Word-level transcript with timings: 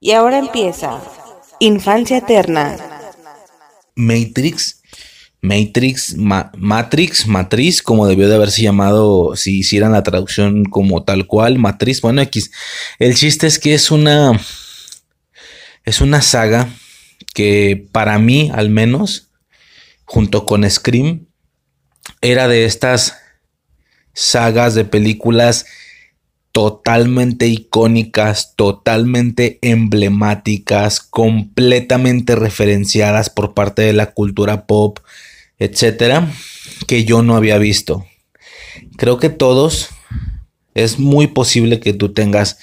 Y 0.00 0.12
ahora 0.12 0.38
empieza 0.38 1.00
Infancia 1.58 2.18
Eterna. 2.18 2.76
Matrix, 3.96 4.80
Matrix, 5.40 6.14
Matrix, 6.16 7.26
Matriz, 7.26 7.82
como 7.82 8.06
debió 8.06 8.28
de 8.28 8.36
haberse 8.36 8.62
llamado 8.62 9.34
si 9.34 9.58
hicieran 9.58 9.90
la 9.90 10.04
traducción 10.04 10.64
como 10.64 11.02
tal 11.02 11.26
cual, 11.26 11.58
Matriz, 11.58 12.00
bueno, 12.00 12.22
X. 12.22 12.52
El 13.00 13.16
chiste 13.16 13.48
es 13.48 13.58
que 13.58 13.74
es 13.74 13.90
una, 13.90 14.40
es 15.84 16.00
una 16.00 16.22
saga 16.22 16.68
que 17.34 17.88
para 17.90 18.20
mí, 18.20 18.52
al 18.54 18.70
menos, 18.70 19.32
junto 20.04 20.46
con 20.46 20.68
Scream, 20.68 21.26
era 22.20 22.46
de 22.46 22.66
estas 22.66 23.16
sagas 24.14 24.76
de 24.76 24.84
películas 24.84 25.66
totalmente 26.58 27.46
icónicas, 27.46 28.56
totalmente 28.56 29.60
emblemáticas, 29.62 30.98
completamente 30.98 32.34
referenciadas 32.34 33.30
por 33.30 33.54
parte 33.54 33.82
de 33.82 33.92
la 33.92 34.06
cultura 34.06 34.66
pop, 34.66 34.98
etcétera, 35.60 36.32
que 36.88 37.04
yo 37.04 37.22
no 37.22 37.36
había 37.36 37.58
visto. 37.58 38.06
Creo 38.96 39.18
que 39.18 39.28
todos 39.28 39.90
es 40.74 40.98
muy 40.98 41.28
posible 41.28 41.78
que 41.78 41.92
tú 41.92 42.12
tengas 42.12 42.58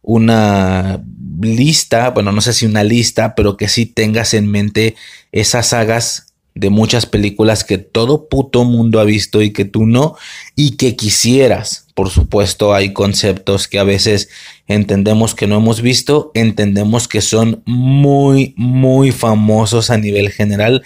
una 0.00 1.02
lista, 1.40 2.10
bueno, 2.10 2.30
no 2.30 2.42
sé 2.42 2.52
si 2.52 2.66
una 2.66 2.84
lista, 2.84 3.34
pero 3.34 3.56
que 3.56 3.66
sí 3.66 3.84
tengas 3.84 4.32
en 4.32 4.46
mente 4.46 4.94
esas 5.32 5.66
sagas 5.66 6.29
de 6.54 6.70
muchas 6.70 7.06
películas 7.06 7.64
que 7.64 7.78
todo 7.78 8.28
puto 8.28 8.64
mundo 8.64 9.00
ha 9.00 9.04
visto 9.04 9.42
y 9.42 9.52
que 9.52 9.64
tú 9.64 9.86
no, 9.86 10.16
y 10.56 10.72
que 10.72 10.96
quisieras. 10.96 11.86
Por 11.94 12.10
supuesto, 12.10 12.74
hay 12.74 12.92
conceptos 12.92 13.68
que 13.68 13.78
a 13.78 13.84
veces 13.84 14.28
entendemos 14.66 15.34
que 15.34 15.46
no 15.46 15.56
hemos 15.56 15.80
visto, 15.80 16.30
entendemos 16.34 17.08
que 17.08 17.20
son 17.20 17.62
muy, 17.66 18.54
muy 18.56 19.12
famosos 19.12 19.90
a 19.90 19.98
nivel 19.98 20.30
general, 20.30 20.82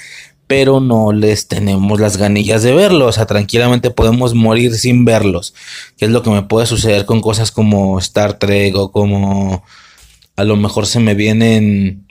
pero 0.47 0.81
no 0.81 1.13
les 1.13 1.49
tenemos 1.49 2.01
las 2.01 2.17
ganillas 2.17 2.63
de 2.63 2.75
verlos. 2.75 3.09
O 3.09 3.13
sea, 3.13 3.27
tranquilamente 3.27 3.91
podemos 3.91 4.35
morir 4.35 4.75
sin 4.75 5.05
verlos, 5.05 5.55
que 5.97 6.05
es 6.05 6.11
lo 6.11 6.23
que 6.23 6.31
me 6.31 6.43
puede 6.43 6.67
suceder 6.67 7.07
con 7.07 7.21
cosas 7.21 7.51
como 7.51 7.99
Star 7.99 8.39
Trek 8.39 8.77
o 8.77 8.93
como 8.93 9.65
a 10.37 10.45
lo 10.45 10.57
mejor 10.57 10.87
se 10.87 11.01
me 11.01 11.15
vienen 11.15 12.07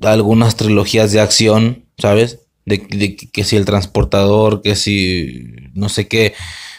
algunas 0.00 0.56
trilogías 0.56 1.12
de 1.12 1.20
acción, 1.20 1.81
¿sabes? 2.02 2.40
De, 2.66 3.16
que 3.16 3.44
si 3.44 3.56
el 3.56 3.64
transportador, 3.64 4.60
que 4.60 4.76
si 4.76 5.44
no 5.74 5.88
sé 5.88 6.08
qué. 6.08 6.34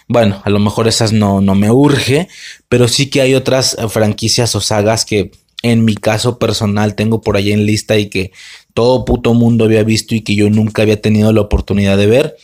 Bueno, 0.07 0.41
a 0.43 0.49
lo 0.49 0.59
mejor 0.59 0.87
esas 0.87 1.13
no, 1.13 1.41
no 1.41 1.55
me 1.55 1.71
urge, 1.71 2.27
pero 2.69 2.87
sí 2.87 3.09
que 3.09 3.21
hay 3.21 3.33
otras 3.33 3.77
franquicias 3.89 4.55
o 4.55 4.61
sagas 4.61 5.05
que 5.05 5.31
en 5.63 5.85
mi 5.85 5.95
caso 5.95 6.37
personal 6.39 6.95
tengo 6.95 7.21
por 7.21 7.37
ahí 7.37 7.53
en 7.53 7.65
lista 7.65 7.97
y 7.97 8.09
que 8.09 8.31
todo 8.73 9.05
puto 9.05 9.33
mundo 9.33 9.63
había 9.63 9.83
visto 9.83 10.13
y 10.13 10.21
que 10.21 10.35
yo 10.35 10.49
nunca 10.49 10.81
había 10.81 11.01
tenido 11.01 11.31
la 11.31 11.41
oportunidad 11.41 11.97
de 11.97 12.07
ver. 12.07 12.35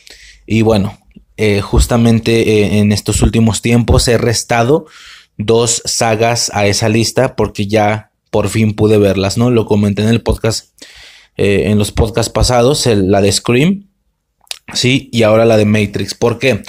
Y 0.46 0.62
bueno, 0.62 0.98
eh, 1.36 1.60
justamente 1.60 2.32
eh, 2.40 2.78
en 2.78 2.92
estos 2.92 3.20
últimos 3.20 3.60
tiempos 3.60 4.08
he 4.08 4.16
restado 4.16 4.86
dos 5.36 5.82
sagas 5.84 6.50
a 6.54 6.66
esa 6.66 6.88
lista 6.88 7.36
porque 7.36 7.66
ya 7.66 8.10
por 8.30 8.48
fin 8.48 8.74
pude 8.74 8.96
verlas, 8.96 9.36
¿no? 9.36 9.50
Lo 9.50 9.66
comenté 9.66 10.02
en 10.02 10.08
el 10.08 10.22
podcast, 10.22 10.68
eh, 11.36 11.64
en 11.66 11.78
los 11.78 11.92
podcasts 11.92 12.32
pasados, 12.32 12.86
la 12.86 13.20
de 13.20 13.32
Scream, 13.32 13.88
sí, 14.72 15.08
y 15.12 15.22
ahora 15.22 15.44
la 15.44 15.56
de 15.56 15.64
Matrix. 15.64 16.14
¿Por 16.14 16.38
qué? 16.38 16.62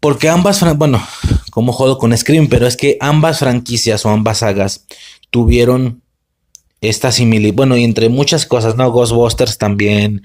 Porque 0.00 0.28
ambas, 0.28 0.64
bueno, 0.76 1.06
como 1.50 1.72
jodo 1.72 1.98
con 1.98 2.16
Scream, 2.16 2.48
pero 2.48 2.66
es 2.66 2.76
que 2.76 2.96
ambas 3.00 3.38
franquicias 3.38 4.04
o 4.06 4.10
ambas 4.10 4.38
sagas 4.38 4.86
tuvieron 5.30 6.02
esta 6.80 7.12
similitud, 7.12 7.56
bueno, 7.56 7.76
y 7.76 7.84
entre 7.84 8.08
muchas 8.08 8.46
cosas, 8.46 8.76
¿no? 8.76 8.90
Ghostbusters 8.90 9.58
también, 9.58 10.22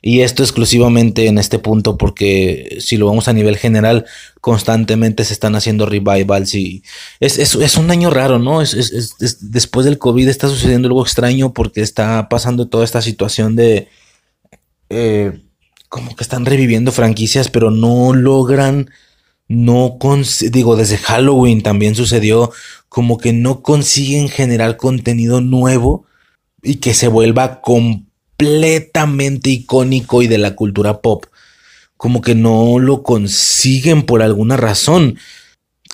y 0.00 0.20
esto 0.20 0.42
exclusivamente 0.42 1.26
en 1.26 1.38
este 1.38 1.58
punto, 1.58 1.98
porque 1.98 2.78
si 2.80 2.96
lo 2.96 3.06
vamos 3.06 3.28
a 3.28 3.32
nivel 3.32 3.56
general, 3.56 4.06
constantemente 4.40 5.24
se 5.24 5.32
están 5.32 5.54
haciendo 5.54 5.86
revivals 5.86 6.54
y 6.54 6.82
es, 7.20 7.38
es, 7.38 7.76
un 7.76 7.90
año 7.90 8.10
raro, 8.10 8.38
¿no? 8.38 8.62
Es, 8.62 8.74
es, 8.74 9.16
después 9.40 9.84
del 9.84 9.98
COVID 9.98 10.28
está 10.28 10.48
sucediendo 10.48 10.88
algo 10.88 11.02
extraño 11.02 11.52
porque 11.52 11.82
está 11.82 12.28
pasando 12.28 12.68
toda 12.68 12.84
esta 12.84 13.02
situación 13.02 13.56
de... 13.56 13.88
Eh, 14.90 15.40
como 15.90 16.14
que 16.14 16.22
están 16.22 16.44
reviviendo 16.44 16.92
franquicias, 16.92 17.48
pero 17.48 17.70
no 17.70 18.12
logran 18.12 18.90
no 19.48 19.98
digo, 20.50 20.76
desde 20.76 20.98
Halloween 20.98 21.62
también 21.62 21.94
sucedió, 21.94 22.52
como 22.90 23.16
que 23.16 23.32
no 23.32 23.62
consiguen 23.62 24.28
generar 24.28 24.76
contenido 24.76 25.40
nuevo 25.40 26.04
y 26.62 26.76
que 26.76 26.92
se 26.92 27.08
vuelva 27.08 27.62
completamente 27.62 29.50
icónico 29.50 30.22
y 30.22 30.26
de 30.26 30.38
la 30.38 30.54
cultura 30.54 31.00
pop. 31.00 31.24
Como 31.96 32.20
que 32.20 32.34
no 32.34 32.78
lo 32.78 33.02
consiguen 33.02 34.02
por 34.02 34.22
alguna 34.22 34.56
razón. 34.58 35.18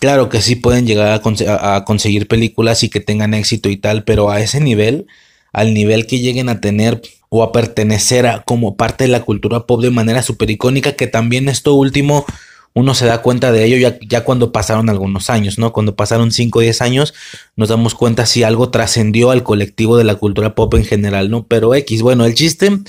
Claro 0.00 0.28
que 0.28 0.42
sí 0.42 0.56
pueden 0.56 0.86
llegar 0.86 1.22
a, 1.48 1.84
conseguir 1.84 2.26
películas 2.26 2.82
y 2.82 2.90
que 2.90 3.00
tengan 3.00 3.34
éxito 3.34 3.70
y 3.70 3.76
tal, 3.76 4.04
pero 4.04 4.30
a 4.30 4.40
ese 4.40 4.60
nivel, 4.60 5.06
al 5.52 5.72
nivel 5.72 6.06
que 6.06 6.18
lleguen 6.18 6.48
a 6.48 6.60
tener 6.60 7.00
o 7.28 7.42
a 7.42 7.52
pertenecer 7.52 8.26
a 8.26 8.42
como 8.42 8.76
parte 8.76 9.04
de 9.04 9.08
la 9.08 9.22
cultura 9.22 9.66
pop 9.66 9.80
de 9.80 9.90
manera 9.90 10.22
súper 10.22 10.50
icónica, 10.50 10.92
que 10.92 11.06
también 11.06 11.48
esto 11.48 11.74
último 11.74 12.26
uno 12.74 12.94
se 12.94 13.06
da 13.06 13.22
cuenta 13.22 13.52
de 13.52 13.64
ello 13.64 13.76
ya, 13.76 13.98
ya 14.06 14.24
cuando 14.24 14.50
pasaron 14.50 14.90
algunos 14.90 15.30
años, 15.30 15.58
¿no? 15.58 15.72
Cuando 15.72 15.94
pasaron 15.94 16.32
5 16.32 16.58
o 16.58 16.62
10 16.62 16.82
años, 16.82 17.14
nos 17.54 17.68
damos 17.68 17.94
cuenta 17.94 18.26
si 18.26 18.42
algo 18.42 18.70
trascendió 18.70 19.30
al 19.30 19.44
colectivo 19.44 19.96
de 19.96 20.04
la 20.04 20.16
cultura 20.16 20.56
pop 20.56 20.74
en 20.74 20.84
general, 20.84 21.30
¿no? 21.30 21.46
Pero 21.46 21.72
X, 21.74 22.02
bueno, 22.02 22.24
el 22.24 22.34
chiste, 22.34 22.80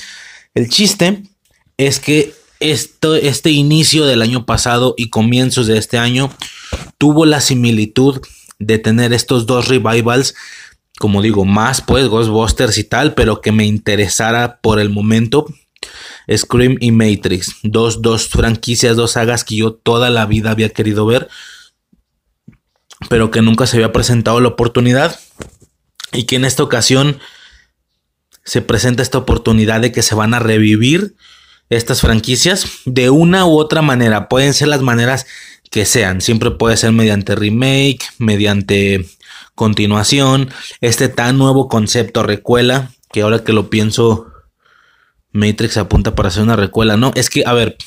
el 0.55 0.69
chiste 0.69 1.21
es 1.77 1.99
que 1.99 2.33
esto, 2.59 3.15
este 3.15 3.51
inicio 3.51 4.05
del 4.05 4.23
año 4.23 4.47
pasado 4.47 4.95
y 4.97 5.11
comienzos 5.11 5.67
de 5.67 5.77
este 5.77 5.99
año 5.99 6.31
tuvo 6.97 7.25
la 7.25 7.39
similitud 7.39 8.21
de 8.57 8.79
tener 8.79 9.13
estos 9.13 9.45
dos 9.45 9.67
revivals, 9.67 10.33
como 10.97 11.21
digo, 11.21 11.45
más 11.45 11.81
pues 11.81 12.07
Ghostbusters 12.07 12.79
y 12.79 12.85
tal, 12.85 13.13
pero 13.13 13.39
que 13.39 13.51
me 13.51 13.65
interesara 13.65 14.59
por 14.61 14.79
el 14.79 14.89
momento 14.89 15.45
Scream 16.33 16.77
y 16.79 16.91
Matrix. 16.91 17.55
Dos, 17.63 18.01
dos 18.01 18.27
franquicias, 18.27 18.95
dos 18.95 19.11
sagas 19.11 19.43
que 19.43 19.55
yo 19.55 19.73
toda 19.73 20.09
la 20.09 20.25
vida 20.25 20.51
había 20.51 20.69
querido 20.69 21.05
ver, 21.05 21.29
pero 23.09 23.31
que 23.31 23.41
nunca 23.41 23.67
se 23.67 23.77
había 23.77 23.91
presentado 23.91 24.39
la 24.39 24.49
oportunidad. 24.49 25.19
Y 26.11 26.23
que 26.23 26.37
en 26.37 26.45
esta 26.45 26.63
ocasión 26.63 27.19
se 28.43 28.61
presenta 28.61 29.03
esta 29.03 29.17
oportunidad 29.17 29.81
de 29.81 29.91
que 29.91 30.03
se 30.03 30.15
van 30.15 30.33
a 30.33 30.39
revivir 30.39 31.15
estas 31.69 32.01
franquicias 32.01 32.67
de 32.85 33.09
una 33.09 33.45
u 33.45 33.57
otra 33.57 33.81
manera. 33.81 34.29
Pueden 34.29 34.53
ser 34.53 34.67
las 34.67 34.81
maneras 34.81 35.25
que 35.71 35.85
sean. 35.85 36.21
Siempre 36.21 36.51
puede 36.51 36.77
ser 36.77 36.91
mediante 36.91 37.35
remake, 37.35 38.05
mediante 38.17 39.05
continuación. 39.55 40.49
Este 40.79 41.09
tan 41.09 41.37
nuevo 41.37 41.67
concepto 41.67 42.23
recuela, 42.23 42.91
que 43.11 43.23
ahora 43.23 43.43
que 43.43 43.53
lo 43.53 43.69
pienso 43.69 44.27
Matrix 45.35 45.77
apunta 45.77 46.15
para 46.15 46.29
hacer 46.29 46.43
una 46.43 46.55
recuela. 46.55 46.97
No, 46.97 47.11
es 47.15 47.29
que, 47.29 47.43
a 47.45 47.53
ver, 47.53 47.77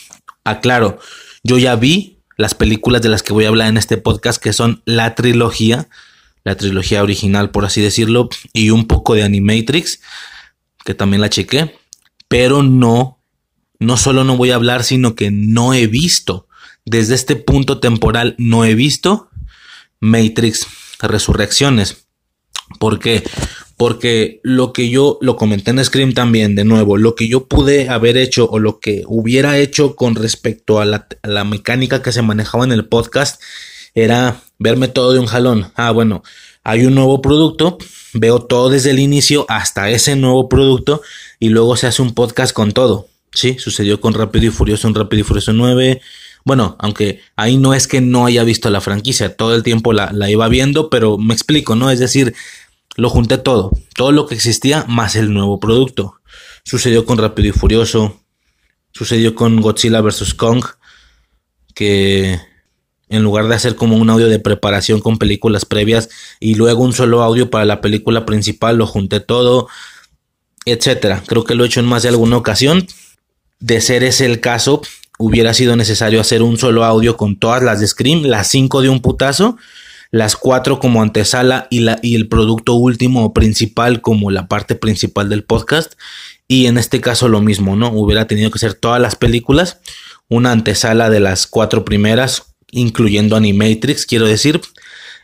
aclaro, 0.44 0.98
yo 1.42 1.58
ya 1.58 1.74
vi 1.76 2.18
las 2.36 2.54
películas 2.54 3.02
de 3.02 3.08
las 3.08 3.22
que 3.22 3.32
voy 3.32 3.46
a 3.46 3.48
hablar 3.48 3.68
en 3.68 3.78
este 3.78 3.96
podcast, 3.96 4.40
que 4.40 4.52
son 4.52 4.82
la 4.84 5.14
trilogía, 5.14 5.88
la 6.44 6.56
trilogía 6.56 7.02
original, 7.02 7.50
por 7.50 7.64
así 7.64 7.80
decirlo, 7.80 8.28
y 8.52 8.70
un 8.70 8.86
poco 8.86 9.14
de 9.14 9.24
Animatrix, 9.24 10.00
que 10.84 10.94
también 10.94 11.22
la 11.22 11.30
chequé, 11.30 11.74
pero 12.28 12.62
no, 12.62 13.18
no 13.78 13.96
solo 13.96 14.24
no 14.24 14.36
voy 14.36 14.50
a 14.50 14.56
hablar, 14.56 14.84
sino 14.84 15.14
que 15.14 15.30
no 15.30 15.72
he 15.72 15.86
visto, 15.86 16.46
desde 16.84 17.14
este 17.14 17.34
punto 17.36 17.80
temporal, 17.80 18.34
no 18.38 18.64
he 18.64 18.74
visto 18.74 19.30
Matrix 20.00 20.66
Resurrecciones. 21.00 22.06
¿Por 22.78 22.98
qué? 22.98 23.24
Porque 23.78 24.40
lo 24.42 24.72
que 24.72 24.90
yo 24.90 25.18
lo 25.20 25.36
comenté 25.36 25.70
en 25.70 25.82
Scream 25.82 26.12
también, 26.12 26.56
de 26.56 26.64
nuevo, 26.64 26.96
lo 26.96 27.14
que 27.14 27.28
yo 27.28 27.46
pude 27.46 27.88
haber 27.88 28.16
hecho 28.16 28.50
o 28.50 28.58
lo 28.58 28.80
que 28.80 29.04
hubiera 29.06 29.56
hecho 29.56 29.94
con 29.94 30.16
respecto 30.16 30.80
a 30.80 30.84
la, 30.84 31.44
mecánica 31.44 32.02
que 32.02 32.10
se 32.10 32.20
manejaba 32.20 32.64
en 32.64 32.72
el 32.72 32.86
podcast 32.86 33.40
era 33.94 34.42
verme 34.58 34.88
todo 34.88 35.12
de 35.12 35.20
un 35.20 35.26
jalón. 35.26 35.70
Ah, 35.76 35.92
bueno, 35.92 36.24
hay 36.64 36.86
un 36.86 36.96
nuevo 36.96 37.22
producto, 37.22 37.78
veo 38.14 38.40
todo 38.40 38.68
desde 38.68 38.90
el 38.90 38.98
inicio 38.98 39.46
hasta 39.48 39.90
ese 39.90 40.16
nuevo 40.16 40.48
producto 40.48 41.00
y 41.38 41.50
luego 41.50 41.76
se 41.76 41.86
hace 41.86 42.02
un 42.02 42.14
podcast 42.14 42.52
con 42.52 42.72
todo. 42.72 43.06
Sí, 43.32 43.58
sucedió 43.60 44.00
con 44.00 44.12
Rápido 44.12 44.46
y 44.46 44.50
Furioso, 44.50 44.88
un 44.88 44.96
Rápido 44.96 45.20
y 45.20 45.24
Furioso 45.24 45.52
9. 45.52 46.00
Bueno, 46.44 46.74
aunque 46.80 47.20
ahí 47.36 47.56
no 47.56 47.74
es 47.74 47.86
que 47.86 48.00
no 48.00 48.26
haya 48.26 48.42
visto 48.42 48.70
la 48.70 48.80
franquicia, 48.80 49.36
todo 49.36 49.54
el 49.54 49.62
tiempo 49.62 49.92
la, 49.92 50.10
la 50.12 50.28
iba 50.28 50.48
viendo, 50.48 50.90
pero 50.90 51.16
me 51.16 51.34
explico, 51.34 51.76
¿no? 51.76 51.92
Es 51.92 52.00
decir, 52.00 52.34
lo 52.96 53.10
junté 53.10 53.38
todo, 53.38 53.70
todo 53.94 54.12
lo 54.12 54.26
que 54.26 54.34
existía 54.34 54.84
más 54.88 55.16
el 55.16 55.32
nuevo 55.32 55.60
producto. 55.60 56.20
Sucedió 56.64 57.04
con 57.04 57.18
Rápido 57.18 57.48
y 57.48 57.52
Furioso, 57.52 58.20
sucedió 58.92 59.34
con 59.34 59.60
Godzilla 59.60 60.00
vs. 60.00 60.34
Kong, 60.34 60.64
que 61.74 62.40
en 63.08 63.22
lugar 63.22 63.48
de 63.48 63.54
hacer 63.54 63.76
como 63.76 63.96
un 63.96 64.10
audio 64.10 64.28
de 64.28 64.38
preparación 64.38 65.00
con 65.00 65.18
películas 65.18 65.64
previas 65.64 66.08
y 66.40 66.56
luego 66.56 66.82
un 66.82 66.92
solo 66.92 67.22
audio 67.22 67.50
para 67.50 67.64
la 67.64 67.80
película 67.80 68.26
principal, 68.26 68.76
lo 68.76 68.86
junté 68.86 69.20
todo, 69.20 69.68
etcétera. 70.64 71.22
Creo 71.26 71.44
que 71.44 71.54
lo 71.54 71.64
he 71.64 71.66
hecho 71.68 71.80
en 71.80 71.86
más 71.86 72.02
de 72.02 72.10
alguna 72.10 72.36
ocasión. 72.36 72.86
De 73.60 73.80
ser 73.80 74.04
ese 74.04 74.26
el 74.26 74.40
caso, 74.40 74.82
hubiera 75.18 75.54
sido 75.54 75.74
necesario 75.74 76.20
hacer 76.20 76.42
un 76.42 76.58
solo 76.58 76.84
audio 76.84 77.16
con 77.16 77.38
todas 77.38 77.62
las 77.62 77.80
de 77.80 77.86
Scream, 77.86 78.22
las 78.22 78.48
cinco 78.48 78.82
de 78.82 78.88
un 78.88 79.00
putazo, 79.00 79.56
las 80.10 80.36
cuatro 80.36 80.80
como 80.80 81.02
antesala 81.02 81.66
y, 81.70 81.80
la, 81.80 81.98
y 82.02 82.14
el 82.14 82.28
producto 82.28 82.74
último 82.74 83.24
o 83.24 83.32
principal 83.32 84.00
como 84.00 84.30
la 84.30 84.48
parte 84.48 84.74
principal 84.74 85.28
del 85.28 85.44
podcast. 85.44 85.94
Y 86.46 86.66
en 86.66 86.78
este 86.78 87.00
caso 87.00 87.28
lo 87.28 87.42
mismo, 87.42 87.76
¿no? 87.76 87.90
Hubiera 87.90 88.26
tenido 88.26 88.50
que 88.50 88.58
ser 88.58 88.74
todas 88.74 89.00
las 89.00 89.16
películas, 89.16 89.80
una 90.28 90.52
antesala 90.52 91.10
de 91.10 91.20
las 91.20 91.46
cuatro 91.46 91.84
primeras, 91.84 92.54
incluyendo 92.70 93.36
Animatrix, 93.36 94.06
quiero 94.06 94.26
decir. 94.26 94.60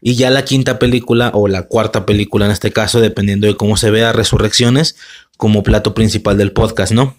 Y 0.02 0.16
ya 0.16 0.28
la 0.28 0.44
quinta 0.44 0.78
película 0.78 1.30
o 1.32 1.48
la 1.48 1.62
cuarta 1.62 2.04
película 2.04 2.44
en 2.44 2.52
este 2.52 2.72
caso, 2.72 3.00
dependiendo 3.00 3.46
de 3.46 3.56
cómo 3.56 3.78
se 3.78 3.90
vea, 3.90 4.12
Resurrecciones, 4.12 4.96
como 5.38 5.62
plato 5.62 5.94
principal 5.94 6.36
del 6.36 6.52
podcast, 6.52 6.92
¿no? 6.92 7.16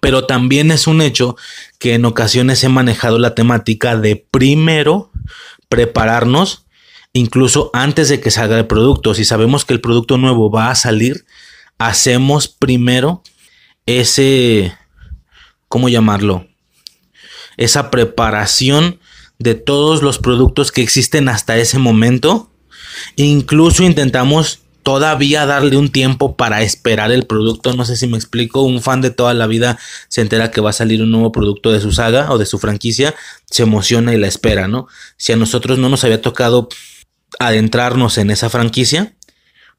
Pero 0.00 0.24
también 0.26 0.70
es 0.70 0.86
un 0.86 1.02
hecho 1.02 1.36
que 1.78 1.94
en 1.94 2.04
ocasiones 2.04 2.62
he 2.62 2.68
manejado 2.68 3.18
la 3.18 3.34
temática 3.34 3.96
de 3.96 4.24
primero 4.30 5.10
prepararnos, 5.68 6.63
incluso 7.14 7.70
antes 7.72 8.10
de 8.10 8.20
que 8.20 8.30
salga 8.30 8.58
el 8.58 8.66
producto. 8.66 9.14
Si 9.14 9.24
sabemos 9.24 9.64
que 9.64 9.72
el 9.72 9.80
producto 9.80 10.18
nuevo 10.18 10.50
va 10.50 10.70
a 10.70 10.74
salir, 10.74 11.24
hacemos 11.78 12.48
primero 12.48 13.22
ese, 13.86 14.76
¿cómo 15.68 15.88
llamarlo? 15.88 16.46
Esa 17.56 17.90
preparación 17.90 18.98
de 19.38 19.54
todos 19.54 20.02
los 20.02 20.18
productos 20.18 20.72
que 20.72 20.82
existen 20.82 21.28
hasta 21.28 21.56
ese 21.56 21.78
momento. 21.78 22.50
Incluso 23.16 23.84
intentamos 23.84 24.60
todavía 24.82 25.46
darle 25.46 25.76
un 25.76 25.90
tiempo 25.90 26.36
para 26.36 26.62
esperar 26.62 27.12
el 27.12 27.26
producto. 27.26 27.74
No 27.74 27.84
sé 27.84 27.96
si 27.96 28.08
me 28.08 28.16
explico. 28.16 28.62
Un 28.62 28.82
fan 28.82 29.00
de 29.00 29.10
toda 29.10 29.34
la 29.34 29.46
vida 29.46 29.78
se 30.08 30.20
entera 30.20 30.50
que 30.50 30.60
va 30.60 30.70
a 30.70 30.74
salir 30.74 31.00
un 31.00 31.12
nuevo 31.12 31.30
producto 31.30 31.70
de 31.70 31.80
su 31.80 31.92
saga 31.92 32.30
o 32.32 32.38
de 32.38 32.46
su 32.46 32.58
franquicia, 32.58 33.14
se 33.48 33.62
emociona 33.62 34.14
y 34.14 34.18
la 34.18 34.26
espera, 34.26 34.66
¿no? 34.66 34.88
Si 35.16 35.32
a 35.32 35.36
nosotros 35.36 35.78
no 35.78 35.88
nos 35.88 36.02
había 36.04 36.20
tocado 36.20 36.68
adentrarnos 37.38 38.18
en 38.18 38.30
esa 38.30 38.50
franquicia, 38.50 39.14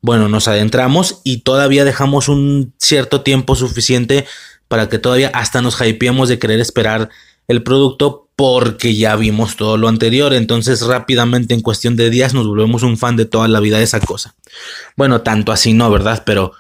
bueno, 0.01 0.29
nos 0.29 0.47
adentramos 0.47 1.21
y 1.23 1.37
todavía 1.37 1.83
dejamos 1.83 2.29
un 2.29 2.73
cierto 2.77 3.21
tiempo 3.21 3.55
suficiente 3.55 4.25
para 4.67 4.87
que 4.87 4.99
todavía 4.99 5.31
hasta 5.33 5.61
nos 5.61 5.81
hypeemos 5.81 6.29
de 6.29 6.37
querer 6.37 6.59
esperar 6.59 7.09
el 7.47 7.63
producto 7.63 8.27
porque 8.35 8.95
ya 8.95 9.15
vimos 9.15 9.55
todo 9.55 9.77
lo 9.77 9.87
anterior. 9.87 10.33
Entonces 10.33 10.81
rápidamente 10.81 11.53
en 11.53 11.61
cuestión 11.61 11.95
de 11.95 12.09
días 12.09 12.33
nos 12.33 12.47
volvemos 12.47 12.83
un 12.83 12.97
fan 12.97 13.15
de 13.15 13.25
toda 13.25 13.47
la 13.47 13.59
vida 13.59 13.77
de 13.77 13.83
esa 13.83 13.99
cosa. 13.99 14.35
Bueno, 14.95 15.21
tanto 15.21 15.51
así 15.51 15.73
no, 15.73 15.89
¿verdad? 15.89 16.23
Pero 16.25 16.53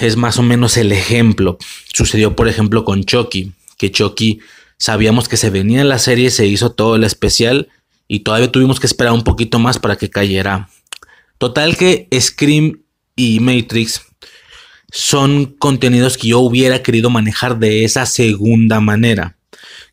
es 0.00 0.16
más 0.16 0.38
o 0.38 0.42
menos 0.42 0.76
el 0.76 0.92
ejemplo. 0.92 1.58
Sucedió 1.92 2.36
por 2.36 2.48
ejemplo 2.48 2.84
con 2.84 3.04
Chucky, 3.04 3.52
que 3.76 3.90
Chucky 3.90 4.40
sabíamos 4.78 5.28
que 5.28 5.36
se 5.36 5.50
venía 5.50 5.80
en 5.80 5.88
la 5.88 5.98
serie, 5.98 6.30
se 6.30 6.46
hizo 6.46 6.72
todo 6.72 6.96
el 6.96 7.04
especial 7.04 7.68
y 8.08 8.20
todavía 8.20 8.52
tuvimos 8.52 8.80
que 8.80 8.86
esperar 8.86 9.12
un 9.12 9.24
poquito 9.24 9.58
más 9.58 9.78
para 9.78 9.96
que 9.96 10.10
cayera. 10.10 10.68
Total 11.38 11.76
que 11.76 12.08
Scream 12.18 12.82
y 13.14 13.40
Matrix 13.40 14.02
son 14.90 15.46
contenidos 15.58 16.16
que 16.16 16.28
yo 16.28 16.40
hubiera 16.40 16.82
querido 16.82 17.10
manejar 17.10 17.58
de 17.58 17.84
esa 17.84 18.06
segunda 18.06 18.80
manera 18.80 19.36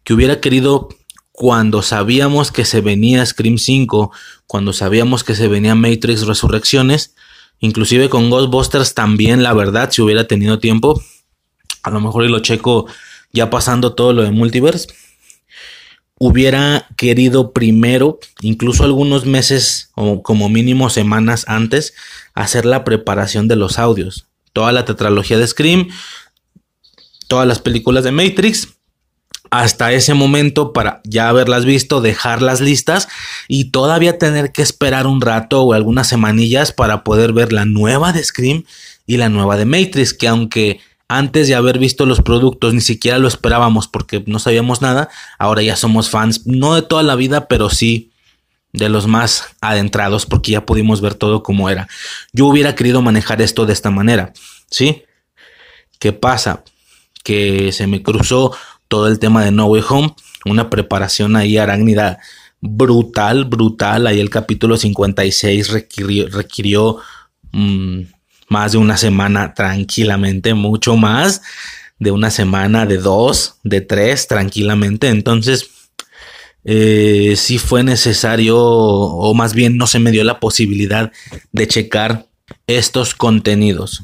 que 0.04 0.13
hubiera 0.13 0.39
querido 0.39 0.89
cuando 1.31 1.81
sabíamos 1.81 2.51
que 2.51 2.65
se 2.65 2.81
venía 2.81 3.25
Scream 3.25 3.57
5, 3.57 4.12
cuando 4.45 4.74
sabíamos 4.74 5.24
que 5.24 5.36
se 5.36 5.48
venía 5.48 5.74
Matrix 5.75 6.27
Resurrecciones, 6.27 7.15
inclusive 7.60 8.10
con 8.10 8.30
Ghostbusters 8.30 8.94
también, 8.94 9.42
la 9.42 9.54
verdad, 9.54 9.89
si 9.92 10.01
hubiera 10.01 10.27
tenido 10.27 10.60
tiempo, 10.60 11.01
a 11.81 11.89
lo 11.89 12.01
mejor 12.01 12.25
y 12.25 12.30
lo 12.30 12.39
checo 12.39 12.86
ya 13.31 13.50
pasando 13.50 13.94
todo 13.94 14.13
lo 14.13 14.21
de 14.24 14.31
multiverse, 14.31 14.88
hubiera 16.19 16.88
querido 16.98 17.51
primero, 17.51 18.19
incluso 18.42 18.83
algunos 18.83 19.25
meses 19.25 19.92
o 19.95 20.24
como 20.24 20.50
mínimo 20.50 20.89
semanas 20.89 21.45
antes, 21.48 21.94
hacer 22.33 22.65
la 22.65 22.83
preparación 22.83 23.48
de 23.48 23.56
los 23.56 23.80
audios. 23.80 24.27
Toda 24.54 24.71
la 24.71 24.86
tetralogía 24.86 25.38
de 25.38 25.48
Scream, 25.48 25.89
todas 27.27 27.48
las 27.48 27.60
películas 27.60 28.04
de 28.04 28.12
Matrix 28.12 28.69
hasta 29.54 29.92
ese 29.92 30.15
momento 30.15 30.74
para 30.74 31.01
ya 31.04 31.30
haberlas 31.30 31.63
visto, 31.63 32.01
dejarlas 32.01 32.60
listas 32.60 33.07
y 33.48 33.65
todavía 33.65 34.18
tener 34.18 34.51
que 34.51 34.63
esperar 34.63 35.06
un 35.06 35.21
rato 35.21 35.62
o 35.62 35.74
algunas 35.74 36.07
semanillas 36.07 36.71
para 36.71 37.04
poder 37.04 37.33
ver 37.33 37.54
la 37.54 37.65
nueva 37.65 38.13
de 38.13 38.24
Scream 38.24 38.63
y 39.06 39.18
la 39.18 39.30
nueva 39.30 39.56
de 39.56 39.65
Matrix, 39.65 40.13
que 40.13 40.27
aunque 40.27 40.80
antes 41.08 41.48
de 41.48 41.56
haber 41.56 41.80
visto 41.80 42.06
los 42.06 42.22
productos 42.22 42.74
ni 42.74 42.82
siquiera 42.82 43.20
lo 43.20 43.28
esperábamos 43.28 43.88
porque 43.88 44.24
no 44.26 44.40
sabíamos 44.40 44.82
nada, 44.82 45.10
ahora 45.38 45.62
ya 45.62 45.76
somos 45.76 46.10
fans, 46.10 46.46
no 46.46 46.76
de 46.76 46.82
toda 46.82 47.04
la 47.04 47.16
vida, 47.16 47.48
pero 47.48 47.70
sí 47.70 48.12
de 48.72 48.90
los 48.90 49.06
más 49.08 49.56
adentrados 49.62 50.26
porque 50.26 50.52
ya 50.52 50.66
pudimos 50.66 51.00
ver 51.02 51.14
todo 51.14 51.44
como 51.44 51.70
era. 51.70 51.88
Yo 52.32 52.48
hubiera 52.48 52.76
querido 52.76 53.02
manejar 53.02 53.42
esto 53.42 53.66
de 53.66 53.74
esta 53.74 53.92
manera, 53.92 54.34
¿sí? 54.70 55.04
¿Qué 56.00 56.12
pasa? 56.12 56.64
Que 57.24 57.72
se 57.72 57.88
me 57.88 58.02
cruzó 58.02 58.56
todo 58.88 59.08
el 59.08 59.20
tema 59.20 59.46
de 59.46 59.52
No 59.52 59.68
Way 59.68 59.84
Home, 59.90 60.16
una 60.46 60.70
preparación 60.70 61.36
ahí 61.36 61.58
arácnida 61.58 62.20
brutal, 62.64 63.46
brutal. 63.46 64.08
Ahí 64.08 64.20
el 64.20 64.30
capítulo 64.30 64.78
56 64.78 65.70
requirió, 65.70 66.30
requirió 66.30 66.98
mm, 67.52 68.02
más 68.50 68.74
de 68.74 68.78
una 68.78 68.98
semana 68.98 69.54
tranquilamente, 69.54 70.54
mucho 70.54 70.95
más 70.98 71.42
de 72.00 72.12
una 72.12 72.31
semana, 72.31 72.86
de 72.86 72.98
dos, 72.98 73.56
de 73.63 73.81
tres, 73.81 74.28
tranquilamente. 74.28 75.10
Entonces, 75.10 75.69
eh, 76.66 77.34
sí 77.38 77.57
fue 77.57 77.84
necesario, 77.84 78.57
o 78.60 79.34
más 79.34 79.54
bien 79.54 79.78
no 79.78 79.88
se 79.88 80.00
me 80.00 80.12
dio 80.12 80.24
la 80.24 80.40
posibilidad 80.40 81.12
de 81.51 81.68
checar 81.68 82.28
estos 82.68 83.16
contenidos 83.16 84.04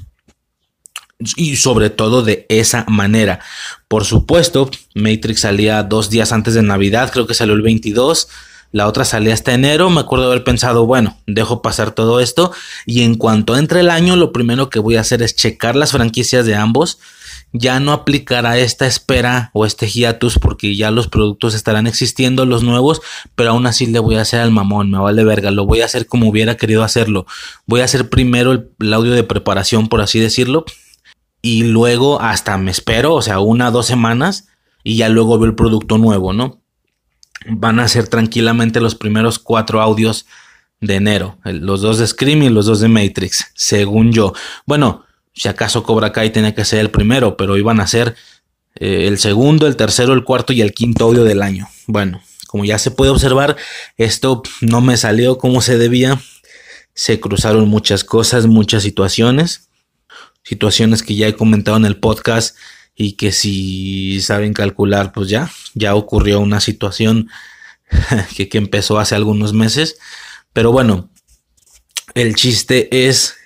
y 1.35 1.57
sobre 1.57 1.89
todo 1.89 2.21
de 2.23 2.45
esa 2.49 2.85
manera. 2.87 3.39
Por 3.87 4.05
supuesto, 4.05 4.69
Matrix 4.95 5.41
salía 5.41 5.83
dos 5.83 6.09
días 6.09 6.31
antes 6.31 6.53
de 6.53 6.63
Navidad, 6.63 7.11
creo 7.11 7.27
que 7.27 7.33
salió 7.33 7.53
el 7.53 7.61
22. 7.61 8.27
La 8.71 8.87
otra 8.87 9.05
salía 9.05 9.33
hasta 9.33 9.53
enero. 9.53 9.89
Me 9.89 10.01
acuerdo 10.01 10.27
haber 10.27 10.43
pensado, 10.43 10.85
bueno, 10.85 11.17
dejo 11.25 11.61
pasar 11.61 11.91
todo 11.91 12.19
esto. 12.19 12.51
Y 12.85 13.01
en 13.01 13.15
cuanto 13.15 13.57
entre 13.57 13.79
el 13.79 13.89
año, 13.89 14.15
lo 14.15 14.31
primero 14.31 14.69
que 14.69 14.79
voy 14.79 14.95
a 14.95 15.01
hacer 15.01 15.21
es 15.21 15.35
checar 15.35 15.75
las 15.75 15.91
franquicias 15.91 16.45
de 16.45 16.55
ambos. 16.55 16.99
Ya 17.51 17.79
no 17.79 17.93
aplicará 17.93 18.59
esta 18.59 18.85
espera 18.85 19.49
o 19.53 19.65
este 19.65 19.87
hiatus 19.87 20.37
porque 20.37 20.75
ya 20.75 20.91
los 20.91 21.07
productos 21.07 21.55
estarán 21.55 21.87
existiendo, 21.87 22.45
los 22.45 22.61
nuevos, 22.61 23.01
pero 23.33 23.51
aún 23.51 23.65
así 23.65 23.87
le 23.87 23.97
voy 23.97 24.15
a 24.15 24.21
hacer 24.21 24.41
al 24.41 24.51
mamón, 24.51 24.91
me 24.91 24.99
vale 24.99 25.23
verga, 25.23 25.49
lo 25.49 25.65
voy 25.65 25.81
a 25.81 25.85
hacer 25.85 26.05
como 26.05 26.29
hubiera 26.29 26.57
querido 26.57 26.83
hacerlo. 26.83 27.25
Voy 27.65 27.81
a 27.81 27.85
hacer 27.85 28.09
primero 28.09 28.67
el 28.79 28.93
audio 28.93 29.13
de 29.13 29.23
preparación, 29.23 29.87
por 29.87 30.01
así 30.01 30.19
decirlo, 30.19 30.63
y 31.41 31.63
luego 31.63 32.21
hasta 32.21 32.55
me 32.59 32.69
espero, 32.69 33.15
o 33.15 33.21
sea, 33.23 33.39
una, 33.39 33.71
dos 33.71 33.87
semanas 33.87 34.47
y 34.83 34.97
ya 34.97 35.09
luego 35.09 35.39
veo 35.39 35.49
el 35.49 35.55
producto 35.55 35.97
nuevo, 35.97 36.33
¿no? 36.33 36.61
Van 37.47 37.79
a 37.79 37.87
ser 37.87 38.07
tranquilamente 38.07 38.81
los 38.81 38.95
primeros 38.95 39.39
cuatro 39.39 39.81
audios 39.81 40.25
de 40.81 40.95
enero, 40.95 41.37
los 41.43 41.81
dos 41.81 41.97
de 41.97 42.07
Scream 42.07 42.43
y 42.43 42.49
los 42.49 42.65
dos 42.65 42.79
de 42.79 42.87
Matrix, 42.87 43.51
según 43.55 44.11
yo. 44.11 44.33
Bueno, 44.65 45.05
si 45.33 45.47
acaso 45.47 45.83
Cobra 45.83 46.11
Kai 46.11 46.31
tenía 46.31 46.55
que 46.55 46.65
ser 46.65 46.79
el 46.79 46.91
primero, 46.91 47.37
pero 47.37 47.57
iban 47.57 47.79
a 47.79 47.87
ser 47.87 48.15
eh, 48.75 49.07
el 49.07 49.17
segundo, 49.19 49.67
el 49.67 49.75
tercero, 49.75 50.13
el 50.13 50.23
cuarto 50.23 50.53
y 50.53 50.61
el 50.61 50.73
quinto 50.73 51.05
audio 51.05 51.23
del 51.23 51.41
año. 51.41 51.67
Bueno, 51.87 52.21
como 52.47 52.65
ya 52.65 52.77
se 52.77 52.91
puede 52.91 53.11
observar, 53.11 53.57
esto 53.97 54.41
no 54.61 54.81
me 54.81 54.97
salió 54.97 55.37
como 55.37 55.61
se 55.61 55.77
debía. 55.77 56.19
Se 56.93 57.19
cruzaron 57.19 57.69
muchas 57.69 58.03
cosas, 58.03 58.45
muchas 58.45 58.83
situaciones 58.83 59.69
situaciones 60.43 61.03
que 61.03 61.15
ya 61.15 61.27
he 61.27 61.35
comentado 61.35 61.77
en 61.77 61.85
el 61.85 61.97
podcast 61.97 62.57
y 63.01 63.13
que 63.13 63.31
si 63.31 64.19
saben 64.19 64.51
calcular, 64.53 65.13
pues 65.13 65.29
ya, 65.29 65.49
ya 65.73 65.95
ocurrió 65.95 66.41
una 66.41 66.59
situación 66.59 67.29
que, 68.35 68.49
empezó 68.51 68.99
hace 68.99 69.15
algunos 69.15 69.53
meses. 69.53 69.97
Pero 70.51 70.73
bueno, 70.73 71.09
el 72.13 72.35
chiste 72.35 73.07
es 73.07 73.37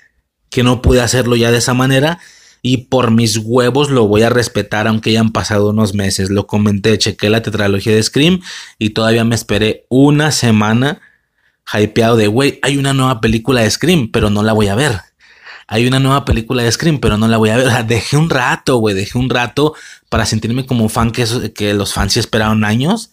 que 0.49 0.63
no 0.63 0.81
pude 0.81 1.01
hacerlo 1.01 1.35
ya 1.35 1.51
de 1.51 1.59
esa 1.59 1.75
manera 1.75 2.17
y 2.63 2.85
por 2.87 3.11
mis 3.11 3.37
huevos 3.37 3.91
lo 3.91 4.07
voy 4.07 4.23
a 4.23 4.31
respetar 4.31 4.87
aunque 4.87 5.11
hayan 5.11 5.31
pasado 5.31 5.69
unos 5.69 5.93
meses. 5.93 6.31
Lo 6.31 6.47
comenté, 6.47 6.97
chequé 6.97 7.29
la 7.29 7.43
tetralogía 7.43 7.93
de 7.93 8.01
Scream 8.01 8.41
y 8.79 8.89
todavía 8.89 9.23
me 9.23 9.35
esperé 9.35 9.85
una 9.87 10.31
semana 10.31 10.99
hypeado 11.71 12.17
de, 12.17 12.25
güey, 12.25 12.57
hay 12.63 12.77
una 12.77 12.93
nueva 12.93 13.21
película 13.21 13.61
de 13.61 13.69
Scream, 13.69 14.09
pero 14.11 14.31
no 14.31 14.41
la 14.41 14.53
voy 14.53 14.69
a 14.69 14.75
ver 14.75 14.99
hay 15.67 15.87
una 15.87 15.99
nueva 15.99 16.25
película 16.25 16.63
de 16.63 16.71
Scream, 16.71 16.99
pero 16.99 17.17
no 17.17 17.27
la 17.27 17.37
voy 17.37 17.49
a 17.49 17.57
ver. 17.57 17.85
dejé 17.87 18.17
un 18.17 18.29
rato, 18.29 18.77
güey, 18.77 18.95
dejé 18.95 19.17
un 19.17 19.29
rato 19.29 19.73
para 20.09 20.25
sentirme 20.25 20.65
como 20.65 20.89
fan 20.89 21.11
que, 21.11 21.73
los 21.73 21.93
fans 21.93 22.17
esperaron 22.17 22.63
años 22.63 23.11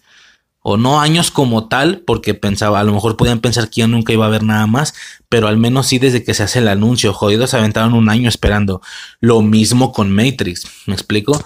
o 0.63 0.77
no 0.77 1.01
años 1.01 1.31
como 1.31 1.69
tal, 1.69 2.03
porque 2.07 2.35
pensaba, 2.35 2.81
a 2.81 2.85
lo 2.85 2.93
mejor 2.93 3.17
podían 3.17 3.41
pensar 3.41 3.71
que 3.71 3.81
ya 3.81 3.87
nunca 3.87 4.13
iba 4.13 4.27
a 4.27 4.29
haber 4.29 4.43
nada 4.43 4.67
más, 4.67 4.93
pero 5.31 5.49
al 5.49 5.57
menos 5.57 5.87
sí 5.87 5.99
desde 5.99 6.23
que 6.23 6.35
se 6.35 6.43
hace 6.43 6.59
el 6.59 6.69
anuncio, 6.69 7.15
jodidos 7.15 7.55
aventaron 7.55 7.95
un 7.95 8.11
año 8.11 8.29
esperando. 8.29 8.83
Lo 9.21 9.41
mismo 9.41 9.93
con 9.93 10.15
Matrix, 10.15 10.67
¿me 10.87 10.93
explico? 10.93 11.43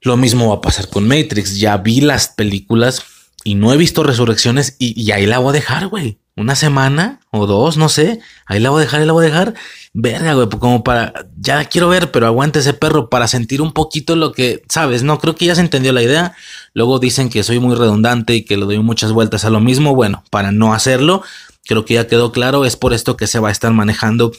Lo 0.00 0.16
mismo 0.16 0.50
va 0.50 0.56
a 0.56 0.60
pasar 0.60 0.88
con 0.88 1.08
Matrix, 1.08 1.58
ya 1.58 1.76
vi 1.78 2.02
las 2.02 2.28
películas 2.28 3.02
y 3.42 3.56
no 3.56 3.72
he 3.72 3.76
visto 3.76 4.04
resurrecciones 4.04 4.76
y, 4.78 5.00
y 5.00 5.10
ahí 5.10 5.26
la 5.26 5.38
voy 5.38 5.50
a 5.50 5.52
dejar, 5.54 5.88
güey 5.88 6.18
una 6.36 6.56
semana 6.56 7.20
o 7.30 7.46
dos, 7.46 7.76
no 7.76 7.88
sé. 7.88 8.20
Ahí 8.46 8.60
la 8.60 8.70
voy 8.70 8.82
a 8.82 8.84
dejar, 8.84 9.00
ahí 9.00 9.06
la 9.06 9.12
voy 9.12 9.24
a 9.24 9.28
dejar. 9.28 9.54
Verga, 9.92 10.34
güey, 10.34 10.48
como 10.48 10.82
para, 10.82 11.26
ya 11.38 11.64
quiero 11.66 11.88
ver, 11.88 12.10
pero 12.10 12.26
aguante 12.26 12.58
ese 12.58 12.74
perro 12.74 13.08
para 13.08 13.28
sentir 13.28 13.62
un 13.62 13.72
poquito 13.72 14.16
lo 14.16 14.32
que, 14.32 14.62
sabes, 14.68 15.02
no, 15.04 15.18
creo 15.18 15.36
que 15.36 15.46
ya 15.46 15.54
se 15.54 15.60
entendió 15.60 15.92
la 15.92 16.02
idea. 16.02 16.34
Luego 16.72 16.98
dicen 16.98 17.30
que 17.30 17.42
soy 17.44 17.60
muy 17.60 17.76
redundante 17.76 18.34
y 18.34 18.44
que 18.44 18.56
le 18.56 18.64
doy 18.64 18.78
muchas 18.80 19.12
vueltas 19.12 19.44
a 19.44 19.50
lo 19.50 19.60
mismo. 19.60 19.94
Bueno, 19.94 20.24
para 20.30 20.50
no 20.50 20.74
hacerlo, 20.74 21.22
creo 21.64 21.84
que 21.84 21.94
ya 21.94 22.06
quedó 22.06 22.32
claro, 22.32 22.64
es 22.64 22.76
por 22.76 22.92
esto 22.92 23.16
que 23.16 23.26
se 23.26 23.38
va 23.38 23.48
a 23.48 23.52
estar 23.52 23.72
manejando 23.72 24.32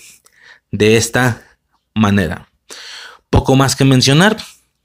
de 0.72 0.98
esta 0.98 1.44
manera. 1.94 2.50
Poco 3.30 3.56
más 3.56 3.76
que 3.76 3.86
mencionar, 3.86 4.38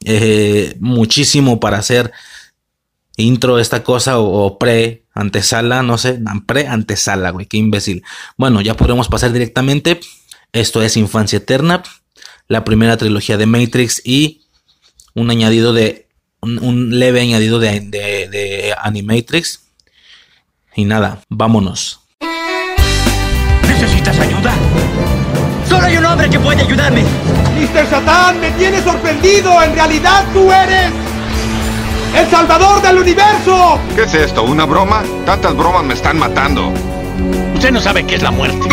eh, 0.04 0.76
muchísimo 0.80 1.60
para 1.60 1.78
hacer 1.78 2.12
intro 3.16 3.58
esta 3.58 3.82
cosa 3.84 4.18
o, 4.18 4.58
pre 4.58 4.99
antesala, 5.14 5.82
no 5.82 5.98
sé, 5.98 6.20
pre 6.46 6.66
antesala, 6.66 7.30
güey, 7.30 7.46
qué 7.46 7.56
imbécil. 7.56 8.02
Bueno, 8.36 8.60
ya 8.60 8.74
podemos 8.74 9.08
pasar 9.08 9.32
directamente. 9.32 10.00
Esto 10.52 10.82
es 10.82 10.96
Infancia 10.96 11.38
Eterna, 11.38 11.82
la 12.48 12.64
primera 12.64 12.96
trilogía 12.96 13.36
de 13.36 13.46
Matrix 13.46 14.02
y 14.04 14.42
un 15.14 15.30
añadido 15.30 15.72
de 15.72 16.08
un, 16.40 16.98
leve 16.98 17.20
añadido 17.20 17.58
de, 17.58 17.80
de, 17.80 18.28
de 18.28 18.74
Animatrix. 18.82 19.60
Y 20.74 20.84
nada, 20.84 21.22
vámonos. 21.28 22.00
¿Necesitas 23.68 24.18
ayuda? 24.18 24.54
Solo 25.68 25.86
hay 25.86 25.96
un 25.96 26.04
hombre 26.04 26.28
que 26.30 26.38
puede 26.38 26.62
ayudarme. 26.62 27.02
Mr. 27.02 27.88
Satán, 27.90 28.40
me 28.40 28.50
tienes 28.52 28.82
sorprendido. 28.82 29.62
En 29.62 29.74
realidad 29.74 30.24
tú 30.32 30.50
eres 30.50 30.90
¡El 32.14 32.28
Salvador 32.30 32.82
del 32.82 32.98
Universo! 32.98 33.78
¿Qué 33.94 34.02
es 34.02 34.14
esto? 34.14 34.42
¿Una 34.42 34.64
broma? 34.66 35.02
Tantas 35.24 35.56
bromas 35.56 35.84
me 35.84 35.94
están 35.94 36.18
matando. 36.18 36.72
Usted 37.54 37.70
no 37.70 37.80
sabe 37.80 38.04
qué 38.04 38.16
es 38.16 38.22
la 38.22 38.30
muerte. 38.30 38.68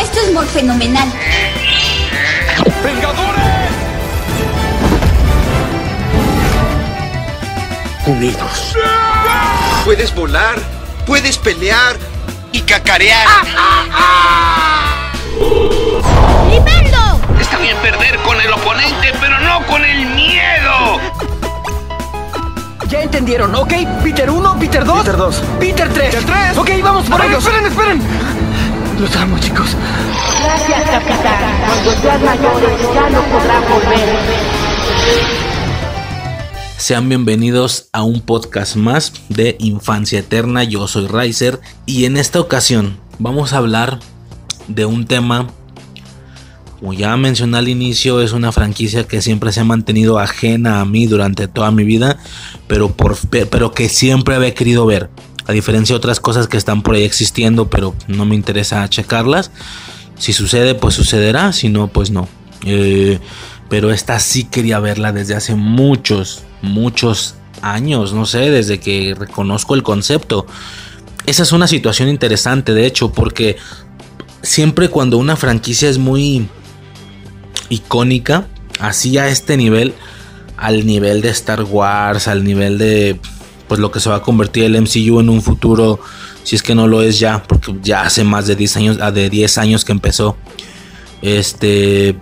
Esto 0.00 0.20
es 0.26 0.32
muy 0.34 0.46
fenomenal. 0.46 1.08
¡Vengadores! 2.84 3.70
Unidos. 8.06 8.76
Puedes 9.84 10.14
volar, 10.14 10.58
puedes 11.06 11.38
pelear 11.38 11.96
y 12.52 12.60
cacarear. 12.62 13.26
¡Liberlo! 16.50 17.09
Está 17.50 17.62
bien 17.62 17.76
perder 17.78 18.16
con 18.20 18.40
el 18.40 18.52
oponente, 18.52 19.12
pero 19.20 19.40
no 19.40 19.66
con 19.66 19.84
el 19.84 20.06
miedo. 20.14 21.00
Ya 22.88 23.02
entendieron, 23.02 23.52
¿ok? 23.56 23.72
Peter 24.04 24.30
1, 24.30 24.58
Peter 24.60 24.84
2. 24.84 24.98
Peter 24.98 25.16
2. 25.16 25.42
Peter 25.58 25.92
3. 25.92 26.14
Peter 26.14 26.24
3. 26.54 26.58
Ok, 26.58 26.70
vamos 26.80 27.08
por 27.08 27.24
ellos. 27.24 27.44
Esperen, 27.44 27.66
esperen. 27.66 28.02
Los 29.00 29.16
amo, 29.16 29.36
chicos. 29.40 29.76
Gracias, 30.44 30.90
capitán. 30.90 31.60
Cuando 31.66 32.00
sean 32.00 32.24
mayores 32.24 32.80
ya 32.94 33.10
no 33.10 33.20
podrán 33.22 33.62
volver. 33.68 34.16
Sean 36.76 37.08
bienvenidos 37.08 37.88
a 37.92 38.04
un 38.04 38.20
podcast 38.20 38.76
más 38.76 39.12
de 39.28 39.56
Infancia 39.58 40.20
Eterna. 40.20 40.62
Yo 40.62 40.86
soy 40.86 41.08
Riser 41.08 41.58
y 41.84 42.04
en 42.04 42.16
esta 42.16 42.38
ocasión 42.38 43.00
vamos 43.18 43.52
a 43.52 43.56
hablar 43.56 43.98
de 44.68 44.86
un 44.86 45.08
tema 45.08 45.48
como 46.80 46.94
ya 46.94 47.14
mencioné 47.18 47.58
al 47.58 47.68
inicio, 47.68 48.22
es 48.22 48.32
una 48.32 48.52
franquicia 48.52 49.04
que 49.04 49.20
siempre 49.20 49.52
se 49.52 49.60
ha 49.60 49.64
mantenido 49.64 50.18
ajena 50.18 50.80
a 50.80 50.86
mí 50.86 51.06
durante 51.06 51.46
toda 51.46 51.70
mi 51.70 51.84
vida, 51.84 52.16
pero, 52.68 52.90
por, 52.90 53.18
pero 53.28 53.72
que 53.72 53.90
siempre 53.90 54.34
había 54.34 54.54
querido 54.54 54.86
ver. 54.86 55.10
A 55.46 55.52
diferencia 55.52 55.92
de 55.92 55.98
otras 55.98 56.20
cosas 56.20 56.48
que 56.48 56.56
están 56.56 56.80
por 56.80 56.94
ahí 56.94 57.02
existiendo, 57.02 57.68
pero 57.68 57.94
no 58.08 58.24
me 58.24 58.34
interesa 58.34 58.88
checarlas. 58.88 59.50
Si 60.16 60.32
sucede, 60.32 60.74
pues 60.74 60.94
sucederá, 60.94 61.52
si 61.52 61.68
no, 61.68 61.88
pues 61.88 62.10
no. 62.10 62.28
Eh, 62.64 63.18
pero 63.68 63.90
esta 63.90 64.18
sí 64.18 64.44
quería 64.44 64.80
verla 64.80 65.12
desde 65.12 65.34
hace 65.34 65.54
muchos, 65.54 66.44
muchos 66.62 67.34
años, 67.60 68.14
no 68.14 68.24
sé, 68.24 68.50
desde 68.50 68.80
que 68.80 69.14
reconozco 69.18 69.74
el 69.74 69.82
concepto. 69.82 70.46
Esa 71.26 71.42
es 71.42 71.52
una 71.52 71.66
situación 71.66 72.08
interesante, 72.08 72.72
de 72.72 72.86
hecho, 72.86 73.12
porque 73.12 73.56
siempre 74.40 74.88
cuando 74.88 75.18
una 75.18 75.36
franquicia 75.36 75.90
es 75.90 75.98
muy 75.98 76.48
icónica, 77.70 78.46
así 78.78 79.16
a 79.16 79.28
este 79.28 79.56
nivel, 79.56 79.94
al 80.58 80.86
nivel 80.86 81.22
de 81.22 81.30
Star 81.30 81.62
Wars, 81.62 82.28
al 82.28 82.44
nivel 82.44 82.76
de 82.76 83.18
pues 83.66 83.80
lo 83.80 83.90
que 83.90 84.00
se 84.00 84.10
va 84.10 84.16
a 84.16 84.22
convertir 84.22 84.64
el 84.64 84.80
MCU 84.80 85.20
en 85.20 85.28
un 85.28 85.40
futuro, 85.40 86.00
si 86.42 86.56
es 86.56 86.62
que 86.62 86.74
no 86.74 86.88
lo 86.88 87.02
es 87.02 87.20
ya, 87.20 87.42
porque 87.44 87.72
ya 87.82 88.02
hace 88.02 88.24
más 88.24 88.46
de 88.48 88.56
10 88.56 88.76
años, 88.76 89.14
de 89.14 89.30
10 89.30 89.58
años 89.58 89.84
que 89.84 89.92
empezó. 89.92 90.36
Este, 91.22 92.16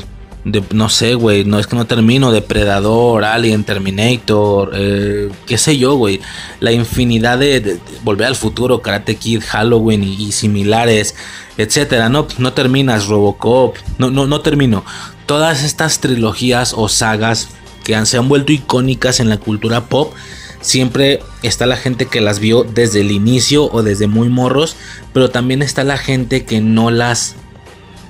no 0.71 0.89
sé, 0.89 1.15
güey, 1.15 1.45
no 1.45 1.59
es 1.59 1.67
que 1.67 1.77
no 1.77 1.87
termino, 1.87 2.33
Depredador, 2.33 3.25
Alien, 3.25 3.65
Terminator, 3.65 4.73
eh, 4.75 5.31
qué 5.47 5.59
sé 5.59 5.79
yo, 5.79 5.95
güey, 5.95 6.21
la 6.61 6.73
infinidad 6.73 7.39
de, 7.39 7.79
Volver 8.05 8.29
al 8.29 8.37
futuro, 8.37 8.81
Karate 8.81 9.17
Kid, 9.17 9.43
Halloween 9.43 10.03
y, 10.05 10.33
similares, 10.33 11.15
etcétera, 11.57 12.09
no, 12.09 12.27
no 12.39 12.53
terminas, 12.53 13.07
Robocop, 13.07 13.77
no, 13.99 14.11
no, 14.11 14.27
no 14.27 14.41
termino. 14.41 14.85
Todas 15.27 15.65
estas 15.65 16.01
trilogías 16.01 16.75
o 16.77 16.89
sagas 16.89 17.49
que 17.85 18.07
se 18.07 18.17
han 18.17 18.29
vuelto 18.29 18.53
icónicas 18.53 19.21
en 19.21 19.29
la 19.29 19.39
cultura 19.39 19.87
pop, 19.87 20.13
siempre 20.61 21.21
está 21.43 21.67
la 21.67 21.77
gente 21.77 22.07
que 22.07 22.21
las 22.21 22.39
vio 22.39 22.65
desde 22.65 23.01
el 23.01 23.11
inicio 23.11 23.71
o 23.73 23.83
desde 23.83 24.07
muy 24.07 24.29
morros, 24.29 24.77
pero 25.13 25.31
también 25.31 25.63
está 25.63 25.85
la 25.85 25.99
gente 25.99 26.45
que 26.45 26.61
no 26.61 26.91
las 26.91 27.35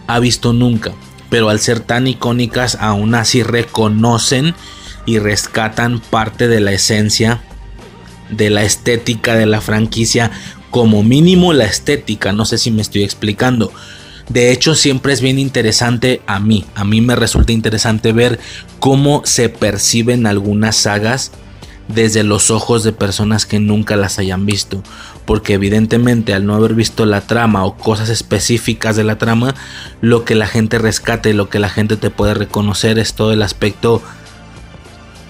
ha 0.07 0.19
visto 0.19 0.53
nunca, 0.53 0.93
pero 1.31 1.49
al 1.49 1.61
ser 1.61 1.81
tan 1.81 2.07
icónicas 2.07 2.77
aún 2.81 3.15
así 3.15 3.43
reconocen 3.43 4.55
y 5.07 5.19
rescatan 5.19 6.01
parte 6.01 6.49
de 6.49 6.61
la 6.61 6.73
esencia 6.73 7.43
de 8.31 8.51
la 8.51 8.63
estética 8.63 9.35
de 9.35 9.47
la 9.47 9.61
franquicia, 9.61 10.31
como 10.71 11.03
mínimo 11.03 11.53
la 11.53 11.65
estética, 11.65 12.33
no 12.33 12.45
sé 12.45 12.59
si 12.59 12.71
me 12.71 12.83
estoy 12.83 13.03
explicando. 13.03 13.73
De 14.29 14.53
hecho, 14.53 14.75
siempre 14.75 15.15
es 15.15 15.23
bien 15.23 15.39
interesante 15.39 16.21
a 16.27 16.39
mí. 16.39 16.67
A 16.75 16.85
mí 16.85 17.01
me 17.01 17.17
resulta 17.17 17.53
interesante 17.53 18.13
ver 18.13 18.39
cómo 18.79 19.23
se 19.25 19.49
perciben 19.49 20.27
algunas 20.27 20.77
sagas 20.77 21.33
desde 21.89 22.23
los 22.23 22.51
ojos 22.51 22.85
de 22.85 22.93
personas 22.93 23.47
que 23.47 23.59
nunca 23.59 23.97
las 23.97 24.19
hayan 24.19 24.45
visto. 24.45 24.83
Porque 25.29 25.53
evidentemente 25.53 26.33
al 26.33 26.47
no 26.47 26.55
haber 26.55 26.73
visto 26.73 27.05
la 27.05 27.21
trama 27.21 27.67
o 27.67 27.77
cosas 27.77 28.09
específicas 28.09 28.97
de 28.97 29.05
la 29.05 29.19
trama, 29.19 29.55
lo 30.01 30.25
que 30.25 30.35
la 30.35 30.47
gente 30.47 30.79
rescate, 30.79 31.35
lo 31.35 31.51
que 31.51 31.59
la 31.59 31.69
gente 31.69 31.99
te 31.99 32.09
puede 32.09 32.33
reconocer 32.33 32.99
es 32.99 33.13
todo 33.13 33.35
el 33.35 33.43
aspecto 33.43 34.01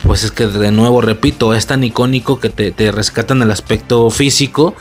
pues 0.05 0.23
es 0.23 0.31
que 0.31 0.47
de 0.47 0.71
nuevo 0.71 1.01
repito, 1.01 1.53
es 1.53 1.67
tan 1.67 1.83
icónico 1.83 2.39
que 2.39 2.49
te, 2.49 2.71
te, 2.71 2.93
rescatan 2.93 3.43
el 3.43 3.51
aspecto 3.51 4.09
físico, 4.11 4.77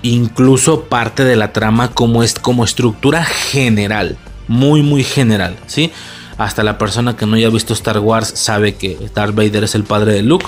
incluso 0.00 0.84
parte 0.84 1.24
de 1.24 1.36
la 1.36 1.52
trama 1.52 1.92
como 1.92 2.22
es 2.22 2.32
como 2.38 2.64
estructura 2.64 3.22
general, 3.22 4.16
muy 4.48 4.82
muy 4.82 5.04
general, 5.04 5.58
¿sí? 5.66 5.92
Hasta 6.38 6.62
la 6.62 6.78
persona 6.78 7.14
que 7.14 7.26
no 7.26 7.36
haya 7.36 7.50
visto 7.50 7.74
Star 7.74 7.98
Wars 7.98 8.32
sabe 8.34 8.74
que 8.76 8.96
Darth 9.14 9.34
Vader 9.34 9.64
es 9.64 9.74
el 9.74 9.84
padre 9.84 10.14
de 10.14 10.22
Luke 10.22 10.46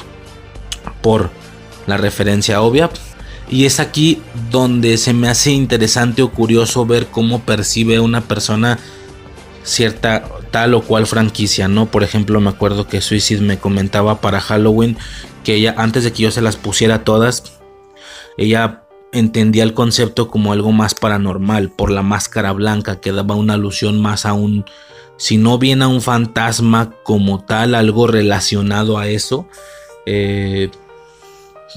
por 1.03 1.31
la 1.87 1.99
referencia 1.99 2.63
obvia. 2.63 2.89
Y 3.53 3.67
es 3.67 3.81
aquí 3.81 4.23
donde 4.51 4.97
se 4.97 5.13
me 5.13 5.29
hace 5.29 5.51
interesante 5.51 6.23
o 6.23 6.31
curioso 6.33 6.87
ver 6.87 7.09
cómo 7.09 7.43
percibe 7.43 8.01
una 8.01 8.23
persona 8.23 8.79
cierta 9.63 10.25
tal 10.51 10.73
o 10.73 10.81
cual 10.81 11.07
franquicia, 11.07 11.69
¿no? 11.69 11.85
Por 11.85 12.03
ejemplo, 12.03 12.41
me 12.41 12.49
acuerdo 12.49 12.89
que 12.89 13.03
Suicide 13.03 13.43
me 13.43 13.59
comentaba 13.59 14.23
para 14.23 14.41
Halloween 14.41 14.97
que 15.45 15.57
ella 15.57 15.75
antes 15.77 16.03
de 16.03 16.15
que 16.15 16.23
yo 16.23 16.31
se 16.31 16.41
las 16.41 16.57
pusiera 16.57 17.05
todas, 17.05 17.61
ella 18.39 18.85
entendía 19.13 19.65
el 19.65 19.75
concepto 19.75 20.29
como 20.29 20.55
algo 20.55 20.73
más 20.73 20.95
paranormal 20.95 21.69
por 21.69 21.91
la 21.91 22.03
máscara 22.03 22.53
blanca 22.53 23.01
que 23.01 23.13
daba 23.13 23.35
una 23.35 23.53
alusión 23.53 24.01
más 24.01 24.25
a 24.25 24.33
un, 24.33 24.65
si 25.19 25.37
no 25.37 25.59
bien 25.59 25.83
a 25.83 25.89
un 25.89 26.01
fantasma 26.01 26.95
como 27.03 27.45
tal, 27.45 27.75
algo 27.75 28.07
relacionado 28.07 28.97
a 28.97 29.09
eso. 29.09 29.47
Eh, 30.07 30.71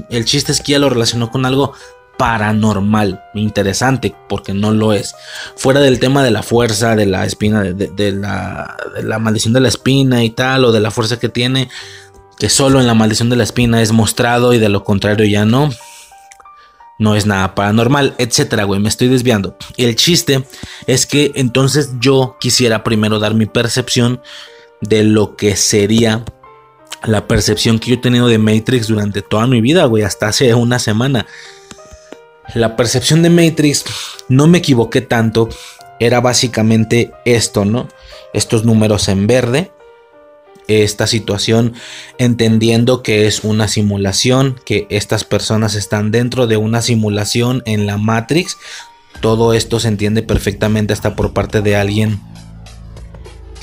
el 0.09 0.25
chiste 0.25 0.51
es 0.51 0.61
que 0.61 0.73
ya 0.73 0.79
lo 0.79 0.89
relacionó 0.89 1.31
con 1.31 1.45
algo 1.45 1.73
paranormal, 2.17 3.21
interesante, 3.33 4.15
porque 4.29 4.53
no 4.53 4.71
lo 4.71 4.93
es. 4.93 5.15
Fuera 5.55 5.81
del 5.81 5.99
tema 5.99 6.23
de 6.23 6.31
la 6.31 6.43
fuerza, 6.43 6.95
de 6.95 7.05
la 7.05 7.25
espina, 7.25 7.61
de, 7.61 7.73
de, 7.73 8.11
la, 8.11 8.77
de 8.95 9.03
la 9.03 9.19
maldición 9.19 9.53
de 9.53 9.59
la 9.59 9.67
espina 9.67 10.23
y 10.23 10.29
tal, 10.29 10.65
o 10.65 10.71
de 10.71 10.79
la 10.79 10.91
fuerza 10.91 11.19
que 11.19 11.29
tiene, 11.29 11.69
que 12.39 12.49
solo 12.49 12.79
en 12.79 12.87
la 12.87 12.93
maldición 12.93 13.29
de 13.29 13.35
la 13.35 13.43
espina 13.43 13.81
es 13.81 13.91
mostrado 13.91 14.53
y 14.53 14.59
de 14.59 14.69
lo 14.69 14.83
contrario 14.83 15.25
ya 15.25 15.45
no. 15.45 15.69
No 16.97 17.15
es 17.15 17.25
nada 17.25 17.55
paranormal, 17.55 18.15
etcétera, 18.17 18.63
güey. 18.63 18.79
Me 18.79 18.87
estoy 18.87 19.09
desviando. 19.09 19.57
El 19.75 19.97
chiste 19.97 20.45
es 20.87 21.05
que 21.05 21.33
entonces 21.35 21.91
yo 21.99 22.37
quisiera 22.39 22.85
primero 22.85 23.19
dar 23.19 23.33
mi 23.33 23.47
percepción 23.47 24.21
de 24.79 25.03
lo 25.03 25.35
que 25.35 25.57
sería 25.57 26.23
la 27.05 27.27
percepción 27.27 27.79
que 27.79 27.89
yo 27.89 27.95
he 27.95 27.99
tenido 27.99 28.27
de 28.27 28.37
Matrix 28.37 28.87
durante 28.87 29.21
toda 29.21 29.47
mi 29.47 29.61
vida, 29.61 29.85
güey, 29.85 30.03
hasta 30.03 30.27
hace 30.27 30.53
una 30.53 30.79
semana. 30.79 31.25
La 32.53 32.75
percepción 32.75 33.21
de 33.23 33.29
Matrix, 33.29 33.85
no 34.29 34.47
me 34.47 34.59
equivoqué 34.59 35.01
tanto, 35.01 35.49
era 35.99 36.19
básicamente 36.19 37.11
esto, 37.25 37.65
¿no? 37.65 37.87
Estos 38.33 38.65
números 38.65 39.07
en 39.07 39.27
verde, 39.27 39.71
esta 40.67 41.07
situación 41.07 41.73
entendiendo 42.17 43.03
que 43.03 43.27
es 43.27 43.43
una 43.43 43.67
simulación, 43.67 44.59
que 44.65 44.87
estas 44.89 45.23
personas 45.23 45.75
están 45.75 46.11
dentro 46.11 46.47
de 46.47 46.57
una 46.57 46.81
simulación 46.81 47.63
en 47.65 47.85
la 47.85 47.97
Matrix. 47.97 48.57
Todo 49.21 49.53
esto 49.53 49.79
se 49.79 49.87
entiende 49.87 50.23
perfectamente 50.23 50.93
hasta 50.93 51.15
por 51.15 51.33
parte 51.33 51.61
de 51.61 51.75
alguien 51.75 52.19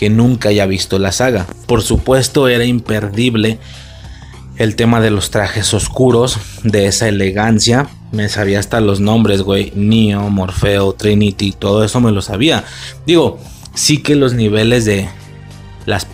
que 0.03 0.11
nunca 0.11 0.49
haya 0.49 0.67
visto 0.67 0.99
la 0.99 1.13
saga. 1.13 1.47
Por 1.67 1.81
supuesto 1.81 2.49
era 2.49 2.65
imperdible 2.65 3.61
el 4.57 4.75
tema 4.75 5.01
de 5.01 5.13
los 5.13 5.31
trajes 5.31 5.73
oscuros, 5.75 6.39
de 6.65 6.87
esa 6.87 7.07
elegancia. 7.07 7.87
Me 8.11 8.29
sabía 8.29 8.59
hasta 8.59 8.81
los 8.81 8.99
nombres, 8.99 9.43
güey. 9.43 9.73
Neo, 9.77 10.29
Morfeo, 10.29 10.93
Trinity, 10.95 11.53
todo 11.53 11.85
eso 11.85 12.01
me 12.01 12.11
lo 12.11 12.21
sabía. 12.21 12.65
Digo, 13.07 13.39
sí 13.75 13.99
que 13.99 14.17
los 14.17 14.35
niveles 14.35 14.85
de, 14.85 15.09
las 15.87 16.09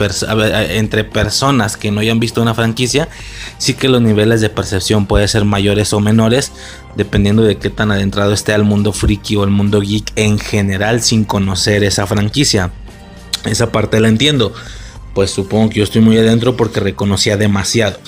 entre 0.68 1.04
personas 1.04 1.78
que 1.78 1.90
no 1.90 2.00
hayan 2.00 2.20
visto 2.20 2.42
una 2.42 2.52
franquicia, 2.52 3.08
sí 3.56 3.72
que 3.72 3.88
los 3.88 4.02
niveles 4.02 4.42
de 4.42 4.50
percepción 4.50 5.06
pueden 5.06 5.28
ser 5.28 5.46
mayores 5.46 5.94
o 5.94 6.00
menores, 6.00 6.52
dependiendo 6.94 7.42
de 7.42 7.56
qué 7.56 7.70
tan 7.70 7.90
adentrado 7.90 8.34
esté 8.34 8.52
al 8.52 8.64
mundo 8.64 8.92
friki 8.92 9.36
o 9.36 9.44
al 9.44 9.50
mundo 9.50 9.80
geek 9.80 10.12
en 10.16 10.38
general 10.38 11.00
sin 11.00 11.24
conocer 11.24 11.84
esa 11.84 12.06
franquicia. 12.06 12.70
Esa 13.48 13.72
parte 13.72 14.00
la 14.00 14.08
entiendo. 14.08 14.52
Pues 15.14 15.30
supongo 15.30 15.70
que 15.70 15.78
yo 15.78 15.84
estoy 15.84 16.00
muy 16.00 16.16
adentro 16.18 16.56
porque 16.56 16.80
reconocía 16.80 17.36
demasiado. 17.36 17.98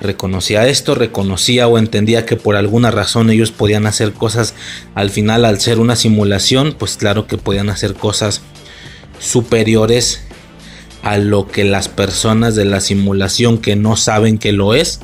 Reconocía 0.00 0.66
esto, 0.68 0.94
reconocía 0.94 1.66
o 1.66 1.78
entendía 1.78 2.26
que 2.26 2.36
por 2.36 2.56
alguna 2.56 2.90
razón 2.90 3.30
ellos 3.30 3.52
podían 3.52 3.86
hacer 3.86 4.12
cosas 4.12 4.54
al 4.94 5.10
final 5.10 5.44
al 5.44 5.60
ser 5.60 5.78
una 5.78 5.96
simulación, 5.96 6.74
pues 6.78 6.96
claro 6.96 7.26
que 7.26 7.38
podían 7.38 7.70
hacer 7.70 7.94
cosas 7.94 8.42
superiores 9.18 10.20
a 11.02 11.18
lo 11.18 11.48
que 11.48 11.64
las 11.64 11.88
personas 11.88 12.54
de 12.54 12.64
la 12.64 12.80
simulación 12.80 13.58
que 13.58 13.76
no 13.76 13.96
saben 13.96 14.38
que 14.38 14.52
lo 14.52 14.74
es 14.74 15.00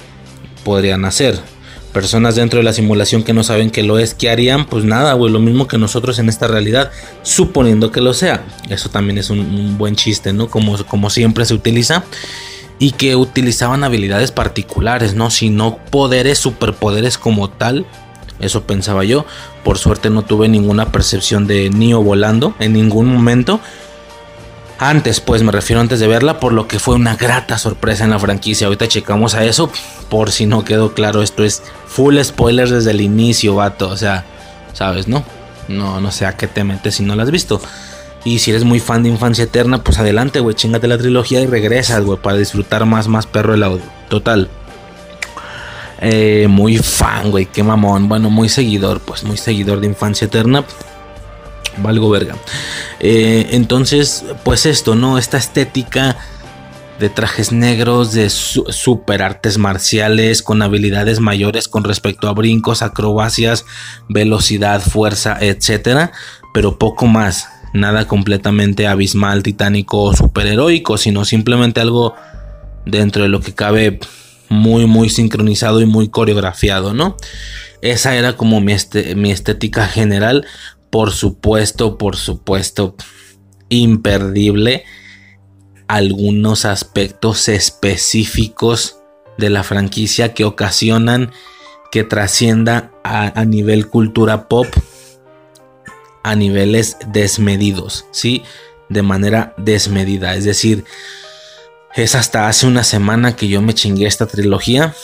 podrían 0.64 1.04
hacer. 1.04 1.38
Personas 1.92 2.36
dentro 2.36 2.58
de 2.58 2.64
la 2.64 2.72
simulación 2.72 3.24
que 3.24 3.32
no 3.32 3.42
saben 3.42 3.70
que 3.70 3.82
lo 3.82 3.98
es, 3.98 4.14
¿qué 4.14 4.30
harían? 4.30 4.66
Pues 4.66 4.84
nada, 4.84 5.14
güey, 5.14 5.32
lo 5.32 5.40
mismo 5.40 5.66
que 5.66 5.76
nosotros 5.76 6.20
en 6.20 6.28
esta 6.28 6.46
realidad, 6.46 6.90
suponiendo 7.22 7.90
que 7.90 8.00
lo 8.00 8.14
sea. 8.14 8.44
Eso 8.68 8.90
también 8.90 9.18
es 9.18 9.28
un, 9.28 9.76
buen 9.76 9.96
chiste, 9.96 10.32
¿no? 10.32 10.48
Como, 10.48 10.84
como 10.84 11.10
siempre 11.10 11.44
se 11.44 11.54
utiliza. 11.54 12.04
Y 12.78 12.92
que 12.92 13.16
utilizaban 13.16 13.84
habilidades 13.84 14.30
particulares, 14.30 15.14
¿no? 15.14 15.30
Si 15.30 15.50
no 15.50 15.78
poderes, 15.90 16.38
superpoderes 16.38 17.18
como 17.18 17.50
tal. 17.50 17.84
Eso 18.38 18.62
pensaba 18.62 19.04
yo. 19.04 19.26
Por 19.64 19.76
suerte 19.76 20.10
no 20.10 20.22
tuve 20.22 20.48
ninguna 20.48 20.92
percepción 20.92 21.46
de 21.46 21.70
Neo 21.70 22.02
volando 22.02 22.54
en 22.58 22.72
ningún 22.72 23.12
momento. 23.12 23.60
Antes, 24.82 25.20
pues 25.20 25.42
me 25.42 25.52
refiero 25.52 25.82
antes 25.82 26.00
de 26.00 26.06
verla, 26.06 26.40
por 26.40 26.54
lo 26.54 26.66
que 26.66 26.78
fue 26.78 26.94
una 26.94 27.14
grata 27.14 27.58
sorpresa 27.58 28.04
en 28.04 28.10
la 28.10 28.18
franquicia. 28.18 28.66
Ahorita 28.66 28.88
checamos 28.88 29.34
a 29.34 29.44
eso, 29.44 29.70
por 30.08 30.32
si 30.32 30.46
no 30.46 30.64
quedó 30.64 30.94
claro, 30.94 31.22
esto 31.22 31.44
es 31.44 31.62
full 31.86 32.18
spoilers 32.18 32.70
desde 32.70 32.92
el 32.92 33.02
inicio, 33.02 33.54
vato. 33.54 33.90
O 33.90 33.96
sea, 33.98 34.24
sabes, 34.72 35.06
¿no? 35.06 35.22
No, 35.68 36.00
no 36.00 36.10
sé 36.10 36.24
a 36.24 36.38
qué 36.38 36.46
te 36.46 36.64
metes 36.64 36.94
si 36.94 37.02
no 37.02 37.14
la 37.14 37.24
has 37.24 37.30
visto. 37.30 37.60
Y 38.24 38.38
si 38.38 38.52
eres 38.52 38.64
muy 38.64 38.80
fan 38.80 39.02
de 39.02 39.10
Infancia 39.10 39.44
Eterna, 39.44 39.84
pues 39.84 39.98
adelante, 39.98 40.40
güey, 40.40 40.56
chingate 40.56 40.88
la 40.88 40.96
trilogía 40.96 41.42
y 41.42 41.46
regresas, 41.46 42.02
güey, 42.02 42.18
para 42.18 42.38
disfrutar 42.38 42.86
más, 42.86 43.06
más 43.06 43.26
perro 43.26 43.52
el 43.52 43.62
audio. 43.62 43.84
Total. 44.08 44.48
Eh, 46.00 46.46
muy 46.48 46.78
fan, 46.78 47.30
güey, 47.30 47.44
qué 47.44 47.62
mamón. 47.62 48.08
Bueno, 48.08 48.30
muy 48.30 48.48
seguidor, 48.48 49.00
pues 49.00 49.24
muy 49.24 49.36
seguidor 49.36 49.80
de 49.80 49.88
Infancia 49.88 50.24
Eterna 50.24 50.64
valgo 51.78 52.10
verga. 52.10 52.36
Eh, 53.00 53.48
entonces, 53.52 54.24
pues 54.44 54.66
esto, 54.66 54.94
¿no? 54.94 55.18
Esta 55.18 55.38
estética 55.38 56.16
de 57.00 57.08
trajes 57.08 57.50
negros, 57.50 58.12
de 58.12 58.28
super 58.28 59.22
artes 59.22 59.56
marciales, 59.56 60.42
con 60.42 60.60
habilidades 60.60 61.18
mayores 61.18 61.66
con 61.66 61.82
respecto 61.82 62.28
a 62.28 62.34
brincos, 62.34 62.82
acrobacias, 62.82 63.64
velocidad, 64.08 64.82
fuerza, 64.82 65.36
etcétera, 65.40 66.12
pero 66.52 66.78
poco 66.78 67.06
más. 67.06 67.48
Nada 67.72 68.06
completamente 68.06 68.86
abismal, 68.86 69.42
titánico 69.42 70.02
o 70.02 70.14
superheroico, 70.14 70.98
sino 70.98 71.24
simplemente 71.24 71.80
algo 71.80 72.14
dentro 72.84 73.22
de 73.22 73.28
lo 73.28 73.40
que 73.40 73.54
cabe 73.54 74.00
muy, 74.48 74.86
muy 74.86 75.08
sincronizado 75.08 75.80
y 75.80 75.86
muy 75.86 76.08
coreografiado, 76.08 76.92
¿no? 76.92 77.16
Esa 77.80 78.16
era 78.16 78.36
como 78.36 78.60
mi, 78.60 78.74
mi 79.16 79.30
estética 79.30 79.86
general, 79.86 80.44
por 80.90 81.12
supuesto, 81.12 81.96
por 81.96 82.16
supuesto, 82.16 82.96
imperdible 83.68 84.84
algunos 85.88 86.64
aspectos 86.64 87.48
específicos 87.48 88.98
de 89.38 89.50
la 89.50 89.62
franquicia 89.62 90.34
que 90.34 90.44
ocasionan 90.44 91.32
que 91.90 92.04
trascienda 92.04 92.92
a, 93.02 93.44
nivel 93.44 93.88
cultura 93.88 94.48
pop 94.48 94.66
a 96.22 96.36
niveles 96.36 96.96
desmedidos, 97.08 98.06
¿sí? 98.12 98.44
De 98.88 99.02
manera 99.02 99.54
desmedida. 99.56 100.34
Es 100.34 100.44
decir, 100.44 100.84
es 101.94 102.14
hasta 102.14 102.46
hace 102.46 102.66
una 102.66 102.84
semana 102.84 103.34
que 103.34 103.48
yo 103.48 103.62
me 103.62 103.74
chingué 103.74 104.06
esta 104.06 104.26
trilogía, 104.26 104.94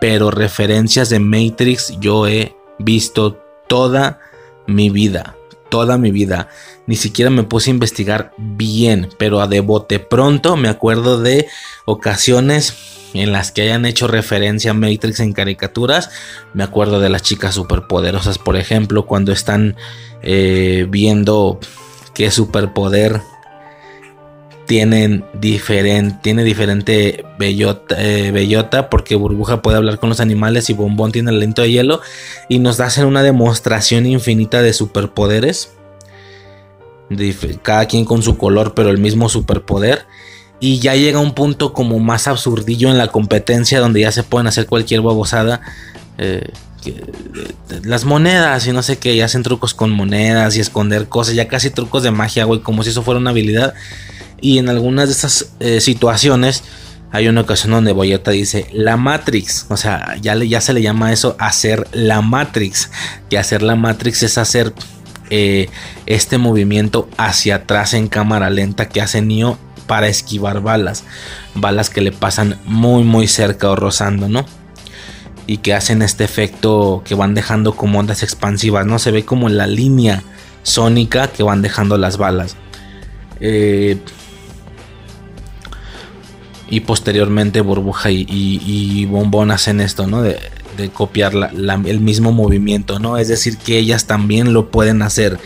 pero 0.00 0.30
referencias 0.30 1.08
de 1.08 1.20
Matrix 1.20 1.98
yo 2.00 2.26
he 2.26 2.54
visto 2.78 3.40
toda 3.68 4.20
mi 4.66 4.90
vida, 4.90 5.36
toda 5.68 5.98
mi 5.98 6.10
vida. 6.10 6.48
Ni 6.86 6.96
siquiera 6.96 7.30
me 7.30 7.44
puse 7.44 7.70
a 7.70 7.74
investigar 7.74 8.32
bien, 8.36 9.08
pero 9.18 9.40
a 9.40 9.46
de 9.46 9.60
bote 9.60 9.98
pronto 9.98 10.56
me 10.56 10.68
acuerdo 10.68 11.20
de 11.20 11.46
ocasiones 11.84 12.74
en 13.14 13.32
las 13.32 13.52
que 13.52 13.62
hayan 13.62 13.86
hecho 13.86 14.08
referencia 14.08 14.72
a 14.72 14.74
Matrix 14.74 15.20
en 15.20 15.32
caricaturas. 15.32 16.10
Me 16.52 16.64
acuerdo 16.64 17.00
de 17.00 17.08
las 17.08 17.22
chicas 17.22 17.54
superpoderosas, 17.54 18.38
por 18.38 18.56
ejemplo, 18.56 19.06
cuando 19.06 19.32
están 19.32 19.76
eh, 20.22 20.86
viendo 20.88 21.60
qué 22.12 22.30
superpoder 22.30 23.20
tienen 24.66 25.24
diferente, 25.34 26.18
tiene 26.22 26.44
diferente 26.44 27.24
bellota, 27.38 27.96
eh, 27.98 28.30
bellota, 28.30 28.88
porque 28.88 29.14
Burbuja 29.14 29.62
puede 29.62 29.76
hablar 29.76 29.98
con 29.98 30.08
los 30.08 30.20
animales 30.20 30.70
y 30.70 30.72
Bombón 30.72 31.12
tiene 31.12 31.30
el 31.30 31.40
lento 31.40 31.62
de 31.62 31.70
hielo 31.70 32.00
y 32.48 32.58
nos 32.58 32.80
hacen 32.80 33.06
una 33.06 33.22
demostración 33.22 34.06
infinita 34.06 34.62
de 34.62 34.72
superpoderes. 34.72 35.72
cada 37.62 37.86
quien 37.86 38.04
con 38.04 38.22
su 38.22 38.38
color, 38.38 38.74
pero 38.74 38.90
el 38.90 38.98
mismo 38.98 39.28
superpoder. 39.28 40.06
Y 40.60 40.78
ya 40.78 40.94
llega 40.94 41.18
un 41.18 41.34
punto 41.34 41.72
como 41.72 41.98
más 41.98 42.26
absurdillo 42.26 42.90
en 42.90 42.96
la 42.96 43.08
competencia 43.08 43.80
donde 43.80 44.00
ya 44.00 44.12
se 44.12 44.22
pueden 44.22 44.46
hacer 44.46 44.66
cualquier 44.66 45.02
babosada. 45.02 45.60
Eh, 46.16 46.48
las 47.82 48.04
monedas 48.04 48.66
y 48.66 48.72
no 48.72 48.82
sé 48.82 48.98
qué, 48.98 49.14
y 49.14 49.20
hacen 49.20 49.42
trucos 49.42 49.74
con 49.74 49.90
monedas 49.90 50.56
y 50.56 50.60
esconder 50.60 51.08
cosas, 51.08 51.34
ya 51.34 51.48
casi 51.48 51.70
trucos 51.70 52.02
de 52.02 52.10
magia, 52.10 52.44
güey, 52.44 52.60
como 52.60 52.82
si 52.82 52.90
eso 52.90 53.02
fuera 53.02 53.20
una 53.20 53.30
habilidad. 53.30 53.74
Y 54.44 54.58
en 54.58 54.68
algunas 54.68 55.06
de 55.08 55.14
esas 55.14 55.46
eh, 55.58 55.80
situaciones 55.80 56.64
hay 57.10 57.28
una 57.28 57.40
ocasión 57.40 57.72
donde 57.72 57.92
Boyota 57.92 58.30
dice 58.30 58.66
la 58.74 58.98
Matrix. 58.98 59.64
O 59.70 59.78
sea, 59.78 60.16
ya, 60.20 60.36
ya 60.36 60.60
se 60.60 60.74
le 60.74 60.82
llama 60.82 61.14
eso 61.14 61.34
hacer 61.38 61.88
la 61.92 62.20
Matrix. 62.20 62.90
Y 63.30 63.36
hacer 63.36 63.62
la 63.62 63.74
Matrix 63.74 64.22
es 64.22 64.36
hacer 64.36 64.74
eh, 65.30 65.70
este 66.04 66.36
movimiento 66.36 67.08
hacia 67.16 67.54
atrás 67.54 67.94
en 67.94 68.08
cámara 68.08 68.50
lenta 68.50 68.90
que 68.90 69.00
hace 69.00 69.22
Neo 69.22 69.56
para 69.86 70.08
esquivar 70.08 70.60
balas. 70.60 71.04
Balas 71.54 71.88
que 71.88 72.02
le 72.02 72.12
pasan 72.12 72.58
muy 72.66 73.02
muy 73.02 73.28
cerca 73.28 73.70
o 73.70 73.76
rozando, 73.76 74.28
¿no? 74.28 74.44
Y 75.46 75.56
que 75.56 75.72
hacen 75.72 76.02
este 76.02 76.24
efecto 76.24 77.02
que 77.06 77.14
van 77.14 77.32
dejando 77.32 77.76
como 77.76 77.98
ondas 77.98 78.22
expansivas, 78.22 78.84
¿no? 78.84 78.98
Se 78.98 79.10
ve 79.10 79.24
como 79.24 79.48
la 79.48 79.66
línea 79.66 80.22
sónica 80.64 81.28
que 81.28 81.42
van 81.42 81.62
dejando 81.62 81.96
las 81.96 82.18
balas. 82.18 82.56
Eh, 83.40 83.98
y 86.68 86.80
posteriormente 86.80 87.60
Burbuja 87.60 88.10
y, 88.10 89.06
Bombón 89.06 89.50
hacen 89.50 89.80
esto, 89.80 90.06
¿no? 90.06 90.22
De, 90.22 90.38
copiar 90.92 91.32
el 91.86 92.00
mismo 92.00 92.32
movimiento, 92.32 92.98
¿no? 92.98 93.16
Es 93.16 93.28
decir, 93.28 93.58
que 93.58 93.78
ellas 93.78 94.06
también 94.06 94.52
lo 94.52 94.70
pueden 94.70 95.02
hacer. 95.02 95.38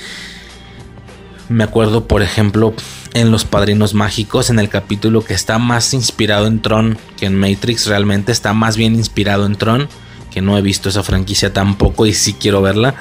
Me 1.51 1.65
acuerdo, 1.65 2.07
por 2.07 2.23
ejemplo, 2.23 2.73
en 3.13 3.31
Los 3.31 3.45
Padrinos 3.45 3.93
Mágicos, 3.93 4.49
en 4.49 4.59
el 4.59 4.69
capítulo 4.69 5.23
que 5.23 5.35
está 5.35 5.59
más 5.59 5.93
inspirado 5.93 6.47
en 6.47 6.61
Tron 6.63 6.99
que 7.19 7.27
en 7.27 7.39
Matrix, 7.39 7.87
realmente 7.87 8.33
está 8.33 8.55
más 8.55 8.77
bien 8.77 8.95
inspirado 8.95 9.45
en 9.45 9.57
Tron, 9.57 9.89
que 10.31 10.41
no 10.41 10.57
he 10.57 10.63
visto 10.63 10.89
esa 10.89 11.03
franquicia 11.03 11.53
tampoco 11.53 12.07
y 12.07 12.15
sí 12.15 12.35
quiero 12.35 12.63
verla, 12.63 12.95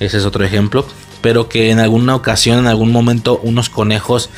ese 0.00 0.16
es 0.18 0.24
otro 0.24 0.44
ejemplo, 0.44 0.86
pero 1.20 1.48
que 1.48 1.70
en 1.70 1.80
alguna 1.80 2.14
ocasión, 2.14 2.58
en 2.58 2.66
algún 2.66 2.92
momento, 2.92 3.40
unos 3.42 3.68
conejos 3.68 4.30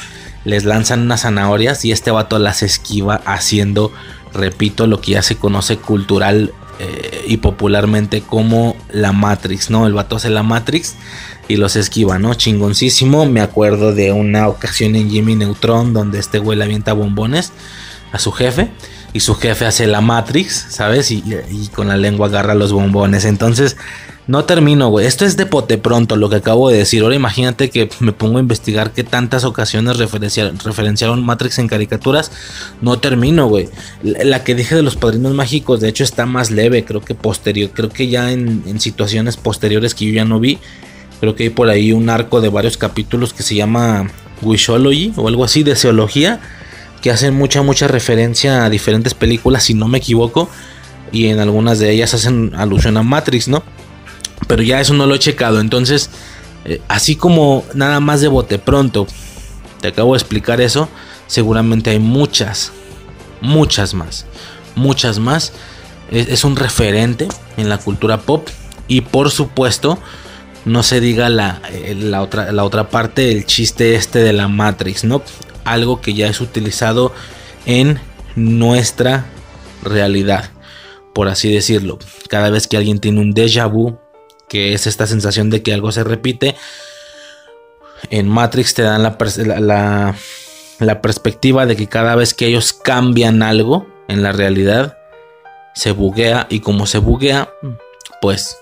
les 0.44 0.64
lanzan 0.64 1.02
unas 1.02 1.22
zanahorias 1.22 1.84
y 1.84 1.92
este 1.92 2.10
vato 2.10 2.38
las 2.38 2.62
esquiva 2.62 3.20
haciendo, 3.24 3.92
repito, 4.32 4.86
lo 4.86 5.00
que 5.00 5.12
ya 5.12 5.22
se 5.22 5.36
conoce 5.36 5.76
cultural 5.76 6.52
eh, 6.78 7.24
y 7.26 7.36
popularmente 7.38 8.22
como 8.22 8.76
la 8.90 9.12
Matrix, 9.12 9.70
¿no? 9.70 9.86
El 9.86 9.92
vato 9.92 10.16
hace 10.16 10.30
la 10.30 10.42
Matrix 10.42 10.96
y 11.46 11.56
los 11.56 11.76
esquiva, 11.76 12.18
¿no? 12.18 12.34
Chingoncísimo. 12.34 13.26
Me 13.26 13.42
acuerdo 13.42 13.94
de 13.94 14.12
una 14.12 14.48
ocasión 14.48 14.96
en 14.96 15.10
Jimmy 15.10 15.34
Neutron 15.34 15.92
donde 15.92 16.18
este 16.18 16.38
güey 16.38 16.56
le 16.56 16.64
avienta 16.64 16.94
bombones 16.94 17.52
a 18.12 18.18
su 18.18 18.32
jefe 18.32 18.70
y 19.12 19.20
su 19.20 19.34
jefe 19.34 19.66
hace 19.66 19.86
la 19.86 20.00
Matrix, 20.00 20.68
¿sabes? 20.70 21.10
Y, 21.10 21.22
y 21.50 21.68
con 21.68 21.88
la 21.88 21.96
lengua 21.96 22.28
agarra 22.28 22.54
los 22.54 22.72
bombones. 22.72 23.24
Entonces, 23.26 23.76
no 24.30 24.44
termino, 24.44 24.90
güey. 24.90 25.06
Esto 25.06 25.24
es 25.24 25.36
de 25.36 25.44
pote 25.44 25.76
pronto 25.76 26.14
lo 26.14 26.30
que 26.30 26.36
acabo 26.36 26.70
de 26.70 26.78
decir. 26.78 27.02
Ahora 27.02 27.16
imagínate 27.16 27.68
que 27.68 27.90
me 27.98 28.12
pongo 28.12 28.38
a 28.38 28.40
investigar 28.40 28.92
qué 28.92 29.02
tantas 29.02 29.42
ocasiones 29.42 29.96
referenciaron, 29.96 31.24
Matrix 31.24 31.58
en 31.58 31.66
caricaturas. 31.66 32.30
No 32.80 33.00
termino, 33.00 33.48
güey. 33.48 33.68
La 34.04 34.44
que 34.44 34.54
dije 34.54 34.76
de 34.76 34.82
los 34.82 34.94
padrinos 34.94 35.34
mágicos, 35.34 35.80
de 35.80 35.88
hecho, 35.88 36.04
está 36.04 36.26
más 36.26 36.52
leve. 36.52 36.84
Creo 36.84 37.00
que 37.00 37.16
posterior. 37.16 37.70
Creo 37.74 37.88
que 37.88 38.06
ya 38.06 38.30
en, 38.30 38.78
situaciones 38.78 39.36
posteriores 39.36 39.96
que 39.96 40.06
yo 40.06 40.12
ya 40.12 40.24
no 40.24 40.38
vi. 40.38 40.60
Creo 41.18 41.34
que 41.34 41.42
hay 41.42 41.50
por 41.50 41.68
ahí 41.68 41.90
un 41.90 42.08
arco 42.08 42.40
de 42.40 42.50
varios 42.50 42.76
capítulos 42.76 43.32
que 43.32 43.42
se 43.42 43.56
llama 43.56 44.12
Wishology 44.42 45.12
o 45.16 45.26
algo 45.26 45.42
así 45.42 45.64
de 45.64 45.74
zoología. 45.74 46.38
Que 47.02 47.10
hacen 47.10 47.34
mucha, 47.34 47.62
mucha 47.62 47.88
referencia 47.88 48.64
a 48.64 48.70
diferentes 48.70 49.12
películas, 49.12 49.64
si 49.64 49.74
no 49.74 49.88
me 49.88 49.98
equivoco. 49.98 50.48
Y 51.10 51.26
en 51.26 51.40
algunas 51.40 51.80
de 51.80 51.90
ellas 51.90 52.14
hacen 52.14 52.52
alusión 52.54 52.96
a 52.96 53.02
Matrix, 53.02 53.48
¿no? 53.48 53.64
Pero 54.50 54.64
ya 54.64 54.80
eso 54.80 54.94
no 54.94 55.06
lo 55.06 55.14
he 55.14 55.18
checado. 55.20 55.60
Entonces, 55.60 56.10
eh, 56.64 56.82
así 56.88 57.14
como 57.14 57.64
nada 57.72 58.00
más 58.00 58.20
de 58.20 58.26
bote 58.26 58.58
pronto, 58.58 59.06
te 59.80 59.86
acabo 59.86 60.14
de 60.14 60.18
explicar 60.18 60.60
eso, 60.60 60.88
seguramente 61.28 61.90
hay 61.90 62.00
muchas, 62.00 62.72
muchas 63.40 63.94
más, 63.94 64.26
muchas 64.74 65.20
más. 65.20 65.52
Es, 66.10 66.42
un 66.42 66.56
referente 66.56 67.28
en 67.58 67.68
la 67.68 67.78
cultura 67.78 68.22
pop 68.22 68.48
y 68.88 69.02
por 69.02 69.30
supuesto, 69.30 70.00
no 70.64 70.82
se 70.82 71.00
diga 71.00 71.28
la, 71.28 71.62
eh, 71.70 71.94
la, 71.96 72.20
otra, 72.20 72.50
la 72.50 72.64
otra 72.64 72.88
parte, 72.90 73.30
el 73.30 73.46
chiste 73.46 73.94
este 73.94 74.18
de 74.18 74.32
la 74.32 74.48
Matrix, 74.48 75.04
¿no? 75.04 75.22
Algo 75.62 76.00
que 76.00 76.12
ya 76.12 76.26
es 76.26 76.40
utilizado 76.40 77.12
en 77.66 78.00
nuestra 78.34 79.26
realidad, 79.84 80.50
por 81.14 81.28
así 81.28 81.54
decirlo. 81.54 82.00
Cada 82.28 82.50
vez 82.50 82.66
que 82.66 82.76
alguien 82.76 82.98
tiene 82.98 83.20
un 83.20 83.32
déjà 83.32 83.70
vu, 83.70 83.96
que 84.50 84.74
es 84.74 84.86
esta 84.88 85.06
sensación 85.06 85.48
de 85.48 85.62
que 85.62 85.72
algo 85.72 85.92
se 85.92 86.04
repite. 86.04 86.56
En 88.10 88.28
Matrix 88.28 88.74
te 88.74 88.82
dan 88.82 89.02
la, 89.04 89.16
la, 90.80 91.00
perspectiva 91.00 91.66
de 91.66 91.76
que 91.76 91.86
cada 91.86 92.16
vez 92.16 92.34
que 92.34 92.46
ellos 92.46 92.72
cambian 92.72 93.42
algo 93.42 93.86
en 94.08 94.22
la 94.24 94.32
realidad, 94.32 94.98
se 95.74 95.92
buguea 95.92 96.48
y 96.50 96.60
como 96.60 96.86
se 96.86 96.98
buguea, 96.98 97.48
pues 98.20 98.56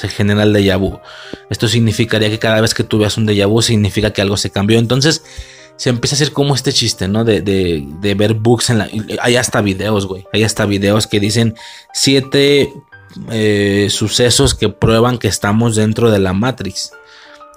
se 0.00 0.08
genera 0.08 0.44
el 0.44 0.54
déjà 0.54 0.78
vu. 0.78 0.98
Esto 1.50 1.68
significaría 1.68 2.30
que 2.30 2.38
cada 2.38 2.62
vez 2.62 2.72
que 2.72 2.84
tú 2.84 2.98
veas 2.98 3.18
un 3.18 3.26
déjà 3.26 3.46
vu 3.46 3.60
significa 3.60 4.12
que 4.12 4.22
algo 4.22 4.38
se 4.38 4.50
cambió. 4.50 4.78
Entonces 4.78 5.22
se 5.76 5.90
empieza 5.90 6.14
a 6.14 6.16
hacer 6.16 6.32
como 6.32 6.54
este 6.54 6.72
chiste, 6.72 7.06
¿no? 7.06 7.24
De, 7.24 7.42
de 7.42 8.14
ver 8.14 8.32
bugs 8.32 8.70
en 8.70 8.78
la... 8.78 8.88
Hay 9.20 9.36
hasta 9.36 9.60
videos, 9.60 10.06
güey. 10.06 10.26
Hay 10.32 10.42
hasta 10.42 10.64
videos 10.64 11.06
que 11.06 11.20
dicen 11.20 11.54
siete 11.92 12.72
eh, 13.30 13.88
sucesos 13.90 14.54
que 14.54 14.68
prueban 14.68 15.18
que 15.18 15.28
estamos 15.28 15.76
dentro 15.76 16.10
de 16.10 16.18
la 16.18 16.32
Matrix 16.32 16.92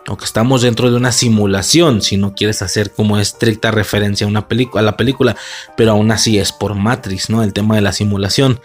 o 0.08 0.18
que 0.18 0.26
estamos 0.26 0.64
dentro 0.64 0.90
de 0.90 0.98
una 0.98 1.12
simulación 1.12 2.02
si 2.02 2.18
no 2.18 2.34
quieres 2.34 2.62
hacer 2.64 2.92
como 2.92 3.20
estricta 3.20 3.70
referencia 3.70 4.26
a 4.26 4.30
una 4.30 4.48
a 4.74 4.82
la 4.82 4.98
película 4.98 5.36
pero 5.78 5.92
aún 5.92 6.12
así 6.12 6.40
es 6.40 6.52
por 6.52 6.74
Matrix 6.74 7.30
no 7.30 7.44
el 7.44 7.54
tema 7.54 7.76
de 7.76 7.82
la 7.82 7.94
simulación. 7.94 8.60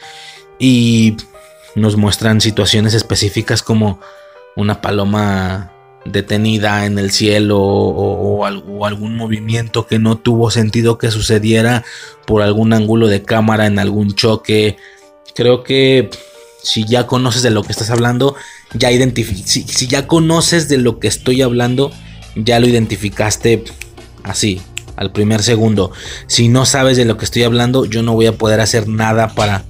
Y 0.58 1.16
nos 1.76 1.96
muestran 1.96 2.40
situaciones 2.40 2.94
específicas 2.94 3.62
como 3.62 4.00
una 4.56 4.80
paloma 4.80 5.72
detenida 6.06 6.86
en 6.86 6.98
el 6.98 7.10
cielo 7.10 7.60
o, 7.60 8.44
algún 8.86 9.16
movimiento 9.16 9.86
que 9.86 9.98
no 9.98 10.16
tuvo 10.16 10.50
sentido 10.50 10.98
que 10.98 11.10
sucediera 11.10 11.84
por 12.26 12.42
algún 12.42 12.72
ángulo 12.72 13.08
de 13.08 13.22
cámara 13.22 13.66
en 13.66 13.78
algún 13.78 14.14
choque. 14.14 14.78
Creo 15.34 15.62
que 15.62 16.10
si 16.66 16.84
ya 16.84 17.06
conoces 17.06 17.42
de 17.42 17.50
lo 17.50 17.62
que 17.62 17.70
estás 17.70 17.90
hablando, 17.90 18.34
ya 18.74 18.90
si, 18.90 19.62
si 19.62 19.86
ya 19.86 20.08
conoces 20.08 20.68
de 20.68 20.78
lo 20.78 20.98
que 20.98 21.06
estoy 21.06 21.40
hablando, 21.42 21.92
ya 22.34 22.58
lo 22.58 22.66
identificaste 22.66 23.62
así, 24.24 24.60
al 24.96 25.12
primer 25.12 25.42
segundo. 25.44 25.92
Si 26.26 26.48
no 26.48 26.66
sabes 26.66 26.96
de 26.96 27.04
lo 27.04 27.16
que 27.16 27.24
estoy 27.24 27.44
hablando, 27.44 27.84
yo 27.84 28.02
no 28.02 28.14
voy 28.14 28.26
a 28.26 28.32
poder 28.32 28.60
hacer 28.60 28.88
nada 28.88 29.28
para, 29.28 29.62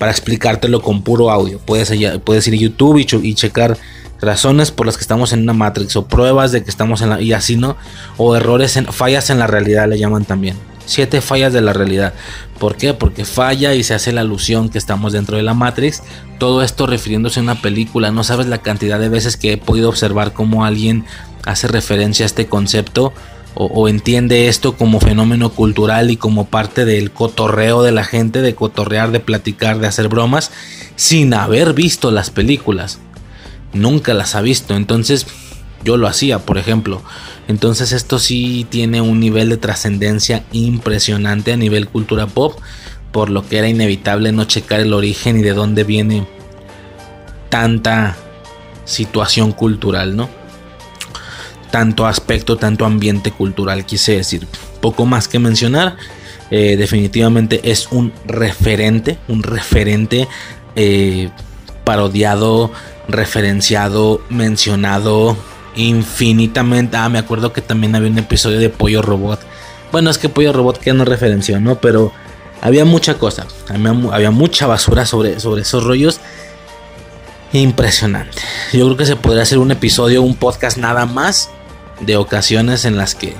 para 0.00 0.10
explicártelo 0.10 0.82
con 0.82 1.02
puro 1.02 1.30
audio. 1.30 1.60
Puedes, 1.60 1.92
puedes 2.24 2.48
ir 2.48 2.54
a 2.54 2.56
YouTube 2.56 2.98
y, 2.98 3.28
y, 3.28 3.34
checar 3.34 3.78
razones 4.20 4.72
por 4.72 4.86
las 4.86 4.96
que 4.96 5.02
estamos 5.02 5.32
en 5.32 5.42
una 5.42 5.52
Matrix 5.52 5.94
o 5.94 6.06
pruebas 6.06 6.50
de 6.50 6.64
que 6.64 6.70
estamos 6.70 7.02
en 7.02 7.10
la... 7.10 7.20
y 7.20 7.32
así 7.32 7.54
no. 7.54 7.76
O 8.16 8.34
errores, 8.34 8.76
en, 8.76 8.86
fallas 8.86 9.30
en 9.30 9.38
la 9.38 9.46
realidad 9.46 9.88
le 9.88 9.96
llaman 9.96 10.24
también. 10.24 10.56
Siete 10.86 11.20
fallas 11.20 11.52
de 11.52 11.60
la 11.60 11.72
realidad. 11.72 12.14
¿Por 12.58 12.76
qué? 12.76 12.94
Porque 12.94 13.24
falla 13.24 13.74
y 13.74 13.82
se 13.82 13.94
hace 13.94 14.12
la 14.12 14.22
alusión 14.22 14.68
que 14.68 14.78
estamos 14.78 15.12
dentro 15.12 15.36
de 15.36 15.42
la 15.42 15.54
Matrix. 15.54 16.02
Todo 16.38 16.62
esto 16.62 16.86
refiriéndose 16.86 17.40
a 17.40 17.42
una 17.42 17.60
película. 17.60 18.10
No 18.10 18.24
sabes 18.24 18.46
la 18.46 18.58
cantidad 18.58 18.98
de 18.98 19.08
veces 19.08 19.36
que 19.36 19.52
he 19.52 19.56
podido 19.56 19.88
observar 19.88 20.32
cómo 20.32 20.64
alguien 20.64 21.04
hace 21.44 21.68
referencia 21.68 22.24
a 22.24 22.26
este 22.26 22.46
concepto 22.46 23.12
o, 23.54 23.88
entiende 23.88 24.48
esto 24.48 24.76
como 24.76 24.98
fenómeno 24.98 25.50
cultural 25.50 26.10
y 26.10 26.16
como 26.16 26.46
parte 26.46 26.86
del 26.86 27.10
cotorreo 27.10 27.82
de 27.82 27.92
la 27.92 28.04
gente, 28.04 28.40
de 28.40 28.54
cotorrear, 28.54 29.10
de 29.10 29.20
platicar, 29.20 29.78
de 29.78 29.86
hacer 29.86 30.08
bromas, 30.08 30.50
sin 30.96 31.34
haber 31.34 31.74
visto 31.74 32.10
las 32.10 32.30
películas. 32.30 32.98
Nunca 33.74 34.14
las 34.14 34.34
ha 34.34 34.40
visto. 34.40 34.74
Entonces 34.74 35.26
yo 35.84 35.98
lo 35.98 36.08
hacía, 36.08 36.38
por 36.38 36.56
ejemplo. 36.56 37.02
Entonces 37.52 37.92
esto 37.92 38.18
sí 38.18 38.66
tiene 38.70 39.02
un 39.02 39.20
nivel 39.20 39.50
de 39.50 39.58
trascendencia 39.58 40.42
impresionante 40.52 41.52
a 41.52 41.58
nivel 41.58 41.86
cultura 41.86 42.26
pop, 42.26 42.58
por 43.12 43.28
lo 43.28 43.46
que 43.46 43.58
era 43.58 43.68
inevitable 43.68 44.32
no 44.32 44.44
checar 44.44 44.80
el 44.80 44.94
origen 44.94 45.38
y 45.38 45.42
de 45.42 45.52
dónde 45.52 45.84
viene 45.84 46.26
tanta 47.50 48.16
situación 48.86 49.52
cultural, 49.52 50.16
¿no? 50.16 50.30
Tanto 51.70 52.06
aspecto, 52.06 52.56
tanto 52.56 52.86
ambiente 52.86 53.32
cultural, 53.32 53.84
quise 53.84 54.16
decir. 54.16 54.48
Poco 54.80 55.04
más 55.04 55.28
que 55.28 55.38
mencionar. 55.38 55.98
Eh, 56.50 56.78
definitivamente 56.78 57.60
es 57.70 57.88
un 57.90 58.14
referente, 58.24 59.18
un 59.28 59.42
referente 59.42 60.26
eh, 60.74 61.28
parodiado, 61.84 62.72
referenciado, 63.08 64.22
mencionado, 64.30 65.36
infinitamente. 65.76 66.96
Ah, 66.96 67.08
me 67.08 67.18
acuerdo 67.18 67.52
que 67.52 67.60
también 67.60 67.94
había 67.94 68.10
un 68.10 68.18
episodio 68.18 68.58
de 68.58 68.68
Pollo 68.68 69.02
Robot. 69.02 69.40
Bueno, 69.90 70.10
es 70.10 70.18
que 70.18 70.28
Pollo 70.28 70.52
Robot 70.52 70.78
que 70.78 70.92
no 70.92 71.04
referenció, 71.04 71.60
¿no? 71.60 71.76
Pero 71.76 72.12
había 72.60 72.84
mucha 72.84 73.14
cosa. 73.14 73.46
Había, 73.68 74.30
mucha 74.30 74.66
basura 74.66 75.06
sobre, 75.06 75.40
sobre 75.40 75.62
esos 75.62 75.84
rollos. 75.84 76.20
Impresionante. 77.52 78.38
Yo 78.72 78.86
creo 78.86 78.96
que 78.96 79.06
se 79.06 79.16
podría 79.16 79.42
hacer 79.42 79.58
un 79.58 79.70
episodio, 79.70 80.22
un 80.22 80.36
podcast 80.36 80.78
nada 80.78 81.04
más 81.04 81.50
de 82.00 82.16
ocasiones 82.16 82.84
en 82.84 82.96
las 82.96 83.14
que. 83.14 83.34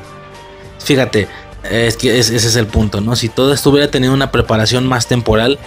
Fíjate, 0.78 1.28
es 1.70 1.96
que 1.96 2.18
ese 2.18 2.36
es 2.36 2.56
el 2.56 2.66
punto, 2.66 3.00
¿no? 3.00 3.16
Si 3.16 3.28
todo 3.28 3.54
estuviera 3.54 3.90
teniendo 3.90 4.14
una 4.14 4.32
preparación 4.32 4.86
más 4.86 5.06
temporal, 5.06 5.58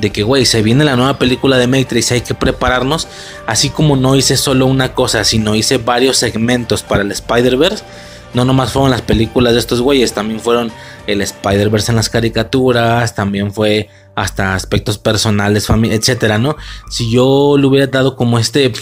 de 0.00 0.10
que, 0.10 0.22
güey, 0.22 0.46
se 0.46 0.62
viene 0.62 0.84
la 0.84 0.96
nueva 0.96 1.18
película 1.18 1.58
de 1.58 1.66
Matrix, 1.66 2.12
hay 2.12 2.20
que 2.22 2.34
prepararnos, 2.34 3.08
así 3.46 3.70
como 3.70 3.96
no 3.96 4.16
hice 4.16 4.36
solo 4.36 4.66
una 4.66 4.94
cosa, 4.94 5.24
sino 5.24 5.54
hice 5.54 5.78
varios 5.78 6.16
segmentos 6.16 6.82
para 6.82 7.02
el 7.02 7.12
Spider-Verse. 7.12 7.84
No 8.32 8.44
nomás 8.44 8.72
fueron 8.72 8.90
las 8.90 9.02
películas 9.02 9.54
de 9.54 9.58
estos 9.58 9.80
güeyes, 9.80 10.12
también 10.12 10.38
fueron 10.38 10.70
el 11.06 11.20
Spider-Verse 11.20 11.90
en 11.90 11.96
las 11.96 12.08
caricaturas, 12.08 13.14
también 13.14 13.52
fue 13.52 13.88
hasta 14.14 14.54
aspectos 14.54 14.98
personales, 14.98 15.68
etcétera, 15.68 16.38
¿no? 16.38 16.56
Si 16.90 17.10
yo 17.10 17.56
le 17.58 17.66
hubiera 17.66 17.86
dado 17.86 18.16
como 18.16 18.38
este 18.38 18.72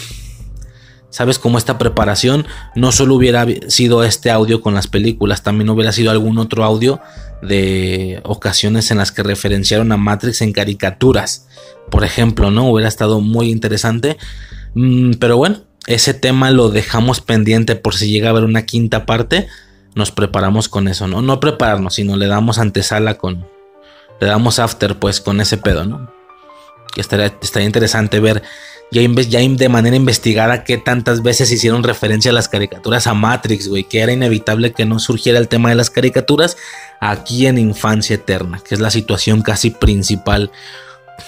¿Sabes? 1.11 1.39
cómo 1.39 1.57
esta 1.57 1.79
preparación 1.79 2.47
no 2.75 2.93
solo 2.93 3.15
hubiera 3.15 3.47
sido 3.69 4.05
este 4.05 4.31
audio 4.31 4.61
con 4.61 4.75
las 4.75 4.89
películas, 4.89 5.43
también 5.43 5.71
hubiera 5.71 5.91
sido 5.91 6.11
algún 6.11 6.37
otro 6.37 6.65
audio 6.65 7.01
de 7.43 8.21
ocasiones 8.25 8.91
en 8.91 8.99
las 8.99 9.13
que 9.13 9.23
referenciaron 9.23 9.93
a 9.93 9.97
Matrix 9.97 10.43
en 10.43 10.53
caricaturas. 10.53 11.47
Por 11.91 12.05
ejemplo, 12.05 12.51
¿no? 12.51 12.71
Hubiera 12.71 12.89
estado 12.89 13.21
muy 13.21 13.51
interesante. 13.51 14.17
Mm, 14.75 15.13
pero 15.15 15.37
bueno, 15.37 15.63
ese 15.87 16.15
tema 16.15 16.51
lo 16.51 16.69
dejamos 16.69 17.21
pendiente 17.21 17.77
por 17.77 17.95
si 17.95 18.11
llega 18.11 18.29
a 18.29 18.31
haber 18.31 18.45
una 18.45 18.67
quinta 18.67 19.07
parte. 19.07 19.49
nos 19.95 20.13
preparamos 20.13 20.69
con 20.69 20.87
eso, 20.87 21.09
¿no? 21.09 21.23
No 21.23 21.41
prepararnos, 21.41 21.95
sino 21.95 22.17
le 22.17 22.29
damos 22.29 22.59
antesala 22.59 23.19
con, 23.19 23.49
le 24.21 24.27
damos 24.29 24.61
after 24.61 24.97
pues 24.97 25.21
con 25.21 25.41
ese 25.41 25.57
pedo, 25.57 25.87
¿no? 25.87 26.13
Que 26.95 27.01
estaría, 27.01 27.35
estaría 27.43 27.67
interesante 27.67 28.21
ver 28.21 28.45
ya, 28.91 29.41
de 29.41 29.69
manera 29.69 29.97
investigada 29.97 30.65
qué 30.65 30.79
tantas 30.79 31.23
veces 31.23 31.53
hicieron 31.53 31.83
referencia 31.83 32.31
a 32.31 32.35
las 32.35 32.49
caricaturas 32.49 33.07
a 33.07 33.15
Matrix, 33.15 33.69
güey, 33.69 33.85
que 33.85 34.01
era 34.01 34.13
inevitable 34.13 34.73
que 34.73 34.87
no 34.87 34.99
surgiera 34.99 35.39
el 35.39 35.49
tema 35.49 35.69
de 35.69 35.75
las 35.75 35.91
caricaturas 35.91 36.57
aquí 37.01 37.47
en 37.47 37.59
Infancia 37.59 38.15
Eterna, 38.15 38.61
que 38.67 38.75
es 38.75 38.81
la 38.81 38.91
situación 38.91 39.43
casi 39.43 39.71
principal 39.71 40.51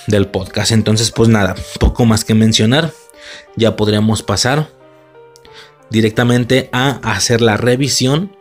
del 0.06 0.28
podcast. 0.28 0.72
Entonces, 0.72 1.10
pues 1.10 1.28
nada, 1.28 1.54
poco 1.78 2.04
más 2.06 2.24
que 2.24 2.34
mencionar, 2.34 2.92
ya 3.56 3.76
podríamos 3.76 4.22
pasar 4.22 4.68
directamente 5.90 6.70
a 6.72 7.00
hacer 7.12 7.40
la 7.40 7.56
revisión 7.56 8.36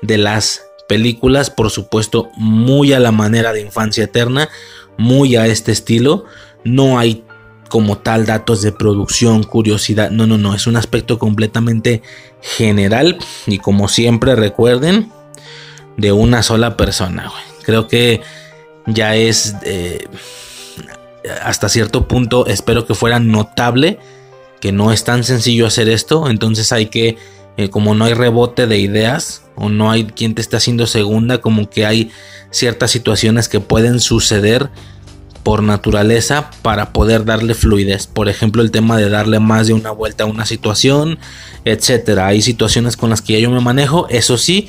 de 0.00 0.18
las 0.18 0.62
películas, 0.88 1.50
por 1.50 1.70
supuesto, 1.70 2.30
muy 2.36 2.92
a 2.92 3.00
la 3.00 3.12
manera 3.12 3.52
de 3.52 3.60
Infancia 3.60 4.04
Eterna, 4.04 4.48
muy 4.96 5.36
a 5.36 5.46
este 5.46 5.72
estilo. 5.72 6.24
No 6.64 6.98
hay 6.98 7.24
como 7.72 7.96
tal 7.96 8.26
datos 8.26 8.60
de 8.60 8.70
producción, 8.70 9.44
curiosidad. 9.44 10.10
No, 10.10 10.26
no, 10.26 10.36
no. 10.36 10.54
Es 10.54 10.66
un 10.66 10.76
aspecto 10.76 11.18
completamente 11.18 12.02
general. 12.42 13.16
Y 13.46 13.56
como 13.56 13.88
siempre 13.88 14.36
recuerden, 14.36 15.10
de 15.96 16.12
una 16.12 16.42
sola 16.42 16.76
persona. 16.76 17.32
Creo 17.62 17.88
que 17.88 18.20
ya 18.84 19.16
es 19.16 19.56
eh, 19.64 20.06
hasta 21.42 21.70
cierto 21.70 22.06
punto, 22.06 22.46
espero 22.46 22.84
que 22.84 22.94
fuera 22.94 23.18
notable 23.20 23.98
que 24.60 24.70
no 24.70 24.92
es 24.92 25.04
tan 25.04 25.24
sencillo 25.24 25.66
hacer 25.66 25.88
esto. 25.88 26.28
Entonces 26.28 26.72
hay 26.72 26.88
que, 26.88 27.16
eh, 27.56 27.70
como 27.70 27.94
no 27.94 28.04
hay 28.04 28.12
rebote 28.12 28.66
de 28.66 28.80
ideas 28.80 29.44
o 29.56 29.70
no 29.70 29.90
hay 29.90 30.04
quien 30.04 30.34
te 30.34 30.42
esté 30.42 30.58
haciendo 30.58 30.86
segunda, 30.86 31.40
como 31.40 31.70
que 31.70 31.86
hay 31.86 32.10
ciertas 32.50 32.90
situaciones 32.90 33.48
que 33.48 33.60
pueden 33.60 33.98
suceder 33.98 34.68
por 35.42 35.62
naturaleza 35.62 36.50
para 36.62 36.92
poder 36.92 37.24
darle 37.24 37.54
fluidez. 37.54 38.06
Por 38.06 38.28
ejemplo, 38.28 38.62
el 38.62 38.70
tema 38.70 38.96
de 38.96 39.08
darle 39.08 39.40
más 39.40 39.66
de 39.66 39.72
una 39.72 39.90
vuelta 39.90 40.24
a 40.24 40.26
una 40.26 40.46
situación, 40.46 41.18
etcétera. 41.64 42.28
Hay 42.28 42.42
situaciones 42.42 42.96
con 42.96 43.10
las 43.10 43.22
que 43.22 43.40
yo 43.40 43.50
me 43.50 43.60
manejo. 43.60 44.06
Eso 44.08 44.38
sí, 44.38 44.68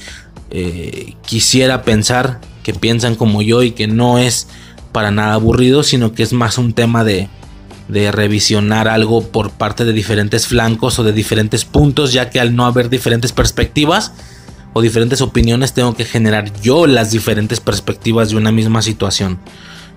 eh, 0.49 1.13
quisiera 1.25 1.83
pensar 1.83 2.39
que 2.63 2.73
piensan 2.73 3.15
como 3.15 3.41
yo 3.41 3.63
y 3.63 3.71
que 3.71 3.87
no 3.87 4.17
es 4.17 4.47
para 4.91 5.11
nada 5.11 5.33
aburrido, 5.33 5.83
sino 5.83 6.13
que 6.13 6.23
es 6.23 6.33
más 6.33 6.57
un 6.57 6.73
tema 6.73 7.03
de, 7.03 7.27
de 7.87 8.11
revisionar 8.11 8.87
algo 8.87 9.27
por 9.27 9.51
parte 9.51 9.85
de 9.85 9.93
diferentes 9.93 10.47
flancos 10.47 10.99
o 10.99 11.03
de 11.03 11.11
diferentes 11.11 11.65
puntos, 11.65 12.13
ya 12.13 12.29
que 12.29 12.39
al 12.39 12.55
no 12.55 12.65
haber 12.65 12.89
diferentes 12.89 13.31
perspectivas 13.31 14.13
o 14.73 14.81
diferentes 14.81 15.21
opiniones, 15.21 15.73
tengo 15.73 15.95
que 15.95 16.05
generar 16.05 16.51
yo 16.61 16.87
las 16.87 17.11
diferentes 17.11 17.59
perspectivas 17.59 18.29
de 18.29 18.37
una 18.37 18.51
misma 18.51 18.81
situación. 18.81 19.39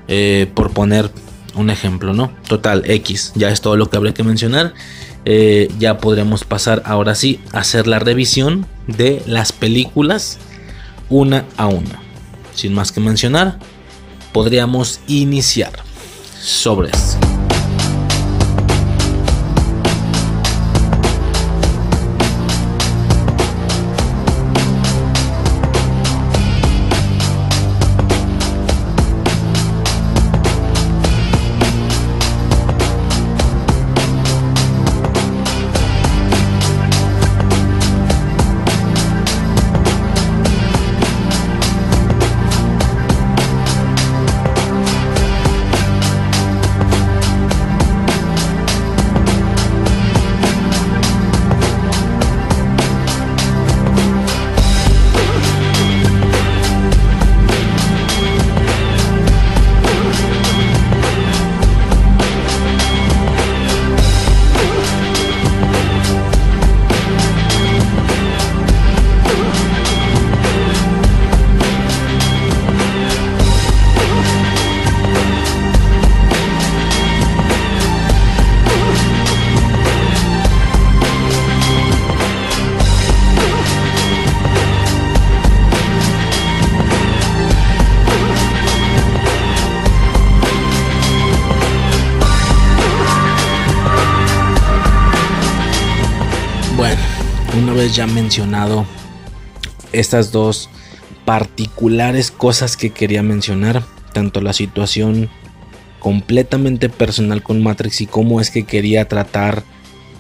Eh, 0.08 0.50
por 0.54 0.72
poner 0.72 1.10
un 1.54 1.70
ejemplo, 1.70 2.12
¿no? 2.12 2.30
Total, 2.48 2.82
X, 2.86 3.32
ya 3.34 3.50
es 3.50 3.60
todo 3.60 3.76
lo 3.76 3.90
que 3.90 3.96
habría 3.96 4.14
que 4.14 4.22
mencionar. 4.22 4.74
Eh, 5.24 5.68
ya 5.78 5.98
podremos 5.98 6.44
pasar 6.44 6.82
ahora 6.84 7.14
sí 7.14 7.40
a 7.52 7.60
hacer 7.60 7.86
la 7.86 7.98
revisión 7.98 8.66
de 8.86 9.22
las 9.26 9.52
películas 9.52 10.38
una 11.08 11.44
a 11.56 11.66
una. 11.66 12.00
Sin 12.54 12.74
más 12.74 12.92
que 12.92 13.00
mencionar, 13.00 13.58
podríamos 14.32 15.00
iniciar 15.08 15.72
sobre 16.40 16.90
ya 97.96 98.06
mencionado 98.06 98.85
estas 99.92 100.30
dos 100.30 100.68
particulares 101.24 102.30
cosas 102.30 102.76
que 102.76 102.90
quería 102.90 103.22
mencionar, 103.22 103.82
tanto 104.12 104.42
la 104.42 104.52
situación 104.52 105.30
completamente 105.98 106.90
personal 106.90 107.42
con 107.42 107.62
Matrix 107.62 108.02
y 108.02 108.06
cómo 108.06 108.40
es 108.40 108.50
que 108.50 108.64
quería 108.64 109.09
tratar 109.09 109.64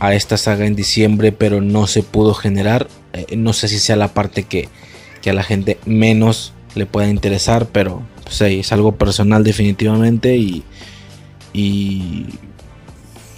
a 0.00 0.14
esta 0.14 0.38
saga 0.38 0.66
en 0.66 0.74
diciembre, 0.74 1.32
pero 1.32 1.60
no 1.60 1.86
se 1.86 2.02
pudo 2.02 2.32
generar. 2.32 2.88
Eh, 3.12 3.36
no 3.36 3.52
sé 3.52 3.68
si 3.68 3.78
sea 3.78 3.96
la 3.96 4.14
parte 4.14 4.44
que, 4.44 4.68
que, 5.20 5.30
a 5.30 5.34
la 5.34 5.42
gente 5.42 5.78
menos 5.84 6.54
le 6.74 6.86
pueda 6.86 7.08
interesar, 7.08 7.66
pero 7.66 8.02
pues, 8.24 8.40
es 8.40 8.72
algo 8.72 8.96
personal 8.96 9.44
definitivamente 9.44 10.36
y, 10.36 10.64
y 11.52 12.26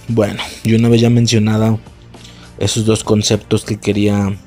bueno, 0.07 0.41
yo 0.63 0.77
una 0.77 0.87
vez 0.87 1.01
ya 1.01 1.09
mencionado 1.09 1.79
esos 2.59 2.85
dos 2.85 3.03
conceptos 3.03 3.65
que 3.65 3.77
quería 3.77 4.37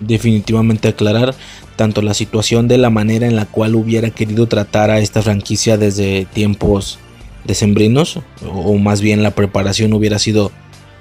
definitivamente 0.00 0.88
aclarar 0.88 1.34
tanto 1.76 2.02
la 2.02 2.14
situación 2.14 2.68
de 2.68 2.78
la 2.78 2.90
manera 2.90 3.26
en 3.26 3.36
la 3.36 3.46
cual 3.46 3.74
hubiera 3.74 4.10
querido 4.10 4.46
tratar 4.46 4.90
a 4.90 4.98
esta 4.98 5.22
franquicia 5.22 5.76
desde 5.76 6.26
tiempos 6.26 6.98
decembrinos 7.44 8.20
o 8.50 8.76
más 8.76 9.00
bien 9.00 9.22
la 9.22 9.32
preparación 9.32 9.92
hubiera 9.92 10.18
sido 10.18 10.50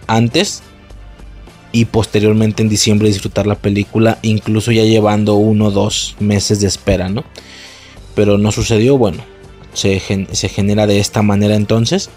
antes 0.08 0.62
y 1.72 1.86
posteriormente 1.86 2.62
en 2.62 2.70
diciembre 2.70 3.08
disfrutar 3.08 3.48
la 3.48 3.56
película 3.56 4.20
incluso 4.22 4.72
ya 4.72 4.84
llevando 4.84 5.36
uno 5.36 5.68
o 5.68 5.72
dos 5.72 6.16
meses 6.20 6.62
de 6.62 6.68
espera 6.68 7.10
no 7.10 7.24
pero 8.14 8.38
no 8.38 8.52
sucedió 8.52 8.98
bueno 8.98 9.24
se, 9.74 10.00
se 10.32 10.50
genera 10.50 10.88
de 10.88 11.00
esta 11.00 11.22
manera 11.22 11.56
entonces 11.56 12.10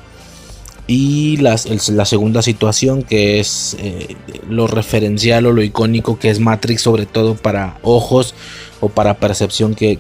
y 0.90 1.37
la 1.37 1.57
segunda 1.59 2.40
situación 2.40 3.03
que 3.03 3.40
es 3.40 3.77
eh, 3.79 4.16
lo 4.48 4.66
referencial 4.66 5.44
o 5.44 5.53
lo 5.53 5.62
icónico 5.62 6.18
que 6.18 6.31
es 6.31 6.40
Matrix 6.40 6.81
sobre 6.81 7.05
todo 7.05 7.35
para 7.35 7.77
ojos 7.83 8.35
o 8.81 8.88
para 8.88 9.18
percepción 9.18 9.74
que 9.74 9.98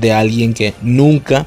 de 0.00 0.12
alguien 0.12 0.54
que 0.54 0.72
nunca 0.80 1.46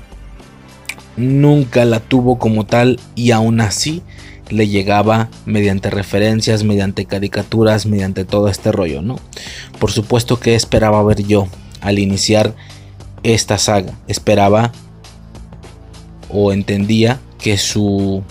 nunca 1.17 1.85
la 1.85 1.99
tuvo 1.99 2.37
como 2.37 2.67
tal 2.67 2.99
y 3.15 3.31
aún 3.31 3.61
así 3.61 4.03
le 4.49 4.67
llegaba 4.67 5.29
mediante 5.45 5.89
referencias, 5.89 6.63
mediante 6.63 7.05
caricaturas, 7.05 7.87
mediante 7.87 8.25
todo 8.25 8.47
este 8.47 8.71
rollo, 8.71 9.01
¿no? 9.01 9.19
Por 9.79 9.91
supuesto 9.91 10.39
que 10.39 10.53
esperaba 10.53 11.01
ver 11.03 11.23
yo 11.23 11.47
al 11.81 11.97
iniciar 11.97 12.53
esta 13.23 13.57
saga, 13.57 13.93
esperaba 14.07 14.71
o 16.29 16.53
entendía 16.53 17.19
que 17.39 17.57
su 17.57 18.23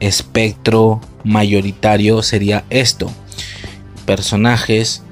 espectro 0.00 1.00
mayoritario 1.24 2.22
sería 2.22 2.64
esto. 2.70 3.10
Personajes, 4.06 5.02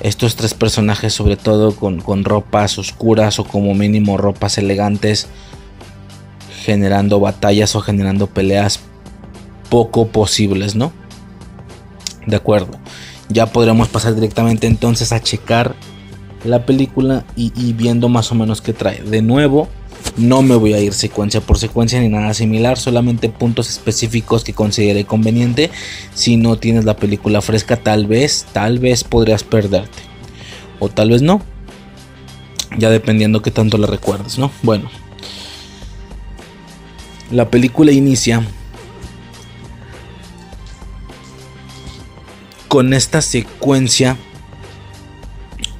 estos 0.00 0.36
tres 0.36 0.54
personajes 0.54 1.12
sobre 1.12 1.36
todo 1.36 1.76
con, 1.76 2.00
con 2.00 2.24
ropas 2.24 2.78
oscuras 2.78 3.38
o 3.38 3.44
como 3.44 3.74
mínimo 3.74 4.16
ropas 4.16 4.58
elegantes, 4.58 5.28
generando 6.64 7.20
batallas 7.20 7.76
o 7.76 7.80
generando 7.80 8.26
peleas 8.26 8.80
poco 9.68 10.08
posibles, 10.08 10.74
¿no? 10.74 10.92
De 12.26 12.36
acuerdo. 12.36 12.78
ya 13.28 13.46
podremos 13.46 13.88
pasar 13.88 14.14
directamente 14.14 14.66
entonces 14.66 15.12
a 15.12 15.20
checar 15.20 15.74
la 16.44 16.66
película 16.66 17.24
y, 17.36 17.72
viendo 17.72 18.08
más 18.08 18.30
o 18.30 18.34
menos 18.34 18.60
qué 18.60 18.72
trae. 18.72 19.02
De 19.02 19.22
nuevo, 19.22 19.68
no 20.16 20.42
me 20.42 20.54
voy 20.54 20.74
a 20.74 20.80
ir 20.80 20.94
secuencia 20.94 21.40
por 21.40 21.58
secuencia 21.58 22.00
ni 22.00 22.08
nada 22.08 22.34
similar, 22.34 22.78
solamente 22.78 23.28
puntos 23.28 23.68
específicos 23.68 24.44
que 24.44 24.52
considere 24.52 25.04
conveniente. 25.04 25.70
Si 26.14 26.36
no 26.36 26.56
tienes 26.56 26.84
la 26.84 26.96
película 26.96 27.40
fresca, 27.42 27.76
tal 27.76 28.06
vez, 28.06 28.46
tal 28.52 28.78
vez 28.78 29.02
podrías 29.04 29.42
perderte. 29.42 30.02
O 30.78 30.88
tal 30.88 31.10
vez 31.10 31.22
no. 31.22 31.42
Ya 32.78 32.90
dependiendo 32.90 33.42
que 33.42 33.50
tanto 33.50 33.78
la 33.78 33.86
recuerdes, 33.86 34.38
¿no? 34.38 34.50
Bueno. 34.62 34.90
La 37.30 37.50
película 37.50 37.90
inicia 37.90 38.46
con 42.68 42.92
esta 42.92 43.22
secuencia 43.22 44.16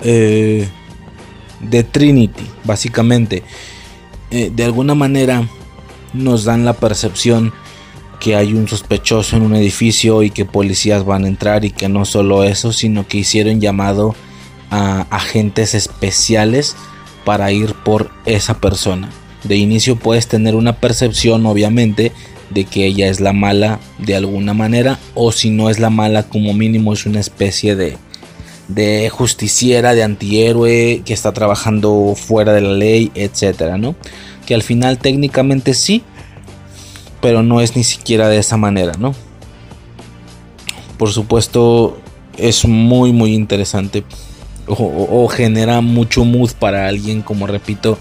eh, 0.02 0.68
de 1.60 1.84
Trinity, 1.84 2.46
básicamente. 2.64 3.42
Eh, 4.34 4.50
de 4.52 4.64
alguna 4.64 4.96
manera 4.96 5.48
nos 6.12 6.42
dan 6.42 6.64
la 6.64 6.72
percepción 6.72 7.52
que 8.18 8.34
hay 8.34 8.52
un 8.52 8.66
sospechoso 8.66 9.36
en 9.36 9.42
un 9.42 9.54
edificio 9.54 10.24
y 10.24 10.30
que 10.30 10.44
policías 10.44 11.04
van 11.04 11.24
a 11.24 11.28
entrar 11.28 11.64
y 11.64 11.70
que 11.70 11.88
no 11.88 12.04
solo 12.04 12.42
eso, 12.42 12.72
sino 12.72 13.06
que 13.06 13.18
hicieron 13.18 13.60
llamado 13.60 14.16
a 14.70 15.02
agentes 15.10 15.74
especiales 15.74 16.74
para 17.24 17.52
ir 17.52 17.74
por 17.74 18.10
esa 18.26 18.60
persona. 18.60 19.08
De 19.44 19.54
inicio 19.54 19.94
puedes 19.94 20.26
tener 20.26 20.56
una 20.56 20.80
percepción, 20.80 21.46
obviamente, 21.46 22.10
de 22.50 22.64
que 22.64 22.86
ella 22.86 23.06
es 23.06 23.20
la 23.20 23.32
mala 23.32 23.78
de 23.98 24.16
alguna 24.16 24.52
manera, 24.52 24.98
o 25.14 25.30
si 25.30 25.50
no 25.50 25.70
es 25.70 25.78
la 25.78 25.90
mala, 25.90 26.24
como 26.24 26.54
mínimo 26.54 26.92
es 26.92 27.06
una 27.06 27.20
especie 27.20 27.76
de, 27.76 27.98
de 28.68 29.10
justiciera, 29.10 29.94
de 29.94 30.02
antihéroe 30.02 31.02
que 31.04 31.12
está 31.12 31.32
trabajando 31.32 32.14
fuera 32.16 32.52
de 32.52 32.60
la 32.62 32.72
ley, 32.72 33.10
etcétera, 33.14 33.76
¿no? 33.76 33.94
Que 34.46 34.54
al 34.54 34.62
final 34.62 34.98
técnicamente 34.98 35.74
sí, 35.74 36.02
pero 37.20 37.42
no 37.42 37.60
es 37.60 37.76
ni 37.76 37.84
siquiera 37.84 38.28
de 38.28 38.38
esa 38.38 38.56
manera, 38.56 38.92
¿no? 38.98 39.14
Por 40.98 41.10
supuesto, 41.10 41.98
es 42.36 42.64
muy, 42.64 43.12
muy 43.12 43.34
interesante. 43.34 44.04
O, 44.66 45.28
genera 45.28 45.82
mucho 45.82 46.24
mood 46.24 46.52
para 46.58 46.88
alguien, 46.88 47.20
como 47.20 47.46
repito, 47.46 47.98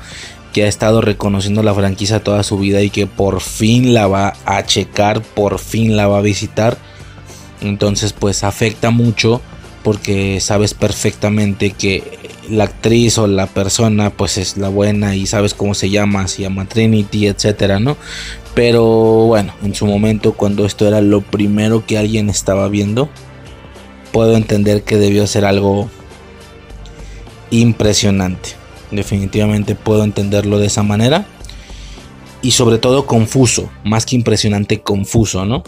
que 0.53 0.63
ha 0.63 0.67
estado 0.67 1.01
reconociendo 1.01 1.61
la 1.61 1.73
franquicia 1.73 2.23
toda 2.23 2.43
su 2.43 2.57
vida 2.57 2.81
y 2.81 2.89
que 2.89 3.05
por 3.05 3.41
fin 3.41 3.93
la 3.93 4.07
va 4.07 4.33
a 4.45 4.65
checar, 4.65 5.21
por 5.21 5.59
fin 5.59 5.97
la 5.97 6.07
va 6.07 6.19
a 6.19 6.21
visitar. 6.21 6.77
Entonces, 7.59 8.13
pues 8.13 8.45
afecta 8.45 8.91
mucho 8.91 9.41
porque 9.83 10.39
sabes 10.39 10.73
perfectamente 10.73 11.71
que 11.71 12.03
la 12.49 12.65
actriz 12.65 13.17
o 13.17 13.27
la 13.27 13.47
persona 13.47 14.09
pues 14.09 14.37
es 14.37 14.57
la 14.57 14.69
buena 14.69 15.15
y 15.15 15.25
sabes 15.27 15.53
cómo 15.53 15.73
se 15.73 15.89
llama, 15.89 16.27
se 16.27 16.41
llama 16.41 16.65
Trinity, 16.65 17.27
etcétera, 17.27 17.79
¿no? 17.79 17.97
Pero 18.55 18.83
bueno, 19.25 19.53
en 19.63 19.75
su 19.75 19.85
momento 19.85 20.33
cuando 20.33 20.65
esto 20.65 20.87
era 20.87 21.01
lo 21.01 21.21
primero 21.21 21.85
que 21.85 21.97
alguien 21.97 22.29
estaba 22.29 22.67
viendo, 22.69 23.09
puedo 24.11 24.37
entender 24.37 24.83
que 24.83 24.97
debió 24.97 25.25
ser 25.27 25.45
algo 25.45 25.89
impresionante. 27.49 28.49
Definitivamente 28.91 29.75
puedo 29.75 30.03
entenderlo 30.03 30.59
de 30.59 30.67
esa 30.67 30.83
manera. 30.83 31.25
Y 32.41 32.51
sobre 32.51 32.77
todo 32.77 33.05
confuso, 33.05 33.71
más 33.83 34.05
que 34.05 34.15
impresionante, 34.15 34.81
confuso, 34.81 35.45
¿no? 35.45 35.63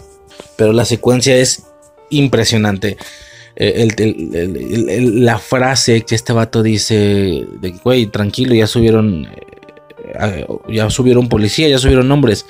Pero 0.56 0.72
la 0.72 0.84
secuencia 0.84 1.36
es 1.36 1.64
impresionante. 2.10 2.98
El, 3.56 5.24
la 5.24 5.38
frase 5.38 6.02
que 6.02 6.14
este 6.14 6.32
vato 6.32 6.62
dice 6.62 7.46
de 7.60 7.70
güey, 7.82 8.06
tranquilo, 8.06 8.54
ya 8.54 8.66
subieron 8.66 9.26
ya 10.68 10.90
subieron 10.90 11.28
policía, 11.28 11.68
ya 11.68 11.78
subieron 11.78 12.08
nombres. 12.08 12.46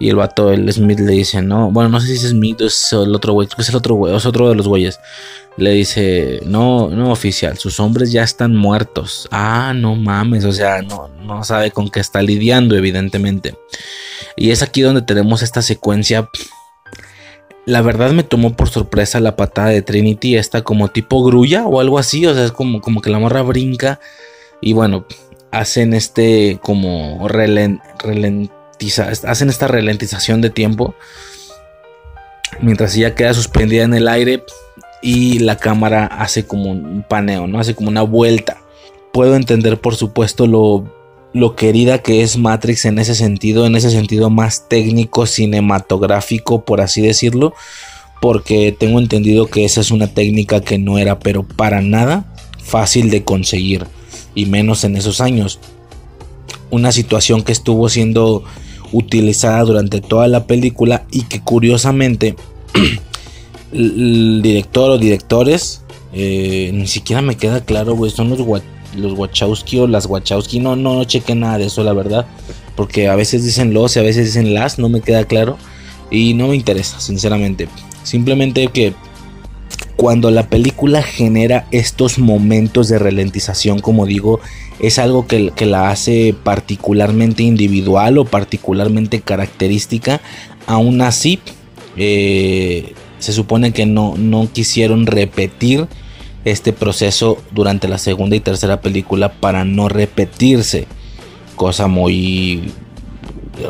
Y 0.00 0.08
el 0.08 0.16
vato, 0.16 0.52
el 0.52 0.70
Smith 0.72 0.98
le 0.98 1.12
dice, 1.12 1.40
no, 1.40 1.70
bueno, 1.70 1.88
no 1.88 2.00
sé 2.00 2.08
si 2.08 2.12
es 2.14 2.30
Smith 2.30 2.60
o 2.60 2.66
es 2.66 2.92
el 2.92 3.14
otro 3.14 3.32
güey, 3.32 3.48
es 3.56 3.68
el 3.68 3.76
otro 3.76 3.94
güey, 3.94 4.14
es 4.14 4.26
otro 4.26 4.48
de 4.48 4.56
los 4.56 4.66
güeyes. 4.66 4.98
Le 5.56 5.70
dice, 5.70 6.40
no, 6.46 6.90
no 6.90 7.12
oficial, 7.12 7.56
sus 7.58 7.78
hombres 7.78 8.10
ya 8.10 8.24
están 8.24 8.56
muertos. 8.56 9.28
Ah, 9.30 9.72
no 9.74 9.94
mames, 9.94 10.44
o 10.44 10.52
sea, 10.52 10.82
no, 10.82 11.08
no 11.22 11.44
sabe 11.44 11.70
con 11.70 11.90
qué 11.90 12.00
está 12.00 12.22
lidiando, 12.22 12.76
evidentemente. 12.76 13.54
Y 14.36 14.50
es 14.50 14.62
aquí 14.62 14.82
donde 14.82 15.02
tenemos 15.02 15.42
esta 15.42 15.62
secuencia 15.62 16.28
la 17.66 17.82
verdad 17.82 18.12
me 18.12 18.22
tomó 18.22 18.54
por 18.54 18.68
sorpresa 18.68 19.20
la 19.20 19.36
patada 19.36 19.68
de 19.68 19.82
Trinity, 19.82 20.36
esta 20.36 20.62
como 20.62 20.88
tipo 20.88 21.24
grulla 21.24 21.66
o 21.66 21.80
algo 21.80 21.98
así, 21.98 22.26
o 22.26 22.34
sea, 22.34 22.44
es 22.44 22.52
como, 22.52 22.80
como 22.80 23.00
que 23.00 23.10
la 23.10 23.18
morra 23.18 23.42
brinca 23.42 24.00
y 24.60 24.72
bueno, 24.72 25.06
hacen 25.50 25.94
este 25.94 26.58
como 26.62 27.26
ralentiza, 27.28 29.08
hacen 29.26 29.48
esta 29.48 29.68
ralentización 29.68 30.40
de 30.40 30.50
tiempo 30.50 30.94
mientras 32.60 32.96
ella 32.96 33.14
queda 33.14 33.34
suspendida 33.34 33.84
en 33.84 33.94
el 33.94 34.08
aire 34.08 34.44
y 35.02 35.38
la 35.40 35.56
cámara 35.56 36.06
hace 36.06 36.46
como 36.46 36.70
un 36.70 37.04
paneo, 37.08 37.46
¿no? 37.46 37.60
Hace 37.60 37.74
como 37.74 37.88
una 37.88 38.02
vuelta. 38.02 38.58
Puedo 39.12 39.36
entender 39.36 39.80
por 39.80 39.96
supuesto 39.96 40.46
lo 40.46 41.03
lo 41.34 41.56
querida 41.56 41.98
que 41.98 42.22
es 42.22 42.38
Matrix 42.38 42.84
en 42.84 43.00
ese 43.00 43.16
sentido, 43.16 43.66
en 43.66 43.74
ese 43.74 43.90
sentido 43.90 44.30
más 44.30 44.68
técnico, 44.68 45.26
cinematográfico, 45.26 46.64
por 46.64 46.80
así 46.80 47.02
decirlo, 47.02 47.54
porque 48.22 48.70
tengo 48.72 49.00
entendido 49.00 49.46
que 49.46 49.64
esa 49.64 49.80
es 49.80 49.90
una 49.90 50.06
técnica 50.06 50.60
que 50.60 50.78
no 50.78 50.96
era, 50.96 51.18
pero 51.18 51.42
para 51.42 51.82
nada 51.82 52.32
fácil 52.62 53.10
de 53.10 53.24
conseguir, 53.24 53.84
y 54.36 54.46
menos 54.46 54.84
en 54.84 54.96
esos 54.96 55.20
años. 55.20 55.58
Una 56.70 56.92
situación 56.92 57.42
que 57.42 57.52
estuvo 57.52 57.88
siendo 57.88 58.44
utilizada 58.92 59.60
durante 59.64 60.00
toda 60.00 60.28
la 60.28 60.46
película 60.46 61.04
y 61.10 61.22
que 61.22 61.40
curiosamente 61.40 62.36
el 63.72 64.40
director 64.40 64.88
o 64.92 64.98
directores, 64.98 65.82
eh, 66.12 66.70
ni 66.72 66.86
siquiera 66.86 67.22
me 67.22 67.36
queda 67.36 67.64
claro, 67.64 67.96
güey, 67.96 68.12
son 68.12 68.30
los 68.30 68.40
los 68.96 69.18
Wachowski 69.18 69.78
o 69.78 69.86
las 69.86 70.06
Wachowski. 70.06 70.60
No, 70.60 70.76
no, 70.76 70.94
no 70.94 71.04
cheque 71.04 71.34
nada 71.34 71.58
de 71.58 71.66
eso, 71.66 71.82
la 71.84 71.92
verdad. 71.92 72.26
Porque 72.76 73.08
a 73.08 73.16
veces 73.16 73.44
dicen 73.44 73.74
los 73.74 73.96
y 73.96 74.00
a 74.00 74.02
veces 74.02 74.26
dicen 74.26 74.54
las, 74.54 74.78
no 74.78 74.88
me 74.88 75.00
queda 75.00 75.24
claro. 75.24 75.58
Y 76.10 76.34
no 76.34 76.48
me 76.48 76.56
interesa, 76.56 77.00
sinceramente. 77.00 77.68
Simplemente 78.02 78.68
que 78.68 78.94
cuando 79.96 80.30
la 80.30 80.48
película 80.48 81.02
genera 81.02 81.66
estos 81.70 82.18
momentos 82.18 82.88
de 82.88 82.98
ralentización, 82.98 83.78
como 83.78 84.06
digo, 84.06 84.40
es 84.80 84.98
algo 84.98 85.26
que, 85.26 85.52
que, 85.54 85.66
la 85.66 85.90
hace 85.90 86.34
particularmente 86.42 87.42
individual 87.42 88.18
o 88.18 88.24
particularmente 88.24 89.20
característica. 89.20 90.20
Aún 90.66 91.00
así, 91.00 91.38
eh, 91.96 92.94
se 93.18 93.32
supone 93.32 93.72
que 93.72 93.86
no, 93.86 94.16
no 94.18 94.48
quisieron 94.52 95.06
repetir 95.06 95.86
este 96.44 96.72
proceso 96.72 97.38
durante 97.52 97.88
la 97.88 97.98
segunda 97.98 98.36
y 98.36 98.40
tercera 98.40 98.80
película 98.80 99.32
para 99.32 99.64
no 99.64 99.88
repetirse. 99.88 100.86
Cosa 101.56 101.86
muy 101.86 102.72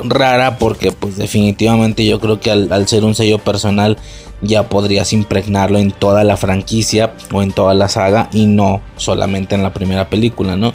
rara 0.04 0.58
porque 0.58 0.92
pues 0.92 1.16
definitivamente 1.16 2.04
yo 2.06 2.20
creo 2.20 2.40
que 2.40 2.50
al, 2.50 2.88
ser 2.88 3.04
un 3.04 3.14
sello 3.14 3.38
personal 3.38 3.98
ya 4.40 4.68
podrías 4.68 5.12
impregnarlo 5.12 5.78
en 5.78 5.90
toda 5.90 6.24
la 6.24 6.37
franquicia 6.37 7.14
o 7.32 7.42
en 7.42 7.52
toda 7.52 7.74
la 7.74 7.88
saga 7.88 8.28
y 8.32 8.46
no 8.46 8.80
solamente 8.96 9.54
en 9.54 9.62
la 9.62 9.72
primera 9.72 10.08
película, 10.08 10.56
¿no? 10.56 10.72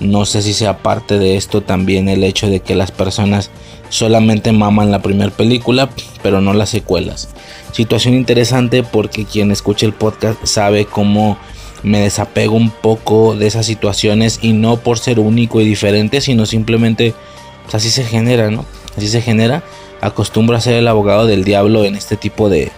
No 0.00 0.24
sé 0.24 0.42
si 0.42 0.52
sea 0.52 0.78
parte 0.78 1.18
de 1.18 1.36
esto 1.36 1.60
también 1.62 2.08
el 2.08 2.24
hecho 2.24 2.48
de 2.48 2.60
que 2.60 2.74
las 2.74 2.90
personas 2.90 3.50
solamente 3.90 4.52
maman 4.52 4.90
la 4.90 5.02
primera 5.02 5.30
película, 5.30 5.88
pero 6.22 6.40
no 6.40 6.52
las 6.52 6.70
secuelas. 6.70 7.28
Situación 7.74 8.14
interesante 8.14 8.84
porque 8.84 9.24
quien 9.24 9.50
escucha 9.50 9.84
el 9.84 9.94
podcast 9.94 10.38
sabe 10.44 10.84
cómo 10.84 11.36
me 11.82 11.98
desapego 11.98 12.54
un 12.54 12.70
poco 12.70 13.34
de 13.34 13.48
esas 13.48 13.66
situaciones 13.66 14.38
y 14.42 14.52
no 14.52 14.76
por 14.76 15.00
ser 15.00 15.18
único 15.18 15.60
y 15.60 15.64
diferente, 15.64 16.20
sino 16.20 16.46
simplemente 16.46 17.14
pues, 17.64 17.74
así 17.74 17.90
se 17.90 18.04
genera, 18.04 18.48
¿no? 18.48 18.64
Así 18.96 19.08
se 19.08 19.20
genera. 19.20 19.64
Acostumbro 20.00 20.56
a 20.56 20.60
ser 20.60 20.74
el 20.74 20.86
abogado 20.86 21.26
del 21.26 21.42
diablo 21.42 21.84
en 21.84 21.96
este 21.96 22.16
tipo 22.16 22.48
de, 22.48 22.70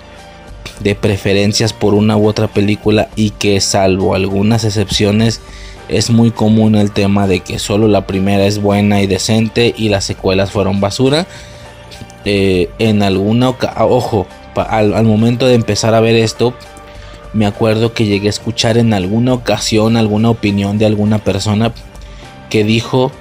de 0.81 0.95
preferencias 0.95 1.75
por 1.75 1.93
una 1.93 2.17
u 2.17 2.27
otra 2.27 2.49
película 2.49 3.11
y 3.17 3.33
que 3.33 3.61
salvo 3.61 4.15
algunas 4.15 4.65
excepciones 4.65 5.43
es 5.91 6.09
muy 6.09 6.31
común 6.31 6.75
el 6.75 6.91
tema 6.91 7.27
de 7.27 7.41
que 7.41 7.59
solo 7.59 7.87
la 7.87 8.07
primera 8.07 8.47
es 8.47 8.63
buena 8.63 9.03
y 9.03 9.07
decente 9.07 9.75
y 9.77 9.91
las 9.91 10.05
secuelas 10.05 10.53
fueron 10.53 10.81
basura. 10.81 11.27
Eh, 12.25 12.71
en 12.79 13.03
alguna 13.03 13.51
ojo, 13.51 14.27
al, 14.57 15.05
momento 15.05 15.47
de 15.47 15.55
empezar 15.55 15.95
a 15.95 16.01
ver 16.01 16.17
esto, 16.17 16.55
me 17.33 17.47
acuerdo 17.47 17.93
que 17.93 18.07
llegué 18.07 18.29
a 18.29 18.31
escuchar 18.31 18.79
en 18.79 18.95
alguna 18.95 19.35
ocasión 19.35 19.97
alguna 19.97 20.31
opinión 20.31 20.79
de 20.79 20.87
alguna 20.87 21.19
persona 21.19 21.75
que 22.51 22.65
dijo, 22.65 23.13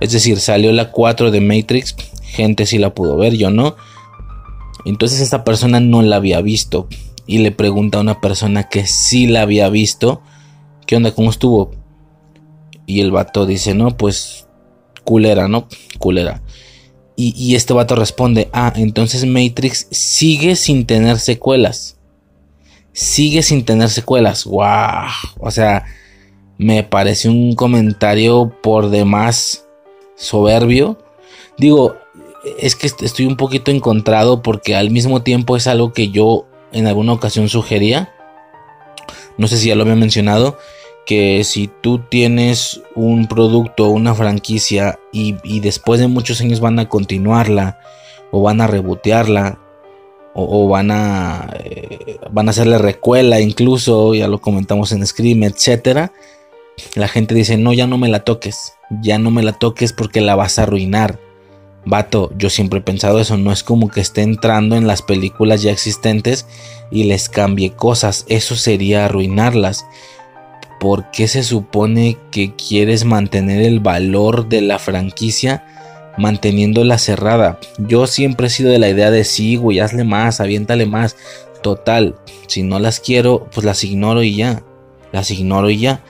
es 0.00 0.12
decir, 0.12 0.40
salió 0.40 0.72
la 0.72 0.90
4 0.90 1.30
de 1.30 1.40
Matrix, 1.40 1.96
gente 2.22 2.66
sí 2.66 2.78
la 2.78 2.94
pudo 2.94 3.16
ver, 3.16 3.34
yo 3.36 3.50
no. 3.50 3.76
Entonces 4.84 5.20
esta 5.20 5.44
persona 5.44 5.80
no 5.80 6.02
la 6.02 6.16
había 6.16 6.40
visto 6.40 6.88
y 7.26 7.38
le 7.38 7.52
pregunta 7.52 7.98
a 7.98 8.02
una 8.02 8.20
persona 8.20 8.64
que 8.64 8.86
sí 8.86 9.26
la 9.26 9.42
había 9.42 9.68
visto, 9.70 10.20
¿qué 10.86 10.96
onda? 10.96 11.12
¿Cómo 11.12 11.30
estuvo? 11.30 11.70
Y 12.86 13.00
el 13.00 13.10
vato 13.10 13.46
dice, 13.46 13.74
no, 13.74 13.96
pues 13.96 14.46
culera, 15.04 15.48
¿no? 15.48 15.68
Culera. 15.98 16.42
Y, 17.16 17.54
este 17.54 17.72
vato 17.72 17.94
responde, 17.94 18.48
ah, 18.52 18.72
entonces 18.74 19.24
Matrix 19.24 19.86
sigue 19.92 20.56
sin 20.56 20.84
tener 20.84 21.20
secuelas. 21.20 21.96
Sigue 22.92 23.42
sin 23.42 23.64
tener 23.64 23.88
secuelas. 23.88 24.44
¡Wow! 24.44 25.10
O 25.38 25.50
sea, 25.52 25.84
me 26.58 26.82
parece 26.82 27.28
un 27.28 27.54
comentario 27.54 28.52
por 28.62 28.90
demás 28.90 29.64
soberbio. 30.16 30.98
Digo, 31.56 31.96
es 32.58 32.74
que 32.74 32.88
estoy 32.88 33.26
un 33.26 33.36
poquito 33.36 33.70
encontrado 33.70 34.42
porque 34.42 34.74
al 34.74 34.90
mismo 34.90 35.22
tiempo 35.22 35.56
es 35.56 35.68
algo 35.68 35.92
que 35.92 36.08
yo 36.08 36.46
en 36.72 36.88
alguna 36.88 37.12
ocasión 37.12 37.48
sugería. 37.48 38.12
No 39.38 39.46
sé 39.46 39.56
si 39.56 39.68
ya 39.68 39.76
lo 39.76 39.82
había 39.82 39.94
mencionado. 39.94 40.58
Que 41.06 41.44
si 41.44 41.70
tú 41.82 41.98
tienes 41.98 42.80
un 42.94 43.26
producto 43.26 43.88
una 43.88 44.14
franquicia 44.14 44.98
y, 45.12 45.60
después 45.60 46.00
de 46.00 46.08
muchos 46.08 46.40
años 46.40 46.60
van 46.60 46.78
a 46.78 46.88
continuarla 46.88 47.78
o 48.30 48.42
van 48.42 48.60
a 48.60 48.66
rebotearla 48.66 49.58
o, 50.34 50.68
van 50.68 50.90
a 50.90 51.48
eh, 51.62 52.18
van 52.32 52.48
a 52.48 52.50
hacerle 52.50 52.78
recuela 52.78 53.40
incluso, 53.40 54.14
ya 54.14 54.26
lo 54.26 54.40
comentamos 54.40 54.90
en 54.92 55.06
Scream, 55.06 55.44
etcétera. 55.44 56.12
La 56.96 57.06
gente 57.06 57.34
dice, 57.34 57.56
"No, 57.56 57.72
ya 57.72 57.86
no 57.86 57.98
me 57.98 58.08
la 58.08 58.24
toques, 58.24 58.72
ya 59.02 59.18
no 59.18 59.30
me 59.30 59.44
la 59.44 59.52
toques 59.52 59.92
porque 59.92 60.20
la 60.20 60.34
vas 60.34 60.58
a 60.58 60.62
arruinar." 60.64 61.20
Vato, 61.86 62.32
yo 62.38 62.48
siempre 62.48 62.78
he 62.78 62.82
pensado 62.82 63.20
eso, 63.20 63.36
no 63.36 63.52
es 63.52 63.62
como 63.62 63.88
que 63.88 64.00
esté 64.00 64.22
entrando 64.22 64.76
en 64.76 64.86
las 64.86 65.02
películas 65.02 65.62
ya 65.62 65.70
existentes 65.70 66.46
y 66.90 67.04
les 67.04 67.28
cambie 67.28 67.72
cosas, 67.72 68.24
eso 68.28 68.56
sería 68.56 69.04
arruinarlas. 69.04 69.84
¿Por 70.84 71.10
qué 71.10 71.28
se 71.28 71.42
supone 71.42 72.18
que 72.30 72.54
quieres 72.56 73.06
mantener 73.06 73.62
el 73.62 73.80
valor 73.80 74.50
de 74.50 74.60
la 74.60 74.78
franquicia 74.78 75.64
manteniéndola 76.18 76.98
cerrada? 76.98 77.58
Yo 77.78 78.06
siempre 78.06 78.48
he 78.48 78.50
sido 78.50 78.70
de 78.70 78.78
la 78.78 78.90
idea 78.90 79.10
de 79.10 79.24
sí, 79.24 79.56
güey, 79.56 79.80
hazle 79.80 80.04
más, 80.04 80.42
aviéntale 80.42 80.84
más. 80.84 81.16
Total, 81.62 82.16
si 82.48 82.64
no 82.64 82.78
las 82.80 83.00
quiero, 83.00 83.48
pues 83.54 83.64
las 83.64 83.82
ignoro 83.82 84.22
y 84.22 84.36
ya. 84.36 84.62
Las 85.10 85.30
ignoro 85.30 85.70
y 85.70 85.78
ya. 85.78 86.02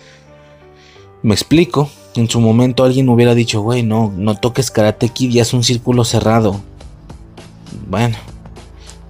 Me 1.23 1.35
explico 1.35 1.89
en 2.17 2.29
su 2.29 2.41
momento 2.41 2.83
alguien 2.83 3.09
hubiera 3.09 3.37
dicho, 3.37 3.61
güey, 3.61 3.85
no, 3.85 4.13
no 4.17 4.35
toques 4.35 4.73
Karate 4.73 5.09
Kid, 5.09 5.31
ya 5.31 5.43
es 5.43 5.55
un 5.55 5.63
círculo 5.63 6.05
cerrado. 6.05 6.61
Bueno, 7.89 8.17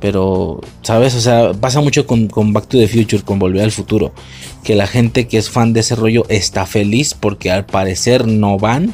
pero, 0.04 0.60
¿sabes? 0.82 1.14
O 1.14 1.20
sea, 1.22 1.54
pasa 1.54 1.80
mucho 1.80 2.06
con, 2.06 2.28
Back 2.52 2.66
to 2.66 2.76
the 2.76 2.88
Future, 2.88 3.22
con 3.22 3.38
Volver 3.38 3.62
al 3.62 3.72
Futuro. 3.72 4.12
Que 4.62 4.74
la 4.74 4.86
gente 4.86 5.26
que 5.26 5.38
es 5.38 5.48
fan 5.48 5.72
de 5.72 5.80
ese 5.80 5.94
rollo 5.96 6.26
está 6.28 6.66
feliz 6.66 7.14
porque 7.18 7.50
al 7.50 7.64
parecer 7.64 8.26
no 8.26 8.58
van 8.58 8.92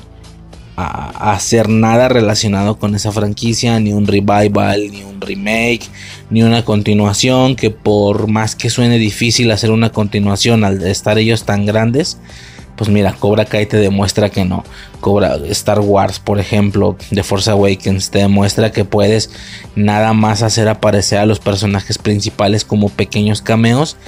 a, 0.76 1.32
hacer 1.32 1.68
nada 1.68 2.08
relacionado 2.08 2.78
con 2.78 2.94
esa 2.94 3.10
franquicia, 3.10 3.80
ni 3.80 3.92
un 3.92 4.06
revival, 4.06 4.88
ni 4.92 5.02
un 5.02 5.20
remake, 5.20 5.82
ni 6.30 6.44
una 6.44 6.64
continuación. 6.64 7.56
Que 7.56 7.70
por 7.70 8.28
más 8.28 8.54
que 8.54 8.70
suene 8.70 8.96
difícil 8.98 9.50
hacer 9.50 9.72
una 9.72 9.90
continuación 9.90 10.62
al 10.62 10.80
estar 10.86 11.18
ellos 11.18 11.42
tan 11.42 11.66
grandes, 11.66 12.18
pues 12.80 12.88
mira, 12.88 13.12
Cobra 13.12 13.44
Kai 13.44 13.66
te 13.66 13.76
demuestra 13.76 14.30
que 14.30 14.46
no. 14.46 14.64
Cobra 15.02 15.36
Star 15.50 15.80
Wars, 15.80 16.18
por 16.18 16.40
ejemplo, 16.40 16.96
de 17.10 17.22
Force 17.22 17.50
Awakens, 17.50 18.08
te 18.08 18.20
demuestra 18.20 18.72
que 18.72 18.86
puedes 18.86 19.28
nada 19.76 20.14
más 20.14 20.42
hacer 20.42 20.66
aparecer 20.66 21.18
a 21.18 21.26
los 21.26 21.40
personajes 21.40 21.98
principales 21.98 22.64
como 22.64 22.88
pequeños 22.88 23.42
cameos, 23.42 23.98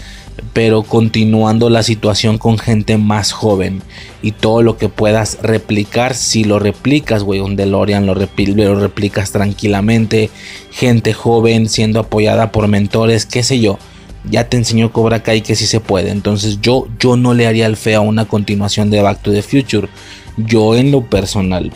pero 0.55 0.85
continuando 0.85 1.69
la 1.69 1.83
situación 1.83 2.39
con 2.39 2.57
gente 2.57 2.97
más 2.97 3.33
joven. 3.33 3.83
Y 4.23 4.33
todo 4.33 4.63
lo 4.63 4.79
que 4.79 4.89
puedas 4.89 5.37
replicar, 5.43 6.15
si 6.15 6.45
lo 6.45 6.59
replicas, 6.59 7.25
güey, 7.25 7.41
un 7.41 7.57
DeLorean 7.57 8.07
lo, 8.07 8.15
lo 8.15 8.81
replicas 8.81 9.33
tranquilamente. 9.33 10.31
Gente 10.71 11.13
joven 11.13 11.69
siendo 11.69 12.01
apoyada 12.01 12.53
por 12.53 12.69
mentores, 12.69 13.27
qué 13.27 13.43
sé 13.43 13.61
yo 13.61 13.79
ya 14.25 14.49
te 14.49 14.57
enseñó 14.57 14.93
Cobra 14.93 15.23
Kai 15.23 15.43
que 15.43 15.57
sí 15.57 15.67
se 15.67 15.81
puede. 15.81 16.11
Entonces 16.11 16.61
yo, 16.61 16.89
yo 16.99 17.17
no 17.17 17.35
le 17.35 17.47
haría 17.47 17.67
el 17.67 17.77
feo 17.77 18.01
a 18.01 18.05
una 18.05 18.27
continuación 18.27 18.91
de 18.91 19.03
Back 19.03 19.23
to 19.23 19.33
the 19.33 19.43
Future. 19.43 19.89
Yo 20.37 20.77
en 20.77 20.91
lo 20.91 21.03
personal. 21.03 21.73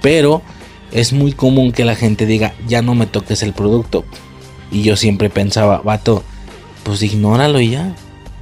Pero 0.00 0.42
es 0.90 1.12
muy 1.12 1.32
común 1.32 1.72
que 1.72 1.84
la 1.84 1.94
gente 1.94 2.26
diga, 2.26 2.54
ya 2.66 2.82
no 2.82 2.94
me 2.94 3.06
toques 3.06 3.42
el 3.42 3.52
producto. 3.52 4.04
Y 4.70 4.82
yo 4.82 4.96
siempre 4.96 5.30
pensaba, 5.30 5.78
vato, 5.78 6.22
pues 6.82 7.02
ignóralo 7.02 7.60
ya. 7.60 7.94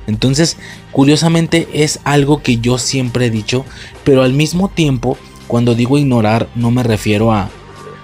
Entonces, 0.06 0.56
curiosamente 0.92 1.68
es 1.72 2.00
algo 2.04 2.42
que 2.42 2.58
yo 2.58 2.78
siempre 2.78 3.26
he 3.26 3.30
dicho, 3.30 3.64
pero 4.04 4.22
al 4.22 4.32
mismo 4.32 4.68
tiempo, 4.68 5.16
cuando 5.46 5.74
digo 5.74 5.98
ignorar, 5.98 6.48
no 6.54 6.70
me 6.70 6.82
refiero 6.82 7.32
a, 7.32 7.50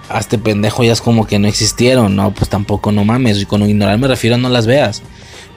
a 0.09 0.19
este 0.19 0.37
pendejo 0.37 0.83
ya 0.83 0.93
es 0.93 1.01
como 1.01 1.27
que 1.27 1.39
no 1.39 1.47
existieron, 1.47 2.15
no, 2.15 2.33
pues 2.33 2.49
tampoco 2.49 2.91
no 2.91 3.03
mames. 3.03 3.41
Y 3.41 3.45
con 3.45 3.67
ignorar 3.67 3.97
me 3.97 4.07
refiero 4.07 4.35
a 4.35 4.39
no 4.39 4.49
las 4.49 4.67
veas. 4.67 5.01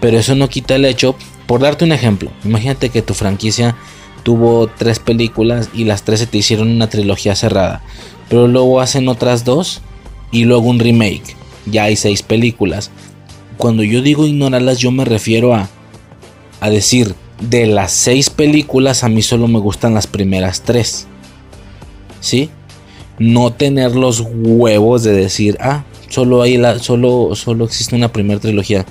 Pero 0.01 0.19
eso 0.19 0.35
no 0.35 0.49
quita 0.49 0.77
el 0.77 0.85
hecho, 0.85 1.15
por 1.47 1.61
darte 1.61 1.85
un 1.85 1.93
ejemplo, 1.93 2.31
imagínate 2.45 2.89
que 2.89 3.03
tu 3.03 3.15
franquicia 3.15 3.77
tuvo 4.23 4.67
tres 4.67 4.99
películas 4.99 5.71
y 5.75 5.85
las 5.85 6.03
tres 6.05 6.21
se 6.21 6.27
te 6.27 6.39
hicieron 6.39 6.71
una 6.71 6.89
trilogía 6.89 7.35
cerrada. 7.35 7.83
Pero 8.29 8.49
luego 8.49 8.81
hacen 8.81 9.09
otras 9.09 9.45
dos 9.45 9.81
y 10.31 10.45
luego 10.45 10.69
un 10.69 10.79
remake. 10.79 11.37
Ya 11.67 11.85
hay 11.85 11.97
seis 11.97 12.23
películas. 12.23 12.91
Cuando 13.57 13.83
yo 13.83 14.01
digo 14.03 14.27
ignorarlas 14.27 14.79
yo 14.79 14.91
me 14.91 15.05
refiero 15.05 15.55
a, 15.55 15.69
a 16.61 16.71
decir, 16.71 17.15
de 17.41 17.67
las 17.67 17.93
seis 17.93 18.31
películas 18.31 19.03
a 19.05 19.09
mí 19.09 19.23
solo 19.23 19.49
me 19.49 19.59
gustan 19.59 19.95
las 19.95 20.07
primeras 20.07 20.63
tres. 20.63 21.07
¿Sí? 22.21 22.51
No 23.19 23.53
tener 23.53 23.97
los 23.97 24.21
huevos 24.21 25.03
de 25.03 25.13
decir, 25.13 25.57
ah, 25.61 25.85
solo, 26.09 26.43
hay 26.43 26.57
la, 26.57 26.79
solo, 26.79 27.35
solo 27.35 27.65
existe 27.65 27.97
una 27.97 28.13
primera 28.13 28.41
trilogía. 28.41 28.87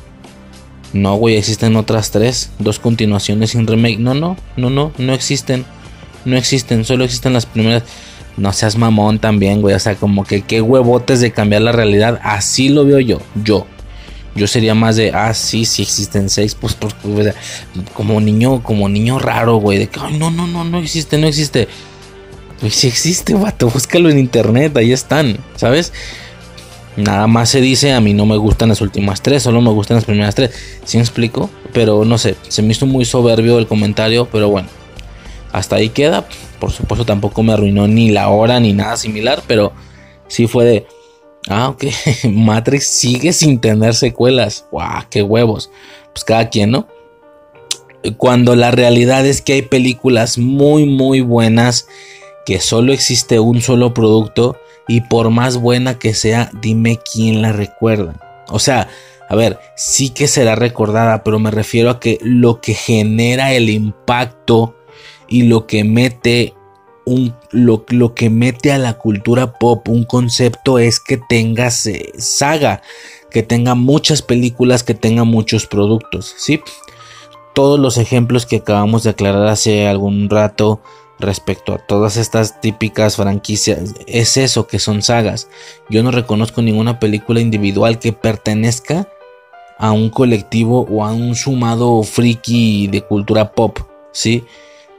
No, 0.93 1.15
güey, 1.15 1.37
existen 1.37 1.75
otras 1.75 2.11
tres, 2.11 2.49
dos 2.59 2.79
continuaciones 2.79 3.51
sin 3.51 3.67
remake. 3.67 3.99
No, 3.99 4.13
no, 4.13 4.37
no, 4.57 4.69
no, 4.69 4.91
no 4.97 5.13
existen. 5.13 5.65
No 6.25 6.35
existen, 6.35 6.83
solo 6.83 7.03
existen 7.03 7.33
las 7.33 7.45
primeras. 7.45 7.83
No 8.37 8.53
seas 8.53 8.77
mamón 8.77 9.19
también, 9.19 9.61
güey. 9.61 9.75
O 9.75 9.79
sea, 9.79 9.95
como 9.95 10.23
que 10.23 10.41
qué 10.41 10.61
huevotes 10.61 11.21
de 11.21 11.31
cambiar 11.31 11.61
la 11.61 11.71
realidad. 11.71 12.19
Así 12.23 12.69
lo 12.69 12.85
veo 12.85 12.99
yo, 12.99 13.21
yo. 13.43 13.67
Yo 14.35 14.47
sería 14.47 14.73
más 14.75 14.95
de, 14.95 15.11
ah, 15.11 15.33
sí, 15.33 15.65
sí 15.65 15.81
existen 15.81 16.29
seis, 16.29 16.55
pues, 16.55 16.73
pues, 16.75 16.93
pues 17.01 17.35
como 17.93 18.21
niño, 18.21 18.63
como 18.63 18.87
niño 18.87 19.19
raro, 19.19 19.57
güey, 19.57 19.79
de 19.79 19.87
que, 19.87 19.99
ay, 19.99 20.17
no, 20.17 20.29
no, 20.31 20.47
no, 20.47 20.63
no 20.63 20.79
existe, 20.79 21.17
no 21.17 21.27
existe. 21.27 21.67
Pues 22.59 22.75
sí 22.75 22.87
existe, 22.87 23.33
vato, 23.33 23.69
búscalo 23.69 24.09
en 24.09 24.19
internet, 24.19 24.77
ahí 24.77 24.91
están, 24.93 25.37
¿sabes? 25.55 25.91
Nada 26.99 27.27
más 27.27 27.49
se 27.49 27.61
dice, 27.61 27.93
a 27.93 28.01
mí 28.01 28.13
no 28.13 28.25
me 28.25 28.35
gustan 28.35 28.69
las 28.69 28.81
últimas 28.81 29.21
tres, 29.21 29.43
solo 29.43 29.61
me 29.61 29.69
gustan 29.69 29.95
las 29.95 30.05
primeras 30.05 30.35
tres. 30.35 30.51
¿Sí 30.83 30.97
me 30.97 31.03
explico? 31.03 31.49
Pero 31.71 32.03
no 32.03 32.17
sé, 32.17 32.35
se 32.47 32.61
me 32.61 32.71
hizo 32.71 32.85
muy 32.85 33.05
soberbio 33.05 33.57
el 33.57 33.67
comentario, 33.67 34.27
pero 34.29 34.49
bueno. 34.49 34.67
Hasta 35.51 35.77
ahí 35.77 35.89
queda. 35.89 36.27
Por 36.59 36.71
supuesto 36.71 37.05
tampoco 37.05 37.41
me 37.41 37.53
arruinó 37.53 37.87
ni 37.87 38.11
la 38.11 38.29
hora 38.29 38.59
ni 38.59 38.73
nada 38.73 38.97
similar, 38.97 39.41
pero 39.47 39.71
sí 40.27 40.47
fue 40.47 40.65
de... 40.65 40.87
Ah, 41.47 41.69
ok. 41.69 41.85
Matrix 42.25 42.87
sigue 42.87 43.31
sin 43.31 43.59
tener 43.59 43.95
secuelas. 43.95 44.65
¡Guau! 44.71 45.03
¡Qué 45.09 45.23
huevos! 45.23 45.71
Pues 46.13 46.25
cada 46.25 46.49
quien, 46.49 46.71
¿no? 46.71 46.87
Cuando 48.17 48.55
la 48.55 48.71
realidad 48.71 49.25
es 49.25 49.41
que 49.41 49.53
hay 49.53 49.61
películas 49.61 50.37
muy, 50.37 50.85
muy 50.85 51.21
buenas, 51.21 51.87
que 52.45 52.59
solo 52.59 52.91
existe 52.91 53.39
un 53.39 53.61
solo 53.61 53.93
producto 53.93 54.57
y 54.89 55.01
por 55.01 55.29
más 55.29 55.57
buena 55.57 55.99
que 55.99 56.15
sea, 56.15 56.49
dime 56.61 56.99
quién 56.99 57.43
la 57.43 57.53
recuerda. 57.53 58.19
O 58.49 58.57
sea, 58.57 58.89
a 59.29 59.35
ver, 59.35 59.59
sí 59.75 60.09
que 60.09 60.27
será 60.27 60.55
recordada, 60.55 61.23
pero 61.23 61.37
me 61.37 61.51
refiero 61.51 61.91
a 61.91 61.99
que 61.99 62.17
lo 62.23 62.59
que 62.59 62.73
genera 62.73 63.53
el 63.53 63.69
impacto 63.69 64.75
y 65.27 65.43
lo 65.43 65.67
que 65.67 65.83
mete 65.83 66.55
un, 67.05 67.35
lo, 67.51 67.85
que 68.15 68.31
mete 68.31 68.71
a 68.71 68.79
la 68.79 68.97
cultura 68.97 69.53
pop 69.59 69.87
un 69.89 70.05
concepto 70.05 70.79
es 70.79 70.99
que 70.99 71.17
tenga 71.29 71.69
saga, 71.69 72.81
que 73.29 73.43
tenga 73.43 73.75
muchas 73.75 74.23
películas, 74.23 74.83
que 74.83 74.95
tenga 74.95 75.23
muchos 75.23 75.67
productos, 75.67 76.33
¿sí? 76.35 76.61
Todos 77.53 77.79
los 77.79 77.97
ejemplos 77.97 78.47
que 78.47 78.57
acabamos 78.57 79.03
de 79.03 79.11
aclarar 79.11 79.47
hace 79.47 79.87
algún 79.87 80.31
rato 80.31 80.81
respecto 81.19 81.73
a 81.73 81.77
todas 81.77 82.17
estas 82.17 82.61
típicas 82.61 83.17
franquicias 83.17 83.93
es 84.07 84.37
eso 84.37 84.67
que 84.67 84.79
son 84.79 85.01
sagas. 85.01 85.47
Yo 85.89 86.01
no 86.03 86.11
reconozco 86.11 86.61
ninguna 86.61 86.99
película 86.99 87.41
individual 87.41 87.99
que 87.99 88.13
pertenezca 88.13 89.07
a 89.77 89.91
un 89.91 90.09
colectivo 90.09 90.85
o 90.89 91.05
a 91.05 91.13
un 91.13 91.35
sumado 91.35 92.03
friki 92.03 92.87
de 92.87 93.01
cultura 93.01 93.51
pop, 93.51 93.79
¿sí? 94.11 94.43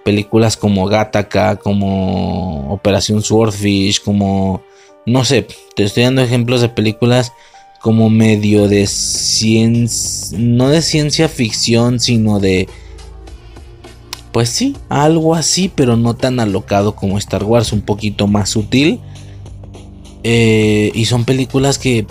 Películas 0.05 0.57
como 0.57 0.87
Gattaca, 0.87 1.57
como 1.57 2.73
Operación 2.73 3.23
Swordfish, 3.23 4.03
como 4.03 4.63
no 5.07 5.25
sé, 5.25 5.47
te 5.75 5.85
estoy 5.85 6.05
dando 6.05 6.23
ejemplos 6.23 6.61
de 6.61 6.69
películas 6.69 7.33
como 7.81 8.11
medio 8.11 8.69
de 8.69 8.87
ciencia, 8.87 10.39
no 10.39 10.69
de 10.69 10.83
ciencia 10.83 11.29
ficción, 11.29 11.99
sino 11.99 12.39
de, 12.39 12.69
pues 14.33 14.49
sí, 14.49 14.77
algo 14.89 15.35
así, 15.35 15.71
pero 15.75 15.97
no 15.97 16.15
tan 16.15 16.41
alocado 16.41 16.95
como 16.95 17.19
Star 17.19 17.45
Wars, 17.45 17.73
un 17.73 17.81
poquito 17.81 18.27
más 18.27 18.51
sutil. 18.51 19.01
Eh, 20.23 20.93
y 20.95 21.07
son 21.07 21.25
películas 21.25 21.79
que, 21.79 22.07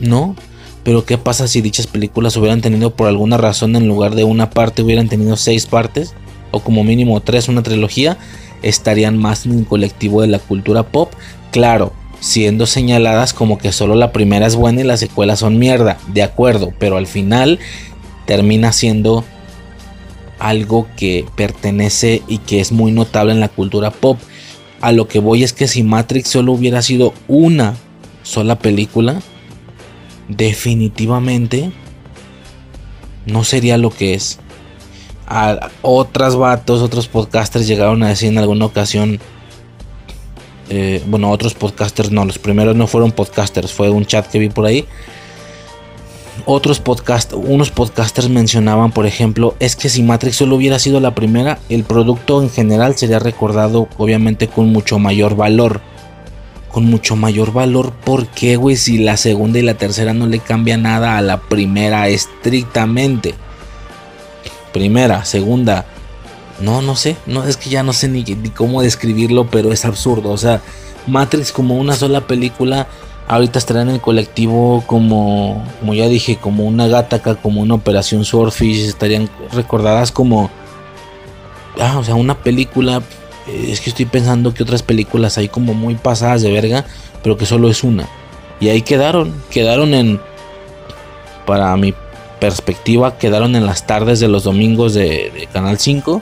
no, 0.00 0.36
pero 0.84 1.04
¿qué 1.04 1.18
pasa 1.18 1.48
si 1.48 1.60
dichas 1.60 1.86
películas 1.86 2.36
hubieran 2.36 2.60
tenido 2.60 2.94
por 2.94 3.08
alguna 3.08 3.36
razón 3.36 3.76
en 3.76 3.88
lugar 3.88 4.14
de 4.14 4.24
una 4.24 4.50
parte 4.50 4.82
hubieran 4.82 5.08
tenido 5.08 5.36
seis 5.36 5.66
partes? 5.66 6.14
O 6.50 6.60
como 6.60 6.84
mínimo 6.84 7.20
tres, 7.20 7.48
una 7.48 7.62
trilogía, 7.62 8.18
estarían 8.62 9.16
más 9.16 9.46
en 9.46 9.58
el 9.58 9.66
colectivo 9.66 10.20
de 10.20 10.28
la 10.28 10.38
cultura 10.38 10.84
pop. 10.84 11.12
Claro, 11.50 11.92
siendo 12.20 12.66
señaladas 12.66 13.32
como 13.32 13.58
que 13.58 13.72
solo 13.72 13.94
la 13.94 14.12
primera 14.12 14.46
es 14.46 14.54
buena 14.54 14.80
y 14.80 14.84
las 14.84 15.00
secuelas 15.00 15.40
son 15.40 15.58
mierda, 15.58 15.98
de 16.12 16.22
acuerdo, 16.22 16.72
pero 16.78 16.96
al 16.96 17.06
final 17.06 17.58
termina 18.26 18.72
siendo 18.72 19.24
algo 20.42 20.88
que 20.96 21.24
pertenece 21.36 22.22
y 22.26 22.38
que 22.38 22.60
es 22.60 22.72
muy 22.72 22.90
notable 22.90 23.32
en 23.32 23.40
la 23.40 23.48
cultura 23.48 23.90
pop. 23.90 24.18
A 24.80 24.90
lo 24.90 25.06
que 25.06 25.20
voy 25.20 25.44
es 25.44 25.52
que 25.52 25.68
si 25.68 25.84
Matrix 25.84 26.28
solo 26.28 26.52
hubiera 26.52 26.82
sido 26.82 27.14
una 27.28 27.76
sola 28.24 28.58
película, 28.58 29.22
definitivamente 30.28 31.70
no 33.24 33.44
sería 33.44 33.78
lo 33.78 33.90
que 33.90 34.14
es. 34.14 34.40
A 35.28 35.70
otras 35.82 36.34
vatos, 36.34 36.82
otros 36.82 37.06
podcasters 37.06 37.68
llegaron 37.68 38.02
a 38.02 38.08
decir 38.08 38.28
en 38.28 38.38
alguna 38.38 38.66
ocasión 38.66 39.20
eh, 40.70 41.02
bueno, 41.06 41.30
otros 41.30 41.54
podcasters 41.54 42.10
no, 42.10 42.24
los 42.24 42.38
primeros 42.38 42.74
no 42.74 42.86
fueron 42.86 43.12
podcasters, 43.12 43.72
fue 43.72 43.90
un 43.90 44.06
chat 44.06 44.26
que 44.26 44.38
vi 44.38 44.48
por 44.48 44.66
ahí. 44.66 44.86
Otros 46.44 46.80
podcast, 46.80 47.34
unos 47.34 47.70
podcasters 47.70 48.28
mencionaban, 48.28 48.90
por 48.90 49.06
ejemplo, 49.06 49.54
es 49.60 49.76
que 49.76 49.88
si 49.88 50.02
Matrix 50.02 50.36
solo 50.36 50.56
hubiera 50.56 50.80
sido 50.80 50.98
la 50.98 51.14
primera, 51.14 51.60
el 51.68 51.84
producto 51.84 52.42
en 52.42 52.50
general 52.50 52.96
sería 52.96 53.20
recordado, 53.20 53.88
obviamente, 53.96 54.48
con 54.48 54.72
mucho 54.72 54.98
mayor 54.98 55.36
valor. 55.36 55.80
Con 56.68 56.84
mucho 56.86 57.14
mayor 57.14 57.52
valor, 57.52 57.92
¿por 57.92 58.26
qué, 58.26 58.56
güey? 58.56 58.76
Si 58.76 58.98
la 58.98 59.16
segunda 59.16 59.60
y 59.60 59.62
la 59.62 59.74
tercera 59.74 60.14
no 60.14 60.26
le 60.26 60.40
cambia 60.40 60.76
nada 60.76 61.16
a 61.16 61.22
la 61.22 61.40
primera 61.40 62.08
estrictamente. 62.08 63.34
Primera, 64.72 65.24
segunda, 65.24 65.86
no, 66.60 66.82
no 66.82 66.96
sé, 66.96 67.16
no 67.26 67.44
es 67.44 67.56
que 67.56 67.70
ya 67.70 67.82
no 67.82 67.92
sé 67.92 68.08
ni, 68.08 68.24
cómo 68.54 68.82
describirlo, 68.82 69.48
pero 69.48 69.70
es 69.70 69.84
absurdo. 69.84 70.30
O 70.30 70.38
sea, 70.38 70.60
Matrix 71.06 71.52
como 71.52 71.76
una 71.76 71.94
sola 71.94 72.26
película, 72.26 72.88
ahorita 73.32 73.58
estará 73.58 73.80
en 73.80 73.88
el 73.88 74.00
colectivo 74.00 74.84
como, 74.86 75.64
como 75.80 75.94
ya 75.94 76.06
dije, 76.06 76.36
como 76.36 76.66
una 76.66 76.86
Gataca, 76.86 77.36
como 77.36 77.62
una 77.62 77.74
Operación 77.74 78.26
Swordfish, 78.26 78.86
estarían 78.86 79.30
recordadas 79.52 80.12
como, 80.12 80.50
ah, 81.80 81.96
o 81.98 82.04
sea, 82.04 82.14
una 82.14 82.42
película. 82.42 83.02
Eh, 83.48 83.68
es 83.70 83.80
que 83.80 83.88
estoy 83.88 84.04
pensando 84.04 84.52
que 84.52 84.62
otras 84.62 84.82
películas 84.82 85.38
hay 85.38 85.48
como 85.48 85.72
muy 85.72 85.94
pasadas 85.94 86.42
de 86.42 86.52
verga, 86.52 86.84
pero 87.22 87.38
que 87.38 87.46
solo 87.46 87.70
es 87.70 87.82
una. 87.82 88.06
Y 88.60 88.68
ahí 88.68 88.82
quedaron, 88.82 89.34
quedaron 89.50 89.94
en, 89.94 90.20
para 91.46 91.74
mi 91.78 91.94
perspectiva, 92.38 93.16
quedaron 93.16 93.56
en 93.56 93.64
las 93.64 93.86
tardes 93.86 94.20
de 94.20 94.28
los 94.28 94.44
domingos 94.44 94.92
de, 94.92 95.32
de 95.34 95.48
Canal 95.50 95.78
5 95.78 96.20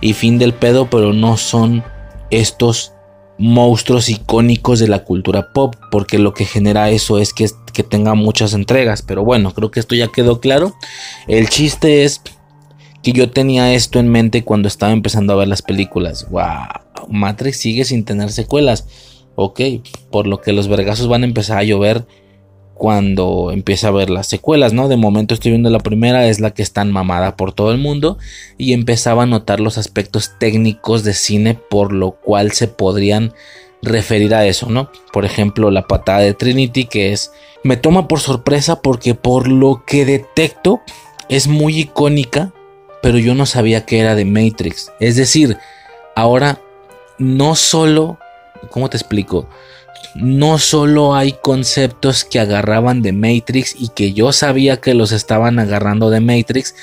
y 0.00 0.14
fin 0.14 0.38
del 0.38 0.54
pedo, 0.54 0.88
pero 0.88 1.12
no 1.12 1.36
son 1.36 1.84
estos 2.30 2.95
monstruos 3.38 4.08
icónicos 4.08 4.78
de 4.78 4.88
la 4.88 5.04
cultura 5.04 5.52
pop, 5.52 5.74
porque 5.90 6.18
lo 6.18 6.32
que 6.32 6.44
genera 6.44 6.90
eso 6.90 7.18
es 7.18 7.32
que, 7.32 7.48
tenga 7.82 8.14
muchas 8.14 8.54
entregas. 8.54 9.02
Pero 9.02 9.24
bueno, 9.24 9.52
creo 9.52 9.70
que 9.70 9.80
esto 9.80 9.94
ya 9.94 10.08
quedó 10.08 10.40
claro. 10.40 10.74
El 11.28 11.48
chiste 11.48 12.04
es 12.04 12.22
que 13.02 13.12
yo 13.12 13.30
tenía 13.30 13.74
esto 13.74 14.00
en 14.00 14.08
mente 14.08 14.44
cuando 14.44 14.66
estaba 14.66 14.92
empezando 14.92 15.32
a 15.32 15.36
ver 15.36 15.48
las 15.48 15.62
películas. 15.62 16.26
Wow, 16.30 17.08
Matrix 17.08 17.58
sigue 17.58 17.84
sin 17.84 18.04
tener 18.04 18.32
secuelas. 18.32 18.86
Ok, 19.34 19.60
por 20.10 20.26
lo 20.26 20.40
que 20.40 20.52
los 20.52 20.68
vergazos 20.68 21.08
van 21.08 21.22
a 21.22 21.26
empezar 21.26 21.58
a 21.58 21.64
llover 21.64 22.06
cuando 22.76 23.50
empieza 23.52 23.88
a 23.88 23.92
ver 23.92 24.10
las 24.10 24.26
secuelas, 24.26 24.72
¿no? 24.72 24.88
De 24.88 24.96
momento 24.96 25.34
estoy 25.34 25.52
viendo 25.52 25.70
la 25.70 25.78
primera, 25.78 26.28
es 26.28 26.40
la 26.40 26.52
que 26.52 26.62
está 26.62 26.84
mamada 26.84 27.34
por 27.36 27.52
todo 27.52 27.72
el 27.72 27.78
mundo 27.78 28.18
y 28.58 28.74
empezaba 28.74 29.22
a 29.22 29.26
notar 29.26 29.60
los 29.60 29.78
aspectos 29.78 30.32
técnicos 30.38 31.02
de 31.02 31.14
cine 31.14 31.54
por 31.54 31.92
lo 31.92 32.12
cual 32.12 32.52
se 32.52 32.68
podrían 32.68 33.32
referir 33.82 34.34
a 34.34 34.46
eso, 34.46 34.68
¿no? 34.68 34.90
Por 35.12 35.24
ejemplo, 35.24 35.70
la 35.70 35.86
patada 35.86 36.20
de 36.20 36.34
Trinity 36.34 36.84
que 36.84 37.12
es 37.12 37.32
me 37.64 37.76
toma 37.76 38.08
por 38.08 38.20
sorpresa 38.20 38.82
porque 38.82 39.14
por 39.14 39.48
lo 39.48 39.82
que 39.86 40.04
detecto 40.04 40.82
es 41.28 41.48
muy 41.48 41.80
icónica, 41.80 42.52
pero 43.02 43.18
yo 43.18 43.34
no 43.34 43.46
sabía 43.46 43.86
que 43.86 44.00
era 44.00 44.14
de 44.14 44.24
Matrix. 44.26 44.92
Es 45.00 45.16
decir, 45.16 45.56
ahora 46.14 46.60
no 47.18 47.54
solo, 47.56 48.18
¿cómo 48.70 48.90
te 48.90 48.98
explico? 48.98 49.48
No 50.20 50.58
solo 50.58 51.14
hay 51.14 51.32
conceptos 51.42 52.24
que 52.24 52.40
agarraban 52.40 53.02
de 53.02 53.12
Matrix 53.12 53.74
y 53.78 53.88
que 53.88 54.12
yo 54.12 54.32
sabía 54.32 54.78
que 54.78 54.94
los 54.94 55.12
estaban 55.12 55.58
agarrando 55.58 56.10
de 56.10 56.20
Matrix 56.20 56.74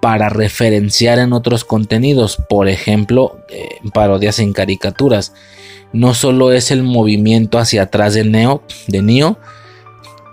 para 0.00 0.28
referenciar 0.28 1.18
en 1.18 1.32
otros 1.32 1.64
contenidos, 1.64 2.38
por 2.48 2.68
ejemplo, 2.68 3.40
eh, 3.48 3.68
parodias 3.92 4.38
en 4.38 4.52
caricaturas. 4.52 5.34
No 5.92 6.14
solo 6.14 6.52
es 6.52 6.70
el 6.70 6.82
movimiento 6.82 7.58
hacia 7.58 7.82
atrás 7.82 8.14
de 8.14 8.24
Neo, 8.24 8.62
de 8.86 9.02
Neo, 9.02 9.38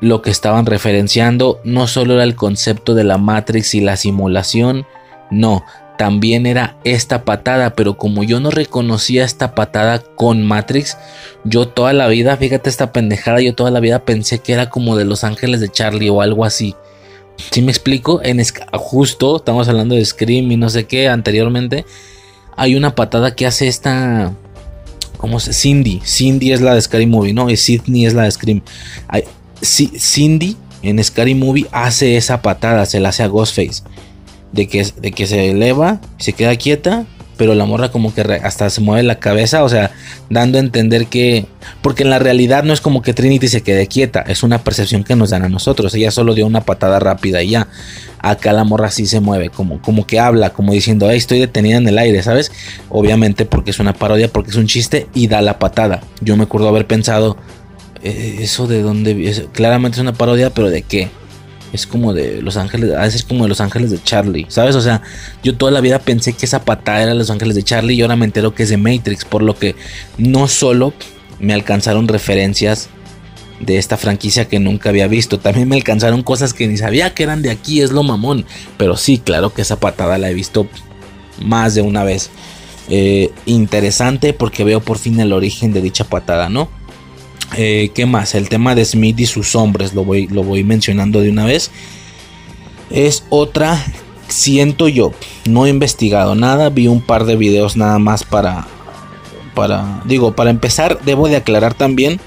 lo 0.01 0.21
que 0.21 0.29
estaban 0.29 0.65
referenciando, 0.65 1.59
no 1.63 1.87
solo 1.87 2.15
era 2.15 2.23
el 2.23 2.35
concepto 2.35 2.93
de 2.93 3.05
la 3.05 3.17
Matrix 3.17 3.73
y 3.73 3.81
la 3.81 3.97
simulación, 3.97 4.85
no, 5.31 5.63
también 5.97 6.45
era 6.45 6.77
esta 6.83 7.25
patada, 7.25 7.75
pero 7.75 7.97
como 7.97 8.23
yo 8.23 8.39
no 8.39 8.51
reconocía 8.51 9.23
esta 9.23 9.55
patada 9.55 9.99
con 9.99 10.43
Matrix, 10.43 10.97
yo 11.43 11.67
toda 11.67 11.93
la 11.93 12.07
vida, 12.07 12.37
fíjate 12.37 12.69
esta 12.69 12.91
pendejada, 12.91 13.41
yo 13.41 13.55
toda 13.55 13.71
la 13.71 13.79
vida 13.79 14.05
pensé 14.05 14.39
que 14.39 14.53
era 14.53 14.69
como 14.69 14.95
de 14.95 15.05
Los 15.05 15.23
Ángeles 15.23 15.59
de 15.61 15.69
Charlie 15.69 16.09
o 16.09 16.21
algo 16.21 16.45
así. 16.45 16.75
Si 17.51 17.61
me 17.61 17.71
explico? 17.71 18.21
En 18.23 18.41
justo 18.73 19.37
estamos 19.37 19.67
hablando 19.67 19.95
de 19.95 20.05
Scream 20.05 20.51
y 20.51 20.57
no 20.57 20.69
sé 20.69 20.85
qué 20.85 21.09
anteriormente. 21.09 21.85
Hay 22.55 22.75
una 22.75 22.95
patada 22.95 23.35
que 23.35 23.45
hace 23.45 23.67
esta. 23.67 24.33
¿Cómo 25.17 25.39
se? 25.39 25.51
Cindy. 25.53 26.01
Cindy 26.05 26.53
es 26.53 26.61
la 26.61 26.73
de 26.73 26.81
Scary 26.81 27.05
Movie, 27.05 27.33
¿no? 27.33 27.49
Y 27.49 27.57
Sidney 27.57 28.05
es 28.05 28.13
la 28.13 28.23
de 28.23 28.31
Scream. 28.31 28.61
Cindy 29.61 30.55
en 30.81 31.03
Scary 31.03 31.35
Movie 31.35 31.67
hace 31.71 32.15
esa 32.15 32.41
patada, 32.41 32.85
se 32.85 32.99
la 32.99 33.09
hace 33.09 33.23
a 33.23 33.27
Ghostface 33.27 33.83
de 34.55 34.67
que, 34.67 34.87
de 35.01 35.11
que 35.11 35.27
se 35.27 35.51
eleva, 35.51 35.99
se 36.17 36.33
queda 36.33 36.55
quieta, 36.55 37.05
pero 37.37 37.53
la 37.53 37.65
morra 37.65 37.91
como 37.91 38.13
que 38.13 38.21
hasta 38.21 38.69
se 38.69 38.79
mueve 38.79 39.03
la 39.03 39.19
cabeza, 39.19 39.63
o 39.65 39.69
sea, 39.69 39.91
dando 40.29 40.57
a 40.57 40.61
entender 40.61 41.07
que, 41.07 41.45
porque 41.81 42.03
en 42.03 42.09
la 42.09 42.19
realidad 42.19 42.63
no 42.63 42.71
es 42.71 42.79
como 42.79 43.01
que 43.01 43.13
Trinity 43.13 43.49
se 43.49 43.61
quede 43.61 43.87
quieta, 43.87 44.21
es 44.21 44.43
una 44.43 44.63
percepción 44.63 45.03
que 45.03 45.17
nos 45.17 45.31
dan 45.31 45.43
a 45.43 45.49
nosotros, 45.49 45.93
ella 45.93 46.09
solo 46.09 46.33
dio 46.33 46.47
una 46.47 46.61
patada 46.61 46.99
rápida 46.99 47.43
y 47.43 47.49
ya, 47.49 47.67
acá 48.19 48.53
la 48.53 48.63
morra 48.63 48.89
sí 48.89 49.05
se 49.05 49.19
mueve, 49.19 49.49
como, 49.49 49.81
como 49.81 50.07
que 50.07 50.19
habla, 50.19 50.51
como 50.51 50.71
diciendo, 50.71 51.07
hey, 51.09 51.17
estoy 51.17 51.39
detenida 51.39 51.77
en 51.77 51.87
el 51.89 51.97
aire, 51.97 52.23
¿sabes? 52.23 52.53
Obviamente 52.89 53.45
porque 53.45 53.71
es 53.71 53.79
una 53.79 53.93
parodia, 53.93 54.29
porque 54.29 54.51
es 54.51 54.55
un 54.55 54.67
chiste 54.67 55.07
y 55.13 55.27
da 55.27 55.41
la 55.41 55.59
patada. 55.59 56.01
Yo 56.21 56.37
me 56.37 56.43
acuerdo 56.43 56.69
haber 56.69 56.87
pensado, 56.87 57.35
eh, 58.03 58.37
eso 58.39 58.67
de 58.67 58.81
dónde, 58.81 59.47
claramente 59.51 59.97
es 59.97 60.01
una 60.01 60.13
parodia, 60.13 60.49
pero 60.51 60.69
¿de 60.69 60.81
qué? 60.83 61.09
Es 61.75 61.85
como 61.85 62.13
de 62.13 62.41
Los 62.41 62.57
Ángeles, 62.57 62.93
a 62.93 63.01
veces 63.01 63.23
como 63.23 63.43
de 63.43 63.49
Los 63.49 63.61
Ángeles 63.61 63.91
de 63.91 64.01
Charlie, 64.01 64.45
¿sabes? 64.49 64.75
O 64.75 64.81
sea, 64.81 65.01
yo 65.43 65.55
toda 65.55 65.71
la 65.71 65.81
vida 65.81 65.99
pensé 65.99 66.33
que 66.33 66.45
esa 66.45 66.65
patada 66.65 67.03
era 67.03 67.13
Los 67.13 67.29
Ángeles 67.29 67.55
de 67.55 67.63
Charlie 67.63 67.95
y 67.95 68.01
ahora 68.01 68.15
me 68.15 68.25
entero 68.25 68.55
que 68.55 68.63
es 68.63 68.69
de 68.69 68.77
Matrix, 68.77 69.25
por 69.25 69.43
lo 69.43 69.57
que 69.57 69.75
no 70.17 70.47
solo 70.47 70.93
me 71.39 71.53
alcanzaron 71.53 72.07
referencias 72.07 72.89
de 73.59 73.77
esta 73.77 73.97
franquicia 73.97 74.47
que 74.47 74.59
nunca 74.59 74.89
había 74.89 75.07
visto, 75.07 75.39
también 75.39 75.69
me 75.69 75.75
alcanzaron 75.75 76.23
cosas 76.23 76.53
que 76.53 76.67
ni 76.67 76.77
sabía 76.77 77.13
que 77.13 77.23
eran 77.23 77.41
de 77.41 77.51
aquí, 77.51 77.81
es 77.81 77.91
lo 77.91 78.03
mamón, 78.03 78.45
pero 78.77 78.97
sí, 78.97 79.17
claro 79.17 79.53
que 79.53 79.61
esa 79.61 79.79
patada 79.79 80.17
la 80.17 80.29
he 80.29 80.33
visto 80.33 80.67
más 81.41 81.75
de 81.75 81.81
una 81.81 82.03
vez. 82.03 82.29
Eh, 82.87 83.31
interesante 83.47 84.33
porque 84.33 84.63
veo 84.63 84.79
por 84.79 84.99
fin 84.99 85.19
el 85.19 85.33
origen 85.33 85.73
de 85.73 85.81
dicha 85.81 86.03
patada, 86.03 86.49
¿no? 86.49 86.69
Eh, 87.57 87.91
¿Qué 87.93 88.05
más? 88.05 88.35
El 88.35 88.49
tema 88.49 88.75
de 88.75 88.83
Smith 88.83 89.19
y 89.19 89.25
sus 89.25 89.55
hombres, 89.55 89.93
lo 89.93 90.03
voy, 90.03 90.27
lo 90.27 90.43
voy 90.43 90.63
mencionando 90.63 91.21
de 91.21 91.29
una 91.29 91.45
vez. 91.45 91.71
Es 92.89 93.23
otra, 93.29 93.81
siento 94.27 94.89
yo, 94.89 95.13
no 95.47 95.65
he 95.65 95.69
investigado 95.69 96.35
nada, 96.35 96.69
vi 96.69 96.87
un 96.87 97.01
par 97.01 97.25
de 97.25 97.37
videos 97.37 97.77
nada 97.77 97.97
más 97.97 98.23
para, 98.23 98.67
para, 99.53 100.01
digo, 100.05 100.35
para 100.35 100.49
empezar, 100.49 100.99
debo 101.05 101.27
de 101.27 101.37
aclarar 101.37 101.73
también, 101.73 102.19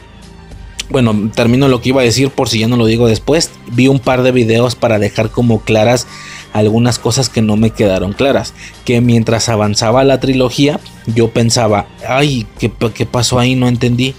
bueno, 0.90 1.30
termino 1.34 1.68
lo 1.68 1.82
que 1.82 1.90
iba 1.90 2.00
a 2.00 2.04
decir 2.04 2.30
por 2.30 2.48
si 2.48 2.60
ya 2.60 2.68
no 2.68 2.76
lo 2.76 2.86
digo 2.86 3.06
después, 3.06 3.50
vi 3.70 3.88
un 3.88 4.00
par 4.00 4.22
de 4.22 4.32
videos 4.32 4.74
para 4.74 4.98
dejar 4.98 5.30
como 5.30 5.60
claras 5.60 6.06
algunas 6.54 6.98
cosas 6.98 7.28
que 7.28 7.42
no 7.42 7.56
me 7.56 7.70
quedaron 7.70 8.14
claras, 8.14 8.54
que 8.84 9.00
mientras 9.02 9.48
avanzaba 9.48 10.02
la 10.04 10.18
trilogía, 10.18 10.80
yo 11.06 11.30
pensaba, 11.30 11.86
ay, 12.08 12.46
¿qué, 12.58 12.72
qué 12.94 13.06
pasó 13.06 13.38
ahí? 13.38 13.54
No 13.54 13.68
entendí 13.68 14.14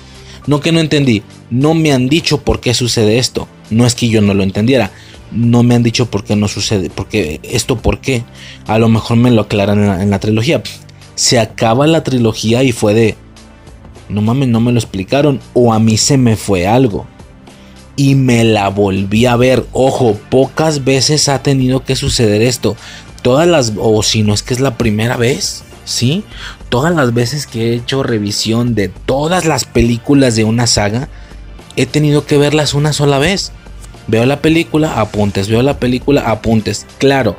no 0.49 0.61
que 0.61 0.71
no 0.71 0.79
entendí, 0.79 1.21
no 1.51 1.75
me 1.75 1.91
han 1.91 2.09
dicho 2.09 2.41
por 2.41 2.59
qué 2.59 2.73
sucede 2.73 3.19
esto. 3.19 3.47
No 3.69 3.85
es 3.85 3.93
que 3.93 4.09
yo 4.09 4.19
no 4.19 4.33
lo 4.33 4.41
entendiera. 4.41 4.89
No 5.31 5.61
me 5.61 5.75
han 5.75 5.83
dicho 5.83 6.07
por 6.07 6.23
qué 6.23 6.35
no 6.35 6.47
sucede. 6.47 6.89
Porque 6.89 7.39
esto 7.43 7.75
por 7.75 7.99
qué. 7.99 8.23
A 8.65 8.79
lo 8.79 8.89
mejor 8.89 9.17
me 9.17 9.29
lo 9.29 9.41
aclaran 9.41 9.77
en 9.77 9.87
la, 9.87 10.01
en 10.01 10.09
la 10.09 10.19
trilogía. 10.19 10.63
Se 11.13 11.37
acaba 11.37 11.85
la 11.85 12.03
trilogía 12.03 12.63
y 12.63 12.71
fue 12.71 12.95
de... 12.95 13.15
No 14.09 14.23
mames, 14.23 14.49
no 14.49 14.59
me 14.59 14.71
lo 14.71 14.79
explicaron. 14.79 15.39
O 15.53 15.71
a 15.71 15.77
mí 15.77 15.97
se 15.97 16.17
me 16.17 16.35
fue 16.35 16.65
algo. 16.65 17.05
Y 17.95 18.15
me 18.15 18.43
la 18.43 18.69
volví 18.69 19.27
a 19.27 19.35
ver. 19.35 19.67
Ojo, 19.71 20.19
pocas 20.31 20.83
veces 20.83 21.29
ha 21.29 21.43
tenido 21.43 21.83
que 21.83 21.95
suceder 21.95 22.41
esto. 22.41 22.75
Todas 23.21 23.47
las... 23.47 23.73
O 23.77 24.01
si 24.01 24.23
no 24.23 24.33
es 24.33 24.41
que 24.41 24.55
es 24.55 24.61
la 24.61 24.77
primera 24.79 25.15
vez. 25.15 25.63
¿Sí? 25.85 26.23
Todas 26.69 26.95
las 26.95 27.13
veces 27.13 27.47
que 27.47 27.69
he 27.71 27.75
hecho 27.75 28.03
revisión 28.03 28.75
de 28.75 28.89
todas 28.89 29.45
las 29.45 29.65
películas 29.65 30.35
de 30.35 30.43
una 30.43 30.67
saga. 30.67 31.09
He 31.75 31.85
tenido 31.85 32.25
que 32.25 32.37
verlas 32.37 32.73
una 32.73 32.93
sola 32.93 33.17
vez. 33.19 33.51
Veo 34.07 34.25
la 34.25 34.41
película, 34.41 34.99
apuntes. 34.99 35.49
Veo 35.49 35.63
la 35.63 35.79
película, 35.79 36.29
apuntes. 36.29 36.85
Claro, 36.99 37.37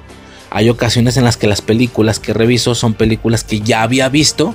hay 0.50 0.68
ocasiones 0.68 1.16
en 1.16 1.24
las 1.24 1.36
que 1.36 1.46
las 1.46 1.62
películas 1.62 2.18
que 2.18 2.32
reviso 2.32 2.74
son 2.74 2.94
películas 2.94 3.44
que 3.44 3.60
ya 3.60 3.82
había 3.82 4.08
visto. 4.08 4.54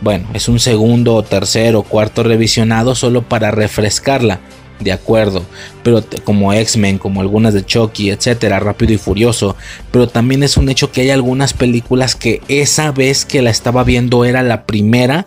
Bueno, 0.00 0.28
es 0.32 0.48
un 0.48 0.58
segundo, 0.58 1.22
tercero, 1.22 1.82
cuarto 1.82 2.22
revisionado 2.22 2.94
solo 2.94 3.22
para 3.22 3.50
refrescarla. 3.50 4.40
De 4.80 4.92
acuerdo, 4.92 5.42
pero 5.82 6.02
como 6.24 6.52
X-Men, 6.52 6.98
como 6.98 7.20
algunas 7.20 7.52
de 7.52 7.64
Chucky, 7.64 8.10
etcétera, 8.10 8.60
Rápido 8.60 8.94
y 8.94 8.98
Furioso. 8.98 9.56
Pero 9.90 10.08
también 10.08 10.42
es 10.42 10.56
un 10.56 10.68
hecho 10.70 10.90
que 10.90 11.02
hay 11.02 11.10
algunas 11.10 11.52
películas 11.52 12.16
que 12.16 12.40
esa 12.48 12.90
vez 12.90 13.24
que 13.26 13.42
la 13.42 13.50
estaba 13.50 13.84
viendo 13.84 14.24
era 14.24 14.42
la 14.42 14.64
primera 14.64 15.26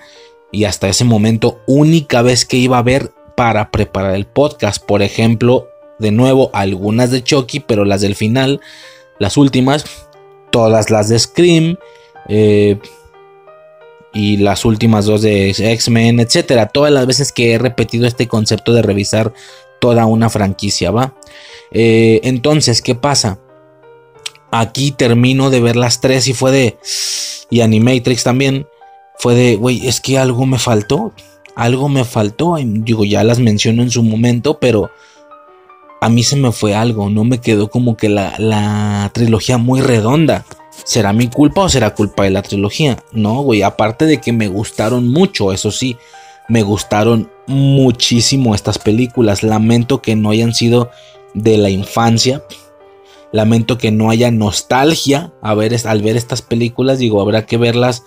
y 0.52 0.66
hasta 0.66 0.88
ese 0.88 1.04
momento 1.04 1.60
única 1.68 2.22
vez 2.22 2.46
que 2.46 2.58
iba 2.58 2.78
a 2.78 2.84
ver 2.84 3.12
para 3.36 3.72
preparar 3.72 4.16
el 4.16 4.26
podcast. 4.26 4.84
Por 4.84 5.02
ejemplo, 5.02 5.68
de 6.00 6.12
nuevo, 6.12 6.50
algunas 6.54 7.12
de 7.12 7.24
Chucky, 7.24 7.60
pero 7.60 7.86
las 7.86 8.02
del 8.02 8.16
final, 8.16 8.62
las 9.20 9.38
últimas, 9.38 9.86
todas 10.52 10.90
las 10.90 11.10
de 11.10 11.20
Scream. 11.20 11.78
Eh, 12.30 12.80
y 14.14 14.38
las 14.38 14.64
últimas 14.64 15.06
dos 15.06 15.22
de 15.22 15.50
X-Men, 15.50 16.20
etcétera. 16.20 16.68
Todas 16.68 16.92
las 16.92 17.08
veces 17.08 17.32
que 17.32 17.54
he 17.54 17.58
repetido 17.58 18.06
este 18.06 18.28
concepto 18.28 18.74
de 18.74 18.84
revisar 18.84 19.34
toda 19.82 20.06
una 20.06 20.30
franquicia, 20.30 20.92
¿va? 20.92 21.16
Eh, 21.72 22.22
entonces, 22.24 22.82
¿qué 22.82 22.96
pasa? 22.96 23.40
Aquí 24.52 24.92
termino 24.92 25.50
de 25.50 25.60
ver 25.60 25.76
las 25.76 26.00
tres 26.00 26.28
y 26.28 26.34
fue 26.34 26.52
de. 26.52 26.78
Y 27.50 27.62
Animatrix 27.62 28.24
también. 28.24 28.68
Fue 29.18 29.36
de, 29.36 29.56
güey, 29.56 29.88
es 29.88 30.00
que 30.00 30.18
algo 30.18 30.46
me 30.46 30.60
faltó. 30.60 31.12
Algo 31.56 31.90
me 31.90 32.04
faltó. 32.04 32.56
Digo, 32.62 33.04
ya 33.04 33.24
las 33.24 33.40
menciono 33.40 33.82
en 33.82 33.90
su 33.90 34.04
momento, 34.04 34.60
pero 34.60 34.92
a 36.02 36.10
mí 36.10 36.24
se 36.24 36.36
me 36.36 36.52
fue 36.52 36.76
algo. 36.76 37.10
No 37.10 37.24
me 37.24 37.42
quedó 37.42 37.70
como 37.70 37.98
que 37.98 38.10
la, 38.10 38.36
la 38.38 39.10
trilogía 39.14 39.58
muy 39.58 39.82
redonda. 39.82 40.46
¿Será 40.84 41.14
mi 41.14 41.28
culpa 41.28 41.62
o 41.62 41.70
será 41.70 41.94
culpa 41.94 42.24
de 42.24 42.32
la 42.32 42.42
trilogía? 42.42 43.04
No, 43.12 43.42
güey, 43.42 43.62
aparte 43.62 44.06
de 44.06 44.20
que 44.20 44.34
me 44.34 44.48
gustaron 44.48 45.08
mucho, 45.08 45.54
eso 45.54 45.72
sí, 45.72 45.98
me 46.50 46.62
gustaron 46.62 47.32
muchísimo 47.48 48.56
estas 48.56 48.80
películas. 48.80 49.44
Lamento 49.44 50.02
que 50.02 50.16
no 50.16 50.30
hayan 50.30 50.54
sido 50.54 50.90
de 51.34 51.58
la 51.58 51.70
infancia. 51.70 52.44
Lamento 53.32 53.78
que 53.78 53.92
no 53.92 54.10
haya 54.10 54.30
nostalgia 54.30 55.34
a 55.42 55.56
ver, 55.56 55.76
al 55.86 56.02
ver 56.02 56.18
estas 56.18 56.42
películas. 56.42 57.00
Digo, 57.00 57.22
habrá 57.22 57.46
que 57.46 57.58
verlas 57.58 58.04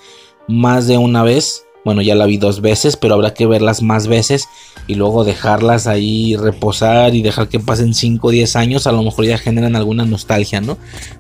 más 0.47 0.87
de 0.87 0.99
una 0.99 1.23
vez. 1.23 1.66
Bueno, 1.87 2.03
ya 2.03 2.17
la 2.17 2.27
vi 2.27 2.37
dos 2.37 2.63
veces, 2.63 2.97
pero 2.97 3.15
habrá 3.15 3.33
que 3.33 3.47
verlas 3.47 3.81
más 3.81 4.09
veces 4.09 4.49
y 4.89 4.97
luego 4.97 5.23
dejarlas 5.23 5.87
ahí 5.87 6.35
reposar 6.35 7.15
y 7.15 7.23
dejar 7.23 7.49
que 7.49 7.61
pasen 7.61 7.95
5 7.95 8.27
o 8.27 8.31
10 8.33 8.57
años. 8.57 8.89
A 8.89 8.93
lo 8.93 9.05
mejor 9.05 9.25
ya 9.25 9.39
generan 9.39 9.77
alguna 9.77 10.05
nostalgia, 10.05 10.61
¿no? 10.61 10.79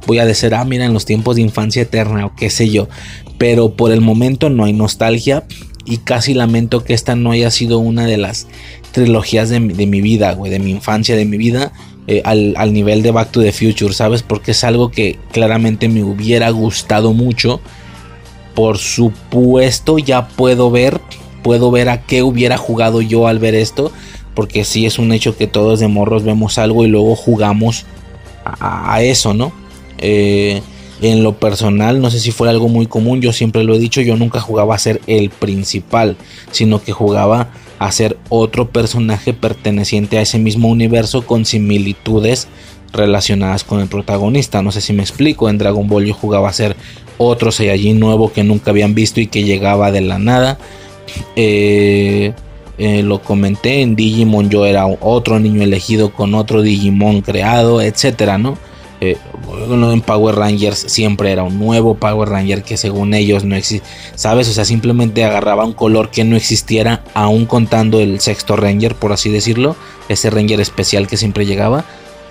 Voy 0.08 0.18
a 0.18 0.26
decir, 0.26 0.56
ah, 0.56 0.64
mira, 0.64 0.84
en 0.84 0.92
los 0.92 1.04
tiempos 1.04 1.36
de 1.36 1.42
infancia 1.42 1.82
eterna 1.82 2.26
o 2.26 2.34
qué 2.34 2.50
sé 2.50 2.68
yo. 2.68 2.88
Pero 3.38 3.76
por 3.76 3.92
el 3.92 4.00
momento 4.00 4.50
no 4.50 4.64
hay 4.64 4.72
nostalgia 4.72 5.44
y 5.84 5.98
casi 5.98 6.34
lamento 6.34 6.82
que 6.82 6.94
esta 6.94 7.14
no 7.14 7.30
haya 7.30 7.52
sido 7.52 7.78
una 7.78 8.04
de 8.04 8.16
las 8.16 8.48
trilogías 8.90 9.50
de, 9.50 9.60
mi 9.60 10.00
vida, 10.00 10.32
güey, 10.32 10.50
de 10.50 10.58
mi 10.58 10.72
infancia, 10.72 11.14
de 11.14 11.26
mi 11.26 11.36
vida. 11.36 11.70
Eh, 12.08 12.22
al, 12.24 12.54
al 12.56 12.72
nivel 12.72 13.04
de 13.04 13.12
Back 13.12 13.30
to 13.30 13.40
the 13.40 13.52
Future, 13.52 13.94
¿sabes? 13.94 14.24
Porque 14.24 14.50
es 14.50 14.64
algo 14.64 14.90
que 14.90 15.16
claramente 15.30 15.88
me 15.88 16.02
hubiera 16.02 16.50
gustado 16.50 17.12
mucho 17.12 17.60
por 18.56 18.78
supuesto 18.78 19.98
ya 19.98 20.28
puedo 20.28 20.70
ver, 20.70 20.98
puedo 21.42 21.70
ver 21.70 21.90
a 21.90 22.00
qué 22.00 22.22
hubiera 22.22 22.56
jugado 22.56 23.02
yo 23.02 23.28
al 23.28 23.38
ver 23.38 23.54
esto, 23.54 23.92
porque 24.34 24.64
sí 24.64 24.86
es 24.86 24.98
un 24.98 25.12
hecho 25.12 25.36
que 25.36 25.46
todos 25.46 25.78
de 25.78 25.88
morros 25.88 26.24
vemos 26.24 26.56
algo 26.56 26.82
y 26.84 26.88
luego 26.88 27.14
jugamos 27.16 27.84
a, 28.44 29.02
eso, 29.02 29.34
¿no? 29.34 29.52
Eh, 29.98 30.62
en 31.02 31.22
lo 31.22 31.34
personal, 31.38 32.00
no 32.00 32.10
sé 32.10 32.18
si 32.18 32.32
fuera 32.32 32.50
algo 32.50 32.68
muy 32.68 32.86
común, 32.86 33.20
yo 33.20 33.34
siempre 33.34 33.62
lo 33.62 33.74
he 33.74 33.78
dicho, 33.78 34.00
yo 34.00 34.16
nunca 34.16 34.40
jugaba 34.40 34.74
a 34.74 34.78
ser 34.78 35.02
el 35.06 35.28
principal, 35.28 36.16
sino 36.50 36.82
que 36.82 36.92
jugaba 36.92 37.50
a 37.78 37.92
ser 37.92 38.16
otro 38.30 38.70
personaje 38.70 39.34
perteneciente 39.34 40.16
a 40.16 40.22
ese 40.22 40.38
mismo 40.38 40.68
universo 40.68 41.26
con 41.26 41.44
similitudes 41.44 42.48
relacionadas 42.94 43.64
con 43.64 43.80
el 43.80 43.88
protagonista. 43.88 44.62
No 44.62 44.72
sé 44.72 44.80
si 44.80 44.94
me 44.94 45.02
explico, 45.02 45.50
en 45.50 45.58
Dragon 45.58 45.86
Ball 45.86 46.06
yo 46.06 46.14
jugaba 46.14 46.48
a 46.48 46.54
ser 46.54 46.76
otro 47.18 47.52
Saiyajin 47.52 47.98
nuevo 47.98 48.32
que 48.32 48.44
nunca 48.44 48.70
habían 48.70 48.94
visto 48.94 49.20
y 49.20 49.26
que 49.26 49.44
llegaba 49.44 49.90
de 49.90 50.00
la 50.00 50.18
nada. 50.18 50.58
Eh, 51.34 52.32
eh, 52.78 53.02
lo 53.02 53.22
comenté 53.22 53.80
en 53.80 53.96
Digimon, 53.96 54.50
yo 54.50 54.66
era 54.66 54.86
otro 54.86 55.38
niño 55.40 55.62
elegido 55.62 56.12
con 56.12 56.34
otro 56.34 56.60
Digimon 56.60 57.22
creado, 57.22 57.80
etcétera, 57.80 58.36
¿no? 58.36 58.58
Eh, 59.00 59.16
en 59.70 60.00
Power 60.00 60.34
Rangers 60.36 60.78
siempre 60.78 61.30
era 61.30 61.42
un 61.42 61.58
nuevo 61.58 61.94
Power 61.96 62.30
Ranger 62.30 62.62
que 62.62 62.76
según 62.76 63.12
ellos 63.14 63.44
no 63.44 63.54
existe, 63.54 63.86
¿sabes? 64.14 64.48
O 64.48 64.52
sea, 64.52 64.64
simplemente 64.64 65.24
agarraba 65.24 65.64
un 65.64 65.72
color 65.72 66.10
que 66.10 66.24
no 66.24 66.36
existiera, 66.36 67.02
aún 67.14 67.46
contando 67.46 68.00
el 68.00 68.20
sexto 68.20 68.56
Ranger, 68.56 68.94
por 68.94 69.12
así 69.12 69.30
decirlo, 69.30 69.76
ese 70.08 70.30
Ranger 70.30 70.60
especial 70.60 71.06
que 71.06 71.16
siempre 71.16 71.46
llegaba 71.46 71.84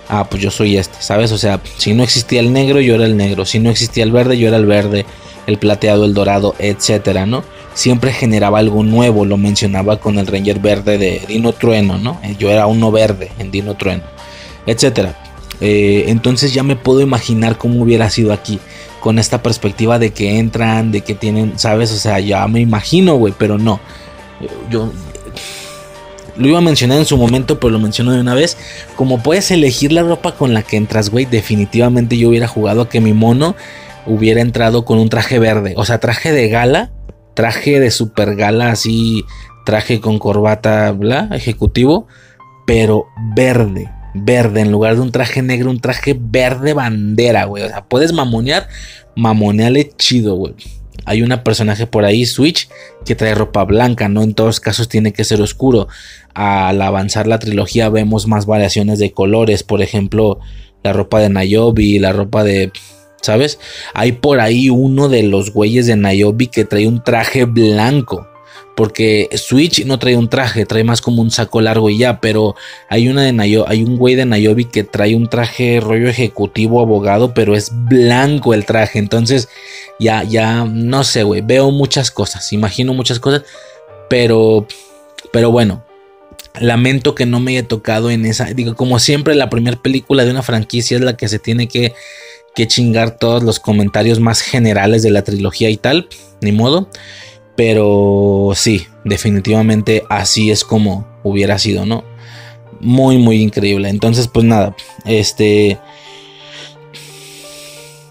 ah, 0.08 0.26
pues 0.28 0.42
yo 0.42 0.50
soy 0.50 0.76
este, 0.76 0.96
¿sabes? 1.00 1.32
O 1.32 1.38
sea, 1.38 1.60
si 1.76 1.94
no 1.94 2.02
existía 2.02 2.40
el 2.40 2.52
negro, 2.52 2.80
yo 2.80 2.94
era 2.94 3.04
el 3.04 3.16
negro, 3.16 3.44
si 3.44 3.58
no 3.58 3.70
existía 3.70 4.04
el 4.04 4.12
verde, 4.12 4.38
yo 4.38 4.48
era 4.48 4.56
el 4.56 4.66
verde, 4.66 5.06
el 5.46 5.58
plateado, 5.58 6.04
el 6.04 6.14
dorado, 6.14 6.54
etcétera, 6.58 7.26
¿no? 7.26 7.44
Siempre 7.74 8.12
generaba 8.12 8.58
algo 8.58 8.82
nuevo, 8.82 9.24
lo 9.24 9.36
mencionaba 9.36 9.98
con 10.00 10.18
el 10.18 10.26
Ranger 10.26 10.60
verde 10.60 10.98
de 10.98 11.22
Dino 11.28 11.52
Trueno, 11.52 11.98
¿no? 11.98 12.20
Eh, 12.22 12.36
yo 12.38 12.50
era 12.50 12.66
uno 12.66 12.90
verde 12.90 13.30
en 13.38 13.50
Dino 13.50 13.74
Trueno, 13.74 14.04
etcétera. 14.66 15.16
Eh, 15.60 16.04
entonces 16.08 16.52
ya 16.52 16.62
me 16.62 16.76
puedo 16.76 17.00
imaginar 17.00 17.58
cómo 17.58 17.82
hubiera 17.82 18.10
sido 18.10 18.32
aquí, 18.32 18.58
con 19.00 19.18
esta 19.18 19.42
perspectiva 19.42 19.98
de 19.98 20.10
que 20.10 20.38
entran, 20.38 20.90
de 20.90 21.02
que 21.02 21.14
tienen, 21.14 21.58
¿sabes? 21.58 21.92
O 21.92 21.96
sea, 21.96 22.18
ya 22.18 22.46
me 22.48 22.60
imagino, 22.60 23.14
güey, 23.16 23.34
pero 23.36 23.58
no. 23.58 23.80
Yo, 24.70 24.92
lo 26.38 26.48
iba 26.48 26.58
a 26.58 26.62
mencionar 26.62 26.98
en 26.98 27.04
su 27.04 27.16
momento, 27.16 27.58
pero 27.60 27.70
lo 27.70 27.78
menciono 27.78 28.12
de 28.12 28.20
una 28.20 28.34
vez. 28.34 28.56
Como 28.96 29.22
puedes 29.22 29.50
elegir 29.50 29.92
la 29.92 30.02
ropa 30.02 30.32
con 30.32 30.54
la 30.54 30.62
que 30.62 30.76
entras, 30.76 31.10
güey, 31.10 31.24
definitivamente 31.24 32.18
yo 32.18 32.28
hubiera 32.28 32.48
jugado 32.48 32.82
a 32.82 32.88
que 32.88 33.00
mi 33.00 33.12
mono 33.12 33.56
hubiera 34.06 34.40
entrado 34.40 34.84
con 34.84 34.98
un 34.98 35.08
traje 35.08 35.38
verde. 35.38 35.74
O 35.76 35.84
sea, 35.84 35.98
traje 35.98 36.32
de 36.32 36.48
gala, 36.48 36.92
traje 37.34 37.80
de 37.80 37.90
super 37.90 38.36
gala, 38.36 38.70
así, 38.70 39.24
traje 39.64 40.00
con 40.00 40.18
corbata, 40.18 40.92
bla, 40.92 41.28
ejecutivo, 41.32 42.06
pero 42.66 43.06
verde. 43.34 43.90
Verde, 44.14 44.62
en 44.62 44.72
lugar 44.72 44.94
de 44.94 45.02
un 45.02 45.12
traje 45.12 45.42
negro, 45.42 45.70
un 45.70 45.80
traje 45.80 46.16
verde 46.18 46.72
bandera, 46.72 47.44
güey. 47.44 47.64
O 47.64 47.68
sea, 47.68 47.84
puedes 47.84 48.12
mamonear, 48.12 48.68
mamoneale 49.14 49.90
chido, 49.96 50.36
güey. 50.36 50.54
Hay 51.06 51.22
una 51.22 51.44
personaje 51.44 51.86
por 51.86 52.04
ahí, 52.04 52.26
Switch, 52.26 52.68
que 53.04 53.14
trae 53.14 53.34
ropa 53.34 53.64
blanca, 53.64 54.08
no 54.08 54.22
en 54.22 54.34
todos 54.34 54.60
casos 54.60 54.88
tiene 54.88 55.12
que 55.12 55.24
ser 55.24 55.40
oscuro. 55.40 55.88
Al 56.34 56.82
avanzar 56.82 57.26
la 57.28 57.38
trilogía 57.38 57.88
vemos 57.88 58.26
más 58.26 58.44
variaciones 58.44 58.98
de 58.98 59.12
colores, 59.12 59.62
por 59.62 59.80
ejemplo, 59.82 60.40
la 60.82 60.92
ropa 60.92 61.20
de 61.20 61.30
Nayobi, 61.30 61.98
la 61.98 62.12
ropa 62.12 62.44
de... 62.44 62.72
¿Sabes? 63.22 63.58
Hay 63.94 64.12
por 64.12 64.40
ahí 64.40 64.68
uno 64.68 65.08
de 65.08 65.22
los 65.22 65.52
güeyes 65.52 65.86
de 65.86 65.96
Nayobi 65.96 66.48
que 66.48 66.64
trae 66.64 66.86
un 66.86 67.02
traje 67.02 67.44
blanco. 67.44 68.28
Porque 68.76 69.30
Switch 69.34 69.86
no 69.86 69.98
trae 69.98 70.16
un 70.16 70.28
traje, 70.28 70.66
trae 70.66 70.84
más 70.84 71.00
como 71.00 71.22
un 71.22 71.30
saco 71.30 71.62
largo 71.62 71.88
y 71.88 71.96
ya. 71.96 72.20
Pero 72.20 72.54
hay 72.88 73.08
una 73.08 73.22
de 73.22 73.32
Nayobi, 73.32 73.70
hay 73.70 73.82
un 73.82 73.96
güey 73.96 74.14
de 74.14 74.26
Nayobi 74.26 74.66
que 74.66 74.84
trae 74.84 75.16
un 75.16 75.28
traje 75.28 75.80
rollo 75.80 76.08
ejecutivo 76.08 76.80
abogado, 76.82 77.32
pero 77.32 77.56
es 77.56 77.70
blanco 77.72 78.52
el 78.52 78.66
traje. 78.66 78.98
Entonces, 78.98 79.48
ya, 79.98 80.22
ya, 80.24 80.66
no 80.66 81.04
sé, 81.04 81.22
güey. 81.22 81.40
Veo 81.40 81.70
muchas 81.70 82.10
cosas, 82.10 82.52
imagino 82.52 82.92
muchas 82.92 83.18
cosas. 83.18 83.44
Pero, 84.10 84.66
pero 85.32 85.50
bueno, 85.50 85.82
lamento 86.60 87.14
que 87.14 87.26
no 87.26 87.40
me 87.40 87.52
haya 87.52 87.66
tocado 87.66 88.10
en 88.10 88.26
esa. 88.26 88.44
Digo, 88.52 88.76
como 88.76 88.98
siempre, 88.98 89.34
la 89.34 89.48
primera 89.48 89.80
película 89.80 90.24
de 90.24 90.30
una 90.30 90.42
franquicia 90.42 90.96
es 90.96 91.02
la 91.02 91.16
que 91.16 91.28
se 91.28 91.38
tiene 91.38 91.66
que, 91.66 91.94
que 92.54 92.66
chingar 92.66 93.18
todos 93.18 93.42
los 93.42 93.58
comentarios 93.58 94.20
más 94.20 94.42
generales 94.42 95.02
de 95.02 95.10
la 95.10 95.24
trilogía 95.24 95.70
y 95.70 95.78
tal. 95.78 96.08
Ni 96.42 96.52
modo. 96.52 96.90
Pero 97.56 98.52
sí, 98.54 98.86
definitivamente 99.04 100.04
así 100.08 100.50
es 100.50 100.64
como 100.64 101.06
hubiera 101.22 101.58
sido, 101.58 101.86
¿no? 101.86 102.04
Muy, 102.80 103.18
muy 103.18 103.42
increíble. 103.42 103.88
Entonces, 103.88 104.28
pues 104.28 104.44
nada, 104.44 104.76
este... 105.04 105.78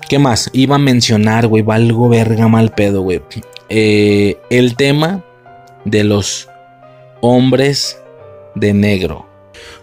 ¿Qué 0.09 0.19
más? 0.19 0.49
Iba 0.53 0.75
a 0.75 0.79
mencionar, 0.79 1.47
güey, 1.47 1.63
valgo 1.63 2.09
verga 2.09 2.47
mal 2.47 2.73
pedo, 2.73 3.01
güey. 3.01 3.21
Eh, 3.69 4.37
el 4.49 4.75
tema 4.75 5.23
de 5.83 6.03
los 6.03 6.47
hombres 7.21 7.99
de 8.53 8.73
negro. 8.73 9.25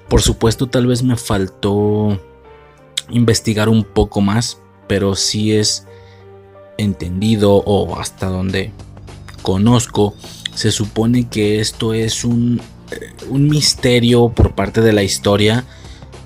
Por 0.09 0.23
supuesto, 0.23 0.69
tal 0.69 0.87
vez 0.87 1.03
me 1.03 1.17
faltó 1.17 2.21
investigar 3.11 3.69
un 3.69 3.85
poco 3.85 4.21
más, 4.21 4.61
pero 4.87 5.15
sí 5.15 5.55
es 5.55 5.87
entendido 6.79 7.55
o 7.55 7.99
hasta 7.99 8.27
donde 8.27 8.73
conozco, 9.43 10.15
se 10.55 10.71
supone 10.71 11.29
que 11.29 11.61
esto 11.61 11.95
es 11.95 12.25
un, 12.25 12.61
eh, 12.91 13.13
un 13.29 13.49
misterio 13.49 14.31
por 14.31 14.55
parte 14.55 14.81
de 14.81 14.93
la 14.93 15.03
historia. 15.03 15.65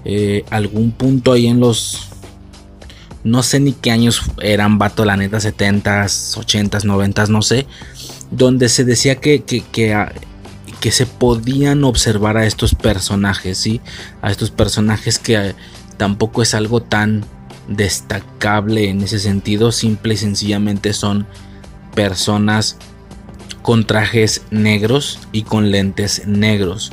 Eh, 0.04 0.44
algún 0.50 0.92
punto 0.92 1.32
ahí 1.32 1.46
en 1.46 1.60
los... 1.60 2.08
No 3.24 3.42
sé 3.42 3.58
ni 3.58 3.72
qué 3.72 3.90
años 3.90 4.22
eran, 4.40 4.78
vato, 4.78 5.04
la 5.04 5.16
neta, 5.16 5.38
70s, 5.38 6.36
80s, 6.36 6.84
90s, 6.84 7.28
no 7.28 7.42
sé. 7.42 7.66
Donde 8.30 8.68
se 8.68 8.84
decía 8.84 9.16
que, 9.16 9.42
que, 9.42 9.64
que, 9.72 10.90
se 10.92 11.06
podían 11.06 11.82
observar 11.82 12.36
a 12.36 12.46
estos 12.46 12.76
personajes, 12.76 13.58
¿sí? 13.58 13.80
A 14.22 14.30
estos 14.30 14.52
personajes 14.52 15.18
que 15.18 15.34
eh, 15.34 15.54
tampoco 15.96 16.42
es 16.42 16.54
algo 16.54 16.82
tan 16.82 17.24
destacable 17.66 18.90
en 18.90 19.02
ese 19.02 19.18
sentido. 19.18 19.72
Simple 19.72 20.14
y 20.14 20.18
sencillamente 20.18 20.92
son 20.92 21.26
personas 21.96 22.76
con 23.66 23.84
trajes 23.84 24.42
negros 24.52 25.18
y 25.32 25.42
con 25.42 25.72
lentes 25.72 26.24
negros. 26.24 26.92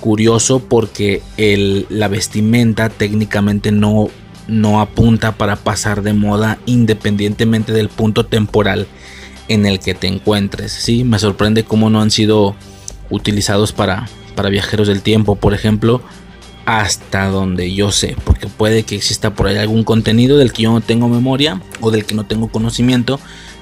Curioso 0.00 0.58
porque 0.58 1.22
la 1.88 2.08
vestimenta 2.08 2.88
técnicamente 2.88 3.70
no, 3.70 4.08
no 4.48 4.80
apunta 4.80 5.36
para 5.36 5.54
pasar 5.54 6.02
de 6.02 6.12
moda 6.12 6.58
independientemente 6.66 7.72
del 7.72 7.90
punto 7.90 8.26
temporal 8.26 8.88
en 9.46 9.66
el 9.66 9.78
que 9.78 9.94
te 9.94 10.08
encuentres. 10.08 10.72
Sí, 10.72 11.04
me 11.04 11.20
sorprende 11.20 11.62
cómo 11.62 11.90
no 11.90 12.02
han 12.02 12.10
sido 12.10 12.56
utilizados 13.08 13.72
para, 13.72 14.08
para 14.34 14.48
viajeros 14.48 14.88
del 14.88 15.02
tiempo, 15.02 15.36
por 15.36 15.54
ejemplo, 15.54 16.02
hasta 16.64 17.28
donde 17.28 17.72
yo 17.72 17.92
sé, 17.92 18.16
porque 18.24 18.48
puede 18.48 18.82
que 18.82 18.96
exista 18.96 19.32
por 19.34 19.46
ahí 19.46 19.58
algún 19.58 19.84
contenido 19.84 20.38
del 20.38 20.52
que 20.52 20.64
yo 20.64 20.72
no 20.72 20.80
tengo 20.80 21.08
memoria 21.08 21.62
o 21.80 21.92
del 21.92 22.04
que 22.04 22.16
no 22.16 22.26
tengo 22.26 22.48
conocimiento, 22.48 23.20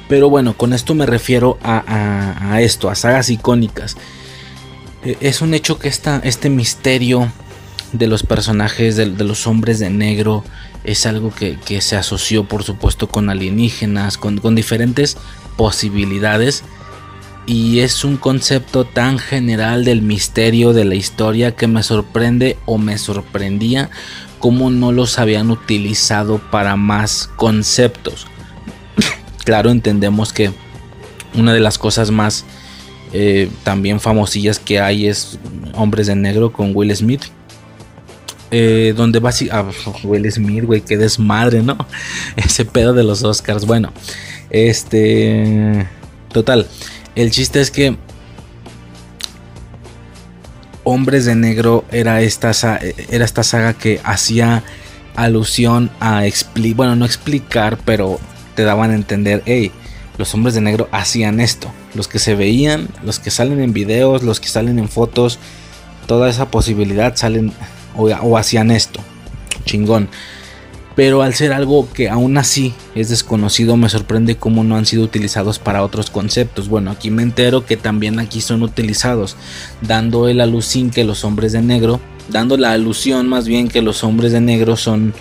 pero 0.08 0.30
bueno, 0.30 0.54
con 0.56 0.72
esto 0.72 0.94
me 0.94 1.06
refiero 1.06 1.58
a, 1.62 2.60
esto, 2.60 2.88
a 2.88 2.94
sagas 2.94 3.28
icónicas. 3.28 3.96
E, 5.04 5.16
es 5.20 5.42
un 5.42 5.54
hecho 5.54 5.78
que 5.78 5.88
este 5.88 6.50
misterio 6.50 7.30
de 7.92 8.06
los 8.06 8.22
personajes, 8.22 8.96
de, 8.96 9.06
los 9.06 9.46
hombres 9.46 9.78
de 9.78 9.90
negro, 9.90 10.44
es 10.84 11.04
algo 11.04 11.32
que, 11.32 11.58
se 11.82 11.96
asoció 11.96 12.44
por 12.44 12.64
supuesto 12.64 13.08
con 13.08 13.28
alienígenas, 13.28 14.16
con, 14.16 14.38
con 14.38 14.54
diferentes 14.54 15.18
posibilidades. 15.56 16.64
Y 17.44 17.80
es 17.80 18.04
un 18.04 18.18
concepto 18.18 18.84
tan 18.84 19.18
general 19.18 19.84
del 19.84 20.02
misterio 20.02 20.74
de 20.74 20.84
la 20.84 20.94
historia 20.94 21.54
que 21.54 21.66
me 21.66 21.82
sorprende 21.82 22.58
o 22.66 22.76
me 22.76 22.98
sorprendía 22.98 23.90
cómo 24.38 24.70
no 24.70 24.92
los 24.92 25.18
habían 25.18 25.50
utilizado 25.50 26.38
para 26.50 26.76
más 26.76 27.30
conceptos 27.36 28.26
claro, 29.48 29.70
entendemos 29.70 30.34
que 30.34 30.50
una 31.34 31.54
de 31.54 31.60
las 31.60 31.78
cosas 31.78 32.10
más 32.10 32.44
eh, 33.14 33.48
también 33.64 33.98
famosillas 33.98 34.58
que 34.58 34.78
hay 34.78 35.06
es 35.06 35.38
Hombres 35.72 36.06
de 36.06 36.16
Negro 36.16 36.52
con 36.52 36.76
Will 36.76 36.94
Smith. 36.94 37.22
Eh, 38.50 38.92
donde 38.94 39.20
va 39.20 39.30
ah, 39.50 39.64
Will 40.04 40.30
Smith, 40.30 40.64
güey, 40.64 40.82
qué 40.82 40.98
desmadre, 40.98 41.62
¿no? 41.62 41.78
Ese 42.36 42.66
pedo 42.66 42.92
de 42.92 43.04
los 43.04 43.22
Oscars. 43.22 43.64
Bueno, 43.64 43.90
este. 44.50 45.88
Total. 46.30 46.66
El 47.14 47.30
chiste 47.30 47.62
es 47.62 47.70
que. 47.70 47.96
Hombres 50.84 51.24
de 51.24 51.36
Negro 51.36 51.86
era 51.90 52.20
esta, 52.20 52.50
era 53.08 53.24
esta 53.24 53.42
saga 53.42 53.72
que 53.72 53.98
hacía 54.04 54.62
alusión 55.16 55.90
a. 56.00 56.24
Bueno, 56.74 56.96
no 56.96 57.06
explicar, 57.06 57.78
pero 57.86 58.20
te 58.58 58.64
daban 58.64 58.90
a 58.90 58.96
entender, 58.96 59.44
hey, 59.46 59.70
los 60.16 60.34
hombres 60.34 60.52
de 60.52 60.60
negro 60.60 60.88
hacían 60.90 61.38
esto. 61.38 61.70
Los 61.94 62.08
que 62.08 62.18
se 62.18 62.34
veían, 62.34 62.88
los 63.04 63.20
que 63.20 63.30
salen 63.30 63.60
en 63.60 63.72
videos, 63.72 64.24
los 64.24 64.40
que 64.40 64.48
salen 64.48 64.80
en 64.80 64.88
fotos, 64.88 65.38
toda 66.08 66.28
esa 66.28 66.50
posibilidad 66.50 67.14
salen 67.14 67.52
o, 67.94 68.36
hacían 68.36 68.72
esto. 68.72 68.98
Chingón. 69.64 70.08
Pero 70.96 71.22
al 71.22 71.34
ser 71.34 71.52
algo 71.52 71.88
que 71.92 72.08
aún 72.08 72.36
así 72.36 72.74
es 72.96 73.10
desconocido, 73.10 73.76
me 73.76 73.88
sorprende 73.88 74.36
cómo 74.36 74.64
no 74.64 74.74
han 74.74 74.86
sido 74.86 75.04
utilizados 75.04 75.60
para 75.60 75.84
otros 75.84 76.10
conceptos. 76.10 76.68
Bueno, 76.68 76.90
aquí 76.90 77.12
me 77.12 77.22
entero 77.22 77.64
que 77.64 77.76
también 77.76 78.18
aquí 78.18 78.40
son 78.40 78.64
utilizados, 78.64 79.36
dando 79.82 80.26
el 80.26 80.40
alucín 80.40 80.90
que 80.90 81.04
los 81.04 81.22
hombres 81.22 81.52
de 81.52 81.62
negro, 81.62 82.00
dando 82.28 82.56
la 82.56 82.72
alusión 82.72 83.28
más 83.28 83.46
bien 83.46 83.68
que 83.68 83.82
los 83.82 84.02
hombres 84.02 84.32
de 84.32 84.40
negro 84.40 84.76
son 84.76 85.14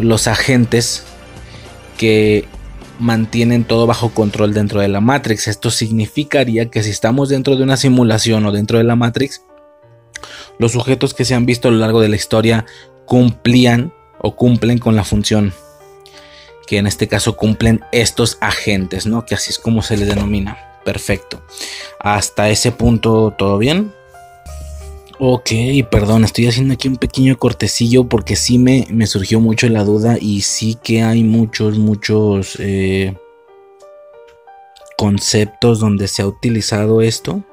los 0.00 0.26
agentes 0.26 1.04
que 1.96 2.48
mantienen 2.98 3.64
todo 3.64 3.86
bajo 3.86 4.10
control 4.10 4.54
dentro 4.54 4.80
de 4.80 4.88
la 4.88 5.00
Matrix. 5.00 5.48
Esto 5.48 5.70
significaría 5.70 6.70
que 6.70 6.82
si 6.82 6.90
estamos 6.90 7.28
dentro 7.28 7.56
de 7.56 7.62
una 7.62 7.76
simulación 7.76 8.46
o 8.46 8.52
dentro 8.52 8.78
de 8.78 8.84
la 8.84 8.96
Matrix, 8.96 9.42
los 10.58 10.72
sujetos 10.72 11.14
que 11.14 11.24
se 11.24 11.34
han 11.34 11.46
visto 11.46 11.68
a 11.68 11.70
lo 11.70 11.78
largo 11.78 12.00
de 12.00 12.08
la 12.08 12.16
historia 12.16 12.66
cumplían 13.06 13.92
o 14.18 14.36
cumplen 14.36 14.78
con 14.78 14.96
la 14.96 15.04
función 15.04 15.52
que 16.66 16.78
en 16.78 16.86
este 16.86 17.08
caso 17.08 17.36
cumplen 17.36 17.84
estos 17.92 18.38
agentes, 18.40 19.06
¿no? 19.06 19.24
Que 19.26 19.34
así 19.34 19.50
es 19.50 19.58
como 19.58 19.82
se 19.82 19.96
les 19.96 20.08
denomina. 20.08 20.58
Perfecto. 20.84 21.42
Hasta 22.00 22.50
ese 22.50 22.72
punto, 22.72 23.34
¿todo 23.36 23.58
bien? 23.58 23.92
Ok, 25.18 25.50
perdón, 25.90 26.24
estoy 26.24 26.48
haciendo 26.48 26.74
aquí 26.74 26.88
un 26.88 26.96
pequeño 26.96 27.38
cortecillo 27.38 28.04
porque 28.08 28.34
sí 28.34 28.58
me, 28.58 28.86
me 28.90 29.06
surgió 29.06 29.38
mucho 29.38 29.68
la 29.68 29.84
duda 29.84 30.18
y 30.20 30.40
sí 30.40 30.76
que 30.82 31.02
hay 31.02 31.22
muchos, 31.22 31.78
muchos 31.78 32.56
eh, 32.58 33.14
conceptos 34.98 35.78
donde 35.78 36.08
se 36.08 36.22
ha 36.22 36.26
utilizado 36.26 37.00
esto. 37.00 37.44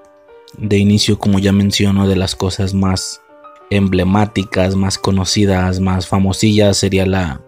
De 0.57 0.79
inicio, 0.79 1.19
como 1.19 1.37
ya 1.37 1.51
menciono, 1.51 2.07
de 2.07 2.15
las 2.15 2.35
cosas 2.35 2.73
más 2.73 3.21
emblemáticas, 3.69 4.75
más 4.75 4.97
conocidas, 4.97 5.79
más 5.79 6.07
famosillas 6.07 6.77
sería 6.77 7.05
la, 7.05 7.41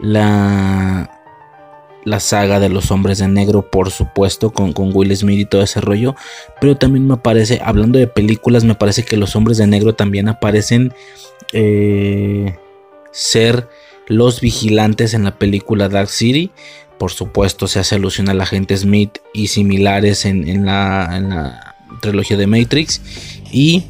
la 0.00 1.23
la 2.04 2.20
saga 2.20 2.60
de 2.60 2.68
los 2.68 2.90
hombres 2.90 3.18
de 3.18 3.28
negro, 3.28 3.70
por 3.70 3.90
supuesto, 3.90 4.50
con, 4.50 4.72
con, 4.72 4.90
Will 4.94 5.16
Smith 5.16 5.40
y 5.40 5.44
todo 5.44 5.62
ese 5.62 5.80
rollo. 5.80 6.14
Pero 6.60 6.76
también 6.76 7.06
me 7.06 7.16
parece, 7.16 7.60
hablando 7.64 7.98
de 7.98 8.06
películas, 8.06 8.64
me 8.64 8.74
parece 8.74 9.04
que 9.04 9.16
los 9.16 9.34
hombres 9.36 9.58
de 9.58 9.66
negro 9.66 9.94
también 9.94 10.28
aparecen 10.28 10.92
eh, 11.52 12.56
ser 13.10 13.68
los 14.06 14.40
vigilantes 14.40 15.14
en 15.14 15.24
la 15.24 15.38
película 15.38 15.88
Dark 15.88 16.10
City. 16.10 16.50
Por 16.98 17.10
supuesto, 17.10 17.66
se 17.66 17.80
hace 17.80 17.94
alusión 17.94 18.28
a 18.28 18.34
la 18.34 18.46
gente 18.46 18.76
Smith 18.76 19.18
y 19.32 19.48
similares 19.48 20.24
en, 20.24 20.66
la, 20.66 21.16
en 21.16 21.30
la 21.30 21.76
trilogía 22.00 22.36
de 22.36 22.46
Matrix. 22.46 23.00
Y 23.50 23.84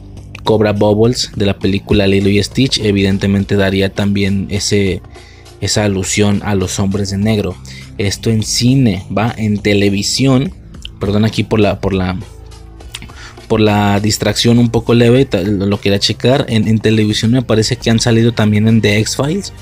Cobra 0.44 0.72
Bubbles 0.72 1.32
de 1.34 1.46
la 1.46 1.58
película 1.58 2.06
Lilo 2.06 2.28
y 2.28 2.42
Stitch, 2.42 2.78
evidentemente 2.78 3.56
daría 3.56 3.92
también 3.92 4.46
ese, 4.50 5.02
esa 5.60 5.84
alusión 5.84 6.42
a 6.44 6.54
los 6.54 6.78
hombres 6.78 7.10
de 7.10 7.18
negro. 7.18 7.56
Esto 7.99 8.30
en 8.30 8.42
cine, 8.42 9.07
va 9.16 9.34
en 9.36 9.59
televisión. 9.59 10.53
Perdón 11.01 11.24
aquí 11.24 11.45
por 11.45 11.61
la 11.61 11.80
por 11.80 11.92
la 11.92 12.16
por 13.49 13.61
la 13.61 14.01
distracción 14.01 14.59
un 14.59 14.70
poco 14.70 14.95
leve, 14.95 15.28
lo 15.45 15.80
quería 15.80 15.99
checar. 15.99 16.47
En, 16.49 16.78
televisión 16.78 17.30
me 17.30 17.42
parece 17.42 17.76
que 17.76 17.90
han 17.90 18.01
salido 18.01 18.32
también 18.32 18.66
en 18.68 18.80
The 18.80 18.99
X-Files, 18.99 19.53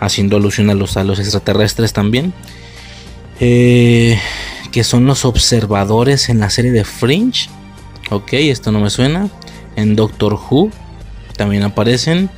haciendo 0.00 0.36
alusión 0.36 0.68
a 0.68 0.74
los, 0.74 0.96
a 0.96 1.04
los 1.04 1.18
extraterrestres 1.18 1.92
también. 1.92 2.32
Eh, 3.40 4.18
que 4.72 4.84
son 4.84 5.06
los 5.06 5.24
observadores 5.24 6.28
en 6.28 6.40
la 6.40 6.50
serie 6.50 6.72
de 6.72 6.84
Fringe. 6.84 7.48
Ok, 8.10 8.32
esto 8.34 8.72
no 8.72 8.80
me 8.80 8.90
suena. 8.90 9.28
En 9.76 9.96
Doctor 9.96 10.34
Who 10.34 10.70
también 11.36 11.62
aparecen. 11.62 12.30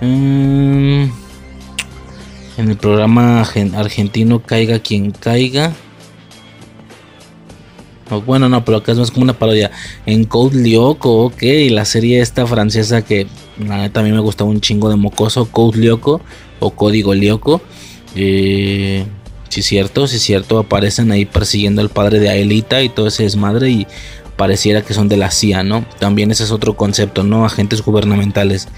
Mm, 0.00 1.04
en 2.60 2.70
el 2.70 2.76
programa 2.76 3.40
argentino 3.40 4.40
Caiga 4.40 4.78
quien 4.78 5.10
caiga. 5.10 5.72
bueno, 8.26 8.48
no, 8.48 8.64
pero 8.64 8.78
acá 8.78 8.92
es 8.92 8.98
más 8.98 9.10
como 9.10 9.24
una 9.24 9.38
parodia. 9.38 9.70
En 10.06 10.24
Code 10.24 10.62
Lyoko, 10.62 11.24
ok, 11.24 11.42
la 11.70 11.84
serie 11.84 12.20
esta 12.20 12.46
francesa 12.46 13.02
que 13.02 13.26
la 13.58 13.88
me 14.02 14.18
gustaba 14.20 14.50
un 14.50 14.60
chingo 14.60 14.90
de 14.90 14.96
mocoso, 14.96 15.46
Code 15.46 15.78
Lyoko 15.78 16.20
o 16.60 16.70
Código 16.70 17.14
Lyoko. 17.14 17.62
Eh, 18.14 19.06
sí, 19.48 19.62
cierto, 19.62 20.06
sí, 20.06 20.18
cierto, 20.18 20.58
aparecen 20.58 21.12
ahí 21.12 21.24
persiguiendo 21.24 21.80
al 21.80 21.88
padre 21.88 22.18
de 22.18 22.28
Aelita 22.28 22.82
y 22.82 22.88
todo 22.88 23.08
ese 23.08 23.22
desmadre. 23.22 23.70
Y 23.70 23.86
pareciera 24.36 24.82
que 24.82 24.94
son 24.94 25.08
de 25.08 25.16
la 25.16 25.30
CIA, 25.30 25.62
¿no? 25.62 25.84
También 25.98 26.30
ese 26.30 26.44
es 26.44 26.50
otro 26.50 26.76
concepto, 26.76 27.22
¿no? 27.22 27.44
Agentes 27.44 27.82
gubernamentales. 27.82 28.68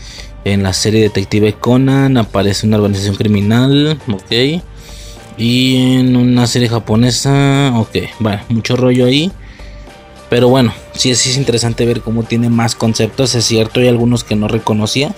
En 0.45 0.62
la 0.62 0.72
serie 0.72 1.03
Detective 1.03 1.55
Conan 1.55 2.16
aparece 2.16 2.66
una 2.66 2.76
organización 2.76 3.16
criminal, 3.16 3.99
ok. 4.09 4.62
Y 5.38 5.76
en 5.99 6.16
una 6.16 6.47
serie 6.47 6.68
japonesa, 6.68 7.72
ok, 7.76 7.97
bueno, 8.18 8.43
mucho 8.49 8.76
rollo 8.76 9.07
ahí. 9.07 9.30
Pero 10.28 10.49
bueno, 10.49 10.72
sí, 10.95 11.11
es 11.11 11.36
interesante 11.36 11.84
ver 11.84 12.01
cómo 12.01 12.22
tiene 12.22 12.49
más 12.49 12.74
conceptos. 12.74 13.34
Es 13.34 13.45
cierto, 13.45 13.80
hay 13.80 13.88
algunos 13.88 14.24
que 14.24 14.34
no 14.34 14.49
reconocía. 14.49 15.14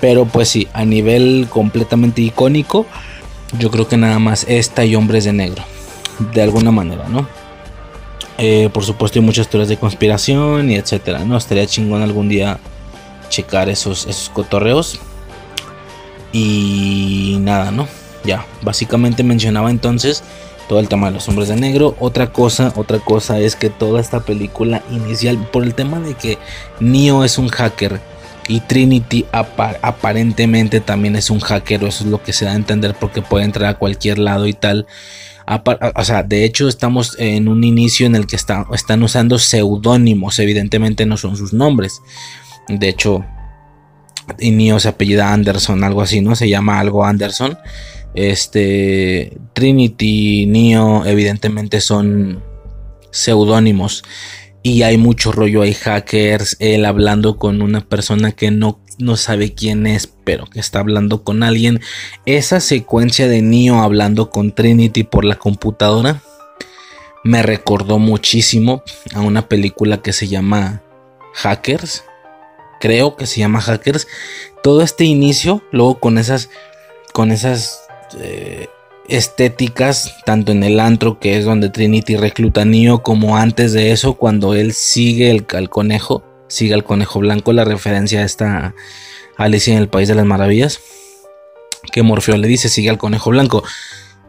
Pero 0.00 0.24
pues 0.26 0.48
sí, 0.48 0.68
a 0.72 0.84
nivel 0.84 1.46
completamente 1.50 2.22
icónico, 2.22 2.86
yo 3.58 3.70
creo 3.70 3.88
que 3.88 3.96
nada 3.96 4.18
más 4.18 4.44
esta 4.48 4.84
y 4.84 4.94
Hombres 4.94 5.24
de 5.24 5.32
Negro. 5.32 5.62
De 6.32 6.42
alguna 6.42 6.70
manera, 6.70 7.08
¿no? 7.08 7.28
Eh, 8.38 8.68
por 8.72 8.84
supuesto 8.84 9.18
hay 9.18 9.24
muchas 9.24 9.48
teorías 9.48 9.68
de 9.68 9.78
conspiración 9.78 10.70
y 10.70 10.76
etcétera, 10.76 11.24
¿no? 11.24 11.36
Estaría 11.36 11.66
chingón 11.66 12.02
algún 12.02 12.28
día 12.28 12.58
checar 13.28 13.68
esos, 13.68 14.06
esos 14.06 14.28
cotorreos. 14.30 14.98
Y 16.32 17.38
nada, 17.40 17.70
¿no? 17.70 17.88
Ya, 18.24 18.44
básicamente 18.62 19.22
mencionaba 19.22 19.70
entonces 19.70 20.22
todo 20.68 20.80
el 20.80 20.88
tema 20.88 21.06
de 21.06 21.14
los 21.14 21.28
hombres 21.28 21.48
de 21.48 21.56
negro. 21.56 21.96
Otra 22.00 22.32
cosa, 22.32 22.72
otra 22.76 22.98
cosa 22.98 23.38
es 23.38 23.56
que 23.56 23.70
toda 23.70 24.00
esta 24.00 24.20
película 24.20 24.82
inicial, 24.90 25.38
por 25.52 25.62
el 25.62 25.74
tema 25.74 26.00
de 26.00 26.14
que 26.14 26.38
Neo 26.80 27.24
es 27.24 27.38
un 27.38 27.48
hacker 27.48 28.00
y 28.48 28.60
Trinity 28.60 29.26
aparentemente 29.32 30.80
también 30.80 31.16
es 31.16 31.30
un 31.30 31.40
hacker, 31.40 31.84
eso 31.84 32.04
es 32.04 32.10
lo 32.10 32.22
que 32.22 32.32
se 32.32 32.44
da 32.44 32.52
a 32.52 32.56
entender 32.56 32.94
porque 32.98 33.22
puede 33.22 33.44
entrar 33.44 33.70
a 33.70 33.78
cualquier 33.78 34.18
lado 34.18 34.46
y 34.46 34.52
tal. 34.52 34.86
O 35.94 36.04
sea, 36.04 36.24
de 36.24 36.44
hecho 36.44 36.68
estamos 36.68 37.16
en 37.18 37.46
un 37.48 37.62
inicio 37.62 38.06
en 38.06 38.16
el 38.16 38.26
que 38.26 38.36
están 38.36 39.02
usando 39.02 39.38
seudónimos, 39.38 40.38
evidentemente 40.40 41.06
no 41.06 41.16
son 41.16 41.36
sus 41.36 41.52
nombres. 41.52 42.02
De 42.68 42.88
hecho, 42.88 43.24
Neo 44.38 44.80
se 44.80 44.88
apellida 44.88 45.32
Anderson, 45.32 45.84
algo 45.84 46.02
así, 46.02 46.20
¿no? 46.20 46.34
Se 46.36 46.48
llama 46.48 46.80
algo 46.80 47.04
Anderson. 47.04 47.58
Este, 48.14 49.36
Trinity, 49.52 50.46
Neo, 50.46 51.04
evidentemente 51.04 51.80
son 51.80 52.42
seudónimos. 53.10 54.04
Y 54.62 54.82
hay 54.82 54.98
mucho 54.98 55.30
rollo, 55.30 55.62
hay 55.62 55.74
hackers, 55.74 56.56
él 56.58 56.86
hablando 56.86 57.38
con 57.38 57.62
una 57.62 57.82
persona 57.88 58.32
que 58.32 58.50
no, 58.50 58.80
no 58.98 59.16
sabe 59.16 59.54
quién 59.54 59.86
es, 59.86 60.08
pero 60.24 60.46
que 60.46 60.58
está 60.58 60.80
hablando 60.80 61.22
con 61.22 61.44
alguien. 61.44 61.80
Esa 62.24 62.58
secuencia 62.58 63.28
de 63.28 63.42
Neo 63.42 63.80
hablando 63.80 64.30
con 64.30 64.52
Trinity 64.52 65.04
por 65.04 65.24
la 65.24 65.36
computadora 65.36 66.20
me 67.26 67.42
recordó 67.42 67.98
muchísimo 67.98 68.82
a 69.12 69.20
una 69.20 69.48
película 69.48 70.00
que 70.00 70.12
se 70.12 70.28
llama 70.28 70.82
Hackers. 71.34 72.04
Creo 72.80 73.16
que 73.16 73.26
se 73.26 73.40
llama 73.40 73.60
Hackers. 73.60 74.06
Todo 74.62 74.82
este 74.82 75.04
inicio, 75.04 75.62
luego 75.70 75.98
con 76.00 76.18
esas, 76.18 76.50
con 77.12 77.30
esas 77.30 77.82
eh, 78.18 78.68
estéticas, 79.08 80.16
tanto 80.24 80.52
en 80.52 80.64
el 80.64 80.80
antro, 80.80 81.18
que 81.18 81.38
es 81.38 81.44
donde 81.44 81.70
Trinity 81.70 82.16
recluta 82.16 82.62
a 82.62 82.64
Neo, 82.64 83.02
como 83.02 83.36
antes 83.36 83.72
de 83.72 83.92
eso, 83.92 84.14
cuando 84.14 84.54
él 84.54 84.72
sigue 84.72 85.30
el, 85.30 85.46
al 85.54 85.70
conejo, 85.70 86.24
sigue 86.48 86.74
al 86.74 86.84
conejo 86.84 87.20
blanco, 87.20 87.52
la 87.52 87.64
referencia 87.64 88.20
a 88.20 88.24
esta 88.24 88.74
Alicia 89.36 89.74
en 89.74 89.78
el 89.78 89.88
País 89.88 90.08
de 90.08 90.14
las 90.14 90.26
Maravillas, 90.26 90.80
que 91.92 92.02
Morfeo 92.02 92.36
le 92.36 92.48
dice, 92.48 92.68
sigue 92.68 92.90
al 92.90 92.98
conejo 92.98 93.30
blanco. 93.30 93.62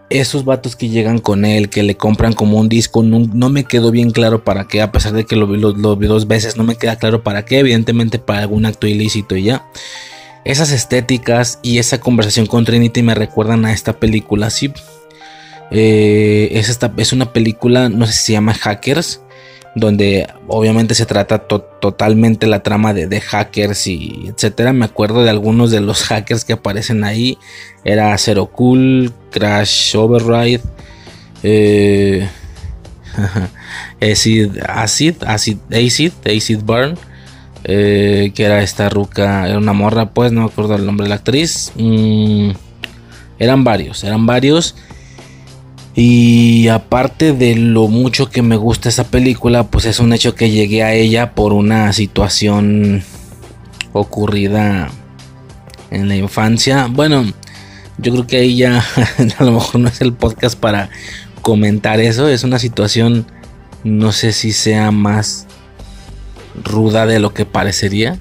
Esos 0.09 0.45
vatos 0.45 0.75
que 0.75 0.87
llegan 0.87 1.19
con 1.19 1.43
él, 1.43 1.69
que 1.69 1.83
le 1.83 1.97
compran 1.97 2.33
como 2.33 2.59
un 2.59 2.69
disco, 2.69 3.03
no, 3.03 3.49
me 3.49 3.65
quedó 3.65 3.91
bien 3.91 4.11
claro 4.11 4.43
para 4.43 4.67
qué, 4.67 4.81
a 4.81 4.91
pesar 4.91 5.13
de 5.13 5.25
que 5.25 5.35
lo 5.35 5.47
vi, 5.47 5.59
lo 5.59 5.95
vi 5.97 6.07
dos 6.07 6.27
veces, 6.27 6.55
no 6.55 6.63
me 6.63 6.75
queda 6.75 6.95
claro 6.95 7.23
para 7.23 7.43
qué, 7.43 7.59
evidentemente 7.59 8.17
para 8.17 8.39
algún 8.39 8.65
acto 8.65 8.87
ilícito 8.87 9.35
y 9.35 9.43
ya. 9.43 9.65
Esas 10.45 10.71
estéticas 10.71 11.59
y 11.61 11.79
esa 11.79 11.99
conversación 11.99 12.45
con 12.45 12.63
Trinity 12.63 13.03
me 13.03 13.15
recuerdan 13.15 13.65
a 13.65 13.73
esta 13.73 13.99
película. 13.99 14.49
Sí, 14.49 14.71
eh, 15.71 16.49
es, 16.53 16.69
esta, 16.69 16.93
es 16.95 17.11
una 17.11 17.33
película, 17.33 17.89
no 17.89 18.05
sé 18.05 18.13
si 18.13 18.25
se 18.27 18.31
llama 18.33 18.53
Hackers, 18.53 19.21
donde 19.79 20.27
obviamente 20.47 20.95
se 20.95 21.05
trata 21.05 21.39
totalmente 21.39 22.47
la 22.47 22.63
trama 22.63 22.93
de, 22.93 23.21
hackers 23.21 23.87
y 23.87 24.25
etcétera. 24.27 24.73
Me 24.73 24.85
acuerdo 24.85 25.23
de 25.23 25.29
algunos 25.29 25.71
de 25.71 25.81
los 25.81 26.03
hackers 26.07 26.43
que 26.45 26.53
aparecen 26.53 27.03
ahí. 27.03 27.37
Era 27.83 28.17
Zero 28.17 28.47
Cool, 28.47 29.13
Crash 29.31 29.95
Override, 29.95 30.61
eh, 31.43 32.27
Acid, 34.01 34.57
Acid, 34.67 35.15
Acid, 35.23 35.57
Acid, 36.25 36.59
Burn. 36.63 36.97
Eh, 37.69 38.31
que 38.33 38.43
era 38.45 38.61
esta 38.61 38.87
ruca, 38.87 39.45
era 39.47 39.57
una 39.57 39.73
morra, 39.73 40.11
pues 40.11 40.31
no 40.31 40.41
me 40.41 40.47
acuerdo 40.47 40.75
el 40.75 40.85
nombre 40.85 41.03
de 41.03 41.09
la 41.09 41.15
actriz. 41.15 41.73
Mm, 41.75 42.51
eran 43.39 43.63
varios, 43.63 44.03
eran 44.03 44.25
varios. 44.25 44.75
Y 45.99 46.67
aparte 46.67 47.33
de 47.33 47.55
lo 47.55 47.87
mucho 47.87 48.29
que 48.29 48.43
me 48.43 48.55
gusta 48.55 48.87
esa 48.87 49.05
película, 49.05 49.63
pues 49.63 49.85
es 49.85 49.99
un 49.99 50.13
hecho 50.13 50.35
que 50.35 50.51
llegué 50.51 50.83
a 50.83 50.93
ella 50.93 51.31
por 51.31 51.53
una 51.53 51.91
situación 51.91 53.01
ocurrida 53.93 54.91
en 55.89 56.07
la 56.07 56.15
infancia. 56.15 56.85
Bueno, 56.87 57.25
yo 57.97 58.11
creo 58.11 58.27
que 58.27 58.37
ahí 58.37 58.57
ya 58.57 58.85
a 59.39 59.43
lo 59.43 59.53
mejor 59.53 59.81
no 59.81 59.87
es 59.87 59.99
el 60.01 60.13
podcast 60.13 60.55
para 60.55 60.91
comentar 61.41 61.99
eso. 61.99 62.27
Es 62.27 62.43
una 62.43 62.59
situación, 62.59 63.25
no 63.83 64.11
sé 64.11 64.33
si 64.33 64.51
sea 64.51 64.91
más 64.91 65.47
ruda 66.63 67.07
de 67.07 67.19
lo 67.19 67.33
que 67.33 67.45
parecería. 67.45 68.19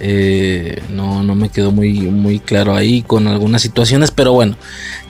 Eh, 0.00 0.80
no, 0.90 1.22
no 1.22 1.34
me 1.34 1.48
quedó 1.48 1.72
muy, 1.72 1.92
muy 2.02 2.38
claro 2.38 2.74
ahí 2.74 3.02
con 3.02 3.26
algunas 3.26 3.62
situaciones, 3.62 4.10
pero 4.10 4.32
bueno, 4.32 4.56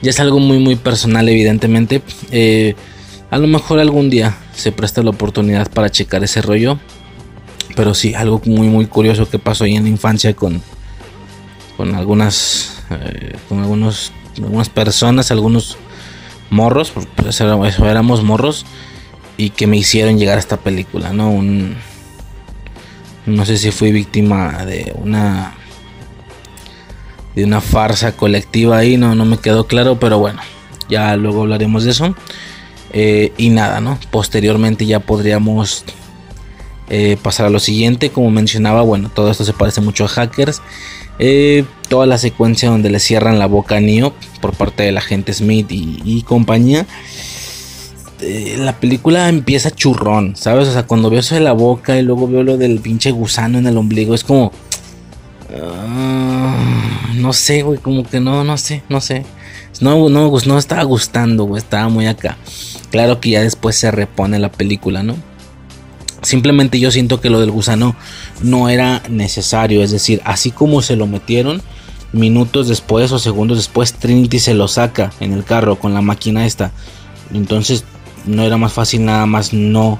ya 0.01 0.09
es 0.09 0.19
algo 0.19 0.39
muy, 0.39 0.59
muy 0.59 0.75
personal, 0.75 1.29
evidentemente. 1.29 2.01
Eh, 2.31 2.75
a 3.29 3.37
lo 3.37 3.47
mejor 3.47 3.79
algún 3.79 4.09
día 4.09 4.35
se 4.55 4.71
presta 4.71 5.03
la 5.03 5.11
oportunidad 5.11 5.69
para 5.71 5.89
checar 5.89 6.23
ese 6.23 6.41
rollo, 6.41 6.79
pero 7.75 7.93
sí, 7.93 8.15
algo 8.15 8.41
muy, 8.45 8.67
muy 8.67 8.87
curioso 8.87 9.29
que 9.29 9.37
pasó 9.37 9.65
ahí 9.65 9.75
en 9.75 9.83
la 9.83 9.89
infancia 9.89 10.33
con, 10.33 10.61
con 11.77 11.93
algunas, 11.93 12.83
eh, 12.89 13.35
con 13.47 13.59
algunos, 13.59 14.11
algunas 14.37 14.69
personas, 14.69 15.29
algunos 15.29 15.77
morros, 16.49 16.91
pues 17.15 17.39
éramos 17.41 18.23
morros, 18.23 18.65
y 19.37 19.51
que 19.51 19.67
me 19.67 19.77
hicieron 19.77 20.17
llegar 20.17 20.37
a 20.37 20.39
esta 20.39 20.57
película, 20.57 21.13
¿no? 21.13 21.31
Un 21.31 21.77
no 23.25 23.45
sé 23.45 23.57
si 23.57 23.71
fui 23.71 23.91
víctima 23.91 24.65
de 24.65 24.93
una 24.95 25.55
de 27.35 27.43
una 27.43 27.61
farsa 27.61 28.15
colectiva 28.15 28.77
ahí, 28.77 28.97
no, 28.97 29.15
no 29.15 29.25
me 29.25 29.37
quedó 29.37 29.67
claro, 29.67 29.99
pero 29.99 30.19
bueno, 30.19 30.41
ya 30.89 31.15
luego 31.15 31.41
hablaremos 31.41 31.83
de 31.83 31.91
eso. 31.91 32.15
Eh, 32.91 33.31
y 33.37 33.49
nada, 33.49 33.81
¿no? 33.81 33.99
Posteriormente 34.11 34.85
ya 34.85 34.99
podríamos 34.99 35.85
eh, 36.89 37.17
pasar 37.21 37.45
a 37.45 37.49
lo 37.49 37.59
siguiente. 37.59 38.09
Como 38.09 38.31
mencionaba, 38.31 38.81
bueno, 38.81 39.09
todo 39.13 39.29
esto 39.29 39.45
se 39.45 39.53
parece 39.53 39.79
mucho 39.81 40.05
a 40.05 40.07
hackers. 40.07 40.61
Eh, 41.19 41.65
toda 41.87 42.05
la 42.05 42.17
secuencia 42.17 42.69
donde 42.69 42.89
le 42.89 42.99
cierran 42.99 43.39
la 43.39 43.45
boca 43.45 43.77
a 43.77 43.79
Neo 43.79 44.13
por 44.41 44.53
parte 44.53 44.83
del 44.83 44.97
agente 44.97 45.33
Smith 45.33 45.67
y 45.69 46.23
compañía. 46.23 46.87
Este, 48.19 48.57
la 48.57 48.77
película 48.77 49.29
empieza 49.29 49.71
churrón, 49.71 50.35
¿sabes? 50.35 50.67
O 50.67 50.73
sea, 50.73 50.85
cuando 50.85 51.09
veo 51.09 51.21
eso 51.21 51.35
de 51.35 51.41
la 51.41 51.53
boca 51.53 51.97
y 51.97 52.01
luego 52.01 52.27
veo 52.27 52.43
lo 52.43 52.57
del 52.57 52.79
pinche 52.79 53.11
gusano 53.11 53.57
en 53.57 53.67
el 53.67 53.77
ombligo, 53.77 54.13
es 54.13 54.23
como... 54.23 54.51
Ah, 55.61 57.11
no 57.15 57.33
sé, 57.33 57.63
güey, 57.63 57.79
como 57.79 58.03
que 58.03 58.19
no, 58.19 58.43
no 58.43 58.57
sé, 58.57 58.83
no 58.89 58.99
sé. 59.01 59.25
No, 59.79 60.09
no, 60.09 60.31
no 60.45 60.57
estaba 60.57 60.83
gustando, 60.83 61.45
güey, 61.45 61.61
estaba 61.61 61.87
muy 61.89 62.07
acá. 62.07 62.37
Claro 62.91 63.21
que 63.21 63.31
ya 63.31 63.41
después 63.41 63.75
se 63.77 63.89
repone 63.89 64.37
la 64.37 64.51
película, 64.51 65.01
¿no? 65.01 65.15
Simplemente 66.21 66.79
yo 66.79 66.91
siento 66.91 67.21
que 67.21 67.29
lo 67.29 67.39
del 67.39 67.51
gusano 67.51 67.95
no 68.43 68.67
era 68.67 69.01
necesario, 69.09 69.81
es 69.81 69.91
decir, 69.91 70.21
así 70.25 70.51
como 70.51 70.81
se 70.81 70.97
lo 70.97 71.07
metieron, 71.07 71.61
minutos 72.11 72.67
después 72.67 73.11
o 73.13 73.19
segundos 73.19 73.57
después 73.57 73.93
Trinity 73.93 74.39
se 74.39 74.53
lo 74.53 74.67
saca 74.67 75.13
en 75.21 75.31
el 75.31 75.45
carro 75.45 75.79
con 75.79 75.93
la 75.93 76.01
máquina 76.01 76.45
esta. 76.45 76.71
Entonces 77.33 77.85
no 78.29 78.43
era 78.43 78.57
más 78.57 78.73
fácil 78.73 79.05
nada 79.05 79.25
más 79.25 79.53
no 79.53 79.99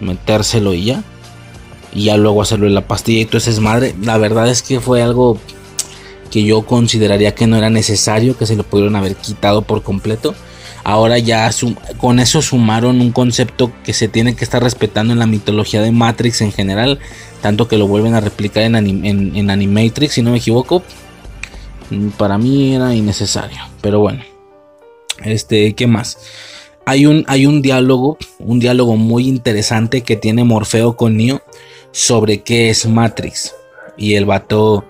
metérselo 0.00 0.74
y 0.74 0.86
ya. 0.86 1.04
Y 1.92 2.04
ya 2.04 2.16
luego 2.16 2.42
hacerlo 2.42 2.66
en 2.66 2.74
la 2.74 2.86
pastilla 2.86 3.22
y 3.22 3.26
todo 3.26 3.38
ese 3.38 3.50
es 3.50 3.60
madre. 3.60 3.94
La 4.02 4.18
verdad 4.18 4.48
es 4.48 4.62
que 4.62 4.80
fue 4.80 5.02
algo 5.02 5.38
que 6.30 6.44
yo 6.44 6.66
consideraría 6.66 7.34
que 7.34 7.46
no 7.46 7.56
era 7.56 7.70
necesario, 7.70 8.36
que 8.36 8.46
se 8.46 8.56
lo 8.56 8.64
pudieron 8.64 8.96
haber 8.96 9.16
quitado 9.16 9.62
por 9.62 9.82
completo. 9.82 10.34
Ahora 10.84 11.18
ya 11.18 11.50
con 11.98 12.20
eso 12.20 12.42
sumaron 12.42 13.00
un 13.00 13.12
concepto 13.12 13.72
que 13.84 13.92
se 13.92 14.08
tiene 14.08 14.36
que 14.36 14.44
estar 14.44 14.62
respetando 14.62 15.12
en 15.12 15.18
la 15.18 15.26
mitología 15.26 15.82
de 15.82 15.90
Matrix 15.90 16.40
en 16.42 16.52
general. 16.52 16.98
Tanto 17.42 17.68
que 17.68 17.76
lo 17.76 17.86
vuelven 17.86 18.14
a 18.14 18.20
replicar 18.20 18.62
en, 18.62 18.76
en, 18.76 19.36
en 19.36 19.50
Animatrix, 19.50 20.14
si 20.14 20.22
no 20.22 20.30
me 20.30 20.38
equivoco. 20.38 20.82
Para 22.16 22.38
mí 22.38 22.74
era 22.74 22.94
innecesario. 22.94 23.58
Pero 23.80 24.00
bueno. 24.00 24.22
Este, 25.24 25.74
¿qué 25.74 25.86
más? 25.86 26.18
Hay 26.86 27.04
un, 27.04 27.24
hay 27.26 27.46
un 27.46 27.62
diálogo, 27.62 28.16
un 28.38 28.60
diálogo 28.60 28.96
muy 28.96 29.26
interesante 29.26 30.02
que 30.02 30.16
tiene 30.16 30.44
Morfeo 30.44 30.96
con 30.96 31.16
Neo 31.16 31.42
sobre 31.90 32.42
qué 32.42 32.70
es 32.70 32.86
Matrix. 32.86 33.54
Y 33.96 34.14
el 34.14 34.24
vato 34.24 34.84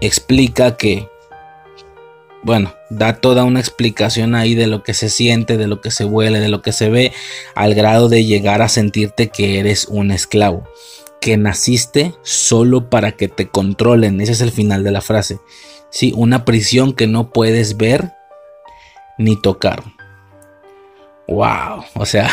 explica 0.00 0.78
que, 0.78 1.08
bueno, 2.42 2.72
da 2.88 3.20
toda 3.20 3.44
una 3.44 3.60
explicación 3.60 4.34
ahí 4.34 4.54
de 4.54 4.66
lo 4.66 4.82
que 4.82 4.94
se 4.94 5.10
siente, 5.10 5.58
de 5.58 5.66
lo 5.66 5.82
que 5.82 5.90
se 5.90 6.06
huele, 6.06 6.40
de 6.40 6.48
lo 6.48 6.62
que 6.62 6.72
se 6.72 6.88
ve, 6.88 7.12
al 7.54 7.74
grado 7.74 8.08
de 8.08 8.24
llegar 8.24 8.62
a 8.62 8.70
sentirte 8.70 9.28
que 9.28 9.58
eres 9.58 9.88
un 9.88 10.12
esclavo, 10.12 10.64
que 11.20 11.36
naciste 11.36 12.14
solo 12.22 12.88
para 12.88 13.12
que 13.12 13.28
te 13.28 13.48
controlen. 13.48 14.22
Ese 14.22 14.32
es 14.32 14.40
el 14.40 14.52
final 14.52 14.84
de 14.84 14.90
la 14.90 15.02
frase. 15.02 15.38
Sí, 15.90 16.14
una 16.16 16.46
prisión 16.46 16.94
que 16.94 17.06
no 17.06 17.30
puedes 17.30 17.76
ver 17.76 18.12
ni 19.18 19.38
tocar. 19.38 19.95
Wow, 21.28 21.84
o 21.94 22.06
sea, 22.06 22.30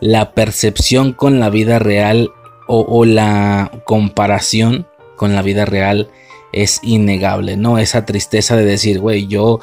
la 0.00 0.32
percepción 0.32 1.12
con 1.12 1.40
la 1.40 1.48
vida 1.48 1.78
real 1.78 2.30
o, 2.66 3.06
la 3.06 3.72
comparación 3.84 4.86
con 5.16 5.34
la 5.34 5.40
vida 5.40 5.64
real 5.64 6.10
es 6.52 6.80
innegable, 6.82 7.56
¿no? 7.56 7.78
Esa 7.78 8.04
tristeza 8.04 8.56
de 8.56 8.66
decir, 8.66 9.00
güey, 9.00 9.26
yo 9.26 9.60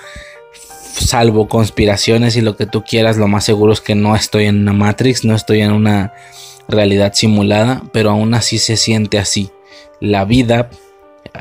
salvo 0.51 1.47
conspiraciones 1.47 2.35
y 2.35 2.41
lo 2.41 2.57
que 2.57 2.65
tú 2.65 2.83
quieras, 2.83 3.17
lo 3.17 3.27
más 3.27 3.45
seguro 3.45 3.73
es 3.73 3.81
que 3.81 3.93
no 3.93 4.15
estoy 4.15 4.45
en 4.45 4.61
una 4.61 4.73
Matrix, 4.73 5.23
no 5.23 5.35
estoy 5.35 5.61
en 5.61 5.71
una 5.71 6.13
realidad 6.67 7.13
simulada, 7.13 7.83
pero 7.93 8.09
aún 8.09 8.33
así 8.33 8.57
se 8.57 8.75
siente 8.75 9.19
así. 9.19 9.51
La 9.99 10.25
vida, 10.25 10.71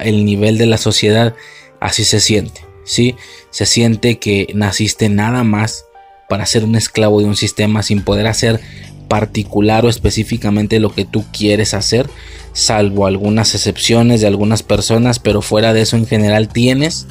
el 0.01 0.27
nivel 0.27 0.59
de 0.59 0.67
la 0.67 0.77
sociedad, 0.77 1.35
así 1.81 2.05
se 2.05 2.21
siente, 2.21 2.67
¿sí? 2.85 3.17
Se 3.49 3.65
siente 3.65 4.19
que 4.19 4.49
naciste 4.55 5.09
nada 5.09 5.45
más 5.45 5.87
para 6.29 6.47
ser 6.47 6.65
un 6.65 6.77
esclavo 6.77 7.21
de 7.21 7.27
un 7.27 7.37
sistema 7.37 7.83
sin 7.83 8.03
poder 8.03 8.27
hacer 8.27 8.61
particular 9.09 9.85
o 9.85 9.89
específicamente 9.89 10.81
lo 10.81 10.95
que 10.95 11.05
tú 11.05 11.25
quieres 11.33 11.75
hacer, 11.75 12.09
salvo 12.53 13.07
algunas 13.07 13.55
excepciones 13.55 14.21
de 14.21 14.27
algunas 14.27 14.63
personas, 14.63 15.19
pero 15.19 15.43
fuera 15.43 15.73
de 15.73 15.83
eso 15.83 15.97
en 15.97 16.07
general 16.07 16.49
tienes 16.49 17.07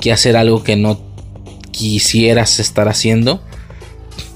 que 0.00 0.12
hacer 0.12 0.36
algo 0.36 0.62
que 0.64 0.76
no 0.76 1.00
quisieras 1.70 2.58
estar 2.58 2.88
haciendo, 2.88 3.42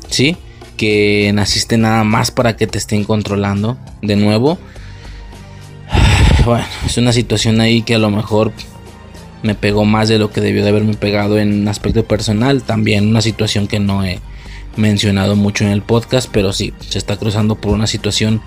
¿sí? 0.09 0.37
Que 0.77 1.31
naciste 1.35 1.79
nada 1.79 2.05
más 2.05 2.31
para 2.31 2.57
que 2.57 2.67
te 2.67 2.79
estén 2.79 3.05
controlando 3.05 3.79
de 4.03 4.17
nuevo. 4.17 4.59
Bueno, 6.45 6.65
es 6.87 6.97
una 6.97 7.13
situación 7.13 7.61
ahí 7.61 7.83
que 7.83 7.97
a 7.97 7.99
lo 7.99 8.09
mejor 8.09 8.55
me 9.43 9.55
pegó 9.55 9.85
más 9.85 10.09
de 10.09 10.19
lo 10.19 10.31
que 10.31 10.41
debió 10.41 10.63
de 10.63 10.71
haberme 10.71 10.95
pegado 10.95 11.39
en 11.39 11.67
aspecto 11.69 12.05
personal. 12.05 12.63
También 12.63 13.09
una 13.09 13.21
situación 13.21 13.67
que 13.67 13.81
no 13.81 14.05
he 14.05 14.21
mencionado 14.77 15.37
mucho 15.37 15.65
en 15.65 15.71
el 15.71 15.83
podcast, 15.83 16.29
pero 16.33 16.53
sí, 16.53 16.73
se 16.81 16.99
está 16.99 17.17
cruzando 17.17 17.57
por 17.57 17.73
una 17.73 17.87
situación 17.87 18.43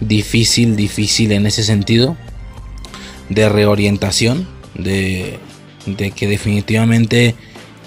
difícil, 0.00 0.76
difícil 0.76 1.32
en 1.32 1.46
ese 1.46 1.62
sentido 1.62 2.16
de 3.28 3.48
reorientación, 3.48 4.46
de, 4.74 5.38
de 5.86 6.10
que 6.12 6.28
definitivamente 6.28 7.34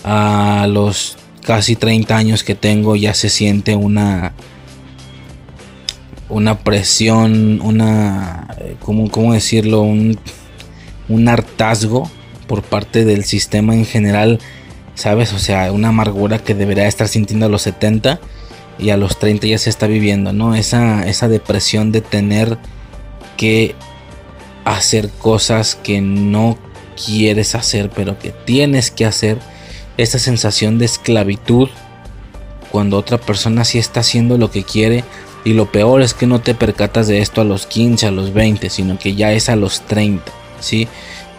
a 0.04 0.68
los 0.70 1.18
casi 1.44 1.76
30 1.76 2.16
años 2.16 2.44
que 2.44 2.56
tengo 2.56 2.96
ya 2.96 3.14
se 3.14 3.30
siente 3.30 3.76
una 3.76 4.34
una 6.30 6.60
presión, 6.60 7.60
una, 7.62 8.56
¿cómo, 8.80 9.10
cómo 9.10 9.34
decirlo? 9.34 9.82
Un, 9.82 10.20
un 11.08 11.28
hartazgo 11.28 12.10
por 12.50 12.64
parte 12.64 13.06
del 13.06 13.24
sistema 13.24 13.76
en 13.76 13.86
general, 13.86 14.40
¿sabes? 14.96 15.32
O 15.34 15.40
sea, 15.40 15.72
una 15.72 15.90
amargura 15.90 16.40
que 16.40 16.56
debería 16.56 16.88
estar 16.88 17.08
sintiendo 17.08 17.46
a 17.46 17.50
los 17.50 17.62
70 17.62 18.20
y 18.80 18.90
a 18.90 18.98
los 18.98 19.20
30 19.20 19.46
ya 19.46 19.60
se 19.60 19.70
está 19.70 19.86
viviendo, 19.86 20.34
¿no? 20.34 20.56
Esa, 20.56 21.08
esa 21.08 21.28
depresión 21.28 21.92
de 21.92 22.02
tener 22.02 22.58
que 23.38 23.76
hacer 24.66 25.10
cosas 25.10 25.76
que 25.76 26.02
no 26.02 26.58
quieres 27.06 27.54
hacer, 27.54 27.92
pero 27.92 28.18
que 28.18 28.32
tienes 28.32 28.90
que 28.90 29.06
hacer. 29.06 29.38
Esa 29.98 30.18
sensación 30.18 30.80
de 30.80 30.86
esclavitud 30.86 31.70
cuando 32.72 32.98
otra 32.98 33.20
persona 33.20 33.64
sí 33.66 33.78
está 33.78 34.00
haciendo 34.00 34.38
lo 34.38 34.50
que 34.50 34.64
quiere. 34.64 35.04
Y 35.46 35.54
lo 35.54 35.72
peor 35.72 36.02
es 36.02 36.14
que 36.14 36.26
no 36.26 36.42
te 36.42 36.56
percatas 36.56 37.08
de 37.08 37.20
esto 37.20 37.42
a 37.42 37.46
los 37.46 37.68
15, 37.68 38.08
a 38.08 38.12
los 38.12 38.34
20, 38.34 38.70
sino 38.70 38.98
que 38.98 39.16
ya 39.16 39.32
es 39.34 39.50
a 39.50 39.56
los 39.56 39.82
30, 39.82 40.32
¿sí? 40.60 40.88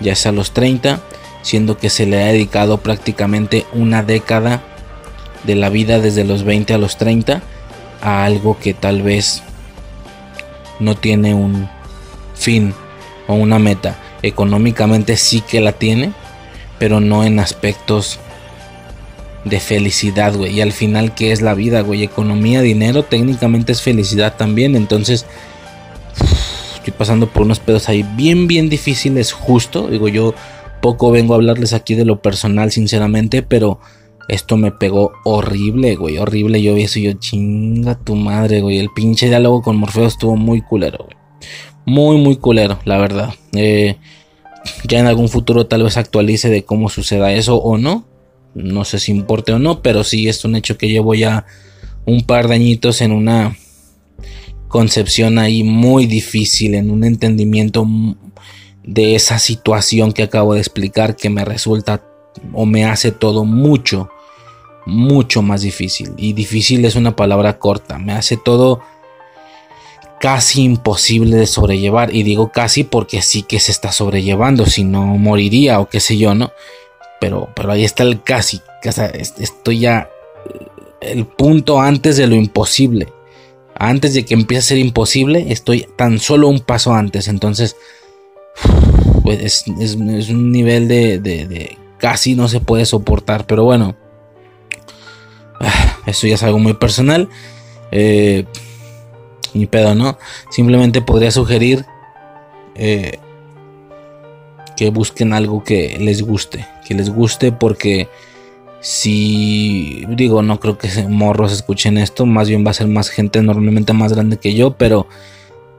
Ya 0.01 0.13
es 0.13 0.27
a 0.27 0.33
los 0.33 0.53
30, 0.53 1.01
siendo 1.43 1.79
que 1.79 1.91
se 1.91 2.07
le 2.07 2.23
ha 2.23 2.27
dedicado 2.27 2.79
prácticamente 2.79 3.67
una 3.73 4.03
década 4.03 4.63
de 5.45 5.55
la 5.55 5.69
vida 5.69 6.01
desde 6.01 6.25
los 6.25 6.45
20 6.45 6.75
a 6.75 6.79
los 6.79 6.97
30 6.97 7.43
a 8.03 8.25
algo 8.25 8.59
que 8.59 8.75
tal 8.75 9.03
vez 9.03 9.43
no 10.79 10.97
tiene 10.97 11.35
un 11.35 11.69
fin 12.35 12.75
o 13.27 13.35
una 13.35 13.59
meta. 13.59 13.97
Económicamente 14.23 15.17
sí 15.17 15.41
que 15.41 15.61
la 15.61 15.73
tiene, 15.73 16.13
pero 16.79 17.01
no 17.01 17.25
en 17.25 17.39
aspectos 17.39 18.19
de 19.45 19.61
felicidad, 19.61 20.35
güey. 20.35 20.55
Y 20.55 20.61
al 20.61 20.73
final, 20.73 21.15
¿qué 21.15 21.33
es 21.33 21.41
la 21.41 21.55
vida, 21.55 21.81
güey? 21.81 22.03
Economía, 22.03 22.61
dinero, 22.61 23.03
técnicamente 23.03 23.73
es 23.73 23.83
felicidad 23.83 24.37
también. 24.37 24.77
Entonces, 24.77 25.27
pasando 26.91 27.29
por 27.29 27.43
unos 27.43 27.61
pedos 27.61 27.89
ahí 27.89 28.05
bien, 28.17 28.47
bien 28.47 28.69
difíciles, 28.69 29.33
justo. 29.33 29.89
Digo, 29.89 30.09
yo 30.09 30.35
poco 30.81 31.11
vengo 31.11 31.35
a 31.35 31.37
hablarles 31.37 31.73
aquí 31.73 31.95
de 31.95 32.05
lo 32.05 32.23
personal, 32.23 32.71
sinceramente, 32.71 33.43
pero 33.43 33.81
esto 34.29 34.57
me 34.57 34.71
pegó 34.71 35.13
horrible, 35.25 35.97
güey. 35.97 36.19
Horrible. 36.19 36.63
Yo 36.63 36.75
vi 36.75 36.85
eso 36.85 36.99
y 36.99 37.03
yo, 37.03 37.13
chinga 37.15 37.97
tu 37.97 38.15
madre, 38.17 38.61
güey. 38.61 38.79
El 38.79 38.91
pinche 38.91 39.29
diálogo 39.29 39.63
con 39.63 39.77
Morfeo 39.77 40.07
estuvo 40.07 40.37
muy 40.37 40.63
culero, 40.63 41.05
güey. 41.05 41.17
Muy, 41.85 42.17
muy 42.19 42.37
culero, 42.37 42.79
la 42.85 42.99
verdad. 42.99 43.35
Eh, 43.53 43.97
ya 44.87 45.01
en 45.01 45.07
algún 45.07 45.29
futuro 45.29 45.67
tal 45.67 45.83
vez 45.83 45.97
actualice 45.97 46.49
de 46.49 46.65
cómo 46.65 46.89
suceda 46.89 47.33
eso 47.33 47.57
o 47.57 47.77
no. 47.79 48.07
No 48.55 48.85
sé 48.85 48.99
si 48.99 49.13
importe 49.13 49.53
o 49.53 49.59
no, 49.59 49.83
pero 49.83 50.05
sí 50.05 50.29
es 50.29 50.45
un 50.45 50.57
hecho 50.57 50.79
que 50.79 50.89
llevo 50.89 51.15
ya 51.15 51.47
un 52.05 52.23
par 52.23 52.49
de 52.49 52.55
añitos 52.55 53.01
en 53.01 53.13
una 53.13 53.57
concepción 54.71 55.39
ahí 55.39 55.63
muy 55.63 56.07
difícil, 56.07 56.75
en 56.75 56.91
un 56.91 57.05
entendimiento 57.05 57.87
de 58.83 59.15
esa 59.15 59.39
situación 59.39 60.13
que 60.13 60.23
acabo 60.23 60.55
de 60.55 60.61
explicar 60.61 61.15
que 61.15 61.29
me 61.29 61.45
resulta 61.45 62.03
o 62.55 62.65
me 62.65 62.87
hace 62.87 63.13
todo 63.13 63.45
mucho, 63.45 64.09
mucho 64.87 65.43
más 65.43 65.61
difícil. 65.61 66.13
Y 66.17 66.33
difícil 66.33 66.83
es 66.87 66.97
una 66.97 67.15
palabra 67.15 67.59
corta, 67.59 67.99
me 67.99 68.15
hace 68.15 68.39
todo 68.39 68.81
casi 70.19 70.63
imposible 70.63 71.37
de 71.37 71.47
sobrellevar. 71.47 72.15
Y 72.15 72.23
digo 72.23 72.51
casi 72.51 72.85
porque 72.85 73.21
sí 73.21 73.43
que 73.43 73.61
se 73.61 73.73
está 73.73 73.93
sobrellevando, 73.93 74.65
si 74.65 74.85
no 74.85 75.05
moriría 75.05 75.81
o 75.81 75.89
qué 75.91 76.01
sé 76.01 76.17
yo, 76.17 76.35
¿no? 76.35 76.51
pero, 77.21 77.51
pero 77.55 77.71
ahí 77.71 77.85
está 77.85 78.03
el 78.03 78.23
casi. 78.23 78.61
estoy 79.39 79.81
ya 79.81 80.11
el 81.01 81.27
punto 81.27 81.81
antes 81.81 82.17
de 82.17 82.27
lo 82.27 82.35
imposible. 82.35 83.13
Antes 83.81 84.15
de 84.15 84.25
que 84.25 84.35
empiece 84.35 84.59
a 84.59 84.69
ser 84.69 84.79
imposible, 84.79 85.47
estoy 85.49 85.87
tan 85.97 86.19
solo 86.19 86.49
un 86.49 86.61
paso 86.61 86.95
antes. 86.95 87.29
Entonces, 87.29 87.77
pues 89.23 89.65
es, 89.67 89.95
un 89.97 90.53
nivel 90.53 90.87
de, 90.87 91.77
casi 91.99 92.35
no 92.35 92.47
se 92.49 92.61
puede 92.61 92.85
soportar. 92.85 93.47
Pero 93.47 93.65
bueno, 93.65 93.97
eso 96.07 96.27
ya 96.27 96.35
es 96.35 96.43
algo 96.43 96.59
muy 96.59 96.75
personal. 96.75 97.29
Eh, 97.91 98.45
ni 99.55 99.67
pedo, 99.67 99.95
¿no? 99.97 100.17
Simplemente 100.51 101.03
podría 101.03 101.33
sugerir 101.33 101.85
eh, 102.77 103.19
que 104.77 104.91
busquen 104.91 105.33
algo 105.33 105.65
que 105.65 105.99
les 105.99 106.23
guste 106.23 106.67
que 106.91 106.97
les 106.97 107.09
guste 107.09 107.53
porque 107.53 108.09
si 108.81 110.05
digo 110.09 110.43
no 110.43 110.59
creo 110.59 110.79
que 110.79 110.89
morros 111.09 111.53
escuchen 111.53 111.99
esto 111.99 112.27
más 112.27 112.49
bien 112.49 112.65
va 112.67 112.71
a 112.71 112.75
ser 112.75 112.87
más 112.87 113.11
gente 113.11 113.43
normalmente 113.43 113.93
más 113.93 114.13
grande 114.13 114.39
que 114.39 114.55
yo 114.55 114.77
pero 114.77 115.07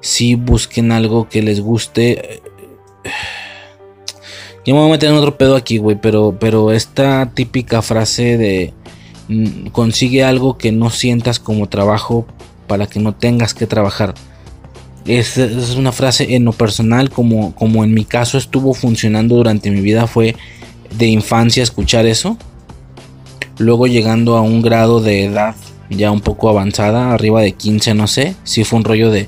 si 0.02 0.36
busquen 0.36 0.92
algo 0.92 1.28
que 1.28 1.42
les 1.42 1.62
guste 1.62 2.42
yo 4.66 4.76
me 4.76 4.82
voy 4.82 4.90
a 4.90 4.92
meter 4.92 5.10
en 5.10 5.16
otro 5.16 5.38
pedo 5.38 5.56
aquí 5.56 5.78
güey 5.80 5.98
pero 6.00 6.38
pero 6.40 6.72
esta 6.72 7.32
típica 7.34 7.82
frase 7.82 8.38
de 8.38 8.74
mm, 9.30 9.68
consigue 9.70 10.24
algo 10.24 10.58
que 10.58 10.72
no 10.72 10.92
sientas 10.92 11.40
como 11.40 11.70
trabajo 11.70 12.28
para 12.68 12.88
que 12.88 13.00
no 13.00 13.16
tengas 13.16 13.54
que 13.56 13.66
trabajar 13.66 14.14
es, 15.06 15.38
es 15.38 15.76
una 15.76 15.92
frase 15.92 16.36
en 16.36 16.46
lo 16.46 16.52
personal 16.54 17.10
como, 17.10 17.56
como 17.56 17.84
en 17.84 17.94
mi 17.94 18.06
caso 18.06 18.38
estuvo 18.38 18.74
funcionando 18.74 19.36
durante 19.36 19.72
mi 19.72 19.82
vida 19.82 20.08
fue 20.08 20.36
de 20.98 21.08
infancia 21.08 21.64
escuchar 21.64 22.06
eso. 22.06 22.38
Luego 23.62 23.88
llegando 23.88 24.38
a 24.38 24.42
un 24.42 24.62
grado 24.62 25.02
de 25.02 25.26
edad 25.26 25.56
ya 25.90 26.12
un 26.12 26.22
poco 26.22 26.50
avanzada, 26.50 27.14
arriba 27.14 27.42
de 27.42 27.52
15, 27.52 27.94
no 27.94 28.08
sé, 28.08 28.36
si 28.44 28.64
fue 28.64 28.80
un 28.80 28.86
rollo 28.86 29.12
de, 29.12 29.28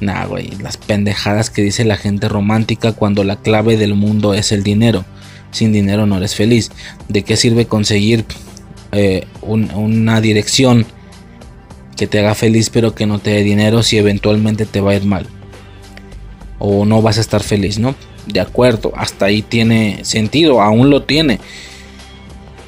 nah, 0.00 0.26
güey, 0.26 0.50
las 0.60 0.76
pendejadas 0.76 1.50
que 1.50 1.62
dice 1.62 1.84
la 1.84 1.96
gente 1.96 2.28
romántica 2.28 2.92
cuando 2.92 3.24
la 3.24 3.36
clave 3.36 3.76
del 3.76 3.94
mundo 3.94 4.34
es 4.34 4.52
el 4.52 4.62
dinero. 4.62 5.04
Sin 5.50 5.72
dinero 5.72 6.06
no 6.06 6.18
eres 6.18 6.36
feliz. 6.36 6.70
¿De 7.08 7.22
qué 7.22 7.36
sirve 7.36 7.66
conseguir 7.66 8.24
eh, 8.92 9.26
una 9.42 10.20
dirección 10.20 10.86
que 11.96 12.06
te 12.06 12.18
haga 12.18 12.34
feliz 12.34 12.70
pero 12.70 12.94
que 12.94 13.06
no 13.06 13.18
te 13.18 13.30
dé 13.30 13.42
dinero 13.42 13.82
si 13.82 13.98
eventualmente 13.98 14.66
te 14.66 14.80
va 14.80 14.92
a 14.92 14.94
ir 14.94 15.04
mal. 15.04 15.26
O 16.58 16.84
no 16.84 17.02
vas 17.02 17.18
a 17.18 17.20
estar 17.20 17.42
feliz, 17.42 17.78
¿no? 17.78 17.94
De 18.26 18.40
acuerdo, 18.40 18.92
hasta 18.96 19.26
ahí 19.26 19.42
tiene 19.42 20.00
sentido, 20.02 20.60
aún 20.60 20.90
lo 20.90 21.02
tiene. 21.02 21.40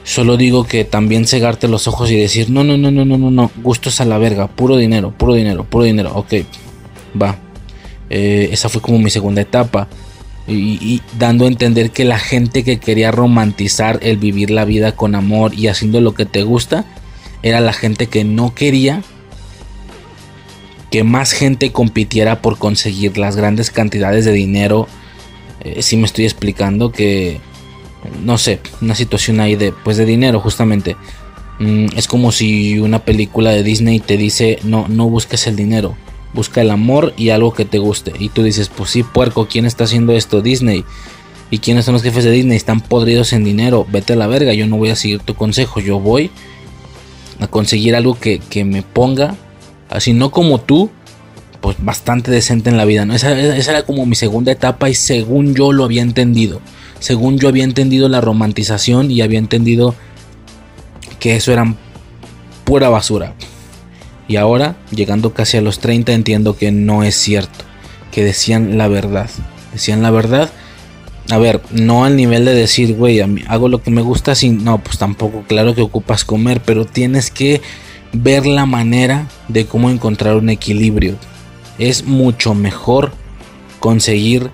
Solo 0.04 0.36
digo 0.36 0.64
que 0.64 0.84
también 0.84 1.26
cegarte 1.26 1.68
los 1.68 1.86
ojos 1.86 2.10
y 2.10 2.16
decir, 2.16 2.50
no, 2.50 2.64
no, 2.64 2.76
no, 2.76 2.90
no, 2.90 3.04
no, 3.04 3.18
no, 3.18 3.30
no, 3.30 3.50
gustos 3.62 4.00
a 4.00 4.04
la 4.04 4.18
verga, 4.18 4.48
puro 4.48 4.76
dinero, 4.76 5.12
puro 5.16 5.34
dinero, 5.34 5.64
puro 5.64 5.84
dinero, 5.84 6.12
ok, 6.14 6.34
va. 7.20 7.38
Eh, 8.10 8.50
esa 8.52 8.68
fue 8.68 8.80
como 8.82 8.98
mi 8.98 9.10
segunda 9.10 9.40
etapa. 9.40 9.88
Y, 10.48 11.00
dando 11.18 11.44
a 11.44 11.48
entender 11.48 11.92
que 11.92 12.04
la 12.04 12.18
gente 12.18 12.64
que 12.64 12.80
quería 12.80 13.12
romantizar 13.12 14.00
el 14.02 14.16
vivir 14.16 14.50
la 14.50 14.64
vida 14.64 14.92
con 14.92 15.14
amor 15.14 15.54
y 15.54 15.68
haciendo 15.68 16.00
lo 16.00 16.14
que 16.14 16.26
te 16.26 16.42
gusta, 16.42 16.84
era 17.44 17.60
la 17.60 17.72
gente 17.72 18.08
que 18.08 18.24
no 18.24 18.54
quería 18.54 19.02
que 20.90 21.04
más 21.04 21.32
gente 21.32 21.72
compitiera 21.72 22.42
por 22.42 22.58
conseguir 22.58 23.16
las 23.16 23.36
grandes 23.36 23.70
cantidades 23.70 24.24
de 24.24 24.32
dinero. 24.32 24.88
Eh, 25.60 25.80
si 25.80 25.96
me 25.96 26.04
estoy 26.04 26.24
explicando 26.24 26.92
que 26.92 27.40
no 28.24 28.38
sé, 28.38 28.60
una 28.80 28.94
situación 28.94 29.40
ahí 29.40 29.56
de, 29.56 29.72
pues 29.72 29.96
de 29.96 30.04
dinero 30.04 30.40
justamente. 30.40 30.96
Mm, 31.58 31.86
es 31.96 32.08
como 32.08 32.32
si 32.32 32.78
una 32.78 33.04
película 33.04 33.50
de 33.50 33.62
Disney 33.62 34.00
te 34.00 34.16
dice, 34.16 34.58
no, 34.64 34.86
no 34.88 35.08
busques 35.08 35.46
el 35.46 35.56
dinero, 35.56 35.96
busca 36.34 36.60
el 36.60 36.70
amor 36.70 37.14
y 37.16 37.30
algo 37.30 37.52
que 37.52 37.64
te 37.64 37.78
guste. 37.78 38.12
Y 38.18 38.30
tú 38.30 38.42
dices, 38.42 38.68
pues 38.68 38.90
sí, 38.90 39.02
puerco, 39.02 39.46
¿quién 39.46 39.66
está 39.66 39.84
haciendo 39.84 40.12
esto? 40.12 40.40
Disney. 40.40 40.84
¿Y 41.50 41.58
quiénes 41.58 41.84
son 41.84 41.92
los 41.92 42.02
jefes 42.02 42.24
de 42.24 42.30
Disney? 42.30 42.56
Están 42.56 42.80
podridos 42.80 43.32
en 43.34 43.44
dinero. 43.44 43.86
Vete 43.90 44.14
a 44.14 44.16
la 44.16 44.26
verga, 44.26 44.54
yo 44.54 44.66
no 44.66 44.78
voy 44.78 44.88
a 44.88 44.96
seguir 44.96 45.20
tu 45.20 45.34
consejo. 45.34 45.80
Yo 45.80 46.00
voy 46.00 46.30
a 47.40 47.46
conseguir 47.46 47.94
algo 47.94 48.18
que, 48.18 48.40
me 48.64 48.82
ponga, 48.82 49.36
así 49.90 50.14
no 50.14 50.30
como 50.30 50.60
tú, 50.60 50.90
pues 51.60 51.76
bastante 51.78 52.30
decente 52.30 52.70
en 52.70 52.78
la 52.78 52.86
vida. 52.86 53.04
¿no? 53.04 53.14
esa 53.14 53.32
era 53.32 53.82
como 53.82 54.06
mi 54.06 54.14
segunda 54.14 54.50
etapa 54.50 54.88
y 54.88 54.94
según 54.94 55.54
yo 55.54 55.72
lo 55.72 55.84
había 55.84 56.00
entendido 56.00 56.62
según 57.02 57.36
yo 57.36 57.48
había 57.48 57.64
entendido 57.64 58.08
la 58.08 58.20
romantización 58.20 59.10
y 59.10 59.22
había 59.22 59.40
entendido 59.40 59.96
que 61.18 61.34
eso 61.34 61.52
era 61.52 61.74
pura 62.64 62.88
basura. 62.90 63.34
Y 64.28 64.36
ahora, 64.36 64.76
llegando 64.92 65.34
casi 65.34 65.56
a 65.56 65.62
los 65.62 65.80
30, 65.80 66.12
entiendo 66.12 66.56
que 66.56 66.70
no 66.70 67.02
es 67.02 67.16
cierto, 67.16 67.64
que 68.12 68.22
decían 68.22 68.78
la 68.78 68.86
verdad. 68.86 69.28
Decían 69.72 70.00
la 70.00 70.12
verdad. 70.12 70.52
A 71.28 71.38
ver, 71.38 71.60
no 71.72 72.04
al 72.04 72.16
nivel 72.16 72.44
de 72.44 72.54
decir, 72.54 72.94
güey, 72.94 73.20
hago 73.48 73.68
lo 73.68 73.82
que 73.82 73.90
me 73.90 74.02
gusta 74.02 74.36
sin... 74.36 74.62
No, 74.62 74.78
pues 74.78 74.98
tampoco, 74.98 75.42
claro 75.48 75.74
que 75.74 75.82
ocupas 75.82 76.24
comer, 76.24 76.62
pero 76.64 76.84
tienes 76.84 77.32
que 77.32 77.62
ver 78.12 78.46
la 78.46 78.64
manera 78.64 79.26
de 79.48 79.66
cómo 79.66 79.90
encontrar 79.90 80.36
un 80.36 80.50
equilibrio. 80.50 81.16
Es 81.80 82.04
mucho 82.04 82.54
mejor 82.54 83.10
conseguir 83.80 84.52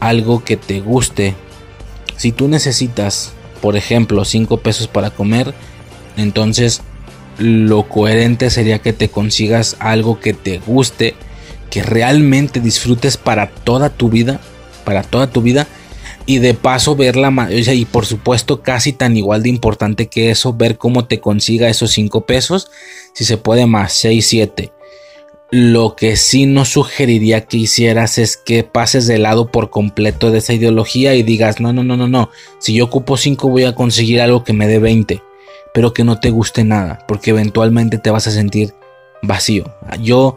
algo 0.00 0.44
que 0.44 0.56
te 0.56 0.80
guste. 0.80 1.34
Si 2.16 2.32
tú 2.32 2.48
necesitas, 2.48 3.32
por 3.60 3.76
ejemplo, 3.76 4.24
5 4.24 4.58
pesos 4.58 4.88
para 4.88 5.10
comer, 5.10 5.54
entonces 6.16 6.82
lo 7.38 7.88
coherente 7.88 8.50
sería 8.50 8.80
que 8.80 8.92
te 8.92 9.08
consigas 9.08 9.76
algo 9.78 10.18
que 10.18 10.34
te 10.34 10.58
guste, 10.58 11.14
que 11.70 11.82
realmente 11.82 12.60
disfrutes 12.60 13.16
para 13.16 13.48
toda 13.48 13.90
tu 13.90 14.08
vida, 14.08 14.40
para 14.84 15.02
toda 15.02 15.30
tu 15.30 15.42
vida. 15.42 15.66
Y 16.26 16.40
de 16.40 16.52
paso 16.52 16.94
ver 16.94 17.16
la 17.16 17.48
y 17.50 17.84
por 17.86 18.04
supuesto 18.04 18.62
casi 18.62 18.92
tan 18.92 19.16
igual 19.16 19.42
de 19.42 19.48
importante 19.48 20.08
que 20.08 20.30
eso, 20.30 20.52
ver 20.52 20.76
cómo 20.76 21.06
te 21.06 21.20
consiga 21.20 21.70
esos 21.70 21.92
5 21.92 22.26
pesos, 22.26 22.70
si 23.14 23.24
se 23.24 23.38
puede 23.38 23.66
más 23.66 23.94
6, 23.94 24.26
7 24.26 24.72
lo 25.50 25.96
que 25.96 26.16
sí 26.16 26.46
no 26.46 26.64
sugeriría 26.64 27.46
que 27.46 27.56
hicieras 27.56 28.18
es 28.18 28.36
que 28.36 28.64
pases 28.64 29.06
de 29.06 29.18
lado 29.18 29.50
por 29.50 29.70
completo 29.70 30.30
de 30.30 30.38
esa 30.38 30.52
ideología 30.52 31.14
y 31.14 31.22
digas, 31.22 31.60
no, 31.60 31.72
no, 31.72 31.82
no, 31.82 31.96
no, 31.96 32.06
no, 32.06 32.30
si 32.58 32.74
yo 32.74 32.84
ocupo 32.84 33.16
5 33.16 33.48
voy 33.48 33.64
a 33.64 33.74
conseguir 33.74 34.20
algo 34.20 34.44
que 34.44 34.52
me 34.52 34.68
dé 34.68 34.78
20, 34.78 35.22
pero 35.72 35.94
que 35.94 36.04
no 36.04 36.20
te 36.20 36.30
guste 36.30 36.64
nada, 36.64 37.04
porque 37.08 37.30
eventualmente 37.30 37.98
te 37.98 38.10
vas 38.10 38.26
a 38.26 38.30
sentir 38.30 38.74
vacío. 39.22 39.64
Yo, 40.02 40.36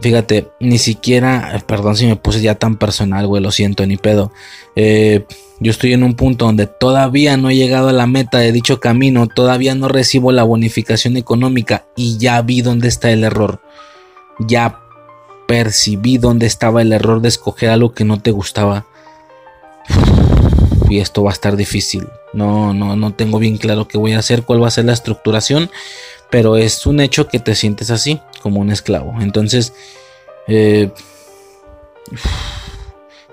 fíjate, 0.00 0.48
ni 0.60 0.78
siquiera, 0.78 1.60
perdón 1.66 1.96
si 1.96 2.06
me 2.06 2.16
puse 2.16 2.40
ya 2.40 2.54
tan 2.54 2.76
personal, 2.76 3.26
güey, 3.26 3.42
lo 3.42 3.50
siento, 3.50 3.84
ni 3.84 3.96
pedo. 3.96 4.32
Eh, 4.76 5.26
yo 5.58 5.70
estoy 5.72 5.92
en 5.92 6.04
un 6.04 6.14
punto 6.14 6.44
donde 6.44 6.66
todavía 6.66 7.36
no 7.36 7.50
he 7.50 7.56
llegado 7.56 7.88
a 7.88 7.92
la 7.92 8.06
meta 8.06 8.38
de 8.38 8.52
dicho 8.52 8.78
camino, 8.78 9.26
todavía 9.26 9.74
no 9.74 9.88
recibo 9.88 10.30
la 10.30 10.44
bonificación 10.44 11.16
económica 11.16 11.84
y 11.96 12.18
ya 12.18 12.40
vi 12.42 12.62
dónde 12.62 12.88
está 12.88 13.10
el 13.10 13.24
error 13.24 13.60
ya 14.46 14.80
percibí 15.46 16.18
dónde 16.18 16.46
estaba 16.46 16.82
el 16.82 16.92
error 16.92 17.20
de 17.20 17.28
escoger 17.28 17.70
algo 17.70 17.92
que 17.92 18.04
no 18.04 18.20
te 18.20 18.30
gustaba. 18.30 18.86
Y 20.88 21.00
esto 21.00 21.22
va 21.22 21.30
a 21.30 21.34
estar 21.34 21.56
difícil. 21.56 22.06
No, 22.32 22.72
no, 22.74 22.96
no 22.96 23.12
tengo 23.14 23.38
bien 23.38 23.56
claro 23.56 23.88
qué 23.88 23.98
voy 23.98 24.12
a 24.12 24.18
hacer, 24.18 24.44
cuál 24.44 24.62
va 24.62 24.68
a 24.68 24.72
ser 24.72 24.84
la 24.84 24.92
estructuración. 24.92 25.70
Pero 26.30 26.56
es 26.56 26.86
un 26.86 27.00
hecho 27.00 27.28
que 27.28 27.38
te 27.38 27.54
sientes 27.54 27.90
así, 27.90 28.20
como 28.40 28.60
un 28.60 28.70
esclavo. 28.70 29.14
Entonces, 29.20 29.74
eh, 30.48 30.90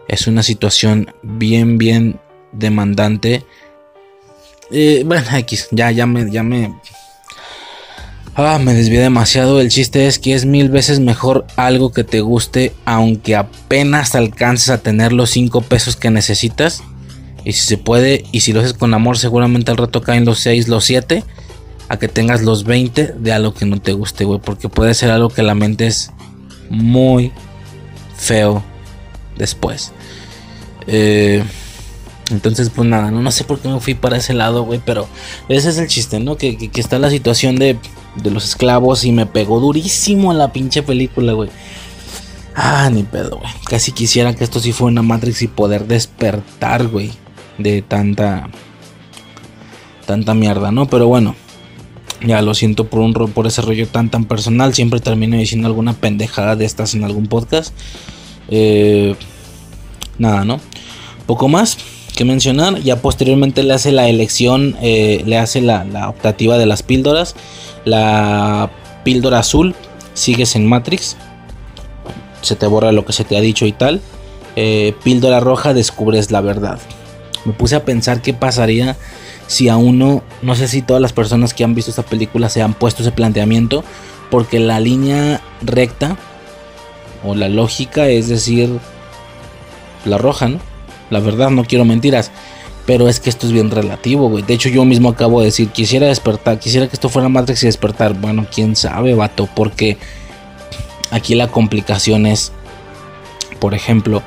es 0.08 0.28
una 0.28 0.44
situación 0.44 1.14
bien, 1.22 1.78
bien 1.78 2.20
demandante. 2.52 3.46
Eh, 4.72 5.04
bueno, 5.06 5.26
X, 5.38 5.70
ya, 5.72 5.92
ya 5.92 6.06
me, 6.06 6.30
ya 6.30 6.44
me 6.44 6.76
Ah, 8.36 8.60
me 8.60 8.74
desvié 8.74 9.00
demasiado. 9.00 9.60
El 9.60 9.70
chiste 9.70 10.08
es 10.08 10.20
que 10.20 10.34
es 10.34 10.46
mil 10.46 10.70
veces 10.70 11.00
mejor 11.00 11.46
algo 11.56 11.92
que 11.92 12.04
te 12.04 12.22
guste, 12.22 12.74
aunque 12.86 13.36
apenas 13.36 14.16
alcances 14.16 14.70
a 14.70 14.78
tener 14.78 15.12
los 15.12 15.30
5 15.32 15.62
pesos 15.62 15.96
que 15.96 16.10
necesitas. 16.10 16.84
Y 17.44 17.54
si 17.54 17.66
se 17.66 17.78
puede, 17.78 18.24
y 18.32 18.42
si 18.42 18.54
lo 18.54 18.60
haces 18.60 18.74
con 18.74 18.94
amor, 18.94 19.18
seguramente 19.18 19.72
al 19.72 19.78
rato 19.78 20.02
caen 20.02 20.26
los 20.26 20.40
6, 20.40 20.68
los 20.68 20.86
7. 20.86 21.24
A 21.90 21.98
que 21.98 22.08
tengas 22.08 22.44
los 22.44 22.66
20 22.66 23.16
de 23.18 23.32
algo 23.34 23.54
que 23.54 23.66
no 23.66 23.82
te 23.82 23.94
guste, 23.94 24.24
güey. 24.24 24.40
Porque 24.40 24.70
puede 24.70 24.94
ser 24.94 25.12
algo 25.12 25.30
que 25.30 25.42
la 25.42 25.56
mente 25.56 25.88
es 25.88 26.12
muy 26.70 27.32
feo 28.16 28.64
después. 29.38 29.92
Eh. 30.88 31.44
Entonces, 32.32 32.70
pues 32.70 32.88
nada, 32.88 33.10
no, 33.12 33.22
no 33.22 33.32
sé 33.32 33.44
por 33.44 33.60
qué 33.60 33.68
me 33.68 33.80
fui 33.80 33.96
para 33.96 34.18
ese 34.18 34.34
lado, 34.34 34.64
güey, 34.64 34.80
pero 34.86 35.08
ese 35.48 35.70
es 35.70 35.78
el 35.78 35.88
chiste, 35.88 36.20
¿no? 36.20 36.38
Que, 36.38 36.58
que, 36.58 36.80
está 36.80 37.00
la 37.00 37.10
situación 37.10 37.56
de, 37.56 37.78
de, 38.16 38.32
los 38.32 38.46
esclavos 38.46 39.06
y 39.06 39.12
me 39.12 39.26
pegó 39.26 39.60
durísimo 39.60 40.34
la 40.34 40.52
pinche 40.52 40.84
película, 40.84 41.34
güey. 41.34 41.50
Ah, 42.56 42.90
ni 42.92 43.04
pedo, 43.04 43.38
güey. 43.38 43.52
Casi 43.66 43.92
quisiera 43.92 44.36
que 44.36 44.44
esto 44.44 44.60
sí 44.60 44.74
fuera 44.74 44.92
una 44.92 45.02
Matrix 45.02 45.42
y 45.42 45.48
poder 45.48 45.88
despertar, 45.88 46.88
güey, 46.88 47.12
de 47.58 47.82
tanta, 47.82 48.50
tanta 50.06 50.34
mierda, 50.34 50.72
¿no? 50.72 50.88
Pero 50.88 51.08
bueno, 51.08 51.36
ya 52.26 52.42
lo 52.42 52.54
siento 52.54 52.86
por, 52.86 53.00
un, 53.00 53.14
por 53.14 53.48
ese 53.48 53.62
rollo 53.62 53.88
tan, 53.88 54.10
tan 54.10 54.26
personal. 54.26 54.74
Siempre 54.74 55.00
termino 55.00 55.38
diciendo 55.38 55.68
alguna 55.68 55.94
pendejada 55.94 56.56
de 56.56 56.66
estas 56.66 56.94
en 56.96 57.04
algún 57.04 57.28
podcast. 57.28 57.74
Eh, 58.50 59.16
nada, 60.18 60.44
¿no? 60.44 60.60
Poco 61.26 61.48
más 61.48 61.78
que 62.16 62.26
mencionar. 62.26 62.82
Ya 62.82 63.02
posteriormente 63.02 63.64
le 63.64 63.74
hace 63.74 63.92
la 63.92 64.10
elección, 64.10 64.76
eh, 64.82 65.24
le 65.26 65.38
hace 65.38 65.62
la, 65.62 66.10
optativa 66.10 66.58
de 66.58 66.66
las 66.66 66.84
píldoras. 66.84 67.36
La 67.86 68.70
píldora 69.04 69.40
azul, 69.40 69.76
sigues 70.14 70.56
en 70.56 70.68
Matrix. 70.68 71.18
Se 72.42 72.56
te 72.56 72.68
borra 72.68 72.92
lo 72.92 73.06
que 73.06 73.14
se 73.14 73.24
te 73.24 73.38
ha 73.38 73.42
dicho 73.42 73.66
y 73.66 73.72
tal. 73.72 74.02
Eh, 74.56 74.94
píldora 75.04 75.40
roja, 75.40 75.74
descubres 75.74 76.32
la 76.32 76.42
verdad. 76.42 76.80
Me 77.46 77.54
puse 77.54 77.76
a 77.76 77.86
pensar 77.86 78.22
qué 78.22 78.34
pasaría 78.34 78.98
si 79.48 79.68
a 79.70 79.78
uno, 79.78 80.22
no 80.42 80.56
sé 80.56 80.68
si 80.68 80.82
todas 80.82 81.02
las 81.02 81.14
personas 81.14 81.54
que 81.54 81.64
han 81.64 81.74
visto 81.74 81.90
esta 81.90 82.04
película 82.04 82.50
se 82.50 82.62
han 82.62 82.74
puesto 82.74 83.02
ese 83.02 83.12
planteamiento, 83.12 83.84
porque 84.30 84.60
la 84.60 84.80
línea 84.80 85.42
recta 85.62 86.18
o 87.24 87.34
la 87.34 87.50
lógica 87.50 88.08
es 88.08 88.28
decir, 88.28 88.70
la 90.06 90.18
roja, 90.18 90.50
¿no? 90.50 90.60
La 91.10 91.20
verdad, 91.20 91.50
no 91.50 91.66
quiero 91.66 91.86
mentiras. 91.86 92.32
Pero 92.90 93.08
es 93.08 93.20
que 93.20 93.30
esto 93.30 93.46
es 93.46 93.54
bien 93.54 93.70
relativo, 93.70 94.30
güey. 94.30 94.44
De 94.44 94.56
hecho, 94.56 94.68
yo 94.68 94.84
mismo 94.84 95.10
acabo 95.10 95.42
de 95.42 95.46
decir, 95.46 95.70
quisiera 95.70 96.08
despertar, 96.08 96.58
quisiera 96.58 96.88
que 96.88 96.96
esto 96.96 97.08
fuera 97.08 97.30
Matrix 97.30 97.62
y 97.62 97.68
despertar. 97.68 98.16
Bueno, 98.16 98.48
quién 98.52 98.76
sabe, 98.76 99.14
vato. 99.14 99.48
Porque 99.56 100.00
aquí 101.12 101.36
la 101.36 101.50
complicación 101.50 102.26
es, 102.26 102.52
por 103.60 103.76
ejemplo, 103.76 104.24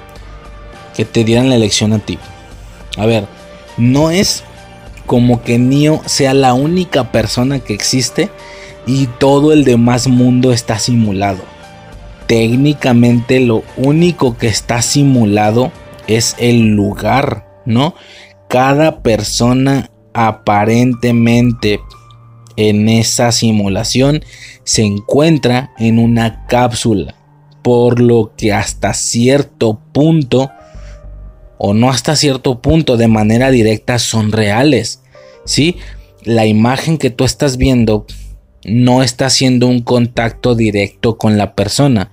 que 0.94 1.04
te 1.04 1.24
dieran 1.24 1.48
la 1.48 1.56
elección 1.56 1.92
a 1.92 1.98
ti. 1.98 2.20
A 2.96 3.04
ver, 3.04 3.26
no 3.78 4.12
es 4.12 4.44
como 5.06 5.42
que 5.42 5.58
Neo 5.58 6.00
sea 6.06 6.32
la 6.32 6.54
única 6.54 7.10
persona 7.10 7.58
que 7.58 7.74
existe 7.74 8.30
y 8.86 9.08
todo 9.08 9.52
el 9.52 9.64
demás 9.64 10.06
mundo 10.06 10.52
está 10.52 10.78
simulado. 10.78 11.40
Técnicamente 12.28 13.40
lo 13.40 13.64
único 13.76 14.38
que 14.38 14.46
está 14.46 14.82
simulado 14.82 15.72
es 16.06 16.36
el 16.38 16.76
lugar, 16.76 17.44
¿no? 17.64 17.96
Cada 18.52 19.02
persona 19.02 19.90
aparentemente 20.12 21.80
en 22.56 22.90
esa 22.90 23.32
simulación 23.32 24.22
se 24.62 24.82
encuentra 24.82 25.70
en 25.78 25.98
una 25.98 26.44
cápsula, 26.44 27.14
por 27.62 27.98
lo 27.98 28.34
que 28.36 28.52
hasta 28.52 28.92
cierto 28.92 29.80
punto, 29.94 30.50
o 31.56 31.72
no 31.72 31.88
hasta 31.88 32.14
cierto 32.14 32.60
punto, 32.60 32.98
de 32.98 33.08
manera 33.08 33.50
directa 33.50 33.98
son 33.98 34.32
reales. 34.32 35.02
¿Sí? 35.46 35.78
La 36.22 36.44
imagen 36.44 36.98
que 36.98 37.08
tú 37.08 37.24
estás 37.24 37.56
viendo 37.56 38.04
no 38.64 39.02
está 39.02 39.26
haciendo 39.26 39.66
un 39.66 39.80
contacto 39.80 40.54
directo 40.54 41.18
con 41.18 41.36
la 41.36 41.54
persona, 41.54 42.10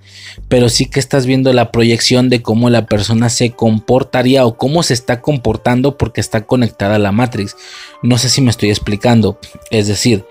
pero 0.48 0.70
sí 0.70 0.86
que 0.86 1.00
estás 1.00 1.26
viendo 1.26 1.54
la 1.54 1.72
proyección 1.72 2.30
de 2.30 2.42
cómo 2.42 2.70
la 2.70 2.86
persona 2.88 3.30
se 3.30 3.52
comportaría 3.52 4.46
o 4.46 4.58
cómo 4.58 4.82
se 4.84 4.94
está 4.94 5.22
comportando 5.22 5.98
porque 5.98 6.22
está 6.22 6.46
conectada 6.46 6.96
a 6.96 7.00
la 7.00 7.12
Matrix. 7.12 7.56
No 8.02 8.18
sé 8.18 8.30
si 8.30 8.42
me 8.42 8.50
estoy 8.50 8.70
explicando. 8.70 9.40
Es 9.70 9.88
decir, 9.88 10.26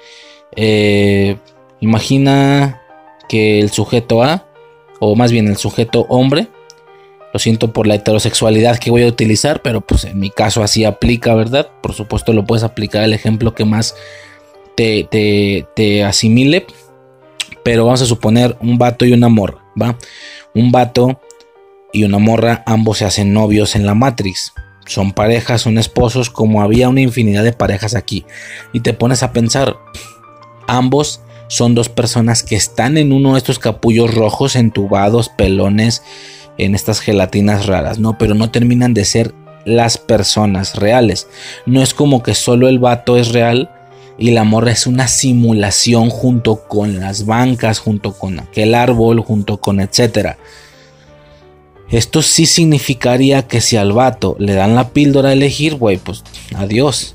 eh, 0.57 1.37
imagina 1.81 2.83
que 3.29 3.61
el 3.61 3.71
sujeto 3.71 4.23
A, 4.23 4.47
o 5.01 5.15
más 5.15 5.31
bien 5.31 5.47
el 5.47 5.57
sujeto 5.57 6.07
hombre, 6.09 6.49
lo 7.33 7.39
siento 7.39 7.73
por 7.73 7.87
la 7.87 7.95
heterosexualidad 7.95 8.79
que 8.79 8.91
voy 8.91 9.03
a 9.03 9.07
utilizar, 9.07 9.63
pero 9.63 9.83
pues 9.83 10.05
en 10.05 10.19
mi 10.19 10.31
caso 10.31 10.63
así 10.63 10.85
aplica, 10.85 11.35
¿verdad? 11.35 11.69
Por 11.83 11.93
supuesto 11.93 12.33
lo 12.33 12.45
puedes 12.45 12.65
aplicar 12.65 13.05
el 13.05 13.13
ejemplo 13.13 13.55
que 13.55 13.65
más 13.65 13.95
te, 14.79 16.05
asimile. 16.05 16.67
Pero 17.65 17.85
vamos 17.85 18.03
a 18.03 18.07
suponer 18.07 18.57
un 18.61 18.79
vato 18.79 19.05
y 19.05 19.13
una 19.13 19.29
morra, 19.29 19.59
¿va? 19.81 19.99
Un 20.55 20.73
vato 20.73 21.21
y 21.93 22.05
una 22.05 22.19
morra, 22.19 22.63
ambos 22.67 22.99
se 22.99 23.05
hacen 23.05 23.33
novios 23.33 23.77
en 23.77 23.85
la 23.85 23.95
Matrix. 23.95 24.53
Son 24.87 25.13
parejas, 25.13 25.63
son 25.63 25.77
esposos, 25.77 26.31
como 26.31 26.63
había 26.63 26.89
una 26.89 27.03
infinidad 27.03 27.45
de 27.45 27.53
parejas 27.53 27.95
aquí. 27.95 28.25
Y 28.73 28.81
te 28.81 28.95
pones 28.95 29.23
a 29.23 29.33
pensar, 29.33 29.77
ambos 30.67 31.21
son 31.49 31.75
dos 31.75 31.91
personas 31.91 32.43
que 32.43 32.57
están 32.57 32.97
en 32.97 33.13
uno 33.13 33.33
de 33.33 33.39
estos 33.39 33.59
capullos 33.59 34.15
rojos, 34.15 34.57
entubados, 34.57 35.29
pelones, 35.29 36.03
en 36.57 36.75
estas 36.75 37.01
gelatinas 37.01 37.67
raras, 37.67 37.99
¿no? 37.99 38.17
Pero 38.17 38.35
no 38.35 38.51
terminan 38.51 38.95
de 38.95 39.05
ser 39.05 39.35
las 39.67 39.99
personas 39.99 40.77
reales. 40.77 41.29
No 41.67 41.83
es 41.83 41.93
como 41.93 42.23
que 42.23 42.35
solo 42.35 42.69
el 42.69 42.79
vato 42.79 43.19
es 43.19 43.33
real 43.33 43.71
y 44.19 44.33
la 44.33 44.45
morra 44.45 44.73
es 44.73 44.87
una 44.87 45.07
simulación 45.07 46.11
junto 46.11 46.67
con 46.67 46.99
las 46.99 47.25
bancas, 47.25 47.79
junto 47.79 48.13
con 48.13 48.41
aquel 48.41 48.75
árbol, 48.75 49.21
junto 49.21 49.59
con 49.59 49.81
etcétera. 49.81 50.37
Esto 51.91 52.21
sí 52.21 52.45
significaría 52.45 53.47
que 53.47 53.61
si 53.61 53.77
al 53.77 53.93
vato 53.93 54.37
le 54.39 54.55
dan 54.55 54.75
la 54.75 54.91
píldora 54.91 55.31
a 55.31 55.33
elegir, 55.33 55.77
güey, 55.77 55.97
pues 55.97 56.23
adiós. 56.55 57.15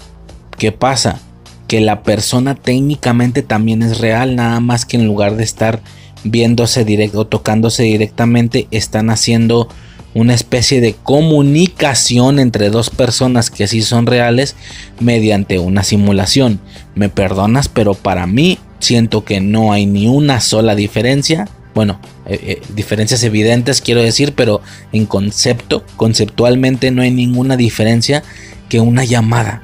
¿Qué 0.57 0.71
pasa? 0.71 1.19
Que 1.67 1.81
la 1.81 2.01
persona 2.03 2.55
técnicamente 2.55 3.43
también 3.43 3.83
es 3.83 3.99
real, 3.99 4.35
nada 4.35 4.59
más 4.61 4.85
que 4.85 4.97
en 4.97 5.05
lugar 5.05 5.35
de 5.35 5.43
estar 5.43 5.81
viéndose 6.23 6.85
directo 6.85 7.19
o 7.19 7.27
tocándose 7.27 7.83
directamente, 7.83 8.67
están 8.71 9.09
haciendo 9.09 9.67
una 10.13 10.33
especie 10.33 10.81
de 10.81 10.93
comunicación 10.93 12.39
entre 12.39 12.69
dos 12.69 12.89
personas 12.89 13.49
que 13.49 13.67
sí 13.67 13.81
son 13.81 14.05
reales 14.05 14.55
mediante 14.99 15.59
una 15.59 15.83
simulación. 15.83 16.59
Me 16.95 17.09
perdonas, 17.09 17.67
pero 17.67 17.93
para 17.93 18.27
mí 18.27 18.59
siento 18.79 19.23
que 19.23 19.39
no 19.41 19.73
hay 19.73 19.85
ni 19.85 20.07
una 20.07 20.39
sola 20.39 20.75
diferencia. 20.75 21.47
Bueno, 21.73 21.99
eh, 22.25 22.39
eh, 22.43 22.61
diferencias 22.75 23.23
evidentes 23.23 23.81
quiero 23.81 24.01
decir, 24.01 24.33
pero 24.35 24.61
en 24.91 25.05
concepto, 25.05 25.83
conceptualmente 25.97 26.91
no 26.91 27.01
hay 27.01 27.11
ninguna 27.11 27.57
diferencia 27.57 28.23
que 28.69 28.79
una 28.79 29.05
llamada. 29.05 29.63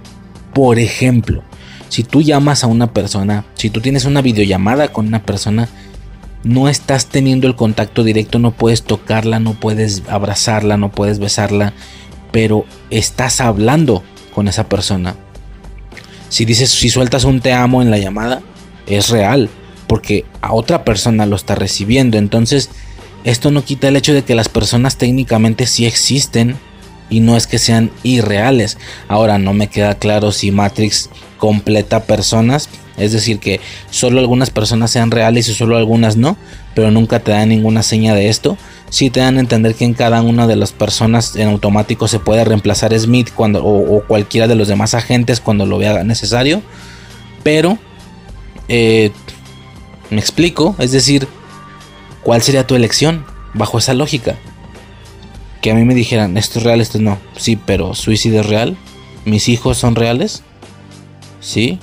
Por 0.54 0.80
ejemplo, 0.80 1.44
si 1.90 2.04
tú 2.04 2.22
llamas 2.22 2.64
a 2.64 2.68
una 2.68 2.94
persona, 2.94 3.46
si 3.54 3.70
tú 3.70 3.82
tienes 3.82 4.06
una 4.06 4.22
videollamada 4.22 4.88
con 4.88 5.08
una 5.08 5.24
persona, 5.24 5.70
no 6.44 6.70
estás 6.70 7.08
teniendo 7.08 7.48
el 7.48 7.56
contacto 7.56 8.04
directo, 8.04 8.40
no 8.40 8.52
puedes 8.52 8.84
tocarla, 8.84 9.40
no 9.40 9.54
puedes 9.54 10.04
abrazarla, 10.08 10.78
no 10.78 10.90
puedes 10.92 11.20
besarla, 11.20 11.74
pero 12.32 12.66
estás 12.90 13.42
hablando 13.42 14.04
con 14.34 14.48
esa 14.48 14.70
persona. 14.70 15.16
Si 16.30 16.46
dices, 16.46 16.70
si 16.70 16.90
sueltas 16.90 17.24
un 17.24 17.42
te 17.42 17.54
amo 17.54 17.82
en 17.82 17.92
la 17.92 17.98
llamada, 17.98 18.42
es 18.88 19.10
real, 19.10 19.50
porque 19.88 20.26
a 20.42 20.54
otra 20.54 20.86
persona 20.86 21.26
lo 21.26 21.36
está 21.36 21.56
recibiendo. 21.56 22.18
Entonces, 22.18 22.70
esto 23.24 23.52
no 23.52 23.66
quita 23.66 23.88
el 23.88 23.96
hecho 23.96 24.14
de 24.14 24.24
que 24.24 24.36
las 24.36 24.48
personas 24.48 24.98
técnicamente 24.98 25.66
sí 25.66 25.86
existen 25.86 26.56
y 27.10 27.20
no 27.20 27.36
es 27.36 27.48
que 27.48 27.60
sean 27.60 27.92
irreales. 28.04 28.78
Ahora 29.08 29.40
no 29.40 29.54
me 29.54 29.68
queda 29.68 29.96
claro 29.96 30.32
si 30.32 30.52
Matrix 30.52 31.10
completa 31.38 32.04
personas 32.04 32.70
es 33.00 33.12
decir, 33.12 33.40
que 33.40 33.60
solo 33.90 34.20
algunas 34.20 34.50
personas 34.50 34.92
sean 34.92 35.12
reales 35.12 35.48
y 35.48 35.54
solo 35.54 35.78
algunas 35.78 36.18
no, 36.18 36.38
pero 36.76 36.92
nunca 36.92 37.20
te 37.20 37.32
dan 37.32 37.50
ninguna 37.50 37.84
seña 37.84 38.14
de 38.14 38.30
esto. 38.30 38.58
Sí 38.90 39.10
te 39.10 39.20
dan 39.20 39.38
a 39.38 39.40
entender 39.40 39.76
que 39.76 39.86
en 39.86 39.94
cada 39.94 40.22
una 40.22 40.48
de 40.48 40.56
las 40.56 40.72
personas 40.72 41.36
en 41.36 41.48
automático 41.50 42.08
se 42.08 42.20
puede 42.20 42.44
reemplazar 42.44 42.98
Smith 42.98 43.30
cuando, 43.34 43.64
o, 43.64 44.04
cualquiera 44.04 44.48
de 44.48 44.56
los 44.56 44.68
demás 44.68 44.94
agentes 44.94 45.40
cuando 45.40 45.66
lo 45.66 45.78
vea 45.78 46.04
necesario. 46.04 46.62
Pero, 47.44 47.78
eh, 48.68 49.12
me 50.10 50.20
explico, 50.20 50.76
es 50.80 50.92
decir, 50.92 51.28
¿cuál 52.24 52.42
sería 52.42 52.66
tu 52.66 52.76
elección 52.76 53.26
bajo 53.54 53.78
esa 53.78 53.94
lógica? 53.94 54.36
Que 55.62 55.72
a 55.72 55.76
mí 55.76 55.84
me 55.84 55.94
dijeran, 55.94 56.38
esto 56.38 56.60
es 56.60 56.66
real, 56.66 56.82
esto 56.82 57.00
no. 57.00 57.18
Sí, 57.36 57.58
pero 57.58 57.94
suicidio 57.94 58.42
es 58.42 58.48
real. 58.48 58.78
Mis 59.26 59.50
hijos 59.50 59.78
son 59.78 59.96
reales. 59.96 60.44
Sí, 61.42 61.80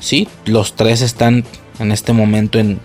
Sí, 0.00 0.28
los 0.44 0.74
tres 0.74 1.02
están 1.02 1.44
en 1.78 1.92
este 1.92 2.12
momento 2.12 2.58
en, 2.58 2.78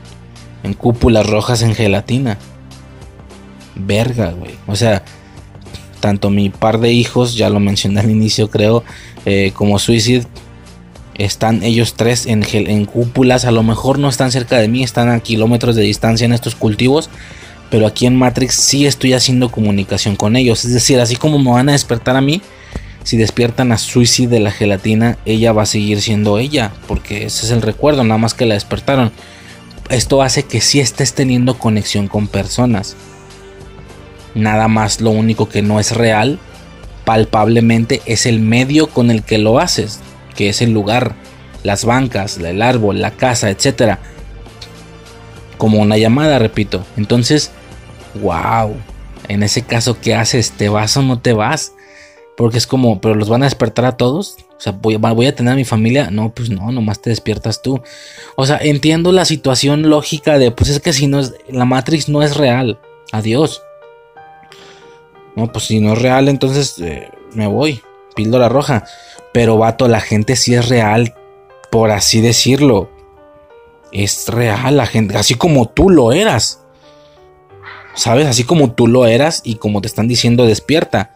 en 0.63 0.73
cúpulas 0.73 1.27
rojas 1.27 1.61
en 1.61 1.75
gelatina. 1.75 2.37
Verga, 3.75 4.31
güey. 4.31 4.55
O 4.67 4.75
sea, 4.75 5.03
tanto 5.99 6.29
mi 6.29 6.49
par 6.49 6.79
de 6.79 6.91
hijos, 6.91 7.35
ya 7.35 7.49
lo 7.49 7.59
mencioné 7.59 8.01
al 8.01 8.09
inicio 8.09 8.49
creo, 8.49 8.83
eh, 9.25 9.51
como 9.53 9.79
Suicide, 9.79 10.25
están 11.15 11.63
ellos 11.63 11.93
tres 11.95 12.25
en, 12.25 12.43
en 12.51 12.85
cúpulas. 12.85 13.45
A 13.45 13.51
lo 13.51 13.63
mejor 13.63 13.99
no 13.99 14.09
están 14.09 14.31
cerca 14.31 14.57
de 14.57 14.67
mí, 14.67 14.83
están 14.83 15.09
a 15.09 15.19
kilómetros 15.19 15.75
de 15.75 15.83
distancia 15.83 16.25
en 16.25 16.33
estos 16.33 16.55
cultivos. 16.55 17.09
Pero 17.69 17.87
aquí 17.87 18.05
en 18.05 18.15
Matrix 18.15 18.55
sí 18.55 18.85
estoy 18.85 19.13
haciendo 19.13 19.49
comunicación 19.49 20.15
con 20.15 20.35
ellos. 20.35 20.63
Es 20.65 20.73
decir, 20.73 20.99
así 20.99 21.15
como 21.15 21.39
me 21.39 21.51
van 21.51 21.69
a 21.69 21.71
despertar 21.71 22.15
a 22.15 22.21
mí, 22.21 22.41
si 23.03 23.17
despiertan 23.17 23.71
a 23.71 23.77
Suicide 23.77 24.29
de 24.29 24.39
la 24.39 24.51
gelatina, 24.51 25.17
ella 25.25 25.51
va 25.51 25.63
a 25.63 25.67
seguir 25.67 26.01
siendo 26.01 26.37
ella, 26.39 26.71
porque 26.87 27.25
ese 27.25 27.45
es 27.45 27.51
el 27.51 27.61
recuerdo, 27.61 28.03
nada 28.03 28.17
más 28.17 28.33
que 28.33 28.45
la 28.45 28.53
despertaron. 28.53 29.11
Esto 29.89 30.21
hace 30.21 30.43
que 30.43 30.61
sí 30.61 30.79
estés 30.79 31.13
teniendo 31.13 31.59
conexión 31.59 32.07
con 32.07 32.27
personas. 32.27 32.95
Nada 34.35 34.67
más 34.67 35.01
lo 35.01 35.11
único 35.11 35.49
que 35.49 35.61
no 35.61 35.79
es 35.79 35.91
real, 35.91 36.39
palpablemente, 37.03 38.01
es 38.05 38.25
el 38.25 38.39
medio 38.39 38.87
con 38.87 39.11
el 39.11 39.23
que 39.23 39.37
lo 39.37 39.59
haces, 39.59 39.99
que 40.35 40.49
es 40.49 40.61
el 40.61 40.71
lugar, 40.71 41.15
las 41.63 41.83
bancas, 41.83 42.37
el 42.37 42.61
árbol, 42.61 43.01
la 43.01 43.11
casa, 43.11 43.49
etc. 43.49 43.97
Como 45.57 45.79
una 45.79 45.97
llamada, 45.97 46.39
repito. 46.39 46.85
Entonces, 46.95 47.51
wow. 48.21 48.75
En 49.27 49.43
ese 49.43 49.61
caso, 49.61 49.99
¿qué 49.99 50.15
haces? 50.15 50.51
¿Te 50.51 50.69
vas 50.69 50.95
o 50.97 51.01
no 51.01 51.19
te 51.19 51.33
vas? 51.33 51.73
Porque 52.35 52.57
es 52.57 52.65
como, 52.65 52.99
pero 52.99 53.15
los 53.15 53.29
van 53.29 53.43
a 53.43 53.45
despertar 53.45 53.85
a 53.85 53.97
todos. 53.97 54.37
O 54.57 54.59
sea, 54.59 54.71
voy, 54.71 54.95
a 55.27 55.35
tener 55.35 55.53
a 55.53 55.55
mi 55.55 55.65
familia. 55.65 56.09
No, 56.09 56.33
pues 56.33 56.49
no, 56.49 56.71
nomás 56.71 57.01
te 57.01 57.09
despiertas 57.09 57.61
tú. 57.61 57.81
O 58.35 58.45
sea, 58.45 58.57
entiendo 58.57 59.11
la 59.11 59.25
situación 59.25 59.89
lógica 59.89 60.39
de, 60.39 60.51
pues 60.51 60.69
es 60.69 60.79
que 60.79 60.93
si 60.93 61.07
no 61.07 61.19
es, 61.19 61.33
la 61.49 61.65
Matrix 61.65 62.09
no 62.09 62.23
es 62.23 62.35
real. 62.35 62.79
Adiós. 63.11 63.61
No, 65.35 65.51
pues 65.51 65.65
si 65.65 65.79
no 65.79 65.93
es 65.93 66.01
real, 66.01 66.27
entonces 66.27 66.79
eh, 66.79 67.09
me 67.33 67.45
voy. 67.45 67.81
Píldora 68.15 68.49
roja. 68.49 68.85
Pero 69.31 69.57
vato, 69.57 69.87
la 69.87 70.01
gente 70.01 70.35
sí 70.35 70.55
es 70.55 70.69
real, 70.69 71.13
por 71.71 71.91
así 71.91 72.21
decirlo. 72.21 72.89
Es 73.91 74.27
real 74.27 74.77
la 74.77 74.87
gente, 74.87 75.17
así 75.17 75.35
como 75.35 75.69
tú 75.69 75.89
lo 75.89 76.13
eras. 76.13 76.61
¿Sabes? 77.93 78.25
Así 78.25 78.43
como 78.43 78.71
tú 78.71 78.87
lo 78.87 79.05
eras 79.05 79.41
y 79.43 79.55
como 79.55 79.81
te 79.81 79.87
están 79.87 80.07
diciendo 80.07 80.45
despierta 80.45 81.13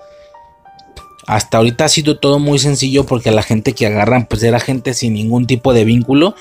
hasta 1.27 1.57
ahorita 1.57 1.85
ha 1.85 1.89
sido 1.89 2.17
todo 2.17 2.39
muy 2.39 2.57
sencillo 2.57 3.05
porque 3.05 3.31
la 3.31 3.43
gente 3.43 3.73
que 3.73 3.85
agarran 3.85 4.25
pues 4.25 4.41
era 4.43 4.61
gente 4.61 4.93
sin 4.93 5.13
ningún 5.13 5.45
tipo 5.45 5.73
de 5.73 5.83
vínculo. 5.83 6.35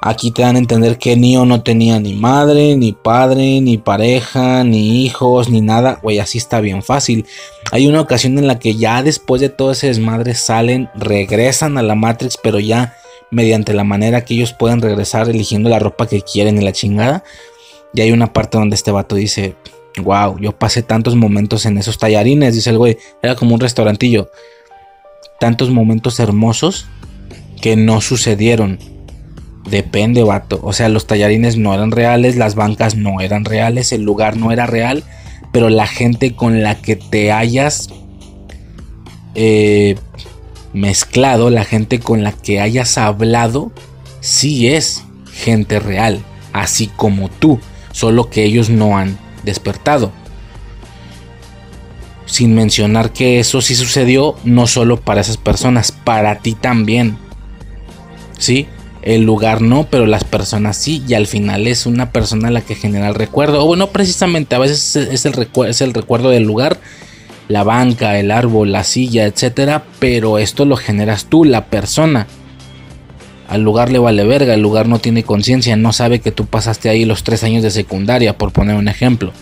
Aquí 0.00 0.32
te 0.32 0.42
dan 0.42 0.56
a 0.56 0.58
entender 0.58 0.98
que 0.98 1.16
Neo 1.16 1.44
no 1.44 1.62
tenía 1.62 2.00
ni 2.00 2.14
madre, 2.14 2.74
ni 2.74 2.92
padre, 2.92 3.60
ni 3.60 3.78
pareja, 3.78 4.64
ni 4.64 5.04
hijos, 5.04 5.48
ni 5.48 5.60
nada. 5.60 6.00
Güey, 6.02 6.18
así 6.18 6.38
está 6.38 6.60
bien 6.60 6.82
fácil. 6.82 7.24
Hay 7.70 7.86
una 7.86 8.00
ocasión 8.00 8.36
en 8.38 8.48
la 8.48 8.58
que 8.58 8.74
ya 8.74 9.02
después 9.04 9.40
de 9.40 9.48
todo 9.48 9.72
ese 9.72 9.86
desmadre 9.86 10.34
salen, 10.34 10.88
regresan 10.96 11.78
a 11.78 11.82
la 11.82 11.94
Matrix, 11.94 12.36
pero 12.42 12.58
ya 12.58 12.96
mediante 13.30 13.74
la 13.74 13.84
manera 13.84 14.24
que 14.24 14.34
ellos 14.34 14.52
pueden 14.52 14.80
regresar 14.80 15.28
eligiendo 15.28 15.68
la 15.68 15.78
ropa 15.78 16.08
que 16.08 16.22
quieren 16.22 16.58
en 16.58 16.64
la 16.64 16.72
chingada. 16.72 17.22
Y 17.94 18.00
hay 18.00 18.10
una 18.10 18.32
parte 18.32 18.58
donde 18.58 18.74
este 18.74 18.90
vato 18.90 19.14
dice, 19.14 19.54
Wow, 20.00 20.38
yo 20.38 20.52
pasé 20.52 20.82
tantos 20.82 21.16
momentos 21.16 21.66
en 21.66 21.76
esos 21.76 21.98
tallarines, 21.98 22.54
dice 22.54 22.70
el 22.70 22.78
güey. 22.78 22.96
Era 23.22 23.34
como 23.34 23.54
un 23.54 23.60
restaurantillo. 23.60 24.30
Tantos 25.38 25.70
momentos 25.70 26.18
hermosos 26.18 26.86
que 27.60 27.76
no 27.76 28.00
sucedieron. 28.00 28.78
Depende, 29.68 30.22
vato. 30.22 30.60
O 30.62 30.72
sea, 30.72 30.88
los 30.88 31.06
tallarines 31.06 31.56
no 31.56 31.74
eran 31.74 31.90
reales, 31.90 32.36
las 32.36 32.54
bancas 32.54 32.96
no 32.96 33.20
eran 33.20 33.44
reales, 33.44 33.92
el 33.92 34.02
lugar 34.02 34.36
no 34.36 34.50
era 34.50 34.66
real, 34.66 35.04
pero 35.52 35.68
la 35.68 35.86
gente 35.86 36.34
con 36.34 36.62
la 36.62 36.80
que 36.80 36.96
te 36.96 37.30
hayas 37.30 37.88
eh, 39.34 39.96
mezclado, 40.72 41.50
la 41.50 41.64
gente 41.64 42.00
con 42.00 42.24
la 42.24 42.32
que 42.32 42.60
hayas 42.60 42.98
hablado, 42.98 43.72
sí 44.20 44.68
es 44.68 45.04
gente 45.32 45.78
real, 45.78 46.22
así 46.52 46.88
como 46.88 47.28
tú, 47.28 47.60
solo 47.92 48.30
que 48.30 48.44
ellos 48.44 48.68
no 48.70 48.98
han 48.98 49.18
despertado. 49.42 50.12
Sin 52.26 52.54
mencionar 52.54 53.12
que 53.12 53.40
eso 53.40 53.60
sí 53.60 53.74
sucedió 53.74 54.36
no 54.44 54.66
solo 54.66 54.98
para 54.98 55.20
esas 55.20 55.36
personas, 55.36 55.92
para 55.92 56.38
ti 56.38 56.54
también. 56.54 57.18
¿Sí? 58.38 58.66
El 59.02 59.22
lugar 59.22 59.60
no, 59.60 59.86
pero 59.90 60.06
las 60.06 60.24
personas 60.24 60.76
sí. 60.76 61.02
Y 61.06 61.14
al 61.14 61.26
final 61.26 61.66
es 61.66 61.86
una 61.86 62.10
persona 62.10 62.50
la 62.50 62.60
que 62.60 62.74
genera 62.74 63.08
el 63.08 63.14
recuerdo. 63.14 63.62
O 63.62 63.66
bueno, 63.66 63.88
precisamente 63.88 64.54
a 64.54 64.58
veces 64.58 64.96
es 64.96 65.26
el, 65.26 65.48
es 65.66 65.80
el 65.80 65.92
recuerdo 65.92 66.30
del 66.30 66.44
lugar, 66.44 66.78
la 67.48 67.64
banca, 67.64 68.18
el 68.18 68.30
árbol, 68.30 68.72
la 68.72 68.84
silla, 68.84 69.26
etcétera. 69.26 69.84
Pero 69.98 70.38
esto 70.38 70.64
lo 70.64 70.76
generas 70.76 71.26
tú, 71.26 71.44
la 71.44 71.66
persona. 71.66 72.26
Al 73.48 73.62
lugar 73.62 73.90
le 73.90 73.98
vale 73.98 74.24
verga, 74.24 74.54
el 74.54 74.62
lugar 74.62 74.88
no 74.88 74.98
tiene 74.98 75.24
conciencia, 75.24 75.76
no 75.76 75.92
sabe 75.92 76.20
que 76.20 76.32
tú 76.32 76.46
pasaste 76.46 76.88
ahí 76.88 77.04
los 77.04 77.22
tres 77.22 77.44
años 77.44 77.62
de 77.62 77.70
secundaria, 77.70 78.38
por 78.38 78.52
poner 78.52 78.76
un 78.76 78.88
ejemplo. 78.88 79.32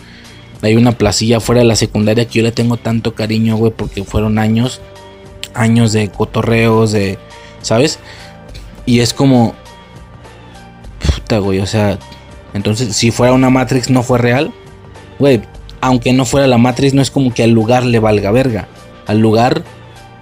Hay 0.61 0.75
una 0.75 0.91
placilla 0.91 1.39
fuera 1.39 1.61
de 1.61 1.67
la 1.67 1.75
secundaria 1.75 2.25
que 2.25 2.39
yo 2.39 2.43
le 2.43 2.51
tengo 2.51 2.77
tanto 2.77 3.15
cariño, 3.15 3.55
güey, 3.55 3.71
porque 3.75 4.03
fueron 4.03 4.37
años, 4.37 4.81
años 5.53 5.91
de 5.93 6.09
cotorreos, 6.09 6.91
de, 6.91 7.17
¿sabes? 7.61 7.99
Y 8.85 8.99
es 8.99 9.13
como, 9.13 9.55
puta, 11.13 11.39
güey, 11.39 11.59
o 11.59 11.65
sea, 11.65 11.97
entonces 12.53 12.95
si 12.95 13.11
fuera 13.11 13.33
una 13.33 13.49
Matrix 13.49 13.89
no 13.89 14.03
fue 14.03 14.17
real, 14.17 14.51
güey, 15.19 15.41
aunque 15.79 16.13
no 16.13 16.25
fuera 16.25 16.47
la 16.47 16.57
Matrix, 16.57 16.93
no 16.93 17.01
es 17.01 17.09
como 17.09 17.33
que 17.33 17.43
al 17.43 17.51
lugar 17.51 17.83
le 17.83 17.99
valga 17.99 18.31
verga. 18.31 18.67
Al 19.07 19.19
lugar 19.19 19.63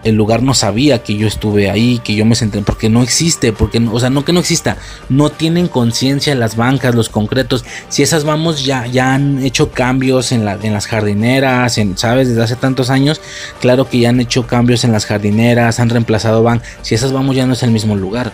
el 0.03 0.15
lugar 0.15 0.43
no 0.43 0.53
sabía 0.53 1.03
que 1.03 1.15
yo 1.15 1.27
estuve 1.27 1.69
ahí, 1.69 1.99
que 1.99 2.15
yo 2.15 2.25
me 2.25 2.35
senté, 2.35 2.61
porque 2.61 2.89
no 2.89 3.03
existe, 3.03 3.51
porque, 3.51 3.79
o 3.79 3.99
sea, 3.99 4.09
no 4.09 4.23
que 4.23 4.31
no 4.31 4.39
exista, 4.39 4.77
no 5.09 5.29
tienen 5.29 5.67
conciencia 5.67 6.33
las 6.35 6.55
bancas, 6.55 6.95
los 6.95 7.09
concretos. 7.09 7.65
Si 7.89 8.01
esas 8.01 8.23
vamos 8.23 8.63
ya, 8.63 8.85
ya 8.85 9.13
han 9.13 9.43
hecho 9.43 9.71
cambios 9.71 10.31
en, 10.31 10.47
en 10.47 10.73
las 10.73 10.87
jardineras, 10.87 11.77
¿sabes? 11.95 12.29
Desde 12.29 12.43
hace 12.43 12.55
tantos 12.55 12.89
años, 12.89 13.19
claro 13.59 13.89
que 13.89 13.99
ya 13.99 14.09
han 14.09 14.21
hecho 14.21 14.47
cambios 14.47 14.83
en 14.85 14.93
las 14.93 15.05
jardineras, 15.05 15.79
han 15.79 15.89
reemplazado 15.89 16.43
van. 16.43 16.61
Si 16.81 16.95
esas 16.95 17.11
vamos 17.11 17.35
ya 17.35 17.45
no 17.45 17.53
es 17.53 17.63
el 17.63 17.71
mismo 17.71 17.95
lugar, 17.95 18.31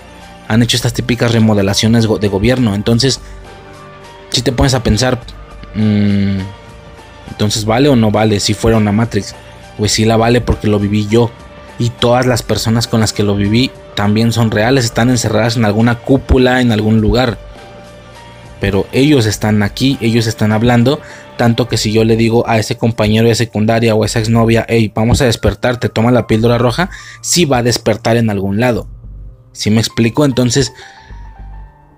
han 0.48 0.62
hecho 0.62 0.78
estas 0.78 0.94
típicas 0.94 1.32
remodelaciones 1.32 2.08
de 2.20 2.28
gobierno. 2.28 2.76
Entonces, 2.76 3.22
si 4.30 4.44
te 4.44 4.52
pones 4.52 4.76
a 4.76 4.84
pensar, 4.84 5.20
mmm, 5.74 6.38
entonces 7.32 7.66
vale 7.66 7.90
o 7.90 7.96
no 7.96 8.12
vale 8.12 8.40
si 8.40 8.54
fuera 8.54 8.78
una 8.78 8.92
Matrix. 8.92 9.34
Pues 9.78 9.92
sí 9.92 10.06
la 10.06 10.16
vale 10.16 10.40
porque 10.40 10.68
lo 10.68 10.80
viví 10.80 11.08
yo 11.08 11.32
y 11.78 11.90
todas 11.90 12.26
las 12.26 12.44
personas 12.44 12.88
con 12.88 13.00
las 13.02 13.14
que 13.14 13.24
lo 13.24 13.36
viví 13.36 13.72
también 13.96 14.32
son 14.32 14.52
reales, 14.52 14.86
están 14.86 15.10
encerradas 15.10 15.58
en 15.58 15.66
alguna 15.66 16.00
cúpula, 16.00 16.62
en 16.62 16.72
algún 16.72 17.02
lugar. 17.02 17.38
Pero 18.62 18.88
ellos 18.92 19.26
están 19.26 19.64
aquí, 19.64 19.98
ellos 20.02 20.28
están 20.28 20.52
hablando, 20.52 21.00
tanto 21.38 21.68
que 21.68 21.78
si 21.78 21.92
yo 21.92 22.04
le 22.04 22.16
digo 22.16 22.48
a 22.48 22.58
ese 22.58 22.78
compañero 22.78 23.28
de 23.28 23.36
secundaria 23.36 23.96
o 23.96 24.04
a 24.04 24.06
esa 24.06 24.20
exnovia, 24.20 24.66
hey, 24.70 24.92
vamos 24.94 25.22
a 25.22 25.26
despertar, 25.26 25.80
te 25.80 25.90
toma 25.90 26.12
la 26.12 26.28
píldora 26.28 26.58
roja, 26.58 26.90
sí 27.22 27.46
va 27.46 27.58
a 27.58 27.64
despertar 27.64 28.18
en 28.18 28.30
algún 28.30 28.60
lado. 28.60 28.88
Si 29.52 29.70
me 29.70 29.80
explico? 29.80 30.26
Entonces, 30.26 30.74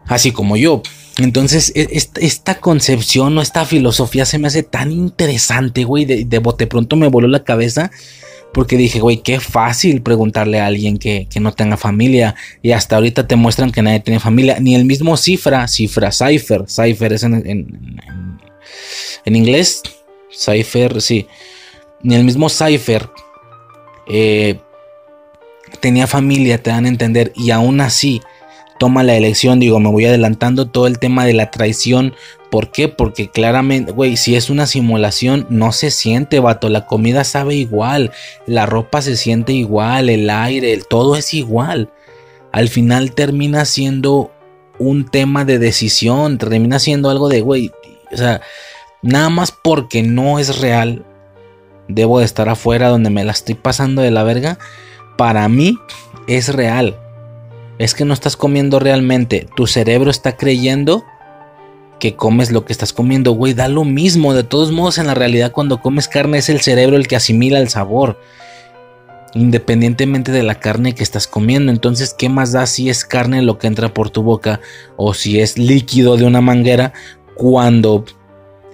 así 0.08 0.32
como 0.32 0.58
yo. 0.58 0.82
Entonces, 1.20 1.72
e, 1.76 1.88
esta 2.22 2.60
concepción 2.60 3.38
o 3.38 3.42
esta 3.42 3.66
filosofía 3.66 4.26
se 4.26 4.38
me 4.38 4.48
hace 4.48 4.64
tan 4.64 4.92
interesante, 4.92 5.84
güey. 5.84 6.06
De, 6.06 6.26
de 6.26 6.40
bote 6.40 6.68
pronto 6.68 6.96
me 6.96 7.08
voló 7.08 7.28
la 7.28 7.44
cabeza 7.44 7.92
porque 8.54 8.78
dije, 8.78 9.00
güey, 9.00 9.18
qué 9.18 9.40
fácil 9.40 10.02
preguntarle 10.02 10.60
a 10.60 10.66
alguien 10.66 10.98
que, 10.98 11.28
no 11.40 11.54
tenga 11.54 11.78
familia. 11.78 12.36
Y 12.62 12.72
hasta 12.72 12.96
ahorita 12.96 13.28
te 13.28 13.36
muestran 13.36 13.72
que 13.72 13.82
nadie 13.82 14.00
tiene 14.00 14.20
familia. 14.20 14.58
Ni 14.60 14.76
el 14.76 14.86
mismo 14.86 15.16
cifra, 15.18 15.68
cifra, 15.68 16.12
cipher. 16.12 16.64
Cipher 16.68 17.14
es 17.14 17.24
en, 17.24 18.00
en, 19.26 19.36
inglés. 19.36 19.84
Cipher, 20.32 21.02
sí. 21.02 21.28
Ni 22.02 22.16
el 22.16 22.24
mismo 22.24 22.50
cipher 22.50 23.10
eh, 24.08 24.60
tenía 25.80 26.08
familia, 26.08 26.62
te 26.62 26.72
dan 26.72 26.86
a 26.86 26.90
entender. 26.90 27.34
Y 27.36 27.52
aún 27.52 27.80
así 27.82 28.22
toma 28.80 29.04
la 29.04 29.16
elección. 29.16 29.60
Digo, 29.60 29.80
me 29.80 29.90
voy 29.90 30.06
adelantando 30.06 30.68
todo 30.68 30.88
el 30.88 31.00
tema 31.00 31.26
de 31.26 31.34
la 31.34 31.52
traición 31.52 32.16
¿Por 32.50 32.72
qué? 32.72 32.88
Porque 32.88 33.30
claramente, 33.30 33.92
güey, 33.92 34.16
si 34.16 34.36
es 34.36 34.50
una 34.50 34.68
simulación, 34.68 35.46
no 35.50 35.72
se 35.72 35.92
siente, 35.92 36.40
vato. 36.40 36.70
La 36.70 36.86
comida 36.86 37.24
sabe 37.24 37.56
igual, 37.56 38.12
la 38.46 38.66
ropa 38.66 39.02
se 39.02 39.18
siente 39.18 39.54
igual, 39.54 40.10
el 40.10 40.30
aire, 40.30 40.80
todo 40.90 41.16
es 41.16 41.34
igual. 41.34 41.92
Al 42.52 42.70
final 42.70 43.14
termina 43.14 43.66
siendo 43.66 44.32
un 44.80 45.06
tema 45.06 45.44
de 45.44 45.60
decisión, 45.60 46.38
termina 46.38 46.80
siendo 46.80 47.10
algo 47.10 47.28
de, 47.28 47.42
güey, 47.42 47.72
o 48.12 48.18
sea, 48.18 48.42
nada 49.02 49.30
más 49.30 49.52
porque 49.52 50.04
no 50.04 50.40
es 50.40 50.60
real, 50.60 51.04
debo 51.88 52.20
de 52.20 52.26
estar 52.26 52.48
afuera 52.48 52.90
donde 52.90 53.10
me 53.10 53.24
la 53.24 53.32
estoy 53.32 53.56
pasando 53.56 54.02
de 54.02 54.12
la 54.12 54.24
verga. 54.24 54.58
Para 55.18 55.48
mí 55.50 55.78
es 56.28 56.54
real. 56.54 56.98
Es 57.80 57.94
que 57.94 58.06
no 58.06 58.14
estás 58.14 58.38
comiendo 58.38 58.80
realmente. 58.80 59.48
Tu 59.56 59.68
cerebro 59.68 60.10
está 60.10 60.36
creyendo 60.36 61.04
que 62.00 62.16
comes 62.16 62.52
lo 62.52 62.66
que 62.66 62.74
estás 62.74 62.94
comiendo, 62.94 63.32
güey, 63.32 63.54
da 63.54 63.68
lo 63.68 63.84
mismo. 63.84 64.34
De 64.34 64.44
todos 64.44 64.72
modos, 64.72 64.98
en 64.98 65.08
la 65.08 65.14
realidad, 65.14 65.52
cuando 65.52 65.82
comes 65.82 66.08
carne, 66.08 66.38
es 66.38 66.50
el 66.50 66.62
cerebro 66.62 66.98
el 66.98 67.08
que 67.08 67.16
asimila 67.16 67.60
el 67.60 67.70
sabor. 67.70 68.20
Independientemente 69.34 70.32
de 70.32 70.44
la 70.44 70.56
carne 70.60 70.96
que 70.96 71.04
estás 71.04 71.28
comiendo. 71.28 71.72
Entonces, 71.72 72.16
¿qué 72.18 72.30
más 72.30 72.52
da 72.52 72.66
si 72.66 72.90
es 72.90 73.06
carne 73.06 73.42
lo 73.42 73.58
que 73.58 73.68
entra 73.68 73.94
por 73.94 74.10
tu 74.10 74.24
boca 74.24 74.60
o 74.96 75.14
si 75.14 75.40
es 75.40 75.58
líquido 75.58 76.18
de 76.18 76.26
una 76.26 76.42
manguera 76.42 76.94
cuando 77.36 78.06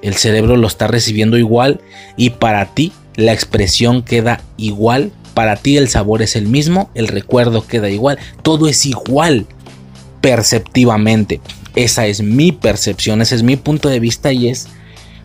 el 0.02 0.16
cerebro 0.16 0.58
lo 0.58 0.68
está 0.68 0.88
recibiendo 0.88 1.38
igual 1.38 1.82
y 2.18 2.32
para 2.32 2.66
ti 2.74 2.92
la 3.16 3.34
expresión 3.34 4.04
queda 4.04 4.42
igual? 4.58 5.12
Para 5.34 5.56
ti 5.56 5.78
el 5.78 5.90
sabor 5.90 6.22
es 6.22 6.36
el 6.36 6.48
mismo, 6.48 6.92
el 6.94 7.08
recuerdo 7.08 7.66
queda 7.66 7.90
igual, 7.90 8.20
todo 8.44 8.68
es 8.68 8.86
igual 8.86 9.48
perceptivamente. 10.22 11.42
Esa 11.76 12.06
es 12.06 12.22
mi 12.22 12.52
percepción, 12.52 13.22
ese 13.22 13.36
es 13.36 13.44
mi 13.44 13.56
punto 13.56 13.90
de 13.90 14.00
vista 14.00 14.32
y 14.32 14.50
es, 14.50 14.68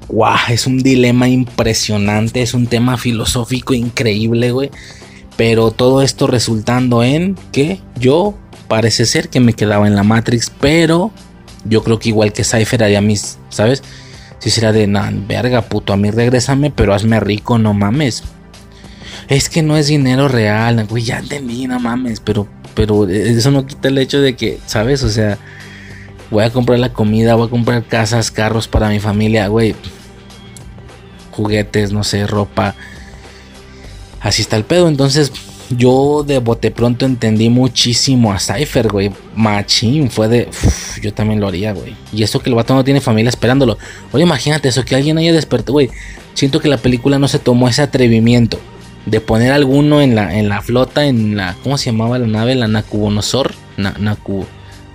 wow, 0.09 0.37
es 0.49 0.67
un 0.67 0.79
dilema 0.79 1.29
impresionante, 1.29 2.43
es 2.43 2.55
un 2.55 2.67
tema 2.67 2.97
filosófico 2.97 3.75
increíble, 3.75 4.53
güey. 4.53 4.71
Pero 5.37 5.71
todo 5.71 6.03
esto 6.03 6.27
resultando 6.27 7.03
en 7.05 7.37
que 7.53 7.81
yo 8.01 8.37
parece 8.67 9.07
ser 9.07 9.29
que 9.29 9.41
me 9.41 9.53
quedaba 9.53 9.87
en 9.87 9.95
la 9.95 10.03
Matrix, 10.03 10.51
pero 10.61 11.11
yo 11.65 11.83
creo 11.83 11.99
que 11.99 12.09
igual 12.09 12.33
que 12.33 12.45
Cypher 12.45 12.85
haría 12.85 13.01
mis, 13.01 13.39
¿sabes? 13.51 13.83
Si 14.39 14.51
será 14.51 14.73
de, 14.73 14.87
nah, 14.87 15.11
verga, 15.13 15.63
puto, 15.63 15.93
a 15.93 15.97
mí 15.97 16.11
regrésame, 16.11 16.71
pero 16.71 16.95
hazme 16.95 17.21
rico, 17.21 17.59
no 17.59 17.75
mames. 17.75 18.23
Es 19.29 19.49
que 19.49 19.63
no 19.63 19.77
es 19.77 19.89
dinero 19.89 20.29
real, 20.29 20.87
güey, 20.87 21.05
ya 21.05 21.19
entendí, 21.19 21.67
no 21.67 21.79
mames, 21.81 22.21
pero, 22.21 22.49
pero 22.75 23.09
eso 23.09 23.51
no 23.51 23.67
quita 23.67 23.89
el 23.89 23.99
hecho 23.99 24.21
de 24.21 24.37
que, 24.37 24.59
¿sabes? 24.67 25.03
O 25.03 25.11
sea, 25.11 25.39
voy 26.31 26.45
a 26.45 26.51
comprar 26.51 26.79
la 26.79 26.93
comida, 26.93 27.35
voy 27.35 27.47
a 27.47 27.51
comprar 27.51 27.85
casas, 27.85 28.31
carros 28.31 28.69
para 28.69 28.89
mi 28.89 29.01
familia, 29.01 29.49
güey. 29.49 29.75
Juguetes, 31.33 31.93
no 31.93 32.05
sé, 32.05 32.27
ropa. 32.27 32.75
Así 34.21 34.43
está 34.43 34.57
el 34.57 34.65
pedo. 34.65 34.89
Entonces, 34.89 35.33
yo 35.71 36.25
de 36.27 36.39
bote 36.39 36.71
pronto 36.71 37.05
entendí 37.05 37.51
muchísimo 37.51 38.33
a 38.33 38.39
Cypher, 38.39 38.89
güey. 38.89 39.13
Machín, 39.35 40.11
fue 40.11 40.29
de. 40.29 40.49
yo 41.03 41.13
también 41.13 41.41
lo 41.41 41.49
haría, 41.49 41.73
güey. 41.73 41.95
Y 42.13 42.23
eso 42.23 42.41
que 42.41 42.51
el 42.51 42.57
vato 42.57 42.75
no 42.75 42.85
tiene 42.85 43.01
familia 43.01 43.29
esperándolo. 43.29 43.79
Oye, 44.13 44.25
imagínate 44.25 44.69
eso, 44.69 44.85
que 44.85 44.97
alguien 44.97 45.19
haya 45.19 45.33
despertado, 45.33 45.75
güey. 45.75 45.91
Siento 46.35 46.61
que 46.61 46.69
la 46.69 46.79
película 46.79 47.19
no 47.19 47.29
se 47.29 47.39
tomó 47.39 47.69
ese 47.69 47.83
atrevimiento 47.83 48.59
de 49.07 49.21
poner 49.21 49.53
alguno 49.53 50.01
en 50.01 50.15
la, 50.15 50.39
en 50.39 50.49
la 50.49 50.63
flota, 50.63 51.07
en 51.07 51.37
la. 51.37 51.57
¿Cómo 51.63 51.79
se 51.79 51.91
llamaba 51.91 52.19
la 52.19 52.27
nave? 52.27 52.55
La 52.55 52.69
Nakubonosor. 52.69 53.55
Na. 53.77 53.95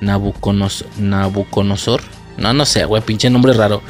Nabucodonosor. 0.05 2.01
No, 2.37 2.53
no 2.53 2.65
sé, 2.65 2.85
güey, 2.85 3.01
pinche 3.01 3.29
nombre 3.29 3.53
raro. 3.53 3.81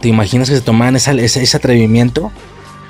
¿Te 0.00 0.08
imaginas 0.08 0.48
que 0.48 0.56
se 0.56 0.62
tomaban 0.62 0.96
ese, 0.96 1.56
atrevimiento? 1.56 2.32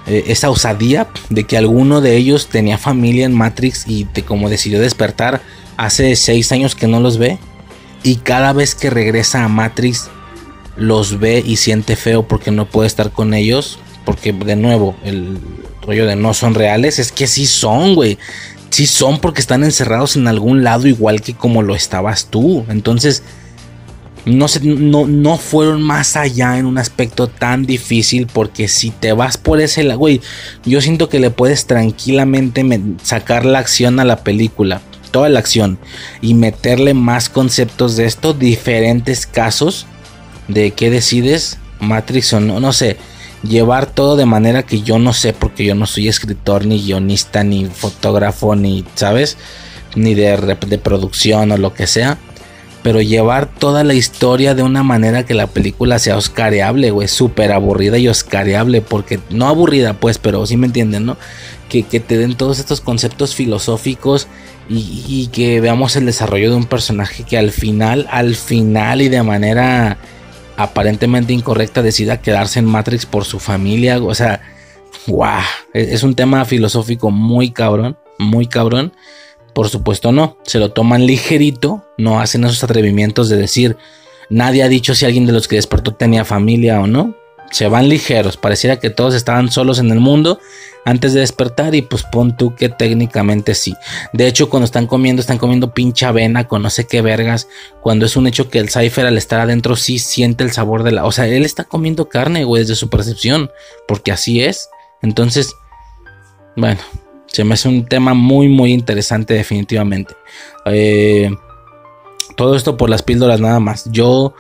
Eh, 0.07 0.25
esa 0.29 0.51
osadía 0.51 1.09
de 1.29 1.45
que 1.45 1.57
alguno 1.57 2.01
de 2.01 2.17
ellos 2.17 2.49
tenía 2.49 2.79
familia 2.79 3.27
en 3.27 3.35
Matrix 3.35 3.85
y 3.87 4.05
como 4.27 4.49
decidió 4.49 4.81
despertar 4.81 5.43
hace 5.77 6.17
seis 6.17 6.53
años 6.53 6.75
que 6.75 6.87
no 6.87 7.01
los 7.01 7.19
ve. 7.19 7.39
Y 8.03 8.17
cada 8.17 8.53
vez 8.53 8.75
que 8.75 8.91
regresa 8.91 9.45
a 9.45 9.49
Matrix 9.49 10.09
los 10.77 11.19
ve 11.19 11.43
y 11.45 11.57
siente 11.57 11.97
feo 11.97 12.27
porque 12.27 12.51
no 12.51 12.67
puede 12.67 12.87
estar 12.87 13.13
con 13.13 13.35
ellos. 13.35 13.79
Porque 14.05 14.33
de 14.33 14.57
nuevo, 14.57 14.97
el 15.05 15.39
rollo 15.83 16.07
de 16.07 16.17
no 16.17 16.33
son 16.33 16.55
reales 16.55 16.99
es 16.99 17.13
que 17.13 17.27
sí 17.27 17.47
son, 17.47 17.95
güey 17.95 18.19
sí 18.71 18.87
son 18.87 19.19
porque 19.19 19.41
están 19.41 19.65
encerrados 19.65 20.17
en 20.17 20.29
algún 20.29 20.65
lado 20.65 20.87
igual 20.87 21.21
que 21.21 21.35
como 21.35 21.63
lo 21.63 21.75
estabas 21.75 22.27
tú. 22.27 22.65
Entonces, 22.69 23.23
no, 24.25 24.47
no, 24.63 25.07
no 25.07 25.39
fueron 25.39 25.83
más 25.83 26.17
allá 26.17 26.59
en 26.59 26.67
un 26.67 26.79
aspecto 26.79 27.29
tan 27.29 27.65
difícil 27.65 28.27
porque 28.27 28.69
si 28.69 28.91
te 28.91 29.13
vas 29.13 29.37
por 29.37 29.61
ese 29.61 29.83
lado, 29.83 29.99
güey, 29.99 30.21
yo 30.65 30.81
siento 30.81 31.09
que 31.09 31.21
le 31.21 31.31
puedes 31.31 31.67
tranquilamente 31.67 32.65
sacar 33.03 33.45
la 33.45 33.59
acción 33.59 33.99
a 34.01 34.05
la 34.05 34.23
película, 34.23 34.81
toda 35.11 35.29
la 35.29 35.41
acción, 35.41 35.79
y 36.21 36.35
meterle 36.35 36.95
más 36.95 37.29
conceptos 37.29 37.97
de 37.97 38.05
esto, 38.07 38.35
diferentes 38.35 39.27
casos 39.27 39.87
de 40.49 40.73
qué 40.73 40.91
decides, 40.91 41.59
Matrix 41.81 42.33
o 42.35 42.41
no, 42.41 42.61
no 42.61 42.73
sé, 42.73 42.99
llevar 43.43 43.87
todo 43.87 44.17
de 44.17 44.27
manera 44.27 44.63
que 44.63 44.83
yo 44.83 44.99
no 44.99 45.13
sé, 45.13 45.33
porque 45.33 45.65
yo 45.65 45.75
no 45.75 45.87
soy 45.87 46.09
escritor, 46.09 46.67
ni 46.67 46.83
guionista, 46.83 47.45
ni 47.45 47.67
fotógrafo, 47.67 48.55
ni, 48.57 48.85
¿sabes? 48.95 49.37
Ni 49.95 50.15
de, 50.15 50.57
de 50.67 50.79
producción 50.79 51.53
o 51.53 51.57
lo 51.57 51.75
que 51.75 51.87
sea 51.87 52.19
pero 52.83 53.01
llevar 53.01 53.47
toda 53.47 53.85
la 53.85 53.95
historia 53.95 54.55
de 54.55 54.63
una 54.63 54.83
manera 54.83 55.25
que 55.25 55.35
la 55.35 55.47
película 55.47 55.99
sea 55.99 56.17
oscareable, 56.17 56.91
güey, 56.91 57.09
súper 57.09 57.53
aburrida 57.53 57.99
y 57.99 58.09
oscareable, 58.09 58.81
porque 58.81 59.21
no 59.31 59.49
aburrida, 59.49 59.95
pues, 59.95 60.19
pero 60.19 60.47
sí 60.47 60.57
me 60.57 60.67
entienden, 60.67 61.07
¿no? 61.07 61.17
Que, 61.69 61.83
te 61.83 62.19
den 62.19 62.37
todos 62.37 62.59
estos 62.59 62.81
conceptos 62.81 63.35
filosóficos 63.35 64.27
y, 64.69 65.05
y, 65.07 65.27
que 65.29 65.61
veamos 65.61 65.95
el 65.95 66.07
desarrollo 66.07 66.51
de 66.51 66.57
un 66.57 66.65
personaje 66.65 67.23
que 67.23 67.39
al 67.39 67.53
final, 67.53 68.09
al 68.11 68.35
final 68.35 69.03
y 69.03 69.09
de 69.09 69.23
manera 69.23 69.99
aparentemente 70.63 71.33
incorrecta 71.33 71.83
decida 71.83 72.21
quedarse 72.21 72.59
en 72.59 72.67
Matrix 72.67 73.07
por 73.07 73.25
su 73.25 73.39
familia, 73.39 74.03
o 74.03 74.15
sea, 74.15 74.43
wow, 75.07 75.41
es 75.73 76.03
un 76.03 76.15
tema 76.15 76.45
filosófico 76.45 77.11
muy 77.11 77.51
cabrón, 77.51 77.97
muy 78.19 78.47
cabrón. 78.47 78.93
Por 79.55 79.69
supuesto 79.69 80.13
no, 80.13 80.37
se 80.45 80.59
lo 80.59 80.73
toman 80.73 81.07
ligerito, 81.07 81.85
no 81.99 82.21
hacen 82.21 82.45
esos 82.45 82.63
atrevimientos 82.63 83.29
de 83.29 83.37
decir, 83.37 83.77
nadie 84.29 84.63
ha 84.63 84.69
dicho 84.69 84.95
si 84.95 85.05
alguien 85.05 85.27
de 85.27 85.33
los 85.33 85.49
que 85.49 85.57
despertó 85.57 85.95
tenía 85.95 86.25
familia 86.25 86.81
o 86.81 86.87
no. 86.87 87.17
Se 87.51 87.69
van 87.69 87.89
ligeros, 87.89 88.37
pareciera 88.37 88.79
que 88.79 88.91
todos 88.91 89.15
estaban 89.15 89.51
solos 89.51 89.79
en 89.79 89.91
el 89.91 89.99
mundo 90.01 90.39
antes 90.85 91.13
de 91.13 91.21
despertar 91.21 91.75
y 91.75 91.83
pues 91.83 92.05
pon 92.05 92.37
tú 92.37 92.55
que 92.55 92.69
técnicamente 92.69 93.55
sí. 93.55 93.75
De 94.13 94.27
hecho, 94.27 94.49
cuando 94.49 94.65
están 94.65 94.87
comiendo, 94.87 95.21
están 95.21 95.39
comiendo 95.39 95.75
pincha 95.75 96.09
avena 96.09 96.47
con 96.47 96.63
no 96.63 96.71
sé 96.71 96.87
qué 96.87 97.03
vergas. 97.03 97.49
Cuando 97.83 98.07
es 98.07 98.17
un 98.17 98.27
hecho 98.27 98.49
que 98.49 98.59
el 98.59 98.71
Cypher 98.71 99.07
al 99.07 99.19
estar 99.19 99.41
adentro 99.41 99.77
sí 99.77 99.99
siente 99.99 100.45
el 100.45 100.53
sabor 100.53 100.83
de 100.83 100.93
la... 100.93 101.05
O 101.05 101.13
sea, 101.13 101.27
él 101.27 101.45
está 101.45 101.65
comiendo 101.65 102.09
carne, 102.09 102.45
güey, 102.45 102.63
desde 102.63 102.77
su 102.77 102.89
percepción, 102.89 103.51
porque 103.87 104.13
así 104.13 104.43
es. 104.43 104.69
Entonces, 105.03 105.55
bueno, 106.57 106.81
se 107.27 107.45
me 107.45 107.55
hace 107.55 107.69
un 107.69 107.87
tema 107.87 108.15
muy, 108.15 108.49
muy 108.49 108.73
interesante 108.73 109.35
definitivamente. 109.35 110.15
Eh, 110.67 111.31
todo 112.37 112.57
esto 112.57 112.77
por 112.77 112.91
las 112.91 113.03
píldoras 113.03 113.41
nada 113.41 113.61
más. 113.61 113.85
Yo, 113.91 114.35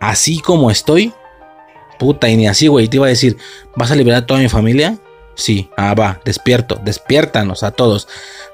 así 0.00 0.38
como 0.38 0.70
estoy, 0.70 1.12
puta, 2.02 2.28
y 2.28 2.36
ni 2.36 2.48
así, 2.48 2.66
güey, 2.66 2.88
te 2.88 2.96
iba 2.96 3.06
a 3.06 3.10
decir, 3.10 3.36
¿vas 3.76 3.92
a 3.92 3.94
liberar 3.94 4.24
a 4.24 4.26
toda 4.26 4.40
mi 4.40 4.48
familia? 4.48 4.98
Sí, 5.36 5.70
ah, 5.76 5.94
va, 5.94 6.20
despierto, 6.24 6.80
despiértanos 6.84 7.62
a 7.62 7.70
todos. 7.70 8.08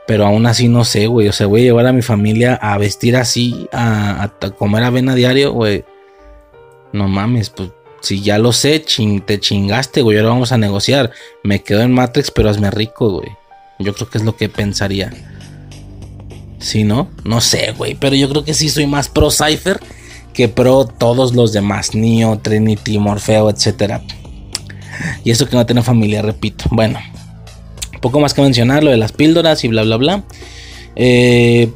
Pero 0.06 0.26
aún 0.26 0.44
así 0.44 0.68
no 0.68 0.84
sé, 0.84 1.06
güey. 1.06 1.28
O 1.28 1.32
sea, 1.32 1.46
voy 1.46 1.62
a 1.62 1.64
llevar 1.64 1.86
a 1.86 1.94
mi 1.94 2.02
familia 2.02 2.54
a 2.54 2.76
vestir 2.76 3.16
así, 3.16 3.66
a, 3.72 4.30
comer 4.58 4.84
avena 4.84 5.14
diario, 5.14 5.52
güey. 5.52 5.86
No 6.92 7.08
mames, 7.08 7.48
pues 7.48 7.70
si 8.02 8.20
ya 8.20 8.38
lo 8.38 8.52
sé, 8.52 8.84
te 9.24 9.40
chingaste, 9.40 10.02
güey. 10.02 10.18
Ahora 10.18 10.28
vamos 10.28 10.52
a 10.52 10.58
negociar. 10.58 11.10
Me 11.42 11.62
quedo 11.62 11.80
en 11.80 11.92
Matrix, 11.92 12.30
pero 12.30 12.50
hazme 12.50 12.70
rico, 12.70 13.10
güey. 13.10 13.30
Yo 13.78 13.94
creo 13.94 14.10
que 14.10 14.18
es 14.18 14.24
lo 14.24 14.36
que 14.36 14.50
pensaría. 14.50 15.10
Si 16.58 16.84
no, 16.84 17.10
no 17.24 17.40
sé, 17.40 17.72
güey. 17.72 17.94
Pero 17.94 18.14
yo 18.14 18.28
creo 18.28 18.44
que 18.44 18.52
sí 18.52 18.68
soy 18.68 18.86
más 18.86 19.08
pro 19.08 19.30
Cypher 19.30 19.80
que 20.38 20.48
pro 20.48 20.84
todos 20.84 21.34
los 21.34 21.52
demás. 21.52 21.96
Neo, 21.96 22.38
Trinity, 22.38 22.96
Morfeo, 23.00 23.50
etc. 23.50 23.94
Y 25.24 25.32
eso 25.32 25.48
que 25.48 25.56
no 25.56 25.66
tiene 25.66 25.82
familia, 25.82 26.22
repito. 26.22 26.66
Bueno, 26.70 27.00
poco 28.00 28.20
más 28.20 28.34
que 28.34 28.42
mencionar 28.42 28.84
lo 28.84 28.92
de 28.92 28.98
las 28.98 29.10
píldoras 29.10 29.64
y 29.64 29.68
bla, 29.68 29.82
bla, 29.82 29.96
bla. 29.96 30.22
Eh, 30.94 31.72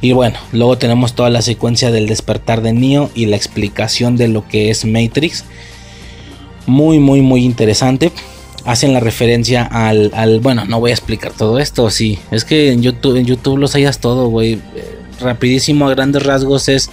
y 0.00 0.12
bueno, 0.12 0.38
luego 0.52 0.78
tenemos 0.78 1.14
toda 1.14 1.28
la 1.28 1.42
secuencia 1.42 1.90
del 1.90 2.06
despertar 2.06 2.62
de 2.62 2.72
Neo 2.72 3.10
y 3.16 3.26
la 3.26 3.34
explicación 3.34 4.16
de 4.16 4.28
lo 4.28 4.46
que 4.46 4.70
es 4.70 4.84
Matrix. 4.84 5.44
Muy, 6.66 7.00
muy, 7.00 7.20
muy 7.20 7.44
interesante 7.44 8.12
hacen 8.64 8.92
la 8.92 9.00
referencia 9.00 9.64
al, 9.64 10.38
bueno, 10.40 10.64
no 10.66 10.78
voy 10.78 10.92
a 10.92 10.94
explicar 10.94 11.32
todo 11.32 11.60
esto, 11.60 11.88
sí, 11.88 12.18
es 12.32 12.44
que 12.44 12.72
en 12.72 12.82
YouTube, 12.82 13.14
en 13.14 13.24
YouTube 13.24 13.58
los 13.58 13.76
hayas 13.76 14.00
todo, 14.00 14.26
güey, 14.28 14.60
rapidísimo 15.20 15.86
a 15.86 15.94
grandes 15.94 16.22
rasgos 16.22 16.68
es 16.68 16.90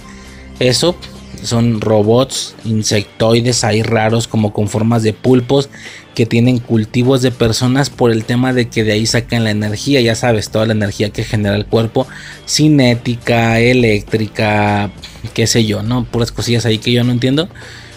eso, 0.58 0.96
son 1.42 1.80
robots 1.80 2.54
insectoides 2.64 3.64
ahí 3.64 3.82
raros 3.82 4.28
como 4.28 4.52
con 4.52 4.68
formas 4.68 5.02
de 5.02 5.12
pulpos 5.12 5.68
que 6.14 6.26
tienen 6.26 6.58
cultivos 6.58 7.22
de 7.22 7.32
personas 7.32 7.90
por 7.90 8.12
el 8.12 8.24
tema 8.24 8.52
de 8.52 8.68
que 8.68 8.84
de 8.84 8.92
ahí 8.92 9.04
sacan 9.04 9.44
la 9.44 9.50
energía, 9.50 10.00
ya 10.00 10.14
sabes, 10.14 10.48
toda 10.48 10.66
la 10.66 10.72
energía 10.72 11.10
que 11.10 11.24
genera 11.24 11.56
el 11.56 11.66
cuerpo, 11.66 12.06
cinética, 12.46 13.58
eléctrica, 13.58 14.90
qué 15.34 15.46
sé 15.46 15.64
yo, 15.64 15.82
¿no? 15.82 16.04
Puras 16.04 16.30
cosillas 16.30 16.66
ahí 16.66 16.78
que 16.78 16.92
yo 16.92 17.02
no 17.02 17.10
entiendo, 17.10 17.48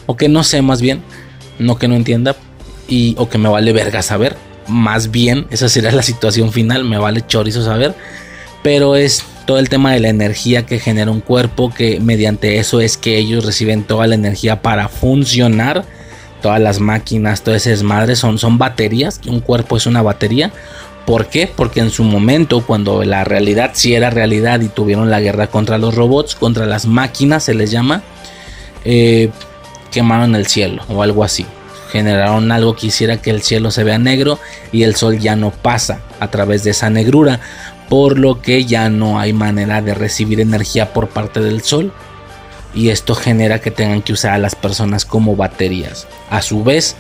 o 0.08 0.18
que 0.18 0.30
no 0.30 0.44
sé 0.44 0.64
más 0.64 0.82
bien, 0.82 1.02
no 1.60 1.78
que 1.78 1.88
no 1.88 1.96
entienda, 1.96 2.36
y 2.88 3.16
o 3.18 3.30
que 3.30 3.38
me 3.38 3.50
vale 3.50 3.74
verga 3.74 4.02
saber. 4.02 4.36
Más 4.68 5.12
bien, 5.12 5.48
esa 5.50 5.70
sería 5.70 5.92
la 5.92 6.04
situación 6.04 6.52
final, 6.52 6.84
me 6.84 6.98
vale 6.98 7.26
chorizo 7.26 7.64
saber. 7.64 7.96
Pero 8.64 8.96
es 8.96 9.24
todo 9.48 9.60
el 9.60 9.70
tema 9.70 9.94
de 9.94 10.02
la 10.02 10.10
energía 10.10 10.66
que 10.66 10.78
genera 10.78 11.10
un 11.10 11.22
cuerpo, 11.22 11.74
que 11.74 12.02
mediante 12.02 12.60
eso 12.60 12.82
es 12.82 12.98
que 12.98 13.18
ellos 13.18 13.46
reciben 13.46 13.86
toda 13.86 14.06
la 14.06 14.14
energía 14.14 14.62
para 14.62 14.90
funcionar. 14.90 15.86
Todas 16.42 16.62
las 16.62 16.80
máquinas, 16.80 17.42
todo 17.42 17.56
ese 17.56 17.72
desmadre 17.72 18.16
son, 18.16 18.38
son 18.38 18.60
baterías. 18.60 19.22
Un 19.26 19.40
cuerpo 19.40 19.78
es 19.78 19.88
una 19.88 20.04
batería. 20.04 20.52
¿Por 21.06 21.28
qué? 21.28 21.50
Porque 21.54 21.80
en 21.80 21.90
su 21.90 22.04
momento, 22.04 22.64
cuando 22.66 23.04
la 23.04 23.24
realidad 23.24 23.72
sí 23.74 23.96
era 23.96 24.10
realidad 24.10 24.60
y 24.60 24.68
tuvieron 24.68 25.10
la 25.10 25.22
guerra 25.22 25.48
contra 25.48 25.78
los 25.78 25.96
robots, 25.96 26.36
contra 26.36 26.66
las 26.66 26.86
máquinas 26.86 27.44
se 27.44 27.56
les 27.56 27.72
llama, 27.72 28.04
eh, 28.84 29.30
quemaron 29.92 30.36
el 30.36 30.46
cielo 30.46 30.84
o 30.90 31.02
algo 31.02 31.24
así 31.24 31.46
generaron 31.92 32.52
algo 32.52 32.76
que 32.76 32.88
hiciera 32.88 33.22
que 33.22 33.30
el 33.30 33.42
cielo 33.42 33.72
se 33.72 33.86
vea 33.86 33.98
negro 33.98 34.40
y 34.74 34.84
el 34.84 34.96
sol 34.96 35.20
ya 35.20 35.38
no 35.38 35.52
pasa 35.52 36.02
a 36.20 36.30
través 36.30 36.66
de 36.66 36.72
esa 36.72 36.90
negrura, 36.90 37.40
por 37.90 38.20
lo 38.20 38.42
que 38.42 38.66
ya 38.66 38.90
no 38.90 39.20
hay 39.20 39.34
manera 39.34 39.82
de 39.82 39.94
recibir 39.94 40.40
energía 40.40 40.94
por 40.94 41.10
parte 41.10 41.40
del 41.40 41.62
sol 41.62 41.94
y 42.74 42.90
esto 42.90 43.16
genera 43.16 43.60
que 43.60 43.72
tengan 43.72 44.02
que 44.02 44.14
usar 44.14 44.34
a 44.34 44.38
las 44.38 44.56
personas 44.56 45.06
como 45.06 45.36
baterías. 45.36 46.08
A 46.30 46.42
su 46.42 46.64
vez, 46.64 46.96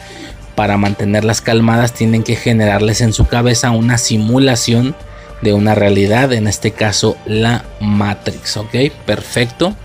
para 0.55 0.77
mantenerlas 0.77 1.41
calmadas 1.41 1.93
tienen 1.93 2.23
que 2.23 2.35
generarles 2.35 3.01
en 3.01 3.13
su 3.13 3.27
cabeza 3.27 3.71
una 3.71 3.97
simulación 3.97 4.95
de 5.41 5.53
una 5.53 5.75
realidad, 5.75 6.33
en 6.33 6.47
este 6.47 6.71
caso 6.71 7.15
la 7.25 7.63
Matrix, 7.79 8.57
¿ok? 8.57 8.75
Perfecto, 9.05 9.75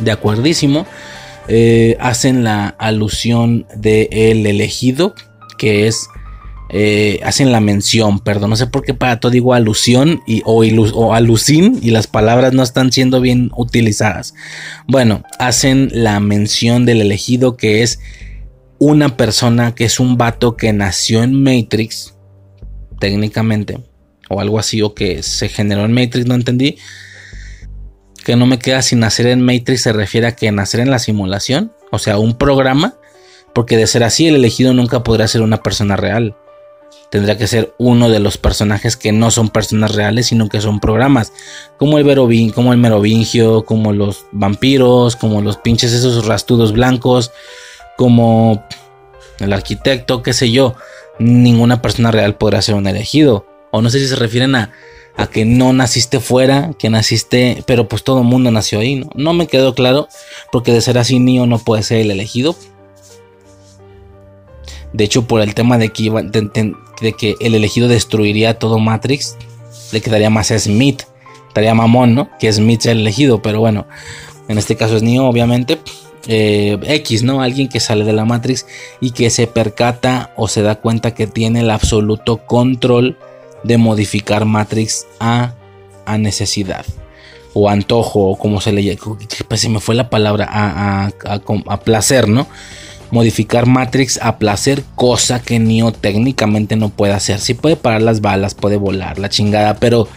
de 0.00 0.10
acuerdísimo. 0.10 0.86
Eh, 1.48 1.96
hacen 2.00 2.44
la 2.44 2.74
alusión 2.78 3.66
de 3.74 4.08
el 4.10 4.46
elegido, 4.46 5.14
que 5.56 5.86
es 5.86 6.08
eh, 6.68 7.20
hacen 7.22 7.52
la 7.52 7.60
mención, 7.60 8.20
perdón, 8.20 8.50
no 8.50 8.56
sé 8.56 8.66
por 8.66 8.82
qué 8.82 8.94
para 8.94 9.20
todo 9.20 9.30
digo 9.30 9.54
alusión 9.54 10.22
y, 10.26 10.42
o, 10.44 10.64
o, 10.94 11.14
alucin 11.14 11.78
y 11.82 11.90
las 11.90 12.06
palabras 12.06 12.52
no 12.52 12.62
están 12.62 12.92
siendo 12.92 13.20
bien 13.20 13.50
utilizadas. 13.56 14.34
Bueno, 14.86 15.22
hacen 15.38 15.90
la 15.92 16.18
mención 16.20 16.84
del 16.84 17.00
elegido 17.00 17.56
que 17.56 17.82
es 17.82 18.00
una 18.78 19.16
persona 19.16 19.74
que 19.74 19.84
es 19.84 20.00
un 20.00 20.16
vato 20.16 20.56
que 20.56 20.72
nació 20.72 21.22
en 21.22 21.42
Matrix, 21.42 22.14
técnicamente, 23.00 23.78
o 24.28 24.40
algo 24.40 24.58
así, 24.58 24.82
o 24.82 24.94
que 24.94 25.22
se 25.22 25.48
generó 25.48 25.84
en 25.84 25.92
Matrix, 25.92 26.26
no 26.26 26.34
entendí 26.34 26.76
que 28.26 28.34
no 28.34 28.44
me 28.44 28.58
queda 28.58 28.82
sin 28.82 28.98
nacer 28.98 29.28
en 29.28 29.40
Matrix 29.40 29.82
se 29.82 29.92
refiere 29.92 30.26
a 30.26 30.34
que 30.34 30.50
nacer 30.50 30.80
en 30.80 30.90
la 30.90 30.98
simulación, 30.98 31.70
o 31.92 32.00
sea, 32.00 32.18
un 32.18 32.36
programa, 32.36 32.94
porque 33.54 33.76
de 33.76 33.86
ser 33.86 34.02
así 34.02 34.26
el 34.26 34.34
elegido 34.34 34.74
nunca 34.74 35.04
podrá 35.04 35.28
ser 35.28 35.42
una 35.42 35.62
persona 35.62 35.94
real. 35.94 36.36
Tendría 37.10 37.38
que 37.38 37.46
ser 37.46 37.74
uno 37.78 38.08
de 38.08 38.18
los 38.18 38.36
personajes 38.36 38.96
que 38.96 39.12
no 39.12 39.30
son 39.30 39.48
personas 39.48 39.94
reales, 39.94 40.26
sino 40.26 40.48
que 40.48 40.60
son 40.60 40.80
programas, 40.80 41.32
como 41.78 41.98
el 41.98 42.04
Verovin, 42.04 42.50
como 42.50 42.72
el 42.72 42.78
Merovingio, 42.78 43.64
como 43.64 43.92
los 43.92 44.26
vampiros, 44.32 45.16
como 45.16 45.40
los 45.40 45.56
pinches 45.56 45.92
esos 45.92 46.26
rastudos 46.26 46.72
blancos, 46.72 47.30
como 47.96 48.64
el 49.38 49.52
arquitecto, 49.52 50.22
qué 50.22 50.32
sé 50.32 50.50
yo. 50.50 50.74
Ninguna 51.18 51.80
persona 51.80 52.10
real 52.10 52.36
podrá 52.36 52.60
ser 52.60 52.74
un 52.74 52.86
elegido. 52.86 53.46
O 53.70 53.82
no 53.82 53.90
sé 53.90 53.98
si 54.00 54.08
se 54.08 54.16
refieren 54.16 54.54
a 54.54 54.72
a 55.16 55.26
que 55.26 55.44
no 55.44 55.72
naciste 55.72 56.20
fuera, 56.20 56.72
que 56.78 56.90
naciste, 56.90 57.62
pero 57.66 57.88
pues 57.88 58.04
todo 58.04 58.20
el 58.20 58.26
mundo 58.26 58.50
nació 58.50 58.80
ahí, 58.80 58.96
¿no? 58.96 59.10
No 59.14 59.32
me 59.32 59.46
quedó 59.46 59.74
claro, 59.74 60.08
porque 60.52 60.72
de 60.72 60.80
ser 60.80 60.98
así 60.98 61.18
Neo 61.18 61.46
no 61.46 61.58
puede 61.58 61.82
ser 61.82 61.98
el 61.98 62.10
elegido. 62.10 62.54
De 64.92 65.04
hecho, 65.04 65.26
por 65.26 65.40
el 65.40 65.54
tema 65.54 65.78
de 65.78 65.88
que 65.88 66.04
que 67.00 67.36
el 67.40 67.54
elegido 67.54 67.88
destruiría 67.88 68.58
todo 68.58 68.78
Matrix, 68.78 69.36
le 69.92 70.00
quedaría 70.00 70.30
más 70.30 70.50
a 70.50 70.58
Smith. 70.58 71.02
Estaría 71.48 71.74
mamón, 71.74 72.14
¿no? 72.14 72.30
Que 72.38 72.52
Smith 72.52 72.82
sea 72.82 72.92
el 72.92 73.00
elegido, 73.00 73.40
pero 73.40 73.60
bueno, 73.60 73.86
en 74.48 74.58
este 74.58 74.76
caso 74.76 74.96
es 74.96 75.02
Neo, 75.02 75.26
obviamente. 75.26 75.78
Eh, 76.28 76.78
X, 76.82 77.22
¿no? 77.22 77.40
Alguien 77.40 77.68
que 77.68 77.78
sale 77.78 78.04
de 78.04 78.12
la 78.12 78.24
Matrix 78.24 78.66
y 79.00 79.12
que 79.12 79.30
se 79.30 79.46
percata 79.46 80.32
o 80.36 80.48
se 80.48 80.62
da 80.62 80.74
cuenta 80.74 81.14
que 81.14 81.26
tiene 81.26 81.60
el 81.60 81.70
absoluto 81.70 82.38
control 82.46 83.16
de 83.62 83.78
modificar 83.78 84.44
Matrix 84.44 85.06
a, 85.20 85.54
a 86.04 86.18
necesidad 86.18 86.84
o 87.58 87.70
antojo 87.70 88.28
o 88.28 88.36
como 88.36 88.60
se 88.60 88.70
le 88.70 88.98
pues 89.48 89.60
se 89.62 89.70
me 89.70 89.80
fue 89.80 89.94
la 89.94 90.10
palabra, 90.10 90.46
a, 90.50 91.06
a, 91.06 91.40
a, 91.68 91.80
placer, 91.80 92.28
¿no? 92.28 92.46
Modificar 93.10 93.66
Matrix 93.66 94.18
a 94.20 94.38
placer, 94.38 94.82
cosa 94.94 95.40
que 95.40 95.58
Neo 95.58 95.92
técnicamente 95.92 96.76
no 96.76 96.88
puede 96.88 97.12
hacer. 97.12 97.40
Sí 97.40 97.54
puede 97.54 97.76
parar 97.76 98.02
las 98.02 98.20
balas, 98.20 98.54
puede 98.54 98.76
volar, 98.76 99.18
la 99.18 99.28
chingada, 99.28 99.74
pero 99.74 100.08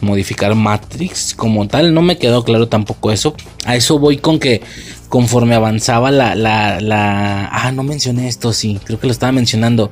modificar 0.00 0.54
Matrix 0.54 1.34
como 1.34 1.66
tal. 1.68 1.92
No 1.94 2.02
me 2.02 2.18
quedó 2.18 2.44
claro 2.44 2.68
tampoco 2.68 3.10
eso. 3.10 3.34
A 3.64 3.76
eso 3.76 3.98
voy 3.98 4.16
con 4.18 4.38
que 4.38 4.62
conforme 5.08 5.54
avanzaba 5.54 6.10
la, 6.10 6.34
la, 6.34 6.80
la... 6.80 7.48
Ah, 7.48 7.72
no 7.72 7.82
mencioné 7.82 8.28
esto, 8.28 8.52
sí, 8.52 8.80
creo 8.84 8.98
que 8.98 9.06
lo 9.06 9.12
estaba 9.12 9.32
mencionando. 9.32 9.90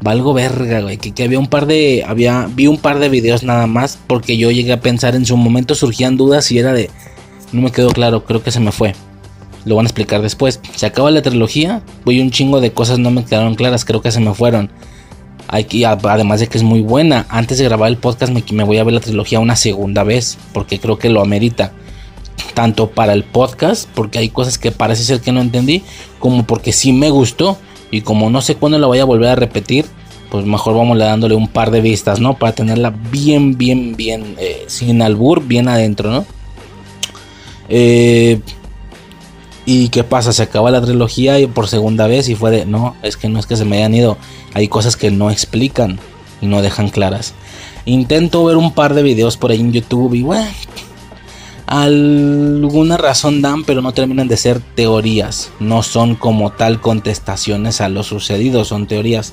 Valgo 0.00 0.34
verga, 0.34 0.80
güey, 0.80 0.98
que, 0.98 1.12
que, 1.12 1.24
había 1.24 1.38
un 1.38 1.46
par 1.46 1.66
de... 1.66 2.04
Había, 2.06 2.48
vi 2.54 2.66
un 2.66 2.78
par 2.78 2.98
de 2.98 3.08
videos 3.08 3.42
nada 3.42 3.66
más 3.66 3.98
porque 4.06 4.36
yo 4.36 4.50
llegué 4.50 4.72
a 4.72 4.80
pensar 4.80 5.14
en 5.14 5.24
su 5.24 5.36
momento 5.36 5.74
surgían 5.74 6.16
dudas 6.16 6.50
y 6.50 6.58
era 6.58 6.72
de... 6.72 6.90
No 7.52 7.62
me 7.62 7.72
quedó 7.72 7.90
claro, 7.90 8.24
creo 8.24 8.42
que 8.42 8.50
se 8.50 8.60
me 8.60 8.72
fue. 8.72 8.94
Lo 9.66 9.76
van 9.76 9.84
a 9.84 9.88
explicar 9.88 10.22
después. 10.22 10.60
Se 10.74 10.86
acaba 10.86 11.10
la 11.10 11.20
trilogía, 11.20 11.82
voy 12.06 12.20
un 12.20 12.30
chingo 12.30 12.60
de 12.60 12.72
cosas 12.72 12.98
no 12.98 13.10
me 13.10 13.24
quedaron 13.24 13.56
claras, 13.56 13.84
creo 13.84 14.00
que 14.00 14.10
se 14.12 14.20
me 14.20 14.32
fueron. 14.32 14.70
Hay 15.48 15.84
además 15.84 16.40
de 16.40 16.48
que 16.48 16.58
es 16.58 16.64
muy 16.64 16.82
buena. 16.82 17.26
Antes 17.28 17.58
de 17.58 17.64
grabar 17.64 17.88
el 17.88 17.98
podcast 17.98 18.32
me, 18.32 18.42
me, 18.52 18.64
voy 18.64 18.78
a 18.78 18.84
ver 18.84 18.94
la 18.94 19.00
trilogía 19.00 19.40
una 19.40 19.56
segunda 19.56 20.02
vez. 20.02 20.38
Porque 20.52 20.78
creo 20.78 20.98
que 20.98 21.08
lo 21.08 21.20
amerita. 21.20 21.72
Tanto 22.54 22.90
para 22.90 23.12
el 23.12 23.24
podcast. 23.24 23.88
Porque 23.94 24.18
hay 24.18 24.28
cosas 24.28 24.58
que 24.58 24.72
parece 24.72 25.04
ser 25.04 25.20
que 25.20 25.32
no 25.32 25.40
entendí. 25.40 25.82
Como 26.18 26.44
porque 26.44 26.72
sí 26.72 26.92
me 26.92 27.10
gustó. 27.10 27.58
Y 27.90 28.00
como 28.00 28.28
no 28.30 28.40
sé 28.40 28.56
cuándo 28.56 28.78
la 28.78 28.88
voy 28.88 28.98
a 28.98 29.04
volver 29.04 29.28
a 29.28 29.34
repetir. 29.36 29.86
Pues 30.30 30.44
mejor 30.44 30.74
vamos 30.74 30.98
dándole 30.98 31.36
un 31.36 31.46
par 31.46 31.70
de 31.70 31.80
vistas, 31.80 32.18
¿no? 32.18 32.36
Para 32.36 32.52
tenerla 32.52 32.90
bien, 33.12 33.56
bien, 33.56 33.94
bien. 33.94 34.34
Eh, 34.38 34.64
sin 34.66 35.00
albur, 35.00 35.44
bien 35.44 35.68
adentro, 35.68 36.10
¿no? 36.10 36.26
Eh, 37.68 38.40
¿Y 39.68 39.88
qué 39.88 40.04
pasa? 40.04 40.32
Se 40.32 40.44
acaba 40.44 40.70
la 40.70 40.80
trilogía 40.80 41.40
y 41.40 41.48
por 41.48 41.66
segunda 41.66 42.06
vez 42.06 42.28
y 42.28 42.36
fue 42.36 42.52
de, 42.52 42.66
no, 42.66 42.94
es 43.02 43.16
que 43.16 43.28
no 43.28 43.40
es 43.40 43.46
que 43.46 43.56
se 43.56 43.64
me 43.64 43.78
hayan 43.78 43.94
ido, 43.94 44.16
hay 44.54 44.68
cosas 44.68 44.96
que 44.96 45.10
no 45.10 45.28
explican 45.28 45.98
y 46.40 46.46
no 46.46 46.62
dejan 46.62 46.88
claras. 46.88 47.34
Intento 47.84 48.44
ver 48.44 48.56
un 48.56 48.72
par 48.72 48.94
de 48.94 49.02
videos 49.02 49.36
por 49.36 49.50
ahí 49.50 49.58
en 49.60 49.72
YouTube 49.72 50.14
y 50.14 50.22
bueno, 50.22 50.48
alguna 51.66 52.96
razón 52.96 53.42
dan, 53.42 53.64
pero 53.64 53.82
no 53.82 53.92
terminan 53.92 54.28
de 54.28 54.36
ser 54.36 54.60
teorías, 54.60 55.50
no 55.58 55.82
son 55.82 56.14
como 56.14 56.52
tal 56.52 56.80
contestaciones 56.80 57.80
a 57.80 57.88
lo 57.88 58.04
sucedido, 58.04 58.64
son 58.64 58.86
teorías. 58.86 59.32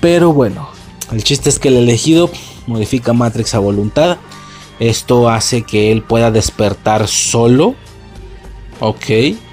Pero 0.00 0.32
bueno, 0.32 0.70
el 1.12 1.24
chiste 1.24 1.50
es 1.50 1.58
que 1.58 1.68
el 1.68 1.76
elegido 1.76 2.30
modifica 2.66 3.12
Matrix 3.12 3.54
a 3.54 3.58
voluntad. 3.58 4.16
Esto 4.80 5.28
hace 5.28 5.62
que 5.62 5.92
él 5.92 6.02
pueda 6.02 6.30
despertar 6.30 7.06
solo 7.08 7.74
Ok, 8.80 9.06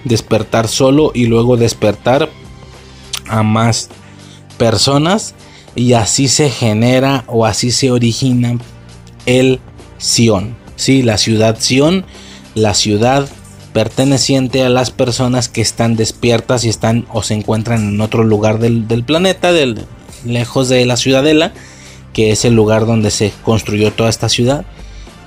despertar 0.03 0.67
solo 0.67 1.11
y 1.13 1.25
luego 1.25 1.57
despertar 1.57 2.29
a 3.27 3.41
más 3.41 3.89
personas 4.57 5.33
y 5.75 5.93
así 5.93 6.27
se 6.27 6.49
genera 6.49 7.23
o 7.27 7.45
así 7.45 7.71
se 7.71 7.91
origina 7.91 8.57
el 9.25 9.59
Sion. 9.97 10.55
Sí, 10.75 11.01
la 11.01 11.17
ciudad 11.17 11.57
Sion, 11.59 12.05
la 12.53 12.73
ciudad 12.73 13.27
perteneciente 13.73 14.63
a 14.63 14.69
las 14.69 14.91
personas 14.91 15.49
que 15.49 15.61
están 15.61 15.95
despiertas 15.95 16.63
y 16.63 16.69
están 16.69 17.05
o 17.11 17.23
se 17.23 17.33
encuentran 17.33 17.89
en 17.89 18.01
otro 18.01 18.23
lugar 18.23 18.59
del, 18.59 18.87
del 18.87 19.03
planeta, 19.03 19.51
del, 19.51 19.85
lejos 20.23 20.69
de 20.69 20.85
la 20.85 20.97
ciudadela, 20.97 21.51
que 22.13 22.31
es 22.31 22.45
el 22.45 22.53
lugar 22.53 22.85
donde 22.85 23.11
se 23.11 23.33
construyó 23.43 23.91
toda 23.91 24.09
esta 24.09 24.29
ciudad. 24.29 24.65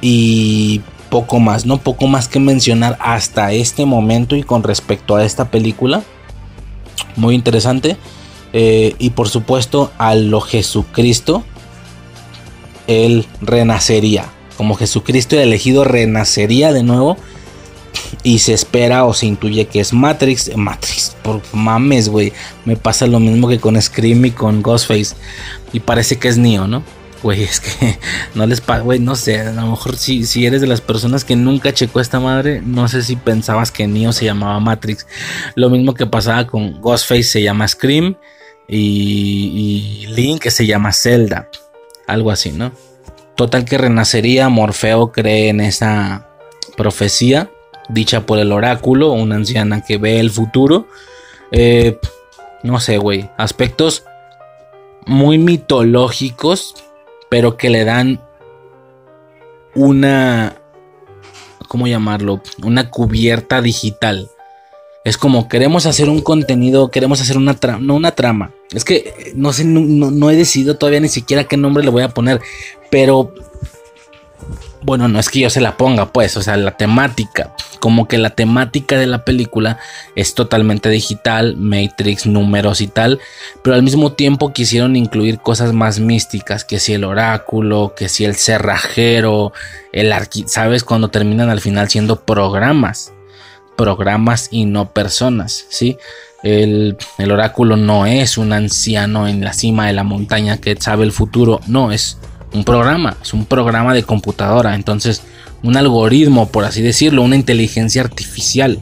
Y 0.01 0.83
poco 1.10 1.40
más, 1.40 1.66
no 1.66 1.78
poco 1.78 2.06
más 2.06 2.28
que 2.28 2.40
mencionar 2.40 2.97
hasta 3.01 3.52
este 3.52 3.85
momento 3.86 4.36
y 4.36 4.43
con 4.43 4.62
respecto 4.62 5.16
a 5.16 5.24
esta 5.24 5.51
película. 5.51 6.02
Muy 7.16 7.35
interesante. 7.35 7.97
Eh, 8.52 8.94
y 8.98 9.10
por 9.10 9.28
supuesto 9.28 9.93
a 9.98 10.14
lo 10.14 10.40
Jesucristo, 10.40 11.44
él 12.86 13.26
renacería. 13.40 14.26
Como 14.56 14.74
Jesucristo 14.74 15.39
elegido 15.39 15.85
renacería 15.85 16.72
de 16.72 16.82
nuevo. 16.82 17.16
Y 18.22 18.39
se 18.39 18.55
espera 18.55 19.05
o 19.05 19.14
se 19.14 19.26
intuye 19.26 19.66
que 19.66 19.80
es 19.80 19.93
Matrix. 19.93 20.56
Matrix, 20.56 21.16
por 21.22 21.43
mames, 21.52 22.09
güey. 22.09 22.32
Me 22.64 22.76
pasa 22.76 23.06
lo 23.06 23.20
mismo 23.20 23.48
que 23.48 23.59
con 23.59 23.80
Scream 23.80 24.24
y 24.26 24.30
con 24.30 24.62
Ghostface. 24.62 25.14
Y 25.72 25.80
parece 25.80 26.18
que 26.18 26.28
es 26.28 26.39
Neo, 26.39 26.66
¿no? 26.66 26.82
Güey, 27.23 27.43
es 27.43 27.61
que 27.61 27.99
no 28.35 28.47
les 28.47 28.61
pasa, 28.61 28.82
güey, 28.82 29.01
no 29.01 29.16
sé, 29.16 29.40
a 29.40 29.53
lo 29.53 29.66
mejor 29.66 29.97
si, 29.97 30.24
si 30.24 30.47
eres 30.47 30.61
de 30.61 30.66
las 30.66 30.81
personas 30.81 31.24
que 31.24 31.36
nunca 31.36 31.73
checó 31.73 32.01
esta 32.01 32.20
madre, 32.20 32.62
no 32.65 32.89
sé 32.89 33.03
si 33.03 33.16
pensabas 33.16 33.73
que 33.73 33.86
Neo 33.86 34.12
se 34.12 34.24
llamaba 34.24 34.61
Matrix. 34.61 35.07
Lo 35.55 35.70
mismo 35.70 35.95
que 35.95 36.07
pasaba 36.07 36.47
con 36.47 36.81
Ghostface 36.81 37.24
se 37.24 37.43
llama 37.43 37.66
Scream 37.66 38.16
y, 38.69 40.05
y 40.05 40.07
Link 40.09 40.47
se 40.49 40.66
llama 40.66 40.93
Zelda, 40.93 41.49
algo 42.07 42.31
así, 42.31 42.53
¿no? 42.53 42.73
Total 43.35 43.65
que 43.65 43.78
renacería, 43.78 44.49
Morfeo 44.49 45.12
cree 45.12 45.49
en 45.49 45.61
esa 45.61 46.28
profecía 46.77 47.51
dicha 47.89 48.27
por 48.27 48.39
el 48.39 48.53
oráculo, 48.53 49.12
una 49.12 49.36
anciana 49.36 49.82
que 49.82 49.99
ve 49.99 50.20
el 50.20 50.31
futuro. 50.31 50.86
Eh, 51.51 51.99
no 52.62 52.81
sé, 52.81 52.99
güey, 52.99 53.31
aspectos 53.36 54.05
muy 55.07 55.39
mitológicos 55.39 56.74
pero 57.28 57.56
que 57.56 57.70
le 57.70 57.84
dan 57.84 58.20
una, 59.74 60.56
¿cómo 61.68 61.86
llamarlo? 61.86 62.42
Una 62.62 62.90
cubierta 62.90 63.60
digital. 63.60 64.30
Es 65.05 65.16
como 65.16 65.48
queremos 65.48 65.86
hacer 65.86 66.09
un 66.09 66.20
contenido, 66.20 66.90
queremos 66.90 67.20
hacer 67.20 67.36
una 67.36 67.55
trama, 67.55 67.78
no 67.80 67.94
una 67.94 68.12
trama. 68.12 68.52
Es 68.72 68.84
que 68.84 69.32
no 69.34 69.52
sé, 69.52 69.64
no, 69.64 70.10
no, 70.10 70.30
he 70.30 70.36
decidido 70.36 70.76
todavía 70.76 71.00
ni 71.00 71.09
siquiera 71.09 71.44
qué 71.44 71.56
nombre 71.56 71.84
le 71.84 71.90
voy 71.90 72.02
a 72.02 72.10
poner, 72.10 72.40
pero 72.90 73.32
bueno, 74.82 75.09
no 75.09 75.18
es 75.18 75.28
que 75.28 75.40
yo 75.40 75.50
se 75.50 75.60
la 75.60 75.76
ponga, 75.76 76.12
pues, 76.12 76.36
o 76.36 76.42
sea, 76.42 76.56
la 76.56 76.76
temática, 76.76 77.55
como 77.80 78.06
que 78.06 78.18
la 78.18 78.30
temática 78.30 78.96
de 78.96 79.06
la 79.06 79.24
película 79.24 79.78
es 80.14 80.34
totalmente 80.34 80.88
digital, 80.88 81.56
Matrix, 81.56 82.26
números 82.26 82.80
y 82.80 82.86
tal, 82.86 83.20
pero 83.62 83.74
al 83.74 83.82
mismo 83.82 84.12
tiempo 84.12 84.52
quisieron 84.52 84.96
incluir 84.96 85.40
cosas 85.40 85.72
más 85.72 85.98
místicas, 85.98 86.64
que 86.64 86.78
si 86.78 86.92
el 86.92 87.05
oráculo, 87.05 87.94
que 87.96 88.09
si 88.09 88.24
el 88.24 88.36
cerrajero, 88.36 89.52
el 89.92 90.12
arqui, 90.12 90.44
¿sabes? 90.46 90.84
Cuando 90.84 91.09
terminan 91.09 91.50
al 91.50 91.60
final 91.60 91.88
siendo 91.88 92.20
programas, 92.20 93.12
programas 93.76 94.48
y 94.50 94.64
no 94.64 94.92
personas, 94.92 95.66
¿sí? 95.68 95.98
El, 96.44 96.96
el 97.18 97.32
oráculo 97.32 97.76
no 97.76 98.06
es 98.06 98.38
un 98.38 98.52
anciano 98.52 99.26
en 99.26 99.42
la 99.42 99.52
cima 99.52 99.88
de 99.88 99.92
la 99.92 100.05
montaña 100.05 100.59
que 100.59 100.76
sabe 100.76 101.05
el 101.05 101.10
futuro, 101.10 101.60
no, 101.66 101.90
es 101.90 102.18
un 102.53 102.65
programa, 102.65 103.16
es 103.23 103.33
un 103.35 103.45
programa 103.45 103.95
de 103.95 104.03
computadora, 104.03 104.75
entonces 104.75 105.23
un 105.62 105.77
algoritmo, 105.77 106.49
por 106.49 106.65
así 106.65 106.83
decirlo, 106.83 107.23
una 107.23 107.37
inteligencia 107.37 108.03
artificial. 108.03 108.79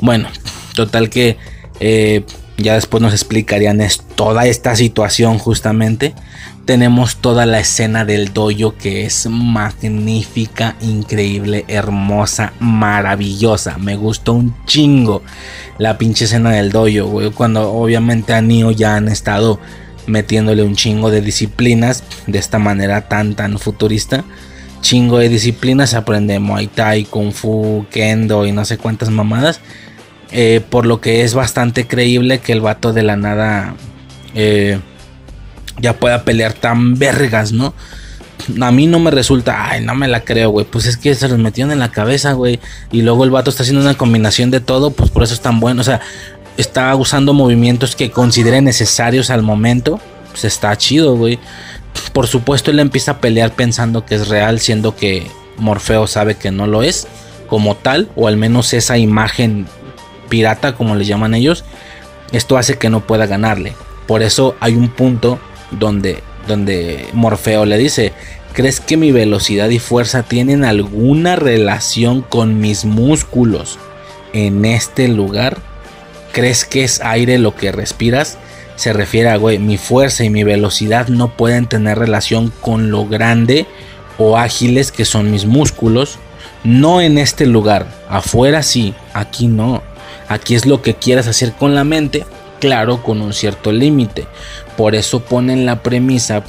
Bueno, 0.00 0.28
total 0.74 1.10
que 1.10 1.36
eh, 1.80 2.24
ya 2.56 2.74
después 2.74 3.02
nos 3.02 3.12
explicarían 3.12 3.80
es, 3.80 4.02
toda 4.14 4.46
esta 4.46 4.76
situación 4.76 5.38
justamente. 5.38 6.14
Tenemos 6.66 7.16
toda 7.16 7.46
la 7.46 7.58
escena 7.58 8.04
del 8.04 8.32
dojo 8.32 8.76
que 8.76 9.04
es 9.04 9.26
magnífica, 9.28 10.76
increíble, 10.80 11.64
hermosa, 11.68 12.52
maravillosa. 12.60 13.78
Me 13.78 13.96
gustó 13.96 14.34
un 14.34 14.54
chingo 14.66 15.22
la 15.78 15.98
pinche 15.98 16.26
escena 16.26 16.50
del 16.50 16.70
dojo, 16.70 17.32
Cuando 17.34 17.72
obviamente 17.72 18.34
a 18.34 18.42
Neo 18.42 18.70
ya 18.70 18.96
han 18.96 19.08
estado 19.08 19.58
metiéndole 20.10 20.62
un 20.62 20.76
chingo 20.76 21.10
de 21.10 21.20
disciplinas 21.20 22.04
de 22.26 22.38
esta 22.38 22.58
manera 22.58 23.08
tan 23.08 23.34
tan 23.34 23.58
futurista. 23.58 24.24
Chingo 24.80 25.18
de 25.18 25.28
disciplinas, 25.28 25.94
aprende 25.94 26.38
Muay 26.38 26.66
Thai, 26.66 27.04
Kung 27.04 27.32
Fu, 27.32 27.86
Kendo 27.90 28.46
y 28.46 28.52
no 28.52 28.64
sé 28.64 28.78
cuántas 28.78 29.10
mamadas. 29.10 29.60
Eh, 30.32 30.60
por 30.68 30.86
lo 30.86 31.00
que 31.00 31.22
es 31.22 31.34
bastante 31.34 31.86
creíble 31.86 32.38
que 32.38 32.52
el 32.52 32.60
vato 32.60 32.92
de 32.92 33.02
la 33.02 33.16
nada 33.16 33.74
eh, 34.34 34.78
ya 35.80 35.94
pueda 35.98 36.24
pelear 36.24 36.52
tan 36.52 36.98
vergas, 36.98 37.52
¿no? 37.52 37.74
A 38.60 38.70
mí 38.70 38.86
no 38.86 38.98
me 38.98 39.10
resulta, 39.10 39.70
ay, 39.70 39.84
no 39.84 39.94
me 39.94 40.08
la 40.08 40.24
creo, 40.24 40.50
güey. 40.50 40.64
Pues 40.64 40.86
es 40.86 40.96
que 40.96 41.14
se 41.14 41.28
los 41.28 41.38
metieron 41.38 41.72
en 41.72 41.78
la 41.78 41.90
cabeza, 41.90 42.32
güey. 42.32 42.58
Y 42.90 43.02
luego 43.02 43.24
el 43.24 43.30
vato 43.30 43.50
está 43.50 43.62
haciendo 43.62 43.82
una 43.82 43.94
combinación 43.94 44.50
de 44.50 44.60
todo, 44.60 44.92
pues 44.92 45.10
por 45.10 45.22
eso 45.22 45.34
es 45.34 45.40
tan 45.40 45.60
bueno. 45.60 45.80
O 45.82 45.84
sea, 45.84 46.00
está 46.60 46.94
usando 46.94 47.32
movimientos 47.32 47.96
que 47.96 48.10
considere 48.10 48.60
necesarios 48.60 49.30
al 49.30 49.42
momento, 49.42 50.00
pues 50.30 50.44
está 50.44 50.76
chido, 50.76 51.16
güey. 51.16 51.38
Por 52.12 52.26
supuesto, 52.26 52.70
él 52.70 52.78
empieza 52.78 53.12
a 53.12 53.20
pelear 53.20 53.52
pensando 53.52 54.04
que 54.04 54.14
es 54.14 54.28
real, 54.28 54.60
siendo 54.60 54.96
que 54.96 55.26
Morfeo 55.58 56.06
sabe 56.06 56.36
que 56.36 56.50
no 56.50 56.66
lo 56.66 56.82
es 56.82 57.06
como 57.48 57.74
tal, 57.76 58.08
o 58.14 58.28
al 58.28 58.36
menos 58.36 58.72
esa 58.72 58.96
imagen 58.96 59.66
pirata, 60.28 60.74
como 60.74 60.94
le 60.94 61.04
llaman 61.04 61.34
ellos. 61.34 61.64
Esto 62.32 62.56
hace 62.56 62.78
que 62.78 62.90
no 62.90 63.00
pueda 63.06 63.26
ganarle. 63.26 63.74
Por 64.06 64.22
eso 64.22 64.54
hay 64.60 64.74
un 64.74 64.88
punto 64.88 65.40
donde, 65.72 66.22
donde 66.46 67.08
Morfeo 67.12 67.64
le 67.64 67.76
dice, 67.76 68.12
¿crees 68.52 68.80
que 68.80 68.96
mi 68.96 69.10
velocidad 69.12 69.68
y 69.68 69.78
fuerza 69.78 70.22
tienen 70.22 70.64
alguna 70.64 71.36
relación 71.36 72.22
con 72.22 72.60
mis 72.60 72.84
músculos 72.84 73.78
en 74.32 74.64
este 74.64 75.08
lugar? 75.08 75.69
¿Crees 76.32 76.64
que 76.64 76.84
es 76.84 77.00
aire 77.00 77.38
lo 77.38 77.54
que 77.54 77.72
respiras? 77.72 78.38
Se 78.76 78.92
refiere 78.92 79.28
a, 79.30 79.36
güey, 79.36 79.58
mi 79.58 79.76
fuerza 79.76 80.24
y 80.24 80.30
mi 80.30 80.44
velocidad 80.44 81.08
no 81.08 81.36
pueden 81.36 81.66
tener 81.66 81.98
relación 81.98 82.52
con 82.60 82.90
lo 82.90 83.06
grande 83.06 83.66
o 84.18 84.36
ágiles 84.36 84.92
que 84.92 85.04
son 85.04 85.30
mis 85.30 85.46
músculos. 85.46 86.18
No 86.64 87.00
en 87.00 87.18
este 87.18 87.46
lugar, 87.46 87.86
afuera 88.08 88.62
sí, 88.62 88.94
aquí 89.12 89.48
no. 89.48 89.82
Aquí 90.28 90.54
es 90.54 90.66
lo 90.66 90.82
que 90.82 90.94
quieras 90.94 91.26
hacer 91.26 91.52
con 91.52 91.74
la 91.74 91.84
mente, 91.84 92.24
claro, 92.60 93.02
con 93.02 93.20
un 93.20 93.32
cierto 93.32 93.72
límite. 93.72 94.26
Por 94.76 94.94
eso 94.94 95.20
ponen 95.20 95.66
la 95.66 95.82
premisa 95.82 96.44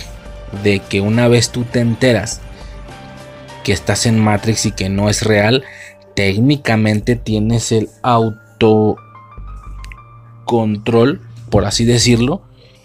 de 0.63 0.79
que 0.79 1.01
una 1.01 1.27
vez 1.27 1.49
tú 1.49 1.63
te 1.63 1.79
enteras 1.79 2.41
que 3.63 3.73
estás 3.73 4.05
en 4.05 4.19
Matrix 4.19 4.65
y 4.65 4.71
que 4.71 4.89
no 4.89 5.09
es 5.09 5.23
real, 5.23 5.63
técnicamente 6.15 7.15
tienes 7.15 7.71
el 7.71 7.89
autocontrol 10.51 11.21
por 11.51 11.65
así 11.65 11.85
decirlo, 11.85 12.41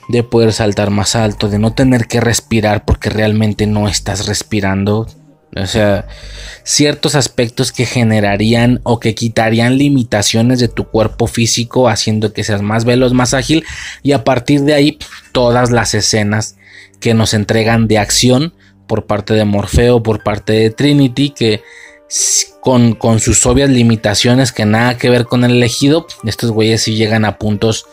de 0.09 0.23
poder 0.23 0.53
saltar 0.53 0.91
más 0.91 1.17
alto, 1.17 1.49
de 1.49 1.59
no 1.59 1.73
tener 1.73 2.07
que 2.07 2.21
respirar 2.21 2.85
porque 2.85 3.09
realmente 3.09 3.67
no 3.67 3.89
estás 3.89 4.27
respirando. 4.27 5.07
O 5.57 5.67
sea, 5.67 6.07
ciertos 6.65 7.15
aspectos 7.15 7.73
que 7.73 7.87
generarían 7.87 8.81
o 8.83 9.01
que 9.01 9.15
quitarían 9.15 9.79
limitaciones 9.79 10.59
de 10.59 10.69
tu 10.69 10.89
cuerpo 10.89 11.27
físico, 11.29 11.89
haciendo 11.89 12.35
que 12.35 12.45
seas 12.45 12.61
más 12.61 12.85
veloz, 12.85 13.15
más 13.15 13.33
ágil. 13.33 13.65
Y 14.03 14.13
a 14.13 14.23
partir 14.23 14.63
de 14.63 14.75
ahí, 14.75 14.99
todas 15.33 15.71
las 15.71 15.95
escenas 15.95 16.57
que 17.01 17.15
nos 17.15 17.33
entregan 17.33 17.89
de 17.89 17.99
acción 17.99 18.53
por 18.87 19.07
parte 19.07 19.35
de 19.35 19.45
Morfeo, 19.45 20.03
por 20.03 20.23
parte 20.23 20.53
de 20.53 20.71
Trinity, 20.71 21.31
que 21.31 21.63
con, 22.61 22.95
con 22.95 23.21
sus 23.21 23.45
obvias 23.47 23.71
limitaciones 23.71 24.53
que 24.53 24.65
nada 24.65 24.97
que 24.97 25.11
ver 25.11 25.25
con 25.25 25.45
el 25.45 25.53
elegido, 25.53 26.07
estos 26.25 26.51
güeyes 26.51 26.83
sí 26.83 26.95
llegan 26.95 27.25
a 27.25 27.39
puntos 27.39 27.87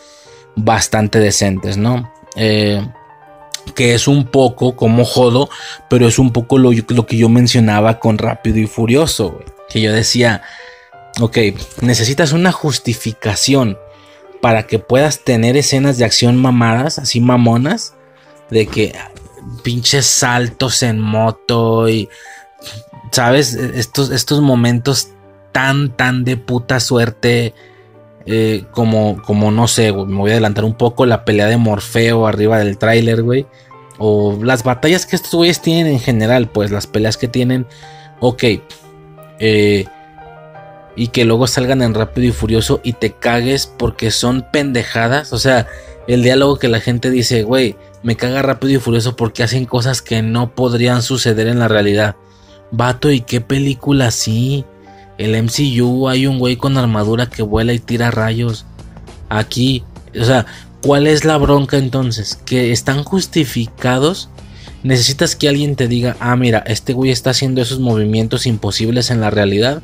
bastante 0.56 1.18
decentes, 1.18 1.76
¿no? 1.76 2.12
Eh, 2.36 2.86
que 3.74 3.94
es 3.94 4.06
un 4.08 4.26
poco 4.26 4.76
como 4.76 5.04
jodo, 5.04 5.48
pero 5.88 6.06
es 6.06 6.18
un 6.18 6.32
poco 6.32 6.58
lo, 6.58 6.70
lo 6.72 7.06
que 7.06 7.16
yo 7.16 7.28
mencionaba 7.28 7.98
con 7.98 8.18
Rápido 8.18 8.58
y 8.58 8.66
Furioso, 8.66 9.40
que 9.68 9.80
yo 9.80 9.92
decía, 9.92 10.42
ok, 11.20 11.38
necesitas 11.80 12.32
una 12.32 12.52
justificación 12.52 13.78
para 14.40 14.66
que 14.66 14.78
puedas 14.78 15.20
tener 15.24 15.56
escenas 15.56 15.96
de 15.96 16.04
acción 16.04 16.36
mamadas, 16.36 16.98
así 16.98 17.20
mamonas, 17.20 17.94
de 18.50 18.66
que 18.66 18.94
pinches 19.62 20.06
saltos 20.06 20.82
en 20.82 21.00
moto 21.00 21.88
y, 21.88 22.08
¿sabes? 23.14 23.54
Estos, 23.54 24.10
estos 24.10 24.40
momentos 24.40 25.10
tan, 25.52 25.96
tan 25.96 26.24
de 26.24 26.36
puta 26.36 26.80
suerte 26.80 27.54
eh, 28.26 28.64
como, 28.72 29.22
como 29.22 29.52
no 29.52 29.68
sé, 29.68 29.92
me 29.92 30.16
voy 30.16 30.30
a 30.32 30.34
adelantar 30.34 30.64
un 30.64 30.74
poco, 30.74 31.06
la 31.06 31.24
pelea 31.24 31.46
de 31.46 31.56
Morfeo 31.56 32.26
arriba 32.26 32.58
del 32.58 32.76
tráiler, 32.76 33.22
güey. 33.22 33.46
O 33.98 34.36
las 34.42 34.64
batallas 34.64 35.06
que 35.06 35.14
estos 35.14 35.32
güeyes 35.32 35.60
tienen 35.60 35.86
en 35.86 36.00
general, 36.00 36.48
pues 36.48 36.72
las 36.72 36.88
peleas 36.88 37.16
que 37.16 37.28
tienen, 37.28 37.66
ok. 38.18 38.42
Eh, 39.38 39.84
y 40.96 41.08
que 41.08 41.24
luego 41.24 41.46
salgan 41.46 41.82
en 41.82 41.94
Rápido 41.94 42.26
y 42.26 42.32
Furioso 42.32 42.80
y 42.82 42.94
te 42.94 43.12
cagues 43.12 43.68
porque 43.68 44.10
son 44.10 44.44
pendejadas. 44.52 45.32
O 45.32 45.38
sea, 45.38 45.68
el 46.08 46.24
diálogo 46.24 46.58
que 46.58 46.66
la 46.66 46.80
gente 46.80 47.12
dice, 47.12 47.44
güey, 47.44 47.76
me 48.02 48.16
caga 48.16 48.42
Rápido 48.42 48.72
y 48.72 48.80
Furioso 48.80 49.14
porque 49.14 49.44
hacen 49.44 49.66
cosas 49.66 50.02
que 50.02 50.20
no 50.20 50.56
podrían 50.56 51.00
suceder 51.00 51.46
en 51.46 51.60
la 51.60 51.68
realidad. 51.68 52.16
Vato, 52.70 53.10
¿y 53.10 53.20
qué 53.20 53.40
película 53.40 54.08
así? 54.08 54.64
el 55.18 55.40
MCU 55.42 56.08
hay 56.08 56.26
un 56.26 56.38
güey 56.38 56.56
con 56.56 56.76
armadura 56.76 57.26
que 57.26 57.42
vuela 57.42 57.72
y 57.72 57.78
tira 57.78 58.10
rayos. 58.10 58.64
Aquí, 59.28 59.84
o 60.18 60.24
sea, 60.24 60.46
¿cuál 60.82 61.06
es 61.06 61.24
la 61.24 61.38
bronca 61.38 61.76
entonces? 61.76 62.38
Que 62.44 62.72
están 62.72 63.04
justificados. 63.04 64.28
Necesitas 64.82 65.34
que 65.34 65.48
alguien 65.48 65.76
te 65.76 65.88
diga, 65.88 66.16
ah, 66.20 66.36
mira, 66.36 66.58
este 66.66 66.92
güey 66.92 67.10
está 67.10 67.30
haciendo 67.30 67.62
esos 67.62 67.80
movimientos 67.80 68.46
imposibles 68.46 69.10
en 69.10 69.20
la 69.20 69.30
realidad 69.30 69.82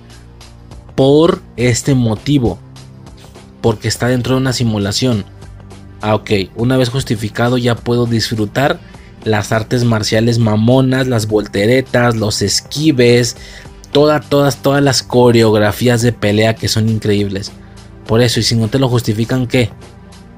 por 0.95 1.41
este 1.57 1.95
motivo. 1.95 2.59
Porque 3.63 3.89
está 3.89 4.09
dentro 4.09 4.35
de 4.35 4.41
una 4.41 4.53
simulación. 4.53 5.25
Ah, 6.03 6.15
ok, 6.15 6.31
una 6.57 6.77
vez 6.77 6.89
justificado 6.89 7.57
ya 7.57 7.77
puedo 7.77 8.07
disfrutar 8.07 8.81
las 9.25 9.53
artes 9.53 9.85
marciales 9.85 10.39
mamonas, 10.39 11.07
las 11.07 11.27
volteretas, 11.27 12.17
los 12.17 12.43
esquives, 12.43 13.37
todas, 13.93 14.29
todas, 14.29 14.57
todas 14.57 14.83
las 14.83 15.03
coreografías 15.03 16.03
de 16.03 16.13
pelea 16.13 16.55
que 16.55 16.69
son 16.69 16.89
increíbles. 16.89 17.53
Por 18.07 18.23
eso, 18.23 18.41
y 18.41 18.43
si 18.43 18.57
no 18.57 18.69
te 18.69 18.79
lo 18.79 18.89
justifican, 18.89 19.47
¿qué? 19.47 19.71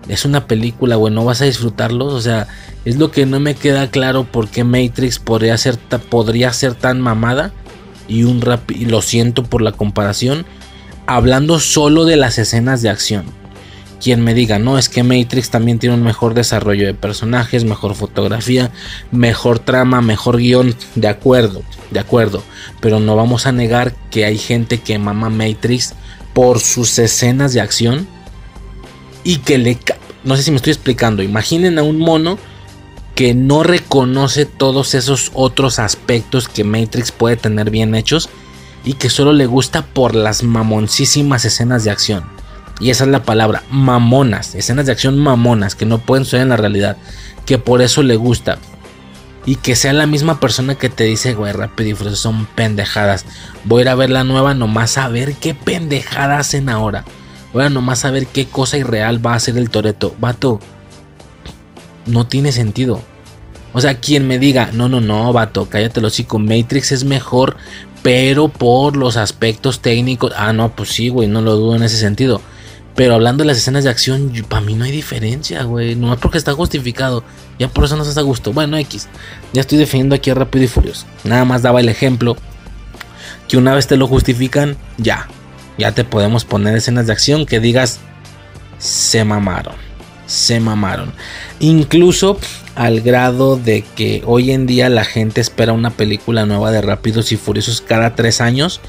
Es 0.09 0.25
una 0.25 0.47
película, 0.47 0.97
güey, 0.97 1.15
no 1.15 1.25
vas 1.25 1.41
a 1.43 1.47
disfrutarlos. 1.47 2.13
O 2.13 2.21
sea, 2.21 2.49
es 2.85 2.97
lo 2.97 3.11
que 3.11 3.25
no 3.25 3.41
me 3.41 3.55
queda 3.55 3.91
claro 3.91 4.25
por 4.25 4.49
qué 4.49 4.65
Matrix 4.65 5.19
podría 5.19 5.57
ser, 5.57 5.79
podría 5.79 6.53
ser 6.53 6.75
tan 6.75 7.01
mamada. 7.01 7.53
Y 8.09 8.25
un 8.25 8.41
rap, 8.41 8.71
y 8.71 8.87
lo 8.87 9.01
siento 9.01 9.45
por 9.45 9.63
la 9.63 9.73
comparación. 9.73 10.45
Hablando 11.07 11.61
solo 11.61 12.05
de 12.05 12.17
las 12.17 12.39
escenas 12.39 12.83
de 12.83 12.91
acción 12.91 13.41
quien 14.03 14.24
me 14.24 14.35
diga, 14.35 14.59
no, 14.59 14.79
es 14.79 14.89
que 14.89 15.05
Matrix 15.05 15.51
también 15.51 15.79
tiene 15.79 15.95
un 15.95 16.03
mejor 16.03 16.35
desarrollo 16.35 16.87
de 16.87 16.95
personajes, 16.95 17.65
mejor 17.65 17.95
fotografía, 17.95 18.73
mejor 19.12 19.61
trama, 19.61 20.01
mejor 20.01 20.39
guion, 20.39 20.74
de 20.97 21.07
acuerdo, 21.07 21.62
de 21.93 22.01
acuerdo, 22.01 22.43
pero 22.81 22.99
no 22.99 23.15
vamos 23.15 23.47
a 23.47 23.53
negar 23.53 23.95
que 24.11 24.24
hay 24.24 24.39
gente 24.39 24.79
que 24.79 24.99
mama 24.99 25.31
Matrix 25.31 25.95
por 26.35 26.59
sus 26.59 26.99
escenas 26.99 27.53
de 27.53 27.61
acción 27.61 28.09
y 29.23 29.37
que 29.37 29.59
le... 29.59 29.79
No 30.24 30.37
sé 30.37 30.43
si 30.43 30.51
me 30.51 30.57
estoy 30.57 30.73
explicando, 30.73 31.23
imaginen 31.23 31.79
a 31.79 31.85
un 31.85 31.99
mono 31.99 32.39
que 33.15 33.35
no 33.35 33.62
reconoce 33.62 34.47
todos 34.47 34.95
esos 34.95 35.31
otros 35.33 35.79
aspectos 35.79 36.49
que 36.49 36.65
Matrix 36.65 37.12
puede 37.12 37.37
tener 37.37 37.70
bien 37.70 37.95
hechos 37.95 38.29
y 38.85 38.95
que 38.95 39.11
solo 39.11 39.33
le 39.33 39.47
gusta 39.47 39.87
por 39.87 40.16
las 40.16 40.43
mamoncísimas 40.43 41.45
escenas 41.45 41.85
de 41.85 41.93
acción. 41.93 42.41
Y 42.83 42.91
esa 42.91 43.05
es 43.05 43.11
la 43.11 43.23
palabra, 43.23 43.63
mamonas, 43.71 44.57
escenas 44.57 44.87
de 44.87 44.93
acción 44.93 45.17
mamonas 45.17 45.77
que 45.77 45.87
no 45.87 45.99
pueden 45.99 46.25
ser 46.25 46.41
en 46.41 46.49
la 46.49 46.57
realidad, 46.57 46.97
que 47.47 47.57
por 47.57 47.81
eso 47.81 48.03
le 48.03 48.17
gusta. 48.17 48.59
Y 49.47 49.55
que 49.55 49.77
sea 49.77 49.93
la 49.93 50.07
misma 50.07 50.41
persona 50.41 50.75
que 50.75 50.89
te 50.89 51.05
dice, 51.05 51.35
güey, 51.35 51.53
rápido 51.53 51.91
y 51.91 51.95
furioso 51.95 52.17
son 52.17 52.45
pendejadas. 52.45 53.25
Voy 53.63 53.79
a 53.79 53.83
ir 53.83 53.89
a 53.89 53.95
ver 53.95 54.11
la 54.11 54.25
nueva 54.25 54.55
nomás 54.55 54.99
a 54.99 55.09
ver 55.09 55.35
qué 55.35 55.55
pendejadas 55.55 56.41
hacen 56.41 56.69
ahora. 56.69 57.05
Voy 57.53 57.63
a 57.63 57.71
nomás 57.71 58.05
a 58.05 58.11
ver 58.11 58.27
qué 58.27 58.47
cosa 58.47 58.79
irreal 58.79 59.25
va 59.25 59.35
a 59.35 59.37
hacer 59.37 59.57
el 59.59 59.71
Toreto. 59.71 60.17
Vato, 60.19 60.59
no 62.07 62.27
tiene 62.27 62.51
sentido. 62.51 63.01
O 63.73 63.81
sea, 63.81 64.01
quien 64.01 64.27
me 64.27 64.41
diga, 64.41 64.71
no, 64.73 64.89
no, 64.89 65.01
no, 65.01 65.33
vato, 65.33 65.69
cállate 65.69 66.01
lo 66.01 66.09
con 66.27 66.47
Matrix 66.47 66.91
es 66.91 67.05
mejor, 67.05 67.57
pero 68.03 68.49
por 68.49 68.97
los 68.97 69.17
aspectos 69.17 69.81
técnicos. 69.81 70.33
Ah, 70.37 70.53
no, 70.53 70.75
pues 70.75 70.89
sí, 70.89 71.11
güey, 71.11 71.29
no 71.29 71.41
lo 71.43 71.55
dudo 71.55 71.77
en 71.77 71.85
ese 71.85 71.97
sentido. 71.97 72.41
Pero 72.94 73.14
hablando 73.14 73.43
de 73.43 73.47
las 73.47 73.56
escenas 73.56 73.85
de 73.85 73.90
acción, 73.90 74.32
para 74.48 74.60
mí 74.60 74.74
no 74.74 74.85
hay 74.85 74.90
diferencia, 74.90 75.62
güey. 75.62 75.94
No 75.94 76.12
es 76.12 76.20
porque 76.20 76.39
está 76.39 76.52
justificado. 76.52 77.24
Ya 77.59 77.69
por 77.69 77.85
eso 77.85 77.97
no 77.97 78.05
se 78.05 78.19
a 78.19 78.23
gusto. 78.23 78.52
Bueno, 78.52 78.77
X. 78.77 79.09
Ya 79.52 79.62
estoy 79.62 79.78
definiendo 79.78 80.14
aquí 80.14 80.31
a 80.31 80.35
Rápido 80.35 80.64
y 80.64 80.69
Furioso. 80.69 81.06
Nada 81.24 81.44
más 81.44 81.62
daba 81.62 81.81
el 81.81 81.89
ejemplo. 81.89 82.36
Que 83.48 83.56
una 83.56 83.74
vez 83.74 83.86
te 83.86 83.97
lo 83.97 84.06
justifican, 84.06 84.77
ya. 84.98 85.28
Ya 85.78 85.93
te 85.93 86.05
podemos 86.05 86.44
poner 86.44 86.77
escenas 86.77 87.06
de 87.06 87.12
acción 87.12 87.47
que 87.47 87.60
digas, 87.60 88.01
se 88.78 89.24
mamaron. 89.24 89.74
Se 90.27 90.60
mamaron. 90.60 91.12
Incluso 91.60 92.39
al 92.74 93.01
grado 93.01 93.56
de 93.56 93.85
que 93.97 94.23
hoy 94.27 94.51
en 94.51 94.66
día 94.66 94.89
la 94.89 95.05
gente 95.05 95.40
espera 95.40 95.73
una 95.73 95.90
película 95.90 96.47
nueva 96.47 96.70
de 96.70 96.81
Rápidos 96.81 97.32
y 97.32 97.36
Furiosos 97.36 97.81
cada 97.81 98.14
tres 98.14 98.40
años 98.40 98.81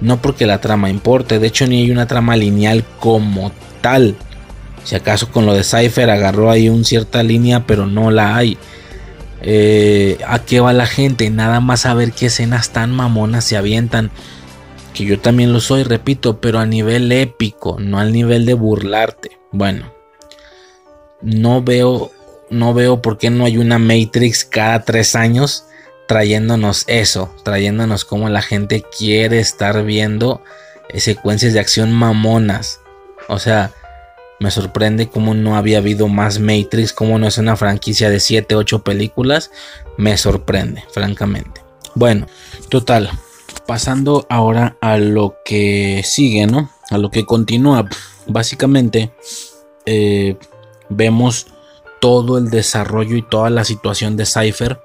no 0.00 0.22
porque 0.22 0.46
la 0.46 0.60
trama 0.60 0.90
importe, 0.90 1.38
de 1.38 1.46
hecho 1.46 1.66
ni 1.66 1.82
hay 1.82 1.90
una 1.90 2.06
trama 2.06 2.36
lineal 2.36 2.84
como 3.00 3.52
tal. 3.80 4.16
Si 4.84 4.94
acaso 4.94 5.30
con 5.30 5.44
lo 5.44 5.54
de 5.54 5.64
Cypher 5.64 6.08
agarró 6.10 6.50
ahí 6.50 6.68
una 6.68 6.84
cierta 6.84 7.22
línea, 7.22 7.66
pero 7.66 7.86
no 7.86 8.10
la 8.10 8.36
hay. 8.36 8.56
Eh, 9.42 10.18
¿A 10.26 10.40
qué 10.40 10.60
va 10.60 10.72
la 10.72 10.86
gente? 10.86 11.28
Nada 11.30 11.60
más 11.60 11.86
a 11.86 11.94
ver 11.94 12.12
qué 12.12 12.26
escenas 12.26 12.70
tan 12.70 12.92
mamonas 12.92 13.44
se 13.44 13.56
avientan. 13.56 14.10
Que 14.94 15.04
yo 15.04 15.18
también 15.20 15.52
lo 15.52 15.60
soy, 15.60 15.82
repito, 15.82 16.40
pero 16.40 16.58
a 16.58 16.66
nivel 16.66 17.12
épico, 17.12 17.76
no 17.78 17.98
al 17.98 18.12
nivel 18.12 18.46
de 18.46 18.54
burlarte. 18.54 19.38
Bueno, 19.52 19.92
no 21.20 21.62
veo, 21.62 22.10
no 22.50 22.72
veo 22.74 23.02
por 23.02 23.18
qué 23.18 23.30
no 23.30 23.44
hay 23.44 23.58
una 23.58 23.78
Matrix 23.78 24.44
cada 24.44 24.84
tres 24.84 25.14
años 25.14 25.64
trayéndonos 26.08 26.84
eso, 26.88 27.30
trayéndonos 27.44 28.04
como 28.06 28.30
la 28.30 28.42
gente 28.42 28.82
quiere 28.82 29.38
estar 29.38 29.84
viendo 29.84 30.42
secuencias 30.96 31.52
de 31.52 31.60
acción 31.60 31.92
mamonas. 31.92 32.80
O 33.28 33.38
sea, 33.38 33.72
me 34.40 34.50
sorprende 34.50 35.08
cómo 35.08 35.34
no 35.34 35.56
había 35.56 35.78
habido 35.78 36.08
más 36.08 36.40
Matrix, 36.40 36.94
cómo 36.94 37.18
no 37.18 37.26
es 37.26 37.36
una 37.36 37.56
franquicia 37.56 38.08
de 38.08 38.20
7, 38.20 38.54
8 38.54 38.82
películas. 38.82 39.50
Me 39.98 40.16
sorprende, 40.16 40.82
francamente. 40.90 41.62
Bueno, 41.94 42.26
total. 42.70 43.10
Pasando 43.66 44.26
ahora 44.30 44.78
a 44.80 44.96
lo 44.96 45.36
que 45.44 46.02
sigue, 46.04 46.46
¿no? 46.46 46.70
A 46.88 46.96
lo 46.96 47.10
que 47.10 47.26
continúa. 47.26 47.86
Básicamente, 48.26 49.12
eh, 49.84 50.36
vemos 50.88 51.48
todo 52.00 52.38
el 52.38 52.48
desarrollo 52.48 53.14
y 53.14 53.22
toda 53.22 53.50
la 53.50 53.64
situación 53.64 54.16
de 54.16 54.24
Cypher 54.24 54.80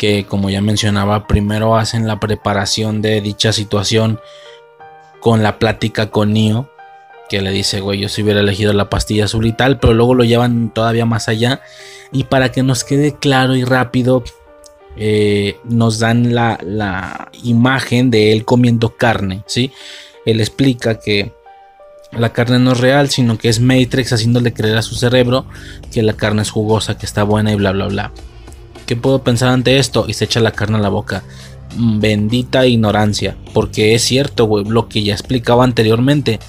que 0.00 0.24
como 0.24 0.48
ya 0.48 0.62
mencionaba, 0.62 1.26
primero 1.26 1.76
hacen 1.76 2.06
la 2.06 2.18
preparación 2.18 3.02
de 3.02 3.20
dicha 3.20 3.52
situación 3.52 4.18
con 5.20 5.42
la 5.42 5.58
plática 5.58 6.10
con 6.10 6.32
Neo, 6.32 6.70
que 7.28 7.42
le 7.42 7.50
dice, 7.50 7.82
güey, 7.82 8.00
yo 8.00 8.08
si 8.08 8.22
hubiera 8.22 8.40
elegido 8.40 8.72
la 8.72 8.88
pastilla 8.88 9.26
azul 9.26 9.44
y 9.44 9.52
tal, 9.52 9.78
pero 9.78 9.92
luego 9.92 10.14
lo 10.14 10.24
llevan 10.24 10.72
todavía 10.72 11.04
más 11.04 11.28
allá. 11.28 11.60
Y 12.12 12.24
para 12.24 12.50
que 12.50 12.62
nos 12.62 12.82
quede 12.82 13.14
claro 13.16 13.54
y 13.54 13.62
rápido, 13.62 14.24
eh, 14.96 15.58
nos 15.64 15.98
dan 15.98 16.34
la, 16.34 16.58
la, 16.62 17.30
imagen 17.42 18.10
de 18.10 18.32
él 18.32 18.46
comiendo 18.46 18.96
carne, 18.96 19.42
¿sí? 19.44 19.70
Él 20.24 20.40
explica 20.40 20.98
que 20.98 21.34
la 22.10 22.32
carne 22.32 22.58
no 22.58 22.72
es 22.72 22.80
real, 22.80 23.10
sino 23.10 23.36
que 23.36 23.50
es 23.50 23.60
Matrix 23.60 24.14
haciéndole 24.14 24.54
creer 24.54 24.78
a 24.78 24.82
su 24.82 24.94
cerebro 24.94 25.44
que 25.92 26.02
la 26.02 26.14
carne 26.14 26.40
es 26.40 26.50
jugosa, 26.50 26.96
que 26.96 27.04
está 27.04 27.22
buena 27.22 27.52
y 27.52 27.56
bla, 27.56 27.72
bla, 27.72 27.88
bla. 27.88 28.12
¿Qué 28.90 28.96
puedo 28.96 29.22
pensar 29.22 29.50
ante 29.50 29.78
esto? 29.78 30.06
Y 30.08 30.14
se 30.14 30.24
echa 30.24 30.40
la 30.40 30.50
carne 30.50 30.78
a 30.78 30.80
la 30.80 30.88
boca. 30.88 31.22
Mm, 31.76 32.00
bendita 32.00 32.66
ignorancia. 32.66 33.36
Porque 33.54 33.94
es 33.94 34.02
cierto, 34.02 34.46
güey, 34.46 34.64
lo 34.64 34.88
que 34.88 35.04
ya 35.04 35.12
explicaba 35.12 35.62
anteriormente. 35.62 36.40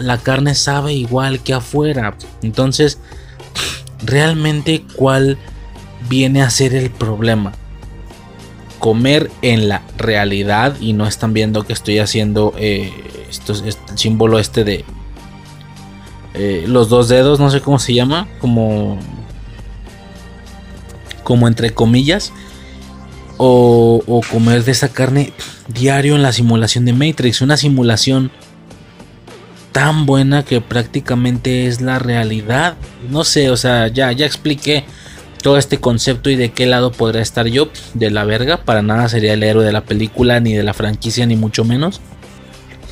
la 0.00 0.18
carne 0.18 0.56
sabe 0.56 0.94
igual 0.94 1.38
que 1.38 1.54
afuera. 1.54 2.16
Entonces, 2.42 2.98
realmente, 4.04 4.82
¿cuál 4.96 5.38
viene 6.08 6.42
a 6.42 6.50
ser 6.50 6.74
el 6.74 6.90
problema? 6.90 7.52
Comer 8.80 9.30
en 9.42 9.68
la 9.68 9.82
realidad 9.98 10.74
y 10.80 10.94
no 10.94 11.06
están 11.06 11.32
viendo 11.32 11.64
que 11.64 11.74
estoy 11.74 12.00
haciendo 12.00 12.54
eh, 12.58 12.92
esto, 13.30 13.52
el 13.52 13.76
símbolo 13.96 14.40
este 14.40 14.64
de 14.64 14.84
eh, 16.34 16.64
los 16.66 16.88
dos 16.88 17.08
dedos, 17.08 17.38
no 17.38 17.50
sé 17.50 17.60
cómo 17.60 17.78
se 17.78 17.94
llama, 17.94 18.26
como 18.40 18.98
como 21.28 21.46
entre 21.46 21.74
comillas, 21.74 22.32
o, 23.36 24.22
comer 24.32 24.64
de 24.64 24.72
esa 24.72 24.88
carne 24.88 25.34
diario 25.68 26.16
en 26.16 26.22
la 26.22 26.32
simulación 26.32 26.86
de 26.86 26.94
Matrix, 26.94 27.42
una 27.42 27.58
simulación 27.58 28.30
tan 29.72 30.06
buena 30.06 30.42
que 30.46 30.62
prácticamente 30.62 31.66
es 31.66 31.82
la 31.82 31.98
realidad. 31.98 32.78
No 33.10 33.24
sé, 33.24 33.50
o 33.50 33.58
sea, 33.58 33.88
ya, 33.88 34.10
ya 34.12 34.24
expliqué 34.24 34.84
todo 35.42 35.58
este 35.58 35.76
concepto 35.76 36.30
y 36.30 36.36
de 36.36 36.50
qué 36.52 36.64
lado 36.64 36.92
podría 36.92 37.20
estar 37.20 37.46
yo 37.46 37.68
de 37.92 38.10
la 38.10 38.24
verga. 38.24 38.64
Para 38.64 38.80
nada 38.80 39.06
sería 39.10 39.34
el 39.34 39.42
héroe 39.42 39.66
de 39.66 39.72
la 39.72 39.82
película, 39.82 40.40
ni 40.40 40.54
de 40.54 40.62
la 40.62 40.72
franquicia, 40.72 41.26
ni 41.26 41.36
mucho 41.36 41.62
menos. 41.62 42.00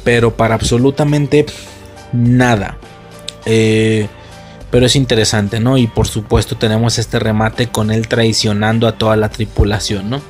Pero 0.04 0.36
para 0.36 0.56
absolutamente 0.56 1.46
nada. 2.12 2.76
Eh, 3.46 4.08
pero 4.76 4.84
es 4.84 4.94
interesante, 4.94 5.58
¿no? 5.58 5.78
Y 5.78 5.86
por 5.86 6.06
supuesto 6.06 6.54
tenemos 6.58 6.98
este 6.98 7.18
remate 7.18 7.68
con 7.68 7.90
él 7.90 8.08
traicionando 8.08 8.86
a 8.86 8.92
toda 8.92 9.16
la 9.16 9.30
tripulación, 9.30 10.10
¿no? 10.10 10.20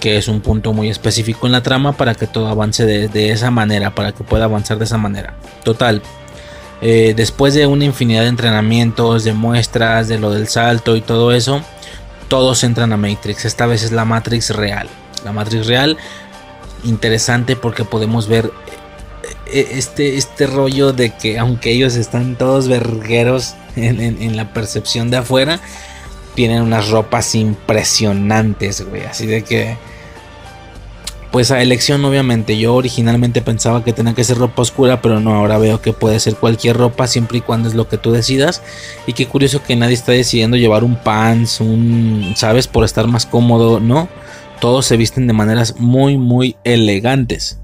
Que 0.00 0.16
es 0.16 0.28
un 0.28 0.40
punto 0.40 0.72
muy 0.72 0.90
específico 0.90 1.46
en 1.46 1.52
la 1.52 1.60
trama 1.60 1.96
para 1.96 2.14
que 2.14 2.28
todo 2.28 2.46
avance 2.46 2.86
de, 2.86 3.30
esa 3.32 3.50
manera, 3.50 3.96
para 3.96 4.12
que 4.12 4.22
pueda 4.22 4.44
avanzar 4.44 4.78
de 4.78 4.84
esa 4.84 4.96
manera. 4.96 5.34
Total, 5.64 6.02
eh, 6.80 7.14
después 7.16 7.52
de 7.54 7.66
una 7.66 7.84
infinidad 7.84 8.22
de 8.22 8.28
entrenamientos, 8.28 9.24
de 9.24 9.32
muestras, 9.32 10.06
de 10.06 10.20
lo 10.20 10.30
del 10.30 10.46
salto 10.46 10.94
y 10.94 11.00
todo 11.00 11.32
eso, 11.32 11.62
todos 12.28 12.62
entran 12.62 12.92
a 12.92 12.96
Matrix. 12.96 13.44
Esta 13.44 13.66
vez 13.66 13.82
es 13.82 13.90
la 13.90 14.04
Matrix 14.04 14.50
real. 14.50 14.88
La 15.24 15.32
Matrix 15.32 15.66
real, 15.66 15.96
interesante 16.84 17.56
porque 17.56 17.84
podemos 17.84 18.28
ver 18.28 18.52
este, 19.52 20.16
este 20.16 20.46
rollo 20.46 20.92
de 20.92 21.10
que 21.10 21.38
aunque 21.38 21.70
ellos 21.70 21.96
están 21.96 22.36
todos 22.36 22.68
vergueros 22.68 23.54
en, 23.76 24.36
la 24.36 24.52
percepción 24.52 25.10
de 25.10 25.18
afuera, 25.18 25.60
tienen 26.34 26.62
unas 26.62 26.88
ropas 26.90 27.34
impresionantes, 27.34 28.84
güey. 28.86 29.02
Así 29.02 29.26
de 29.26 29.42
que... 29.42 29.76
Pues 31.32 31.50
a 31.50 31.60
elección 31.60 32.02
obviamente, 32.04 32.56
yo 32.56 32.74
originalmente 32.74 33.42
pensaba 33.42 33.84
que 33.84 33.92
tenía 33.92 34.14
que 34.14 34.24
ser 34.24 34.38
ropa 34.38 34.62
oscura, 34.62 35.02
pero 35.02 35.20
no, 35.20 35.34
ahora 35.34 35.58
veo 35.58 35.82
que 35.82 35.92
puede 35.92 36.18
ser 36.18 36.36
cualquier 36.36 36.78
ropa 36.78 37.06
siempre 37.06 37.38
y 37.38 37.40
cuando 37.42 37.68
es 37.68 37.74
lo 37.74 37.88
que 37.88 37.98
tú 37.98 38.10
decidas. 38.10 38.62
Y 39.06 39.12
qué 39.12 39.26
curioso 39.26 39.62
que 39.62 39.76
nadie 39.76 39.92
está 39.92 40.12
decidiendo 40.12 40.56
llevar 40.56 40.82
un 40.82 40.96
pants, 40.96 41.60
un, 41.60 42.32
¿sabes? 42.36 42.68
Por 42.68 42.84
estar 42.84 43.06
más 43.06 43.26
cómodo, 43.26 43.80
¿no? 43.80 44.08
Todos 44.60 44.86
se 44.86 44.96
visten 44.96 45.26
de 45.26 45.34
maneras 45.34 45.74
muy, 45.78 46.16
muy 46.16 46.56
elegantes. 46.64 47.60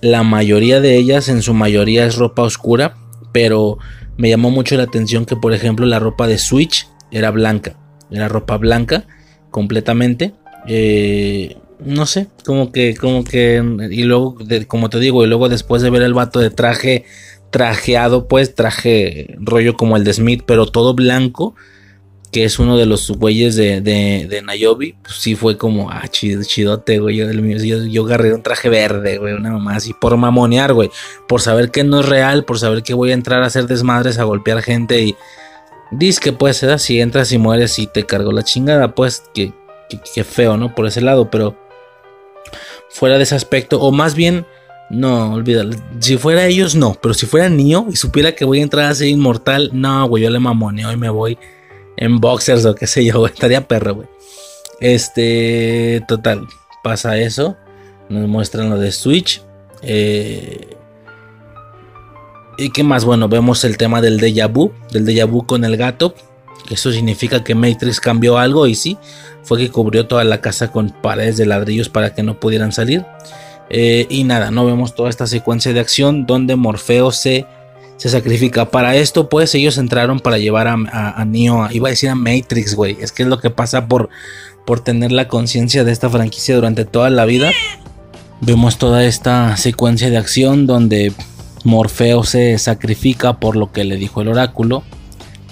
La 0.00 0.22
mayoría 0.22 0.80
de 0.80 0.96
ellas, 0.96 1.28
en 1.28 1.42
su 1.42 1.54
mayoría, 1.54 2.06
es 2.06 2.16
ropa 2.16 2.42
oscura, 2.42 2.96
pero 3.32 3.78
me 4.16 4.28
llamó 4.28 4.50
mucho 4.50 4.76
la 4.76 4.84
atención 4.84 5.24
que, 5.24 5.36
por 5.36 5.52
ejemplo, 5.52 5.86
la 5.86 5.98
ropa 5.98 6.26
de 6.26 6.38
Switch 6.38 6.88
era 7.10 7.30
blanca. 7.30 7.76
Era 8.10 8.28
ropa 8.28 8.56
blanca 8.56 9.06
completamente. 9.50 10.34
Eh, 10.66 11.56
no 11.84 12.06
sé, 12.06 12.28
como 12.44 12.72
que, 12.72 12.96
como 12.96 13.24
que, 13.24 13.62
y 13.90 14.02
luego, 14.04 14.36
como 14.68 14.88
te 14.88 14.98
digo, 14.98 15.24
y 15.24 15.28
luego 15.28 15.48
después 15.48 15.82
de 15.82 15.90
ver 15.90 16.02
el 16.02 16.14
vato 16.14 16.40
de 16.40 16.50
traje 16.50 17.04
trajeado, 17.50 18.28
pues 18.28 18.54
traje 18.54 19.36
rollo 19.38 19.76
como 19.76 19.96
el 19.96 20.04
de 20.04 20.12
Smith, 20.12 20.42
pero 20.46 20.66
todo 20.66 20.94
blanco 20.94 21.54
que 22.32 22.44
es 22.44 22.58
uno 22.58 22.76
de 22.76 22.86
los 22.86 23.10
güeyes 23.10 23.56
de, 23.56 23.80
de, 23.80 24.26
de 24.28 24.42
Nayobi, 24.42 24.94
pues 25.02 25.16
sí 25.16 25.36
fue 25.36 25.56
como, 25.56 25.90
ah, 25.90 26.06
chido, 26.08 26.42
chidote, 26.42 26.98
güey. 26.98 27.16
Yo, 27.16 27.30
yo, 27.30 27.84
yo, 27.84 28.04
agarré 28.04 28.34
un 28.34 28.42
traje 28.42 28.68
verde, 28.68 29.18
güey, 29.18 29.34
una 29.34 29.52
mamá 29.52 29.76
así, 29.76 29.92
por 29.92 30.16
mamonear, 30.16 30.72
güey. 30.72 30.90
Por 31.28 31.40
saber 31.40 31.70
que 31.70 31.84
no 31.84 32.00
es 32.00 32.06
real, 32.06 32.44
por 32.44 32.58
saber 32.58 32.82
que 32.82 32.94
voy 32.94 33.10
a 33.10 33.14
entrar 33.14 33.42
a 33.42 33.46
hacer 33.46 33.66
desmadres, 33.66 34.18
a 34.18 34.24
golpear 34.24 34.62
gente 34.62 35.02
y. 35.02 35.16
Dice 35.92 36.20
que 36.20 36.32
puede 36.32 36.52
ser 36.52 36.70
así, 36.70 37.00
entras 37.00 37.30
y 37.30 37.38
mueres 37.38 37.78
y 37.78 37.86
te 37.86 38.04
cargó 38.04 38.32
la 38.32 38.42
chingada, 38.42 38.94
pues, 38.94 39.22
que, 39.32 39.52
que, 40.14 40.24
feo, 40.24 40.56
¿no? 40.56 40.74
Por 40.74 40.86
ese 40.86 41.00
lado, 41.00 41.30
pero. 41.30 41.56
Fuera 42.88 43.18
de 43.18 43.24
ese 43.24 43.34
aspecto, 43.34 43.80
o 43.80 43.92
más 43.92 44.14
bien. 44.14 44.46
No, 44.88 45.32
olvídalo. 45.32 45.76
Si 45.98 46.16
fuera 46.16 46.46
ellos, 46.46 46.76
no. 46.76 46.96
Pero 47.00 47.12
si 47.12 47.26
fuera 47.26 47.48
niño 47.48 47.86
y 47.90 47.96
supiera 47.96 48.36
que 48.36 48.44
voy 48.44 48.60
a 48.60 48.62
entrar 48.62 48.90
a 48.90 48.94
ser 48.94 49.08
inmortal, 49.08 49.70
no, 49.72 50.06
güey, 50.06 50.22
yo 50.22 50.30
le 50.30 50.38
mamoneo 50.38 50.92
y 50.92 50.96
me 50.96 51.08
voy 51.08 51.36
en 51.96 52.20
boxers 52.20 52.64
o 52.64 52.74
qué 52.74 52.86
sé 52.86 53.04
yo, 53.04 53.26
Estaría 53.26 53.66
perro, 53.66 53.96
güey. 53.96 54.08
Este, 54.80 56.02
total, 56.06 56.46
pasa 56.82 57.18
eso. 57.18 57.56
Nos 58.08 58.28
muestran 58.28 58.70
lo 58.70 58.78
de 58.78 58.92
Switch. 58.92 59.42
Eh, 59.82 60.76
¿Y 62.58 62.70
qué 62.70 62.82
más? 62.82 63.04
Bueno, 63.04 63.28
vemos 63.28 63.64
el 63.64 63.76
tema 63.76 64.00
del 64.00 64.18
déjà 64.20 64.50
vu, 64.50 64.72
del 64.90 65.04
déjà 65.04 65.26
vu 65.26 65.46
con 65.46 65.64
el 65.64 65.76
gato. 65.76 66.14
Eso 66.70 66.90
significa 66.90 67.44
que 67.44 67.54
Matrix 67.54 68.00
cambió 68.00 68.38
algo 68.38 68.66
y 68.66 68.74
sí, 68.74 68.98
fue 69.42 69.58
que 69.58 69.70
cubrió 69.70 70.06
toda 70.06 70.24
la 70.24 70.40
casa 70.40 70.72
con 70.72 70.90
paredes 70.90 71.36
de 71.36 71.46
ladrillos 71.46 71.88
para 71.88 72.14
que 72.14 72.22
no 72.22 72.40
pudieran 72.40 72.72
salir. 72.72 73.04
Eh, 73.68 74.06
y 74.08 74.24
nada, 74.24 74.50
no 74.50 74.64
vemos 74.64 74.94
toda 74.94 75.10
esta 75.10 75.26
secuencia 75.26 75.72
de 75.72 75.80
acción 75.80 76.26
donde 76.26 76.56
Morfeo 76.56 77.12
se 77.12 77.46
se 77.96 78.08
sacrifica. 78.08 78.70
Para 78.70 78.96
esto, 78.96 79.28
pues 79.28 79.54
ellos 79.54 79.78
entraron 79.78 80.20
para 80.20 80.38
llevar 80.38 80.68
a, 80.68 80.74
a, 80.74 81.24
Neo, 81.24 81.68
iba 81.70 81.88
a 81.88 81.90
decir 81.90 82.10
a 82.10 82.14
Matrix, 82.14 82.74
güey. 82.74 82.96
Es 83.00 83.12
que 83.12 83.22
es 83.22 83.28
lo 83.28 83.38
que 83.40 83.50
pasa 83.50 83.88
por, 83.88 84.08
por 84.64 84.80
tener 84.80 85.12
la 85.12 85.28
conciencia 85.28 85.84
de 85.84 85.92
esta 85.92 86.10
franquicia 86.10 86.54
durante 86.54 86.84
toda 86.84 87.10
la 87.10 87.24
vida. 87.24 87.50
Vemos 88.40 88.78
toda 88.78 89.04
esta 89.04 89.56
secuencia 89.56 90.10
de 90.10 90.18
acción 90.18 90.66
donde 90.66 91.12
Morfeo 91.64 92.22
se 92.24 92.58
sacrifica 92.58 93.40
por 93.40 93.56
lo 93.56 93.72
que 93.72 93.84
le 93.84 93.96
dijo 93.96 94.20
el 94.20 94.28
oráculo. 94.28 94.82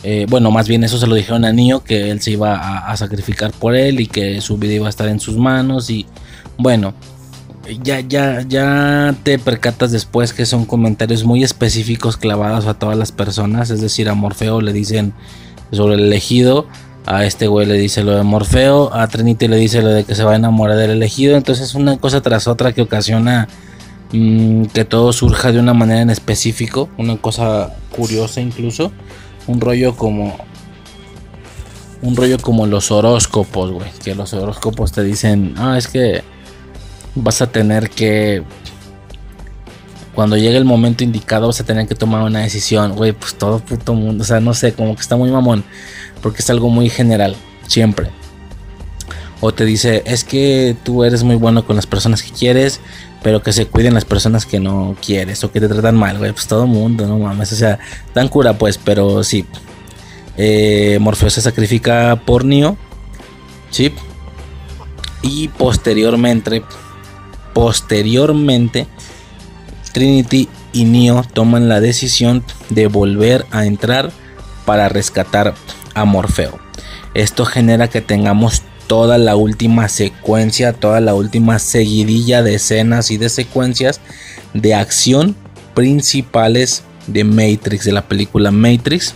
Eh, 0.03 0.27
bueno, 0.29 0.51
más 0.51 0.69
bien 0.69 0.85
eso 0.85 0.99
se 0.99 1.07
lo 1.07 1.15
dijeron 1.15 1.47
a 1.47 1.53
Neo, 1.53 1.83
que 1.83 2.11
él 2.11 2.21
se 2.21 2.33
iba 2.33 2.57
a, 2.57 2.91
a 2.91 2.97
sacrificar 2.99 3.53
por 3.53 3.75
él 3.75 4.01
y 4.01 4.07
que 4.07 4.43
su 4.43 4.59
vida 4.59 4.75
iba 4.75 4.87
a 4.87 4.91
estar 4.91 5.09
en 5.09 5.19
sus 5.19 5.39
manos. 5.39 5.89
Y 5.89 6.05
bueno, 6.59 6.93
ya, 7.83 8.01
ya, 8.01 8.43
ya 8.43 9.15
te 9.23 9.39
percatas 9.39 9.93
después 9.93 10.33
que 10.33 10.47
son 10.47 10.65
comentarios 10.65 11.25
muy 11.25 11.43
específicos 11.43 12.17
clavados 12.17 12.67
a 12.67 12.75
todas 12.75 12.97
las 12.97 13.13
personas. 13.13 13.71
Es 13.71 13.81
decir, 13.81 14.09
a 14.09 14.15
Morfeo 14.15 14.61
le 14.61 14.73
dicen 14.73 15.13
sobre 15.73 15.95
el 15.95 16.01
elegido. 16.01 16.67
A 17.07 17.27
este 17.27 17.47
güey 17.47 17.67
le 17.67 17.75
dice 17.75 18.03
lo 18.03 18.13
de 18.13 18.23
Morfeo. 18.23 18.95
A 18.95 19.09
Trinity 19.09 19.49
le 19.49 19.57
dice 19.57 19.83
lo 19.83 19.89
de 19.89 20.05
que 20.05 20.15
se 20.15 20.25
va 20.25 20.33
a 20.33 20.37
enamorar 20.37 20.77
del 20.77 20.91
elegido. 20.91 21.37
Entonces 21.37 21.75
una 21.75 21.97
cosa 21.99 22.21
tras 22.21 22.47
otra 22.49 22.73
que 22.73 22.83
ocasiona 22.83 23.49
mm, 24.13 24.67
que 24.67 24.85
todo 24.85 25.13
surja 25.13 25.53
de 25.53 25.59
una 25.59 25.75
manera 25.75 26.03
en 26.03 26.11
específico, 26.11 26.89
una 26.97 27.17
cosa 27.17 27.75
curiosa 27.95 28.41
incluso, 28.41 28.93
un 29.47 29.61
rollo 29.61 29.97
como 29.97 30.37
un 32.03 32.17
rollo 32.17 32.39
como 32.39 32.67
los 32.67 32.91
horóscopos, 32.91 33.71
güey, 33.71 33.91
que 34.03 34.15
los 34.15 34.35
horóscopos 34.35 34.93
te 34.93 35.03
dicen, 35.03 35.55
ah, 35.57 35.79
es 35.79 35.89
que 35.89 36.23
vas 37.15 37.43
a 37.43 37.47
tener 37.47 37.91
que 37.91 38.43
cuando 40.15 40.37
llegue 40.37 40.57
el 40.57 40.65
momento 40.65 41.05
indicado 41.05 41.49
vas 41.49 41.61
a 41.61 41.65
tener 41.65 41.89
que 41.89 41.95
tomar 41.95 42.23
una 42.23 42.41
decisión, 42.41 42.95
güey, 42.95 43.13
pues 43.13 43.35
todo 43.35 43.59
puto 43.59 43.95
mundo, 43.95 44.23
o 44.23 44.27
sea, 44.27 44.41
no 44.41 44.55
sé, 44.55 44.73
como 44.73 44.95
que 44.95 45.03
está 45.03 45.17
muy 45.17 45.31
mamón, 45.31 45.65
porque 46.23 46.41
es 46.41 46.51
algo 46.51 46.69
muy 46.71 46.89
general, 46.89 47.37
siempre. 47.67 48.11
O 49.41 49.53
te 49.53 49.65
dice, 49.65 50.03
es 50.07 50.25
que 50.25 50.77
tú 50.85 51.05
eres 51.05 51.23
muy 51.23 51.37
bueno 51.37 51.67
con 51.67 51.77
las 51.77 51.87
personas 51.87 52.23
que 52.23 52.31
quieres, 52.31 52.81
pero 53.23 53.43
que 53.43 53.53
se 53.53 53.67
cuiden 53.67 53.95
las 53.95 54.05
personas 54.05 54.47
que 54.47 54.61
no 54.61 54.97
quieres 55.05 55.43
o 55.45 55.51
que 55.51 55.61
te 55.61 55.69
tratan 55.69 55.97
mal, 55.97 56.19
güey, 56.19 56.33
pues 56.33 56.47
todo 56.47 56.67
mundo, 56.67 57.07
no 57.07 57.19
mames, 57.19 57.53
o 57.53 57.57
sea, 57.57 57.79
dan 58.15 58.29
cura 58.29 58.57
pues, 58.57 58.79
pero 58.79 59.25
sí. 59.25 59.45
Eh, 60.37 60.99
Morfeo 61.01 61.31
se 61.31 61.41
sacrifica 61.41 62.21
por 62.25 62.45
Neo, 62.45 62.77
sí. 63.71 63.93
Y 65.23 65.49
posteriormente, 65.49 66.63
posteriormente, 67.55 68.87
Trinity 69.93 70.49
y 70.73 70.85
Neo 70.85 71.25
toman 71.33 71.69
la 71.69 71.81
decisión 71.81 72.45
de 72.69 72.89
volver 72.89 73.47
a 73.53 73.65
entrar 73.65 74.11
para 74.67 74.89
rescatar 74.89 75.55
a 75.95 76.05
Morfeo. 76.05 76.59
Esto 77.15 77.45
genera 77.47 77.89
que 77.89 78.01
tengamos 78.01 78.63
toda 78.87 79.17
la 79.19 79.37
última 79.37 79.89
secuencia, 79.89 80.73
toda 80.73 81.01
la 81.01 81.15
última 81.15 81.59
seguidilla 81.59 82.43
de 82.43 82.57
escenas 82.57 83.11
y 83.11 83.17
de 83.17 83.29
secuencias 83.29 84.01
de 84.53 84.75
acción 84.75 85.37
principales 85.75 86.83
de 87.07 87.25
Matrix, 87.25 87.85
de 87.85 87.93
la 87.93 88.09
película 88.09 88.51
Matrix. 88.51 89.15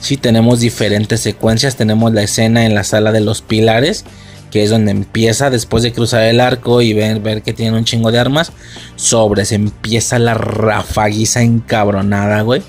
Si 0.00 0.16
tenemos 0.16 0.60
diferentes 0.60 1.20
secuencias, 1.20 1.76
tenemos 1.76 2.12
la 2.12 2.22
escena 2.22 2.64
en 2.66 2.74
la 2.74 2.84
sala 2.84 3.12
de 3.12 3.20
los 3.20 3.42
pilares, 3.42 4.04
que 4.52 4.62
es 4.62 4.68
donde 4.68 4.90
empieza 4.90 5.48
después 5.48 5.82
de 5.82 5.92
cruzar 5.92 6.24
el 6.24 6.38
arco 6.38 6.82
y 6.82 6.92
ver, 6.92 7.20
ver 7.20 7.40
que 7.40 7.54
tiene 7.54 7.78
un 7.78 7.86
chingo 7.86 8.12
de 8.12 8.18
armas. 8.18 8.52
Sobre 8.96 9.46
se 9.46 9.54
empieza 9.54 10.18
la 10.18 10.34
rafaguiza 10.34 11.40
encabronada, 11.42 12.42
güey. 12.42 12.62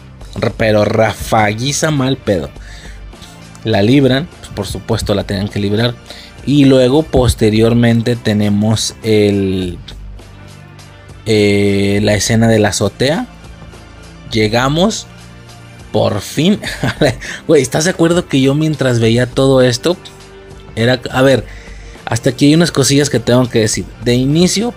Pero 0.55 0.85
rafaguiza 0.85 1.91
mal 1.91 2.15
pedo. 2.15 2.49
La 3.65 3.81
libran, 3.81 4.29
pues 4.39 4.51
por 4.55 4.65
supuesto 4.65 5.13
la 5.13 5.25
tienen 5.25 5.49
que 5.49 5.59
librar. 5.59 5.93
Y 6.45 6.63
luego 6.63 7.03
posteriormente 7.03 8.15
tenemos 8.15 8.95
el, 9.03 9.77
eh, 11.25 11.99
la 12.01 12.13
escena 12.13 12.47
de 12.47 12.59
la 12.59 12.69
azotea. 12.69 13.27
Llegamos. 14.31 15.05
Por 15.91 16.21
fin. 16.21 16.59
Güey, 17.47 17.61
¿estás 17.61 17.83
de 17.83 17.91
acuerdo 17.91 18.27
que 18.27 18.39
yo 18.39 18.55
mientras 18.55 19.01
veía 19.01 19.25
todo 19.27 19.61
esto? 19.61 19.97
Era... 20.75 20.99
A 21.11 21.21
ver, 21.21 21.45
hasta 22.05 22.31
aquí 22.31 22.47
hay 22.47 22.55
unas 22.55 22.71
cosillas 22.71 23.09
que 23.09 23.19
tengo 23.19 23.49
que 23.49 23.59
decir. 23.59 23.85
De 24.03 24.13
inicio, 24.13 24.73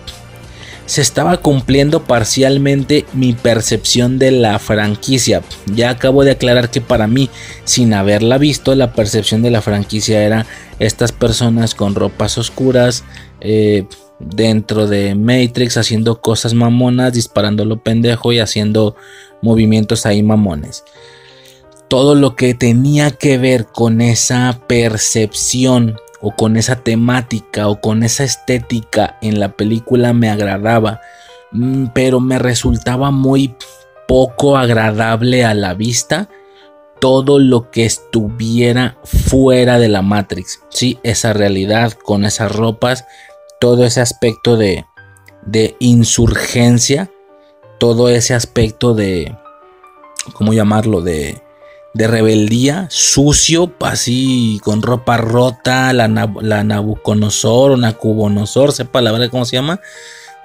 se 0.86 1.02
estaba 1.02 1.38
cumpliendo 1.38 2.04
parcialmente 2.04 3.04
mi 3.12 3.32
percepción 3.32 4.18
de 4.18 4.30
la 4.30 4.58
franquicia. 4.58 5.42
Ya 5.66 5.90
acabo 5.90 6.24
de 6.24 6.32
aclarar 6.32 6.70
que 6.70 6.80
para 6.80 7.06
mí, 7.08 7.28
sin 7.64 7.92
haberla 7.92 8.38
visto, 8.38 8.74
la 8.74 8.92
percepción 8.92 9.42
de 9.42 9.50
la 9.50 9.62
franquicia 9.62 10.22
era 10.22 10.46
estas 10.78 11.12
personas 11.12 11.74
con 11.74 11.94
ropas 11.94 12.38
oscuras. 12.38 13.04
Eh, 13.40 13.86
dentro 14.18 14.86
de 14.86 15.14
Matrix 15.14 15.76
haciendo 15.76 16.20
cosas 16.20 16.54
mamonas, 16.54 17.12
disparando 17.12 17.64
lo 17.64 17.82
pendejo 17.82 18.32
y 18.32 18.38
haciendo 18.38 18.96
movimientos 19.42 20.06
ahí 20.06 20.22
mamones. 20.22 20.84
Todo 21.88 22.14
lo 22.14 22.34
que 22.34 22.54
tenía 22.54 23.10
que 23.10 23.38
ver 23.38 23.66
con 23.66 24.00
esa 24.00 24.60
percepción 24.66 25.96
o 26.20 26.34
con 26.34 26.56
esa 26.56 26.76
temática 26.76 27.68
o 27.68 27.80
con 27.80 28.02
esa 28.02 28.24
estética 28.24 29.18
en 29.22 29.40
la 29.40 29.52
película 29.52 30.12
me 30.12 30.30
agradaba, 30.30 31.00
mm, 31.52 31.86
pero 31.94 32.20
me 32.20 32.38
resultaba 32.38 33.10
muy 33.10 33.54
poco 34.08 34.56
agradable 34.56 35.44
a 35.44 35.54
la 35.54 35.74
vista 35.74 36.28
todo 37.00 37.38
lo 37.38 37.70
que 37.70 37.84
estuviera 37.84 38.96
fuera 39.04 39.78
de 39.78 39.88
la 39.88 40.02
Matrix, 40.02 40.60
sí, 40.70 40.98
esa 41.02 41.32
realidad 41.32 41.92
con 41.92 42.24
esas 42.24 42.50
ropas, 42.52 43.04
todo 43.60 43.84
ese 43.84 44.00
aspecto 44.00 44.56
de, 44.56 44.86
de 45.44 45.76
insurgencia, 45.78 47.10
todo 47.78 48.08
ese 48.08 48.34
aspecto 48.34 48.94
de, 48.94 49.36
¿cómo 50.32 50.54
llamarlo? 50.54 51.02
De, 51.02 51.42
de 51.96 52.06
rebeldía, 52.06 52.86
sucio, 52.90 53.72
así 53.80 54.60
con 54.62 54.82
ropa 54.82 55.16
rota, 55.16 55.92
la, 55.92 56.08
la 56.08 56.80
o 56.80 57.76
Nacubonosor, 57.76 58.72
sepa 58.72 59.00
la 59.00 59.12
verdad 59.12 59.30
cómo 59.30 59.44
se 59.44 59.56
llama. 59.56 59.80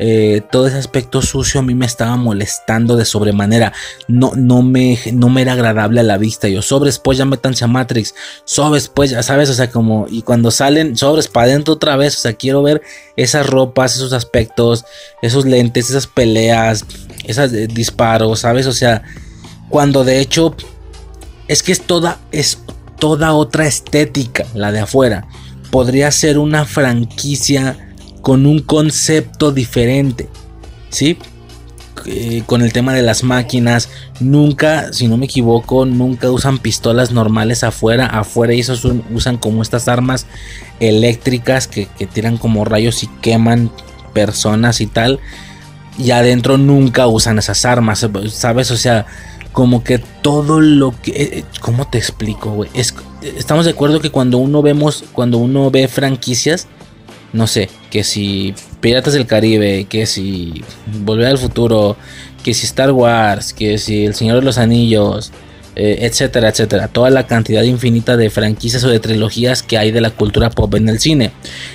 Eh, 0.03 0.41
todo 0.49 0.65
ese 0.65 0.77
aspecto 0.77 1.21
sucio 1.21 1.59
a 1.59 1.63
mí 1.63 1.75
me 1.75 1.85
estaba 1.85 2.15
molestando 2.15 2.95
de 2.95 3.05
sobremanera. 3.05 3.71
No, 4.07 4.31
no, 4.35 4.63
me, 4.63 4.97
no 5.13 5.29
me 5.29 5.43
era 5.43 5.53
agradable 5.53 5.99
a 5.99 6.03
la 6.03 6.17
vista. 6.17 6.47
Yo, 6.47 6.63
sobres, 6.63 6.97
pues 6.97 7.19
ya 7.19 7.25
metanse 7.25 7.65
a 7.65 7.67
Matrix. 7.67 8.15
Sobres, 8.43 8.87
pues 8.87 9.11
ya 9.11 9.21
sabes, 9.21 9.51
o 9.51 9.53
sea, 9.53 9.69
como. 9.69 10.07
Y 10.09 10.23
cuando 10.23 10.49
salen, 10.49 10.97
sobres 10.97 11.27
para 11.27 11.47
adentro 11.47 11.75
otra 11.75 11.97
vez. 11.97 12.17
O 12.17 12.19
sea, 12.19 12.33
quiero 12.33 12.63
ver 12.63 12.81
esas 13.15 13.45
ropas, 13.45 13.95
esos 13.95 14.11
aspectos, 14.13 14.85
esos 15.21 15.45
lentes, 15.45 15.91
esas 15.91 16.07
peleas, 16.07 16.83
esos 17.25 17.53
eh, 17.53 17.67
disparos, 17.67 18.39
¿sabes? 18.39 18.65
O 18.65 18.73
sea, 18.73 19.03
cuando 19.69 20.03
de 20.03 20.19
hecho 20.19 20.55
es 21.51 21.63
que 21.63 21.73
es 21.73 21.81
toda, 21.81 22.17
es 22.31 22.59
toda 22.97 23.33
otra 23.33 23.67
estética, 23.67 24.45
la 24.55 24.71
de 24.71 24.79
afuera. 24.79 25.27
Podría 25.69 26.09
ser 26.09 26.37
una 26.37 26.63
franquicia 26.63 27.93
con 28.21 28.45
un 28.45 28.59
concepto 28.61 29.51
diferente, 29.51 30.29
¿sí? 30.91 31.17
Eh, 32.05 32.43
con 32.45 32.61
el 32.61 32.71
tema 32.71 32.93
de 32.93 33.01
las 33.01 33.25
máquinas, 33.25 33.89
nunca, 34.21 34.93
si 34.93 35.09
no 35.09 35.17
me 35.17 35.25
equivoco, 35.25 35.85
nunca 35.85 36.31
usan 36.31 36.57
pistolas 36.57 37.11
normales 37.11 37.65
afuera. 37.65 38.05
Afuera 38.05 38.53
ellos 38.53 38.87
usan 39.13 39.35
como 39.35 39.61
estas 39.61 39.89
armas 39.89 40.27
eléctricas 40.79 41.67
que, 41.67 41.87
que 41.97 42.07
tiran 42.07 42.37
como 42.37 42.63
rayos 42.63 43.03
y 43.03 43.07
queman 43.21 43.69
personas 44.13 44.79
y 44.79 44.87
tal. 44.87 45.19
Y 45.97 46.11
adentro 46.11 46.57
nunca 46.57 47.07
usan 47.07 47.39
esas 47.39 47.65
armas, 47.65 48.07
¿sabes? 48.29 48.71
O 48.71 48.77
sea, 48.77 49.05
como 49.51 49.83
que 49.83 49.99
todo 50.21 50.61
lo 50.61 50.93
que 51.01 51.11
eh, 51.11 51.29
eh, 51.39 51.43
cómo 51.59 51.87
te 51.87 51.97
explico 51.97 52.51
güey 52.51 52.69
es, 52.73 52.93
estamos 53.21 53.65
de 53.65 53.71
acuerdo 53.71 53.99
que 53.99 54.09
cuando 54.09 54.37
uno 54.37 54.61
vemos 54.61 55.03
cuando 55.11 55.37
uno 55.37 55.69
ve 55.71 55.87
franquicias 55.87 56.67
no 57.33 57.47
sé 57.47 57.69
que 57.89 58.03
si 58.03 58.53
Piratas 58.79 59.13
del 59.13 59.25
Caribe 59.25 59.85
que 59.85 60.05
si 60.05 60.63
Volver 61.03 61.27
al 61.27 61.37
futuro 61.37 61.97
que 62.43 62.53
si 62.53 62.65
Star 62.65 62.91
Wars 62.91 63.53
que 63.53 63.77
si 63.77 64.05
El 64.05 64.15
Señor 64.15 64.37
de 64.37 64.43
los 64.43 64.57
Anillos 64.57 65.31
eh, 65.75 65.99
etcétera 66.01 66.49
etcétera 66.49 66.87
toda 66.87 67.09
la 67.09 67.27
cantidad 67.27 67.63
infinita 67.63 68.17
de 68.17 68.29
franquicias 68.29 68.83
o 68.83 68.89
de 68.89 68.99
trilogías 68.99 69.63
que 69.63 69.77
hay 69.77 69.91
de 69.91 70.01
la 70.01 70.09
cultura 70.11 70.49
pop 70.49 70.73
en 70.75 70.89
el 70.89 70.99
cine 70.99 71.31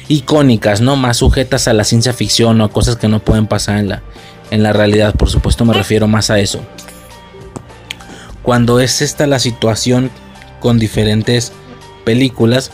icónicas 0.08 0.80
no 0.80 0.96
más 0.96 1.18
sujetas 1.18 1.68
a 1.68 1.72
la 1.72 1.84
ciencia 1.84 2.12
ficción 2.12 2.60
o 2.60 2.64
a 2.64 2.70
cosas 2.70 2.96
que 2.96 3.08
no 3.08 3.20
pueden 3.20 3.46
pasar 3.46 3.78
en 3.78 3.88
la 3.88 4.02
en 4.50 4.62
la 4.62 4.72
realidad 4.72 5.14
por 5.14 5.30
supuesto 5.30 5.64
me 5.64 5.72
refiero 5.72 6.08
más 6.08 6.30
a 6.30 6.38
eso 6.38 6.60
cuando 8.46 8.78
es 8.78 9.02
esta 9.02 9.26
la 9.26 9.40
situación 9.40 10.08
con 10.60 10.78
diferentes 10.78 11.50
películas, 12.04 12.70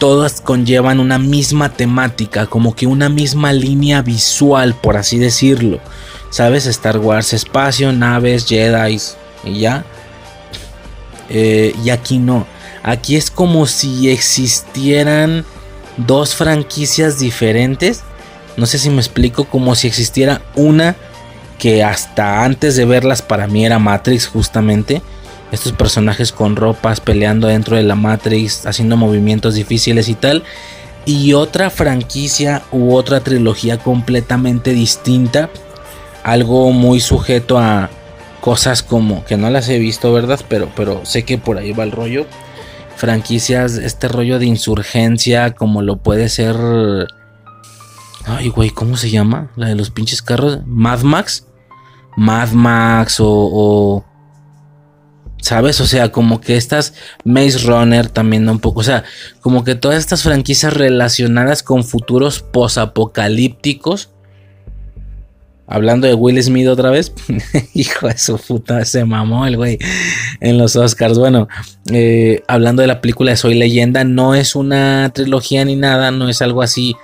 todas 0.00 0.40
conllevan 0.40 0.98
una 0.98 1.20
misma 1.20 1.68
temática, 1.68 2.46
como 2.46 2.74
que 2.74 2.88
una 2.88 3.08
misma 3.08 3.52
línea 3.52 4.02
visual, 4.02 4.74
por 4.74 4.96
así 4.96 5.20
decirlo. 5.20 5.78
¿Sabes? 6.30 6.66
Star 6.66 6.98
Wars, 6.98 7.32
espacio, 7.34 7.92
naves, 7.92 8.46
Jedi 8.48 8.98
y 9.44 9.60
ya. 9.60 9.84
Eh, 11.30 11.72
y 11.84 11.90
aquí 11.90 12.18
no. 12.18 12.48
Aquí 12.82 13.14
es 13.14 13.30
como 13.30 13.68
si 13.68 14.10
existieran 14.10 15.44
dos 15.98 16.34
franquicias 16.34 17.20
diferentes. 17.20 18.02
No 18.56 18.66
sé 18.66 18.78
si 18.78 18.90
me 18.90 18.96
explico, 18.96 19.44
como 19.44 19.76
si 19.76 19.86
existiera 19.86 20.42
una 20.56 20.96
que 21.58 21.82
hasta 21.82 22.44
antes 22.44 22.76
de 22.76 22.84
verlas 22.84 23.22
para 23.22 23.46
mí 23.46 23.64
era 23.64 23.78
Matrix 23.78 24.26
justamente. 24.26 25.02
Estos 25.52 25.72
personajes 25.72 26.32
con 26.32 26.56
ropas 26.56 27.00
peleando 27.00 27.46
dentro 27.48 27.76
de 27.76 27.82
la 27.82 27.94
Matrix, 27.94 28.66
haciendo 28.66 28.96
movimientos 28.96 29.54
difíciles 29.54 30.08
y 30.08 30.14
tal. 30.14 30.42
Y 31.04 31.34
otra 31.34 31.70
franquicia 31.70 32.62
u 32.72 32.94
otra 32.94 33.20
trilogía 33.20 33.78
completamente 33.78 34.72
distinta. 34.72 35.48
Algo 36.24 36.72
muy 36.72 37.00
sujeto 37.00 37.58
a 37.58 37.90
cosas 38.40 38.82
como 38.82 39.24
que 39.24 39.36
no 39.36 39.48
las 39.50 39.68
he 39.68 39.78
visto, 39.78 40.12
¿verdad? 40.12 40.40
Pero, 40.48 40.68
pero 40.74 41.06
sé 41.06 41.24
que 41.24 41.38
por 41.38 41.58
ahí 41.58 41.72
va 41.72 41.84
el 41.84 41.92
rollo. 41.92 42.26
Franquicias, 42.96 43.74
este 43.74 44.08
rollo 44.08 44.38
de 44.38 44.46
insurgencia, 44.46 45.52
como 45.52 45.82
lo 45.82 45.96
puede 45.96 46.28
ser 46.28 46.56
Ay, 48.26 48.48
güey, 48.48 48.70
¿cómo 48.70 48.96
se 48.96 49.08
llama? 49.08 49.52
La 49.54 49.68
de 49.68 49.76
los 49.76 49.90
pinches 49.90 50.20
carros. 50.20 50.58
Mad 50.66 51.02
Max. 51.02 51.46
Mad 52.16 52.50
Max 52.50 53.18
o, 53.20 54.04
¿Sabes? 55.40 55.80
O 55.80 55.86
sea, 55.86 56.10
como 56.10 56.40
que 56.40 56.56
estas 56.56 56.94
Maze 57.24 57.58
Runner 57.58 58.08
también 58.08 58.48
un 58.48 58.58
poco. 58.58 58.80
O 58.80 58.82
sea, 58.82 59.04
como 59.40 59.62
que 59.62 59.76
todas 59.76 59.98
estas 59.98 60.24
franquicias 60.24 60.74
relacionadas 60.74 61.62
con 61.62 61.84
futuros 61.84 62.40
posapocalípticos. 62.40 64.10
Hablando 65.68 66.08
de 66.08 66.14
Will 66.14 66.42
Smith 66.42 66.66
otra 66.66 66.90
vez. 66.90 67.12
Hijo 67.74 68.08
de 68.08 68.18
su 68.18 68.38
puta, 68.38 68.84
se 68.84 69.04
mamó 69.04 69.46
el 69.46 69.56
güey 69.56 69.78
en 70.40 70.58
los 70.58 70.74
Oscars. 70.74 71.16
Bueno, 71.16 71.46
eh, 71.92 72.42
hablando 72.48 72.82
de 72.82 72.88
la 72.88 73.00
película 73.00 73.30
de 73.30 73.36
Soy 73.36 73.54
Leyenda, 73.54 74.02
no 74.02 74.34
es 74.34 74.56
una 74.56 75.12
trilogía 75.14 75.64
ni 75.64 75.76
nada, 75.76 76.10
no 76.10 76.28
es 76.28 76.42
algo 76.42 76.62
así 76.62 76.96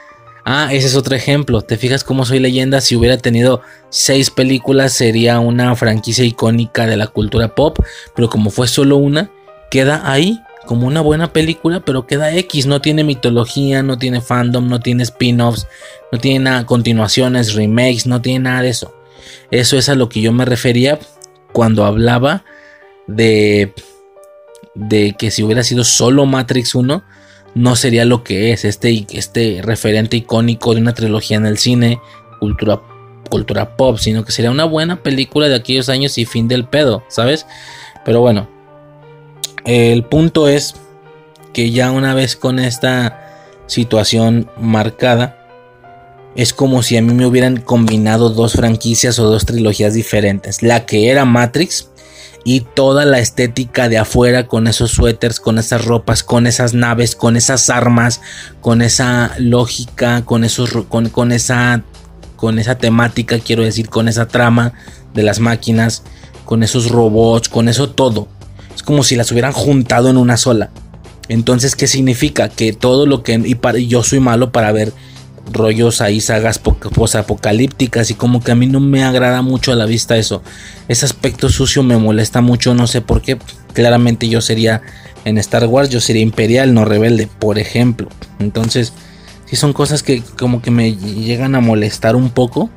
Ah, 0.44 0.68
ese 0.72 0.88
es 0.88 0.96
otro 0.96 1.14
ejemplo. 1.14 1.62
¿Te 1.62 1.76
fijas 1.76 2.04
cómo 2.04 2.24
soy 2.24 2.40
leyenda? 2.40 2.80
Si 2.80 2.96
hubiera 2.96 3.16
tenido 3.18 3.62
seis 3.90 4.30
películas 4.30 4.92
sería 4.92 5.38
una 5.38 5.74
franquicia 5.76 6.24
icónica 6.24 6.86
de 6.86 6.96
la 6.96 7.06
cultura 7.06 7.54
pop, 7.54 7.78
pero 8.14 8.28
como 8.28 8.50
fue 8.50 8.66
solo 8.66 8.96
una, 8.96 9.30
queda 9.70 10.10
ahí 10.10 10.40
como 10.66 10.86
una 10.86 11.00
buena 11.00 11.32
película, 11.32 11.80
pero 11.80 12.06
queda 12.06 12.34
X, 12.34 12.66
no 12.66 12.80
tiene 12.80 13.04
mitología, 13.04 13.82
no 13.82 13.98
tiene 13.98 14.20
fandom, 14.20 14.68
no 14.68 14.80
tiene 14.80 15.02
spin-offs, 15.02 15.66
no 16.10 16.18
tiene 16.18 16.40
nada, 16.40 16.66
continuaciones, 16.66 17.54
remakes, 17.54 18.06
no 18.06 18.20
tiene 18.20 18.40
nada 18.40 18.62
de 18.62 18.70
eso. 18.70 18.94
Eso 19.50 19.76
es 19.76 19.88
a 19.88 19.94
lo 19.94 20.08
que 20.08 20.20
yo 20.20 20.32
me 20.32 20.44
refería 20.44 20.98
cuando 21.52 21.84
hablaba 21.84 22.44
de 23.06 23.74
de 24.74 25.14
que 25.18 25.30
si 25.30 25.42
hubiera 25.42 25.62
sido 25.62 25.84
solo 25.84 26.26
Matrix 26.26 26.74
1, 26.74 27.02
no 27.54 27.76
sería 27.76 28.04
lo 28.04 28.24
que 28.24 28.52
es 28.52 28.64
este, 28.64 29.06
este 29.10 29.60
referente 29.62 30.16
icónico 30.16 30.74
de 30.74 30.80
una 30.80 30.94
trilogía 30.94 31.36
en 31.36 31.46
el 31.46 31.58
cine, 31.58 32.00
cultura, 32.40 32.80
cultura 33.30 33.76
pop, 33.76 33.98
sino 33.98 34.24
que 34.24 34.32
sería 34.32 34.50
una 34.50 34.64
buena 34.64 35.02
película 35.02 35.48
de 35.48 35.56
aquellos 35.56 35.88
años 35.88 36.16
y 36.18 36.24
fin 36.24 36.48
del 36.48 36.64
pedo, 36.64 37.04
¿sabes? 37.08 37.46
Pero 38.04 38.20
bueno, 38.20 38.48
el 39.64 40.04
punto 40.04 40.48
es 40.48 40.74
que 41.52 41.70
ya 41.70 41.90
una 41.90 42.14
vez 42.14 42.36
con 42.36 42.58
esta 42.58 43.18
situación 43.66 44.50
marcada, 44.58 45.38
es 46.34 46.54
como 46.54 46.82
si 46.82 46.96
a 46.96 47.02
mí 47.02 47.12
me 47.12 47.26
hubieran 47.26 47.58
combinado 47.58 48.30
dos 48.30 48.54
franquicias 48.54 49.18
o 49.18 49.24
dos 49.24 49.44
trilogías 49.44 49.92
diferentes. 49.92 50.62
La 50.62 50.86
que 50.86 51.10
era 51.10 51.26
Matrix 51.26 51.90
y 52.44 52.60
toda 52.60 53.04
la 53.04 53.18
estética 53.18 53.88
de 53.88 53.98
afuera 53.98 54.46
con 54.46 54.66
esos 54.66 54.90
suéteres, 54.90 55.40
con 55.40 55.58
esas 55.58 55.84
ropas, 55.84 56.22
con 56.22 56.46
esas 56.46 56.74
naves, 56.74 57.14
con 57.14 57.36
esas 57.36 57.70
armas, 57.70 58.20
con 58.60 58.82
esa 58.82 59.32
lógica, 59.38 60.24
con 60.24 60.44
esos 60.44 60.72
con, 60.88 61.08
con 61.08 61.32
esa 61.32 61.82
con 62.36 62.58
esa 62.58 62.76
temática, 62.76 63.38
quiero 63.38 63.62
decir, 63.62 63.88
con 63.88 64.08
esa 64.08 64.26
trama 64.26 64.72
de 65.14 65.22
las 65.22 65.38
máquinas, 65.38 66.02
con 66.44 66.64
esos 66.64 66.90
robots, 66.90 67.48
con 67.48 67.68
eso 67.68 67.90
todo. 67.90 68.26
Es 68.74 68.82
como 68.82 69.04
si 69.04 69.14
las 69.14 69.30
hubieran 69.30 69.52
juntado 69.52 70.10
en 70.10 70.16
una 70.16 70.36
sola. 70.36 70.70
Entonces, 71.28 71.76
¿qué 71.76 71.86
significa? 71.86 72.48
Que 72.48 72.72
todo 72.72 73.06
lo 73.06 73.22
que 73.22 73.40
y, 73.44 73.54
para, 73.54 73.78
yo 73.78 74.02
soy 74.02 74.18
malo 74.18 74.50
para 74.50 74.72
ver 74.72 74.92
rollos 75.50 76.00
ahí, 76.00 76.20
sagas 76.20 76.58
posapocalípticas 76.58 78.10
y 78.10 78.14
como 78.14 78.42
que 78.42 78.52
a 78.52 78.54
mí 78.54 78.66
no 78.66 78.80
me 78.80 79.04
agrada 79.04 79.42
mucho 79.42 79.72
a 79.72 79.76
la 79.76 79.86
vista 79.86 80.16
eso. 80.16 80.42
Ese 80.88 81.04
aspecto 81.04 81.48
sucio 81.48 81.82
me 81.82 81.96
molesta 81.96 82.40
mucho, 82.40 82.74
no 82.74 82.86
sé 82.86 83.00
por 83.00 83.22
qué. 83.22 83.38
Claramente 83.72 84.28
yo 84.28 84.40
sería 84.40 84.82
en 85.24 85.38
Star 85.38 85.66
Wars, 85.66 85.88
yo 85.88 86.00
sería 86.00 86.22
imperial, 86.22 86.74
no 86.74 86.84
rebelde, 86.84 87.28
por 87.38 87.58
ejemplo. 87.58 88.08
Entonces, 88.38 88.92
sí 89.46 89.56
son 89.56 89.72
cosas 89.72 90.02
que 90.02 90.22
como 90.38 90.62
que 90.62 90.70
me 90.70 90.94
llegan 90.94 91.54
a 91.54 91.60
molestar 91.60 92.16
un 92.16 92.30
poco. 92.30 92.70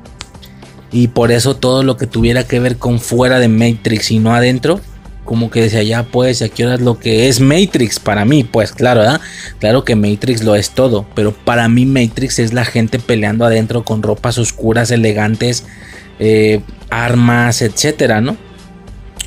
Y 0.92 1.08
por 1.08 1.32
eso 1.32 1.56
todo 1.56 1.82
lo 1.82 1.96
que 1.96 2.06
tuviera 2.06 2.44
que 2.44 2.60
ver 2.60 2.76
con 2.76 3.00
fuera 3.00 3.38
de 3.38 3.48
Matrix 3.48 4.12
y 4.12 4.18
no 4.18 4.34
adentro, 4.34 4.80
como 5.26 5.50
que 5.50 5.60
decía, 5.60 5.82
ya 5.82 6.04
pues, 6.04 6.40
aquí 6.40 6.62
ahora 6.62 6.78
lo 6.78 6.98
que 6.98 7.28
es 7.28 7.40
Matrix 7.40 8.00
para 8.00 8.24
mí, 8.24 8.44
pues 8.44 8.72
claro. 8.72 9.02
Claro 9.58 9.84
que 9.84 9.94
Matrix 9.96 10.42
lo 10.42 10.54
es 10.54 10.70
todo, 10.70 11.06
pero 11.14 11.32
para 11.32 11.68
mí 11.68 11.84
Matrix 11.84 12.38
es 12.38 12.54
la 12.54 12.64
gente 12.64 12.98
peleando 12.98 13.44
adentro 13.44 13.84
con 13.84 14.02
ropas 14.02 14.38
oscuras, 14.38 14.90
elegantes, 14.90 15.64
eh, 16.18 16.60
armas, 16.88 17.60
etcétera, 17.60 18.22
¿no? 18.22 18.36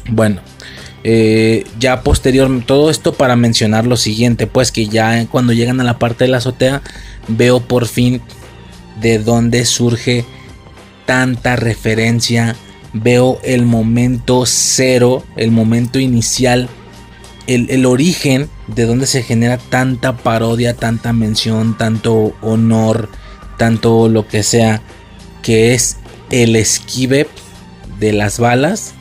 Bueno, 0.09 0.41
eh, 1.03 1.65
ya 1.79 2.01
posterior, 2.01 2.49
todo 2.65 2.89
esto 2.89 3.13
para 3.13 3.35
mencionar 3.35 3.85
lo 3.85 3.97
siguiente, 3.97 4.47
pues 4.47 4.71
que 4.71 4.87
ya 4.87 5.25
cuando 5.27 5.53
llegan 5.53 5.79
a 5.79 5.83
la 5.83 5.99
parte 5.99 6.23
de 6.23 6.31
la 6.31 6.37
azotea, 6.37 6.81
veo 7.27 7.59
por 7.59 7.85
fin 7.85 8.21
de 8.99 9.19
dónde 9.19 9.65
surge 9.65 10.25
tanta 11.05 11.55
referencia 11.55 12.55
veo 12.93 13.39
el 13.43 13.65
momento 13.65 14.43
cero, 14.45 15.23
el 15.35 15.51
momento 15.51 15.99
inicial, 15.99 16.69
el, 17.47 17.85
origen 17.85 18.47
de 18.67 18.85
donde 18.85 19.07
se 19.07 19.23
genera 19.23 19.57
tanta 19.57 20.17
parodia, 20.17 20.75
tanta 20.75 21.13
mención, 21.13 21.77
tanto 21.77 22.35
honor, 22.41 23.09
tanto 23.57 24.07
lo 24.07 24.27
que 24.27 24.43
sea, 24.43 24.81
que 25.41 25.73
es 25.73 25.97
el 26.29 26.55
esquive 26.55 27.27
de 27.99 28.13
las 28.13 28.37
balas, 28.37 28.93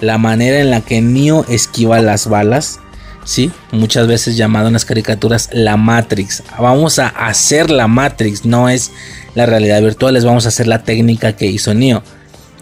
la 0.00 0.18
manera 0.18 0.60
en 0.60 0.70
la 0.70 0.82
que 0.82 1.00
Neo 1.00 1.46
esquiva 1.48 2.02
las 2.02 2.28
balas, 2.28 2.78
¿sí? 3.24 3.50
Muchas 3.72 4.06
veces 4.06 4.36
llamado 4.36 4.66
en 4.66 4.74
las 4.74 4.84
caricaturas 4.84 5.48
la 5.52 5.78
Matrix. 5.78 6.42
Vamos 6.58 6.98
a 6.98 7.08
hacer 7.08 7.70
la 7.70 7.88
Matrix, 7.88 8.44
no 8.44 8.68
es 8.68 8.90
la 9.34 9.46
realidad 9.46 9.80
virtual, 9.80 10.16
es 10.16 10.26
vamos 10.26 10.44
a 10.44 10.48
hacer 10.48 10.66
la 10.66 10.84
técnica 10.84 11.36
que 11.36 11.46
hizo 11.46 11.72
Neo 11.72 12.02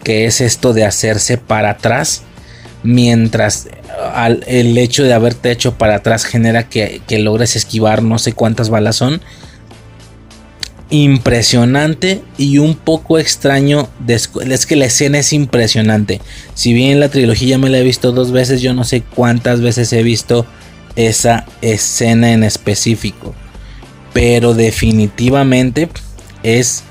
que 0.03 0.25
es 0.25 0.41
esto 0.41 0.73
de 0.73 0.85
hacerse 0.85 1.37
para 1.37 1.71
atrás, 1.71 2.23
mientras 2.83 3.67
el 4.47 4.77
hecho 4.77 5.03
de 5.03 5.13
haberte 5.13 5.51
hecho 5.51 5.77
para 5.77 5.95
atrás 5.95 6.25
genera 6.25 6.69
que, 6.69 7.01
logres 7.09 7.55
esquivar 7.55 8.03
no 8.03 8.19
sé 8.19 8.33
cuántas 8.33 8.69
balas 8.69 8.95
son. 8.95 9.21
Impresionante 10.89 12.21
y 12.37 12.59
un 12.59 12.75
poco 12.75 13.19
extraño. 13.19 13.89
Es 14.07 14.65
que 14.65 14.75
la 14.75 14.85
escena 14.85 15.19
es 15.19 15.33
impresionante. 15.33 16.21
Si 16.53 16.73
bien 16.73 16.99
la 16.99 17.09
trilogía 17.09 17.57
me 17.57 17.69
la 17.69 17.79
he 17.79 17.83
visto 17.83 18.11
dos 18.11 18.31
veces, 18.31 18.61
yo 18.61 18.73
no 18.73 18.83
sé 18.83 19.01
cuántas 19.01 19.59
veces 19.61 19.91
he 19.91 20.03
visto 20.03 20.45
esa 20.95 21.45
escena 21.61 22.31
en 22.31 22.43
específico. 22.43 23.35
Pero 24.13 24.53
definitivamente 24.53 25.89
es 26.43 26.83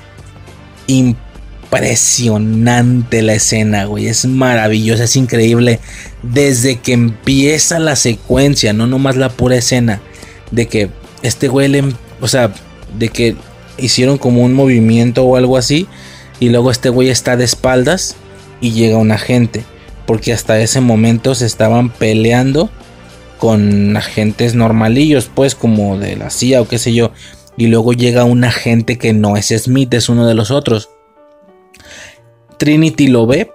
impresionante 0.85 1.26
impresionante 1.67 3.21
la 3.21 3.33
escena, 3.33 3.85
güey. 3.85 4.07
Es 4.07 4.25
maravillosa, 4.25 5.03
es 5.03 5.15
increíble. 5.15 5.79
Desde 6.23 6.77
que 6.77 6.93
empieza 6.93 7.79
la 7.79 7.95
secuencia, 7.95 8.73
no 8.73 8.87
nomás 8.87 9.15
la 9.15 9.29
pura 9.29 9.57
escena. 9.57 10.01
De 10.51 10.67
que 10.67 10.89
este 11.23 11.47
güey, 11.47 11.67
le, 11.67 11.83
o 12.21 12.27
sea, 12.27 12.53
de 12.97 13.09
que 13.09 13.35
hicieron 13.77 14.17
como 14.17 14.43
un 14.43 14.53
movimiento 14.53 15.23
o 15.25 15.35
algo 15.35 15.57
así. 15.57 15.87
Y 16.39 16.49
luego 16.49 16.71
este 16.71 16.89
güey 16.89 17.09
está 17.09 17.35
de 17.35 17.43
espaldas 17.43 18.15
y 18.61 18.71
llega 18.71 18.97
un 18.97 19.11
agente. 19.11 19.63
Porque 20.05 20.31
hasta 20.31 20.59
ese 20.59 20.79
momento 20.79 21.35
se 21.35 21.45
estaban 21.45 21.89
peleando 21.89 22.69
con 23.39 23.95
agentes 23.97 24.55
normalillos, 24.55 25.29
pues 25.33 25.53
como 25.53 25.99
de 25.99 26.15
la 26.15 26.29
CIA 26.29 26.61
o 26.61 26.67
qué 26.67 26.79
sé 26.79 26.93
yo. 26.93 27.11
Y 27.57 27.67
luego 27.67 27.91
llega 27.91 28.23
un 28.23 28.43
agente 28.43 28.97
que 28.97 29.13
no 29.13 29.35
es 29.35 29.47
Smith, 29.47 29.93
es 29.93 30.09
uno 30.09 30.25
de 30.27 30.33
los 30.33 30.49
otros. 30.51 30.89
Trinity 32.57 33.07
lo 33.07 33.25
ve 33.25 33.51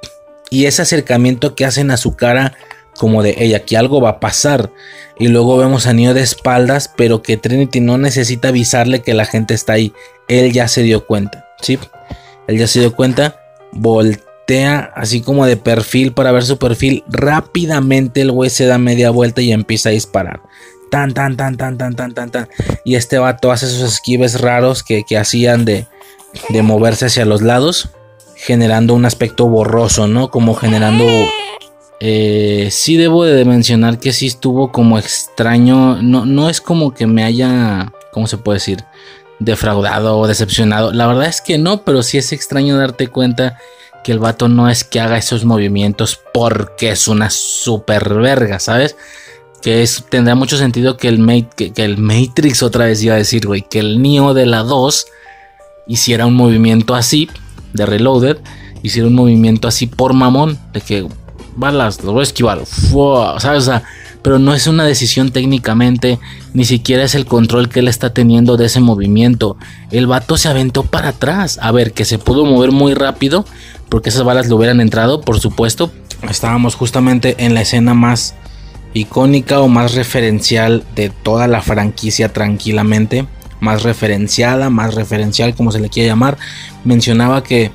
y 0.50 0.66
ese 0.66 0.82
acercamiento 0.82 1.54
que 1.54 1.64
hacen 1.64 1.90
a 1.90 1.96
su 1.96 2.14
cara 2.14 2.54
como 2.96 3.22
de 3.22 3.36
ella, 3.38 3.64
que 3.64 3.76
algo 3.76 4.00
va 4.00 4.10
a 4.10 4.20
pasar. 4.20 4.70
Y 5.18 5.28
luego 5.28 5.56
vemos 5.56 5.86
a 5.86 5.92
Neo 5.92 6.14
de 6.14 6.22
espaldas, 6.22 6.92
pero 6.94 7.22
que 7.22 7.36
Trinity 7.36 7.80
no 7.80 7.98
necesita 7.98 8.48
avisarle 8.48 9.00
que 9.00 9.14
la 9.14 9.24
gente 9.24 9.54
está 9.54 9.74
ahí. 9.74 9.92
Él 10.28 10.52
ya 10.52 10.68
se 10.68 10.82
dio 10.82 11.06
cuenta, 11.06 11.46
¿sí? 11.60 11.78
Él 12.46 12.58
ya 12.58 12.66
se 12.66 12.80
dio 12.80 12.94
cuenta, 12.94 13.40
voltea 13.72 14.92
así 14.94 15.22
como 15.22 15.46
de 15.46 15.56
perfil 15.56 16.12
para 16.12 16.32
ver 16.32 16.44
su 16.44 16.58
perfil. 16.58 17.04
Rápidamente 17.08 18.20
el 18.20 18.32
güey 18.32 18.50
se 18.50 18.66
da 18.66 18.78
media 18.78 19.10
vuelta 19.10 19.40
y 19.40 19.52
empieza 19.52 19.88
a 19.88 19.92
disparar. 19.92 20.40
Tan, 20.90 21.14
tan, 21.14 21.36
tan, 21.36 21.56
tan, 21.56 21.78
tan, 21.78 21.96
tan, 21.96 22.12
tan, 22.12 22.30
tan. 22.30 22.48
Y 22.84 22.96
este 22.96 23.18
vato 23.18 23.50
hace 23.50 23.66
esos 23.66 23.94
esquives 23.94 24.40
raros 24.40 24.82
que, 24.82 25.04
que 25.04 25.16
hacían 25.16 25.64
de, 25.64 25.86
de 26.50 26.62
moverse 26.62 27.06
hacia 27.06 27.24
los 27.24 27.40
lados 27.40 27.88
generando 28.42 28.94
un 28.94 29.04
aspecto 29.04 29.46
borroso, 29.46 30.08
¿no? 30.08 30.30
Como 30.30 30.54
generando... 30.54 31.04
Eh, 32.00 32.70
sí 32.72 32.96
debo 32.96 33.22
de 33.24 33.44
mencionar 33.44 34.00
que 34.00 34.12
sí 34.12 34.26
estuvo 34.26 34.72
como 34.72 34.98
extraño. 34.98 36.02
No, 36.02 36.26
no 36.26 36.50
es 36.50 36.60
como 36.60 36.92
que 36.92 37.06
me 37.06 37.22
haya, 37.22 37.92
¿cómo 38.10 38.26
se 38.26 38.38
puede 38.38 38.56
decir? 38.56 38.84
Defraudado 39.38 40.18
o 40.18 40.26
decepcionado. 40.26 40.92
La 40.92 41.06
verdad 41.06 41.26
es 41.26 41.40
que 41.40 41.56
no, 41.56 41.84
pero 41.84 42.02
sí 42.02 42.18
es 42.18 42.32
extraño 42.32 42.76
darte 42.76 43.06
cuenta 43.06 43.58
que 44.02 44.10
el 44.10 44.18
vato 44.18 44.48
no 44.48 44.68
es 44.68 44.82
que 44.82 44.98
haga 44.98 45.18
esos 45.18 45.44
movimientos 45.44 46.18
porque 46.34 46.90
es 46.90 47.06
una 47.06 47.30
super 47.30 48.14
verga, 48.14 48.58
¿sabes? 48.58 48.96
Que 49.62 49.84
es, 49.84 50.04
tendrá 50.08 50.34
mucho 50.34 50.56
sentido 50.56 50.96
que 50.96 51.06
el, 51.06 51.46
que, 51.54 51.72
el 51.76 51.98
Matrix 51.98 52.64
otra 52.64 52.86
vez 52.86 53.00
iba 53.04 53.14
a 53.14 53.18
decir, 53.18 53.46
güey, 53.46 53.62
que 53.62 53.78
el 53.78 54.02
Neo 54.02 54.34
de 54.34 54.46
la 54.46 54.64
2 54.64 55.06
hiciera 55.86 56.26
un 56.26 56.34
movimiento 56.34 56.96
así, 56.96 57.28
de 57.72 57.86
reloaded, 57.86 58.38
hiciera 58.82 59.08
un 59.08 59.14
movimiento 59.14 59.68
así 59.68 59.86
por 59.86 60.12
mamón, 60.12 60.58
de 60.72 60.80
que 60.80 61.06
balas, 61.56 62.02
lo 62.02 62.12
voy 62.12 62.20
a 62.20 62.22
esquivar, 62.24 62.62
¿sabes? 63.38 63.70
Pero 64.22 64.38
no 64.38 64.54
es 64.54 64.68
una 64.68 64.84
decisión 64.84 65.32
técnicamente, 65.32 66.20
ni 66.54 66.64
siquiera 66.64 67.02
es 67.02 67.16
el 67.16 67.26
control 67.26 67.68
que 67.68 67.80
él 67.80 67.88
está 67.88 68.14
teniendo 68.14 68.56
de 68.56 68.66
ese 68.66 68.78
movimiento. 68.78 69.56
El 69.90 70.06
vato 70.06 70.36
se 70.36 70.48
aventó 70.48 70.84
para 70.84 71.08
atrás. 71.08 71.58
A 71.60 71.72
ver, 71.72 71.92
que 71.92 72.04
se 72.04 72.18
pudo 72.18 72.44
mover 72.44 72.70
muy 72.70 72.94
rápido, 72.94 73.44
porque 73.88 74.10
esas 74.10 74.22
balas 74.22 74.46
le 74.46 74.54
hubieran 74.54 74.80
entrado, 74.80 75.22
por 75.22 75.40
supuesto. 75.40 75.90
Estábamos 76.30 76.76
justamente 76.76 77.34
en 77.44 77.54
la 77.54 77.62
escena 77.62 77.94
más 77.94 78.36
icónica 78.94 79.60
o 79.60 79.66
más 79.66 79.94
referencial 79.94 80.84
de 80.94 81.10
toda 81.10 81.48
la 81.48 81.60
franquicia 81.60 82.32
tranquilamente. 82.32 83.26
Más 83.58 83.82
referenciada, 83.82 84.70
más 84.70 84.94
referencial, 84.94 85.56
como 85.56 85.72
se 85.72 85.80
le 85.80 85.88
quiera 85.88 86.10
llamar. 86.10 86.38
Mencionaba 86.84 87.42
que 87.42 87.70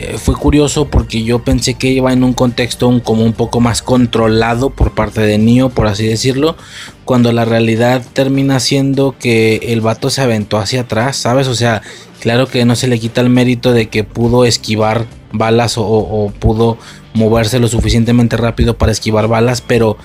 eh, 0.00 0.16
fue 0.16 0.36
curioso 0.36 0.84
porque 0.84 1.24
yo 1.24 1.40
pensé 1.40 1.74
que 1.74 1.88
iba 1.88 2.12
en 2.12 2.22
un 2.22 2.32
contexto 2.32 3.02
como 3.02 3.24
un 3.24 3.32
poco 3.32 3.58
más 3.58 3.82
controlado 3.82 4.70
por 4.70 4.94
parte 4.94 5.22
de 5.22 5.38
Neo, 5.38 5.70
por 5.70 5.88
así 5.88 6.06
decirlo, 6.06 6.56
cuando 7.04 7.32
la 7.32 7.44
realidad 7.44 8.02
termina 8.12 8.60
siendo 8.60 9.16
que 9.18 9.56
el 9.72 9.80
vato 9.80 10.08
se 10.08 10.20
aventó 10.20 10.58
hacia 10.58 10.82
atrás, 10.82 11.16
¿sabes? 11.16 11.48
O 11.48 11.54
sea, 11.56 11.82
claro 12.20 12.46
que 12.46 12.64
no 12.64 12.76
se 12.76 12.86
le 12.86 13.00
quita 13.00 13.22
el 13.22 13.28
mérito 13.28 13.72
de 13.72 13.88
que 13.88 14.04
pudo 14.04 14.44
esquivar 14.44 15.06
balas 15.32 15.74
o, 15.76 16.32
pudo 16.38 16.78
moverse 17.14 17.58
lo 17.58 17.66
suficientemente 17.66 18.36
rápido 18.36 18.78
para 18.78 18.92
esquivar 18.92 19.26
balas, 19.26 19.62
pero 19.62 19.96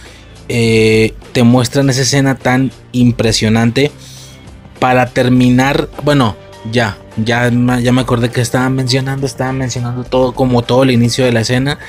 eh, 0.49 1.13
te 1.33 1.43
muestran 1.43 1.91
esa 1.91 2.01
escena 2.01 2.35
tan 2.35 2.71
impresionante 2.93 3.91
para 4.79 5.05
terminar, 5.05 5.87
bueno, 6.03 6.35
ya, 6.72 6.98
ya, 7.18 7.49
ya 7.49 7.91
me 7.91 8.02
acordé 8.02 8.30
que 8.30 8.41
estaban 8.41 8.73
mencionando, 8.76 9.26
estaban 9.26 9.57
mencionando 9.57 10.03
todo 10.03 10.34
como 10.34 10.61
todo 10.61 10.84
el 10.84 10.91
inicio 10.91 11.26
de 11.26 11.31
la 11.31 11.41
escena. 11.41 11.80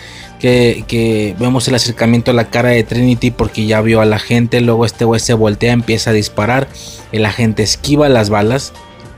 Que, 0.41 1.35
vemos 1.39 1.67
el 1.69 1.75
acercamiento 1.75 2.31
a 2.31 2.35
la 2.35 2.51
cara 2.51 2.69
de 2.71 2.83
Trinity 2.83 3.31
porque 3.31 3.65
ya 3.67 3.81
vio 3.81 4.01
a 4.01 4.05
la 4.05 4.19
gente. 4.19 4.61
Luego 4.61 4.85
este 4.85 5.05
güey 5.05 5.21
se 5.21 5.33
voltea, 5.33 5.73
empieza 5.73 6.11
a 6.11 6.13
disparar. 6.13 6.69
El 7.13 7.25
agente 7.25 7.63
esquiva 7.63 8.09
las 8.09 8.31
balas. 8.31 8.73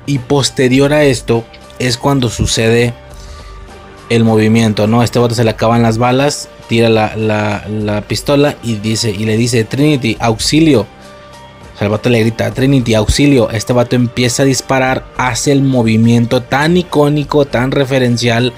Y 0.05 0.19
posterior 0.21 0.93
a 0.93 1.03
esto 1.03 1.45
es 1.81 1.99
cuando 1.99 2.29
sucede 2.29 2.95
el 4.09 4.23
movimiento, 4.23 4.87
¿no? 4.87 5.03
Este 5.03 5.19
vato 5.19 5.35
se 5.35 5.43
le 5.43 5.51
acaban 5.51 5.83
las 5.83 5.99
balas, 5.99 6.49
tira 6.69 6.89
la, 6.89 7.17
la 7.17 8.03
pistola 8.03 8.57
y 8.63 8.77
dice, 8.77 9.11
y 9.11 9.25
le 9.25 9.37
dice, 9.37 9.65
Trinity, 9.65 10.17
auxilio. 10.21 10.87
O 11.79 11.85
el 11.85 11.91
vato 11.91 12.09
le 12.09 12.21
grita, 12.21 12.51
Trinity, 12.53 12.95
auxilio. 12.95 13.51
Este 13.51 13.73
vato 13.73 13.97
empieza 13.97 14.43
a 14.43 14.47
disparar, 14.47 15.05
hace 15.17 15.53
el 15.53 15.63
movimiento 15.63 16.43
tan 16.43 16.77
icónico, 16.77 17.45
tan 17.45 17.71
referencial. 17.71 18.53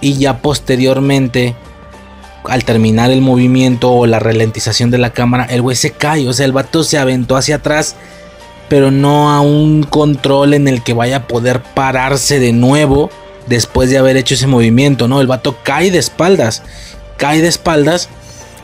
Y 0.00 0.18
ya 0.18 0.38
posteriormente, 0.38 1.56
al 2.44 2.64
terminar 2.64 3.10
el 3.10 3.22
movimiento 3.22 3.90
o 3.90 4.06
la 4.06 4.18
ralentización 4.18 4.90
de 4.90 4.98
la 4.98 5.10
cámara, 5.10 5.44
el 5.44 5.62
güey 5.62 5.76
se 5.76 5.92
cae. 5.92 6.28
O 6.28 6.32
sea, 6.32 6.46
el 6.46 6.52
vato 6.52 6.84
se 6.84 6.98
aventó 6.98 7.36
hacia 7.36 7.56
atrás, 7.56 7.96
pero 8.68 8.90
no 8.90 9.30
a 9.30 9.40
un 9.40 9.84
control 9.84 10.52
en 10.54 10.68
el 10.68 10.82
que 10.82 10.92
vaya 10.92 11.16
a 11.16 11.26
poder 11.26 11.62
pararse 11.62 12.38
de 12.38 12.52
nuevo 12.52 13.10
después 13.46 13.88
de 13.90 13.98
haber 13.98 14.16
hecho 14.16 14.34
ese 14.34 14.46
movimiento. 14.46 15.08
No, 15.08 15.20
el 15.20 15.26
vato 15.26 15.58
cae 15.62 15.90
de 15.90 15.98
espaldas. 15.98 16.62
Cae 17.16 17.40
de 17.40 17.48
espaldas 17.48 18.10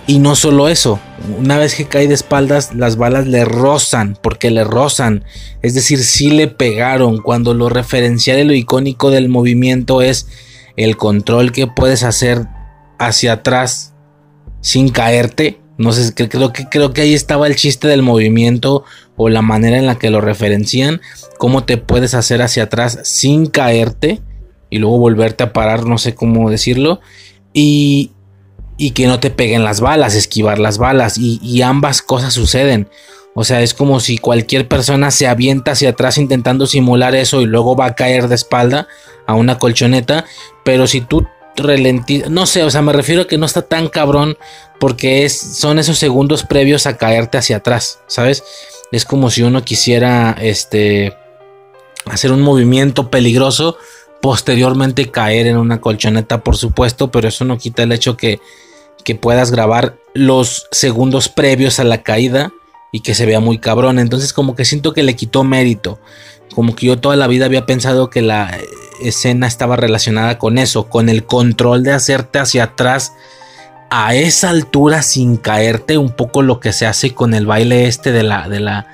y 0.07 0.19
no 0.19 0.35
solo 0.37 0.69
eso, 0.69 0.99
una 1.39 1.59
vez 1.59 1.75
que 1.75 1.87
cae 1.87 2.09
de 2.09 2.15
espaldas, 2.15 2.75
las 2.75 2.97
balas 2.97 3.27
le 3.27 3.45
rozan, 3.45 4.19
porque 4.23 4.51
le 4.51 4.65
rozan. 4.65 5.25
Es 5.63 5.75
decir, 5.75 6.03
sí 6.03 6.31
le 6.31 6.49
pegaron. 6.49 7.19
Cuando 7.19 7.55
lo 7.55 7.69
referencial 7.69 8.39
y 8.39 8.45
lo 8.45 8.55
icónico 8.55 9.11
del 9.11 9.29
movimiento 9.29 10.03
es 10.03 10.29
el 10.77 10.97
control 10.97 11.53
que 11.53 11.67
puedes 11.67 12.03
hacer 12.03 12.47
hacia 12.99 13.35
atrás 13.35 13.95
sin 14.61 14.89
caerte. 14.89 15.61
No 15.79 15.93
sé, 15.93 16.13
creo 16.15 16.53
que, 16.53 16.69
creo 16.69 16.93
que 16.93 17.03
ahí 17.03 17.15
estaba 17.15 17.47
el 17.47 17.57
chiste 17.57 17.89
del 17.89 18.03
movimiento 18.03 18.85
o 19.17 19.29
la 19.29 19.43
manera 19.43 19.79
en 19.79 19.87
la 19.87 19.99
que 19.99 20.11
lo 20.11 20.21
referencian. 20.21 21.01
Cómo 21.39 21.65
te 21.65 21.77
puedes 21.77 22.15
hacer 22.15 22.43
hacia 22.43 22.65
atrás 22.65 23.01
sin 23.05 23.47
caerte 23.47 24.21
y 24.71 24.79
luego 24.79 24.99
volverte 24.99 25.45
a 25.45 25.53
parar, 25.53 25.87
no 25.87 25.99
sé 25.99 26.15
cómo 26.15 26.51
decirlo. 26.51 27.01
Y, 27.53 28.13
y 28.83 28.91
que 28.91 29.07
no 29.07 29.21
te 29.21 29.31
peguen 29.31 29.63
las 29.63 29.81
balas, 29.81 30.17
esquivar 30.17 30.59
las 30.59 30.77
balas 30.77 31.17
y, 31.17 31.63
ambas 31.63 32.03
cosas 32.03 32.35
suceden. 32.35 32.89
O 33.33 33.45
sea, 33.45 33.63
es 33.63 33.75
como 33.75 34.01
si 34.01 34.19
cualquier 34.19 34.67
persona 34.67 35.13
se 35.13 35.29
avienta 35.29 35.71
hacia 35.71 35.91
atrás 35.91 36.19
intentando 36.19 36.67
simular 36.67 37.15
eso 37.15 37.41
y 37.41 37.47
luego 37.47 37.77
va 37.77 37.87
a 37.87 37.95
caer 37.95 38.27
de 38.27 38.35
espalda 38.35 38.89
a 39.29 39.35
una 39.35 39.57
colchoneta, 39.57 40.25
pero 40.65 40.89
si 40.89 41.01
tú 41.01 41.29
ralentizas, 41.55 42.29
no 42.29 42.45
sé, 42.45 42.65
o 42.65 42.71
sea, 42.71 42.83
me 42.83 42.93
refiero 42.93 43.23
a 43.23 43.29
que 43.29 43.39
no 43.39 43.47
está 43.47 43.63
tan 43.63 43.87
cabrón 43.87 44.37
porque 44.81 45.25
es, 45.25 45.39
son 45.39 45.79
esos 45.79 45.99
segundos 45.99 46.43
previos 46.43 46.89
a 46.89 46.97
caerte 46.97 47.39
hacia 47.39 47.59
atrás, 47.59 48.01
¿sabes? 48.09 48.43
Es 48.91 49.05
como 49.05 49.31
si 49.31 49.43
uno 49.43 49.65
quisiera 49.65 50.37
este 50.41 51.17
hacer 52.07 52.33
un 52.33 52.43
movimiento 52.43 53.11
peligroso 53.11 53.77
posteriormente 54.21 55.09
caer 55.13 55.47
en 55.47 55.57
una 55.57 55.81
colchoneta, 55.81 56.43
por 56.43 56.57
supuesto, 56.57 57.13
pero 57.13 57.29
eso 57.29 57.45
no 57.45 57.59
quita 57.59 57.85
el 57.85 57.93
hecho 57.93 58.17
que 58.17 58.41
que 59.03 59.15
puedas 59.15 59.51
grabar 59.51 59.97
los 60.15 60.67
segundos 60.71 61.29
previos 61.29 61.81
a 61.81 61.85
la 61.85 62.03
caída 62.03 62.53
y 62.93 63.01
que 63.01 63.15
se 63.15 63.27
vea 63.27 63.41
muy 63.41 63.59
cabrón. 63.59 63.99
Entonces 63.99 64.33
como 64.33 64.55
que 64.55 64.65
siento 64.65 64.93
que 64.93 65.03
le 65.03 65.17
quitó 65.17 65.45
mérito. 65.45 65.99
Como 66.55 66.77
que 66.77 66.87
yo 66.87 66.99
toda 66.99 67.17
la 67.17 67.27
vida 67.27 67.47
había 67.47 67.67
pensado 67.67 68.11
que 68.11 68.23
la 68.23 68.57
escena 69.01 69.47
estaba 69.47 69.77
relacionada 69.77 70.39
con 70.39 70.59
eso, 70.59 70.89
con 70.89 71.09
el 71.09 71.25
control 71.25 71.83
de 71.83 71.93
hacerte 71.93 72.39
hacia 72.39 72.65
atrás 72.65 73.15
a 73.91 74.15
esa 74.15 74.51
altura 74.51 75.03
sin 75.03 75.37
caerte, 75.37 75.99
un 75.99 76.11
poco 76.11 76.43
lo 76.43 76.61
que 76.61 76.73
se 76.73 76.87
hace 76.87 77.15
con 77.15 77.35
el 77.35 77.47
baile 77.47 77.87
este 77.87 78.13
de 78.13 78.23
la 78.23 78.49
de 78.49 78.61
la 78.61 78.87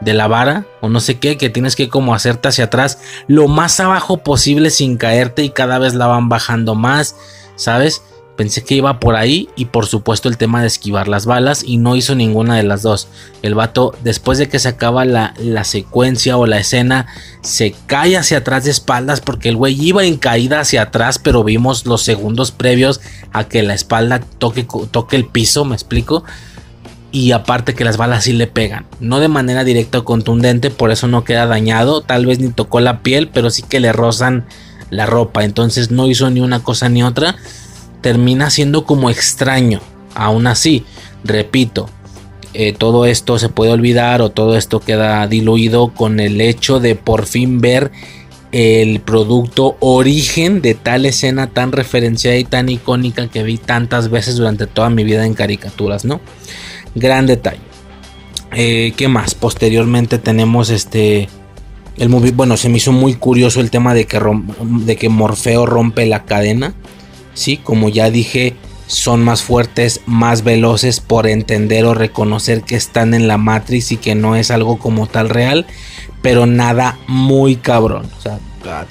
de 0.00 0.14
la 0.14 0.28
vara 0.28 0.64
o 0.80 0.88
no 0.88 1.00
sé 1.00 1.18
qué, 1.18 1.36
que 1.36 1.50
tienes 1.50 1.76
que 1.76 1.88
como 1.88 2.14
hacerte 2.14 2.48
hacia 2.48 2.64
atrás 2.64 2.98
lo 3.26 3.48
más 3.48 3.80
abajo 3.80 4.18
posible 4.18 4.70
sin 4.70 4.96
caerte 4.96 5.42
y 5.42 5.50
cada 5.50 5.78
vez 5.78 5.94
la 5.94 6.06
van 6.06 6.28
bajando 6.28 6.74
más, 6.74 7.16
¿sabes? 7.56 8.02
Pensé 8.38 8.62
que 8.62 8.76
iba 8.76 9.00
por 9.00 9.16
ahí 9.16 9.48
y 9.56 9.64
por 9.64 9.86
supuesto 9.86 10.28
el 10.28 10.36
tema 10.36 10.60
de 10.60 10.68
esquivar 10.68 11.08
las 11.08 11.26
balas 11.26 11.64
y 11.66 11.76
no 11.76 11.96
hizo 11.96 12.14
ninguna 12.14 12.54
de 12.54 12.62
las 12.62 12.82
dos. 12.82 13.08
El 13.42 13.56
vato 13.56 13.96
después 14.04 14.38
de 14.38 14.48
que 14.48 14.60
se 14.60 14.68
acaba 14.68 15.04
la, 15.04 15.34
secuencia 15.64 16.36
o 16.36 16.46
la 16.46 16.60
escena 16.60 17.08
se 17.42 17.74
cae 17.86 18.16
hacia 18.16 18.38
atrás 18.38 18.62
de 18.62 18.70
espaldas 18.70 19.20
porque 19.20 19.48
el 19.48 19.56
güey 19.56 19.74
iba 19.84 20.04
en 20.04 20.18
caída 20.18 20.60
hacia 20.60 20.82
atrás 20.82 21.18
pero 21.18 21.42
vimos 21.42 21.84
los 21.84 22.02
segundos 22.02 22.52
previos 22.52 23.00
a 23.32 23.48
que 23.48 23.64
la 23.64 23.74
espalda 23.74 24.20
toque, 24.20 24.64
toque 24.92 25.16
el 25.16 25.26
piso, 25.26 25.64
me 25.64 25.74
explico. 25.74 26.22
Y 27.10 27.32
aparte 27.32 27.74
que 27.74 27.84
las 27.84 27.96
balas 27.96 28.22
sí 28.22 28.34
le 28.34 28.46
pegan, 28.46 28.86
no 29.00 29.18
de 29.18 29.26
manera 29.26 29.64
directa 29.64 29.98
o 29.98 30.04
contundente, 30.04 30.70
por 30.70 30.92
eso 30.92 31.08
no 31.08 31.24
queda 31.24 31.46
dañado, 31.46 32.02
tal 32.02 32.24
vez 32.24 32.38
ni 32.38 32.50
tocó 32.50 32.78
la 32.78 33.02
piel, 33.02 33.30
pero 33.32 33.50
sí 33.50 33.64
que 33.64 33.80
le 33.80 33.92
rozan 33.92 34.46
la 34.90 35.06
ropa, 35.06 35.42
entonces 35.42 35.90
no 35.90 36.06
hizo 36.06 36.30
ni 36.30 36.38
una 36.38 36.62
cosa 36.62 36.88
ni 36.88 37.02
otra 37.02 37.34
termina 38.00 38.50
siendo 38.50 38.84
como 38.84 39.10
extraño. 39.10 39.80
Aún 40.14 40.46
así, 40.46 40.84
repito, 41.24 41.88
eh, 42.54 42.72
todo 42.72 43.06
esto 43.06 43.38
se 43.38 43.48
puede 43.48 43.72
olvidar 43.72 44.22
o 44.22 44.30
todo 44.30 44.56
esto 44.56 44.80
queda 44.80 45.26
diluido 45.26 45.94
con 45.94 46.18
el 46.18 46.40
hecho 46.40 46.80
de 46.80 46.94
por 46.94 47.26
fin 47.26 47.60
ver 47.60 47.92
el 48.50 49.00
producto 49.00 49.76
origen 49.80 50.62
de 50.62 50.74
tal 50.74 51.04
escena 51.04 51.48
tan 51.48 51.72
referenciada 51.72 52.36
y 52.36 52.44
tan 52.44 52.68
icónica 52.68 53.28
que 53.28 53.42
vi 53.42 53.58
tantas 53.58 54.08
veces 54.08 54.36
durante 54.36 54.66
toda 54.66 54.88
mi 54.88 55.04
vida 55.04 55.26
en 55.26 55.34
caricaturas, 55.34 56.04
¿no? 56.04 56.20
Gran 56.94 57.26
detalle. 57.26 57.60
Eh, 58.52 58.94
¿Qué 58.96 59.08
más? 59.08 59.34
Posteriormente 59.34 60.18
tenemos 60.18 60.70
este... 60.70 61.28
El 61.98 62.08
movie, 62.08 62.30
bueno, 62.30 62.56
se 62.56 62.68
me 62.68 62.76
hizo 62.76 62.92
muy 62.92 63.14
curioso 63.14 63.60
el 63.60 63.70
tema 63.70 63.92
de 63.92 64.06
que, 64.06 64.20
de 64.60 64.96
que 64.96 65.08
Morfeo 65.08 65.66
rompe 65.66 66.06
la 66.06 66.24
cadena. 66.24 66.72
¿Sí? 67.38 67.56
Como 67.56 67.88
ya 67.88 68.10
dije, 68.10 68.56
son 68.88 69.22
más 69.22 69.42
fuertes, 69.42 70.00
más 70.06 70.42
veloces 70.42 71.00
por 71.00 71.26
entender 71.26 71.84
o 71.84 71.94
reconocer 71.94 72.62
que 72.62 72.74
están 72.74 73.14
en 73.14 73.28
la 73.28 73.38
Matrix 73.38 73.92
y 73.92 73.96
que 73.96 74.14
no 74.14 74.34
es 74.34 74.50
algo 74.50 74.78
como 74.78 75.06
tal 75.06 75.28
real, 75.28 75.66
pero 76.22 76.46
nada 76.46 76.98
muy 77.06 77.56
cabrón. 77.56 78.10
O 78.18 78.20
sea, 78.20 78.38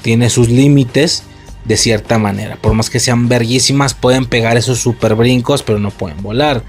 tiene 0.02 0.30
sus 0.30 0.50
límites 0.50 1.24
de 1.66 1.78
cierta 1.78 2.18
manera. 2.18 2.58
Por 2.62 2.74
más 2.74 2.90
que 2.90 3.00
sean 3.00 3.28
verguísimas, 3.28 3.94
pueden 3.94 4.26
pegar 4.26 4.56
esos 4.56 4.80
super 4.80 5.16
brincos, 5.16 5.64
pero 5.64 5.80
no 5.80 5.92
pueden 5.92 6.22
volar. 6.22 6.64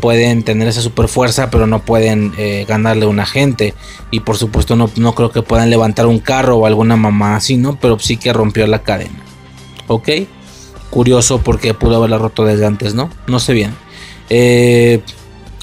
Pueden 0.00 0.44
tener 0.44 0.68
esa 0.68 0.80
super 0.80 1.08
fuerza, 1.08 1.50
pero 1.50 1.66
no 1.66 1.80
pueden 1.80 2.32
eh, 2.38 2.64
ganarle 2.68 3.04
a 3.04 3.08
un 3.08 3.18
agente. 3.18 3.74
Y 4.12 4.20
por 4.20 4.36
supuesto, 4.36 4.76
no, 4.76 4.88
no 4.96 5.14
creo 5.14 5.32
que 5.32 5.42
puedan 5.42 5.70
levantar 5.70 6.06
un 6.06 6.20
carro 6.20 6.56
o 6.56 6.66
alguna 6.66 6.96
mamá 6.96 7.34
así, 7.34 7.56
¿no? 7.56 7.78
Pero 7.80 7.98
sí 7.98 8.16
que 8.16 8.32
rompió 8.32 8.66
la 8.68 8.84
cadena. 8.84 9.18
¿Ok? 9.88 10.08
Curioso 10.90 11.40
porque 11.42 11.74
pudo 11.74 11.96
haberla 11.96 12.18
roto 12.18 12.44
desde 12.44 12.66
antes, 12.66 12.94
¿no? 12.94 13.10
No 13.26 13.40
sé 13.40 13.52
bien. 13.52 13.74
Eh, 14.30 15.00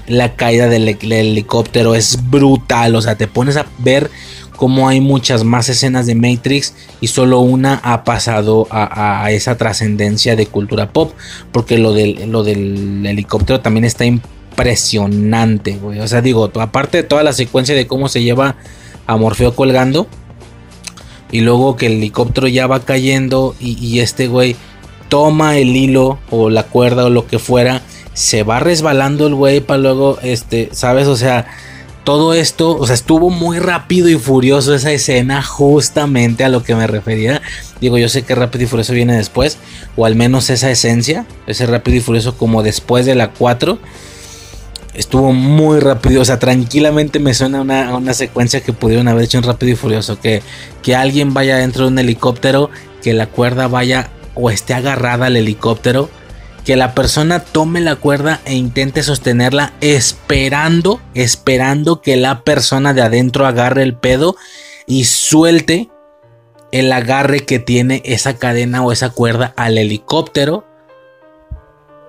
la 0.08 0.36
caída 0.36 0.68
del, 0.68 0.88
helicóptero 0.88 1.96
es 1.96 2.30
brutal. 2.30 2.96
O 2.96 3.02
sea, 3.02 3.16
te 3.16 3.28
pones 3.28 3.58
a 3.58 3.66
ver 3.80 4.10
como 4.56 4.88
hay 4.88 5.02
muchas 5.02 5.44
más 5.44 5.68
escenas 5.68 6.06
de 6.06 6.16
Matrix 6.16 6.74
y 7.02 7.08
solo 7.08 7.40
una 7.40 7.82
ha 7.84 8.04
pasado 8.04 8.68
a, 8.70 9.26
a 9.26 9.32
esa 9.32 9.58
trascendencia 9.58 10.36
de 10.36 10.46
cultura 10.46 10.94
pop, 10.94 11.12
porque 11.52 11.78
lo 11.78 11.94
del, 11.94 12.32
lo 12.32 12.44
del 12.44 13.06
helicóptero 13.06 13.60
también 13.60 13.84
está 13.84 14.06
impresionante, 14.06 15.78
güey. 15.78 16.00
O 16.00 16.08
sea, 16.08 16.22
digo, 16.22 16.50
aparte 16.56 16.98
de 16.98 17.04
toda 17.04 17.24
la 17.24 17.34
secuencia 17.34 17.76
de 17.76 17.88
cómo 17.88 18.08
se 18.08 18.24
lleva 18.24 18.56
a 19.08 19.18
Morfeo 19.18 19.56
colgando, 19.56 20.08
y 21.32 21.42
luego 21.42 21.76
que 21.76 21.88
el 21.88 21.94
helicóptero 21.94 22.48
ya 22.48 22.68
va 22.68 22.86
cayendo 22.86 23.56
y, 23.60 23.78
y 23.86 24.00
este 24.00 24.28
güey 24.28 24.56
toma 25.16 25.58
el 25.58 25.78
hilo 25.78 26.20
o 26.30 26.50
la 26.50 26.64
cuerda 26.64 27.06
o 27.06 27.10
lo 27.10 27.26
que 27.26 27.40
fuera, 27.40 27.82
se 28.14 28.44
va 28.44 28.60
resbalando 28.60 29.28
el 29.28 29.34
güey 29.34 29.62
para 29.62 29.80
luego, 29.80 30.20
este, 30.22 30.68
¿sabes? 30.74 31.08
O 31.08 31.16
sea, 31.16 31.48
todo 32.04 32.34
esto, 32.34 32.76
o 32.76 32.86
sea, 32.86 32.96
estuvo 32.96 33.30
muy 33.30 33.60
rápido 33.60 34.10
y 34.10 34.16
furioso 34.16 34.76
esa 34.76 34.92
escena, 34.92 35.42
justamente 35.42 36.44
a 36.44 36.50
lo 36.50 36.64
que 36.64 36.76
me 36.76 36.86
refería. 36.86 37.42
Digo, 37.80 37.98
yo 37.98 38.10
sé 38.10 38.24
que 38.24 38.36
rápido 38.36 38.66
y 38.66 38.68
furioso 38.68 38.92
viene 38.92 39.16
después, 39.16 39.58
o 39.96 40.06
al 40.06 40.16
menos 40.16 40.50
esa 40.50 40.70
esencia, 40.70 41.26
ese 41.48 41.66
rápido 41.66 41.96
y 41.96 42.02
furioso 42.02 42.38
como 42.38 42.62
después 42.62 43.06
de 43.06 43.16
la 43.16 43.30
4. 43.30 43.80
Estuvo 44.96 45.32
muy 45.32 45.80
rápido, 45.80 46.24
o 46.24 46.26
sea, 46.26 46.40
tranquilamente 46.40 47.20
me 47.20 47.34
suena 47.34 47.62
una, 47.62 47.96
una 47.96 48.14
secuencia 48.14 48.60
que 48.60 48.74
pudieron 48.74 49.08
haber 49.08 49.24
hecho 49.24 49.38
en 49.38 49.46
Rápido 49.46 49.72
y 49.72 49.76
Furioso. 49.76 50.20
Que, 50.20 50.42
que 50.84 50.94
alguien 50.94 51.34
vaya 51.34 51.56
dentro 51.56 51.84
de 51.86 51.92
un 51.92 52.00
helicóptero, 52.00 52.70
que 53.02 53.14
la 53.14 53.28
cuerda 53.28 53.68
vaya 53.68 54.10
o 54.36 54.50
esté 54.50 54.74
agarrada 54.74 55.26
al 55.26 55.38
helicóptero, 55.38 56.10
que 56.66 56.76
la 56.76 56.94
persona 56.94 57.40
tome 57.40 57.80
la 57.80 57.96
cuerda 57.96 58.42
e 58.46 58.56
intente 58.56 59.04
sostenerla 59.04 59.74
esperando, 59.82 61.00
esperando 61.14 62.02
que 62.02 62.16
la 62.16 62.44
persona 62.44 62.94
de 62.94 63.02
adentro 63.02 63.46
agarre 63.46 63.84
el 63.84 63.96
pedo 63.96 64.36
y 64.88 65.06
suelte 65.06 65.90
el 66.72 66.92
agarre 66.92 67.46
que 67.46 67.60
tiene 67.60 68.02
esa 68.06 68.38
cadena 68.38 68.84
o 68.84 68.92
esa 68.92 69.12
cuerda 69.12 69.54
al 69.56 69.78
helicóptero 69.78 70.66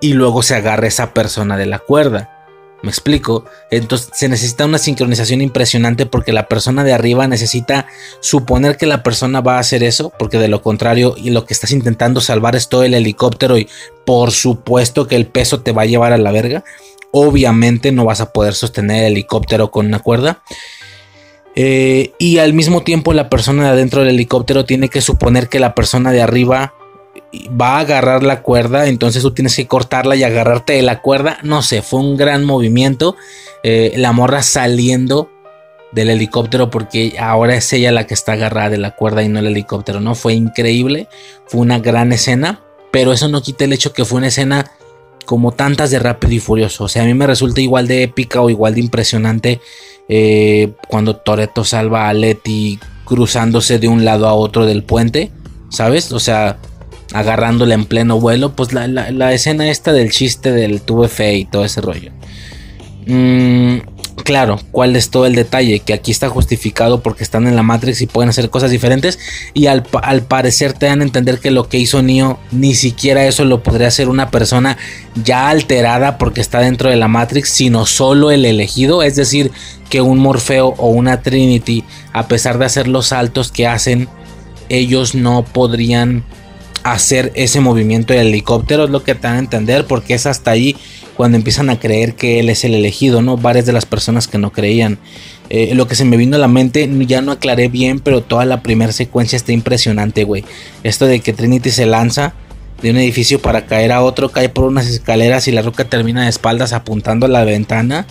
y 0.01 0.13
luego 0.13 0.43
se 0.43 0.55
agarre 0.55 0.87
esa 0.87 1.13
persona 1.13 1.57
de 1.57 1.67
la 1.67 1.79
cuerda. 1.79 2.36
Me 2.83 2.89
explico. 2.89 3.45
Entonces 3.71 4.09
se 4.13 4.29
necesita 4.29 4.65
una 4.65 4.77
sincronización 4.77 5.41
impresionante 5.41 6.05
porque 6.05 6.31
la 6.31 6.47
persona 6.47 6.83
de 6.83 6.93
arriba 6.93 7.27
necesita 7.27 7.87
suponer 8.19 8.77
que 8.77 8.85
la 8.85 9.01
persona 9.01 9.41
va 9.41 9.55
a 9.57 9.59
hacer 9.59 9.83
eso, 9.83 10.13
porque 10.17 10.37
de 10.37 10.47
lo 10.47 10.61
contrario 10.61 11.15
y 11.17 11.31
lo 11.31 11.45
que 11.45 11.53
estás 11.53 11.71
intentando 11.71 12.21
salvar 12.21 12.55
es 12.55 12.69
todo 12.69 12.83
el 12.83 12.93
helicóptero 12.93 13.57
y 13.57 13.67
por 14.05 14.31
supuesto 14.31 15.07
que 15.07 15.15
el 15.15 15.27
peso 15.27 15.61
te 15.61 15.71
va 15.71 15.83
a 15.83 15.87
llevar 15.87 16.13
a 16.13 16.17
la 16.17 16.31
verga. 16.31 16.63
Obviamente 17.11 17.91
no 17.91 18.05
vas 18.05 18.21
a 18.21 18.31
poder 18.31 18.53
sostener 18.53 19.05
el 19.05 19.13
helicóptero 19.13 19.71
con 19.71 19.87
una 19.87 19.99
cuerda. 19.99 20.43
Eh, 21.55 22.13
y 22.19 22.37
al 22.37 22.53
mismo 22.53 22.83
tiempo 22.83 23.13
la 23.13 23.29
persona 23.29 23.63
de 23.63 23.69
adentro 23.69 24.01
del 24.01 24.09
helicóptero 24.09 24.65
tiene 24.65 24.89
que 24.89 25.01
suponer 25.01 25.49
que 25.49 25.59
la 25.59 25.73
persona 25.73 26.11
de 26.11 26.21
arriba 26.21 26.75
va 27.49 27.77
a 27.77 27.79
agarrar 27.79 28.23
la 28.23 28.41
cuerda, 28.41 28.87
entonces 28.87 29.21
tú 29.21 29.31
tienes 29.31 29.55
que 29.55 29.67
cortarla 29.67 30.15
y 30.15 30.23
agarrarte 30.23 30.73
de 30.73 30.81
la 30.81 31.01
cuerda. 31.01 31.37
No 31.43 31.61
sé, 31.61 31.81
fue 31.81 31.99
un 31.99 32.17
gran 32.17 32.45
movimiento. 32.45 33.15
Eh, 33.63 33.93
la 33.97 34.11
morra 34.11 34.43
saliendo 34.43 35.29
del 35.91 36.09
helicóptero 36.09 36.69
porque 36.69 37.15
ahora 37.19 37.55
es 37.55 37.71
ella 37.73 37.91
la 37.91 38.05
que 38.05 38.13
está 38.13 38.33
agarrada 38.33 38.69
de 38.69 38.77
la 38.77 38.95
cuerda 38.95 39.23
y 39.23 39.29
no 39.29 39.39
el 39.39 39.47
helicóptero, 39.47 39.99
¿no? 39.99 40.15
Fue 40.15 40.33
increíble, 40.33 41.07
fue 41.47 41.61
una 41.61 41.79
gran 41.79 42.11
escena, 42.11 42.61
pero 42.91 43.13
eso 43.13 43.27
no 43.27 43.41
quita 43.41 43.65
el 43.65 43.73
hecho 43.73 43.93
que 43.93 44.05
fue 44.05 44.19
una 44.19 44.27
escena 44.27 44.71
como 45.25 45.51
tantas 45.51 45.91
de 45.91 45.99
Rápido 45.99 46.33
y 46.33 46.39
Furioso. 46.39 46.85
O 46.85 46.87
sea, 46.87 47.03
a 47.03 47.05
mí 47.05 47.13
me 47.13 47.27
resulta 47.27 47.61
igual 47.61 47.87
de 47.87 48.03
épica 48.03 48.41
o 48.41 48.49
igual 48.49 48.75
de 48.75 48.81
impresionante 48.81 49.59
eh, 50.07 50.71
cuando 50.87 51.17
Toreto 51.17 51.63
salva 51.63 52.07
a 52.07 52.13
Letty 52.13 52.79
cruzándose 53.03 53.79
de 53.79 53.87
un 53.87 54.05
lado 54.05 54.27
a 54.27 54.33
otro 54.33 54.65
del 54.65 54.83
puente, 54.83 55.31
¿sabes? 55.69 56.11
O 56.11 56.19
sea, 56.19 56.57
agarrándola 57.13 57.73
en 57.73 57.85
pleno 57.85 58.19
vuelo, 58.19 58.55
pues 58.55 58.73
la, 58.73 59.33
escena 59.33 59.69
esta 59.69 59.93
del 59.93 60.11
chiste 60.11 60.51
del 60.51 60.81
tuve 60.81 61.07
fe 61.07 61.35
y 61.35 61.45
todo 61.45 61.65
ese 61.65 61.81
rollo. 61.81 62.11
Mm, 63.05 63.77
claro, 64.23 64.59
¿cuál 64.71 64.95
es 64.95 65.09
todo 65.09 65.25
el 65.25 65.35
detalle? 65.35 65.79
Que 65.79 65.93
aquí 65.93 66.11
está 66.11 66.27
justificado 66.27 67.01
porque 67.01 67.23
están 67.23 67.47
en 67.47 67.55
la 67.55 67.63
Matrix 67.63 68.01
y 68.01 68.07
pueden 68.07 68.29
hacer 68.29 68.49
cosas 68.49 68.71
diferentes. 68.71 69.19
Y 69.53 69.67
al, 69.67 69.83
parecer 69.83 70.73
te 70.73 70.87
dan 70.87 70.99
a 70.99 71.05
entender 71.05 71.39
que 71.39 71.51
lo 71.51 71.69
que 71.69 71.77
hizo 71.77 72.01
Neo, 72.01 72.37
ni 72.51 72.75
siquiera 72.75 73.25
eso 73.25 73.45
lo 73.45 73.63
podría 73.63 73.87
hacer 73.87 74.09
una 74.09 74.29
persona 74.29 74.77
ya 75.23 75.49
alterada 75.49 76.17
porque 76.17 76.41
está 76.41 76.59
dentro 76.59 76.89
de 76.89 76.97
la 76.97 77.07
Matrix, 77.07 77.49
sino 77.49 77.85
solo 77.85 78.31
el 78.31 78.43
elegido. 78.43 79.01
Es 79.01 79.15
decir, 79.15 79.51
que 79.89 80.01
un 80.01 80.19
Morfeo 80.19 80.75
o 80.77 80.89
una 80.89 81.21
Trinity, 81.21 81.85
a 82.11 82.27
pesar 82.27 82.57
de 82.57 82.65
hacer 82.65 82.89
los 82.89 83.07
saltos 83.07 83.51
que 83.51 83.65
hacen, 83.65 84.09
ellos 84.69 85.15
no 85.15 85.45
podrían 85.45 86.23
hacer 86.83 87.31
ese 87.35 87.59
movimiento 87.59 88.13
del 88.13 88.27
helicóptero, 88.27 88.85
es 88.85 88.89
lo 88.89 89.03
que 89.03 89.15
te 89.15 89.21
dan 89.21 89.35
a 89.35 89.39
entender, 89.39 89.85
porque 89.85 90.13
es 90.13 90.25
hasta 90.25 90.51
ahí 90.51 90.75
cuando 91.15 91.37
empiezan 91.37 91.69
a 91.69 91.79
creer 91.79 92.15
que 92.15 92.39
él 92.39 92.49
es 92.49 92.63
el 92.63 92.75
elegido, 92.75 93.21
¿no? 93.21 93.37
Varias 93.37 93.65
de 93.65 93.73
las 93.73 93.85
personas 93.85 94.27
que 94.27 94.37
no 94.37 94.51
creían. 94.51 94.99
Eh, 95.49 95.73
lo 95.73 95.87
que 95.87 95.95
se 95.95 96.05
me 96.05 96.17
vino 96.17 96.35
a 96.35 96.39
la 96.39 96.47
mente, 96.47 96.89
ya 97.07 97.21
no 97.21 97.31
aclaré 97.31 97.69
bien, 97.69 97.99
pero 97.99 98.21
toda 98.21 98.45
la 98.45 98.61
primera 98.61 98.91
secuencia 98.91 99.35
está 99.35 99.51
impresionante, 99.51 100.23
güey. 100.23 100.45
Esto 100.83 101.05
de 101.05 101.19
que 101.19 101.33
Trinity 101.33 101.71
se 101.71 101.85
lanza 101.85 102.33
de 102.81 102.91
un 102.91 102.97
edificio 102.97 103.41
para 103.41 103.65
caer 103.65 103.91
a 103.91 104.01
otro, 104.01 104.29
cae 104.29 104.49
por 104.49 104.65
unas 104.65 104.87
escaleras 104.87 105.47
y 105.47 105.51
la 105.51 105.61
roca 105.61 105.85
termina 105.85 106.23
de 106.23 106.29
espaldas 106.29 106.73
apuntando 106.73 107.25
a 107.25 107.29
la 107.29 107.43
ventana. 107.43 108.05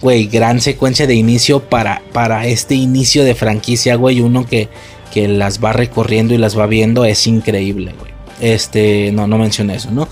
Güey, 0.00 0.26
gran 0.26 0.60
secuencia 0.60 1.06
de 1.06 1.14
inicio 1.14 1.60
para, 1.60 2.02
para 2.12 2.46
este 2.46 2.74
inicio 2.74 3.24
de 3.24 3.34
franquicia, 3.34 3.94
güey. 3.96 4.20
Uno 4.20 4.46
que, 4.46 4.68
que 5.14 5.28
las 5.28 5.62
va 5.62 5.72
recorriendo 5.72 6.34
y 6.34 6.38
las 6.38 6.58
va 6.58 6.66
viendo 6.66 7.04
es 7.04 7.28
increíble, 7.28 7.94
güey. 7.96 8.12
Este, 8.40 9.12
no, 9.12 9.28
no 9.28 9.38
mencioné 9.38 9.76
eso, 9.76 9.92
¿no? 9.92 10.08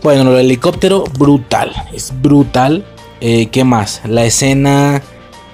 Bueno, 0.00 0.30
el 0.30 0.46
helicóptero, 0.46 1.02
brutal. 1.18 1.72
Es 1.92 2.12
brutal. 2.22 2.84
Eh, 3.20 3.46
¿Qué 3.46 3.64
más? 3.64 4.00
La 4.06 4.24
escena 4.24 5.02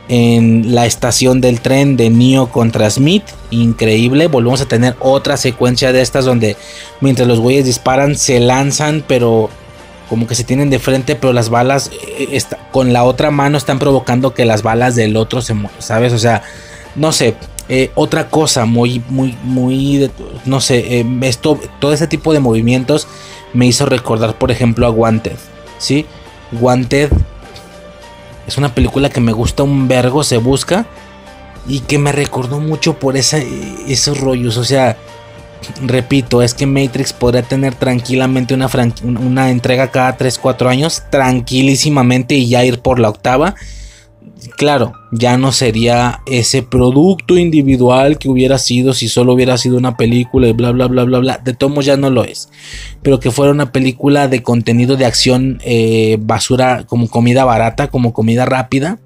en 0.09 0.75
la 0.75 0.85
estación 0.85 1.41
del 1.41 1.61
tren 1.61 1.97
de 1.97 2.11
Neo 2.11 2.51
contra 2.51 2.91
Smith. 2.91 3.23
Increíble. 3.51 4.27
Volvemos 4.27 4.61
a 4.61 4.67
tener 4.67 4.97
otra 5.01 5.39
secuencia 5.39 5.93
de 5.93 6.03
estas 6.03 6.27
donde 6.27 6.59
mientras 7.01 7.27
los 7.27 7.41
güeyes 7.41 7.65
disparan 7.65 8.17
se 8.17 8.39
lanzan, 8.39 9.03
pero 9.09 9.49
como 10.11 10.27
que 10.27 10.35
se 10.35 10.45
tienen 10.45 10.69
de 10.69 10.79
frente, 10.79 11.15
pero 11.15 11.33
las 11.33 11.49
balas 11.49 11.91
eh, 12.19 12.39
con 12.71 12.93
la 12.93 13.05
otra 13.05 13.31
mano 13.31 13.57
están 13.57 13.79
provocando 13.79 14.35
que 14.35 14.45
las 14.45 14.63
balas 14.63 14.95
del 14.95 15.17
otro 15.17 15.41
se 15.41 15.55
¿sabes? 15.79 16.13
O 16.13 16.19
sea, 16.19 16.43
no 16.97 17.13
sé, 17.13 17.35
eh, 17.73 17.93
otra 17.95 18.29
cosa 18.29 18.65
muy, 18.65 19.01
muy, 19.11 19.37
muy, 19.45 20.11
no 20.45 20.61
sé, 20.61 20.99
eh, 20.99 21.07
esto, 21.23 21.57
todo 21.79 21.93
este 21.93 22.09
tipo 22.09 22.33
de 22.33 22.41
movimientos 22.41 23.07
me 23.53 23.65
hizo 23.65 23.87
recordar, 23.87 24.37
por 24.37 24.51
ejemplo, 24.51 24.89
a 24.89 24.91
Wanted, 24.91 25.37
¿sí? 25.79 26.05
Wanted 26.61 27.13
es 28.49 28.59
una 28.59 28.75
película 28.75 29.09
que 29.09 29.21
me 29.21 29.31
gusta 29.31 29.63
un 29.63 29.87
vergo, 29.87 30.25
se 30.25 30.39
busca, 30.39 30.85
y 31.69 31.79
que 31.79 31.99
me 31.99 32.11
recordó 32.11 32.59
mucho 32.59 32.99
por 32.99 33.17
esa, 33.17 33.39
esos 33.39 34.19
rollos, 34.19 34.57
o 34.57 34.65
sea, 34.65 34.97
repito, 35.81 36.43
es 36.43 36.55
que 36.55 36.67
Matrix 36.67 37.13
podría 37.13 37.43
tener 37.43 37.77
tranquilamente 37.77 38.53
una, 38.53 38.69
una 39.05 39.51
entrega 39.51 39.93
cada 39.93 40.19
3-4 40.19 40.69
años, 40.69 41.05
tranquilísimamente, 41.09 42.35
y 42.35 42.49
ya 42.49 42.65
ir 42.65 42.81
por 42.81 42.99
la 42.99 43.11
octava 43.11 43.55
claro, 44.57 44.93
ya 45.13 45.37
no 45.37 45.53
sería 45.53 46.21
ese 46.27 46.63
producto 46.63 47.37
individual 47.37 48.19
que 48.19 48.29
hubiera 48.29 48.59
sido 48.59 48.93
si 48.93 49.09
solo 49.09 49.33
hubiera 49.33 49.59
sido 49.59 49.77
una 49.77 49.97
película 49.97 50.49
y 50.49 50.53
bla, 50.53 50.73
bla, 50.73 50.87
bla, 50.87 51.05
bla, 51.05 51.19
bla. 51.19 51.39
De 51.39 51.55
todos 51.55 51.85
ya 51.85 51.97
no 51.97 52.11
lo 52.11 52.25
es. 52.25 52.49
Pero 53.03 53.21
que 53.21 53.31
fuera 53.31 53.53
una 53.53 53.73
película 53.73 54.29
de 54.29 54.43
contenido 54.43 54.97
de 54.97 55.07
acción 55.07 55.59
eh, 55.65 56.19
basura, 56.21 56.85
como 56.87 57.09
comida 57.09 57.45
barata, 57.45 57.89
como 57.89 58.13
comida 58.13 58.45
rápida. 58.45 58.99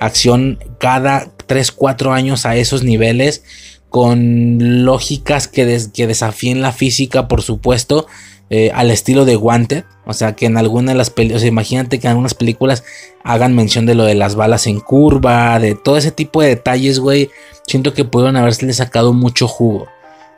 Acción 0.00 0.58
cada 0.78 1.30
3, 1.46 1.72
4 1.72 2.12
años 2.12 2.46
a 2.46 2.56
esos 2.56 2.82
niveles. 2.82 3.44
Con 3.88 4.84
lógicas 4.84 5.48
que, 5.48 5.80
que 5.94 6.06
desafíen 6.06 6.60
la 6.60 6.72
física, 6.72 7.28
por 7.28 7.42
supuesto 7.42 8.06
eh, 8.50 8.70
al 8.74 8.90
estilo 8.90 9.24
de 9.24 9.36
Wanted. 9.36 9.84
O 10.04 10.12
sea, 10.12 10.34
que 10.34 10.46
en 10.46 10.56
alguna 10.56 10.92
de 10.92 10.98
las 10.98 11.10
películas, 11.10 11.44
imagínate 11.44 11.98
que 11.98 12.06
en 12.06 12.12
algunas 12.12 12.34
películas 12.34 12.84
hagan 13.24 13.54
mención 13.54 13.86
de 13.86 13.94
lo 13.94 14.04
de 14.04 14.14
las 14.14 14.36
balas 14.36 14.66
en 14.66 14.80
curva, 14.80 15.58
de 15.58 15.74
todo 15.74 15.96
ese 15.96 16.12
tipo 16.12 16.42
de 16.42 16.48
detalles, 16.48 17.00
güey. 17.00 17.30
Siento 17.66 17.92
que 17.92 18.04
pudieron 18.04 18.36
haberse 18.36 18.72
sacado 18.72 19.12
mucho 19.12 19.48
jugo. 19.48 19.88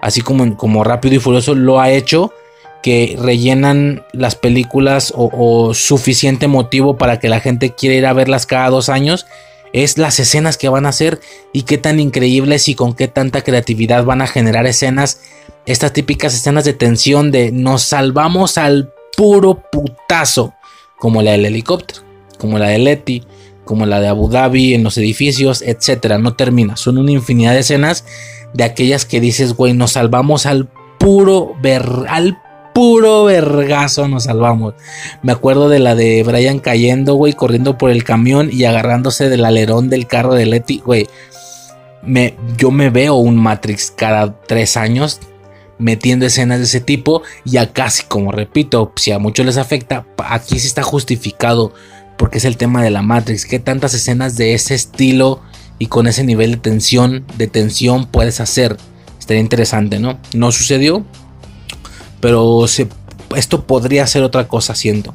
Así 0.01 0.20
como, 0.20 0.56
como 0.56 0.85
Rápido 0.85 1.16
y 1.16 1.18
Furioso 1.18 1.55
lo 1.55 1.80
ha 1.80 1.90
hecho, 1.90 2.32
que 2.82 3.16
rellenan 3.20 4.05
las 4.12 4.36
películas 4.36 5.12
o, 5.14 5.30
o 5.32 5.74
suficiente 5.74 6.47
motivo 6.47 6.97
para 6.97 7.18
que 7.18 7.28
la 7.28 7.40
gente 7.40 7.74
quiera 7.74 7.97
ir 7.97 8.06
a 8.06 8.12
verlas 8.12 8.47
cada 8.47 8.70
dos 8.70 8.89
años 8.89 9.26
es 9.73 9.99
las 9.99 10.19
escenas 10.20 10.57
que 10.57 10.69
van 10.69 10.86
a 10.86 10.90
hacer 10.90 11.20
y 11.53 11.62
qué 11.62 11.78
tan 11.78 12.01
increíbles 12.01 12.69
y 12.69 12.74
con 12.74 12.95
qué 12.95 13.09
tanta 13.09 13.43
creatividad 13.43 14.05
van 14.05 14.23
a 14.23 14.27
generar 14.27 14.66
escenas 14.66 15.20
estas 15.69 15.93
típicas 15.93 16.35
escenas 16.35 16.65
de 16.65 16.73
tensión 16.73 17.31
de 17.31 17.53
nos 17.53 17.82
salvamos 17.82 18.57
al 18.57 18.90
puro 19.15 19.62
putazo, 19.70 20.55
como 20.99 21.20
la 21.20 21.32
del 21.32 21.45
helicóptero, 21.45 22.01
como 22.39 22.59
la 22.59 22.69
de 22.69 22.78
Letty, 22.78 23.24
como 23.66 23.85
la 23.85 24.01
de 24.01 24.09
Abu 24.09 24.31
Dhabi, 24.31 24.73
en 24.73 24.82
los 24.82 24.97
edificios, 24.97 25.61
etcétera. 25.61 26.16
No 26.16 26.35
termina. 26.35 26.77
Son 26.78 26.97
una 26.97 27.12
infinidad 27.12 27.53
de 27.53 27.61
escenas 27.61 28.07
de 28.55 28.65
aquellas 28.65 29.05
que 29.05 29.20
dices, 29.20 29.53
güey, 29.53 29.74
nos 29.74 29.93
salvamos 29.93 30.47
al 30.47 30.70
puro 30.99 31.55
ver, 31.61 31.85
al 32.09 32.39
puro 32.78 33.24
vergazo 33.24 34.06
nos 34.06 34.22
salvamos. 34.24 34.74
Me 35.24 35.32
acuerdo 35.32 35.68
de 35.68 35.80
la 35.80 35.96
de 35.96 36.22
Brian 36.22 36.60
cayendo, 36.60 37.14
güey, 37.14 37.32
corriendo 37.32 37.76
por 37.76 37.90
el 37.90 38.05
camión 38.05 38.50
y 38.52 38.66
agarrándose 38.66 39.28
del 39.28 39.44
alerón 39.44 39.90
del 39.90 40.06
carro 40.06 40.34
de 40.34 40.46
Letty, 40.46 40.82
güey. 40.86 41.09
Me, 42.05 42.36
yo 42.56 42.70
me 42.70 42.90
veo 42.90 43.16
un 43.16 43.34
Matrix 43.34 43.90
cada 43.90 44.40
tres 44.42 44.76
años 44.76 45.18
metiendo 45.78 46.24
escenas 46.24 46.60
de 46.60 46.66
ese 46.66 46.80
tipo. 46.80 47.22
Ya 47.44 47.72
casi, 47.72 48.05
como 48.05 48.30
repito, 48.30 48.92
si 48.94 49.10
a 49.10 49.18
muchos 49.18 49.44
les 49.44 49.56
afecta, 49.56 50.06
aquí 50.16 50.60
sí 50.60 50.68
está 50.68 50.84
justificado 50.84 51.72
porque 52.16 52.38
es 52.38 52.44
el 52.44 52.56
tema 52.56 52.80
de 52.80 52.90
la 52.90 53.02
Matrix. 53.02 53.44
¿Qué 53.44 53.59
tantas 53.59 53.92
escenas 53.92 54.36
de 54.36 54.55
ese 54.55 54.76
estilo 54.76 55.40
y 55.80 55.86
con 55.86 56.06
ese 56.06 56.22
nivel 56.22 56.52
de 56.52 56.59
tensión, 56.59 57.24
de 57.38 57.48
tensión 57.48 58.06
puedes 58.06 58.38
hacer? 58.38 58.76
Estaría 59.18 59.42
interesante, 59.42 59.98
¿no? 59.98 60.20
No 60.32 60.52
sucedió, 60.52 61.05
pero 62.20 62.65
esto 63.36 63.65
podría 63.66 64.07
ser 64.07 64.23
otra 64.23 64.49
cosa, 64.49 64.74
siento. 64.74 65.15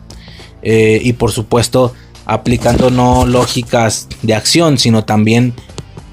Eh, 0.62 1.00
y 1.04 1.14
por 1.14 1.32
supuesto, 1.32 1.94
aplicando 2.26 2.90
no 2.90 3.26
lógicas 3.26 4.08
de 4.22 4.34
acción, 4.34 4.78
sino 4.78 5.04
también 5.04 5.54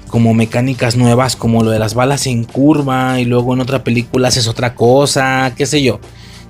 como 0.07 0.33
mecánicas 0.33 0.97
nuevas, 0.97 1.35
como 1.35 1.63
lo 1.63 1.71
de 1.71 1.79
las 1.79 1.93
balas 1.93 2.27
en 2.27 2.43
curva 2.43 3.19
y 3.19 3.25
luego 3.25 3.53
en 3.53 3.61
otra 3.61 3.83
película 3.83 4.27
haces 4.27 4.47
otra 4.47 4.75
cosa, 4.75 5.53
qué 5.55 5.65
sé 5.65 5.81
yo. 5.81 5.99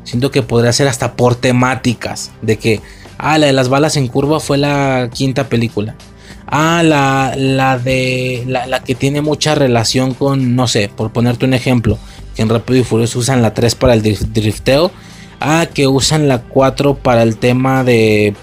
Siento 0.04 0.32
que 0.32 0.42
podría 0.42 0.74
ser 0.74 0.88
hasta 0.88 1.14
por 1.14 1.36
temáticas, 1.36 2.32
de 2.42 2.58
que 2.58 2.82
Ah, 3.24 3.38
la 3.38 3.46
de 3.46 3.54
las 3.54 3.70
balas 3.70 3.98
en 3.98 4.08
curva 4.08 4.40
fue 4.40 4.58
la 4.58 5.12
quinta 5.14 5.48
película. 5.48 5.96
Ah, 6.48 6.82
la, 6.84 7.36
la 7.38 7.78
de. 7.78 8.44
La, 8.48 8.84
que 8.84 8.96
tiene 8.96 9.22
mucha 9.22 9.54
relación 9.54 10.16
con. 10.16 10.56
No 10.56 10.68
sé, 10.68 10.90
por 10.90 11.12
ponerte 11.12 11.46
un 11.46 11.54
ejemplo. 11.54 12.00
Que 12.36 12.42
en 12.42 12.50
Rápido 12.50 12.80
y 12.80 12.84
Furioso 12.84 13.20
usan 13.20 13.42
la 13.42 13.54
3 13.54 13.76
para 13.76 13.94
el 13.94 14.02
drifteo. 14.02 14.92
Ah, 15.40 15.68
que 15.74 15.88
usan 15.88 16.28
la 16.28 16.42
4 16.42 16.96
para 16.96 17.24
el 17.24 17.38
tema 17.38 17.84
de. 17.84 18.36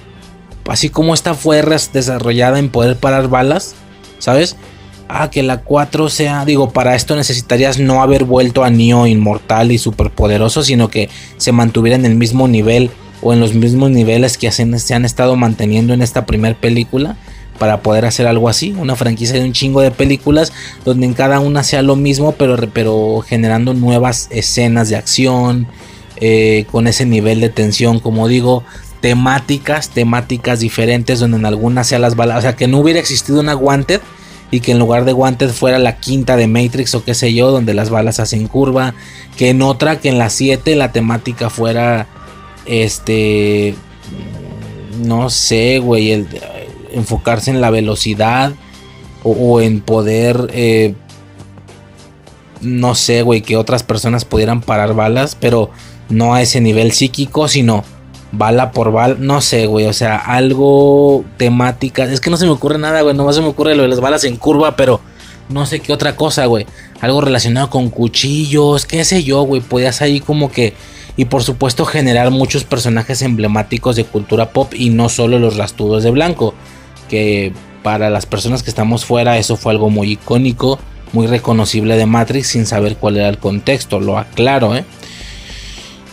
Así 0.68 0.90
como 0.90 1.14
esta 1.14 1.34
fue 1.34 1.62
desarrollada 1.92 2.58
en 2.58 2.68
poder 2.68 2.96
parar 2.96 3.28
balas. 3.28 3.74
¿Sabes? 4.18 4.56
Ah, 5.08 5.30
que 5.30 5.42
la 5.42 5.62
4 5.62 6.08
sea. 6.08 6.44
Digo, 6.44 6.70
para 6.70 6.94
esto 6.94 7.16
necesitarías 7.16 7.78
no 7.78 8.02
haber 8.02 8.24
vuelto 8.24 8.64
a 8.64 8.70
Neo 8.70 9.06
inmortal 9.06 9.72
y 9.72 9.78
superpoderoso. 9.78 10.62
Sino 10.62 10.88
que 10.88 11.08
se 11.36 11.52
mantuviera 11.52 11.96
en 11.96 12.04
el 12.04 12.16
mismo 12.16 12.48
nivel 12.48 12.90
o 13.22 13.32
en 13.32 13.40
los 13.40 13.54
mismos 13.54 13.90
niveles 13.90 14.36
que 14.38 14.50
se 14.50 14.94
han 14.94 15.04
estado 15.04 15.36
manteniendo 15.36 15.94
en 15.94 16.02
esta 16.02 16.26
primera 16.26 16.54
película 16.54 17.16
para 17.58 17.82
poder 17.82 18.04
hacer 18.04 18.26
algo 18.26 18.48
así, 18.48 18.74
una 18.78 18.96
franquicia 18.96 19.34
de 19.34 19.44
un 19.44 19.52
chingo 19.52 19.80
de 19.80 19.90
películas 19.90 20.52
donde 20.84 21.06
en 21.06 21.14
cada 21.14 21.40
una 21.40 21.62
sea 21.62 21.82
lo 21.82 21.96
mismo, 21.96 22.32
pero, 22.32 22.56
pero 22.72 23.24
generando 23.26 23.74
nuevas 23.74 24.28
escenas 24.30 24.88
de 24.88 24.96
acción, 24.96 25.66
eh, 26.16 26.66
con 26.70 26.86
ese 26.86 27.06
nivel 27.06 27.40
de 27.40 27.48
tensión, 27.48 28.00
como 28.00 28.28
digo, 28.28 28.64
temáticas, 29.00 29.90
temáticas 29.90 30.60
diferentes, 30.60 31.20
donde 31.20 31.38
en 31.38 31.46
algunas 31.46 31.86
sea 31.86 31.98
las 31.98 32.16
balas, 32.16 32.38
o 32.38 32.42
sea, 32.42 32.56
que 32.56 32.66
no 32.66 32.78
hubiera 32.78 32.98
existido 32.98 33.40
una 33.40 33.54
Wanted 33.54 34.00
y 34.50 34.60
que 34.60 34.72
en 34.72 34.78
lugar 34.78 35.04
de 35.04 35.12
Wanted 35.12 35.50
fuera 35.50 35.78
la 35.78 35.98
quinta 35.98 36.36
de 36.36 36.46
Matrix 36.46 36.94
o 36.94 37.04
qué 37.04 37.14
sé 37.14 37.34
yo, 37.34 37.50
donde 37.50 37.74
las 37.74 37.90
balas 37.90 38.18
hacen 38.18 38.48
curva, 38.48 38.94
que 39.36 39.50
en 39.50 39.62
otra, 39.62 40.00
que 40.00 40.08
en 40.08 40.18
la 40.18 40.30
7 40.30 40.74
la 40.74 40.90
temática 40.90 41.50
fuera 41.50 42.06
este. 42.66 43.74
No 45.04 45.30
sé, 45.30 45.78
güey. 45.78 46.12
El, 46.12 46.28
enfocarse 46.92 47.50
en 47.50 47.60
la 47.60 47.70
velocidad. 47.70 48.52
O, 49.24 49.60
en 49.60 49.80
poder. 49.80 50.50
Eh, 50.52 50.94
no 52.60 52.94
sé, 52.94 53.22
güey. 53.22 53.42
Que 53.42 53.56
otras 53.56 53.82
personas 53.82 54.24
pudieran 54.24 54.60
parar 54.60 54.94
balas. 54.94 55.36
Pero 55.38 55.70
no 56.08 56.34
a 56.34 56.42
ese 56.42 56.60
nivel 56.60 56.92
psíquico. 56.92 57.48
Sino 57.48 57.84
bala 58.32 58.72
por 58.72 58.92
bala. 58.92 59.16
No 59.18 59.40
sé, 59.40 59.66
güey. 59.66 59.86
O 59.86 59.92
sea, 59.92 60.16
algo 60.16 61.24
temática. 61.36 62.04
Es 62.04 62.20
que 62.20 62.30
no 62.30 62.36
se 62.36 62.46
me 62.46 62.52
ocurre 62.52 62.78
nada, 62.78 63.02
güey. 63.02 63.14
Nomás 63.14 63.36
se 63.36 63.42
me 63.42 63.48
ocurre 63.48 63.74
lo 63.74 63.82
de 63.82 63.88
las 63.88 64.00
balas 64.00 64.24
en 64.24 64.36
curva. 64.36 64.76
Pero 64.76 65.00
no 65.48 65.66
sé 65.66 65.80
qué 65.80 65.92
otra 65.92 66.16
cosa, 66.16 66.46
güey. 66.46 66.66
Algo 67.00 67.20
relacionado 67.20 67.70
con 67.70 67.90
cuchillos. 67.90 68.86
Qué 68.86 69.04
sé 69.04 69.24
yo, 69.24 69.42
güey. 69.42 69.60
Podías 69.60 70.00
ahí 70.00 70.20
como 70.20 70.50
que 70.50 70.74
y 71.18 71.24
por 71.24 71.42
supuesto 71.42 71.84
generar 71.84 72.30
muchos 72.30 72.62
personajes 72.62 73.22
emblemáticos 73.22 73.96
de 73.96 74.04
cultura 74.04 74.52
pop 74.52 74.72
y 74.72 74.90
no 74.90 75.08
solo 75.08 75.40
los 75.40 75.56
rastudos 75.56 76.04
de 76.04 76.12
blanco, 76.12 76.54
que 77.08 77.52
para 77.82 78.10
las 78.10 78.26
personas 78.26 78.62
que 78.62 78.70
estamos 78.70 79.04
fuera 79.04 79.38
eso 79.38 79.56
fue 79.56 79.72
algo 79.72 79.90
muy 79.90 80.12
icónico, 80.12 80.78
muy 81.12 81.26
reconocible 81.26 81.96
de 81.96 82.06
Matrix 82.06 82.48
sin 82.48 82.66
saber 82.66 82.96
cuál 82.96 83.16
era 83.16 83.28
el 83.28 83.38
contexto, 83.38 84.00
lo 84.00 84.18
aclaro, 84.18 84.76
¿eh? 84.76 84.84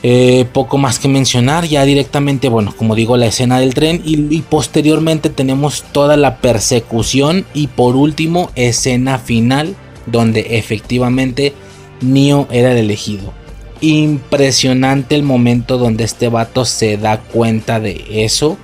Eh, 0.08 0.46
poco 0.54 0.78
más 0.78 1.00
que 1.00 1.08
mencionar, 1.08 1.66
ya 1.66 1.84
directamente, 1.84 2.48
bueno, 2.48 2.76
como 2.78 2.94
digo, 2.94 3.18
la 3.18 3.26
escena 3.26 3.60
del 3.60 3.74
tren 3.74 4.04
y, 4.06 4.36
y, 4.36 4.42
posteriormente 4.44 5.32
tenemos 5.32 5.84
toda 5.92 6.16
la 6.16 6.38
persecución 6.38 7.44
y 7.56 7.68
por 7.68 7.96
último 7.96 8.52
escena 8.54 9.18
final 9.18 9.76
donde 10.06 10.58
efectivamente 10.58 11.54
Neo 12.02 12.48
era 12.52 12.72
el 12.72 12.78
elegido 12.78 13.34
impresionante 13.82 15.16
el 15.16 15.24
momento 15.24 15.78
donde 15.78 16.04
este 16.04 16.30
vato 16.30 16.66
se 16.66 16.98
da 16.98 17.20
cuenta 17.20 17.80
de 17.80 18.06
eso. 18.26 18.58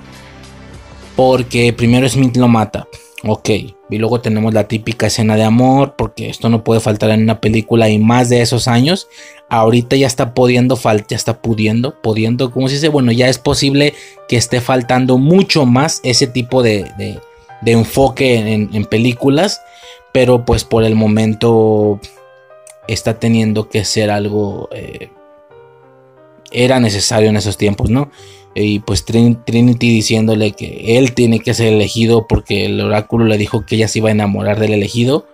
Porque 1.16 1.72
primero 1.72 2.08
Smith 2.08 2.36
lo 2.36 2.48
mata. 2.48 2.88
Ok. 3.24 3.50
Y 3.90 3.98
luego 3.98 4.20
tenemos 4.20 4.54
la 4.54 4.66
típica 4.66 5.06
escena 5.06 5.36
de 5.36 5.44
amor. 5.44 5.94
Porque 5.96 6.28
esto 6.28 6.48
no 6.48 6.64
puede 6.64 6.80
faltar 6.80 7.10
en 7.10 7.22
una 7.22 7.40
película 7.40 7.88
y 7.88 7.98
más 7.98 8.28
de 8.28 8.40
esos 8.40 8.68
años. 8.68 9.08
Ahorita 9.48 9.96
ya 9.96 10.06
está 10.06 10.34
pudiendo 10.34 10.76
faltar. 10.76 11.08
Ya 11.08 11.16
está 11.16 11.40
pudiendo. 11.40 12.00
Pudiendo. 12.00 12.50
Como 12.50 12.68
se 12.68 12.74
dice. 12.74 12.88
Bueno, 12.88 13.12
ya 13.12 13.28
es 13.28 13.38
posible 13.38 13.94
que 14.28 14.36
esté 14.36 14.60
faltando 14.60 15.18
mucho 15.18 15.66
más 15.66 16.00
ese 16.02 16.26
tipo 16.26 16.62
de, 16.62 16.90
de, 16.96 17.72
enfoque 17.72 18.36
en, 18.36 18.84
películas. 18.86 19.60
Pero 20.12 20.44
pues 20.44 20.64
por 20.64 20.84
el 20.84 20.94
momento 20.94 22.00
está 22.88 23.18
teniendo 23.18 23.68
que 23.68 23.84
ser 23.84 24.10
algo... 24.10 24.68
Eh, 24.72 25.10
era 26.54 26.80
necesario 26.80 27.30
en 27.30 27.36
esos 27.36 27.56
tiempos, 27.56 27.88
¿no? 27.88 28.10
Y 28.54 28.80
pues 28.80 29.04
Trinity 29.04 29.88
diciéndole 29.88 30.52
que 30.52 30.98
él 30.98 31.14
tiene 31.14 31.40
que 31.40 31.54
ser 31.54 31.68
elegido 31.68 32.26
porque 32.26 32.66
el 32.66 32.80
oráculo 32.80 33.24
le 33.24 33.38
dijo 33.38 33.64
que 33.64 33.76
ella 33.76 33.88
se 33.88 34.00
iba 34.00 34.10
a 34.10 34.12
enamorar 34.12 34.60
del 34.60 34.74
elegido 34.74 35.26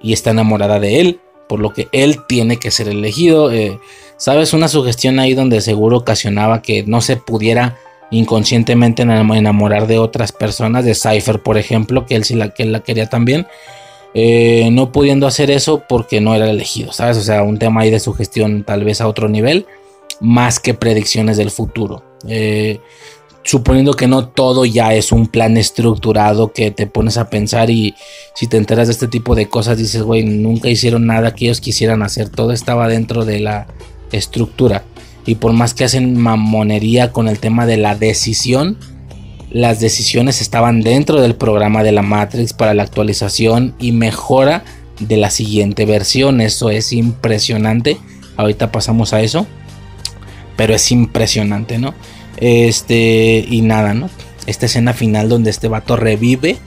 y 0.00 0.12
está 0.12 0.30
enamorada 0.30 0.78
de 0.78 1.00
él, 1.00 1.20
por 1.48 1.60
lo 1.60 1.72
que 1.72 1.88
él 1.92 2.18
tiene 2.28 2.58
que 2.58 2.70
ser 2.70 2.88
elegido. 2.88 3.50
Eh, 3.50 3.78
¿Sabes? 4.16 4.52
Una 4.52 4.68
sugestión 4.68 5.18
ahí 5.18 5.34
donde 5.34 5.60
seguro 5.60 5.98
ocasionaba 5.98 6.62
que 6.62 6.84
no 6.84 7.00
se 7.00 7.16
pudiera 7.16 7.76
inconscientemente 8.10 9.02
enamorar 9.02 9.86
de 9.86 9.98
otras 9.98 10.32
personas, 10.32 10.84
de 10.84 10.94
Cypher 10.94 11.40
por 11.40 11.58
ejemplo, 11.58 12.06
que 12.06 12.16
él 12.16 12.24
sí 12.24 12.34
la, 12.34 12.50
que 12.50 12.64
él 12.64 12.72
la 12.72 12.80
quería 12.80 13.08
también. 13.08 13.46
Eh, 14.12 14.68
no 14.72 14.90
pudiendo 14.90 15.26
hacer 15.28 15.50
eso 15.50 15.84
porque 15.88 16.20
no 16.20 16.34
era 16.34 16.50
elegido, 16.50 16.92
¿sabes? 16.92 17.16
O 17.16 17.22
sea, 17.22 17.42
un 17.42 17.58
tema 17.58 17.82
ahí 17.82 17.90
de 17.90 18.00
sugestión 18.00 18.64
tal 18.64 18.82
vez 18.82 19.00
a 19.00 19.06
otro 19.06 19.28
nivel, 19.28 19.66
más 20.20 20.58
que 20.58 20.74
predicciones 20.74 21.36
del 21.36 21.50
futuro. 21.50 22.09
Eh, 22.28 22.80
suponiendo 23.42 23.94
que 23.94 24.06
no 24.06 24.28
todo 24.28 24.64
ya 24.64 24.94
es 24.94 25.12
un 25.12 25.26
plan 25.26 25.56
estructurado 25.56 26.52
que 26.52 26.70
te 26.70 26.86
pones 26.86 27.16
a 27.16 27.30
pensar 27.30 27.70
y 27.70 27.94
si 28.34 28.46
te 28.46 28.58
enteras 28.58 28.88
de 28.88 28.92
este 28.92 29.08
tipo 29.08 29.34
de 29.34 29.48
cosas 29.48 29.78
dices, 29.78 30.02
güey, 30.02 30.24
nunca 30.24 30.68
hicieron 30.68 31.06
nada 31.06 31.34
que 31.34 31.46
ellos 31.46 31.60
quisieran 31.60 32.02
hacer, 32.02 32.28
todo 32.28 32.52
estaba 32.52 32.88
dentro 32.88 33.24
de 33.24 33.40
la 33.40 33.66
estructura. 34.12 34.84
Y 35.26 35.36
por 35.36 35.52
más 35.52 35.74
que 35.74 35.84
hacen 35.84 36.18
mamonería 36.18 37.12
con 37.12 37.28
el 37.28 37.38
tema 37.38 37.66
de 37.66 37.76
la 37.76 37.94
decisión, 37.94 38.78
las 39.50 39.80
decisiones 39.80 40.40
estaban 40.40 40.80
dentro 40.80 41.20
del 41.20 41.34
programa 41.34 41.82
de 41.82 41.92
la 41.92 42.02
Matrix 42.02 42.52
para 42.52 42.74
la 42.74 42.84
actualización 42.84 43.74
y 43.78 43.92
mejora 43.92 44.64
de 45.00 45.16
la 45.16 45.30
siguiente 45.30 45.86
versión. 45.86 46.40
Eso 46.40 46.70
es 46.70 46.92
impresionante. 46.92 47.98
Ahorita 48.36 48.70
pasamos 48.72 49.12
a 49.12 49.20
eso. 49.20 49.46
Pero 50.60 50.74
es 50.74 50.92
impresionante, 50.92 51.78
¿no? 51.78 51.94
Este, 52.36 53.46
y 53.48 53.62
nada, 53.62 53.94
¿no? 53.94 54.10
Esta 54.44 54.66
escena 54.66 54.92
final 54.92 55.30
donde 55.30 55.48
este 55.48 55.68
vato 55.68 55.96
revive, 55.96 56.58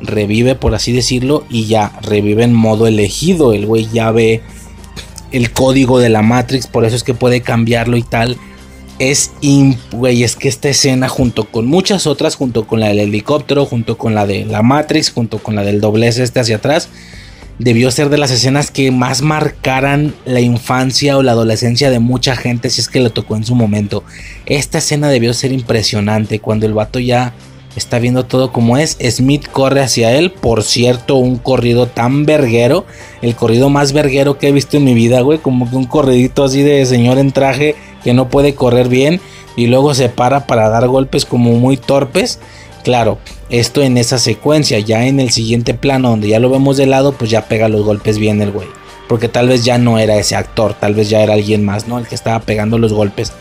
revive 0.00 0.54
por 0.54 0.72
así 0.72 0.92
decirlo, 0.92 1.44
y 1.50 1.66
ya 1.66 1.90
revive 2.00 2.44
en 2.44 2.54
modo 2.54 2.86
elegido. 2.86 3.52
El 3.52 3.66
güey 3.66 3.88
ya 3.92 4.12
ve 4.12 4.40
el 5.32 5.50
código 5.50 5.98
de 5.98 6.10
la 6.10 6.22
Matrix, 6.22 6.68
por 6.68 6.84
eso 6.84 6.94
es 6.94 7.02
que 7.02 7.12
puede 7.12 7.40
cambiarlo 7.40 7.96
y 7.96 8.04
tal 8.04 8.38
es 9.00 9.32
güey, 9.90 10.22
es 10.22 10.36
que 10.36 10.46
esta 10.46 10.68
escena 10.68 11.08
junto 11.08 11.50
con 11.50 11.66
muchas 11.66 12.06
otras, 12.06 12.36
junto 12.36 12.68
con 12.68 12.78
la 12.78 12.86
del 12.86 13.00
helicóptero, 13.00 13.66
junto 13.66 13.98
con 13.98 14.14
la 14.14 14.26
de 14.28 14.44
la 14.44 14.62
Matrix, 14.62 15.10
junto 15.10 15.38
con 15.38 15.56
la 15.56 15.64
del 15.64 15.80
doblez 15.80 16.18
este 16.20 16.38
hacia 16.38 16.58
atrás, 16.58 16.88
debió 17.58 17.90
ser 17.90 18.08
de 18.08 18.18
las 18.18 18.30
escenas 18.30 18.70
que 18.70 18.90
más 18.90 19.22
marcaran 19.22 20.14
la 20.24 20.40
infancia 20.40 21.16
o 21.16 21.22
la 21.22 21.32
adolescencia 21.32 21.90
de 21.90 22.00
mucha 22.00 22.36
gente 22.36 22.70
si 22.70 22.80
es 22.80 22.88
que 22.88 23.00
le 23.00 23.10
tocó 23.10 23.36
en 23.36 23.44
su 23.44 23.54
momento. 23.54 24.02
Esta 24.46 24.78
escena 24.78 25.08
debió 25.08 25.32
ser 25.34 25.52
impresionante 25.52 26.40
cuando 26.40 26.66
el 26.66 26.74
vato 26.74 26.98
ya 26.98 27.32
está 27.76 27.98
viendo 27.98 28.24
todo 28.24 28.52
como 28.52 28.76
es. 28.78 28.96
Smith 29.10 29.46
corre 29.50 29.82
hacia 29.82 30.12
él, 30.12 30.30
por 30.30 30.62
cierto, 30.62 31.16
un 31.16 31.36
corrido 31.36 31.86
tan 31.86 32.24
verguero, 32.24 32.86
el 33.22 33.34
corrido 33.34 33.68
más 33.68 33.92
verguero 33.92 34.38
que 34.38 34.48
he 34.48 34.52
visto 34.52 34.76
en 34.76 34.84
mi 34.84 34.94
vida, 34.94 35.20
güey, 35.20 35.38
como 35.38 35.68
que 35.68 35.76
un 35.76 35.86
corridito 35.86 36.44
así 36.44 36.62
de 36.62 36.84
señor 36.86 37.18
en 37.18 37.32
traje 37.32 37.74
que 38.02 38.14
no 38.14 38.28
puede 38.28 38.54
correr 38.54 38.88
bien 38.88 39.20
y 39.56 39.66
luego 39.66 39.94
se 39.94 40.08
para 40.08 40.46
para 40.46 40.68
dar 40.68 40.88
golpes 40.88 41.24
como 41.24 41.52
muy 41.52 41.76
torpes. 41.76 42.38
Claro, 42.84 43.18
esto 43.48 43.82
en 43.82 43.96
esa 43.96 44.18
secuencia, 44.18 44.78
ya 44.78 45.06
en 45.06 45.18
el 45.18 45.30
siguiente 45.30 45.72
plano 45.72 46.10
donde 46.10 46.28
ya 46.28 46.38
lo 46.38 46.50
vemos 46.50 46.76
de 46.76 46.84
lado, 46.84 47.12
pues 47.12 47.30
ya 47.30 47.46
pega 47.46 47.70
los 47.70 47.82
golpes 47.82 48.18
bien 48.18 48.42
el 48.42 48.52
güey. 48.52 48.68
Porque 49.08 49.28
tal 49.28 49.48
vez 49.48 49.64
ya 49.64 49.78
no 49.78 49.98
era 49.98 50.16
ese 50.16 50.36
actor, 50.36 50.74
tal 50.74 50.94
vez 50.94 51.08
ya 51.08 51.22
era 51.22 51.32
alguien 51.32 51.64
más, 51.64 51.88
¿no? 51.88 51.98
El 51.98 52.06
que 52.06 52.14
estaba 52.14 52.40
pegando 52.40 52.76
los 52.76 52.92
golpes. 52.92 53.32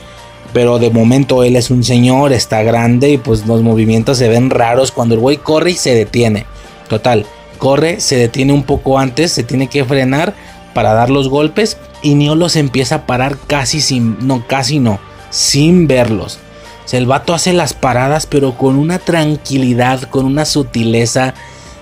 Pero 0.54 0.80
de 0.80 0.92
momento 0.92 1.44
él 1.44 1.58
es 1.58 1.72
un 1.72 1.84
señor, 1.84 2.32
está 2.32 2.64
grande 2.64 3.10
y 3.10 3.18
pues 3.18 3.46
los 3.46 3.62
movimientos 3.62 4.18
se 4.18 4.30
ven 4.30 4.50
raros 4.50 4.92
cuando 4.92 5.16
el 5.16 5.22
güey 5.22 5.36
corre 5.36 5.72
y 5.72 5.76
se 5.76 5.94
detiene. 5.94 6.46
Total, 6.88 7.26
corre, 7.58 8.00
se 8.00 8.16
detiene 8.16 8.54
un 8.54 8.64
poco 8.64 8.98
antes, 8.98 9.34
se 9.34 9.44
tiene 9.44 9.68
que 9.68 9.84
frenar 9.84 10.34
para 10.74 10.94
dar 10.94 11.10
los 11.10 11.28
golpes 11.28 11.78
y 12.02 12.16
Neo 12.16 12.36
los 12.36 12.56
empieza 12.56 12.96
a 12.96 13.06
parar 13.06 13.38
casi 13.48 13.82
sin, 13.82 14.26
no, 14.26 14.48
casi 14.48 14.80
no, 14.80 15.00
sin 15.32 15.88
verlos. 15.88 16.40
O 16.86 16.88
sea, 16.88 17.00
el 17.00 17.06
vato 17.06 17.34
hace 17.34 17.54
las 17.54 17.74
paradas 17.74 18.26
pero 18.26 18.58
con 18.58 18.78
una 18.78 19.00
tranquilidad, 19.00 20.04
con 20.04 20.26
una 20.26 20.46
sutileza. 20.46 21.34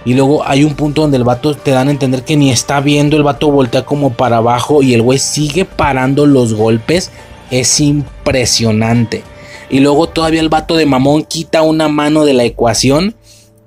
Y 0.06 0.14
luego 0.14 0.44
hay 0.46 0.64
un 0.64 0.76
punto 0.76 1.02
donde 1.02 1.18
el 1.18 1.24
vato 1.24 1.56
te 1.56 1.72
dan 1.72 1.88
a 1.88 1.92
entender 1.92 2.24
que 2.24 2.36
ni 2.36 2.52
está 2.52 2.80
viendo, 2.80 3.18
el 3.18 3.24
vato 3.24 3.52
voltea 3.52 3.86
como 3.86 4.14
para 4.14 4.38
abajo 4.38 4.82
y 4.82 4.94
el 4.94 5.02
güey 5.02 5.20
sigue 5.20 5.66
parando 5.66 6.26
los 6.26 6.54
golpes 6.54 7.12
es 7.52 7.80
impresionante. 7.80 9.24
Y 9.70 9.80
luego 9.80 10.08
todavía 10.08 10.42
el 10.42 10.50
vato 10.50 10.76
de 10.76 10.86
mamón 10.86 11.24
quita 11.24 11.62
una 11.62 11.88
mano 11.88 12.26
de 12.26 12.34
la 12.34 12.46
ecuación, 12.46 13.16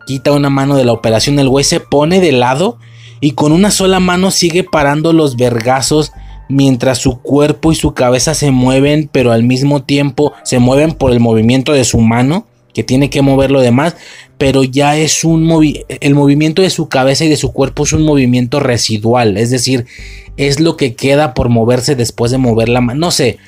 quita 0.07 0.33
una 0.33 0.51
mano 0.51 0.77
de 0.77 0.85
la 0.85 0.93
operación, 0.93 1.39
el 1.39 1.49
güey 1.49 1.65
se 1.65 1.81
pone 1.81 2.21
de 2.21 2.33
lado 2.33 2.79
y 3.21 3.33
con 3.33 3.53
una 3.53 3.71
sola 3.71 4.01
mano 4.01 4.31
sigue 4.31 4.65
parando 4.65 5.13
los 5.13 5.37
vergazos 5.37 6.13
mientras 6.49 6.99
su 6.99 7.21
cuerpo 7.21 7.73
y 7.73 7.75
su 7.75 7.95
cabeza 7.95 8.35
se 8.35 8.51
mueven, 8.51 9.09
pero 9.11 9.33
al 9.33 9.43
mismo 9.43 9.83
tiempo 9.83 10.33
se 10.43 10.59
mueven 10.59 10.93
por 10.93 11.13
el 11.13 11.21
movimiento 11.21 11.73
de 11.73 11.85
su 11.85 11.99
mano, 11.99 12.47
que 12.73 12.83
tiene 12.83 13.09
que 13.09 13.23
mover 13.23 13.51
lo 13.51 13.61
demás, 13.61 13.97
pero 14.37 14.65
ya 14.65 14.97
es 14.97 15.25
un 15.25 15.45
movimiento, 15.45 15.87
el 16.01 16.15
movimiento 16.15 16.63
de 16.63 16.71
su 16.71 16.89
cabeza 16.89 17.25
y 17.25 17.29
de 17.29 17.37
su 17.37 17.53
cuerpo 17.53 17.85
es 17.85 17.93
un 17.93 18.03
movimiento 18.03 18.61
residual, 18.61 19.37
es 19.37 19.51
decir, 19.51 19.87
es 20.37 20.61
lo 20.61 20.77
que 20.77 20.95
queda 20.95 21.35
por 21.35 21.49
moverse 21.49 21.95
después 21.95 22.33
de 22.33 22.39
mover 22.39 22.69
la 22.69 22.81
mano, 22.81 23.01
no 23.01 23.11
sé, 23.11 23.39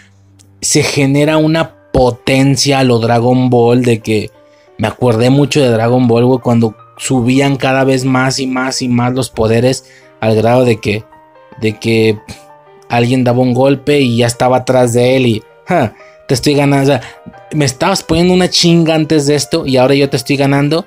se 0.60 0.82
genera 0.82 1.36
una 1.36 1.74
potencia 1.93 2.78
a 2.78 2.85
lo 2.85 2.98
Dragon 2.98 3.51
Ball 3.51 3.82
de 3.82 4.01
que 4.01 4.31
me 4.78 4.89
acordé 4.89 5.31
mucho 5.31 5.60
de 5.60 5.70
Dragon 5.70 6.06
Ball, 6.06 6.27
güey, 6.27 6.40
cuando 6.40 6.77
subían 6.98 7.56
cada 7.56 7.85
vez 7.85 8.05
más 8.05 8.39
y 8.39 8.47
más 8.47 8.81
y 8.82 8.89
más 8.89 9.12
los 9.12 9.31
poderes 9.31 9.85
al 10.20 10.35
grado 10.36 10.64
de 10.64 10.81
que 10.81 11.05
de 11.60 11.78
que 11.78 12.18
alguien 12.88 13.24
daba 13.24 13.40
un 13.40 13.54
golpe 13.54 14.00
y 14.00 14.18
ya 14.18 14.26
estaba 14.26 14.58
atrás 14.58 14.92
de 14.92 15.16
él 15.16 15.26
y 15.26 15.42
te 16.26 16.34
estoy 16.34 16.54
ganando, 16.54 16.82
o 16.82 16.86
sea, 16.86 17.00
me 17.52 17.64
estabas 17.64 18.02
poniendo 18.02 18.34
una 18.34 18.50
chinga 18.50 18.94
antes 18.94 19.26
de 19.26 19.34
esto 19.34 19.66
y 19.66 19.76
ahora 19.76 19.94
yo 19.94 20.10
te 20.10 20.16
estoy 20.16 20.36
ganando, 20.36 20.86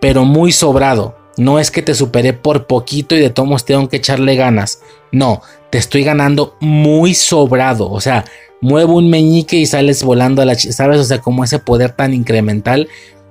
pero 0.00 0.24
muy 0.24 0.52
sobrado. 0.52 1.16
No 1.36 1.58
es 1.58 1.70
que 1.70 1.80
te 1.80 1.94
superé 1.94 2.32
por 2.32 2.66
poquito 2.66 3.14
y 3.14 3.20
de 3.20 3.30
todos 3.30 3.64
tengo 3.64 3.88
que 3.88 3.96
echarle 3.96 4.36
ganas. 4.36 4.82
No, 5.10 5.40
te 5.70 5.78
estoy 5.78 6.02
ganando 6.04 6.56
muy 6.60 7.14
sobrado. 7.14 7.90
O 7.90 8.00
sea, 8.00 8.24
muevo 8.60 8.96
un 8.96 9.08
meñique 9.08 9.56
y 9.56 9.64
sales 9.64 10.02
volando 10.02 10.42
a 10.42 10.44
la... 10.44 10.54
¿Sabes? 10.54 11.00
O 11.00 11.04
sea, 11.04 11.20
como 11.20 11.44
ese 11.44 11.58
poder 11.58 11.92
tan 11.92 12.12
incremental. 12.12 12.88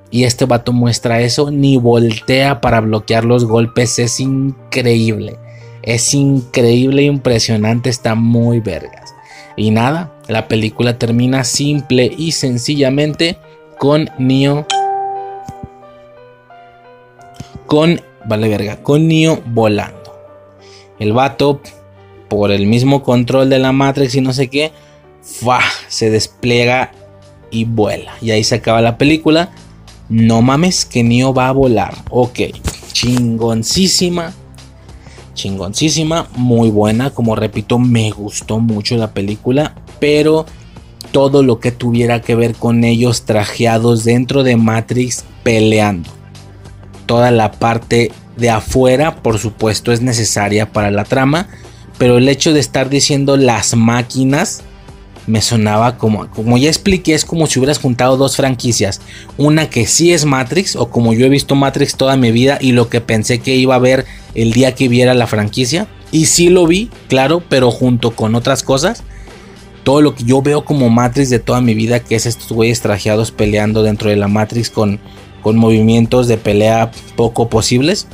Y 0.10 0.24
este 0.24 0.46
vato 0.46 0.74
muestra 0.74 1.22
eso, 1.22 1.52
ni 1.52 1.78
voltea 1.78 2.62
para 2.62 2.80
bloquear 2.80 3.26
los 3.26 3.46
golpes. 3.46 4.00
Es 4.00 4.20
increíble. 4.20 5.38
Es 5.90 6.14
increíble, 6.14 7.02
impresionante, 7.02 7.90
está 7.90 8.14
muy 8.14 8.60
vergas. 8.60 9.16
Y 9.58 9.72
nada, 9.72 10.14
la 10.28 10.48
película 10.48 11.00
termina 11.00 11.44
simple 11.44 12.14
y 12.16 12.34
sencillamente 12.34 13.38
con 13.80 14.08
Neo. 14.20 14.68
Con. 17.66 18.00
Vale, 18.24 18.50
verga. 18.50 18.84
Con 18.84 19.08
Neo 19.08 19.42
volando. 19.48 20.16
El 21.00 21.12
vato, 21.14 21.60
por 22.28 22.52
el 22.52 22.68
mismo 22.68 23.02
control 23.02 23.50
de 23.50 23.58
la 23.58 23.72
Matrix 23.72 24.14
y 24.14 24.22
no 24.22 24.32
sé 24.32 24.48
qué, 24.48 24.72
se 25.88 26.12
despliega 26.12 26.92
y 27.50 27.66
vuela. 27.66 28.14
Y 28.22 28.30
ahí 28.30 28.44
se 28.44 28.54
acaba 28.54 28.82
la 28.82 29.00
película. 29.00 29.50
No 30.08 30.44
mames 30.44 30.86
que 30.86 31.04
Neo 31.04 31.34
va 31.34 31.48
a 31.48 31.52
volar. 31.52 31.96
Ok, 32.12 32.42
chingoncísima. 32.92 34.36
Chingoncísima, 35.40 36.28
muy 36.36 36.70
buena. 36.70 37.12
Como 37.12 37.34
repito, 37.34 37.80
me 37.80 38.12
gustó 38.12 38.60
mucho 38.60 38.98
la 38.98 39.12
película. 39.12 39.74
Pero 40.02 40.46
todo 41.14 41.44
lo 41.44 41.62
que 41.62 41.72
tuviera 41.72 42.22
que 42.22 42.36
ver 42.36 42.56
con 42.56 42.84
ellos 42.84 43.24
trajeados 43.24 44.04
dentro 44.04 44.44
de 44.44 44.58
Matrix 44.58 45.24
peleando. 45.44 46.10
Toda 47.06 47.32
la 47.32 47.54
parte 47.54 48.12
de 48.36 48.50
afuera, 48.50 49.16
por 49.16 49.40
supuesto, 49.40 49.94
es 49.94 50.02
necesaria 50.02 50.74
para 50.74 50.92
la 50.92 51.06
trama. 51.06 51.48
Pero 51.98 52.18
el 52.18 52.28
hecho 52.28 52.52
de 52.52 52.60
estar 52.60 52.90
diciendo 52.90 53.38
las 53.38 53.78
máquinas 53.78 54.64
me 55.26 55.42
sonaba 55.42 55.98
como, 55.98 56.30
como 56.32 56.58
ya 56.58 56.68
expliqué, 56.68 57.14
es 57.14 57.24
como 57.24 57.48
si 57.48 57.60
hubieras 57.60 57.78
juntado 57.78 58.18
dos 58.18 58.36
franquicias. 58.36 59.00
Una 59.38 59.70
que 59.70 59.88
sí 59.88 60.12
es 60.12 60.26
Matrix, 60.26 60.76
o 60.76 60.90
como 60.90 61.14
yo 61.14 61.26
he 61.26 61.30
visto 61.30 61.56
Matrix 61.56 61.96
toda 61.96 62.18
mi 62.18 62.32
vida 62.32 62.58
y 62.60 62.74
lo 62.74 62.90
que 62.90 63.00
pensé 63.00 63.40
que 63.40 63.56
iba 63.56 63.76
a 63.76 63.80
ver 63.80 64.06
el 64.36 64.54
día 64.54 64.76
que 64.76 64.88
viera 64.88 65.14
la 65.14 65.28
franquicia. 65.28 65.88
Y 66.12 66.26
sí 66.26 66.50
lo 66.50 66.66
vi, 66.66 66.90
claro, 67.08 67.44
pero 67.48 67.72
junto 67.72 68.12
con 68.12 68.36
otras 68.36 68.64
cosas. 68.64 69.04
Todo 69.84 70.02
lo 70.02 70.16
que 70.16 70.24
yo 70.24 70.42
veo 70.42 70.66
como 70.66 70.90
Matrix 70.90 71.30
de 71.30 71.40
toda 71.40 71.62
mi 71.62 71.74
vida, 71.74 72.00
que 72.00 72.16
es 72.16 72.26
estos 72.26 72.52
güeyes 72.52 72.82
trajeados 72.82 73.32
peleando 73.32 73.84
dentro 73.84 74.10
de 74.10 74.16
la 74.16 74.28
Matrix 74.28 74.70
con, 74.70 75.00
con 75.42 75.58
movimientos 75.58 76.28
de 76.28 76.38
pelea 76.38 76.92
poco 77.16 77.50
posibles. 77.50 78.08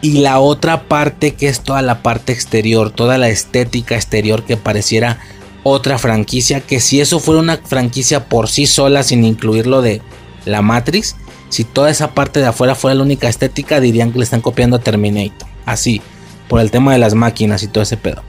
Y 0.00 0.18
la 0.18 0.40
otra 0.40 0.84
parte 0.88 1.34
que 1.34 1.48
es 1.48 1.60
toda 1.60 1.82
la 1.82 2.02
parte 2.02 2.32
exterior, 2.32 2.90
toda 2.90 3.18
la 3.18 3.28
estética 3.28 3.94
exterior 3.94 4.44
que 4.44 4.56
pareciera 4.56 5.18
otra 5.62 5.98
franquicia 5.98 6.60
que 6.60 6.80
si 6.80 7.00
eso 7.00 7.20
fuera 7.20 7.40
una 7.40 7.58
franquicia 7.58 8.28
por 8.28 8.48
sí 8.48 8.66
sola 8.66 9.02
sin 9.02 9.24
incluir 9.24 9.66
lo 9.66 9.80
de 9.80 10.02
la 10.44 10.62
Matrix, 10.62 11.16
si 11.52 11.64
toda 11.64 11.90
esa 11.90 12.14
parte 12.14 12.40
de 12.40 12.46
afuera 12.46 12.74
fuera 12.74 12.94
la 12.94 13.02
única 13.02 13.28
estética 13.28 13.78
dirían 13.78 14.10
que 14.10 14.16
le 14.16 14.24
están 14.24 14.40
copiando 14.40 14.76
a 14.76 14.78
Terminator, 14.78 15.46
así, 15.66 16.00
por 16.48 16.62
el 16.62 16.70
tema 16.70 16.94
de 16.94 16.98
las 16.98 17.12
máquinas 17.12 17.62
y 17.62 17.68
todo 17.68 17.82
ese 17.82 17.98
pedo. 17.98 18.22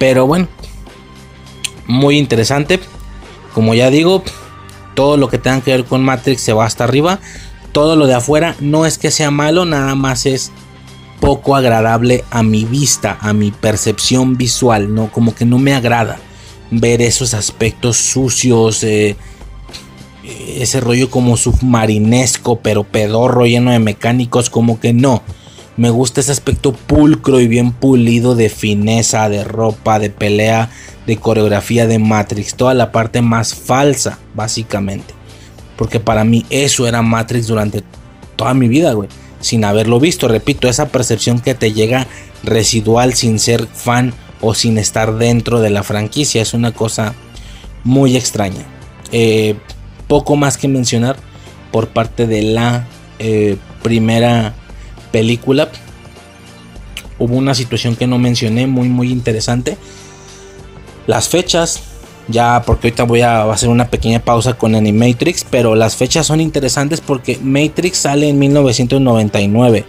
Pero 0.00 0.26
bueno, 0.26 0.48
muy 1.86 2.18
interesante. 2.18 2.80
Como 3.54 3.74
ya 3.74 3.88
digo, 3.88 4.24
todo 4.96 5.16
lo 5.16 5.28
que 5.28 5.38
tenga 5.38 5.60
que 5.60 5.70
ver 5.70 5.84
con 5.84 6.02
Matrix 6.02 6.40
se 6.40 6.52
va 6.52 6.66
hasta 6.66 6.82
arriba. 6.82 7.20
Todo 7.70 7.94
lo 7.94 8.08
de 8.08 8.14
afuera 8.14 8.56
no 8.58 8.84
es 8.84 8.98
que 8.98 9.12
sea 9.12 9.30
malo, 9.30 9.64
nada 9.64 9.94
más 9.94 10.26
es 10.26 10.50
poco 11.20 11.54
agradable 11.54 12.24
a 12.32 12.42
mi 12.42 12.64
vista, 12.64 13.16
a 13.20 13.32
mi 13.32 13.52
percepción 13.52 14.36
visual, 14.36 14.92
¿no? 14.92 15.12
Como 15.12 15.36
que 15.36 15.44
no 15.44 15.60
me 15.60 15.72
agrada 15.72 16.18
ver 16.72 17.00
esos 17.00 17.32
aspectos 17.32 17.96
sucios, 17.96 18.82
eh, 18.82 19.16
ese 20.30 20.80
rollo 20.80 21.10
como 21.10 21.36
submarinesco, 21.36 22.60
pero 22.60 22.84
pedorro, 22.84 23.46
lleno 23.46 23.70
de 23.70 23.78
mecánicos, 23.78 24.50
como 24.50 24.80
que 24.80 24.92
no. 24.92 25.22
Me 25.76 25.90
gusta 25.90 26.20
ese 26.20 26.32
aspecto 26.32 26.72
pulcro 26.72 27.40
y 27.40 27.48
bien 27.48 27.72
pulido 27.72 28.34
de 28.34 28.48
fineza, 28.48 29.28
de 29.28 29.44
ropa, 29.44 29.98
de 29.98 30.10
pelea, 30.10 30.70
de 31.06 31.16
coreografía 31.16 31.86
de 31.86 31.98
Matrix, 31.98 32.54
toda 32.54 32.74
la 32.74 32.92
parte 32.92 33.22
más 33.22 33.54
falsa, 33.54 34.18
básicamente. 34.34 35.14
Porque 35.76 36.00
para 36.00 36.24
mí 36.24 36.44
eso 36.50 36.86
era 36.86 37.00
Matrix 37.00 37.46
durante 37.46 37.82
toda 38.36 38.52
mi 38.54 38.68
vida, 38.68 38.92
güey 38.92 39.08
sin 39.40 39.64
haberlo 39.64 39.98
visto. 39.98 40.28
Repito, 40.28 40.68
esa 40.68 40.88
percepción 40.88 41.40
que 41.40 41.54
te 41.54 41.72
llega 41.72 42.06
residual 42.42 43.14
sin 43.14 43.38
ser 43.38 43.66
fan 43.66 44.14
o 44.40 44.54
sin 44.54 44.78
estar 44.78 45.16
dentro 45.16 45.60
de 45.60 45.70
la 45.70 45.82
franquicia 45.82 46.42
es 46.42 46.54
una 46.54 46.72
cosa 46.72 47.14
muy 47.84 48.16
extraña. 48.16 48.64
Eh, 49.12 49.56
poco 50.10 50.34
más 50.34 50.58
que 50.58 50.66
mencionar 50.66 51.14
por 51.70 51.86
parte 51.90 52.26
de 52.26 52.42
la 52.42 52.84
eh, 53.20 53.56
primera 53.80 54.54
película. 55.12 55.70
Hubo 57.20 57.36
una 57.36 57.54
situación 57.54 57.94
que 57.94 58.08
no 58.08 58.18
mencioné 58.18 58.66
muy 58.66 58.88
muy 58.88 59.12
interesante. 59.12 59.78
Las 61.06 61.28
fechas 61.28 61.82
ya 62.26 62.64
porque 62.66 62.88
ahorita 62.88 63.04
voy 63.04 63.20
a 63.20 63.44
hacer 63.52 63.68
una 63.68 63.88
pequeña 63.88 64.18
pausa 64.18 64.54
con 64.54 64.74
Animatrix, 64.74 65.46
pero 65.48 65.76
las 65.76 65.94
fechas 65.94 66.26
son 66.26 66.40
interesantes 66.40 67.00
porque 67.00 67.38
Matrix 67.40 67.98
sale 67.98 68.28
en 68.28 68.40
1999. 68.40 69.84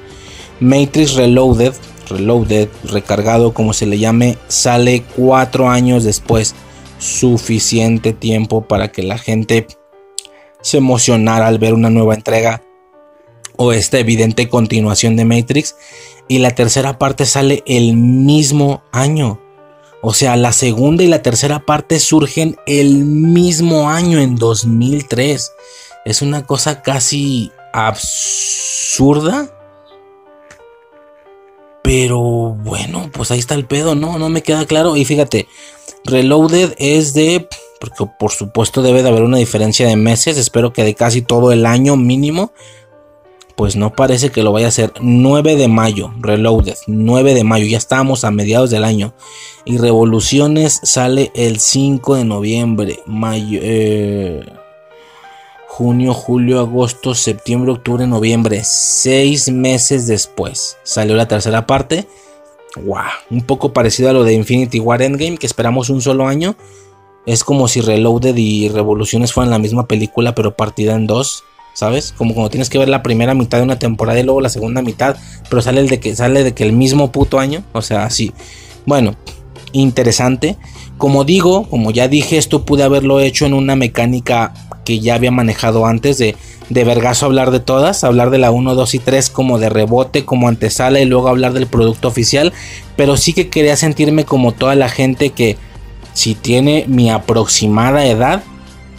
Matrix 0.60 1.16
Reloaded, 1.16 1.74
Reloaded, 2.10 2.70
recargado 2.84 3.56
como 3.56 3.74
se 3.74 3.88
le 3.88 3.98
llame, 3.98 4.38
sale 4.48 5.04
cuatro 5.16 5.68
años 5.68 6.04
después. 6.04 6.54
Suficiente 7.00 8.14
tiempo 8.14 8.68
para 8.68 8.92
que 8.92 9.02
la 9.02 9.18
gente 9.18 9.66
se 10.62 10.78
emocionara 10.78 11.48
al 11.48 11.60
ver 11.60 11.74
una 11.74 11.90
nueva 11.90 12.16
entrega 12.16 12.64
o 13.58 13.74
esta 13.74 14.00
evidente 14.00 14.50
continuación 14.50 15.16
de 15.16 15.26
Matrix. 15.26 15.76
Y 16.28 16.40
la 16.40 16.52
tercera 16.52 16.98
parte 16.98 17.26
sale 17.26 17.64
el 17.66 17.96
mismo 17.96 18.84
año. 18.92 19.40
O 20.02 20.14
sea, 20.14 20.36
la 20.36 20.52
segunda 20.52 21.04
y 21.04 21.08
la 21.08 21.22
tercera 21.22 21.60
parte 21.66 22.00
surgen 22.00 22.58
el 22.66 23.06
mismo 23.06 23.90
año, 23.90 24.20
en 24.20 24.36
2003. 24.36 25.52
Es 26.06 26.22
una 26.22 26.46
cosa 26.46 26.82
casi 26.82 27.52
absurda. 27.74 29.50
Pero 31.84 32.20
bueno, 32.20 33.10
pues 33.14 33.30
ahí 33.32 33.40
está 33.40 33.56
el 33.56 33.66
pedo, 33.66 33.94
¿no? 33.96 34.18
No 34.18 34.30
me 34.30 34.42
queda 34.42 34.66
claro. 34.66 34.96
Y 34.96 35.06
fíjate, 35.06 35.48
Reloaded 36.06 36.74
es 36.78 37.14
de... 37.14 37.48
Porque 37.82 38.06
por 38.18 38.32
supuesto 38.32 38.82
debe 38.82 39.04
de 39.04 39.10
haber 39.10 39.24
una 39.24 39.40
diferencia 39.40 39.86
de 39.86 39.98
meses. 39.98 40.38
Espero 40.38 40.72
que 40.72 40.86
de 40.86 40.96
casi 40.96 41.22
todo 41.22 41.52
el 41.52 41.66
año 41.66 41.98
mínimo 41.98 42.54
pues 43.62 43.76
no 43.76 43.94
parece 43.94 44.32
que 44.32 44.42
lo 44.42 44.52
vaya 44.52 44.66
a 44.66 44.70
hacer. 44.70 44.92
9 45.02 45.56
de 45.56 45.68
mayo, 45.68 46.12
Reloaded, 46.20 46.78
9 46.88 47.36
de 47.36 47.44
mayo, 47.44 47.68
ya 47.68 47.78
estamos 47.78 48.24
a 48.24 48.32
mediados 48.32 48.72
del 48.72 48.84
año. 48.84 49.14
Y 49.66 49.78
Revoluciones 49.78 50.80
sale 50.82 51.32
el 51.36 51.60
5 51.60 52.16
de 52.16 52.26
noviembre, 52.26 53.00
mayo, 53.06 53.60
eh, 53.62 54.44
junio, 55.68 56.14
julio, 56.16 56.60
agosto, 56.60 57.14
septiembre, 57.14 57.74
octubre, 57.74 58.08
noviembre. 58.08 58.64
6 58.64 59.52
meses 59.52 60.08
después 60.08 60.78
salió 60.82 61.16
la 61.16 61.28
tercera 61.28 61.68
parte. 61.68 62.08
Wow, 62.84 63.12
un 63.30 63.42
poco 63.42 63.74
parecido 63.74 64.10
a 64.10 64.14
lo 64.14 64.24
de 64.24 64.34
Infinity 64.34 64.80
War 64.80 65.04
Endgame, 65.04 65.38
que 65.38 65.46
esperamos 65.46 65.92
un 65.92 66.02
solo 66.02 66.26
año. 66.26 66.56
Es 67.26 67.44
como 67.44 67.68
si 67.68 67.82
Reloaded 67.82 68.36
y 68.36 68.70
Revoluciones 68.70 69.34
fueran 69.34 69.52
la 69.52 69.60
misma 69.60 69.88
película, 69.88 70.36
pero 70.36 70.56
partida 70.56 70.96
en 70.96 71.08
dos. 71.08 71.44
¿sabes? 71.74 72.14
Como 72.18 72.34
cuando 72.34 72.50
tienes 72.50 72.70
que 72.70 72.78
ver 72.78 72.90
la 72.90 73.02
primera 73.02 73.34
mitad 73.34 73.60
de 73.60 73.64
una 73.64 73.80
temporada 73.80 74.20
y 74.20 74.24
luego 74.24 74.42
la 74.42 74.50
segunda 74.50 74.82
mitad, 74.82 75.16
pero 75.50 75.62
sale 75.62 75.80
el 75.80 75.88
de 75.88 76.02
que 76.02 76.14
sale 76.14 76.44
de 76.44 76.54
que 76.54 76.66
el 76.66 76.74
mismo 76.74 77.14
puto 77.14 77.40
año, 77.40 77.64
o 77.72 77.82
sea, 77.82 78.04
así. 78.04 78.34
Bueno, 78.86 79.16
interesante. 79.72 80.58
Como 80.98 81.24
digo, 81.24 81.70
como 81.70 81.92
ya 81.92 82.10
dije, 82.10 82.38
esto 82.38 82.66
pude 82.66 82.84
haberlo 82.84 83.22
hecho 83.22 83.46
en 83.46 83.54
una 83.54 83.78
mecánica 83.78 84.54
que 84.84 85.00
ya 85.00 85.16
había 85.16 85.32
manejado 85.32 85.86
antes 85.86 86.18
de 86.18 86.36
de 86.72 86.86
vergazo 86.86 87.26
hablar 87.26 87.52
de 87.52 87.60
todas, 87.60 88.06
hablar 88.06 88.30
de 88.30 88.38
la 88.38 88.50
1, 88.50 88.76
2 88.76 88.96
y 88.96 89.00
3 89.00 89.30
como 89.30 89.60
de 89.60 89.68
rebote, 89.68 90.24
como 90.24 90.48
antesala 90.48 91.02
y 91.02 91.06
luego 91.06 91.28
hablar 91.28 91.52
del 91.52 91.68
producto 91.68 92.08
oficial, 92.08 92.54
pero 92.96 93.18
sí 93.18 93.34
que 93.34 93.50
quería 93.50 93.76
sentirme 93.76 94.24
como 94.24 94.54
toda 94.54 94.76
la 94.76 94.88
gente 94.88 95.32
que 95.32 95.58
si 96.14 96.36
tiene 96.36 96.86
mi 96.88 97.10
aproximada 97.10 98.06
edad, 98.06 98.44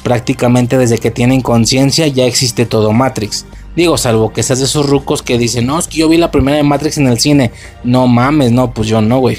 prácticamente 0.03 0.79
desde 0.79 0.99
que 0.99 1.11
tienen 1.11 1.41
conciencia 1.41 2.07
ya 2.07 2.25
existe 2.25 2.67
todo 2.67 2.93
Matrix. 2.93 3.47
Digo, 3.75 3.97
salvo 3.97 4.33
que 4.33 4.43
seas 4.43 4.59
de 4.59 4.67
esos 4.67 4.87
rucos 4.87 5.23
que 5.23 5.39
dicen, 5.39 5.67
no, 5.67 5.79
es 5.79 5.89
que 5.89 5.99
yo 5.99 6.09
vi 6.09 6.19
la 6.19 6.31
primera 6.31 6.57
de 6.57 6.63
Matrix 6.63 6.99
en 6.99 7.07
el 7.07 7.19
cine. 7.19 7.53
No 7.85 8.07
mames, 8.07 8.53
no, 8.53 8.75
pues 8.75 8.87
yo 8.89 9.01
no, 9.01 9.19
güey. 9.19 9.39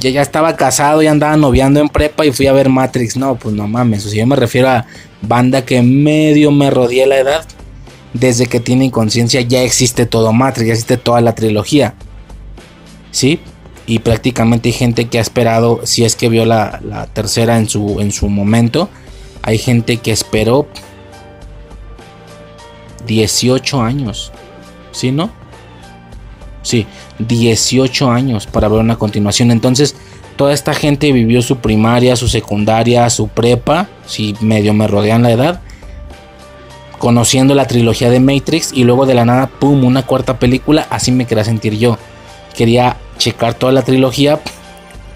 Ya, 0.00 0.10
ya 0.10 0.22
estaba 0.22 0.56
casado 0.56 1.02
y 1.02 1.06
andaba 1.06 1.36
noviando 1.36 1.80
en 1.80 1.88
prepa 1.88 2.26
y 2.26 2.32
fui 2.32 2.46
a 2.46 2.52
ver 2.52 2.68
Matrix. 2.68 3.16
No, 3.16 3.36
pues 3.36 3.54
no 3.54 3.68
mames. 3.68 4.04
O 4.06 4.08
sea, 4.08 4.18
yo 4.18 4.26
me 4.26 4.36
refiero 4.36 4.68
a 4.68 4.86
banda 5.22 5.64
que 5.64 5.82
medio 5.82 6.50
me 6.50 6.70
rodeé 6.70 7.06
la 7.06 7.18
edad. 7.18 7.46
Desde 8.12 8.46
que 8.46 8.58
tienen 8.58 8.90
conciencia 8.90 9.40
ya 9.42 9.62
existe 9.62 10.04
todo 10.04 10.32
Matrix, 10.32 10.66
ya 10.66 10.72
existe 10.72 10.96
toda 10.96 11.20
la 11.20 11.34
trilogía. 11.34 11.94
¿Sí? 13.12 13.40
Y 13.88 14.00
prácticamente 14.00 14.68
hay 14.68 14.74
gente 14.74 15.06
que 15.06 15.16
ha 15.16 15.22
esperado, 15.22 15.80
si 15.84 16.04
es 16.04 16.14
que 16.14 16.28
vio 16.28 16.44
la, 16.44 17.08
tercera 17.14 17.56
en 17.56 17.70
su, 17.70 18.00
en 18.00 18.12
su 18.12 18.28
momento 18.28 18.90
hay 19.42 19.56
gente 19.56 19.96
que 19.96 20.12
esperó 20.12 20.68
18 23.06 23.80
años. 23.80 24.30
¿Sí, 24.92 25.10
no? 25.10 25.30
Sí, 26.60 26.86
18 27.18 28.10
años 28.10 28.46
para 28.46 28.68
ver 28.68 28.80
una 28.80 28.96
continuación. 28.96 29.50
Entonces, 29.50 29.96
toda 30.36 30.52
esta 30.52 30.74
gente 30.74 31.10
vivió 31.10 31.40
su 31.40 31.56
primaria, 31.56 32.14
su 32.14 32.28
secundaria, 32.28 33.08
su 33.08 33.28
prepa, 33.28 33.88
si 34.06 34.34
medio 34.42 34.74
me 34.74 34.86
rodean 34.86 35.22
la 35.22 35.30
edad, 35.30 35.62
conociendo 36.98 37.54
la 37.54 37.66
trilogía 37.66 38.10
de 38.10 38.20
Matrix 38.20 38.70
y 38.74 38.84
luego 38.84 39.06
de 39.06 39.14
la 39.14 39.24
nada, 39.24 39.46
¡pum!, 39.46 39.82
una 39.82 40.04
cuarta 40.04 40.38
película, 40.38 40.86
así 40.90 41.10
me 41.10 41.24
quería 41.24 41.44
sentir 41.44 41.78
yo. 41.78 41.96
Quería 42.58 42.96
checar 43.18 43.54
toda 43.54 43.72
la 43.72 43.82
trilogía, 43.82 44.40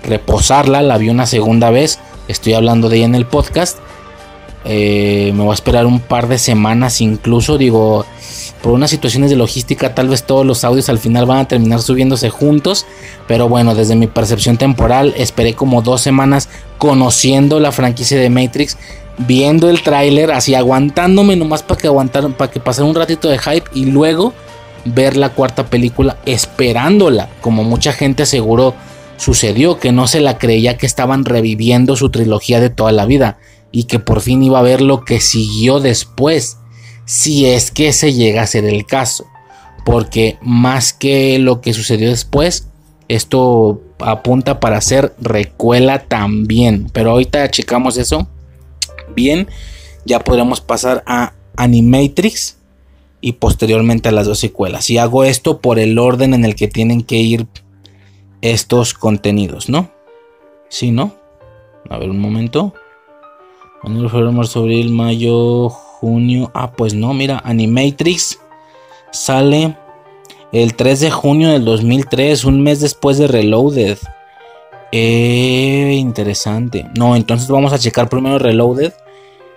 reposarla, 0.04 0.80
la 0.80 0.96
vi 0.96 1.08
una 1.08 1.26
segunda 1.26 1.70
vez, 1.70 1.98
estoy 2.28 2.54
hablando 2.54 2.88
de 2.88 2.98
ella 2.98 3.06
en 3.06 3.14
el 3.16 3.26
podcast 3.26 3.78
eh, 4.64 5.32
me 5.34 5.42
voy 5.42 5.50
a 5.50 5.54
esperar 5.54 5.86
un 5.86 6.00
par 6.00 6.28
de 6.28 6.38
semanas 6.38 7.00
incluso. 7.00 7.58
Digo, 7.58 8.04
por 8.62 8.72
unas 8.72 8.90
situaciones 8.90 9.30
de 9.30 9.36
logística 9.36 9.94
tal 9.94 10.08
vez 10.08 10.24
todos 10.24 10.46
los 10.46 10.64
audios 10.64 10.88
al 10.88 10.98
final 10.98 11.26
van 11.26 11.38
a 11.38 11.48
terminar 11.48 11.82
subiéndose 11.82 12.30
juntos. 12.30 12.86
Pero 13.26 13.48
bueno, 13.48 13.74
desde 13.74 13.96
mi 13.96 14.06
percepción 14.06 14.56
temporal 14.56 15.14
esperé 15.16 15.54
como 15.54 15.82
dos 15.82 16.00
semanas 16.00 16.48
conociendo 16.78 17.60
la 17.60 17.72
franquicia 17.72 18.18
de 18.18 18.30
Matrix. 18.30 18.76
Viendo 19.18 19.68
el 19.68 19.82
tráiler, 19.82 20.30
así 20.30 20.54
aguantándome 20.54 21.36
nomás 21.36 21.62
para 21.62 21.78
que 21.78 21.86
aguantar, 21.86 22.30
para 22.34 22.50
que 22.50 22.60
pasara 22.60 22.88
un 22.88 22.94
ratito 22.94 23.28
de 23.28 23.38
hype 23.38 23.68
y 23.74 23.86
luego 23.86 24.32
ver 24.84 25.16
la 25.16 25.30
cuarta 25.30 25.66
película 25.66 26.16
esperándola, 26.26 27.28
como 27.40 27.64
mucha 27.64 27.92
gente 27.92 28.24
aseguró 28.24 28.74
sucedió, 29.16 29.78
que 29.78 29.92
no 29.92 30.08
se 30.08 30.20
la 30.20 30.38
creía 30.38 30.76
que 30.76 30.86
estaban 30.86 31.24
reviviendo 31.24 31.96
su 31.96 32.10
trilogía 32.10 32.60
de 32.60 32.70
toda 32.70 32.92
la 32.92 33.06
vida 33.06 33.38
y 33.70 33.84
que 33.84 33.98
por 33.98 34.20
fin 34.20 34.42
iba 34.42 34.58
a 34.58 34.62
ver 34.62 34.80
lo 34.80 35.04
que 35.04 35.20
siguió 35.20 35.80
después, 35.80 36.58
si 37.04 37.46
es 37.46 37.70
que 37.70 37.92
se 37.92 38.12
llega 38.12 38.42
a 38.42 38.46
ser 38.46 38.64
el 38.64 38.84
caso. 38.84 39.26
Porque 39.84 40.38
más 40.42 40.92
que 40.92 41.38
lo 41.38 41.60
que 41.60 41.72
sucedió 41.72 42.10
después, 42.10 42.68
esto 43.08 43.80
apunta 43.98 44.60
para 44.60 44.80
ser 44.80 45.14
recuela 45.20 46.00
también. 46.04 46.88
Pero 46.92 47.12
ahorita 47.12 47.50
checamos 47.50 47.96
eso. 47.96 48.28
Bien, 49.14 49.48
ya 50.04 50.20
podremos 50.20 50.60
pasar 50.60 51.02
a 51.06 51.32
Animatrix 51.56 52.56
y 53.22 53.32
posteriormente 53.34 54.10
a 54.10 54.12
las 54.12 54.26
dos 54.26 54.40
secuelas. 54.40 54.90
Y 54.90 54.98
hago 54.98 55.24
esto 55.24 55.60
por 55.60 55.78
el 55.78 55.98
orden 55.98 56.34
en 56.34 56.44
el 56.44 56.54
que 56.54 56.68
tienen 56.68 57.02
que 57.02 57.16
ir 57.16 57.46
estos 58.42 58.92
contenidos, 58.92 59.70
¿no? 59.70 59.90
¿Sí, 60.68 60.90
no? 60.90 61.14
A 61.88 61.96
ver 61.98 62.10
un 62.10 62.18
momento. 62.18 62.74
Enero, 63.84 64.08
febrero, 64.10 64.32
marzo, 64.32 64.60
abril, 64.60 64.90
mayo, 64.90 65.68
junio. 65.70 66.50
Ah, 66.52 66.72
pues 66.72 66.94
no, 66.94 67.14
mira, 67.14 67.40
Animatrix 67.44 68.40
sale 69.12 69.76
el 70.52 70.74
3 70.74 71.00
de 71.00 71.10
junio 71.10 71.50
del 71.50 71.64
2003, 71.64 72.44
un 72.44 72.62
mes 72.62 72.80
después 72.80 73.18
de 73.18 73.28
Reloaded. 73.28 73.98
Eh, 74.90 75.94
interesante. 75.96 76.86
No, 76.98 77.14
entonces 77.16 77.48
vamos 77.48 77.72
a 77.72 77.78
checar 77.78 78.08
primero 78.08 78.38
Reloaded. 78.38 78.92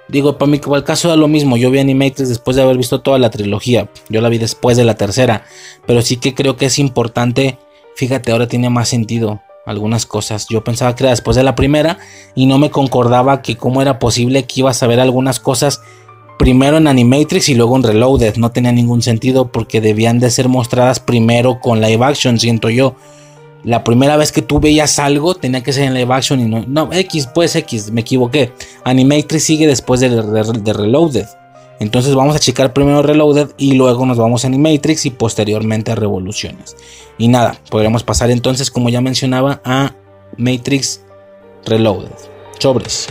Digo, 0.08 0.38
para 0.38 0.52
mí, 0.52 0.60
para 0.60 0.78
el 0.78 0.84
caso 0.84 1.08
da 1.10 1.16
lo 1.16 1.28
mismo. 1.28 1.58
Yo 1.58 1.72
vi 1.72 1.80
Animatrix 1.80 2.30
después 2.30 2.56
de 2.56 2.64
haber 2.64 2.78
visto 2.78 3.02
toda 3.02 3.18
la 3.18 3.30
trilogía. 3.30 3.90
Yo 4.10 4.22
la 4.22 4.30
vi 4.30 4.38
después 4.38 4.78
de 4.78 4.86
la 4.86 4.96
tercera. 4.96 5.46
Pero 5.86 6.02
sí 6.02 6.18
que 6.18 6.34
creo 6.34 6.58
que 6.58 6.68
es 6.68 6.80
importante. 6.80 7.58
Fíjate, 7.96 8.32
ahora 8.32 8.48
tiene 8.48 8.70
más 8.70 8.90
sentido 8.90 9.42
algunas 9.66 10.06
cosas. 10.06 10.48
Yo 10.50 10.64
pensaba 10.64 10.96
que 10.96 11.04
era 11.04 11.12
después 11.12 11.36
de 11.36 11.44
la 11.44 11.56
primera 11.56 11.98
y 12.36 12.46
no 12.46 12.58
me 12.58 12.70
concordaba 12.70 13.42
que 13.42 13.58
cómo 13.58 13.82
era 13.82 14.00
posible 14.00 14.46
que 14.46 14.60
ibas 14.62 14.84
a 14.84 14.88
ver 14.88 15.00
algunas 15.00 15.40
cosas 15.40 15.82
primero 16.38 16.78
en 16.78 16.88
Animatrix 16.88 17.50
y 17.50 17.56
luego 17.56 17.76
en 17.76 17.84
Reloaded. 17.84 18.36
No 18.38 18.52
tenía 18.52 18.72
ningún 18.72 19.02
sentido 19.02 19.52
porque 19.52 19.82
debían 19.82 20.20
de 20.20 20.30
ser 20.30 20.50
mostradas 20.50 21.00
primero 21.00 21.60
con 21.60 21.82
live 21.82 22.06
action, 22.06 22.40
siento 22.40 22.70
yo. 22.70 22.96
La 23.66 23.84
primera 23.84 24.16
vez 24.16 24.32
que 24.32 24.44
tú 24.44 24.60
veías 24.60 25.00
algo 25.00 25.34
tenía 25.34 25.64
que 25.64 25.74
ser 25.74 25.86
en 25.86 25.96
live 25.96 26.14
action 26.14 26.40
y 26.40 26.46
no... 26.46 26.64
No, 26.68 26.94
X, 26.94 27.28
pues 27.34 27.56
X, 27.56 27.92
me 27.92 28.02
equivoqué. 28.02 28.54
Animatrix 28.84 29.44
sigue 29.44 29.66
después 29.66 30.00
de, 30.00 30.10
de 30.10 30.74
Reloaded. 30.74 31.26
Entonces 31.80 32.14
vamos 32.14 32.36
a 32.36 32.40
checar 32.40 32.74
primero 32.74 33.02
Reloaded 33.02 33.50
y 33.58 33.74
luego 33.74 34.06
nos 34.06 34.18
vamos 34.18 34.44
a 34.44 34.48
Animatrix 34.48 35.08
y 35.08 35.10
posteriormente 35.10 35.92
a 35.92 35.96
Revoluciones. 35.96 36.78
Y 37.18 37.28
nada, 37.28 37.60
podríamos 37.72 38.04
pasar 38.04 38.30
entonces, 38.30 38.70
como 38.70 38.90
ya 38.90 39.02
mencionaba, 39.02 39.62
a 39.66 39.96
Matrix 40.38 41.02
Reloaded. 41.66 42.12
Chobres. 42.60 43.08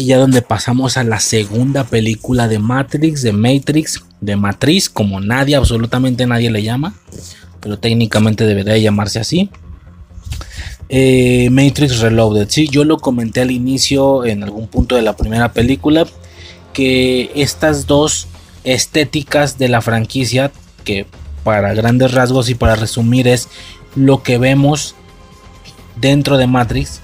Aquí 0.00 0.06
ya 0.06 0.16
donde 0.16 0.40
pasamos 0.40 0.96
a 0.96 1.04
la 1.04 1.20
segunda 1.20 1.84
película 1.84 2.48
de 2.48 2.58
Matrix, 2.58 3.20
de 3.22 3.32
Matrix, 3.32 4.02
de 4.22 4.34
Matriz, 4.34 4.88
como 4.88 5.20
nadie, 5.20 5.56
absolutamente 5.56 6.26
nadie 6.26 6.50
le 6.50 6.62
llama, 6.62 6.94
pero 7.60 7.78
técnicamente 7.78 8.46
debería 8.46 8.78
llamarse 8.78 9.20
así. 9.20 9.50
Eh, 10.88 11.50
Matrix 11.50 11.98
Reloaded, 11.98 12.48
sí, 12.48 12.66
yo 12.68 12.84
lo 12.84 12.96
comenté 12.96 13.42
al 13.42 13.50
inicio 13.50 14.24
en 14.24 14.42
algún 14.42 14.68
punto 14.68 14.96
de 14.96 15.02
la 15.02 15.16
primera 15.16 15.52
película, 15.52 16.06
que 16.72 17.30
estas 17.34 17.86
dos 17.86 18.26
estéticas 18.64 19.58
de 19.58 19.68
la 19.68 19.82
franquicia, 19.82 20.50
que 20.82 21.04
para 21.44 21.74
grandes 21.74 22.12
rasgos 22.12 22.48
y 22.48 22.54
para 22.54 22.74
resumir 22.74 23.28
es 23.28 23.48
lo 23.94 24.22
que 24.22 24.38
vemos 24.38 24.94
dentro 25.96 26.38
de 26.38 26.46
Matrix, 26.46 27.00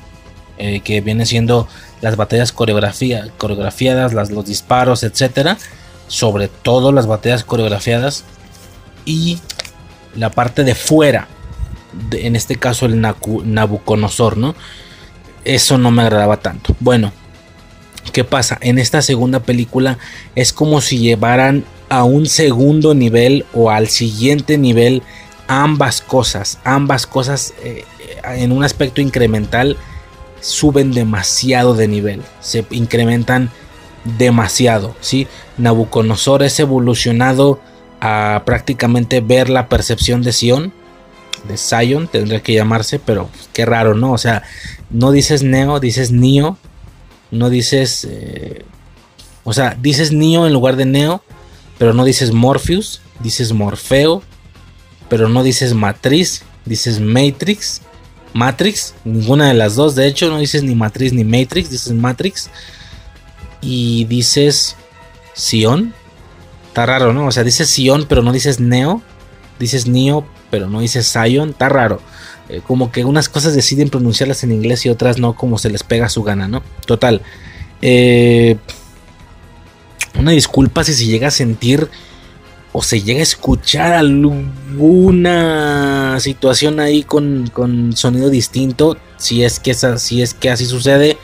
eh, 0.57 0.81
que 0.81 1.03
viene 1.03 1.27
siendo 1.27 1.69
las 2.01 2.17
batallas 2.17 2.53
coreografía, 2.53 3.29
coreografiadas, 3.39 4.13
los 4.13 4.45
disparos, 4.45 5.03
etcétera, 5.03 5.59
sobre 6.09 6.49
todo 6.49 6.93
las 6.93 7.07
batallas 7.07 7.45
coreografiadas 7.45 8.25
y 9.05 9.39
la 10.15 10.31
parte 10.31 10.65
de 10.65 10.75
fuera, 10.75 11.29
en 12.13 12.37
este 12.37 12.57
caso 12.57 12.87
el 12.87 13.01
Nabucodonosor, 13.01 14.37
¿no? 14.37 14.55
Eso 15.45 15.79
no 15.79 15.91
me 15.91 16.03
agradaba 16.03 16.39
tanto. 16.39 16.75
Bueno, 16.81 17.13
¿qué 18.13 18.25
pasa? 18.25 18.59
En 18.61 18.79
esta 18.79 19.03
segunda 19.03 19.41
película 19.41 19.99
es 20.35 20.53
como 20.53 20.81
si 20.81 20.99
llevaran 20.99 21.65
a 21.89 22.05
un 22.05 22.27
segundo 22.27 22.95
nivel 22.95 23.47
o 23.55 23.71
al 23.71 23.89
siguiente 23.89 24.59
nivel 24.59 25.03
ambas 25.47 26.01
cosas, 26.01 26.59
ambas 26.65 27.07
cosas 27.07 27.55
eh, 27.63 27.85
en 28.25 28.51
un 28.51 28.65
aspecto 28.65 29.01
incremental 29.01 29.77
suben 30.47 30.93
demasiado 30.93 31.75
de 31.75 31.89
nivel, 31.89 32.23
se 32.41 32.65
incrementan 32.71 33.51
demasiado, 34.19 34.95
¿sí? 35.01 35.27
Nabucodonosor 35.59 36.43
es 36.43 36.59
evolucionado 36.61 37.61
a 38.01 38.43
prácticamente 38.47 39.21
ver 39.21 39.49
la 39.49 39.69
percepción 39.69 40.23
de 40.23 40.33
Sion, 40.33 40.73
de 41.49 41.57
Zion, 41.57 42.09
tendría 42.09 42.43
que 42.43 42.55
llamarse, 42.55 42.99
pero 42.99 43.29
qué 43.53 43.67
raro, 43.67 43.95
¿no? 43.95 44.13
O 44.13 44.19
sea, 44.19 44.43
no 44.91 45.11
dices 45.11 45.43
Neo, 45.43 45.81
dices 45.81 46.13
Neo, 46.13 46.59
no 47.31 47.51
dices, 47.51 48.07
eh, 48.09 48.65
o 49.45 49.53
sea, 49.53 49.77
dices 49.81 50.13
Neo 50.13 50.47
en 50.47 50.53
lugar 50.53 50.77
de 50.77 50.87
Neo, 50.87 51.23
pero 51.79 51.93
no 51.93 52.05
dices 52.05 52.33
Morpheus, 52.33 53.01
dices 53.21 53.53
Morfeo, 53.53 54.23
pero 55.09 55.29
no 55.29 55.43
dices 55.43 55.75
Matriz, 55.75 56.43
dices 56.65 57.01
Matrix, 57.01 57.83
Matrix, 58.37 58.95
ninguna 59.05 59.49
de 59.49 59.55
las 59.55 59.75
dos, 59.75 59.95
de 59.95 60.07
hecho 60.07 60.29
no 60.29 60.39
dices 60.39 60.63
ni 60.63 60.75
Matriz 60.75 61.13
ni 61.13 61.25
Matrix, 61.25 61.71
dices 61.71 61.93
Matrix 61.93 62.51
y 63.61 64.05
dices 64.05 64.77
Sion. 65.35 65.95
Está 66.69 66.85
raro, 66.85 67.15
¿no? 67.15 67.27
O 67.27 67.33
sea, 67.33 67.45
dices 67.45 67.71
Sion, 67.71 68.05
pero 68.07 68.23
no 68.23 68.33
dices 68.33 68.61
Neo, 68.61 69.03
dices 69.59 69.87
Neo, 69.87 70.27
pero 70.51 70.69
no 70.69 70.81
dices 70.81 71.11
Zion, 71.11 71.51
está 71.51 71.69
raro. 71.69 72.01
Eh, 72.49 72.61
como 72.67 72.93
que 72.93 73.05
unas 73.05 73.29
cosas 73.29 73.55
deciden 73.55 73.91
pronunciarlas 73.91 74.45
en 74.45 74.53
inglés 74.53 74.87
y 74.87 74.89
otras 74.89 75.19
no, 75.19 75.35
como 75.35 75.59
se 75.59 75.71
les 75.71 75.83
pega 75.83 76.09
su 76.09 76.23
gana, 76.23 76.47
¿no? 76.49 76.63
Total. 76.87 77.23
Eh, 77.83 78.57
una 80.19 80.31
disculpa 80.31 80.85
si 80.85 80.95
se 80.95 81.07
llega 81.07 81.29
a 81.29 81.33
sentir 81.33 81.89
o 82.77 82.83
se 82.83 83.01
llega 83.01 83.21
a 83.21 83.23
escuchar 83.23 83.95
alguna 83.95 85.41
situación 86.21 86.79
ahí 86.79 87.05
con, 87.05 87.51
sonido 87.97 88.29
distinto, 88.29 88.99
si 89.17 89.45
es 89.45 89.59
que 89.59 89.73
si 89.73 90.21
es 90.21 90.35
que 90.35 90.51
así 90.51 90.67
sucede, 90.67 91.17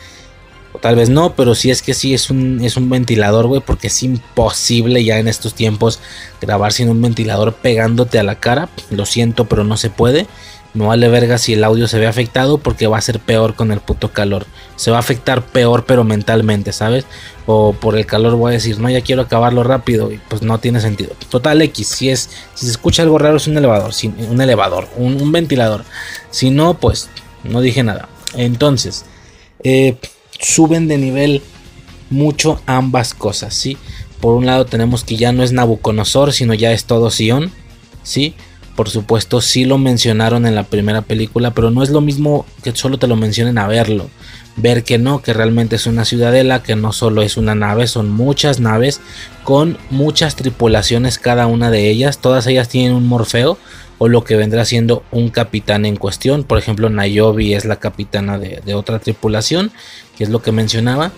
o 0.73 0.79
tal 0.79 0.97
vez 0.97 1.11
no, 1.11 1.35
pero 1.35 1.55
si 1.55 1.71
es 1.71 1.83
que 1.83 1.93
sí 1.93 2.15
es 2.15 2.31
un, 2.31 2.65
es 2.65 2.79
un 2.79 2.89
ventilador, 2.89 3.49
güey, 3.49 3.61
porque 3.61 3.89
es 3.89 4.03
imposible 4.03 5.05
ya 5.05 5.19
en 5.19 5.29
estos 5.29 5.53
tiempos 5.53 6.01
grabar 6.41 6.73
sin 6.73 6.89
un 6.89 7.03
ventilador 7.03 7.53
pegándote 7.53 8.19
a 8.19 8.23
la 8.23 8.37
cara, 8.37 8.71
lo 8.89 9.05
siento, 9.05 9.45
pero 9.45 9.63
no 9.63 9.77
se 9.77 9.91
puede. 9.91 10.29
No 10.75 10.87
vale 10.87 11.09
verga 11.09 11.37
si 11.37 11.53
el 11.53 11.65
audio 11.65 11.87
se 11.87 11.99
ve 11.99 12.07
afectado 12.07 12.57
porque 12.57 12.87
va 12.87 12.97
a 12.97 13.03
ser 13.03 13.21
peor 13.21 13.55
con 13.55 13.73
el 13.73 13.81
puto 13.81 14.13
calor. 14.13 14.47
Se 14.77 14.91
va 14.91 14.97
a 14.97 15.01
afectar 15.01 15.45
peor 15.45 15.85
pero 15.85 16.03
mentalmente, 16.03 16.73
¿sabes? 16.73 17.05
O 17.47 17.75
por 17.75 17.97
el 17.97 18.07
calor 18.07 18.37
voy 18.37 18.51
a 18.51 18.55
decir, 18.55 18.79
no, 18.79 18.89
ya 18.89 19.03
quiero 19.03 19.23
acabarlo 19.23 19.65
rápido 19.65 20.11
y 20.11 20.19
pues 20.29 20.41
no 20.41 20.59
tiene 20.61 20.81
sentido. 20.81 21.15
Total 21.29 21.61
X, 21.61 21.89
si 21.89 22.09
es, 22.09 22.31
si 22.55 22.65
se 22.65 22.73
escucha 22.73 23.03
algo 23.03 23.19
raro 23.19 23.37
es 23.37 23.47
un 23.47 23.59
elevador, 23.59 23.93
un 24.31 24.41
elevador, 24.41 24.89
un, 24.97 25.31
ventilador. 25.31 25.85
Si 26.31 26.51
no, 26.51 26.75
pues 26.75 27.11
no 27.45 27.61
dije 27.61 27.83
nada. 27.83 28.09
Entonces, 28.35 29.05
eh, 29.65 29.97
suben 30.41 30.89
de 30.89 30.97
nivel 30.97 31.43
mucho 32.09 32.61
ambas 32.67 33.13
cosas, 33.13 33.55
¿sí? 33.55 33.77
Por 34.21 34.37
un 34.37 34.47
lado 34.47 34.65
tenemos 34.65 35.05
que 35.05 35.17
ya 35.17 35.33
no 35.33 35.43
es 35.43 35.53
Nabucodonosor, 35.53 36.33
sino 36.33 36.55
ya 36.55 36.73
es 36.73 36.85
todo 36.85 37.11
Sion, 37.11 37.53
¿sí? 38.03 38.35
Por 38.75 38.89
supuesto 38.89 39.41
sí 39.41 39.65
lo 39.65 39.79
mencionaron 39.79 40.47
en 40.47 40.55
la 40.55 40.65
primera 40.65 41.03
película, 41.03 41.53
pero 41.53 41.71
no 41.71 41.83
es 41.83 41.91
lo 41.91 42.01
mismo 42.01 42.47
que 42.63 42.75
solo 42.75 42.99
te 42.99 43.07
lo 43.07 43.17
mencionen 43.17 43.59
a 43.59 43.67
verlo. 43.67 44.09
Ver 44.57 44.85
que 44.85 44.99
no, 44.99 45.23
que 45.23 45.33
realmente 45.33 45.77
es 45.77 45.87
una 45.87 46.05
ciudadela, 46.05 46.63
que 46.63 46.77
no 46.77 46.93
solo 46.93 47.23
es 47.23 47.37
una 47.37 47.55
nave, 47.55 47.87
son 47.87 48.11
muchas 48.11 48.61
naves 48.61 49.01
con 49.45 49.79
muchas 49.91 50.37
tripulaciones 50.37 51.19
cada 51.19 51.47
una 51.47 51.71
de 51.71 51.89
ellas. 51.89 52.19
Todas 52.19 52.47
ellas 52.47 52.69
tienen 52.69 52.95
un 52.95 53.07
morfeo 53.07 53.59
o 53.99 54.09
lo 54.09 54.25
que 54.25 54.37
vendrá 54.37 54.65
siendo 54.65 55.05
un 55.11 55.31
capitán 55.31 55.87
en 55.87 55.97
cuestión. 55.97 56.45
Por 56.45 56.59
ejemplo, 56.59 56.91
Nayobi 56.91 57.55
es 57.55 57.65
la 57.65 57.77
capitana 57.77 58.39
de, 58.39 58.63
de 58.65 58.75
otra 58.75 58.99
tripulación, 58.99 59.71
que 60.17 60.25
es 60.25 60.31
lo 60.31 60.43
que 60.43 60.53
mencionaba. 60.53 61.13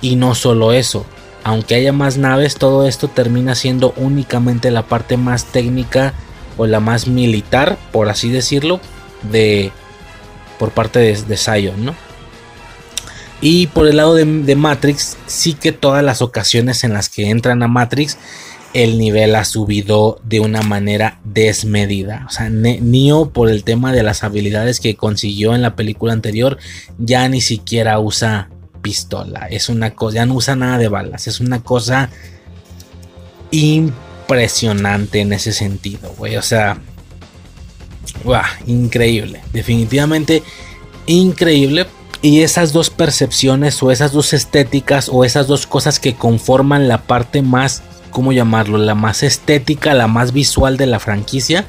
Y 0.00 0.16
no 0.16 0.34
solo 0.34 0.72
eso, 0.72 1.04
aunque 1.44 1.74
haya 1.74 1.92
más 1.92 2.18
naves, 2.18 2.56
todo 2.56 2.86
esto 2.86 3.08
termina 3.08 3.54
siendo 3.54 3.92
únicamente 3.96 4.70
la 4.70 4.82
parte 4.82 5.16
más 5.16 5.46
técnica 5.46 6.14
o 6.58 6.66
la 6.66 6.80
más 6.80 7.06
militar, 7.06 7.78
por 7.92 8.10
así 8.10 8.28
decirlo, 8.28 8.80
de 9.30 9.72
por 10.58 10.72
parte 10.72 10.98
de, 10.98 11.22
de 11.22 11.36
Zion, 11.36 11.86
¿no? 11.86 11.94
Y 13.40 13.68
por 13.68 13.86
el 13.86 13.96
lado 13.96 14.14
de, 14.14 14.56
Matrix, 14.56 15.16
sí 15.26 15.54
que 15.54 15.72
todas 15.72 16.02
las 16.02 16.22
ocasiones 16.22 16.82
en 16.82 16.92
las 16.92 17.08
que 17.08 17.30
entran 17.30 17.62
a 17.62 17.68
Matrix, 17.68 18.18
el 18.74 18.98
nivel 18.98 19.34
ha 19.36 19.44
subido 19.44 20.20
de 20.24 20.40
una 20.40 20.62
manera 20.62 21.20
desmedida. 21.24 22.26
O 22.28 22.30
sea, 22.30 22.50
Neo 22.50 23.30
por 23.30 23.48
el 23.48 23.62
tema 23.62 23.92
de 23.92 24.02
las 24.02 24.24
habilidades 24.24 24.80
que 24.80 24.96
consiguió 24.96 25.54
en 25.54 25.62
la 25.62 25.76
película 25.76 26.12
anterior, 26.12 26.58
ya 26.98 27.28
ni 27.28 27.40
siquiera 27.40 28.00
usa 28.00 28.50
pistola. 28.82 29.46
Es 29.50 29.68
una 29.68 29.94
cosa, 29.94 30.16
ya 30.16 30.26
no 30.26 30.34
usa 30.34 30.56
nada 30.56 30.78
de 30.78 30.88
balas. 30.88 31.28
Es 31.28 31.38
una 31.38 31.62
cosa 31.62 32.10
impresionante 33.52 34.07
impresionante 34.28 35.20
en 35.20 35.32
ese 35.32 35.52
sentido, 35.52 36.12
güey. 36.18 36.36
O 36.36 36.42
sea, 36.42 36.78
increíble. 38.66 39.40
Definitivamente 39.54 40.42
increíble. 41.06 41.86
Y 42.20 42.42
esas 42.42 42.72
dos 42.72 42.90
percepciones 42.90 43.82
o 43.82 43.90
esas 43.90 44.12
dos 44.12 44.34
estéticas 44.34 45.08
o 45.10 45.24
esas 45.24 45.46
dos 45.46 45.66
cosas 45.66 45.98
que 45.98 46.14
conforman 46.14 46.88
la 46.88 47.02
parte 47.02 47.42
más, 47.42 47.82
¿cómo 48.10 48.32
llamarlo? 48.32 48.76
La 48.76 48.94
más 48.94 49.22
estética, 49.22 49.94
la 49.94 50.08
más 50.08 50.32
visual 50.32 50.76
de 50.76 50.86
la 50.86 50.98
franquicia. 50.98 51.66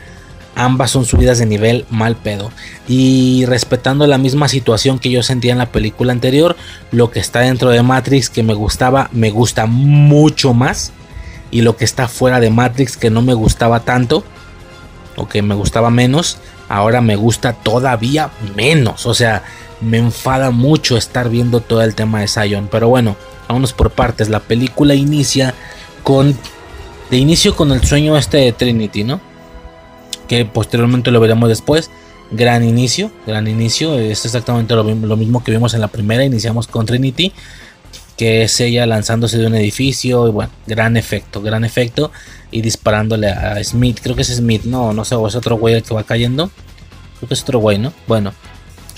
Ambas 0.56 0.92
son 0.92 1.06
subidas 1.06 1.38
de 1.38 1.46
nivel 1.46 1.86
mal 1.90 2.18
pedo. 2.18 2.52
Y 2.90 3.46
respetando 3.46 4.06
la 4.06 4.18
misma 4.18 4.50
situación 4.50 5.00
que 5.00 5.12
yo 5.12 5.24
sentía 5.24 5.54
en 5.54 5.60
la 5.60 5.72
película 5.72 6.12
anterior, 6.12 6.58
lo 6.92 7.10
que 7.10 7.20
está 7.20 7.40
dentro 7.40 7.70
de 7.70 7.84
Matrix 7.84 8.30
que 8.30 8.44
me 8.44 8.56
gustaba, 8.56 9.10
me 9.14 9.30
gusta 9.30 9.66
mucho 9.66 10.54
más 10.54 10.92
y 11.52 11.62
lo 11.62 11.76
que 11.76 11.86
está 11.86 12.08
fuera 12.08 12.40
de 12.40 12.50
Matrix 12.50 12.98
que 12.98 13.10
no 13.10 13.22
me 13.22 13.34
gustaba 13.34 13.82
tanto 13.82 14.24
o 15.16 15.28
que 15.28 15.42
me 15.42 15.56
gustaba 15.56 15.90
menos, 15.90 16.38
ahora 16.70 17.02
me 17.02 17.16
gusta 17.16 17.54
todavía 17.54 18.30
menos. 18.56 19.06
O 19.06 19.14
sea, 19.14 19.44
me 19.82 19.98
enfada 19.98 20.52
mucho 20.52 20.98
estar 20.98 21.30
viendo 21.30 21.60
todo 21.60 21.82
el 21.82 21.96
tema 21.96 22.22
de 22.22 22.28
Zion. 22.28 22.70
Pero 22.72 22.88
bueno, 22.88 23.16
vámonos 23.48 23.74
por 23.74 23.92
partes. 23.92 24.30
La 24.30 24.40
película 24.40 24.96
inicia 24.96 25.54
con. 26.04 26.38
De 27.10 27.18
inicio 27.18 27.56
con 27.56 27.72
el 27.72 27.84
sueño 27.84 28.16
este 28.18 28.38
de 28.38 28.52
Trinity, 28.54 29.04
¿no? 29.04 29.20
Que 30.28 30.46
posteriormente 30.46 31.10
lo 31.10 31.20
veremos 31.20 31.50
después. 31.50 31.90
Gran 32.32 32.64
inicio, 32.64 33.12
gran 33.26 33.48
inicio. 33.48 33.98
Es 33.98 34.26
exactamente 34.26 34.76
lo, 34.76 34.84
lo 34.84 35.18
mismo 35.18 35.44
que 35.44 35.52
vimos 35.52 35.74
en 35.74 35.82
la 35.82 35.88
primera. 35.88 36.24
Iniciamos 36.24 36.68
con 36.68 36.86
Trinity 36.86 37.34
que 38.20 38.44
es 38.44 38.60
ella 38.60 38.86
lanzándose 38.86 39.38
de 39.38 39.48
un 39.48 39.56
edificio 39.56 40.28
y 40.28 40.32
bueno, 40.32 40.52
gran 40.68 40.98
efecto, 40.98 41.42
gran 41.42 41.64
efecto 41.64 42.12
y 42.52 42.62
disparándole 42.62 43.30
a 43.30 43.64
Smith, 43.64 44.00
creo 44.04 44.14
que 44.14 44.24
es 44.24 44.28
Smith, 44.28 44.66
no, 44.66 44.92
no 44.92 45.06
sé, 45.06 45.16
o 45.16 45.26
es 45.26 45.36
otro 45.36 45.56
güey 45.56 45.76
el 45.76 45.84
que 45.84 45.94
va 45.94 46.04
cayendo, 46.04 46.52
creo 47.18 47.30
que 47.30 47.34
es 47.34 47.44
otro 47.44 47.60
güey, 47.60 47.78
¿no? 47.78 47.94
Bueno, 48.08 48.34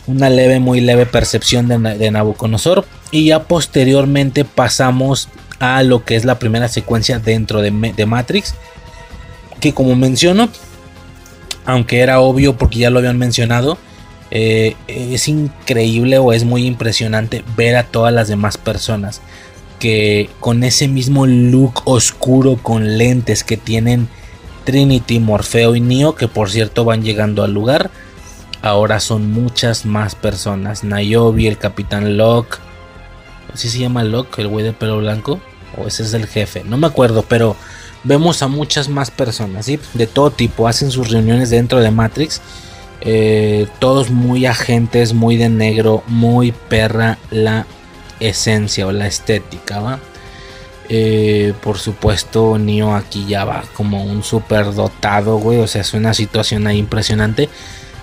una 0.08 0.32
leve, 0.32 0.60
muy 0.60 0.82
leve 0.82 1.06
percepción 1.06 1.68
de, 1.68 1.78
de 2.00 2.10
Nabucodonosor. 2.10 2.84
Y 3.12 3.28
ya 3.28 3.44
posteriormente 3.44 4.44
pasamos 4.44 5.30
a 5.60 5.84
lo 5.84 6.04
que 6.04 6.16
es 6.16 6.26
la 6.26 6.40
primera 6.40 6.68
secuencia 6.68 7.20
dentro 7.20 7.62
de, 7.62 7.70
de 7.96 8.06
Matrix, 8.08 8.56
que 9.60 9.72
como 9.72 9.96
menciono, 9.96 10.50
aunque 11.66 12.00
era 12.00 12.22
obvio 12.22 12.58
porque 12.58 12.80
ya 12.80 12.90
lo 12.90 12.98
habían 12.98 13.20
mencionado, 13.20 13.78
Eh, 14.32 14.76
es 14.88 15.28
increíble 15.28 16.18
o 16.18 16.32
es 16.32 16.46
muy 16.46 16.66
impresionante 16.66 17.44
ver 17.58 17.76
a 17.76 17.84
todas 17.84 18.14
las 18.14 18.30
demás 18.30 18.58
personas 18.58 19.22
que 19.82 20.30
con 20.40 20.64
ese 20.64 20.88
mismo 20.88 21.26
look 21.26 21.82
oscuro 21.86 22.56
con 22.56 22.98
lentes 22.98 23.44
que 23.44 23.58
tienen 23.58 24.08
Trinity, 24.64 25.20
Morfeo 25.20 25.76
y 25.76 25.82
Neo, 25.82 26.14
que 26.14 26.28
por 26.28 26.52
cierto 26.52 26.86
van 26.86 27.04
llegando 27.04 27.44
al 27.44 27.52
lugar. 27.52 27.90
Ahora 28.62 29.00
son 29.00 29.32
muchas 29.32 29.88
más 29.88 30.14
personas. 30.14 30.84
Nayobi, 30.84 31.48
el 31.48 31.58
Capitán 31.58 32.16
Locke. 32.16 32.60
¿Así 33.52 33.70
se 33.70 33.80
llama 33.80 34.04
Locke, 34.04 34.38
el 34.40 34.48
güey 34.48 34.64
de 34.64 34.72
pelo 34.72 35.00
blanco? 35.00 35.40
O 35.76 35.88
ese 35.88 36.04
es 36.04 36.14
el 36.14 36.28
jefe. 36.28 36.64
No 36.64 36.78
me 36.78 36.86
acuerdo, 36.86 37.26
pero 37.28 37.56
vemos 38.04 38.44
a 38.44 38.48
muchas 38.48 38.88
más 38.88 39.10
personas, 39.10 39.66
¿sí? 39.66 39.80
De 39.96 40.06
todo 40.06 40.30
tipo. 40.30 40.68
Hacen 40.68 40.92
sus 40.92 41.10
reuniones 41.10 41.50
dentro 41.50 41.80
de 41.80 41.90
Matrix. 41.90 42.40
Eh, 43.02 43.68
todos 43.80 44.12
muy 44.12 44.46
agentes, 44.46 45.14
muy 45.14 45.36
de 45.36 45.50
negro, 45.50 46.04
muy 46.08 46.52
perra 46.52 47.18
la 47.32 47.66
esencia 48.20 48.86
o 48.86 48.92
la 48.92 49.08
estética, 49.08 49.80
¿va? 49.80 50.00
Eh, 50.94 51.54
por 51.64 51.78
supuesto, 51.78 52.58
Neo 52.58 52.94
aquí 52.94 53.26
ya 53.26 53.46
va 53.46 53.64
como 53.76 54.04
un 54.04 54.24
super 54.24 54.74
dotado, 54.74 55.38
güey. 55.38 55.60
O 55.60 55.68
sea, 55.68 55.82
es 55.82 55.94
una 55.94 56.14
situación 56.14 56.68
ahí 56.68 56.78
impresionante. 56.78 57.50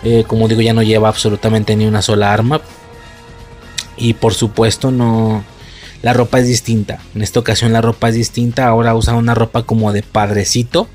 Eh, 0.02 0.24
como 0.26 0.48
digo, 0.48 0.62
ya 0.62 0.72
no 0.72 0.82
lleva 0.82 1.08
absolutamente 1.08 1.76
ni 1.76 1.86
una 1.86 2.02
sola 2.02 2.32
arma. 2.32 2.62
Y 3.96 4.14
por 4.14 4.34
supuesto, 4.34 4.90
no. 4.90 5.44
La 6.00 6.12
ropa 6.12 6.38
es 6.38 6.46
distinta. 6.46 7.00
En 7.14 7.22
esta 7.22 7.40
ocasión 7.40 7.72
la 7.72 7.80
ropa 7.82 8.08
es 8.08 8.14
distinta. 8.14 8.66
Ahora 8.66 8.94
usa 8.94 9.14
una 9.14 9.34
ropa 9.34 9.64
como 9.64 9.92
de 9.92 10.02
padrecito. 10.02 10.88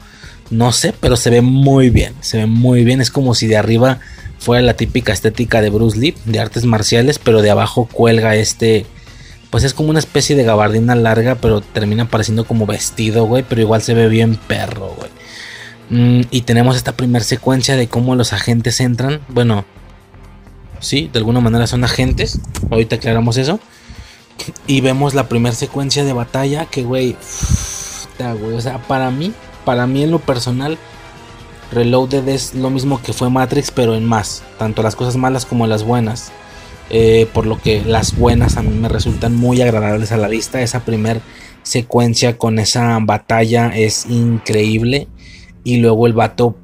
No 0.53 0.71
sé, 0.71 0.93
pero 0.99 1.15
se 1.15 1.29
ve 1.29 1.41
muy 1.41 1.89
bien. 1.89 2.13
Se 2.21 2.37
ve 2.37 2.45
muy 2.45 2.83
bien. 2.83 3.01
Es 3.01 3.09
como 3.09 3.33
si 3.33 3.47
de 3.47 3.57
arriba 3.57 3.99
fuera 4.37 4.61
la 4.61 4.75
típica 4.75 5.11
estética 5.11 5.61
de 5.61 5.69
Bruce 5.69 5.97
Lee, 5.97 6.15
de 6.25 6.39
artes 6.39 6.65
marciales, 6.65 7.17
pero 7.17 7.41
de 7.41 7.49
abajo 7.49 7.89
cuelga 7.91 8.35
este 8.35 8.85
pues 9.49 9.63
es 9.63 9.75
como 9.75 9.91
una 9.91 9.99
especie 9.99 10.35
de 10.35 10.43
gabardina 10.43 10.95
larga, 10.95 11.35
pero 11.35 11.61
termina 11.61 12.09
pareciendo 12.09 12.43
como 12.43 12.65
vestido, 12.65 13.25
güey, 13.25 13.45
pero 13.47 13.61
igual 13.61 13.83
se 13.83 13.93
ve 13.93 14.07
bien 14.07 14.35
perro, 14.35 14.95
güey. 14.97 15.11
Mm, 15.91 16.25
y 16.31 16.41
tenemos 16.41 16.75
esta 16.75 16.93
primera 16.93 17.23
secuencia 17.23 17.75
de 17.75 17.87
cómo 17.87 18.15
los 18.15 18.33
agentes 18.33 18.79
entran, 18.79 19.21
bueno, 19.29 19.63
sí, 20.79 21.07
de 21.13 21.19
alguna 21.19 21.39
manera 21.39 21.67
son 21.67 21.83
agentes, 21.83 22.39
ahorita 22.71 22.95
aclaramos 22.95 23.37
eso. 23.37 23.59
Y 24.65 24.81
vemos 24.81 25.13
la 25.13 25.29
primera 25.29 25.53
secuencia 25.53 26.03
de 26.03 26.13
batalla 26.13 26.65
que, 26.65 26.81
güey, 26.81 27.15
o 28.57 28.59
sea, 28.59 28.79
para 28.87 29.11
mí, 29.11 29.33
para 29.65 29.87
mí 29.87 30.03
en 30.03 30.11
lo 30.11 30.19
personal, 30.19 30.77
Reloaded 31.71 32.27
es 32.27 32.53
lo 32.53 32.69
mismo 32.69 33.01
que 33.01 33.13
fue 33.13 33.29
Matrix, 33.29 33.71
pero 33.71 33.95
en 33.95 34.05
más, 34.05 34.43
tanto 34.59 34.83
las 34.83 34.95
cosas 34.95 35.17
malas 35.17 35.45
como 35.45 35.67
las 35.67 35.83
buenas. 35.83 36.31
Eh, 36.89 37.27
por 37.33 37.45
lo 37.45 37.59
que 37.59 37.81
las 37.83 38.15
buenas 38.15 38.57
a 38.57 38.61
mí 38.61 38.69
me 38.69 38.89
resultan 38.89 39.35
muy 39.35 39.61
agradables 39.61 40.11
a 40.11 40.17
la 40.17 40.27
vista. 40.27 40.61
Esa 40.61 40.81
primer 40.81 41.21
secuencia 41.63 42.37
con 42.37 42.59
esa 42.59 42.99
batalla 43.01 43.71
es 43.75 44.05
increíble 44.07 45.07
y 45.63 45.77
luego 45.77 46.05
el 46.07 46.13
vato 46.13 46.55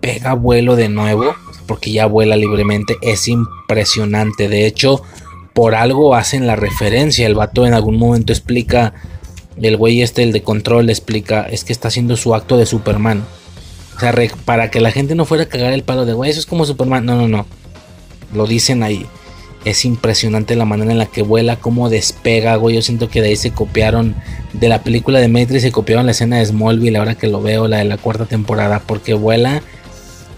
pega 0.00 0.34
vuelo 0.34 0.76
de 0.76 0.88
nuevo 0.88 1.34
porque 1.66 1.92
ya 1.92 2.06
vuela 2.06 2.36
libremente. 2.36 2.96
Es 3.00 3.28
impresionante. 3.28 4.48
De 4.48 4.66
hecho, 4.66 5.02
por 5.54 5.74
algo 5.74 6.14
hacen 6.14 6.46
la 6.46 6.56
referencia. 6.56 7.26
El 7.26 7.36
vato 7.36 7.64
en 7.64 7.74
algún 7.74 7.96
momento 7.96 8.32
explica, 8.32 8.92
el 9.68 9.76
güey 9.76 10.02
este, 10.02 10.22
el 10.22 10.32
de 10.32 10.42
control, 10.42 10.90
explica, 10.90 11.42
es 11.42 11.64
que 11.64 11.72
está 11.72 11.88
haciendo 11.88 12.16
su 12.16 12.34
acto 12.34 12.56
de 12.56 12.66
Superman. 12.66 13.24
O 13.96 14.00
sea, 14.00 14.14
para 14.44 14.70
que 14.70 14.80
la 14.80 14.92
gente 14.92 15.14
no 15.14 15.26
fuera 15.26 15.44
a 15.44 15.48
cagar 15.48 15.72
el 15.72 15.82
palo 15.82 16.06
de, 16.06 16.14
güey, 16.14 16.30
eso 16.30 16.40
es 16.40 16.46
como 16.46 16.64
Superman. 16.64 17.04
No, 17.04 17.16
no, 17.16 17.28
no. 17.28 17.46
Lo 18.34 18.46
dicen 18.46 18.82
ahí. 18.82 19.06
Es 19.66 19.84
impresionante 19.84 20.56
la 20.56 20.64
manera 20.64 20.92
en 20.92 20.98
la 20.98 21.04
que 21.04 21.22
vuela, 21.22 21.56
cómo 21.56 21.90
despega, 21.90 22.56
güey. 22.56 22.76
Yo 22.76 22.82
siento 22.82 23.10
que 23.10 23.20
de 23.20 23.28
ahí 23.28 23.36
se 23.36 23.50
copiaron 23.50 24.14
de 24.54 24.70
la 24.70 24.82
película 24.82 25.20
de 25.20 25.28
Matrix, 25.28 25.62
se 25.62 25.72
copiaron 25.72 26.06
la 26.06 26.12
escena 26.12 26.38
de 26.38 26.46
Smallville, 26.46 26.96
ahora 26.96 27.14
que 27.14 27.28
lo 27.28 27.42
veo, 27.42 27.68
la 27.68 27.78
de 27.78 27.84
la 27.84 27.98
cuarta 27.98 28.24
temporada, 28.24 28.82
porque 28.86 29.12
vuela 29.12 29.62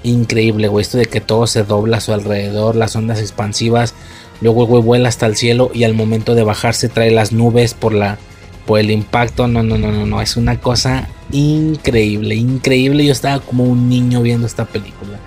increíble, 0.02 0.66
güey. 0.66 0.82
Esto 0.82 0.98
de 0.98 1.06
que 1.06 1.20
todo 1.20 1.46
se 1.46 1.62
dobla 1.62 1.98
a 1.98 2.00
su 2.00 2.12
alrededor, 2.12 2.74
las 2.74 2.96
ondas 2.96 3.20
expansivas. 3.20 3.94
Luego 4.40 4.66
güey 4.66 4.82
vuela 4.82 5.08
hasta 5.08 5.26
el 5.26 5.36
cielo 5.36 5.70
y 5.72 5.84
al 5.84 5.94
momento 5.94 6.34
de 6.34 6.42
bajarse 6.42 6.88
trae 6.88 7.12
las 7.12 7.30
nubes 7.30 7.74
por 7.74 7.94
la 7.94 8.18
por 8.66 8.80
el 8.80 8.90
impacto. 8.90 9.48
No, 9.48 9.62
no, 9.62 9.78
no, 9.78 9.92
no, 9.92 10.06
no. 10.06 10.20
Es 10.22 10.36
una 10.36 10.58
cosa 10.60 11.08
increíble, 11.30 12.34
increíble. 12.34 13.04
Yo 13.04 13.12
estaba 13.12 13.40
como 13.40 13.64
un 13.64 13.88
niño 13.88 14.22
viendo 14.22 14.46
esta 14.46 14.64
película. 14.64 15.18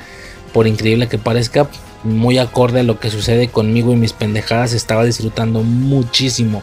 Por 0.53 0.67
increíble 0.67 1.07
que 1.07 1.17
parezca, 1.17 1.67
muy 2.03 2.37
acorde 2.37 2.81
a 2.81 2.83
lo 2.83 2.99
que 2.99 3.09
sucede 3.09 3.47
conmigo 3.49 3.91
y 3.91 3.97
mis 3.97 4.13
pendejadas, 4.13 4.73
estaba 4.73 5.03
disfrutando 5.03 5.63
muchísimo 5.63 6.61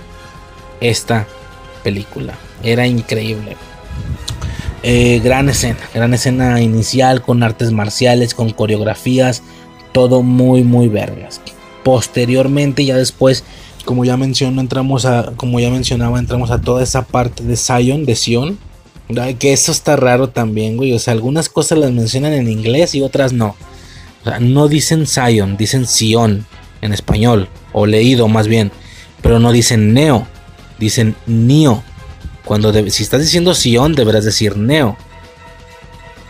esta 0.81 1.27
película. 1.83 2.35
Era 2.63 2.87
increíble. 2.87 3.57
Eh, 4.85 5.21
gran 5.23 5.49
escena, 5.49 5.79
gran 5.95 6.13
escena 6.15 6.61
inicial 6.61 7.23
con 7.23 7.43
artes 7.43 7.71
marciales, 7.71 8.35
con 8.35 8.51
coreografías, 8.51 9.43
todo 9.93 10.23
muy, 10.23 10.65
muy 10.65 10.89
vergas. 10.89 11.41
Posteriormente, 11.85 12.85
ya 12.85 12.97
después, 12.97 13.45
como 13.85 14.05
ya 14.05 14.17
menciono, 14.17 14.61
entramos 14.61 15.05
a, 15.05 15.33
como 15.37 15.61
ya 15.61 15.71
mencionaba, 15.71 16.19
entramos 16.19 16.51
a 16.51 16.61
toda 16.61 16.83
esa 16.83 17.03
parte 17.03 17.45
de 17.45 17.57
Zion, 17.57 18.05
de 18.05 18.17
Sion. 18.17 18.59
Que 19.39 19.53
eso 19.53 19.73
está 19.73 19.97
raro 19.97 20.31
también, 20.31 20.79
güey. 20.79 20.95
O 20.95 20.99
sea, 20.99 21.13
algunas 21.13 21.49
cosas 21.49 21.79
las 21.79 21.93
mencionan 21.93 22.33
en 22.33 22.51
inglés 22.51 22.95
y 22.95 23.03
otras 23.03 23.33
no 23.33 23.57
no 24.41 24.69
dicen 24.69 25.07
Zion, 25.07 25.57
dicen 25.57 25.87
Sion 25.87 26.47
en 26.81 26.93
español, 26.93 27.49
o 27.73 27.87
leído 27.87 28.29
más 28.29 28.49
bien, 28.49 28.73
pero 29.21 29.39
no 29.39 29.53
dicen 29.53 29.95
Neo, 29.95 30.27
dicen 30.79 31.17
Neo. 31.27 31.83
Cuando 32.45 32.73
si 32.91 33.03
estás 33.03 33.21
diciendo 33.21 33.55
Sion, 33.55 33.95
deberás 33.95 34.25
decir 34.25 34.57
Neo. 34.57 34.97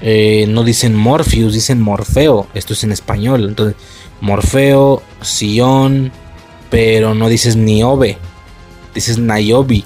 Eh, 0.02 0.46
no 0.48 0.64
dicen 0.64 0.94
Morpheus, 0.94 1.54
dicen 1.54 1.80
Morfeo. 1.80 2.48
Esto 2.54 2.74
es 2.74 2.84
en 2.84 2.92
español. 2.92 3.48
Entonces, 3.48 3.76
Morfeo, 4.20 5.02
Sion, 5.22 6.12
pero 6.72 7.14
no 7.14 7.28
dices 7.28 7.54
Niobe, 7.54 8.18
dices 8.96 9.18
Nayobi. 9.18 9.84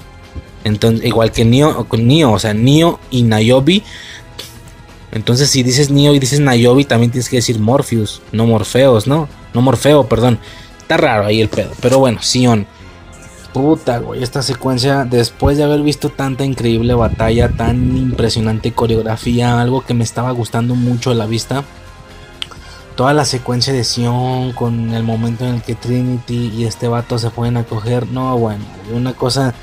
Entonces, 0.65 1.05
igual 1.05 1.31
que 1.31 1.45
Neo, 1.45 1.87
Neo, 1.93 2.33
o 2.33 2.39
sea, 2.39 2.55
Neo 2.55 2.99
y 3.11 3.25
Nayobi 3.25 3.85
entonces, 5.17 5.49
si 5.49 5.63
dices 5.63 5.91
Neo 5.91 6.15
y 6.15 6.19
dices 6.19 6.41
Nayobi, 6.41 6.85
también 6.85 7.11
tienes 7.11 7.31
que 7.31 7.37
decir 7.37 7.59
Morpheus, 7.59 8.21
no 8.33 8.45
Morfeos, 8.47 9.07
¿no? 9.07 9.31
No 9.55 9.63
Morfeo, 9.63 10.07
perdón. 10.07 10.39
Está 10.79 10.99
raro 10.99 11.25
ahí 11.25 11.41
el 11.41 11.49
pedo. 11.49 11.71
Pero 11.81 11.99
bueno, 11.99 12.21
Sion. 12.21 12.67
Puta, 13.55 14.01
güey, 14.01 14.23
esta 14.23 14.43
secuencia, 14.43 15.07
después 15.07 15.57
de 15.57 15.65
haber 15.65 15.81
visto 15.81 16.11
tanta 16.11 16.45
increíble 16.45 16.93
batalla, 16.93 17.49
tan 17.49 17.97
impresionante 17.97 18.73
coreografía, 18.73 19.59
algo 19.59 19.81
que 19.81 19.95
me 19.95 20.05
estaba 20.05 20.31
gustando 20.33 20.75
mucho 20.75 21.13
a 21.13 21.15
la 21.15 21.25
vista. 21.25 21.65
Toda 22.97 23.13
la 23.13 23.27
secuencia 23.27 23.75
de 23.75 23.85
Sion 23.85 24.53
con 24.53 24.95
el 24.95 25.03
momento 25.03 25.45
en 25.47 25.57
el 25.57 25.63
que 25.63 25.75
Trinity 25.75 26.53
y 26.57 26.65
este 26.65 26.89
vato 26.89 27.19
se 27.19 27.31
pueden 27.31 27.59
acoger. 27.59 28.07
No, 28.07 28.39
bueno, 28.39 28.65
una 28.93 29.13
cosa 29.13 29.55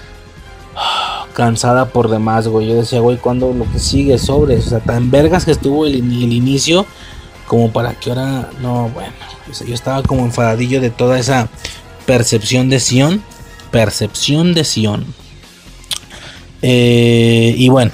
cansada 1.33 1.89
por 1.89 2.09
demás, 2.09 2.47
güey. 2.47 2.67
Yo 2.67 2.75
decía, 2.75 2.99
güey, 2.99 3.17
cuando 3.17 3.51
lo 3.53 3.69
que 3.71 3.79
sigue 3.79 4.17
sobre, 4.17 4.57
o 4.57 4.61
sea, 4.61 4.79
tan 4.79 5.11
vergas 5.11 5.45
que 5.45 5.51
estuvo 5.51 5.85
el, 5.85 5.95
inicio, 5.95 6.85
como 7.47 7.71
para 7.71 7.93
que 7.95 8.11
ahora, 8.11 8.49
no, 8.61 8.89
bueno, 8.89 9.13
yo 9.65 9.73
estaba 9.73 10.03
como 10.03 10.23
enfadadillo 10.23 10.79
de 10.79 10.91
toda 10.91 11.19
esa 11.19 11.49
percepción 12.05 12.69
de 12.69 12.79
Sion, 12.79 13.23
percepción 13.71 14.53
de 14.53 14.63
Sion. 14.63 15.05
Eh, 16.61 17.55
y 17.57 17.67
bueno, 17.69 17.91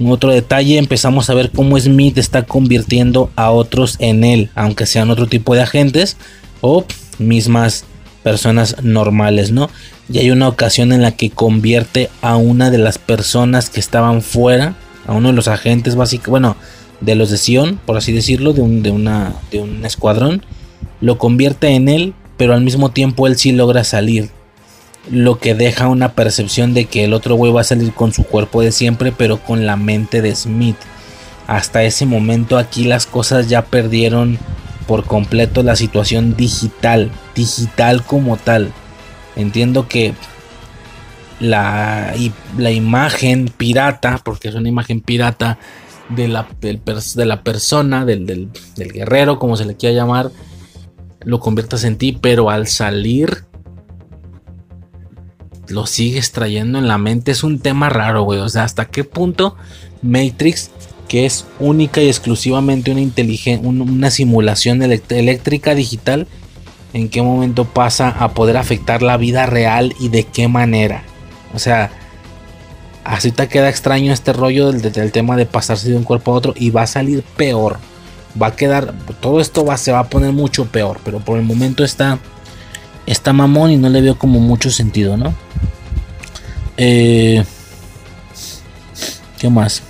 un 0.00 0.10
otro 0.10 0.30
detalle, 0.30 0.78
empezamos 0.78 1.28
a 1.28 1.34
ver 1.34 1.50
cómo 1.50 1.78
Smith 1.78 2.16
está 2.18 2.42
convirtiendo 2.42 3.30
a 3.36 3.50
otros 3.50 3.96
en 3.98 4.24
él, 4.24 4.50
aunque 4.54 4.86
sean 4.86 5.10
otro 5.10 5.26
tipo 5.26 5.54
de 5.54 5.62
agentes 5.62 6.16
o 6.62 6.84
mismas 7.18 7.84
personas 8.22 8.82
normales, 8.82 9.52
¿no? 9.52 9.70
Y 10.10 10.18
hay 10.18 10.30
una 10.30 10.48
ocasión 10.48 10.92
en 10.92 11.02
la 11.02 11.12
que 11.12 11.30
convierte 11.30 12.08
a 12.22 12.36
una 12.36 12.70
de 12.70 12.78
las 12.78 12.98
personas 12.98 13.70
que 13.70 13.78
estaban 13.78 14.22
fuera, 14.22 14.74
a 15.06 15.12
uno 15.12 15.28
de 15.28 15.34
los 15.34 15.48
agentes 15.48 15.94
básicos, 15.94 16.28
bueno, 16.28 16.56
de 17.00 17.14
los 17.14 17.30
de 17.30 17.36
Sion, 17.38 17.78
por 17.84 17.96
así 17.96 18.12
decirlo, 18.12 18.52
de 18.52 18.62
un, 18.62 18.82
de, 18.82 18.90
una, 18.90 19.34
de 19.50 19.60
un 19.60 19.84
escuadrón, 19.84 20.42
lo 21.00 21.18
convierte 21.18 21.68
en 21.68 21.88
él, 21.88 22.14
pero 22.36 22.54
al 22.54 22.62
mismo 22.62 22.90
tiempo 22.90 23.26
él 23.26 23.36
sí 23.36 23.52
logra 23.52 23.84
salir. 23.84 24.30
Lo 25.08 25.38
que 25.38 25.54
deja 25.54 25.88
una 25.88 26.12
percepción 26.12 26.74
de 26.74 26.84
que 26.86 27.04
el 27.04 27.14
otro 27.14 27.34
güey 27.34 27.52
va 27.52 27.62
a 27.62 27.64
salir 27.64 27.92
con 27.92 28.12
su 28.12 28.24
cuerpo 28.24 28.60
de 28.60 28.72
siempre, 28.72 29.12
pero 29.12 29.38
con 29.38 29.66
la 29.66 29.76
mente 29.76 30.20
de 30.22 30.34
Smith. 30.34 30.76
Hasta 31.46 31.82
ese 31.84 32.06
momento 32.06 32.58
aquí 32.58 32.84
las 32.84 33.06
cosas 33.06 33.48
ya 33.48 33.64
perdieron 33.64 34.38
por 34.86 35.04
completo 35.04 35.62
la 35.62 35.76
situación 35.76 36.36
digital, 36.36 37.10
digital 37.34 38.04
como 38.04 38.36
tal. 38.36 38.72
Entiendo 39.36 39.88
que 39.88 40.14
la, 41.40 42.12
la 42.58 42.70
imagen 42.70 43.52
pirata, 43.56 44.20
porque 44.22 44.48
es 44.48 44.54
una 44.54 44.68
imagen 44.68 45.00
pirata 45.00 45.58
de 46.08 46.28
la, 46.28 46.48
de 46.60 47.24
la 47.24 47.42
persona, 47.42 48.04
del, 48.04 48.26
del, 48.26 48.50
guerrero, 48.92 49.38
como 49.38 49.56
se 49.56 49.64
le 49.64 49.76
quiera 49.76 49.94
llamar, 49.94 50.30
lo 51.20 51.40
conviertas 51.40 51.84
en 51.84 51.96
ti, 51.96 52.12
pero 52.12 52.50
al 52.50 52.66
salir 52.66 53.44
lo 55.70 55.86
sigues 55.86 56.32
trayendo 56.32 56.78
en 56.78 56.88
la 56.88 56.98
mente. 56.98 57.30
Es 57.30 57.44
un 57.44 57.60
tema 57.60 57.88
raro, 57.88 58.22
güey. 58.22 58.40
O 58.40 58.48
sea, 58.48 58.64
hasta 58.64 58.86
qué 58.86 59.04
punto 59.04 59.56
Matrix, 60.02 60.70
que 61.08 61.26
es 61.26 61.46
única 61.58 62.00
y 62.00 62.08
exclusivamente 62.08 62.90
una, 62.90 63.82
una 63.82 64.10
simulación 64.10 64.82
eléctrica 64.82 65.74
digital, 65.74 66.26
en 66.92 67.08
qué 67.08 67.22
momento 67.22 67.64
pasa 67.64 68.08
a 68.08 68.32
poder 68.32 68.56
afectar 68.56 69.02
la 69.02 69.16
vida 69.16 69.46
real 69.46 69.94
y 70.00 70.08
de 70.08 70.24
qué 70.24 70.48
manera. 70.48 71.04
O 71.54 71.58
sea, 71.58 71.90
así 73.04 73.30
te 73.30 73.48
queda 73.48 73.68
extraño 73.68 74.12
este 74.12 74.32
rollo 74.32 74.72
del, 74.72 75.12
tema 75.12 75.36
de 75.36 75.46
pasarse 75.46 75.90
de 75.90 75.96
un 75.96 76.04
cuerpo 76.04 76.32
a 76.32 76.36
otro 76.36 76.54
y 76.56 76.70
va 76.70 76.82
a 76.82 76.86
salir 76.86 77.22
peor. 77.22 77.78
Va 78.40 78.48
a 78.48 78.56
quedar, 78.56 78.94
todo 79.20 79.40
esto 79.40 79.64
va, 79.64 79.76
se 79.76 79.92
va 79.92 80.00
a 80.00 80.08
poner 80.08 80.32
mucho 80.32 80.66
peor, 80.66 81.00
pero 81.04 81.18
por 81.18 81.38
el 81.38 81.44
momento 81.44 81.82
está, 81.82 82.18
está 83.06 83.32
mamón 83.32 83.72
y 83.72 83.76
no 83.76 83.88
le 83.88 84.00
veo 84.00 84.16
como 84.16 84.38
mucho 84.38 84.70
sentido, 84.70 85.16
¿no? 85.16 85.34
Eh, 86.82 87.44
¿Qué 89.38 89.50
más? 89.50 89.82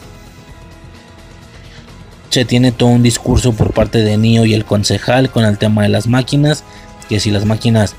Se 2.30 2.44
tiene 2.44 2.72
todo 2.72 2.88
un 2.88 3.04
discurso 3.04 3.52
por 3.52 3.72
parte 3.72 3.98
de 4.02 4.16
Nio 4.16 4.44
y 4.44 4.54
el 4.54 4.64
concejal 4.64 5.30
con 5.30 5.44
el 5.44 5.56
tema 5.56 5.84
de 5.84 5.88
las 5.88 6.08
máquinas. 6.08 6.64
Que 7.08 7.20
si 7.20 7.30
las 7.30 7.44
máquinas 7.44 7.94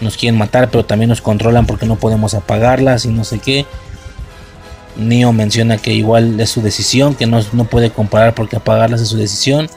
nos 0.00 0.16
quieren 0.16 0.38
matar, 0.38 0.70
pero 0.70 0.84
también 0.84 1.08
nos 1.08 1.20
controlan 1.20 1.66
porque 1.66 1.86
no 1.86 1.96
podemos 1.96 2.34
apagarlas 2.34 3.04
y 3.06 3.08
no 3.08 3.24
sé 3.24 3.40
qué. 3.40 3.66
Nio 4.94 5.32
menciona 5.32 5.78
que 5.78 5.92
igual 5.92 6.38
es 6.38 6.50
su 6.50 6.62
decisión, 6.62 7.16
que 7.16 7.26
no, 7.26 7.40
no 7.52 7.64
puede 7.64 7.90
comparar 7.90 8.36
porque 8.36 8.54
apagarlas 8.54 9.00
es 9.00 9.08
su 9.08 9.16
decisión. 9.16 9.68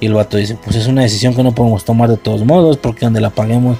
Y 0.00 0.06
el 0.06 0.14
vato 0.14 0.38
dice, 0.38 0.56
pues 0.64 0.74
es 0.76 0.86
una 0.86 1.02
decisión 1.02 1.34
que 1.34 1.42
no 1.42 1.54
podemos 1.54 1.84
tomar 1.84 2.08
de 2.08 2.16
todos 2.16 2.46
modos, 2.46 2.78
porque 2.78 3.04
donde 3.04 3.20
la 3.20 3.28
apaguemos 3.28 3.76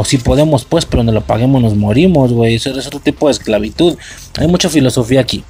o 0.00 0.04
si 0.04 0.16
podemos, 0.16 0.64
pues, 0.64 0.84
pero 0.86 0.98
donde 0.98 1.12
lo 1.12 1.22
paguemos 1.22 1.60
nos 1.60 1.74
morimos, 1.74 2.32
güey. 2.32 2.54
Eso 2.54 2.70
es 2.70 2.86
otro 2.86 3.00
tipo 3.00 3.26
de 3.26 3.32
esclavitud. 3.32 3.98
Hay 4.38 4.46
mucha 4.46 4.68
filosofía 4.68 5.20
aquí. 5.20 5.42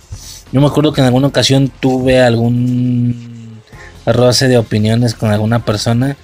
Yo 0.52 0.62
me 0.62 0.66
acuerdo 0.66 0.94
que 0.94 1.02
en 1.02 1.06
alguna 1.06 1.26
ocasión 1.26 1.70
tuve 1.80 2.18
algún 2.18 3.60
roce 4.06 4.48
de 4.48 4.56
opiniones 4.56 5.12
con 5.12 5.30
alguna 5.30 5.66
persona 5.66 6.16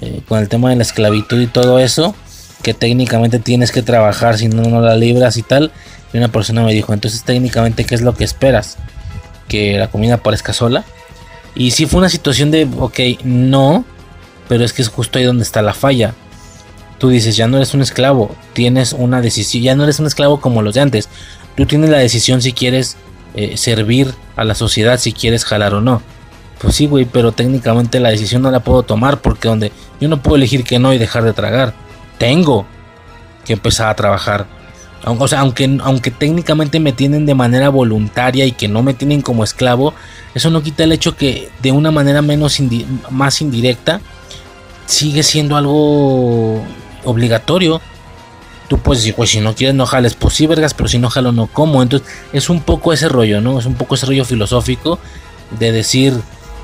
eh, 0.00 0.22
con 0.26 0.40
el 0.40 0.48
tema 0.48 0.70
de 0.70 0.76
la 0.76 0.82
esclavitud 0.82 1.40
y 1.40 1.46
todo 1.46 1.78
eso. 1.78 2.16
Que 2.64 2.74
técnicamente 2.74 3.38
tienes 3.38 3.70
que 3.70 3.82
trabajar 3.82 4.38
si 4.38 4.48
no, 4.48 4.64
no 4.64 4.80
la 4.80 4.96
libras 4.96 5.36
y 5.36 5.42
tal. 5.42 5.70
Y 6.12 6.18
una 6.18 6.32
persona 6.32 6.64
me 6.64 6.74
dijo, 6.74 6.92
entonces 6.92 7.22
técnicamente, 7.22 7.84
¿qué 7.84 7.94
es 7.94 8.00
lo 8.00 8.16
que 8.16 8.24
esperas? 8.24 8.76
Que 9.46 9.78
la 9.78 9.86
comida 9.86 10.14
aparezca 10.14 10.52
sola. 10.52 10.84
Y 11.54 11.70
si 11.70 11.86
fue 11.86 11.98
una 11.98 12.08
situación 12.08 12.50
de, 12.50 12.68
ok, 12.76 13.22
no, 13.22 13.84
pero 14.48 14.64
es 14.64 14.72
que 14.72 14.82
es 14.82 14.88
justo 14.88 15.20
ahí 15.20 15.24
donde 15.24 15.44
está 15.44 15.62
la 15.62 15.74
falla 15.74 16.12
tú 16.98 17.08
dices, 17.08 17.36
ya 17.36 17.46
no 17.46 17.56
eres 17.56 17.74
un 17.74 17.80
esclavo, 17.80 18.34
tienes 18.52 18.92
una 18.92 19.20
decisión, 19.20 19.62
ya 19.62 19.74
no 19.74 19.84
eres 19.84 20.00
un 20.00 20.06
esclavo 20.06 20.40
como 20.40 20.62
los 20.62 20.74
de 20.74 20.80
antes. 20.80 21.08
Tú 21.56 21.66
tienes 21.66 21.90
la 21.90 21.98
decisión 21.98 22.42
si 22.42 22.52
quieres 22.52 22.96
eh, 23.34 23.56
servir 23.56 24.14
a 24.36 24.44
la 24.44 24.54
sociedad, 24.54 24.98
si 24.98 25.12
quieres 25.12 25.44
jalar 25.44 25.74
o 25.74 25.80
no. 25.80 26.02
Pues 26.60 26.74
sí, 26.74 26.86
güey, 26.86 27.04
pero 27.04 27.32
técnicamente 27.32 28.00
la 28.00 28.10
decisión 28.10 28.42
no 28.42 28.50
la 28.50 28.60
puedo 28.60 28.82
tomar 28.82 29.20
porque 29.20 29.48
donde 29.48 29.72
yo 30.00 30.08
no 30.08 30.22
puedo 30.22 30.36
elegir 30.36 30.64
que 30.64 30.78
no 30.78 30.92
y 30.92 30.98
dejar 30.98 31.22
de 31.22 31.32
tragar. 31.32 31.72
Tengo 32.18 32.66
que 33.44 33.52
empezar 33.52 33.88
a 33.88 33.94
trabajar. 33.94 34.46
O 35.04 35.28
sea, 35.28 35.40
aunque, 35.40 35.78
aunque 35.82 36.10
técnicamente 36.10 36.80
me 36.80 36.92
tienen 36.92 37.24
de 37.24 37.34
manera 37.34 37.68
voluntaria 37.68 38.44
y 38.44 38.52
que 38.52 38.66
no 38.66 38.82
me 38.82 38.94
tienen 38.94 39.22
como 39.22 39.44
esclavo, 39.44 39.94
eso 40.34 40.50
no 40.50 40.62
quita 40.62 40.84
el 40.84 40.92
hecho 40.92 41.16
que 41.16 41.48
de 41.62 41.70
una 41.70 41.92
manera 41.92 42.20
menos 42.20 42.58
más 43.10 43.40
indirecta 43.40 44.00
sigue 44.86 45.22
siendo 45.22 45.56
algo 45.56 46.62
obligatorio. 47.04 47.80
Tú 48.68 48.78
puedes 48.78 49.02
decir, 49.02 49.14
pues 49.14 49.30
si 49.30 49.40
no 49.40 49.54
quieres 49.54 49.74
no 49.74 49.86
jales, 49.86 50.14
pues 50.14 50.34
sí, 50.34 50.46
vergas, 50.46 50.74
pero 50.74 50.88
si 50.88 50.98
no 50.98 51.08
jalo 51.08 51.32
no 51.32 51.46
como. 51.46 51.82
Entonces 51.82 52.08
es 52.32 52.50
un 52.50 52.60
poco 52.60 52.92
ese 52.92 53.08
rollo, 53.08 53.40
¿no? 53.40 53.58
Es 53.58 53.66
un 53.66 53.74
poco 53.74 53.94
ese 53.94 54.06
rollo 54.06 54.24
filosófico 54.24 54.98
de 55.58 55.72
decir, 55.72 56.14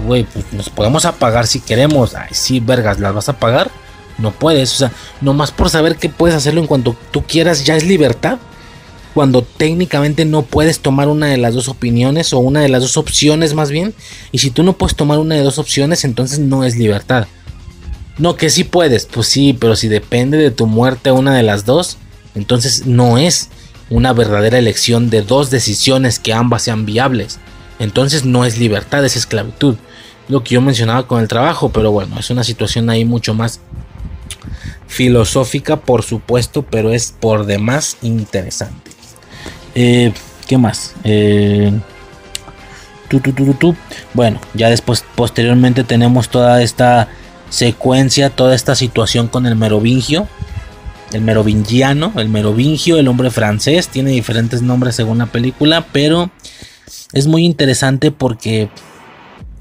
güey, 0.01 0.25
pues 0.25 0.45
nos 0.53 0.69
podemos 0.69 1.05
apagar 1.05 1.47
si 1.47 1.61
queremos. 1.61 2.15
Ay, 2.15 2.29
sí, 2.33 2.61
vergas, 2.61 3.01
¿las 3.01 3.15
vas 3.15 3.29
a 3.29 3.39
pagar? 3.39 3.71
No 4.19 4.31
puedes, 4.31 4.73
o 4.75 4.77
sea, 4.77 4.93
nomás 5.21 5.51
por 5.51 5.71
saber 5.71 5.97
que 5.97 6.09
puedes 6.09 6.37
hacerlo 6.37 6.61
en 6.61 6.67
cuanto 6.67 6.97
tú 7.11 7.25
quieras, 7.25 7.65
ya 7.65 7.77
es 7.77 7.85
libertad. 7.85 8.39
Cuando 9.15 9.43
técnicamente 9.43 10.25
no 10.25 10.43
puedes 10.43 10.81
tomar 10.81 11.09
una 11.09 11.29
de 11.29 11.37
las 11.37 11.55
dos 11.55 11.69
opiniones 11.69 12.33
o 12.33 12.41
una 12.41 12.61
de 12.61 12.69
las 12.69 12.83
dos 12.83 12.97
opciones 12.97 13.55
más 13.55 13.71
bien. 13.71 13.95
Y 14.33 14.39
si 14.39 14.51
tú 14.51 14.65
no 14.65 14.73
puedes 14.73 14.97
tomar 14.97 15.21
una 15.21 15.37
de 15.37 15.43
dos 15.43 15.59
opciones, 15.59 16.05
entonces 16.05 16.41
no 16.41 16.65
es 16.65 16.77
libertad. 16.77 17.29
No, 18.19 18.37
que 18.37 18.51
sí 18.51 18.65
puedes, 18.65 19.07
pues 19.07 19.27
sí, 19.27 19.57
pero 19.59 19.75
si 19.77 19.89
depende 19.89 20.39
de 20.39 20.51
tu 20.51 20.67
muerte 20.67 21.11
una 21.11 21.35
de 21.35 21.43
las 21.43 21.65
dos, 21.65 21.99
entonces 22.35 22.87
no 22.87 23.19
es 23.19 23.49
una 23.91 24.13
verdadera 24.13 24.59
elección 24.59 25.11
de 25.11 25.23
dos 25.23 25.51
decisiones 25.51 26.19
que 26.19 26.33
ambas 26.33 26.63
sean 26.63 26.87
viables. 26.87 27.39
Entonces 27.79 28.25
no 28.25 28.45
es 28.45 28.59
libertad, 28.59 29.05
es 29.05 29.17
esclavitud. 29.17 29.77
Lo 30.29 30.43
que 30.43 30.55
yo 30.55 30.61
mencionaba 30.61 31.07
con 31.07 31.21
el 31.21 31.29
trabajo, 31.29 31.71
pero 31.71 31.91
bueno, 31.91 32.19
es 32.19 32.31
una 32.31 32.45
situación 32.45 32.89
ahí 32.89 33.05
mucho 33.05 33.35
más 33.35 33.61
filosófica, 34.87 35.81
por 35.81 36.03
supuesto, 36.03 36.63
pero 36.63 36.93
es 36.93 37.15
por 37.19 37.47
demás 37.47 37.97
interesante. 38.01 38.93
Eh, 39.75 40.13
¿Qué 40.47 40.57
más? 40.57 40.95
Eh, 41.05 41.73
bueno, 44.13 44.41
ya 44.55 44.71
después, 44.71 45.05
posteriormente 45.15 45.85
tenemos 45.85 46.29
toda 46.29 46.63
esta 46.63 47.09
secuencia 47.55 48.31
toda 48.31 48.57
esta 48.57 48.75
situación 48.75 49.29
con 49.29 49.47
el 49.47 49.55
merovingio, 49.55 50.27
el 51.13 51.21
merovingiano, 51.21 52.13
el 52.17 52.29
merovingio, 52.29 52.99
el 52.99 53.07
hombre 53.07 53.31
francés, 53.31 53.87
tiene 53.87 54.11
diferentes 54.11 54.61
nombres 54.61 54.97
según 54.97 55.19
la 55.19 55.27
película, 55.27 55.87
pero 55.93 56.31
es 57.13 57.27
muy 57.27 57.45
interesante 57.45 58.11
porque... 58.11 58.69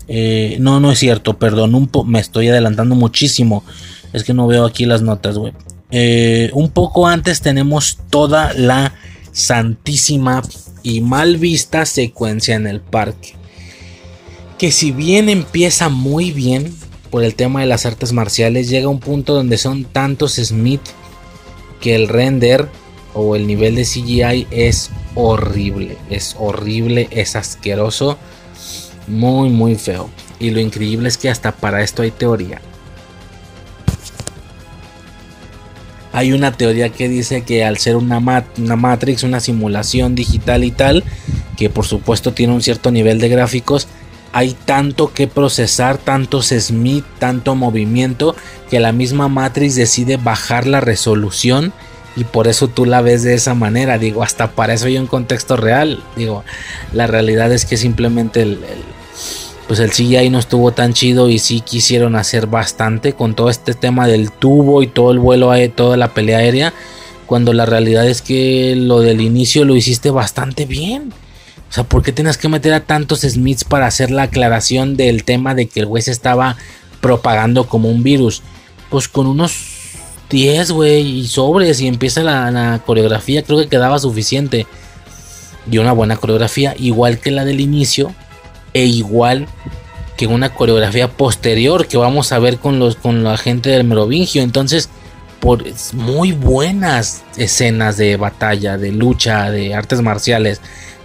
Eh, 0.09 0.57
no, 0.59 0.81
no 0.81 0.91
es 0.91 0.99
cierto, 0.99 1.39
perdón, 1.39 1.75
un 1.75 1.89
me 2.07 2.19
estoy 2.19 2.49
adelantando 2.49 2.93
muchísimo. 2.93 3.63
Es 4.11 4.25
que 4.25 4.33
no 4.33 4.47
veo 4.47 4.65
aquí 4.65 4.85
las 4.85 5.01
notas, 5.01 5.37
güey. 5.37 5.53
Eh, 5.91 6.49
un 6.53 6.71
poco 6.71 7.07
antes 7.07 7.39
tenemos 7.39 7.99
toda 8.09 8.53
la 8.53 8.93
santísima 9.31 10.41
y 10.81 10.99
mal 10.99 11.37
vista 11.37 11.85
secuencia 11.85 12.55
en 12.55 12.67
el 12.67 12.81
parque. 12.81 13.35
Que 14.57 14.71
si 14.71 14.91
bien 14.91 15.29
empieza 15.29 15.87
muy 15.87 16.31
bien, 16.31 16.75
por 17.13 17.23
el 17.23 17.35
tema 17.35 17.61
de 17.61 17.67
las 17.67 17.85
artes 17.85 18.11
marciales 18.11 18.69
llega 18.69 18.87
a 18.87 18.89
un 18.89 18.99
punto 18.99 19.35
donde 19.35 19.59
son 19.59 19.83
tantos 19.83 20.33
Smith 20.33 20.81
que 21.79 21.93
el 21.93 22.07
render 22.07 22.67
o 23.13 23.35
el 23.35 23.45
nivel 23.45 23.75
de 23.75 23.83
CGI 23.83 24.47
es 24.49 24.89
horrible, 25.13 25.95
es 26.09 26.35
horrible, 26.39 27.07
es 27.11 27.35
asqueroso, 27.35 28.17
muy 29.05 29.51
muy 29.51 29.75
feo. 29.75 30.09
Y 30.39 30.49
lo 30.49 30.59
increíble 30.59 31.07
es 31.07 31.19
que 31.19 31.29
hasta 31.29 31.51
para 31.51 31.83
esto 31.83 32.01
hay 32.01 32.09
teoría. 32.09 32.59
Hay 36.13 36.33
una 36.33 36.53
teoría 36.53 36.89
que 36.89 37.09
dice 37.09 37.43
que 37.43 37.63
al 37.63 37.77
ser 37.77 37.95
una, 37.95 38.17
una 38.57 38.75
Matrix, 38.75 39.21
una 39.21 39.39
simulación 39.39 40.15
digital 40.15 40.63
y 40.63 40.71
tal, 40.71 41.03
que 41.57 41.69
por 41.69 41.85
supuesto 41.85 42.33
tiene 42.33 42.53
un 42.53 42.63
cierto 42.63 42.89
nivel 42.89 43.19
de 43.19 43.29
gráficos, 43.29 43.87
hay 44.33 44.55
tanto 44.65 45.13
que 45.13 45.27
procesar, 45.27 45.99
tantos 45.99 46.47
Smith, 46.47 47.05
tanto 47.19 47.53
movimiento, 47.53 48.35
que 48.69 48.79
la 48.79 48.91
misma 48.91 49.27
Matrix 49.29 49.75
decide 49.75 50.17
bajar 50.17 50.65
la 50.65 50.81
resolución 50.81 51.71
y 52.15 52.23
por 52.23 52.47
eso 52.47 52.67
tú 52.67 52.85
la 52.85 53.01
ves 53.01 53.21
de 53.21 53.35
esa 53.35 53.53
manera. 53.53 53.99
Digo, 53.99 54.23
hasta 54.23 54.51
para 54.51 54.73
eso 54.73 54.87
hay 54.87 54.97
un 54.97 55.05
contexto 55.05 55.55
real. 55.55 56.03
Digo, 56.15 56.43
la 56.93 57.05
realidad 57.05 57.51
es 57.51 57.65
que 57.65 57.77
simplemente 57.77 58.41
el, 58.41 58.59
pues 59.67 59.79
el 59.79 60.31
no 60.31 60.39
estuvo 60.39 60.71
tan 60.71 60.93
chido 60.93 61.29
y 61.29 61.37
sí 61.37 61.61
quisieron 61.61 62.15
hacer 62.15 62.47
bastante 62.47 63.13
con 63.13 63.35
todo 63.35 63.51
este 63.51 63.75
tema 63.75 64.07
del 64.07 64.31
tubo 64.31 64.81
y 64.81 64.87
todo 64.87 65.11
el 65.11 65.19
vuelo, 65.19 65.51
toda 65.75 65.95
la 65.95 66.13
pelea 66.13 66.39
aérea. 66.39 66.73
Cuando 67.27 67.53
la 67.53 67.67
realidad 67.67 68.07
es 68.07 68.23
que 68.23 68.75
lo 68.75 68.99
del 68.99 69.21
inicio 69.21 69.63
lo 69.63 69.75
hiciste 69.75 70.09
bastante 70.09 70.65
bien. 70.65 71.13
O 71.73 71.75
sea, 71.75 71.83
¿por 71.85 72.03
qué 72.03 72.11
tienes 72.11 72.37
que 72.37 72.49
meter 72.49 72.71
a 72.71 72.81
tantos 72.81 73.21
Smiths 73.21 73.63
para 73.63 73.87
hacer 73.87 74.11
la 74.11 74.23
aclaración 74.23 74.95
del 74.95 75.23
tema 75.23 75.55
de 75.55 75.65
que 75.65 75.79
el 75.79 75.87
güey 75.87 76.03
se 76.03 76.11
estaba 76.11 76.55
propagando 77.01 77.67
como 77.67 77.89
un 77.89 78.03
virus? 78.03 78.43
Pues 78.91 79.07
con 79.07 79.25
unos 79.25 79.55
10, 80.29 80.69
güey, 80.69 81.01
y 81.01 81.27
sobres 81.27 81.81
y 81.81 81.87
empieza 81.87 82.21
la, 82.21 82.79
coreografía, 82.85 83.41
creo 83.41 83.57
que 83.57 83.69
quedaba 83.69 83.97
suficiente. 83.97 84.67
Y 85.67 85.79
una 85.79 85.93
buena 85.93 86.15
coreografía, 86.15 86.75
igual 86.77 87.17
que 87.17 87.31
la 87.31 87.43
del 87.43 87.59
inicio, 87.59 88.13
e 88.75 88.85
igual 88.85 89.47
que 90.15 90.27
una 90.27 90.53
coreografía 90.53 91.07
posterior 91.07 91.87
que 91.87 91.97
vamos 91.97 92.31
a 92.33 92.37
ver 92.37 92.59
con, 92.59 92.77
los, 92.77 92.97
con 92.97 93.23
la 93.23 93.35
gente 93.35 93.71
del 93.71 93.83
Merovingio. 93.83 94.43
Entonces, 94.43 94.89
por 95.39 95.63
muy 95.93 96.33
buenas 96.33 97.23
escenas 97.35 97.97
de 97.97 98.15
batalla, 98.15 98.77
de 98.77 98.91
lucha, 98.91 99.49
de 99.49 99.73
artes 99.73 100.03
marciales 100.03 100.61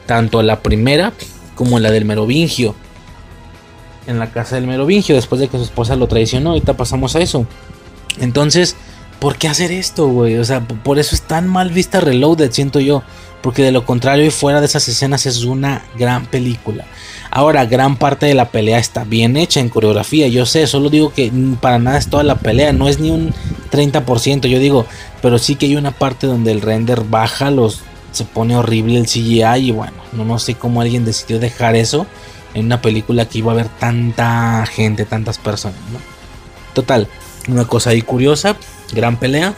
tanto 0.09 0.43
la 0.43 0.61
primera 0.61 1.12
como 1.55 1.78
la 1.78 1.91
del 1.91 2.07
Merovingio. 2.07 2.75
En 4.07 4.19
la 4.19 4.33
casa 4.33 4.57
del 4.57 4.67
Merovingio, 4.67 5.15
después 5.15 5.39
de 5.39 5.49
que 5.49 5.59
su 5.59 5.65
esposa 5.65 5.95
lo 5.97 6.09
traicionó, 6.09 6.51
ahorita 6.51 6.78
pasamos 6.78 7.15
a 7.15 7.20
eso. 7.20 7.47
Entonces, 8.19 8.75
¿por 9.20 9.37
qué 9.37 9.49
hacer 9.49 9.70
esto, 9.70 10.09
güey? 10.09 10.39
O 10.39 10.45
sea, 10.45 10.62
por 10.62 10.99
eso 10.99 11.15
es 11.15 11.20
tan 11.20 11.47
mal 11.47 11.70
vista 11.70 12.01
Reloaded, 12.01 12.51
siento 12.51 12.81
yo. 12.81 13.03
Porque 13.43 13.62
de 13.62 13.70
lo 13.70 13.85
contrario 13.85 14.25
y 14.25 14.31
fuera 14.31 14.61
de 14.61 14.67
esas 14.67 14.89
escenas 14.89 15.27
es 15.27 15.45
una 15.45 15.85
gran 15.97 16.27
película. 16.27 16.87
Ahora, 17.31 17.67
gran 17.67 17.97
parte 17.97 18.27
de 18.27 18.35
la 18.35 18.51
pelea 18.51 18.78
está 18.78 19.05
bien 19.05 19.37
hecha 19.37 19.61
en 19.61 19.69
coreografía. 19.69 20.27
Yo 20.27 20.47
sé, 20.47 20.67
solo 20.67 20.91
digo 20.91 21.12
que 21.12 21.31
para 21.61 21.78
nada 21.78 21.99
es 21.99 22.09
toda 22.09 22.25
la 22.25 22.37
pelea. 22.37 22.73
No 22.73 22.89
es 22.89 22.99
ni 22.99 23.11
un 23.11 23.33
30%. 23.70 24.49
Yo 24.49 24.59
digo, 24.59 24.87
pero 25.23 25.39
sí 25.39 25.55
que 25.55 25.67
hay 25.67 25.77
una 25.77 25.93
parte 25.93 26.27
donde 26.27 26.51
el 26.51 26.62
render 26.62 27.05
baja, 27.05 27.51
los, 27.53 27.83
se 28.12 28.25
pone 28.25 28.57
horrible 28.57 28.99
el 28.99 29.07
CGI. 29.07 29.69
Y 29.69 29.73
bueno, 29.73 29.97
no, 30.12 30.25
no 30.25 30.39
sé 30.39 30.55
cómo 30.55 30.81
alguien 30.81 31.05
decidió 31.05 31.39
dejar 31.39 31.77
eso 31.77 32.07
en 32.55 32.67
una 32.67 32.81
película 32.81 33.28
que 33.28 33.39
iba 33.39 33.53
a 33.53 33.55
haber 33.55 33.69
tanta 33.69 34.65
gente, 34.67 35.05
tantas 35.05 35.39
personas. 35.39 35.78
¿no? 35.93 35.99
Total, 36.75 37.09
una 37.49 37.67
cosa 37.67 37.91
ahí 37.91 38.03
curiosa. 38.03 38.57
Gran 38.93 39.19
pelea. 39.19 39.55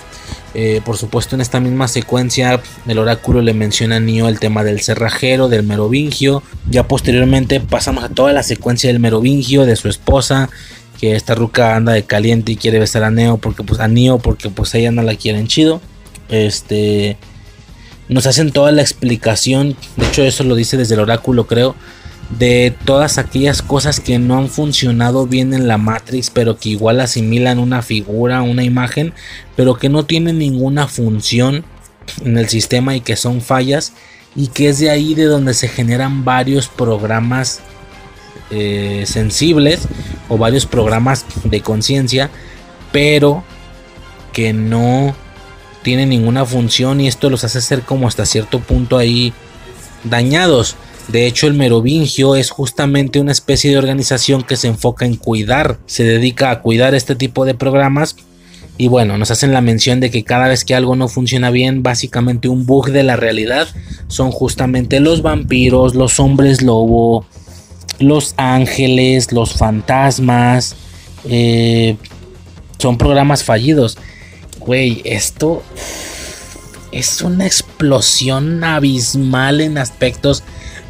Eh, 0.53 0.81
por 0.85 0.97
supuesto, 0.97 1.37
en 1.37 1.41
esta 1.41 1.61
misma 1.61 1.87
secuencia, 1.87 2.61
el 2.87 2.99
oráculo 2.99 3.41
le 3.41 3.55
menciona 3.55 3.97
a 3.97 4.01
Neo 4.01 4.29
el 4.29 4.41
tema 4.41 4.65
del 4.65 4.81
cerrajero, 4.81 5.49
del 5.49 5.63
merovingio. 5.63 6.43
Ya 6.69 6.89
posteriormente 6.89 7.61
pasamos 7.61 8.05
a 8.05 8.09
toda 8.09 8.33
la 8.33 8.43
secuencia 8.43 8.89
del 8.91 8.99
merovingio, 8.99 9.65
de 9.65 9.77
su 9.77 9.89
esposa, 9.89 10.51
que 10.99 11.15
esta 11.15 11.35
ruca 11.35 11.77
anda 11.77 11.93
de 11.93 12.03
caliente 12.03 12.53
y 12.53 12.57
quiere 12.57 12.81
besar 12.81 13.05
a 13.05 13.11
Neo 13.11 13.39
porque 13.39 13.63
pues 13.63 13.81
a 13.81 13.89
Neo 13.89 14.19
porque 14.19 14.51
pues 14.51 14.75
ella 14.75 14.91
no 14.91 15.03
la 15.03 15.15
quieren 15.15 15.47
chido. 15.47 15.81
Este 16.29 17.17
nos 18.11 18.27
hacen 18.27 18.51
toda 18.51 18.73
la 18.73 18.83
explicación, 18.83 19.77
de 19.97 20.07
hecho 20.07 20.23
eso 20.23 20.45
lo 20.45 20.57
dice 20.57 20.77
desde 20.77 20.95
el 20.95 21.01
oráculo, 21.01 21.47
creo, 21.47 21.77
de 22.39 22.75
todas 22.85 23.19
aquellas 23.19 23.63
cosas 23.63 24.01
que 24.01 24.19
no 24.19 24.37
han 24.37 24.49
funcionado 24.49 25.27
bien 25.27 25.55
en 25.55 25.69
la 25.69 25.79
Matrix, 25.79 26.31
pero 26.31 26.59
que 26.59 26.71
igual 26.71 27.01
asimilan 27.01 27.59
una 27.59 27.83
figura, 27.83 28.43
una 28.43 28.65
imagen, 28.65 29.15
pero 29.57 29.77
que 29.77 29.89
no 29.89 30.05
tienen 30.05 30.39
ninguna 30.39 30.89
función 30.89 31.65
en 32.25 32.37
el 32.37 32.49
sistema 32.49 32.97
y 32.97 33.01
que 33.01 33.17
son 33.17 33.41
fallas, 33.41 33.93
y 34.35 34.49
que 34.49 34.69
es 34.69 34.81
de 34.81 34.91
ahí 34.91 35.15
de 35.15 35.25
donde 35.25 35.55
se 35.55 35.69
generan 35.69 36.25
varios 36.25 36.69
programas 36.69 37.61
eh, 38.51 39.05
sensibles 39.07 39.87
o 40.29 40.37
varios 40.37 40.67
programas 40.67 41.25
de 41.45 41.61
conciencia, 41.61 42.31
pero 42.91 43.45
que 44.33 44.53
no 44.53 45.15
tienen 45.83 46.11
ninguna 46.11 46.45
función 46.45 47.01
y 47.01 47.09
esto 47.09 47.31
los 47.31 47.45
hace 47.45 47.61
ser 47.61 47.83
como 47.83 48.09
hasta 48.09 48.27
cierto 48.27 48.61
punto 48.61 48.99
ahí 48.99 49.33
dañados. 50.05 50.77
De 51.09 51.27
hecho, 51.27 51.47
el 51.47 51.55
Merovingio 51.55 52.37
es 52.37 52.51
justamente 52.51 53.21
una 53.21 53.33
especie 53.33 53.71
de 53.71 53.79
organización 53.79 54.43
que 54.43 54.57
se 54.57 54.69
enfoca 54.69 55.07
en 55.07 55.17
cuidar, 55.17 55.79
se 55.87 56.05
dedica 56.05 56.51
a 56.51 56.61
cuidar 56.61 56.95
este 56.95 57.17
tipo 57.17 57.45
de 57.45 57.55
programas. 57.55 58.17
Y 58.79 58.89
bueno, 58.89 59.19
nos 59.19 59.31
hacen 59.31 59.53
la 59.53 59.61
mención 59.61 60.01
de 60.01 60.11
que 60.11 60.23
cada 60.23 60.49
vez 60.49 60.65
que 60.65 60.75
algo 60.75 60.97
no 60.97 61.09
funciona 61.09 61.51
bien, 61.51 61.83
básicamente 61.83 62.49
un 62.49 62.65
bug 62.65 62.91
de 62.91 63.03
la 63.03 63.17
realidad, 63.17 63.69
son 64.07 64.31
justamente 64.31 65.01
los 65.01 65.21
vampiros, 65.21 65.95
los 65.95 66.19
hombres 66.21 66.63
lobo, 66.63 67.27
los 67.99 68.35
ángeles, 68.37 69.33
los 69.33 69.55
fantasmas. 69.55 70.77
Eh, 71.29 71.97
son 72.79 72.97
programas 72.97 73.45
fallidos. 73.45 73.99
Güey, 74.71 75.03
esto 75.05 75.65
es 76.93 77.23
una 77.23 77.45
explosión 77.45 78.63
abismal 78.63 79.61
en 79.61 79.79
aspectos 79.79 80.45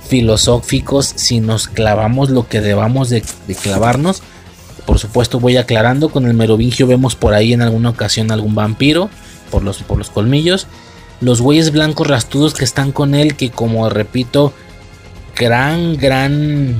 filosóficos 0.06 1.10
si 1.16 1.40
nos 1.40 1.66
clavamos 1.66 2.28
lo 2.28 2.46
que 2.46 2.60
debamos 2.60 3.08
de, 3.08 3.22
clavarnos. 3.62 4.22
Por 4.84 4.98
supuesto 4.98 5.40
voy 5.40 5.56
aclarando, 5.56 6.10
con 6.10 6.26
el 6.26 6.34
merovingio 6.34 6.86
vemos 6.86 7.16
por 7.16 7.32
ahí 7.32 7.54
en 7.54 7.62
alguna 7.62 7.88
ocasión 7.88 8.30
algún 8.30 8.54
vampiro 8.54 9.08
por 9.50 9.62
los, 9.62 9.78
por 9.82 9.96
los 9.96 10.10
colmillos. 10.10 10.66
Los 11.22 11.40
güeyes 11.40 11.72
blancos 11.72 12.06
rastudos 12.06 12.52
que 12.52 12.66
están 12.66 12.92
con 12.92 13.14
él, 13.14 13.34
que 13.34 13.50
como 13.50 13.88
repito, 13.88 14.52
gran, 15.34 15.96
gran 15.96 16.76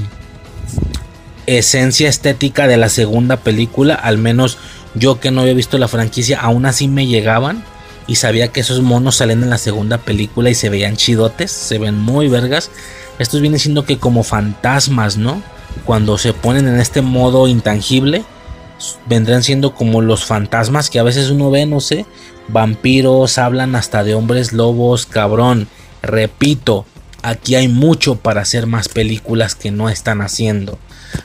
esencia 1.46 2.10
estética 2.10 2.66
de 2.66 2.76
la 2.76 2.90
segunda 2.90 3.38
película, 3.38 3.94
al 3.94 4.18
menos 4.18 4.58
yo 4.94 5.20
que 5.20 5.30
no 5.30 5.42
había 5.42 5.54
visto 5.54 5.78
la 5.78 5.88
franquicia, 5.88 6.40
aún 6.40 6.66
así 6.66 6.88
me 6.88 7.06
llegaban 7.06 7.64
y 8.06 8.16
sabía 8.16 8.48
que 8.48 8.60
esos 8.60 8.80
monos 8.80 9.16
salen 9.16 9.42
en 9.42 9.50
la 9.50 9.58
segunda 9.58 9.98
película 9.98 10.50
y 10.50 10.54
se 10.54 10.68
veían 10.68 10.96
chidotes, 10.96 11.52
se 11.52 11.78
ven 11.78 11.98
muy 11.98 12.28
vergas. 12.28 12.70
Estos 13.18 13.40
vienen 13.40 13.60
siendo 13.60 13.84
que 13.84 13.98
como 13.98 14.24
fantasmas, 14.24 15.16
¿no? 15.16 15.42
Cuando 15.84 16.18
se 16.18 16.32
ponen 16.32 16.66
en 16.66 16.80
este 16.80 17.02
modo 17.02 17.46
intangible, 17.46 18.24
vendrán 19.06 19.42
siendo 19.42 19.74
como 19.74 20.00
los 20.00 20.24
fantasmas 20.24 20.90
que 20.90 20.98
a 20.98 21.04
veces 21.04 21.30
uno 21.30 21.50
ve, 21.50 21.66
no 21.66 21.80
sé, 21.80 22.06
vampiros, 22.48 23.38
hablan 23.38 23.76
hasta 23.76 24.02
de 24.02 24.14
hombres 24.14 24.52
lobos, 24.52 25.06
cabrón. 25.06 25.68
Repito, 26.02 26.86
aquí 27.22 27.54
hay 27.54 27.68
mucho 27.68 28.16
para 28.16 28.40
hacer 28.40 28.66
más 28.66 28.88
películas 28.88 29.54
que 29.54 29.70
no 29.70 29.88
están 29.88 30.22
haciendo. 30.22 30.78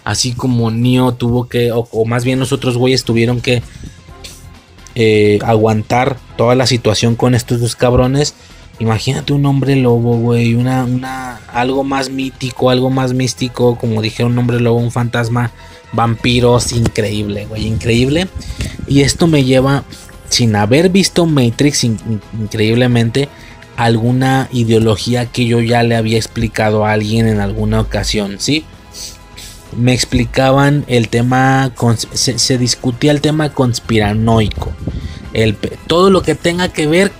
Así 0.03 0.33
como 0.33 0.71
Neo 0.71 1.13
tuvo 1.13 1.47
que, 1.47 1.71
o, 1.71 2.05
más 2.05 2.25
bien 2.25 2.39
los 2.39 2.51
otros 2.51 2.77
güeyes 2.77 3.03
tuvieron 3.03 3.41
que 3.41 3.61
eh, 4.95 5.39
aguantar 5.43 6.17
toda 6.37 6.55
la 6.55 6.67
situación 6.67 7.15
con 7.15 7.35
estos 7.35 7.59
dos 7.59 7.75
cabrones 7.75 8.33
Imagínate 8.79 9.31
un 9.31 9.45
hombre 9.45 9.77
lobo, 9.77 10.17
güey, 10.17 10.53
una, 10.53 10.83
una, 10.83 11.37
algo 11.53 11.85
más 11.85 12.09
mítico, 12.09 12.69
algo 12.69 12.89
más 12.89 13.13
místico, 13.13 13.77
como 13.77 14.01
dije, 14.01 14.25
un 14.25 14.37
hombre 14.37 14.59
lobo, 14.59 14.79
un 14.79 14.91
fantasma, 14.91 15.51
vampiros, 15.93 16.73
increíble, 16.73 17.45
güey, 17.45 17.67
increíble. 17.67 18.27
Y 18.85 19.01
esto 19.01 19.27
me 19.27 19.45
lleva, 19.45 19.85
sin 20.27 20.57
haber 20.57 20.89
visto 20.89 21.25
Matrix, 21.25 21.85
increíblemente, 21.85 23.29
alguna 23.77 24.49
ideología 24.51 25.25
que 25.25 25.45
yo 25.45 25.61
ya 25.61 25.81
le 25.83 25.95
había 25.95 26.17
explicado 26.17 26.85
a 26.85 26.91
alguien 26.91 27.27
en 27.27 27.39
alguna 27.39 27.79
ocasión, 27.79 28.35
¿sí? 28.39 28.65
Me 29.77 29.93
explicaban 29.93 30.85
el 30.87 31.09
tema, 31.09 31.71
se, 32.13 32.57
discutía 32.57 33.11
el 33.11 33.21
tema 33.21 33.49
conspiranoico. 33.49 34.73
Todo 35.87 36.09
lo 36.09 36.21
que 36.21 36.35
tenga 36.35 36.69
que 36.69 36.87
ver 36.87 37.11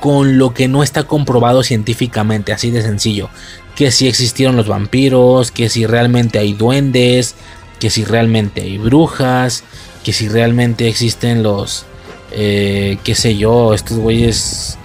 con 0.00 0.38
lo 0.38 0.54
que 0.54 0.68
no 0.68 0.82
está 0.82 1.04
comprobado 1.04 1.62
científicamente, 1.62 2.52
así 2.52 2.70
de 2.70 2.82
sencillo. 2.82 3.30
Que 3.74 3.90
si 3.90 4.06
existieron 4.06 4.54
los 4.54 4.68
vampiros, 4.68 5.50
que 5.50 5.68
si 5.68 5.86
realmente 5.86 6.38
hay 6.38 6.52
duendes, 6.52 7.34
que 7.80 7.90
si 7.90 8.04
realmente 8.04 8.60
hay 8.60 8.78
brujas, 8.78 9.64
que 10.04 10.12
si 10.12 10.28
realmente 10.28 10.88
existen 10.88 11.42
los, 11.42 11.86
eh, 12.30 12.98
qué 13.02 13.14
sé 13.14 13.36
yo, 13.36 13.74
estos 13.74 13.98
güeyes, 13.98 14.78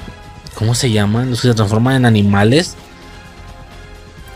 ¿cómo 0.56 0.74
se 0.74 0.92
llaman? 0.92 1.30
Los 1.30 1.42
que 1.42 1.50
se 1.50 1.54
transforman 1.54 1.98
en 1.98 2.06
animales. 2.06 2.76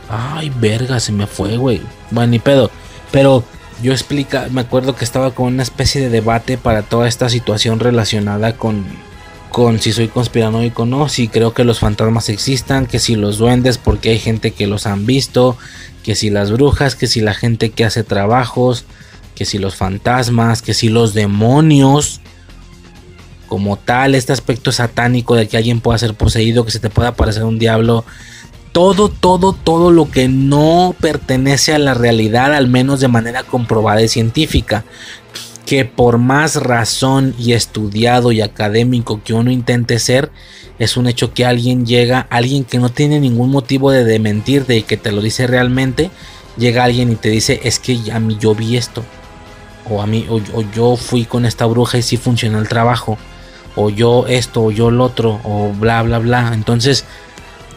Ay, 0.09 0.51
verga, 0.59 0.99
se 0.99 1.11
me 1.11 1.27
fue, 1.27 1.57
güey. 1.57 1.81
Bueno, 2.11 2.31
ni 2.31 2.39
pedo. 2.39 2.69
Pero 3.13 3.43
yo 3.83 3.91
explica, 3.91 4.47
me 4.49 4.61
acuerdo 4.61 4.95
que 4.95 5.05
estaba 5.05 5.35
con 5.35 5.53
una 5.53 5.61
especie 5.61 6.01
de 6.01 6.09
debate 6.09 6.57
para 6.57 6.81
toda 6.81 7.07
esta 7.07 7.29
situación 7.29 7.79
relacionada 7.79 8.57
con 8.57 8.83
con 9.49 9.79
si 9.79 9.93
soy 9.93 10.07
conspiranoico 10.07 10.81
o 10.81 10.85
no, 10.87 11.09
si 11.09 11.27
creo 11.27 11.53
que 11.53 11.63
los 11.63 11.77
fantasmas 11.77 12.27
existan, 12.29 12.87
que 12.87 12.97
si 12.97 13.15
los 13.15 13.37
duendes, 13.37 13.77
porque 13.77 14.09
hay 14.09 14.17
gente 14.17 14.49
que 14.49 14.65
los 14.65 14.87
han 14.87 15.05
visto, 15.05 15.59
que 16.01 16.15
si 16.15 16.31
las 16.31 16.49
brujas, 16.49 16.95
que 16.95 17.05
si 17.05 17.21
la 17.21 17.35
gente 17.35 17.69
que 17.69 17.85
hace 17.85 18.03
trabajos, 18.03 18.83
que 19.35 19.45
si 19.45 19.59
los 19.59 19.75
fantasmas, 19.75 20.63
que 20.63 20.73
si 20.73 20.89
los 20.89 21.13
demonios, 21.13 22.19
como 23.47 23.77
tal, 23.77 24.15
este 24.15 24.33
aspecto 24.33 24.71
satánico 24.71 25.35
de 25.35 25.47
que 25.47 25.57
alguien 25.57 25.81
pueda 25.81 25.99
ser 25.99 26.15
poseído, 26.15 26.65
que 26.65 26.71
se 26.71 26.79
te 26.79 26.89
pueda 26.89 27.09
aparecer 27.09 27.43
un 27.43 27.59
diablo, 27.59 28.05
todo, 28.73 29.07
todo, 29.07 29.53
todo 29.53 29.91
lo 29.91 30.11
que 30.11 30.27
no 30.27 30.93
pertenece 30.99 31.73
a 31.73 31.79
la 31.79 31.93
realidad, 31.93 32.53
al 32.53 32.67
menos 32.67 32.99
de 32.99 33.07
manera 33.07 33.43
comprobada 33.43 34.01
y 34.01 34.09
científica 34.09 34.83
que 35.65 35.85
por 35.85 36.17
más 36.17 36.57
razón 36.57 37.33
y 37.39 37.53
estudiado 37.53 38.33
y 38.33 38.41
académico 38.41 39.21
que 39.23 39.33
uno 39.33 39.49
intente 39.49 39.97
ser, 39.97 40.29
es 40.77 40.97
un 40.97 41.07
hecho 41.07 41.33
que 41.33 41.45
alguien 41.45 41.85
llega, 41.85 42.27
alguien 42.29 42.65
que 42.65 42.79
no 42.79 42.89
tiene 42.89 43.21
ningún 43.21 43.49
motivo 43.49 43.89
de, 43.89 44.03
de 44.03 44.19
mentirte 44.19 44.75
y 44.75 44.83
que 44.83 44.97
te 44.97 45.13
lo 45.13 45.21
dice 45.21 45.47
realmente, 45.47 46.11
llega 46.57 46.83
alguien 46.83 47.11
y 47.11 47.15
te 47.15 47.29
dice, 47.29 47.61
es 47.63 47.79
que 47.79 47.97
a 48.11 48.19
mí 48.19 48.37
yo 48.39 48.55
vi 48.55 48.75
esto, 48.75 49.03
o 49.89 50.01
a 50.01 50.07
mí, 50.07 50.25
o, 50.29 50.39
yo 50.73 50.95
fui 50.95 51.25
con 51.25 51.45
esta 51.45 51.65
bruja 51.65 51.97
y 51.97 52.01
sí 52.01 52.17
funcionó 52.17 52.59
el 52.59 52.67
trabajo, 52.67 53.17
o 53.75 53.89
yo 53.89 54.25
esto, 54.27 54.63
o 54.63 54.71
yo 54.71 54.91
lo 54.91 55.05
otro, 55.05 55.39
o 55.43 55.71
bla, 55.73 56.03
bla, 56.03 56.19
bla. 56.19 56.51
Entonces, 56.53 57.05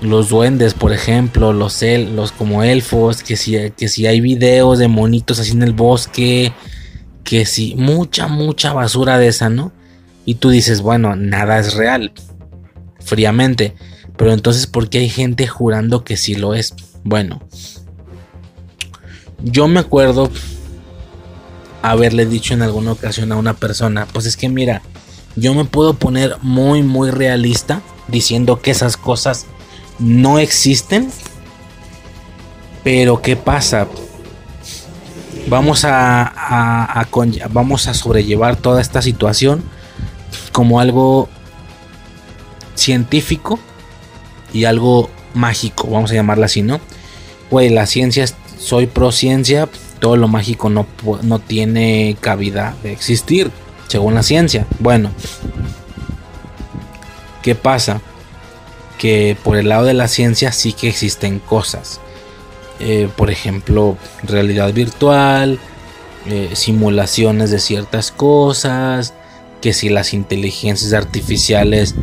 los 0.00 0.28
duendes, 0.28 0.74
por 0.74 0.92
ejemplo, 0.92 1.52
los, 1.52 1.82
el, 1.82 2.16
los 2.16 2.32
como 2.32 2.62
elfos, 2.62 3.22
que 3.22 3.36
si, 3.36 3.70
que 3.76 3.88
si 3.88 4.06
hay 4.06 4.20
videos 4.20 4.78
de 4.78 4.88
monitos 4.88 5.38
así 5.38 5.52
en 5.52 5.62
el 5.62 5.72
bosque, 5.72 6.52
que 7.24 7.46
si 7.46 7.74
mucha, 7.74 8.28
mucha 8.28 8.72
basura 8.72 9.18
de 9.18 9.28
esa, 9.28 9.48
¿no? 9.48 9.72
Y 10.24 10.36
tú 10.36 10.50
dices, 10.50 10.80
bueno, 10.80 11.16
nada 11.16 11.58
es 11.58 11.74
real, 11.74 12.12
fríamente. 13.00 13.74
Pero 14.16 14.32
entonces, 14.32 14.66
¿por 14.66 14.88
qué 14.88 14.98
hay 14.98 15.08
gente 15.08 15.46
jurando 15.46 16.04
que 16.04 16.16
sí 16.16 16.34
lo 16.34 16.54
es? 16.54 16.74
Bueno, 17.04 17.40
yo 19.42 19.68
me 19.68 19.80
acuerdo 19.80 20.30
haberle 21.82 22.26
dicho 22.26 22.54
en 22.54 22.62
alguna 22.62 22.92
ocasión 22.92 23.30
a 23.32 23.36
una 23.36 23.54
persona, 23.54 24.06
pues 24.12 24.26
es 24.26 24.36
que 24.36 24.48
mira, 24.48 24.82
yo 25.36 25.54
me 25.54 25.64
puedo 25.64 25.94
poner 25.94 26.36
muy, 26.42 26.82
muy 26.82 27.10
realista 27.10 27.82
diciendo 28.08 28.60
que 28.60 28.70
esas 28.70 28.96
cosas 28.96 29.46
no 29.98 30.38
existen. 30.38 31.10
Pero 32.84 33.20
¿qué 33.20 33.36
pasa? 33.36 33.88
Vamos 35.48 35.84
a, 35.84 37.06
vamos 37.50 37.88
a 37.88 37.94
sobrellevar 37.94 38.56
toda 38.56 38.80
esta 38.80 39.02
situación 39.02 39.62
como 40.52 40.80
algo 40.80 41.28
científico 42.74 43.58
y 44.52 44.64
algo 44.64 45.10
mágico, 45.34 45.88
vamos 45.88 46.10
a 46.10 46.14
llamarla 46.14 46.46
así, 46.46 46.62
¿no? 46.62 46.80
Güey, 47.50 47.70
la 47.70 47.86
ciencia, 47.86 48.24
soy 48.58 48.86
pro 48.86 49.12
ciencia, 49.12 49.68
todo 50.00 50.16
lo 50.16 50.28
mágico 50.28 50.68
no, 50.68 50.86
no 51.22 51.38
tiene 51.38 52.16
cabida 52.20 52.74
de 52.82 52.92
existir, 52.92 53.50
según 53.88 54.14
la 54.14 54.22
ciencia. 54.22 54.66
Bueno, 54.78 55.10
¿qué 57.42 57.54
pasa? 57.54 58.00
Por 59.42 59.56
el 59.56 59.68
lado 59.68 59.84
de 59.84 59.94
la 59.94 60.08
ciencia 60.08 60.52
sí 60.52 60.72
que 60.72 60.88
existen 60.88 61.38
cosas. 61.38 62.00
Eh, 62.78 63.08
por 63.16 63.30
ejemplo, 63.30 63.96
realidad 64.22 64.72
virtual, 64.72 65.58
eh, 66.28 66.50
simulaciones 66.54 67.50
de 67.50 67.58
ciertas 67.58 68.10
cosas, 68.10 69.14
que 69.62 69.72
si 69.72 69.88
las 69.88 70.12
inteligencias 70.12 70.92
artificiales 70.92 71.94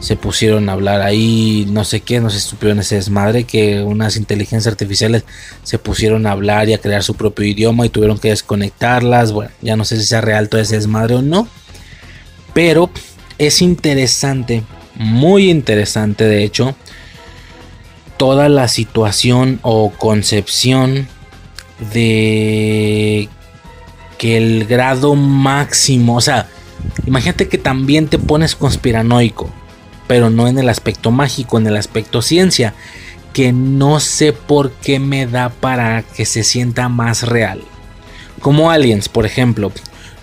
se 0.00 0.16
pusieron 0.16 0.68
a 0.68 0.72
hablar 0.72 1.02
ahí, 1.02 1.66
no 1.70 1.84
sé 1.84 2.00
qué, 2.00 2.20
no 2.20 2.30
se 2.30 2.40
supieron 2.40 2.78
ese 2.78 2.96
desmadre, 2.96 3.44
que 3.44 3.82
unas 3.82 4.16
inteligencias 4.16 4.72
artificiales 4.72 5.24
se 5.62 5.78
pusieron 5.78 6.26
a 6.26 6.32
hablar 6.32 6.68
y 6.68 6.72
a 6.72 6.78
crear 6.78 7.02
su 7.02 7.14
propio 7.14 7.44
idioma 7.44 7.84
y 7.84 7.90
tuvieron 7.90 8.18
que 8.18 8.30
desconectarlas, 8.30 9.32
bueno, 9.32 9.50
ya 9.60 9.76
no 9.76 9.84
sé 9.84 9.98
si 9.98 10.06
sea 10.06 10.20
real 10.20 10.48
todo 10.48 10.60
ese 10.60 10.76
desmadre 10.76 11.16
o 11.16 11.22
no, 11.22 11.48
pero 12.54 12.90
es 13.38 13.60
interesante, 13.60 14.62
muy 15.00 15.50
interesante 15.50 16.24
de 16.24 16.44
hecho, 16.44 16.76
toda 18.16 18.48
la 18.48 18.68
situación 18.68 19.58
o 19.62 19.90
concepción 19.90 21.08
de 21.92 23.28
que 24.18 24.36
el 24.36 24.66
grado 24.66 25.14
máximo, 25.14 26.16
o 26.16 26.20
sea, 26.20 26.48
imagínate 27.06 27.48
que 27.48 27.58
también 27.58 28.08
te 28.08 28.18
pones 28.18 28.54
conspiranoico 28.54 29.50
pero 30.10 30.28
no 30.28 30.48
en 30.48 30.58
el 30.58 30.68
aspecto 30.68 31.12
mágico, 31.12 31.56
en 31.56 31.68
el 31.68 31.76
aspecto 31.76 32.20
ciencia, 32.20 32.74
que 33.32 33.52
no 33.52 34.00
sé 34.00 34.32
por 34.32 34.72
qué 34.72 34.98
me 34.98 35.28
da 35.28 35.50
para 35.50 36.02
que 36.02 36.24
se 36.24 36.42
sienta 36.42 36.88
más 36.88 37.22
real. 37.22 37.62
Como 38.40 38.72
aliens, 38.72 39.08
por 39.08 39.24
ejemplo, 39.24 39.70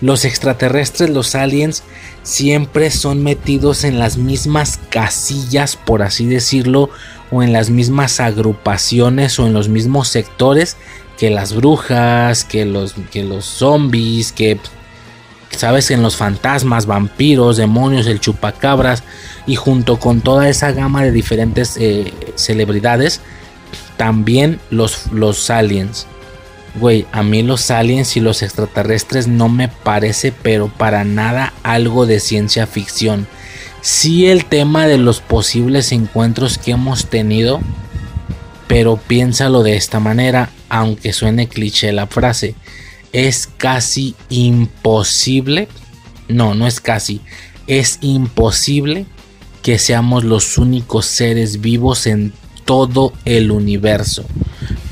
los 0.02 0.26
extraterrestres, 0.26 1.08
los 1.08 1.34
aliens, 1.34 1.84
siempre 2.28 2.90
son 2.90 3.22
metidos 3.22 3.84
en 3.84 3.98
las 3.98 4.18
mismas 4.18 4.78
casillas, 4.90 5.76
por 5.76 6.02
así 6.02 6.26
decirlo, 6.26 6.90
o 7.30 7.42
en 7.42 7.54
las 7.54 7.70
mismas 7.70 8.20
agrupaciones 8.20 9.38
o 9.38 9.46
en 9.46 9.54
los 9.54 9.70
mismos 9.70 10.08
sectores 10.08 10.76
que 11.16 11.30
las 11.30 11.54
brujas, 11.54 12.44
que 12.44 12.66
los, 12.66 12.94
que 13.10 13.24
los 13.24 13.46
zombies, 13.46 14.32
que 14.32 14.60
sabes 15.50 15.90
en 15.90 16.02
los 16.02 16.16
fantasmas, 16.16 16.84
vampiros, 16.84 17.56
demonios, 17.56 18.06
el 18.06 18.20
chupacabras 18.20 19.04
y 19.46 19.56
junto 19.56 19.98
con 19.98 20.20
toda 20.20 20.50
esa 20.50 20.72
gama 20.72 21.02
de 21.02 21.12
diferentes 21.12 21.78
eh, 21.78 22.12
celebridades, 22.34 23.22
también 23.96 24.60
los, 24.68 25.10
los 25.12 25.48
aliens. 25.48 26.06
Güey, 26.76 27.06
a 27.12 27.22
mí 27.22 27.42
los 27.42 27.70
aliens 27.70 28.16
y 28.16 28.20
los 28.20 28.42
extraterrestres 28.42 29.26
no 29.26 29.48
me 29.48 29.68
parece, 29.68 30.32
pero 30.32 30.68
para 30.68 31.04
nada 31.04 31.52
algo 31.62 32.06
de 32.06 32.20
ciencia 32.20 32.66
ficción. 32.66 33.26
Sí 33.80 34.26
el 34.26 34.44
tema 34.44 34.86
de 34.86 34.98
los 34.98 35.20
posibles 35.20 35.92
encuentros 35.92 36.58
que 36.58 36.72
hemos 36.72 37.06
tenido, 37.06 37.60
pero 38.66 38.96
piénsalo 38.96 39.62
de 39.62 39.76
esta 39.76 39.98
manera, 39.98 40.50
aunque 40.68 41.12
suene 41.12 41.48
cliché 41.48 41.92
la 41.92 42.06
frase 42.06 42.54
es 43.12 43.48
casi 43.56 44.14
imposible, 44.28 45.68
no, 46.28 46.54
no 46.54 46.66
es 46.66 46.80
casi, 46.80 47.20
es 47.66 47.98
imposible 48.00 49.06
que 49.62 49.78
seamos 49.78 50.24
los 50.24 50.58
únicos 50.58 51.06
seres 51.06 51.60
vivos 51.60 52.06
en 52.06 52.32
todo 52.64 53.12
el 53.24 53.50
universo. 53.50 54.24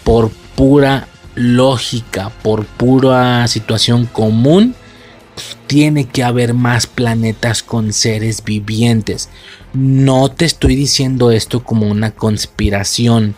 Por 0.04 0.30
pura 0.54 1.08
lógica, 1.36 2.30
por 2.42 2.64
pura 2.64 3.46
situación 3.46 4.06
común, 4.06 4.74
tiene 5.66 6.06
que 6.06 6.24
haber 6.24 6.54
más 6.54 6.86
planetas 6.86 7.62
con 7.62 7.92
seres 7.92 8.42
vivientes. 8.42 9.28
No 9.72 10.30
te 10.30 10.44
estoy 10.44 10.74
diciendo 10.74 11.30
esto 11.30 11.62
como 11.62 11.86
una 11.86 12.10
conspiración 12.10 13.34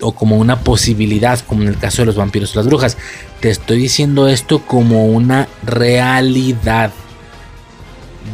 o 0.00 0.12
como 0.12 0.36
una 0.36 0.60
posibilidad, 0.60 1.38
como 1.40 1.62
en 1.62 1.68
el 1.68 1.78
caso 1.78 2.02
de 2.02 2.06
los 2.06 2.16
vampiros 2.16 2.54
o 2.54 2.58
las 2.58 2.66
brujas. 2.66 2.96
Te 3.40 3.50
estoy 3.50 3.78
diciendo 3.78 4.28
esto 4.28 4.66
como 4.66 5.06
una 5.06 5.48
realidad. 5.62 6.90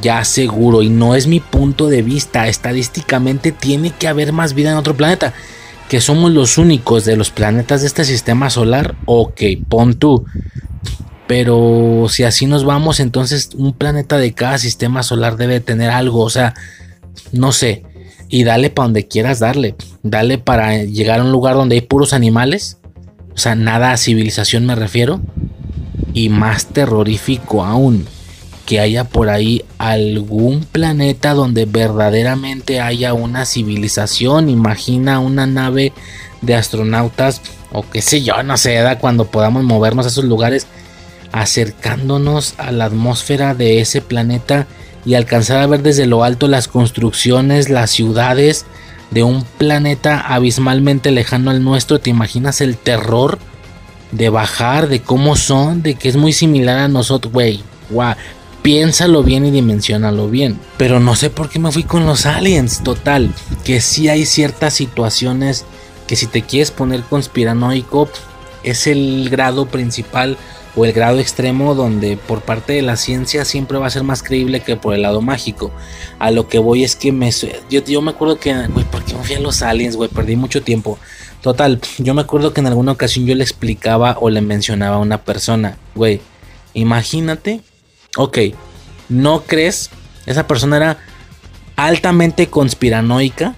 Ya 0.01 0.25
seguro, 0.25 0.83
y 0.83 0.89
no 0.89 1.15
es 1.15 1.27
mi 1.27 1.41
punto 1.41 1.89
de 1.89 2.03
vista. 2.03 2.49
Estadísticamente 2.49 3.53
tiene 3.53 3.91
que 3.91 4.09
haber 4.09 4.33
más 4.33 4.55
vida 4.55 4.71
en 4.71 4.77
otro 4.77 4.97
planeta. 4.97 5.35
Que 5.89 6.01
somos 6.01 6.33
los 6.33 6.59
únicos 6.59 7.05
de 7.05 7.17
los 7.17 7.31
planetas 7.31 7.81
de 7.81 7.87
este 7.87 8.05
sistema 8.05 8.51
solar. 8.51 8.97
Ok, 9.07 9.43
pon 9.69 9.95
tú. 9.95 10.25
Pero 11.27 12.07
si 12.09 12.25
así 12.25 12.47
nos 12.47 12.65
vamos, 12.65 13.01
entonces 13.01 13.51
un 13.55 13.73
planeta 13.73 14.19
de 14.19 14.33
cada 14.33 14.59
sistema 14.59 15.03
solar 15.03 15.37
debe 15.37 15.61
tener 15.61 15.91
algo. 15.91 16.21
O 16.21 16.31
sea, 16.31 16.55
no 17.33 17.53
sé 17.53 17.85
y 18.29 18.45
dale 18.45 18.71
para 18.71 18.87
donde 18.87 19.09
quieras 19.09 19.39
darle. 19.39 19.75
Dale 20.03 20.39
para 20.39 20.85
llegar 20.85 21.21
a 21.21 21.25
un 21.25 21.33
lugar 21.33 21.55
donde 21.55 21.77
hay 21.77 21.81
puros 21.81 22.13
animales. 22.13 22.79
O 23.35 23.39
sea, 23.39 23.55
nada 23.55 23.93
a 23.93 23.97
civilización 23.97 24.67
me 24.67 24.75
refiero. 24.75 25.21
Y 26.13 26.29
más 26.29 26.67
terrorífico 26.67 27.65
aún, 27.65 28.07
que 28.69 28.81
haya 28.81 29.05
por 29.05 29.31
ahí 29.31 29.65
algún 29.79 30.63
planeta 30.63 31.33
donde 31.33 31.65
verdaderamente 31.65 32.83
haya 32.83 33.15
una 33.15 33.47
civilización. 33.47 34.51
Imagina 34.51 35.21
una 35.21 35.47
nave 35.47 35.95
de 36.43 36.55
astronautas 36.55 37.41
o 37.73 37.89
qué 37.89 38.03
sé 38.03 38.21
yo, 38.21 38.43
no 38.43 38.59
sé, 38.59 38.75
da 38.75 38.99
cuando 38.99 39.25
podamos 39.25 39.65
movernos 39.65 40.05
a 40.05 40.11
esos 40.11 40.25
lugares 40.25 40.67
acercándonos 41.33 42.57
a 42.59 42.71
la 42.71 42.85
atmósfera 42.85 43.55
de 43.55 43.81
ese 43.81 44.03
planeta 44.03 44.67
y 45.07 45.15
alcanzar 45.15 45.63
a 45.63 45.67
ver 45.67 45.83
desde 45.83 46.05
lo 46.05 46.23
alto 46.23 46.47
las 46.47 46.69
construcciones, 46.69 47.71
las 47.71 47.91
ciudades 47.91 48.67
de 49.11 49.23
un 49.23 49.45
planeta 49.45 50.21
abismalmente 50.21 51.11
lejano 51.11 51.51
al 51.51 51.65
nuestro, 51.65 52.01
¿te 52.01 52.11
imaginas 52.11 52.61
el 52.61 52.77
terror 52.77 53.39
de 54.13 54.29
bajar, 54.29 54.89
de 54.89 55.01
cómo 55.01 55.37
son, 55.37 55.83
de 55.83 55.95
que 55.95 56.11
es 56.11 56.17
muy 56.19 56.35
similar 56.35 56.77
a 56.77 56.89
nosotros, 56.89 57.33
güey? 57.33 57.63
Wow. 57.89 58.13
Piénsalo 58.69 59.23
bien 59.23 59.47
y 59.47 59.51
dimensionalo 59.51 60.29
bien. 60.29 60.61
Pero 60.77 61.01
no 61.01 61.17
sé 61.17 61.31
por 61.31 61.49
qué 61.49 61.59
me 61.59 61.73
fui 61.73 61.85
con 61.85 62.05
los 62.05 62.27
aliens. 62.27 62.83
Total, 62.83 63.33
que 63.65 63.81
sí 63.81 64.11
hay 64.11 64.27
ciertas 64.27 64.75
situaciones 64.75 65.65
que 66.07 66.17
si 66.17 66.27
te 66.27 66.43
quieres 66.43 66.71
poner 66.71 67.01
conspiranoico, 67.01 68.11
es 68.65 68.87
el 68.87 69.31
grado 69.31 69.65
principal 69.65 70.37
o 70.77 70.85
el 70.85 70.93
grado 70.93 71.19
extremo 71.19 71.75
donde 71.75 72.19
por 72.19 72.43
parte 72.43 72.75
de 72.75 72.83
la 72.83 72.97
ciencia 72.97 73.47
siempre 73.47 73.79
va 73.79 73.87
a 73.87 73.91
ser 73.91 74.03
más 74.03 74.23
creíble 74.23 74.61
que 74.61 74.77
por 74.77 74.93
el 74.93 75.01
lado 75.01 75.23
mágico. 75.23 75.71
A 76.19 76.31
lo 76.31 76.47
que 76.47 76.59
voy 76.59 76.85
es 76.85 76.95
que 76.95 77.11
me... 77.11 77.31
Yo, 77.71 77.83
yo 77.83 78.03
me 78.03 78.11
acuerdo 78.11 78.39
que... 78.39 78.53
Güey, 78.53 78.85
¿por 78.85 79.03
qué 79.03 79.15
me 79.15 79.25
fui 79.25 79.37
a 79.37 79.41
los 79.41 79.63
aliens, 79.63 79.97
güey? 79.97 80.11
Perdí 80.11 80.37
mucho 80.37 80.61
tiempo. 80.63 80.99
Total, 81.41 81.81
yo 81.97 82.13
me 82.13 82.21
acuerdo 82.21 82.53
que 82.53 82.61
en 82.61 82.67
alguna 82.67 82.93
ocasión 82.93 83.25
yo 83.25 83.35
le 83.35 83.45
explicaba 83.45 84.19
o 84.21 84.29
le 84.29 84.43
mencionaba 84.43 84.97
a 84.97 85.01
una 85.01 85.25
persona, 85.25 85.79
güey, 85.95 86.21
imagínate, 86.75 87.63
ok, 88.19 88.39
no 89.09 89.45
crees, 89.45 89.91
esa 90.27 90.47
persona 90.47 90.77
era 90.77 90.99
altamente 91.77 92.49
conspiranoica, 92.49 93.55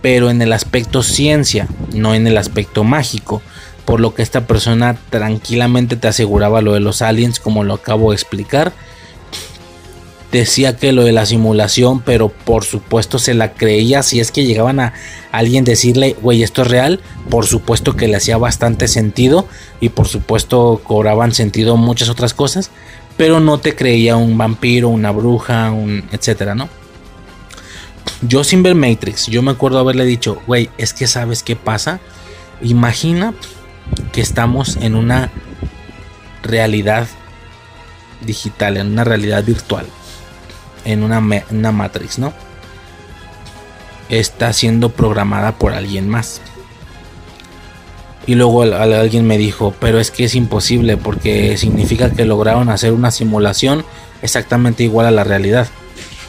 pero 0.00 0.30
en 0.30 0.42
el 0.42 0.52
aspecto 0.52 1.04
ciencia, 1.04 1.68
no 1.92 2.14
en 2.14 2.26
el 2.26 2.36
aspecto 2.36 2.82
mágico 2.82 3.40
por 3.84 4.00
lo 4.00 4.14
que 4.14 4.22
esta 4.22 4.46
persona 4.46 4.96
tranquilamente 5.10 5.96
te 5.96 6.08
aseguraba 6.08 6.62
lo 6.62 6.74
de 6.74 6.80
los 6.80 7.02
aliens 7.02 7.40
como 7.40 7.64
lo 7.64 7.74
acabo 7.74 8.10
de 8.10 8.16
explicar. 8.16 8.72
Decía 10.30 10.76
que 10.76 10.92
lo 10.92 11.04
de 11.04 11.12
la 11.12 11.26
simulación, 11.26 12.00
pero 12.00 12.30
por 12.30 12.64
supuesto 12.64 13.18
se 13.18 13.34
la 13.34 13.52
creía. 13.52 14.02
Si 14.02 14.18
es 14.18 14.32
que 14.32 14.46
llegaban 14.46 14.80
a 14.80 14.94
alguien 15.30 15.64
decirle, 15.64 16.16
güey, 16.22 16.42
esto 16.42 16.62
es 16.62 16.68
real, 16.68 17.00
por 17.28 17.44
supuesto 17.44 17.96
que 17.96 18.08
le 18.08 18.16
hacía 18.16 18.38
bastante 18.38 18.88
sentido. 18.88 19.46
Y 19.78 19.90
por 19.90 20.08
supuesto 20.08 20.80
cobraban 20.84 21.34
sentido 21.34 21.76
muchas 21.76 22.08
otras 22.08 22.32
cosas. 22.32 22.70
Pero 23.16 23.40
no 23.40 23.58
te 23.58 23.74
creía 23.74 24.16
un 24.16 24.36
vampiro, 24.38 24.88
una 24.88 25.10
bruja, 25.10 25.70
un 25.70 26.04
etcétera, 26.12 26.54
¿no? 26.54 26.68
Yo 28.22 28.44
sin 28.44 28.62
ver 28.62 28.74
Matrix, 28.74 29.26
yo 29.26 29.42
me 29.42 29.50
acuerdo 29.50 29.78
haberle 29.78 30.04
dicho, 30.04 30.40
güey, 30.46 30.70
es 30.78 30.92
que 30.92 31.06
sabes 31.06 31.42
qué 31.42 31.56
pasa. 31.56 32.00
Imagina 32.60 33.34
que 34.12 34.20
estamos 34.20 34.76
en 34.76 34.94
una 34.94 35.30
realidad 36.42 37.08
digital, 38.20 38.76
en 38.76 38.92
una 38.92 39.04
realidad 39.04 39.44
virtual, 39.44 39.86
en 40.84 41.02
una, 41.02 41.20
una 41.50 41.72
Matrix, 41.72 42.18
¿no? 42.18 42.32
Está 44.08 44.52
siendo 44.52 44.90
programada 44.90 45.52
por 45.58 45.72
alguien 45.72 46.08
más. 46.08 46.40
Y 48.26 48.36
luego 48.36 48.62
alguien 48.62 49.26
me 49.26 49.36
dijo, 49.36 49.74
pero 49.80 49.98
es 49.98 50.10
que 50.10 50.24
es 50.24 50.34
imposible 50.34 50.96
porque 50.96 51.56
significa 51.56 52.10
que 52.10 52.24
lograron 52.24 52.68
hacer 52.68 52.92
una 52.92 53.10
simulación 53.10 53.84
exactamente 54.22 54.84
igual 54.84 55.06
a 55.06 55.10
la 55.10 55.24
realidad. 55.24 55.66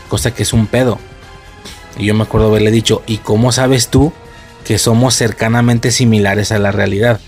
Cosa 0.09 0.33
que 0.33 0.43
es 0.43 0.53
un 0.53 0.67
pedo. 0.67 0.97
Y 1.97 2.05
yo 2.05 2.15
me 2.15 2.23
acuerdo 2.23 2.47
haberle 2.47 2.72
dicho, 2.72 3.03
¿y 3.05 3.17
cómo 3.17 3.51
sabes 3.51 3.89
tú 3.89 4.11
que 4.65 4.80
somos 4.80 5.15
cercanamente 5.15 5.91
similares 5.91 6.51
a 6.51 6.59
la 6.59 6.72
realidad? 6.72 7.19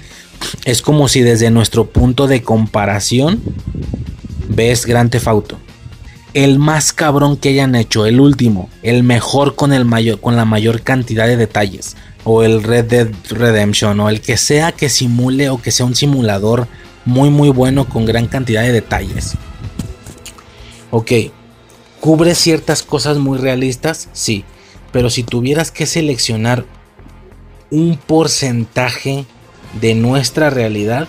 Es 0.65 0.81
como 0.81 1.07
si 1.07 1.21
desde 1.21 1.51
nuestro 1.51 1.85
punto 1.85 2.27
de 2.27 2.41
comparación 2.41 3.41
ves 4.49 4.85
Grand 4.85 5.11
Theft 5.11 5.27
Auto. 5.27 5.57
El 6.33 6.59
más 6.59 6.91
cabrón 6.91 7.37
que 7.37 7.49
hayan 7.49 7.75
hecho, 7.75 8.05
el 8.05 8.19
último, 8.19 8.69
el 8.83 9.03
mejor 9.03 9.55
con, 9.55 9.71
el 9.71 9.85
mayor, 9.85 10.19
con 10.19 10.35
la 10.35 10.43
mayor 10.43 10.81
cantidad 10.81 11.27
de 11.27 11.37
detalles. 11.37 11.95
O 12.25 12.43
el 12.43 12.61
Red 12.61 12.85
Dead 12.85 13.07
Redemption, 13.29 13.99
o 14.01 14.09
el 14.09 14.19
que 14.19 14.35
sea 14.35 14.73
que 14.73 14.89
simule 14.89 15.49
o 15.49 15.61
que 15.61 15.71
sea 15.71 15.85
un 15.85 15.95
simulador 15.95 16.67
muy 17.05 17.29
muy 17.29 17.49
bueno 17.49 17.87
con 17.87 18.05
gran 18.05 18.27
cantidad 18.27 18.63
de 18.63 18.73
detalles. 18.73 19.35
Ok, 20.91 21.11
¿cubre 21.99 22.35
ciertas 22.35 22.83
cosas 22.83 23.17
muy 23.17 23.37
realistas? 23.37 24.09
Sí, 24.11 24.43
pero 24.91 25.09
si 25.09 25.23
tuvieras 25.23 25.71
que 25.71 25.85
seleccionar 25.85 26.65
un 27.69 27.97
porcentaje 27.97 29.25
de 29.79 29.95
nuestra 29.95 30.49
realidad, 30.49 31.07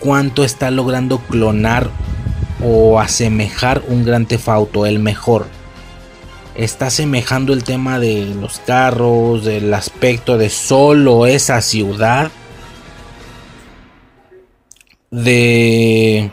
cuánto 0.00 0.44
está 0.44 0.70
logrando 0.70 1.18
clonar 1.18 1.90
o 2.62 3.00
asemejar 3.00 3.82
un 3.88 4.04
gran 4.04 4.26
tefauto, 4.26 4.86
el 4.86 4.98
mejor. 4.98 5.46
Está 6.56 6.86
asemejando 6.86 7.52
el 7.52 7.64
tema 7.64 7.98
de 7.98 8.26
los 8.26 8.60
carros, 8.60 9.44
del 9.44 9.74
aspecto 9.74 10.38
de 10.38 10.50
solo 10.50 11.26
esa 11.26 11.60
ciudad. 11.60 12.30
De... 15.10 16.30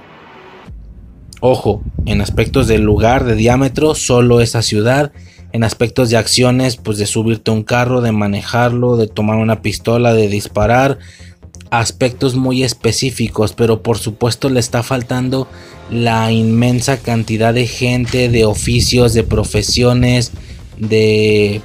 Ojo, 1.40 1.82
en 2.06 2.22
aspectos 2.22 2.68
del 2.68 2.82
lugar, 2.82 3.24
de 3.24 3.36
diámetro, 3.36 3.96
solo 3.96 4.42
esa 4.42 4.62
ciudad. 4.62 5.12
En 5.54 5.64
aspectos 5.64 6.12
de 6.12 6.18
acciones, 6.18 6.78
pues 6.78 7.00
de 7.00 7.08
subirte 7.08 7.50
a 7.50 7.56
un 7.56 7.64
carro, 7.64 8.02
de 8.02 8.12
manejarlo, 8.12 8.98
de 8.98 9.08
tomar 9.08 9.38
una 9.38 9.62
pistola, 9.62 10.14
de 10.14 10.28
disparar, 10.28 11.00
aspectos 11.72 12.36
muy 12.36 12.64
específicos, 12.64 13.54
pero 13.54 13.82
por 13.82 13.98
supuesto 13.98 14.50
le 14.50 14.60
está 14.60 14.84
faltando 14.84 15.48
la 15.90 16.32
inmensa 16.32 16.98
cantidad 16.98 17.54
de 17.54 17.66
gente, 17.66 18.30
de 18.30 18.46
oficios, 18.46 19.14
de 19.14 19.24
profesiones, 19.24 20.32
de, 20.78 21.62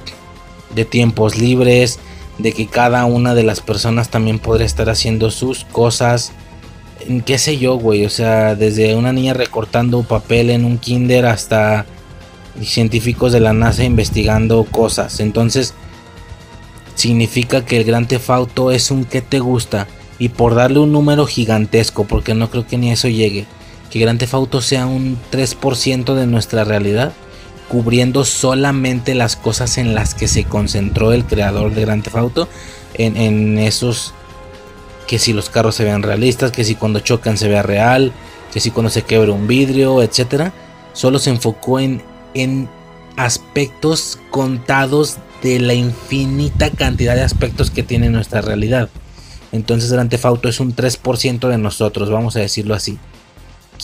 tiempos 0.89 1.37
libres, 1.37 1.99
de 2.37 2.53
que 2.53 2.67
cada 2.67 3.05
una 3.05 3.35
de 3.35 3.43
las 3.43 3.59
personas 3.59 4.09
también 4.09 4.39
podría 4.39 4.65
estar 4.65 4.89
haciendo 4.89 5.29
sus 5.29 5.65
cosas. 5.65 6.31
Qué 7.25 7.37
sé 7.37 7.57
yo, 7.57 7.75
güey, 7.75 8.05
o 8.05 8.09
sea, 8.09 8.55
desde 8.55 8.95
una 8.95 9.11
niña 9.11 9.33
recortando 9.33 10.03
papel 10.03 10.51
en 10.51 10.63
un 10.63 10.77
kinder 10.77 11.25
hasta 11.25 11.85
científicos 12.61 13.33
de 13.33 13.41
la 13.41 13.53
NASA 13.53 13.83
investigando 13.83 14.63
cosas. 14.63 15.19
Entonces, 15.19 15.73
significa 16.95 17.65
que 17.65 17.77
el 17.77 17.83
Gran 17.83 18.07
Tefauto 18.07 18.71
es 18.71 18.89
un 18.89 19.03
que 19.03 19.21
te 19.21 19.39
gusta 19.39 19.87
y 20.19 20.29
por 20.29 20.55
darle 20.55 20.79
un 20.79 20.91
número 20.91 21.25
gigantesco, 21.25 22.05
porque 22.05 22.33
no 22.33 22.49
creo 22.49 22.65
que 22.65 22.77
ni 22.77 22.91
eso 22.91 23.07
llegue, 23.07 23.45
que 23.89 23.99
Grand 23.99 24.19
Theft 24.19 24.33
Auto 24.33 24.61
sea 24.61 24.85
un 24.85 25.17
3% 25.31 26.15
de 26.15 26.27
nuestra 26.27 26.63
realidad, 26.63 27.13
cubriendo 27.69 28.25
solamente 28.25 29.13
las 29.13 29.35
cosas 29.35 29.77
en 29.77 29.93
las 29.93 30.13
que 30.13 30.27
se 30.27 30.45
concentró 30.45 31.11
el 31.13 31.25
creador 31.25 31.73
de 31.73 31.81
Grand 31.81 32.03
Theft 32.03 32.15
Auto, 32.15 32.47
en, 32.93 33.57
esos 33.59 34.13
que 35.07 35.19
si 35.19 35.33
los 35.33 35.49
carros 35.49 35.75
se 35.75 35.83
vean 35.83 36.03
realistas, 36.03 36.51
que 36.51 36.63
si 36.63 36.75
cuando 36.75 36.99
chocan 36.99 37.37
se 37.37 37.47
vea 37.47 37.61
real, 37.61 38.11
que 38.51 38.59
si 38.59 38.71
cuando 38.71 38.89
se 38.89 39.03
quebra 39.03 39.31
un 39.31 39.47
vidrio, 39.47 40.01
etcétera, 40.01 40.53
solo 40.93 41.19
se 41.19 41.29
enfocó 41.29 41.79
en, 41.79 42.01
en 42.33 42.67
aspectos 43.15 44.19
contados 44.31 45.17
de 45.43 45.59
la 45.59 45.75
infinita 45.75 46.71
cantidad 46.71 47.15
de 47.15 47.21
aspectos 47.21 47.69
que 47.69 47.83
tiene 47.83 48.09
nuestra 48.09 48.41
realidad. 48.41 48.89
Entonces 49.51 49.91
Grand 49.91 50.09
Theft 50.09 50.25
Auto 50.25 50.49
es 50.49 50.59
un 50.59 50.75
3% 50.75 51.47
de 51.47 51.57
nosotros, 51.57 52.09
vamos 52.09 52.35
a 52.35 52.39
decirlo 52.39 52.75
así. 52.75 52.97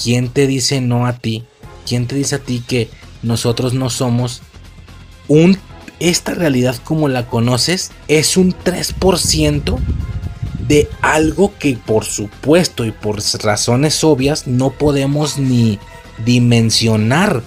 ¿Quién 0.01 0.30
te 0.30 0.48
dice 0.48 0.82
no 0.82 1.06
a 1.06 1.14
ti? 1.14 1.45
¿Quién 1.88 2.08
te 2.08 2.16
dice 2.16 2.35
a 2.35 2.40
ti 2.40 2.64
que 2.67 2.90
nosotros 3.22 3.74
no 3.74 3.90
somos 3.90 4.42
un 5.27 5.58
esta 6.00 6.33
realidad 6.33 6.75
como 6.83 7.08
la 7.08 7.27
conoces 7.27 7.92
es 8.08 8.35
un 8.35 8.53
3% 8.53 9.77
de 10.67 10.90
algo 11.01 11.53
que 11.58 11.77
por 11.77 12.03
supuesto 12.03 12.83
y 12.85 12.92
por 12.92 13.22
razones 13.42 14.03
obvias 14.03 14.48
no 14.48 14.72
podemos 14.72 15.38
ni 15.38 15.80
dimensionar 16.25 17.42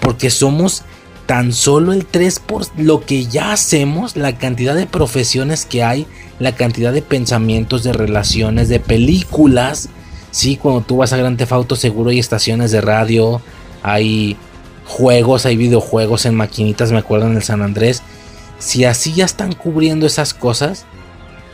porque 0.00 0.30
somos 0.30 0.82
tan 1.26 1.52
solo 1.52 1.92
el 1.92 2.04
3 2.04 2.40
por 2.40 2.66
lo 2.76 3.06
que 3.06 3.26
ya 3.26 3.52
hacemos, 3.52 4.16
la 4.16 4.36
cantidad 4.36 4.74
de 4.74 4.86
profesiones 4.86 5.64
que 5.64 5.82
hay, 5.82 6.06
la 6.42 6.54
cantidad 6.54 6.92
de 6.92 7.02
pensamientos, 7.02 7.82
de 7.82 7.92
relaciones, 7.92 8.68
de 8.68 8.80
películas. 8.80 9.88
Sí, 10.30 10.56
cuando 10.56 10.82
tú 10.82 10.98
vas 10.98 11.12
a 11.12 11.16
Gran 11.16 11.36
Theft 11.36 11.72
seguro 11.74 12.10
hay 12.10 12.18
estaciones 12.18 12.70
de 12.70 12.80
radio, 12.80 13.40
hay 13.82 14.36
juegos, 14.86 15.46
hay 15.46 15.56
videojuegos 15.56 16.26
en 16.26 16.34
maquinitas, 16.34 16.92
me 16.92 16.98
acuerdo 16.98 17.26
en 17.26 17.36
el 17.36 17.42
San 17.42 17.62
Andrés. 17.62 18.02
Si 18.58 18.84
así 18.84 19.12
ya 19.12 19.24
están 19.24 19.52
cubriendo 19.52 20.06
esas 20.06 20.34
cosas, 20.34 20.86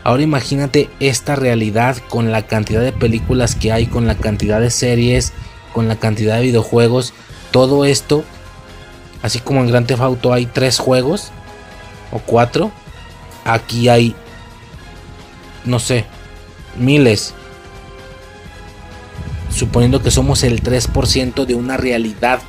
ahora 0.04 0.22
imagínate 0.22 0.88
esta 1.00 1.36
realidad 1.36 1.96
con 2.08 2.32
la 2.32 2.46
cantidad 2.46 2.82
de 2.82 2.92
películas 2.92 3.54
que 3.54 3.72
hay, 3.72 3.86
con 3.86 4.06
la 4.06 4.14
cantidad 4.14 4.60
de 4.60 4.70
series, 4.70 5.32
con 5.72 5.88
la 5.88 5.96
cantidad 5.96 6.36
de 6.36 6.42
videojuegos, 6.42 7.12
todo 7.50 7.84
esto 7.84 8.24
Así 9.22 9.40
como 9.40 9.60
en 9.60 9.68
Grand 9.68 9.86
Theft 9.86 10.00
Auto 10.00 10.32
hay 10.32 10.46
tres 10.46 10.78
juegos 10.78 11.30
o 12.12 12.20
cuatro, 12.20 12.70
aquí 13.44 13.88
hay, 13.88 14.14
no 15.68 15.78
sé, 15.78 16.04
miles. 16.76 17.34
Suponiendo 19.54 20.02
que 20.02 20.10
somos 20.10 20.42
el 20.42 20.62
3% 20.62 21.44
de 21.44 21.54
una 21.54 21.76
realidad. 21.76 22.40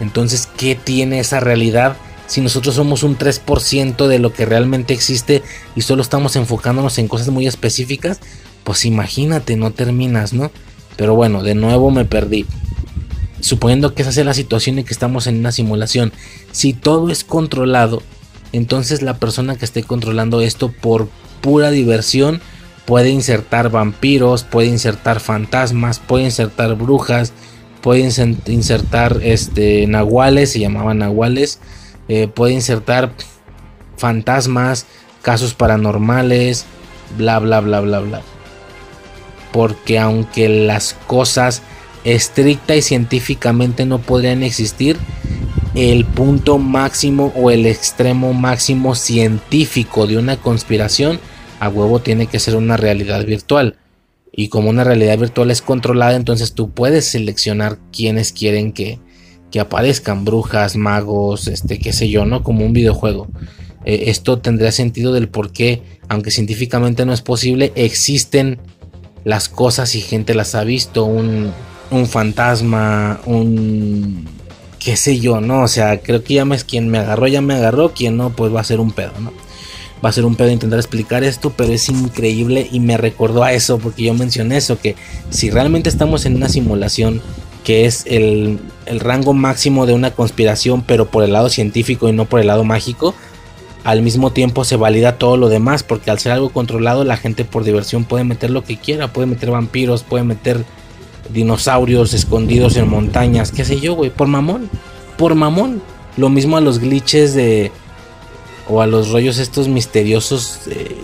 Entonces, 0.00 0.48
¿qué 0.56 0.74
tiene 0.74 1.20
esa 1.20 1.40
realidad? 1.40 1.96
Si 2.26 2.40
nosotros 2.40 2.74
somos 2.74 3.02
un 3.02 3.18
3% 3.18 4.06
de 4.06 4.18
lo 4.18 4.32
que 4.32 4.46
realmente 4.46 4.94
existe 4.94 5.42
y 5.74 5.82
solo 5.82 6.02
estamos 6.02 6.36
enfocándonos 6.36 6.98
en 6.98 7.08
cosas 7.08 7.28
muy 7.28 7.46
específicas, 7.46 8.20
pues 8.64 8.84
imagínate, 8.84 9.56
no 9.56 9.72
terminas, 9.72 10.32
¿no? 10.32 10.50
Pero 10.96 11.14
bueno, 11.14 11.42
de 11.42 11.54
nuevo 11.54 11.90
me 11.90 12.04
perdí 12.04 12.46
suponiendo 13.40 13.94
que 13.94 14.02
esa 14.02 14.12
sea 14.12 14.24
la 14.24 14.34
situación 14.34 14.78
y 14.78 14.84
que 14.84 14.92
estamos 14.92 15.26
en 15.26 15.38
una 15.38 15.52
simulación, 15.52 16.12
si 16.52 16.72
todo 16.72 17.10
es 17.10 17.24
controlado, 17.24 18.02
entonces 18.52 19.02
la 19.02 19.18
persona 19.18 19.56
que 19.56 19.64
esté 19.64 19.82
controlando 19.82 20.40
esto 20.40 20.70
por 20.70 21.08
pura 21.40 21.70
diversión 21.70 22.40
puede 22.84 23.10
insertar 23.10 23.70
vampiros, 23.70 24.44
puede 24.44 24.68
insertar 24.68 25.20
fantasmas, 25.20 26.00
puede 26.00 26.24
insertar 26.24 26.74
brujas, 26.74 27.32
puede 27.80 28.00
insertar 28.46 29.18
este 29.22 29.86
nahuales, 29.86 30.52
se 30.52 30.60
llamaban 30.60 30.98
nahuales, 30.98 31.60
eh, 32.08 32.28
puede 32.28 32.54
insertar 32.54 33.12
fantasmas, 33.96 34.86
casos 35.22 35.54
paranormales, 35.54 36.64
bla 37.16 37.38
bla 37.38 37.60
bla 37.60 37.80
bla 37.80 38.00
bla. 38.00 38.22
Porque 39.52 39.98
aunque 39.98 40.48
las 40.48 40.96
cosas 41.06 41.62
estricta 42.04 42.74
y 42.76 42.82
científicamente 42.82 43.84
no 43.84 43.98
podrían 43.98 44.42
existir, 44.42 44.96
el 45.74 46.04
punto 46.04 46.58
máximo 46.58 47.32
o 47.36 47.50
el 47.50 47.66
extremo 47.66 48.32
máximo 48.32 48.94
científico 48.94 50.06
de 50.06 50.18
una 50.18 50.36
conspiración 50.36 51.20
a 51.60 51.68
huevo 51.68 52.00
tiene 52.00 52.26
que 52.26 52.40
ser 52.40 52.56
una 52.56 52.76
realidad 52.76 53.24
virtual. 53.24 53.76
Y 54.32 54.48
como 54.48 54.70
una 54.70 54.84
realidad 54.84 55.18
virtual 55.18 55.50
es 55.50 55.62
controlada, 55.62 56.16
entonces 56.16 56.54
tú 56.54 56.70
puedes 56.70 57.04
seleccionar 57.06 57.78
quienes 57.92 58.32
quieren 58.32 58.72
que, 58.72 58.98
que 59.50 59.60
aparezcan, 59.60 60.24
brujas, 60.24 60.76
magos, 60.76 61.46
este, 61.48 61.78
qué 61.78 61.92
sé 61.92 62.08
yo, 62.08 62.24
¿no? 62.24 62.42
Como 62.42 62.64
un 62.64 62.72
videojuego. 62.72 63.28
Eh, 63.84 64.04
esto 64.06 64.38
tendría 64.38 64.72
sentido 64.72 65.12
del 65.12 65.28
por 65.28 65.52
qué, 65.52 65.82
aunque 66.08 66.30
científicamente 66.30 67.04
no 67.04 67.12
es 67.12 67.22
posible, 67.22 67.72
existen 67.74 68.60
las 69.24 69.48
cosas 69.48 69.94
y 69.94 70.00
gente 70.00 70.34
las 70.34 70.54
ha 70.54 70.64
visto. 70.64 71.04
Un, 71.04 71.52
un 71.90 72.06
fantasma, 72.06 73.20
un 73.26 74.26
qué 74.80 74.96
sé 74.96 75.20
yo, 75.20 75.40
¿no? 75.40 75.62
O 75.62 75.68
sea, 75.68 76.00
creo 76.00 76.24
que 76.24 76.34
ya 76.34 76.44
me, 76.44 76.58
quien 76.58 76.88
me 76.88 76.98
agarró, 76.98 77.28
ya 77.28 77.40
me 77.40 77.54
agarró, 77.54 77.92
quien 77.92 78.16
no, 78.16 78.30
pues 78.30 78.52
va 78.52 78.60
a 78.60 78.64
ser 78.64 78.80
un 78.80 78.90
pedo, 78.90 79.12
¿no? 79.20 79.30
va 80.04 80.08
a 80.08 80.12
ser 80.12 80.24
un 80.24 80.34
pedo 80.34 80.50
intentar 80.50 80.78
explicar 80.78 81.24
esto, 81.24 81.52
pero 81.56 81.72
es 81.72 81.88
increíble 81.88 82.68
y 82.70 82.80
me 82.80 82.96
recordó 82.96 83.44
a 83.44 83.52
eso, 83.52 83.78
porque 83.78 84.04
yo 84.04 84.14
mencioné 84.14 84.56
eso, 84.56 84.78
que 84.78 84.96
si 85.30 85.50
realmente 85.50 85.88
estamos 85.88 86.24
en 86.26 86.36
una 86.36 86.48
simulación 86.48 87.20
que 87.64 87.84
es 87.84 88.04
el, 88.06 88.58
el 88.86 89.00
rango 89.00 89.34
máximo 89.34 89.84
de 89.84 89.92
una 89.92 90.12
conspiración, 90.12 90.82
pero 90.82 91.10
por 91.10 91.22
el 91.22 91.32
lado 91.32 91.50
científico 91.50 92.08
y 92.08 92.12
no 92.12 92.24
por 92.24 92.40
el 92.40 92.46
lado 92.46 92.64
mágico, 92.64 93.14
al 93.84 94.02
mismo 94.02 94.32
tiempo 94.32 94.64
se 94.64 94.76
valida 94.76 95.18
todo 95.18 95.36
lo 95.36 95.48
demás, 95.48 95.82
porque 95.82 96.10
al 96.10 96.18
ser 96.18 96.32
algo 96.32 96.50
controlado, 96.50 97.04
la 97.04 97.16
gente 97.16 97.44
por 97.44 97.64
diversión 97.64 98.04
puede 98.04 98.24
meter 98.24 98.50
lo 98.50 98.64
que 98.64 98.78
quiera, 98.78 99.12
puede 99.12 99.26
meter 99.26 99.50
vampiros, 99.50 100.02
puede 100.02 100.24
meter 100.24 100.64
dinosaurios 101.32 102.14
escondidos 102.14 102.76
en 102.76 102.88
montañas, 102.88 103.52
qué 103.52 103.64
sé 103.64 103.80
yo, 103.80 103.94
güey, 103.94 104.10
por 104.10 104.28
mamón, 104.28 104.68
por 105.16 105.34
mamón. 105.34 105.82
Lo 106.16 106.28
mismo 106.28 106.56
a 106.56 106.60
los 106.60 106.80
glitches 106.80 107.34
de 107.34 107.70
o 108.68 108.82
a 108.82 108.86
los 108.86 109.10
rollos 109.10 109.38
estos 109.38 109.68
misteriosos 109.68 110.60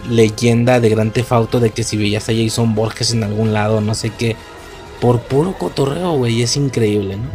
leyenda 0.09 0.79
de 0.79 0.89
Gran 0.89 1.11
Tefauto 1.11 1.59
de 1.59 1.71
que 1.71 1.83
si 1.83 1.97
veías 1.97 2.29
a 2.29 2.33
Jason 2.33 2.75
Borges 2.75 3.13
en 3.13 3.25
algún 3.25 3.53
lado, 3.53 3.81
no 3.81 3.95
sé 3.95 4.11
qué, 4.11 4.37
por 5.01 5.21
puro 5.21 5.59
cotorreo, 5.59 6.13
güey, 6.13 6.43
es 6.43 6.57
increíble, 6.57 7.17
¿no? 7.17 7.29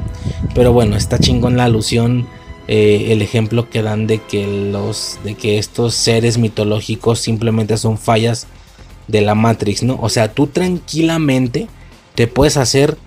Pero 0.56 0.74
bueno, 0.74 0.96
está 0.96 1.18
chingón 1.20 1.58
la 1.58 1.66
alusión 1.66 2.28
eh, 2.68 3.08
el 3.12 3.22
ejemplo 3.22 3.70
que 3.70 3.82
dan 3.82 4.08
de 4.08 4.20
que 4.20 4.48
los 4.72 5.20
de 5.24 5.36
que 5.36 5.58
estos 5.58 5.94
seres 5.94 6.38
mitológicos 6.38 7.20
simplemente 7.20 7.78
son 7.78 7.98
fallas 7.98 8.48
de 9.08 9.22
la 9.22 9.36
Matrix, 9.36 9.84
¿no? 9.84 10.00
O 10.02 10.10
sea, 10.10 10.32
tú 10.34 10.48
tranquilamente 10.48 11.68
te 12.16 12.28
puedes 12.28 12.58
hacer 12.58 12.98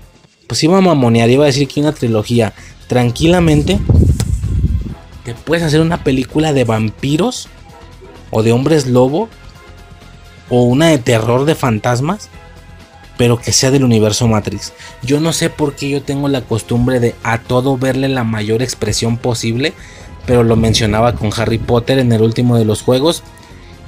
pues 0.46 0.62
iba 0.62 0.76
a 0.76 0.82
mamonear, 0.82 1.30
iba 1.30 1.44
a 1.44 1.46
decir 1.46 1.68
que 1.68 1.80
una 1.80 1.92
trilogía, 1.92 2.52
tranquilamente 2.86 3.78
te 5.24 5.34
puedes 5.34 5.64
hacer 5.64 5.80
una 5.80 6.04
película 6.04 6.52
de 6.52 6.64
vampiros 6.64 7.48
o 8.30 8.42
de 8.42 8.52
hombres 8.52 8.86
lobo 8.86 9.28
o 10.50 10.64
una 10.64 10.88
de 10.88 10.98
terror 10.98 11.44
de 11.46 11.54
fantasmas 11.54 12.28
pero 13.16 13.38
que 13.38 13.52
sea 13.52 13.70
del 13.70 13.84
universo 13.84 14.26
Matrix. 14.26 14.72
Yo 15.02 15.20
no 15.20 15.32
sé 15.32 15.50
por 15.50 15.74
qué 15.74 15.88
yo 15.88 16.02
tengo 16.02 16.28
la 16.28 16.42
costumbre 16.42 17.00
de 17.00 17.14
a 17.22 17.38
todo 17.38 17.76
verle 17.76 18.08
la 18.08 18.24
mayor 18.24 18.62
expresión 18.62 19.18
posible, 19.18 19.72
pero 20.26 20.42
lo 20.42 20.56
mencionaba 20.56 21.14
con 21.14 21.30
Harry 21.36 21.58
Potter 21.58 21.98
en 21.98 22.12
el 22.12 22.22
último 22.22 22.56
de 22.56 22.64
los 22.64 22.82
juegos. 22.82 23.22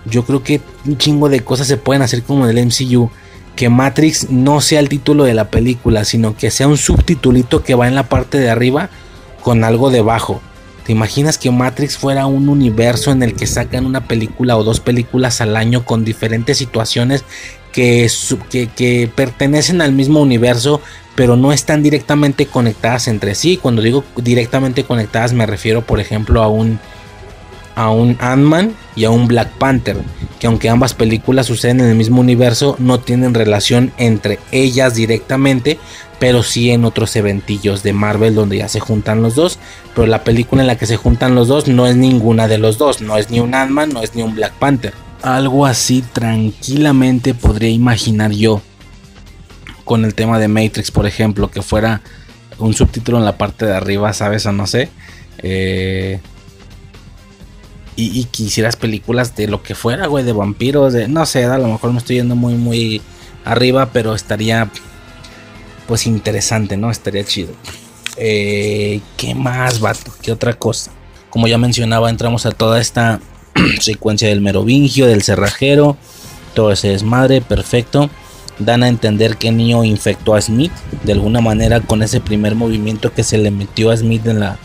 Yo 0.04 0.24
creo 0.24 0.42
que 0.42 0.60
un 0.84 0.98
chingo 0.98 1.28
de 1.28 1.40
cosas 1.40 1.66
se 1.66 1.76
pueden 1.76 2.02
hacer 2.02 2.22
como 2.22 2.46
en 2.46 2.56
el 2.56 2.66
MCU. 2.66 3.10
Que 3.57 3.68
Matrix 3.68 4.31
no 4.31 4.60
sea 4.60 4.81
el 4.81 4.89
título 4.89 5.25
de 5.25 5.35
la 5.35 5.51
película, 5.51 6.05
sino 6.05 6.36
que 6.36 6.51
sea 6.51 6.68
un 6.68 6.76
subtitulito 6.76 7.65
que 7.65 7.75
va 7.75 7.89
en 7.89 7.94
la 7.94 8.09
parte 8.09 8.39
de 8.39 8.51
arriba 8.51 8.91
con 9.43 9.65
algo 9.65 9.91
debajo. 9.91 10.41
¿Te 10.86 10.93
imaginas 10.93 11.36
que 11.36 11.51
Matrix 11.51 11.97
fuera 11.97 12.26
un 12.26 12.49
universo 12.49 13.10
en 13.10 13.25
el 13.25 13.35
que 13.35 13.49
sacan 13.49 13.86
una 13.86 14.07
película 14.07 14.57
o 14.57 14.62
dos 14.62 14.78
películas 14.78 15.41
al 15.41 15.57
año 15.57 15.85
con 15.85 16.05
diferentes 16.05 16.59
situaciones 16.59 17.25
que, 17.73 18.09
que, 18.76 19.10
pertenecen 19.12 19.81
al 19.83 19.93
mismo 19.93 20.20
universo, 20.20 20.81
pero 21.17 21.36
no 21.36 21.52
están 21.52 21.83
directamente 21.83 22.47
conectadas 22.47 23.09
entre 23.09 23.35
sí? 23.35 23.57
Cuando 23.57 23.83
digo 23.83 24.05
directamente 24.17 24.85
conectadas 24.85 25.33
me 25.33 25.44
refiero, 25.44 25.83
por 25.83 25.99
ejemplo, 25.99 26.43
a 26.44 26.49
un 26.49 26.78
a 27.76 27.90
un 27.90 28.16
Ant-Man 28.20 28.74
y 28.96 29.05
a 29.05 29.10
un 29.10 29.28
Black 29.28 29.50
Panther, 29.58 29.98
que 30.40 30.48
aunque 30.48 30.68
ambas 30.68 30.94
películas 30.94 31.46
suceden 31.46 31.80
en 31.80 31.86
el 31.86 31.94
mismo 31.94 32.20
universo, 32.20 32.74
no 32.80 32.98
tienen 32.98 33.34
relación 33.34 33.92
entre 33.98 34.40
ellas 34.50 34.94
directamente, 34.94 35.78
pero 36.18 36.42
sí 36.42 36.70
en 36.70 36.84
otros 36.84 37.14
eventillos 37.16 37.82
de 37.82 37.92
Marvel 37.92 38.34
donde 38.34 38.56
ya 38.56 38.68
se 38.68 38.80
juntan 38.80 39.22
los 39.22 39.34
dos, 39.34 39.58
pero 39.94 40.06
la 40.06 40.24
película 40.24 40.62
en 40.62 40.66
la 40.66 40.78
que 40.78 40.86
se 40.86 40.96
juntan 40.96 41.34
los 41.34 41.48
dos 41.48 41.68
no 41.68 41.86
es 41.86 41.96
ninguna 41.96 42.48
de 42.48 42.58
los 42.58 42.78
dos, 42.78 43.02
no 43.02 43.18
es 43.18 43.30
ni 43.30 43.40
un 43.40 43.55
Ant-Man, 43.55 43.90
no 43.90 44.02
es 44.02 44.14
ni 44.14 44.22
un 44.22 44.34
Black 44.34 44.55
Panther. 44.55 44.94
Algo 45.22 45.66
así 45.66 46.02
tranquilamente 46.12 47.34
podría 47.34 47.70
imaginar 47.70 48.32
yo 48.32 48.62
con 49.84 50.05
el 50.05 50.14
tema 50.14 50.38
de 50.38 50.48
Matrix, 50.48 50.90
por 50.90 51.06
ejemplo, 51.06 51.50
que 51.50 51.62
fuera 51.62 52.00
un 52.58 52.72
subtítulo 52.72 53.18
en 53.18 53.24
la 53.24 53.36
parte 53.36 53.66
de 53.66 53.74
arriba, 53.74 54.12
¿sabes? 54.14 54.46
O 54.46 54.52
no 54.52 54.66
sé. 54.66 54.88
Eh, 55.38 56.20
y, 57.97 58.25
quisieras 58.25 58.76
películas 58.76 59.34
de 59.36 59.49
lo 59.49 59.62
que 59.62 59.75
fuera, 59.75 60.07
güey, 60.07 60.25
de 60.25 60.33
vampiros, 60.33 60.92
de 60.92 61.08
no 61.08 61.25
sé, 61.25 61.44
a 61.44 61.58
lo 61.58 61.68
mejor 61.68 61.92
me 61.92 61.99
estoy 61.99 62.16
yendo 62.16 62.36
muy, 62.36 62.55
muy 62.55 63.00
arriba, 63.44 63.91
pero 63.92 64.15
estaría 64.15 64.70
pues 65.86 66.07
interesante, 66.07 66.76
¿no? 66.76 66.91
Estaría 66.91 67.25
chido. 67.25 67.52
Eh, 68.18 69.00
¿Qué 69.16 69.34
más, 69.34 69.81
vato? 69.81 70.12
¿Qué 70.20 70.31
otra 70.31 70.55
cosa? 70.55 70.91
Como 71.31 71.49
ya 71.49 71.57
mencionaba, 71.57 72.10
entramos 72.10 72.44
a 72.44 72.50
toda 72.50 72.81
esta 72.81 73.20
secuencia 73.81 74.28
del 74.28 74.42
merovingio, 74.42 75.07
del 75.07 75.23
cerrajero, 75.23 75.97
todo 76.55 76.73
ese 76.73 76.89
desmadre, 76.89 77.41
perfecto. 77.41 78.10
Dan 78.58 78.83
a 78.83 78.89
entender 78.89 79.36
que 79.36 79.52
Neo 79.52 79.84
infectó 79.84 80.34
a 80.34 80.41
Smith 80.41 80.73
de 81.02 81.12
alguna 81.12 81.41
manera 81.41 81.81
con 81.81 82.02
ese 82.02 82.20
primer 82.20 82.55
movimiento 82.55 83.12
que 83.12 83.23
se 83.23 83.39
le 83.39 83.50
metió 83.50 83.91
a 83.91 83.97
Smith 83.97 84.26
en 84.26 84.41
la, 84.41 84.58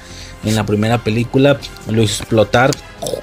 en 0.44 0.56
la 0.56 0.66
primera 0.66 1.03
película. 1.03 1.60
Lo 1.90 2.02
explotar, 2.02 2.72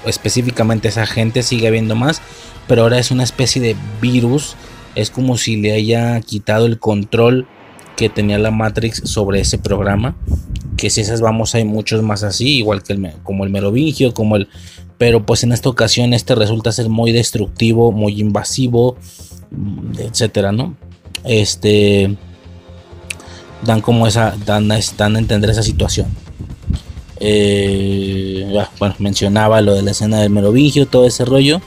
específicamente 0.07 0.89
esa 0.89 1.07
gente, 1.07 1.43
sigue 1.43 1.69
habiendo 1.69 1.97
más, 1.97 2.23
pero 2.67 2.83
ahora 2.83 2.99
es 2.99 3.11
una 3.11 3.25
especie 3.25 3.61
de 3.61 3.77
virus. 4.01 4.57
Es 4.95 5.11
como 5.11 5.37
si 5.37 5.57
le 5.57 5.73
haya 5.73 6.21
quitado 6.21 6.67
el 6.67 6.79
control 6.79 7.47
que 7.97 8.09
tenía 8.09 8.39
la 8.39 8.51
Matrix 8.51 9.03
sobre 9.05 9.41
ese 9.41 9.59
programa. 9.59 10.17
Que 10.77 10.91
si 10.91 11.01
esas 11.01 11.21
vamos 11.21 11.55
hay 11.55 11.65
muchos 11.65 12.03
más 12.03 12.23
así, 12.23 12.59
igual 12.59 12.83
que 12.83 12.93
el, 12.93 13.13
como 13.23 13.45
el 13.45 13.51
Merovingio, 13.51 14.15
como 14.15 14.37
el... 14.37 14.49
Pero 14.97 15.25
pues 15.25 15.45
en 15.45 15.53
esta 15.53 15.69
ocasión 15.69 16.13
este 16.15 16.35
resulta 16.35 16.73
ser 16.73 16.89
muy 16.89 17.13
destructivo, 17.13 17.93
muy 17.93 18.21
invasivo, 18.21 18.97
etcétera, 19.99 20.53
¿no? 20.53 20.77
Este... 21.25 22.17
Dan 23.63 23.81
como 23.81 24.07
esa... 24.07 24.37
Dan, 24.45 24.69
dan 24.97 25.17
a 25.17 25.19
entender 25.19 25.51
esa 25.51 25.63
situación. 25.63 26.07
Eh, 27.21 28.47
bueno, 28.79 28.95
mencionaba 28.99 29.61
lo 29.61 29.75
de 29.75 29.83
la 29.83 29.91
escena 29.91 30.21
del 30.21 30.31
Merovingio, 30.31 30.87
todo 30.87 31.07
ese 31.07 31.25
rollo. 31.25 31.61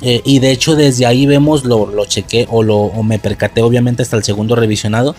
Eh, 0.00 0.22
y 0.24 0.38
de 0.38 0.52
hecho 0.52 0.76
desde 0.76 1.06
ahí 1.06 1.26
vemos, 1.26 1.64
lo, 1.64 1.86
lo 1.86 2.04
chequé 2.06 2.46
o, 2.50 2.62
lo, 2.62 2.90
me 3.02 3.18
percaté 3.18 3.62
obviamente 3.62 4.02
hasta 4.02 4.16
el 4.16 4.22
segundo 4.22 4.54
revisionado, 4.54 5.16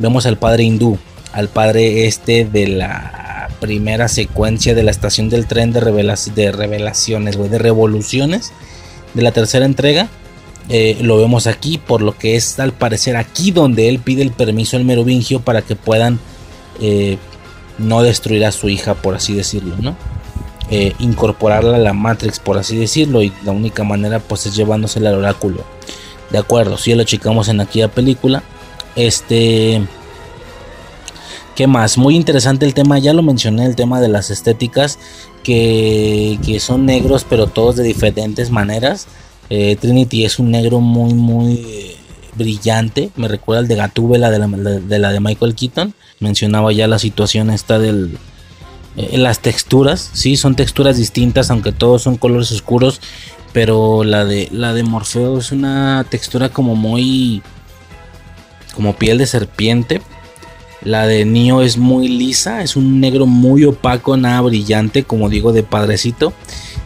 vemos 0.00 0.26
al 0.26 0.36
padre 0.36 0.64
hindú, 0.64 0.98
al 1.32 1.48
padre 1.48 2.06
este 2.06 2.44
de 2.44 2.66
la 2.66 3.48
primera 3.60 4.08
secuencia 4.08 4.74
de 4.74 4.82
la 4.82 4.90
estación 4.90 5.28
del 5.28 5.46
tren 5.46 5.72
de, 5.72 5.80
de 5.80 6.52
revelaciones, 6.52 7.38
de 7.50 7.58
revoluciones 7.58 8.52
de 9.14 9.22
la 9.22 9.32
tercera 9.32 9.64
entrega. 9.64 10.08
Eh, 10.68 10.96
lo 11.00 11.18
vemos 11.18 11.46
aquí, 11.46 11.78
por 11.78 12.02
lo 12.02 12.18
que 12.18 12.34
es 12.34 12.58
al 12.58 12.72
parecer 12.72 13.16
aquí 13.16 13.52
donde 13.52 13.88
él 13.88 14.00
pide 14.00 14.22
el 14.22 14.32
permiso 14.32 14.76
al 14.76 14.84
merovingio 14.84 15.40
para 15.40 15.62
que 15.62 15.76
puedan 15.76 16.18
eh, 16.80 17.18
no 17.78 18.02
destruir 18.02 18.44
a 18.44 18.52
su 18.52 18.68
hija, 18.68 18.94
por 18.94 19.14
así 19.14 19.34
decirlo, 19.34 19.76
¿no? 19.80 19.96
Eh, 20.70 20.94
incorporarla 20.98 21.76
a 21.76 21.80
la 21.80 21.92
Matrix, 21.92 22.40
por 22.40 22.58
así 22.58 22.76
decirlo, 22.76 23.22
y 23.22 23.32
la 23.44 23.52
única 23.52 23.84
manera 23.84 24.18
pues 24.18 24.46
es 24.46 24.56
llevándosela 24.56 25.10
al 25.10 25.16
oráculo. 25.16 25.62
De 26.30 26.38
acuerdo, 26.38 26.76
si 26.76 26.94
lo 26.94 27.04
checamos 27.04 27.48
en 27.48 27.60
aquella 27.60 27.88
película, 27.88 28.42
este. 28.96 29.86
¿Qué 31.54 31.66
más? 31.66 31.96
Muy 31.96 32.16
interesante 32.16 32.66
el 32.66 32.74
tema, 32.74 32.98
ya 32.98 33.14
lo 33.14 33.22
mencioné, 33.22 33.64
el 33.64 33.76
tema 33.76 34.00
de 34.00 34.08
las 34.08 34.30
estéticas, 34.30 34.98
que, 35.42 36.38
que 36.44 36.60
son 36.60 36.84
negros, 36.84 37.24
pero 37.28 37.46
todos 37.46 37.76
de 37.76 37.84
diferentes 37.84 38.50
maneras. 38.50 39.06
Eh, 39.48 39.76
Trinity 39.80 40.24
es 40.24 40.38
un 40.38 40.50
negro 40.50 40.80
muy, 40.80 41.14
muy 41.14 41.95
brillante, 42.36 43.10
me 43.16 43.28
recuerda 43.28 43.60
al 43.60 43.68
de 43.68 43.76
Gatúbela 43.76 44.30
de 44.30 44.98
la, 44.98 45.12
de 45.12 45.20
Michael 45.20 45.54
Keaton. 45.54 45.94
Mencionaba 46.20 46.72
ya 46.72 46.86
la 46.86 46.98
situación 46.98 47.50
esta 47.50 47.78
del, 47.78 48.18
eh, 48.96 49.18
las 49.18 49.40
texturas, 49.40 50.10
sí, 50.12 50.36
son 50.36 50.54
texturas 50.54 50.96
distintas, 50.96 51.50
aunque 51.50 51.72
todos 51.72 52.02
son 52.02 52.16
colores 52.16 52.52
oscuros, 52.52 53.00
pero 53.52 54.04
la 54.04 54.24
de 54.24 54.48
la 54.52 54.72
de 54.74 54.82
Morfeo 54.82 55.38
es 55.38 55.52
una 55.52 56.04
textura 56.08 56.48
como 56.50 56.76
muy 56.76 57.42
como 58.74 58.94
piel 58.94 59.18
de 59.18 59.26
serpiente. 59.26 60.02
La 60.82 61.06
de 61.06 61.24
Neo 61.24 61.62
es 61.62 61.78
muy 61.78 62.06
lisa, 62.06 62.62
es 62.62 62.76
un 62.76 63.00
negro 63.00 63.26
muy 63.26 63.64
opaco, 63.64 64.16
nada 64.16 64.42
brillante, 64.42 65.02
como 65.04 65.28
digo, 65.28 65.52
de 65.52 65.62
padrecito. 65.62 66.32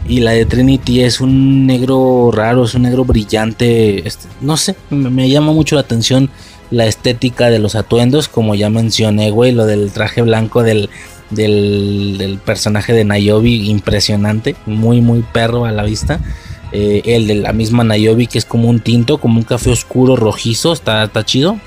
Y 0.07 0.20
la 0.20 0.33
de 0.33 0.45
Trinity 0.47 1.03
es 1.03 1.20
un 1.20 1.67
negro 1.67 2.31
raro, 2.33 2.65
es 2.65 2.75
un 2.75 2.83
negro 2.83 3.05
brillante. 3.05 4.07
Este, 4.07 4.29
no 4.41 4.57
sé, 4.57 4.75
me, 4.91 5.29
llama 5.29 5.53
mucho 5.53 5.77
la 5.77 5.83
atención 5.83 6.31
la 6.70 6.87
estética 6.87 7.51
de 7.51 7.59
los 7.59 7.75
atuendos, 7.75 8.29
como 8.29 8.55
ya 8.55 8.70
mencioné, 8.70 9.31
güey, 9.31 9.53
lo 9.53 9.67
del 9.67 9.91
traje 9.91 10.23
blanco 10.23 10.62
del, 10.62 10.89
del, 11.31 12.41
personaje 12.45 12.93
de 12.93 13.05
Nayobi, 13.05 13.69
impresionante, 13.70 14.57
muy, 14.67 15.01
muy 15.01 15.23
perro 15.23 15.65
a 15.65 15.73
la 15.73 15.83
vista. 15.83 16.20
Eh, 16.73 17.03
el 17.05 17.27
de 17.27 17.35
la 17.35 17.53
misma 17.53 17.83
Nayobi, 17.83 18.27
que 18.27 18.39
es 18.39 18.45
como 18.45 18.69
un 18.69 18.81
tinto, 18.81 19.19
como 19.19 19.39
un 19.39 19.45
café 19.45 19.70
oscuro 19.70 20.17
rojizo, 20.17 20.73
está, 20.73 21.05
está 21.05 21.25
chido. 21.25 21.59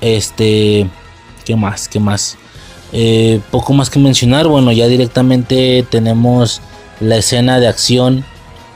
Este, 0.00 0.86
¿qué 1.44 1.56
más? 1.56 1.88
¿Qué 1.88 2.00
más? 2.00 2.36
Eh, 2.92 3.40
poco 3.50 3.72
más 3.72 3.90
que 3.90 3.98
mencionar. 3.98 4.46
Bueno, 4.46 4.72
ya 4.72 4.86
directamente 4.86 5.84
tenemos 5.90 6.60
la 7.00 7.16
escena 7.16 7.60
de 7.60 7.68
acción 7.68 8.24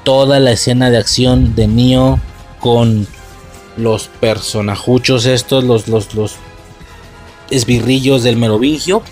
toda 0.08 0.40
la 0.40 0.52
escena 0.52 0.88
de 0.88 0.96
acción 0.96 1.54
de 1.54 1.66
Neo 1.66 2.18
con 2.60 3.06
los 3.76 4.08
personajuchos 4.08 5.26
estos, 5.26 5.64
los, 5.64 5.86
los, 5.86 6.14
los 6.14 6.36
esbirrillos 7.50 8.22
del 8.22 8.38
merovingio. 8.38 9.02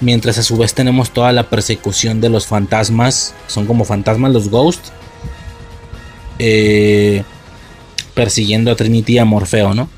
Mientras 0.00 0.38
a 0.38 0.44
su 0.44 0.56
vez 0.56 0.74
tenemos 0.74 1.10
toda 1.10 1.32
la 1.32 1.50
persecución 1.50 2.20
de 2.20 2.28
los 2.28 2.46
fantasmas. 2.46 3.34
Son 3.48 3.66
como 3.66 3.84
fantasmas 3.84 4.32
los 4.32 4.48
ghosts. 4.48 4.92
Eh, 6.38 7.24
persiguiendo 8.14 8.70
a 8.70 8.76
Trinity 8.76 9.14
y 9.14 9.18
a 9.18 9.24
Morfeo, 9.24 9.74
¿no? 9.74 9.90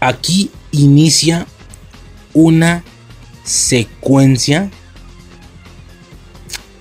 Aquí 0.00 0.50
inicia 0.72 1.46
una 2.34 2.82
secuencia 3.44 4.68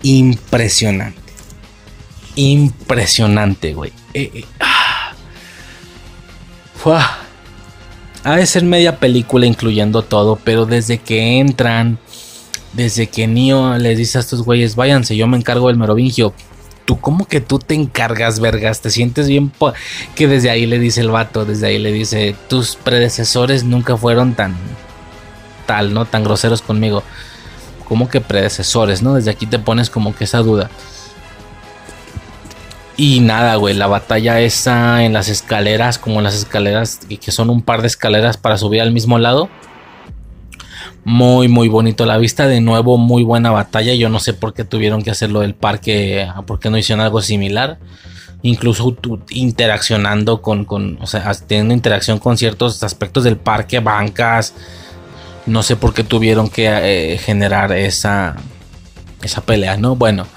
impresionante. 0.03 1.19
Impresionante, 2.35 3.73
güey. 3.73 3.91
Eh, 4.13 4.31
eh, 4.33 4.45
ah. 4.59 4.91
Ha 8.23 8.35
de 8.35 8.45
ser 8.45 8.63
media 8.63 8.97
película 8.97 9.45
incluyendo 9.45 10.01
todo, 10.03 10.35
pero 10.43 10.65
desde 10.65 10.97
que 10.97 11.39
entran, 11.39 11.99
desde 12.73 13.07
que 13.07 13.27
Neo 13.27 13.77
les 13.77 13.97
dice 13.97 14.17
a 14.17 14.21
estos 14.21 14.43
güeyes, 14.43 14.75
váyanse, 14.75 15.15
yo 15.15 15.27
me 15.27 15.37
encargo 15.37 15.67
del 15.67 15.77
merovingio. 15.77 16.33
Tú, 16.85 16.99
¿cómo 16.99 17.25
que 17.25 17.39
tú 17.41 17.59
te 17.59 17.75
encargas, 17.75 18.39
vergas? 18.39 18.81
Te 18.81 18.89
sientes 18.89 19.27
bien 19.27 19.51
que 20.15 20.27
desde 20.27 20.49
ahí 20.49 20.65
le 20.65 20.79
dice 20.79 21.01
el 21.01 21.11
vato, 21.11 21.45
desde 21.45 21.67
ahí 21.67 21.77
le 21.77 21.91
dice, 21.91 22.35
tus 22.49 22.75
predecesores 22.75 23.63
nunca 23.63 23.95
fueron 23.97 24.33
tan 24.33 24.55
tal, 25.67 25.93
¿no? 25.93 26.05
Tan 26.05 26.23
groseros 26.23 26.61
conmigo. 26.61 27.03
¿Cómo 27.91 28.07
que 28.07 28.21
predecesores, 28.21 29.01
no? 29.03 29.15
Desde 29.15 29.31
aquí 29.31 29.45
te 29.45 29.59
pones 29.59 29.89
como 29.89 30.15
que 30.15 30.23
esa 30.23 30.37
duda. 30.37 30.69
Y 32.95 33.19
nada, 33.19 33.55
güey, 33.57 33.75
la 33.75 33.87
batalla 33.87 34.39
esa 34.39 35.03
en 35.03 35.11
las 35.11 35.27
escaleras, 35.27 35.97
como 35.97 36.21
las 36.21 36.33
escaleras, 36.33 37.01
que 37.19 37.31
son 37.33 37.49
un 37.49 37.61
par 37.61 37.81
de 37.81 37.87
escaleras 37.87 38.37
para 38.37 38.57
subir 38.57 38.79
al 38.79 38.93
mismo 38.93 39.19
lado. 39.19 39.49
Muy, 41.03 41.49
muy 41.49 41.67
bonito 41.67 42.05
la 42.05 42.17
vista. 42.17 42.47
De 42.47 42.61
nuevo, 42.61 42.97
muy 42.97 43.23
buena 43.23 43.51
batalla. 43.51 43.93
Yo 43.93 44.07
no 44.07 44.21
sé 44.21 44.33
por 44.33 44.53
qué 44.53 44.63
tuvieron 44.63 45.01
que 45.01 45.11
hacerlo 45.11 45.41
del 45.41 45.53
parque, 45.53 46.29
por 46.47 46.61
qué 46.61 46.69
no 46.69 46.77
hicieron 46.77 47.03
algo 47.03 47.21
similar. 47.21 47.77
Incluso 48.41 48.95
interaccionando 49.31 50.41
con, 50.41 50.63
con, 50.63 50.97
o 51.01 51.07
sea, 51.07 51.29
teniendo 51.45 51.73
interacción 51.73 52.19
con 52.19 52.37
ciertos 52.37 52.83
aspectos 52.83 53.25
del 53.25 53.35
parque, 53.35 53.81
bancas. 53.81 54.53
No 55.45 55.63
sé 55.63 55.75
por 55.75 55.93
qué 55.93 56.03
tuvieron 56.03 56.49
que 56.49 56.67
eh, 56.67 57.17
generar 57.17 57.71
esa, 57.71 58.35
esa 59.23 59.41
pelea, 59.41 59.77
¿no? 59.77 59.95
Bueno. 59.95 60.27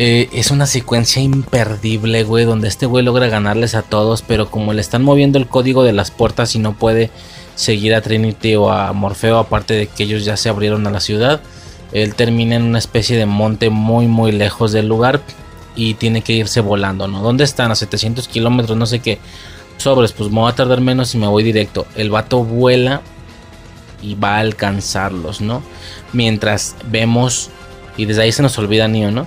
Eh, 0.00 0.28
es 0.32 0.52
una 0.52 0.66
secuencia 0.66 1.20
imperdible, 1.20 2.22
güey, 2.22 2.44
donde 2.44 2.68
este 2.68 2.86
güey 2.86 3.04
logra 3.04 3.26
ganarles 3.26 3.74
a 3.74 3.82
todos, 3.82 4.22
pero 4.22 4.48
como 4.48 4.72
le 4.72 4.80
están 4.80 5.02
moviendo 5.02 5.38
el 5.38 5.48
código 5.48 5.82
de 5.82 5.92
las 5.92 6.12
puertas 6.12 6.54
y 6.54 6.60
no 6.60 6.74
puede 6.74 7.10
seguir 7.56 7.96
a 7.96 8.00
Trinity 8.00 8.54
o 8.54 8.70
a 8.70 8.92
Morfeo, 8.92 9.38
aparte 9.38 9.74
de 9.74 9.88
que 9.88 10.04
ellos 10.04 10.24
ya 10.24 10.36
se 10.36 10.48
abrieron 10.48 10.86
a 10.86 10.92
la 10.92 11.00
ciudad, 11.00 11.40
él 11.92 12.14
termina 12.14 12.54
en 12.54 12.62
una 12.62 12.78
especie 12.78 13.16
de 13.16 13.26
monte 13.26 13.70
muy, 13.70 14.06
muy 14.06 14.30
lejos 14.30 14.70
del 14.70 14.86
lugar 14.86 15.20
y 15.74 15.94
tiene 15.94 16.22
que 16.22 16.34
irse 16.34 16.60
volando, 16.60 17.08
¿no? 17.08 17.20
¿Dónde 17.20 17.42
están? 17.42 17.72
A 17.72 17.74
700 17.74 18.28
kilómetros, 18.28 18.76
no 18.76 18.86
sé 18.86 19.00
qué. 19.00 19.18
Sobres, 19.78 20.12
pues 20.12 20.30
me 20.30 20.40
voy 20.40 20.50
a 20.50 20.54
tardar 20.54 20.80
menos 20.80 21.14
y 21.14 21.18
me 21.18 21.26
voy 21.26 21.42
directo. 21.42 21.86
El 21.96 22.10
vato 22.10 22.44
vuela 22.44 23.02
y 24.02 24.14
va 24.14 24.36
a 24.36 24.40
alcanzarlos, 24.40 25.40
¿no? 25.40 25.62
Mientras 26.12 26.76
vemos, 26.90 27.50
y 27.96 28.06
desde 28.06 28.22
ahí 28.22 28.32
se 28.32 28.42
nos 28.42 28.58
olvida 28.58 28.88
Neo, 28.88 29.10
¿no? 29.10 29.26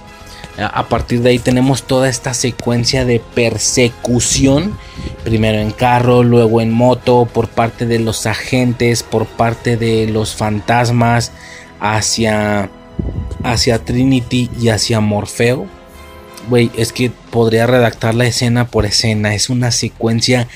A 0.58 0.88
partir 0.90 1.22
de 1.22 1.30
ahí 1.30 1.40
tenemos 1.40 1.84
toda 1.84 2.10
esta 2.10 2.34
secuencia 2.34 3.06
de 3.06 3.20
persecución, 3.20 4.78
primero 5.24 5.60
en 5.60 5.72
carro, 5.72 6.24
luego 6.24 6.62
en 6.62 6.72
moto, 6.72 7.28
por 7.32 7.48
parte 7.48 7.86
de 7.86 8.00
los 8.00 8.26
agentes, 8.26 9.02
por 9.02 9.26
parte 9.26 9.78
de 9.78 10.08
los 10.08 10.36
fantasmas, 10.36 11.32
hacia, 11.80 12.70
hacia 13.44 13.80
Trinity 13.80 14.50
y 14.60 14.70
hacia 14.70 15.00
Morfeo. 15.00 15.68
Güey, 16.50 16.70
es 16.76 16.92
que 16.92 17.12
podría 17.30 17.66
redactar 17.66 18.14
la 18.14 18.26
escena 18.26 18.68
por 18.68 18.86
escena, 18.86 19.34
es 19.34 19.50
una 19.50 19.72
secuencia 19.72 20.48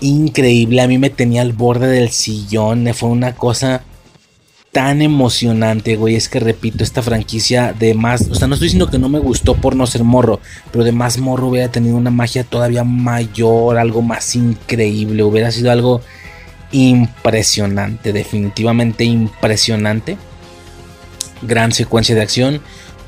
increíble, 0.00 0.80
a 0.80 0.88
mí 0.88 0.98
me 0.98 1.10
tenía 1.10 1.42
al 1.42 1.52
borde 1.52 1.88
del 1.88 2.10
sillón, 2.10 2.88
fue 2.94 3.08
una 3.08 3.34
cosa 3.34 3.82
tan 4.72 5.02
emocionante, 5.02 5.96
güey. 5.96 6.14
Es 6.14 6.28
que 6.28 6.40
repito, 6.40 6.84
esta 6.84 7.02
franquicia 7.02 7.72
de 7.72 7.94
más. 7.94 8.28
O 8.30 8.34
sea, 8.34 8.48
no 8.48 8.54
estoy 8.54 8.66
diciendo 8.66 8.90
que 8.90 8.98
no 8.98 9.08
me 9.08 9.18
gustó 9.18 9.54
por 9.54 9.74
no 9.74 9.86
ser 9.86 10.04
morro, 10.04 10.40
pero 10.70 10.84
de 10.84 10.92
más 10.92 11.18
morro 11.18 11.48
hubiera 11.48 11.70
tenido 11.70 11.96
una 11.96 12.10
magia 12.10 12.44
todavía 12.44 12.84
mayor, 12.84 13.78
algo 13.78 14.02
más 14.02 14.36
increíble. 14.36 15.22
Hubiera 15.22 15.50
sido 15.50 15.72
algo 15.72 16.00
impresionante, 16.72 18.12
definitivamente 18.12 19.04
impresionante. 19.04 20.16
Gran 21.42 21.72
secuencia 21.72 22.14
de 22.14 22.22
acción 22.22 22.60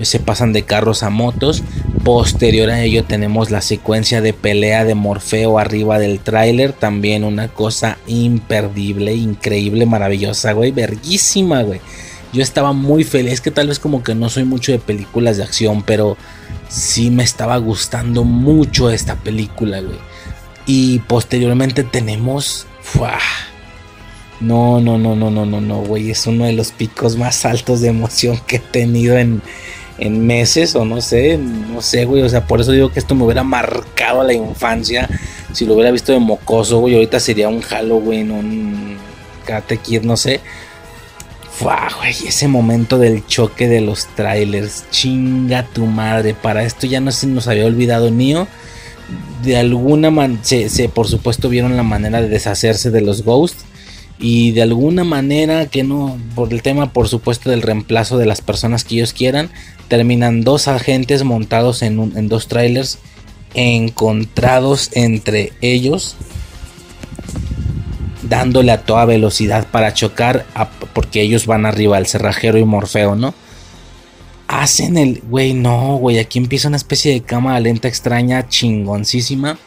se 0.04 0.18
pasan 0.18 0.52
de 0.52 0.62
carros 0.62 1.02
a 1.02 1.10
motos. 1.10 1.62
Posterior 2.04 2.70
a 2.70 2.82
ello 2.82 3.04
tenemos 3.04 3.50
la 3.50 3.60
secuencia 3.60 4.20
de 4.20 4.32
pelea 4.32 4.84
de 4.84 4.94
Morfeo 4.94 5.58
arriba 5.58 5.98
del 5.98 6.20
tráiler. 6.20 6.72
También 6.72 7.24
una 7.24 7.48
cosa 7.48 7.98
imperdible, 8.06 9.14
increíble, 9.14 9.86
maravillosa, 9.86 10.52
güey. 10.52 10.70
Verguísima, 10.70 11.62
güey. 11.62 11.80
Yo 12.32 12.42
estaba 12.42 12.72
muy 12.72 13.04
feliz, 13.04 13.40
que 13.40 13.50
tal 13.50 13.68
vez 13.68 13.78
como 13.78 14.02
que 14.02 14.14
no 14.14 14.28
soy 14.28 14.44
mucho 14.44 14.72
de 14.72 14.78
películas 14.78 15.36
de 15.36 15.42
acción, 15.42 15.82
pero 15.82 16.16
sí 16.68 17.10
me 17.10 17.24
estaba 17.24 17.56
gustando 17.56 18.22
mucho 18.22 18.90
esta 18.90 19.16
película, 19.16 19.80
güey. 19.80 19.98
Y 20.66 21.00
posteriormente 21.00 21.82
tenemos... 21.82 22.66
No, 24.40 24.80
no, 24.80 24.96
no, 24.96 25.14
no, 25.14 25.30
no, 25.30 25.44
no, 25.44 25.60
no, 25.60 25.78
güey. 25.82 26.10
Es 26.10 26.26
uno 26.26 26.46
de 26.46 26.54
los 26.54 26.72
picos 26.72 27.16
más 27.16 27.44
altos 27.44 27.80
de 27.82 27.88
emoción 27.88 28.40
que 28.46 28.56
he 28.56 28.60
tenido 28.60 29.18
en, 29.18 29.42
en 30.00 30.26
meses 30.26 30.74
o 30.74 30.84
no 30.84 31.00
sé, 31.00 31.38
no 31.38 31.82
sé, 31.82 32.06
güey. 32.06 32.22
O 32.22 32.28
sea, 32.28 32.46
por 32.46 32.60
eso 32.60 32.72
digo 32.72 32.90
que 32.90 32.98
esto 32.98 33.14
me 33.14 33.24
hubiera 33.24 33.44
marcado 33.44 34.22
a 34.22 34.24
la 34.24 34.32
infancia. 34.32 35.08
Si 35.52 35.66
lo 35.66 35.74
hubiera 35.74 35.90
visto 35.90 36.12
de 36.12 36.18
mocoso, 36.18 36.78
güey, 36.78 36.94
ahorita 36.94 37.20
sería 37.20 37.48
un 37.48 37.60
Halloween, 37.60 38.30
un 38.30 38.96
Karate 39.44 39.78
no 40.02 40.16
sé. 40.16 40.40
Fua, 41.52 41.88
güey, 41.98 42.14
ese 42.26 42.48
momento 42.48 42.98
del 42.98 43.26
choque 43.26 43.68
de 43.68 43.82
los 43.82 44.06
trailers. 44.16 44.84
Chinga 44.90 45.64
tu 45.64 45.84
madre. 45.84 46.34
Para 46.34 46.64
esto 46.64 46.86
ya 46.86 47.00
no 47.00 47.12
se 47.12 47.26
nos 47.26 47.46
había 47.46 47.66
olvidado 47.66 48.10
Neo. 48.10 48.48
De 49.42 49.58
alguna 49.58 50.10
manera, 50.10 50.40
se, 50.42 50.88
por 50.88 51.08
supuesto 51.08 51.48
vieron 51.48 51.76
la 51.76 51.82
manera 51.82 52.22
de 52.22 52.28
deshacerse 52.28 52.90
de 52.90 53.02
los 53.02 53.22
Ghosts 53.22 53.64
y 54.20 54.52
de 54.52 54.62
alguna 54.62 55.02
manera 55.02 55.66
que 55.66 55.82
no 55.82 56.18
por 56.34 56.52
el 56.52 56.62
tema 56.62 56.92
por 56.92 57.08
supuesto 57.08 57.48
del 57.48 57.62
reemplazo 57.62 58.18
de 58.18 58.26
las 58.26 58.42
personas 58.42 58.84
que 58.84 58.96
ellos 58.96 59.14
quieran 59.14 59.48
terminan 59.88 60.42
dos 60.42 60.68
agentes 60.68 61.24
montados 61.24 61.82
en, 61.82 62.28
dos 62.28 62.46
trailers 62.46 62.98
encontrados 63.54 64.90
entre 64.92 65.54
ellos 65.62 66.16
dándole 68.22 68.72
a 68.72 68.82
toda 68.82 69.06
velocidad 69.06 69.66
para 69.68 69.94
chocar 69.94 70.44
porque 70.92 71.22
ellos 71.22 71.46
van 71.46 71.64
arriba 71.64 71.98
el 71.98 72.06
cerrajero 72.06 72.58
y 72.58 72.64
Morfeo, 72.64 73.16
¿no? 73.16 73.34
Hacen 74.46 74.98
el, 74.98 75.22
güey, 75.28 75.54
no, 75.54 75.96
güey, 75.96 76.18
aquí 76.18 76.38
empieza 76.38 76.68
una 76.68 76.76
especie 76.76 77.12
de 77.12 77.22
cámara 77.22 77.60
lenta 77.60 77.88
extraña 77.88 78.48
chingoncísima. 78.48 79.58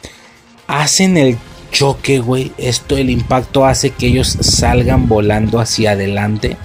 Hacen 0.67 1.17
el 1.17 1.37
choque, 1.73 2.19
güey. 2.19 2.53
Esto, 2.57 2.95
el 2.95 3.09
impacto 3.09 3.65
hace 3.65 3.89
que 3.89 4.07
ellos 4.07 4.37
salgan 4.39 5.09
volando 5.09 5.59
hacia 5.59 5.91
adelante. 5.91 6.55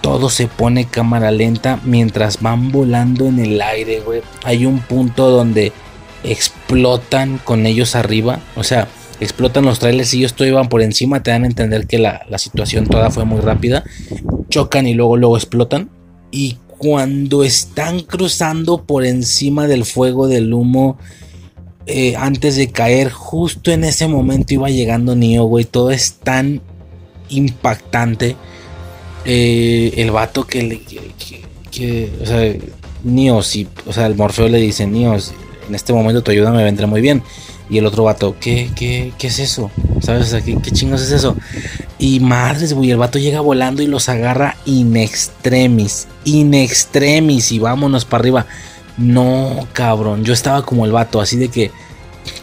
Todo 0.00 0.30
se 0.30 0.46
pone 0.46 0.86
cámara 0.86 1.30
lenta 1.30 1.80
mientras 1.84 2.40
van 2.40 2.72
volando 2.72 3.26
en 3.26 3.40
el 3.40 3.60
aire, 3.60 4.00
güey. 4.00 4.22
Hay 4.44 4.64
un 4.64 4.78
punto 4.78 5.28
donde 5.28 5.72
explotan 6.24 7.38
con 7.44 7.66
ellos 7.66 7.94
arriba. 7.94 8.40
O 8.56 8.62
sea, 8.62 8.88
explotan 9.20 9.64
los 9.66 9.80
trailers 9.80 10.14
y 10.14 10.18
ellos 10.18 10.34
todavía 10.34 10.60
van 10.60 10.68
por 10.68 10.80
encima. 10.80 11.22
Te 11.22 11.32
dan 11.32 11.42
a 11.42 11.48
entender 11.48 11.86
que 11.86 11.98
la, 11.98 12.24
la 12.30 12.38
situación 12.38 12.86
toda 12.86 13.10
fue 13.10 13.24
muy 13.24 13.40
rápida. 13.40 13.84
Chocan 14.48 14.86
y 14.86 14.94
luego, 14.94 15.16
luego 15.16 15.36
explotan. 15.36 15.90
Y 16.30 16.56
cuando 16.68 17.42
están 17.42 18.00
cruzando 18.00 18.84
por 18.84 19.04
encima 19.04 19.66
del 19.66 19.84
fuego 19.84 20.28
del 20.28 20.54
humo 20.54 20.96
eh, 21.90 22.16
antes 22.16 22.56
de 22.56 22.68
caer, 22.68 23.10
justo 23.10 23.70
en 23.70 23.82
ese 23.82 24.08
momento 24.08 24.52
iba 24.52 24.68
llegando 24.68 25.16
Neo, 25.16 25.44
güey. 25.44 25.64
Todo 25.64 25.90
es 25.90 26.12
tan 26.22 26.60
impactante. 27.30 28.36
Eh, 29.24 29.94
el 29.96 30.10
vato 30.10 30.46
que 30.46 30.62
le. 30.62 30.82
Que, 31.70 32.12
o 32.22 32.26
sea, 32.26 32.54
Neo, 33.04 33.42
si, 33.42 33.66
o 33.86 33.92
sea, 33.94 34.06
el 34.06 34.16
Morfeo 34.16 34.48
le 34.48 34.58
dice: 34.58 34.86
Neo, 34.86 35.16
en 35.16 35.74
este 35.74 35.94
momento 35.94 36.22
tu 36.22 36.30
ayuda 36.30 36.50
me 36.50 36.62
vendrá 36.62 36.86
muy 36.86 37.00
bien. 37.00 37.22
Y 37.70 37.78
el 37.78 37.86
otro 37.86 38.04
vato, 38.04 38.36
¿qué, 38.38 38.70
qué, 38.74 39.12
qué 39.18 39.26
es 39.26 39.38
eso? 39.38 39.70
¿Sabes? 40.00 40.34
¿qué, 40.44 40.56
¿qué, 40.62 40.70
chingos 40.70 41.02
es 41.02 41.10
eso? 41.10 41.36
Y 41.98 42.20
madres, 42.20 42.72
güey, 42.72 42.90
el 42.90 42.96
vato 42.96 43.18
llega 43.18 43.40
volando 43.40 43.82
y 43.82 43.86
los 43.86 44.10
agarra 44.10 44.56
in 44.66 44.96
extremis. 44.96 46.06
In 46.24 46.54
extremis 46.54 47.52
y 47.52 47.58
vámonos 47.58 48.04
para 48.04 48.22
arriba 48.22 48.46
No, 48.98 49.66
cabrón. 49.72 50.24
Yo 50.24 50.32
estaba 50.32 50.62
como 50.62 50.84
el 50.84 50.92
vato, 50.92 51.20
así 51.20 51.36
de 51.36 51.48
que 51.48 51.70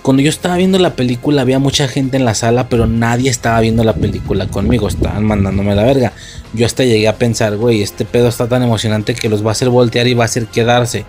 cuando 0.01 0.23
yo 0.23 0.29
estaba 0.29 0.57
viendo 0.57 0.79
la 0.79 0.95
película 0.95 1.41
había 1.41 1.59
mucha 1.59 1.87
gente 1.87 2.17
en 2.17 2.25
la 2.25 2.33
sala, 2.33 2.69
pero 2.69 2.87
nadie 2.87 3.29
estaba 3.29 3.59
viendo 3.59 3.83
la 3.83 3.93
película 3.93 4.47
conmigo, 4.47 4.87
estaban 4.87 5.23
mandándome 5.23 5.75
la 5.75 5.83
verga. 5.83 6.13
Yo 6.53 6.65
hasta 6.65 6.83
llegué 6.83 7.07
a 7.07 7.17
pensar, 7.17 7.57
güey, 7.57 7.81
este 7.81 8.05
pedo 8.05 8.29
está 8.29 8.47
tan 8.47 8.63
emocionante 8.63 9.15
que 9.15 9.29
los 9.29 9.43
va 9.43 9.49
a 9.49 9.51
hacer 9.51 9.69
voltear 9.69 10.07
y 10.07 10.13
va 10.13 10.23
a 10.23 10.25
hacer 10.25 10.47
quedarse. 10.47 11.05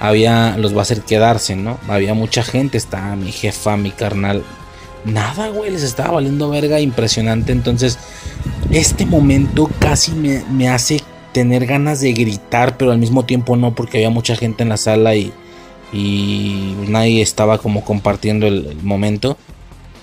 Había, 0.00 0.56
los 0.56 0.74
va 0.74 0.80
a 0.80 0.82
hacer 0.82 1.00
quedarse, 1.02 1.56
¿no? 1.56 1.78
Había 1.88 2.14
mucha 2.14 2.42
gente, 2.42 2.78
estaba 2.78 3.16
mi 3.16 3.32
jefa, 3.32 3.76
mi 3.76 3.90
carnal. 3.90 4.42
Nada, 5.04 5.48
güey, 5.48 5.70
les 5.70 5.82
estaba 5.82 6.12
valiendo 6.12 6.50
verga, 6.50 6.80
impresionante. 6.80 7.52
Entonces, 7.52 7.98
este 8.70 9.06
momento 9.06 9.70
casi 9.78 10.12
me, 10.12 10.44
me 10.50 10.68
hace 10.68 11.00
tener 11.34 11.66
ganas 11.66 12.00
de 12.00 12.14
gritar, 12.14 12.78
pero 12.78 12.92
al 12.92 12.98
mismo 12.98 13.26
tiempo 13.26 13.56
no, 13.56 13.74
porque 13.74 13.98
había 13.98 14.08
mucha 14.08 14.36
gente 14.36 14.62
en 14.62 14.70
la 14.70 14.78
sala 14.78 15.14
y 15.14 15.34
y 15.94 16.74
nadie 16.88 17.22
estaba 17.22 17.58
como 17.58 17.84
compartiendo 17.84 18.48
el, 18.48 18.76
momento. 18.82 19.38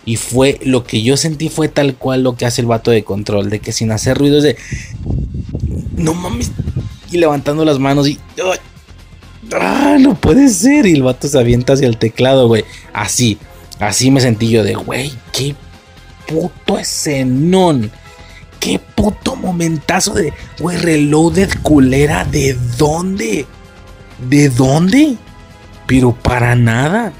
Y 0.06 0.16
fue 0.16 0.58
lo 0.64 0.84
que 0.84 1.04
yo 1.04 1.18
sentí 1.18 1.50
fue 1.50 1.68
tal 1.68 1.96
cual 1.96 2.24
lo 2.24 2.36
que 2.36 2.46
hace 2.46 2.62
el 2.62 2.68
vato 2.68 2.90
de 2.90 3.04
control, 3.04 3.50
de 3.50 3.60
que 3.60 3.72
sin 3.72 3.92
hacer 3.92 4.18
ruidos 4.18 4.42
de 4.42 4.56
no 5.96 6.16
mames 6.16 6.52
y 7.12 7.18
levantando 7.18 7.64
las 7.66 7.78
manos 7.78 8.08
y 8.08 8.18
ah, 9.54 9.98
no 10.00 10.16
puede 10.16 10.50
ser 10.50 10.88
y 10.88 10.94
el 10.94 11.04
vato 11.04 11.28
se 11.28 11.38
avienta 11.38 11.74
hacia 11.74 11.88
el 11.88 11.98
teclado, 11.98 12.48
güey. 12.48 12.64
Así, 12.94 13.38
así 13.80 14.10
me 14.10 14.22
sentí 14.22 14.50
yo 14.50 14.64
de, 14.64 14.74
güey, 14.74 15.12
qué 15.34 15.56
puto 16.26 16.80
escenón. 16.80 17.92
Qué 18.62 18.80
puto 18.80 19.36
momentazo 19.36 20.14
de, 20.14 20.34
güey, 20.60 20.78
reloaded 20.78 21.50
culera, 21.64 22.24
¿de 22.24 22.54
dónde? 22.78 23.48
¿De 24.30 24.50
dónde? 24.50 25.18
Pero 25.88 26.14
para 26.14 26.56
nada. 26.56 27.12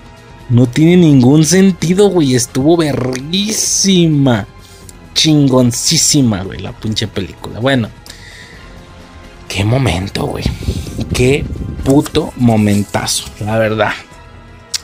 No 0.50 0.68
tiene 0.68 0.98
ningún 0.98 1.44
sentido, 1.44 2.10
güey. 2.10 2.36
Estuvo 2.36 2.78
berrísima. 2.78 4.46
Chingoncísima, 5.16 6.44
güey, 6.44 6.60
la 6.60 6.74
pinche 6.74 7.08
película. 7.08 7.60
Bueno. 7.60 7.90
Qué 9.48 9.66
momento, 9.66 10.28
güey. 10.28 10.44
Qué 11.12 11.44
puto 11.84 12.34
momentazo, 12.36 13.26
la 13.40 13.58
verdad. 13.58 13.94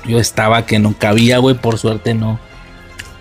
Yo 0.05 0.19
estaba 0.19 0.65
que 0.65 0.79
no 0.79 0.95
cabía, 0.97 1.37
güey. 1.37 1.55
Por 1.55 1.77
suerte 1.77 2.15
no. 2.15 2.39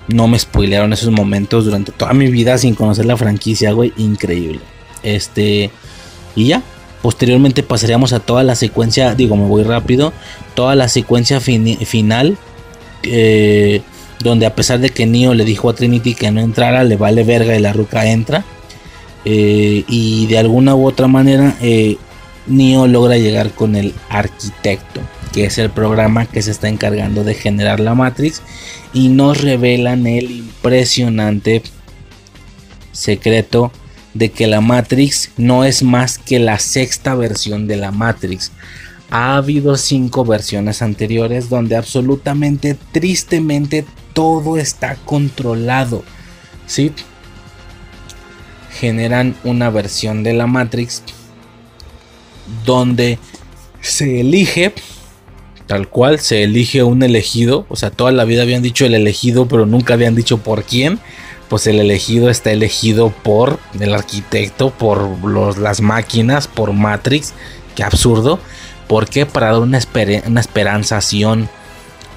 No 0.09 0.29
me 0.29 0.39
spoilearon 0.39 0.93
esos 0.93 1.11
momentos 1.11 1.65
durante 1.65 1.93
toda 1.93 2.13
mi 2.13 2.31
vida 2.31 2.59
sin 2.59 2.75
conocer 2.75 3.07
la 3.07 3.17
franquicia, 3.17 3.73
güey. 3.73 3.93
Increíble. 3.97 4.61
Este. 5.03 5.71
Y 6.35 6.49
ya, 6.49 6.63
Posteriormente 7.07 7.63
pasaríamos 7.63 8.13
a 8.13 8.19
toda 8.19 8.43
la 8.43 8.57
secuencia, 8.57 9.15
digo, 9.15 9.37
me 9.37 9.47
voy 9.47 9.63
rápido, 9.63 10.13
toda 10.55 10.75
la 10.75 10.89
secuencia 10.89 11.39
final, 11.39 12.37
eh, 13.05 13.81
donde 14.25 14.45
a 14.45 14.57
pesar 14.57 14.81
de 14.81 14.91
que 14.91 15.07
Neo 15.07 15.33
le 15.33 15.45
dijo 15.45 15.71
a 15.71 15.75
Trinity 15.75 16.17
que 16.17 16.33
no 16.33 16.41
entrara, 16.41 16.83
le 16.83 16.97
vale 16.97 17.23
verga 17.23 17.55
y 17.55 17.61
la 17.61 17.73
ruca 17.73 18.11
entra. 18.11 18.45
Eh, 19.25 19.85
y 19.87 20.27
de 20.27 20.39
alguna 20.39 20.75
u 20.75 20.85
otra 20.85 21.07
manera, 21.07 21.57
eh, 21.61 21.97
Neo 22.49 22.89
logra 22.89 23.19
llegar 23.19 23.53
con 23.53 23.77
el 23.77 23.95
arquitecto, 24.09 25.01
que 25.37 25.45
es 25.45 25.59
el 25.59 25.69
programa 25.69 26.25
que 26.25 26.41
se 26.41 26.51
está 26.51 26.71
encargando 26.71 27.23
de 27.23 27.35
generar 27.35 27.79
la 27.79 27.95
Matrix, 27.95 28.41
y 28.95 29.11
nos 29.11 29.43
revelan 29.43 30.07
el 30.07 30.31
impresionante 30.31 31.63
secreto 32.93 33.71
de 34.15 34.31
que 34.31 34.47
la 34.47 34.63
Matrix 34.63 35.29
no 35.37 35.65
es 35.65 35.83
más 35.83 36.17
que 36.17 36.39
la 36.39 36.59
sexta 36.59 37.15
versión 37.15 37.69
de 37.69 37.77
la 37.77 37.93
Matrix. 37.93 38.51
Ha 39.11 39.37
habido 39.37 39.77
cinco 39.77 40.25
versiones 40.25 40.81
anteriores 40.81 41.51
donde 41.51 41.77
absolutamente, 41.77 42.75
tristemente, 42.93 43.85
todo 44.15 44.57
está 44.57 44.97
controlado. 45.05 46.03
¿Sí? 46.67 46.93
Generan 48.81 49.37
una 49.45 49.69
versión 49.69 50.23
de 50.23 50.33
la 50.33 50.47
Matrix 50.47 51.03
donde 52.65 53.19
se 53.83 54.21
elige, 54.21 54.73
tal 55.67 55.89
cual, 55.89 56.21
se 56.21 56.43
elige 56.43 56.83
un 56.83 57.03
elegido. 57.03 57.67
O 57.69 57.77
sea, 57.77 57.91
toda 57.91 58.13
la 58.13 58.25
vida 58.25 58.43
habían 58.43 58.63
dicho 58.63 58.87
el 58.87 58.95
elegido, 58.95 59.49
pero 59.49 59.67
nunca 59.67 59.95
habían 59.95 60.15
dicho 60.15 60.39
por 60.39 60.65
quién 60.65 61.01
pues 61.49 61.67
el 61.67 61.79
elegido 61.79 62.31
está 62.31 62.51
elegido 62.51 63.11
por 63.11 63.59
el 63.79 63.95
arquitecto, 63.95 64.71
por 64.71 65.25
los, 65.25 65.59
las 65.59 65.81
máquinas, 65.81 66.49
por 66.49 66.73
Matrix. 66.73 67.35
Qué 67.75 67.85
absurdo. 67.85 68.41
¿Por 68.89 69.09
qué? 69.09 69.27
Para 69.27 69.53
dar 69.53 69.61
una, 69.61 69.81
una 70.27 70.41
esperanzación 70.41 71.49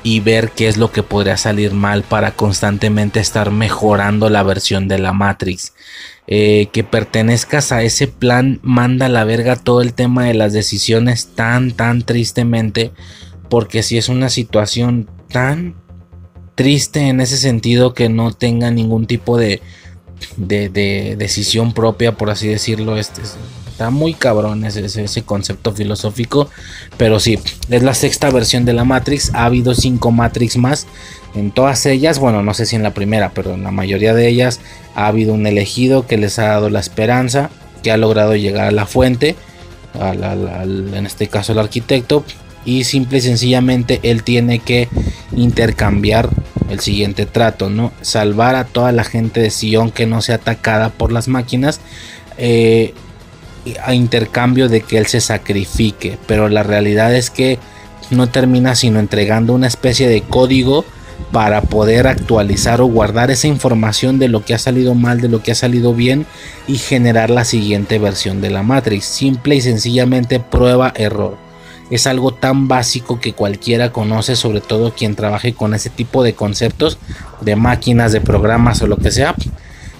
y 0.02 0.22
ver 0.22 0.52
qué 0.52 0.68
es 0.68 0.78
lo 0.78 0.92
que 0.92 1.04
podría 1.04 1.38
salir 1.38 1.74
mal 1.74 2.04
para 2.04 2.32
constantemente 2.32 3.20
estar 3.20 3.52
mejorando 3.52 4.30
la 4.30 4.44
versión 4.44 4.88
de 4.88 5.00
la 5.00 5.14
Matrix. 5.14 5.74
Eh, 6.32 6.70
que 6.72 6.84
pertenezcas 6.84 7.72
a 7.72 7.82
ese 7.82 8.08
plan 8.08 8.60
manda 8.62 9.08
a 9.08 9.10
la 9.10 9.24
verga 9.24 9.56
todo 9.56 9.82
el 9.82 9.94
tema 9.94 10.26
de 10.26 10.36
las 10.36 10.54
decisiones 10.54 11.30
tan, 11.36 11.72
tan 11.72 12.04
tristemente. 12.04 12.92
Porque 13.50 13.84
si 13.84 13.98
es 13.98 14.10
una 14.10 14.30
situación 14.30 15.10
tan 15.32 15.76
triste 16.56 17.08
en 17.08 17.22
ese 17.22 17.38
sentido 17.38 17.94
que 17.94 18.10
no 18.10 18.34
tenga 18.34 18.70
ningún 18.70 19.08
tipo 19.08 19.38
de, 19.38 19.62
de, 20.36 21.16
decisión 21.18 21.74
propia, 21.74 22.18
por 22.18 22.30
así 22.30 22.48
decirlo. 22.48 22.98
Este, 22.98 23.22
está 23.72 23.90
muy 23.90 24.14
cabrón 24.14 24.66
ese, 24.66 24.86
ese, 24.86 25.22
concepto 25.24 25.72
filosófico. 25.72 26.50
Pero 26.98 27.20
sí, 27.20 27.40
es 27.70 27.84
la 27.84 27.94
sexta 27.94 28.30
versión 28.30 28.66
de 28.66 28.74
la 28.74 28.84
Matrix. 28.84 29.34
Ha 29.34 29.46
habido 29.46 29.74
cinco 29.74 30.12
Matrix 30.12 30.58
más. 30.58 30.88
En 31.36 31.52
todas 31.52 31.86
ellas, 31.86 32.20
bueno, 32.20 32.44
no 32.44 32.54
sé 32.54 32.66
si 32.66 32.76
en 32.76 32.84
la 32.84 32.94
primera, 32.94 33.32
pero 33.34 33.54
en 33.54 33.64
la 33.64 33.72
mayoría 33.72 34.14
de 34.14 34.28
ellas 34.28 34.60
ha 34.96 35.08
habido 35.08 35.34
un 35.34 35.46
elegido 35.48 36.08
que 36.08 36.18
les 36.18 36.40
ha 36.40 36.48
dado 36.48 36.70
la 36.70 36.80
esperanza, 36.80 37.52
que 37.84 37.92
ha 37.92 37.98
logrado 37.98 38.36
llegar 38.36 38.68
a 38.68 38.72
la 38.72 38.86
fuente, 38.86 39.36
en 39.94 41.06
este 41.06 41.28
caso 41.28 41.54
el 41.54 41.60
arquitecto, 41.60 42.26
y 42.66 42.84
simple 42.84 43.20
y 43.20 43.22
sencillamente 43.22 44.00
él 44.04 44.24
tiene 44.24 44.60
que 44.60 44.90
intercambiar 45.36 46.30
el 46.70 46.80
siguiente 46.80 47.26
trato, 47.26 47.70
¿no? 47.70 47.92
Salvar 48.02 48.56
a 48.56 48.66
toda 48.66 48.92
la 48.92 49.04
gente 49.04 49.42
de 49.42 49.50
Sion 49.50 49.92
que 49.92 50.06
no 50.06 50.22
sea 50.22 50.36
atacada 50.36 50.90
por 50.90 51.12
las 51.12 51.28
máquinas. 51.28 51.80
Eh, 52.38 52.94
a 53.84 53.94
intercambio 53.94 54.70
de 54.70 54.82
que 54.82 54.98
él 54.98 55.06
se 55.08 55.22
sacrifique. 55.22 56.18
Pero 56.28 56.50
la 56.50 56.64
realidad 56.64 57.14
es 57.16 57.30
que 57.30 57.60
no 58.10 58.28
termina 58.28 58.76
sino 58.76 59.00
entregando 59.00 59.54
una 59.54 59.68
especie 59.68 60.08
de 60.08 60.22
código 60.22 60.86
para 61.32 61.62
poder 61.62 62.08
actualizar 62.08 62.82
o 62.82 62.88
guardar 62.88 63.30
esa 63.30 63.48
información 63.48 64.18
de 64.18 64.30
lo 64.30 64.44
que 64.44 64.54
ha 64.54 64.58
salido 64.58 64.96
mal, 64.96 65.22
de 65.22 65.28
lo 65.28 65.44
que 65.44 65.52
ha 65.52 65.56
salido 65.56 65.94
bien 65.94 66.26
y 66.68 66.78
generar 66.78 67.30
la 67.30 67.46
siguiente 67.46 68.00
versión 68.00 68.42
de 68.42 68.50
la 68.50 68.64
Matrix. 68.64 69.06
Simple 69.06 69.56
y 69.56 69.62
sencillamente 69.62 70.40
prueba 70.40 70.94
error 70.96 71.49
es 71.90 72.08
algo 72.08 72.34
tan 72.34 72.68
básico 72.68 73.20
que 73.20 73.34
cualquiera 73.34 73.92
conoce, 73.92 74.36
sobre 74.36 74.62
todo 74.62 74.94
quien 74.94 75.16
trabaje 75.16 75.54
con 75.54 75.74
ese 75.74 75.90
tipo 75.90 76.24
de 76.24 76.34
conceptos 76.34 76.98
de 77.42 77.56
máquinas, 77.56 78.12
de 78.12 78.22
programas 78.22 78.82
o 78.82 78.88
lo 78.88 78.98
que 78.98 79.12
sea. 79.12 79.36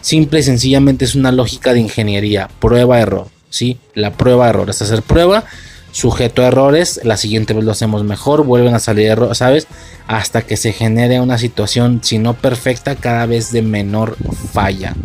Simple 0.02 0.40
y 0.40 0.44
sencillamente 0.44 1.06
es 1.06 1.16
una 1.16 1.32
lógica 1.32 1.74
de 1.74 1.82
ingeniería, 1.82 2.50
prueba 2.60 3.00
error, 3.00 3.28
¿sí? 3.50 3.80
La 3.94 4.14
prueba 4.14 4.50
error 4.50 4.70
es 4.70 4.82
hacer 4.82 5.02
prueba, 5.02 5.44
sujeto 5.92 6.44
a 6.44 6.48
errores, 6.48 7.02
la 7.04 7.18
siguiente 7.18 7.54
vez 7.54 7.64
lo 7.64 7.72
hacemos 7.72 8.04
mejor, 8.04 8.46
vuelven 8.46 8.76
a 8.76 8.80
salir 8.80 9.08
errores, 9.08 9.40
¿sabes? 9.40 9.68
Hasta 10.08 10.44
que 10.44 10.58
se 10.58 10.72
genere 10.72 11.20
una 11.20 11.38
situación, 11.38 12.00
si 12.04 12.18
no 12.18 12.34
perfecta, 12.36 12.96
cada 12.96 13.26
vez 13.26 13.52
de 13.52 13.62
menor 13.62 14.16
falla. 14.54 14.96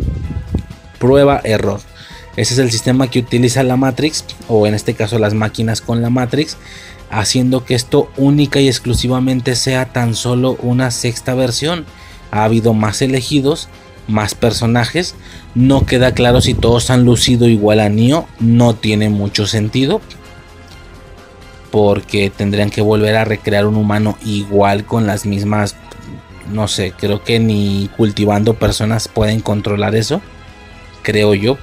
Prueba 0.99 1.41
error. 1.43 1.81
Ese 2.35 2.53
es 2.53 2.59
el 2.59 2.71
sistema 2.71 3.09
que 3.09 3.19
utiliza 3.19 3.63
la 3.63 3.77
Matrix, 3.77 4.25
o 4.47 4.67
en 4.67 4.73
este 4.73 4.93
caso 4.93 5.19
las 5.19 5.33
máquinas 5.33 5.81
con 5.81 6.01
la 6.01 6.09
Matrix, 6.09 6.57
haciendo 7.09 7.63
que 7.63 7.75
esto 7.75 8.09
única 8.17 8.59
y 8.59 8.67
exclusivamente 8.67 9.55
sea 9.55 9.85
tan 9.85 10.15
solo 10.15 10.57
una 10.61 10.91
sexta 10.91 11.33
versión. 11.33 11.85
Ha 12.31 12.43
habido 12.43 12.73
más 12.73 13.01
elegidos, 13.01 13.69
más 14.07 14.35
personajes. 14.35 15.15
No 15.53 15.85
queda 15.85 16.13
claro 16.13 16.41
si 16.41 16.53
todos 16.53 16.89
han 16.89 17.05
lucido 17.05 17.47
igual 17.47 17.79
a 17.79 17.89
Neo. 17.89 18.27
No 18.39 18.75
tiene 18.75 19.09
mucho 19.09 19.47
sentido. 19.47 20.01
Porque 21.71 22.29
tendrían 22.29 22.69
que 22.69 22.81
volver 22.81 23.15
a 23.15 23.25
recrear 23.25 23.65
un 23.65 23.75
humano 23.75 24.17
igual 24.25 24.85
con 24.85 25.07
las 25.07 25.25
mismas. 25.25 25.75
No 26.51 26.67
sé, 26.67 26.93
creo 26.97 27.23
que 27.23 27.39
ni 27.39 27.89
cultivando 27.95 28.53
personas 28.53 29.07
pueden 29.07 29.39
controlar 29.39 29.95
eso. 29.95 30.21
Creo 31.01 31.33
yo 31.33 31.57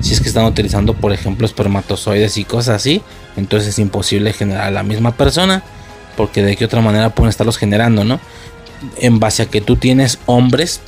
si 0.00 0.14
es 0.14 0.20
que 0.20 0.28
están 0.28 0.44
utilizando, 0.44 0.94
por 0.94 1.12
ejemplo, 1.12 1.46
espermatozoides 1.46 2.36
y 2.36 2.44
cosas 2.44 2.76
así, 2.76 3.02
entonces 3.36 3.70
es 3.70 3.78
imposible 3.78 4.32
generar 4.32 4.66
a 4.66 4.70
la 4.70 4.82
misma 4.82 5.16
persona, 5.16 5.62
porque 6.16 6.42
de 6.42 6.56
qué 6.56 6.64
otra 6.64 6.80
manera 6.80 7.10
pueden 7.10 7.30
estarlos 7.30 7.58
generando, 7.58 8.04
¿no? 8.04 8.20
En 8.98 9.20
base 9.20 9.42
a 9.42 9.46
que 9.46 9.60
tú 9.60 9.76
tienes 9.76 10.18
hombres 10.26 10.80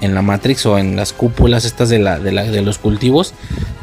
en 0.00 0.14
la 0.14 0.22
Matrix 0.22 0.66
o 0.66 0.78
en 0.78 0.96
las 0.96 1.12
cúpulas 1.12 1.64
estas 1.64 1.88
de, 1.88 1.98
la, 1.98 2.18
de, 2.18 2.62
los 2.62 2.78
cultivos, 2.78 3.34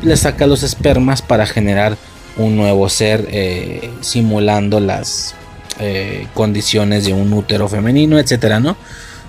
le 0.02 0.16
saca 0.16 0.48
los 0.48 0.64
espermas 0.64 1.22
para 1.22 1.46
generar 1.46 1.98
un 2.38 2.56
nuevo 2.56 2.90
ser 2.90 3.28
eh, 3.32 3.92
simulando 4.02 4.80
las 4.80 5.36
eh, 5.80 6.28
condiciones 6.34 7.06
de 7.06 7.14
un 7.14 7.34
útero 7.34 7.68
femenino, 7.68 8.20
etcétera, 8.20 8.60
¿no? 8.60 8.78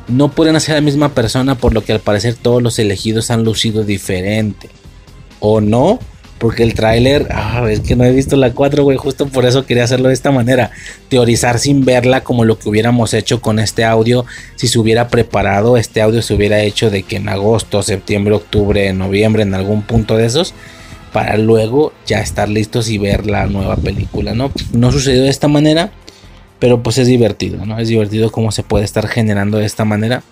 No 0.09 0.31
pueden 0.31 0.61
ser 0.61 0.75
la 0.75 0.81
misma 0.83 1.11
persona, 1.11 1.55
por 1.55 1.73
lo 1.73 1.83
que 1.83 1.93
al 1.93 2.01
parecer 2.01 2.35
todos 2.35 2.63
los 2.63 2.79
elegidos 2.79 3.31
han 3.31 3.45
lucido 3.45 3.85
diferente. 3.85 4.69
O 5.41 5.61
no, 5.61 5.99
porque 6.39 6.63
el 6.63 6.75
tráiler, 6.75 7.29
ah, 7.31 7.67
es 7.71 7.81
que 7.81 7.97
no 7.97 8.05
he 8.05 8.11
visto 8.11 8.37
la 8.37 8.53
4, 8.53 8.83
güey, 8.83 8.97
justo 8.97 9.27
por 9.29 9.47
eso 9.47 9.65
quería 9.65 9.85
hacerlo 9.85 10.09
de 10.09 10.15
esta 10.15 10.31
manera, 10.31 10.71
teorizar 11.09 11.59
sin 11.59 11.85
verla 11.85 12.23
como 12.23 12.45
lo 12.45 12.59
que 12.59 12.69
hubiéramos 12.69 13.15
hecho 13.15 13.41
con 13.41 13.59
este 13.59 13.85
audio, 13.85 14.27
si 14.57 14.69
se 14.69 14.79
hubiera 14.79 15.09
preparado, 15.09 15.77
este 15.77 16.03
audio 16.03 16.23
se 16.23 16.35
hubiera 16.35 16.61
hecho 16.61 16.91
de 16.91 17.03
que 17.03 17.17
en 17.17 17.29
agosto, 17.29 17.83
septiembre, 17.83 18.35
octubre, 18.35 18.93
noviembre, 18.93 19.43
en 19.43 19.55
algún 19.55 19.83
punto 19.83 20.17
de 20.17 20.27
esos, 20.27 20.55
para 21.13 21.39
luego 21.39 21.93
ya 22.07 22.19
estar 22.21 22.49
listos 22.49 22.91
y 22.91 22.99
ver 22.99 23.27
la 23.27 23.47
nueva 23.47 23.77
película, 23.77 24.35
¿no? 24.35 24.51
No 24.73 24.91
sucedió 24.91 25.23
de 25.23 25.31
esta 25.31 25.47
manera, 25.47 25.93
pero 26.59 26.83
pues 26.83 26.99
es 26.99 27.07
divertido, 27.07 27.65
¿no? 27.65 27.79
Es 27.79 27.89
divertido 27.89 28.33
cómo 28.33 28.51
se 28.51 28.65
puede 28.65 28.85
estar 28.85 29.07
generando 29.07 29.59
de 29.59 29.67
esta 29.67 29.85
manera. 29.85 30.25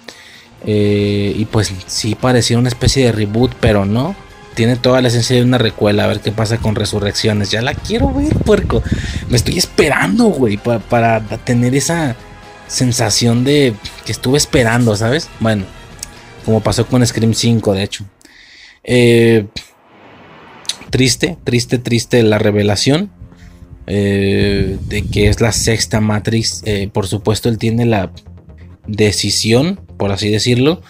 Eh, 0.66 1.34
y 1.36 1.44
pues 1.44 1.72
sí 1.86 2.14
parecía 2.14 2.58
una 2.58 2.68
especie 2.68 3.06
de 3.06 3.12
reboot, 3.12 3.52
pero 3.60 3.84
no. 3.84 4.16
Tiene 4.54 4.76
toda 4.76 5.00
la 5.00 5.08
esencia 5.08 5.36
de 5.36 5.42
una 5.42 5.58
recuela. 5.58 6.04
A 6.04 6.08
ver 6.08 6.20
qué 6.20 6.32
pasa 6.32 6.58
con 6.58 6.74
Resurrecciones. 6.74 7.50
Ya 7.50 7.62
la 7.62 7.74
quiero 7.74 8.12
ver, 8.12 8.34
puerco. 8.36 8.82
Me 9.28 9.36
estoy 9.36 9.58
esperando, 9.58 10.26
güey, 10.26 10.58
para, 10.58 11.20
tener 11.44 11.74
esa 11.74 12.16
sensación 12.66 13.44
de 13.44 13.74
que 14.04 14.12
estuve 14.12 14.38
esperando, 14.38 14.96
¿sabes? 14.96 15.28
Bueno, 15.40 15.64
como 16.44 16.60
pasó 16.60 16.86
con 16.86 17.06
Scream 17.06 17.34
5, 17.34 17.74
de 17.74 17.82
hecho. 17.82 18.04
Eh, 18.84 19.46
triste, 20.90 21.38
triste, 21.44 21.78
triste 21.78 22.22
la 22.22 22.38
revelación 22.38 23.10
eh, 23.86 24.78
de 24.88 25.02
que 25.02 25.28
es 25.28 25.40
la 25.40 25.52
sexta 25.52 26.00
Matrix. 26.00 26.62
Eh, 26.64 26.88
por 26.92 27.06
supuesto, 27.06 27.48
él 27.48 27.58
tiene 27.58 27.86
la 27.86 28.12
decisión, 28.86 29.80
por 29.96 30.12
así 30.12 30.30
decirlo, 30.30 30.82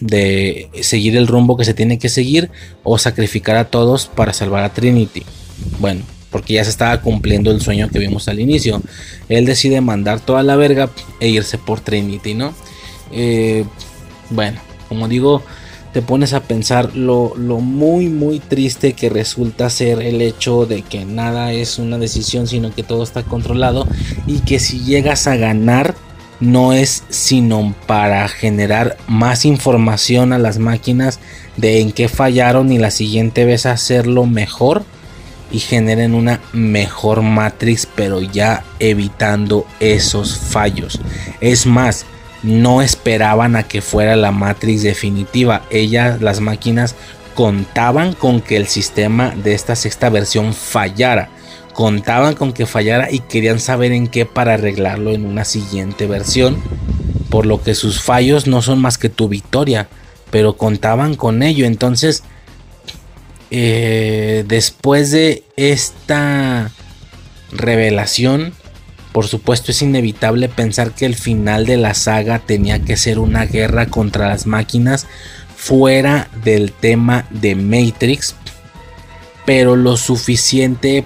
de 0.00 0.68
seguir 0.82 1.16
el 1.16 1.26
rumbo 1.26 1.56
que 1.56 1.64
se 1.64 1.74
tiene 1.74 1.98
que 1.98 2.08
seguir 2.08 2.50
o 2.82 2.98
sacrificar 2.98 3.56
a 3.56 3.66
todos 3.66 4.06
para 4.06 4.32
salvar 4.32 4.64
a 4.64 4.72
Trinity. 4.72 5.22
Bueno, 5.78 6.02
porque 6.30 6.54
ya 6.54 6.64
se 6.64 6.70
estaba 6.70 7.00
cumpliendo 7.00 7.50
el 7.50 7.60
sueño 7.60 7.88
que 7.88 7.98
vimos 7.98 8.28
al 8.28 8.40
inicio. 8.40 8.82
Él 9.28 9.46
decide 9.46 9.80
mandar 9.80 10.20
toda 10.20 10.42
la 10.42 10.56
verga 10.56 10.90
e 11.20 11.28
irse 11.28 11.58
por 11.58 11.80
Trinity, 11.80 12.34
¿no? 12.34 12.54
Eh, 13.12 13.64
bueno, 14.30 14.60
como 14.88 15.06
digo, 15.06 15.42
te 15.94 16.02
pones 16.02 16.32
a 16.32 16.42
pensar 16.42 16.96
lo, 16.96 17.34
muy 17.36 18.08
muy 18.08 18.40
triste 18.40 18.94
que 18.94 19.08
resulta 19.08 19.70
ser 19.70 20.02
el 20.02 20.20
hecho 20.22 20.66
de 20.66 20.82
que 20.82 21.04
nada 21.04 21.52
es 21.52 21.78
una 21.78 21.98
decisión 21.98 22.48
sino 22.48 22.74
que 22.74 22.82
todo 22.82 23.04
está 23.04 23.22
controlado 23.22 23.86
y 24.26 24.40
que 24.40 24.58
si 24.58 24.80
llegas 24.80 25.28
a 25.28 25.36
ganar 25.36 25.94
no 26.44 26.72
es 26.72 27.04
sino 27.08 27.74
para 27.86 28.28
generar 28.28 28.96
más 29.06 29.44
información 29.44 30.32
a 30.32 30.38
las 30.38 30.58
máquinas 30.58 31.20
de 31.56 31.80
en 31.80 31.92
qué 31.92 32.08
fallaron 32.08 32.72
y 32.72 32.78
la 32.78 32.90
siguiente 32.90 33.44
vez 33.44 33.66
hacerlo 33.66 34.26
mejor 34.26 34.84
y 35.50 35.58
generen 35.58 36.14
una 36.14 36.40
mejor 36.52 37.22
Matrix 37.22 37.86
pero 37.86 38.20
ya 38.20 38.64
evitando 38.78 39.66
esos 39.80 40.38
fallos 40.38 41.00
es 41.40 41.66
más 41.66 42.06
no 42.44 42.82
esperaban 42.82 43.56
a 43.56 43.62
que 43.62 43.80
fuera 43.80 44.16
la 44.16 44.30
Matrix 44.30 44.82
definitiva. 44.82 45.62
Ellas, 45.70 46.20
las 46.20 46.40
máquinas, 46.40 46.94
contaban 47.34 48.12
con 48.12 48.40
que 48.40 48.56
el 48.56 48.68
sistema 48.68 49.30
de 49.30 49.54
esta 49.54 49.74
sexta 49.74 50.10
versión 50.10 50.52
fallara. 50.52 51.30
Contaban 51.74 52.34
con 52.34 52.52
que 52.52 52.64
fallara 52.64 53.10
y 53.10 53.18
querían 53.18 53.60
saber 53.60 53.92
en 53.92 54.06
qué 54.06 54.24
para 54.24 54.54
arreglarlo 54.54 55.12
en 55.12 55.26
una 55.26 55.44
siguiente 55.44 56.06
versión. 56.06 56.62
Por 57.28 57.44
lo 57.44 57.62
que 57.62 57.74
sus 57.74 58.00
fallos 58.00 58.46
no 58.46 58.62
son 58.62 58.80
más 58.80 58.96
que 58.96 59.10
tu 59.10 59.28
victoria. 59.28 59.88
Pero 60.30 60.56
contaban 60.56 61.14
con 61.14 61.42
ello. 61.42 61.66
Entonces, 61.66 62.22
eh, 63.50 64.44
después 64.48 65.10
de 65.10 65.44
esta 65.56 66.70
revelación, 67.52 68.54
por 69.12 69.28
supuesto 69.28 69.70
es 69.70 69.80
inevitable 69.80 70.48
pensar 70.48 70.90
que 70.92 71.06
el 71.06 71.14
final 71.14 71.66
de 71.66 71.76
la 71.76 71.94
saga 71.94 72.40
tenía 72.40 72.80
que 72.80 72.96
ser 72.96 73.20
una 73.20 73.46
guerra 73.46 73.86
contra 73.86 74.28
las 74.28 74.46
máquinas 74.46 75.06
fuera 75.56 76.28
del 76.42 76.72
tema 76.72 77.26
de 77.30 77.54
Matrix, 77.54 78.34
pero 79.46 79.76
lo 79.76 79.96
suficiente 79.96 81.04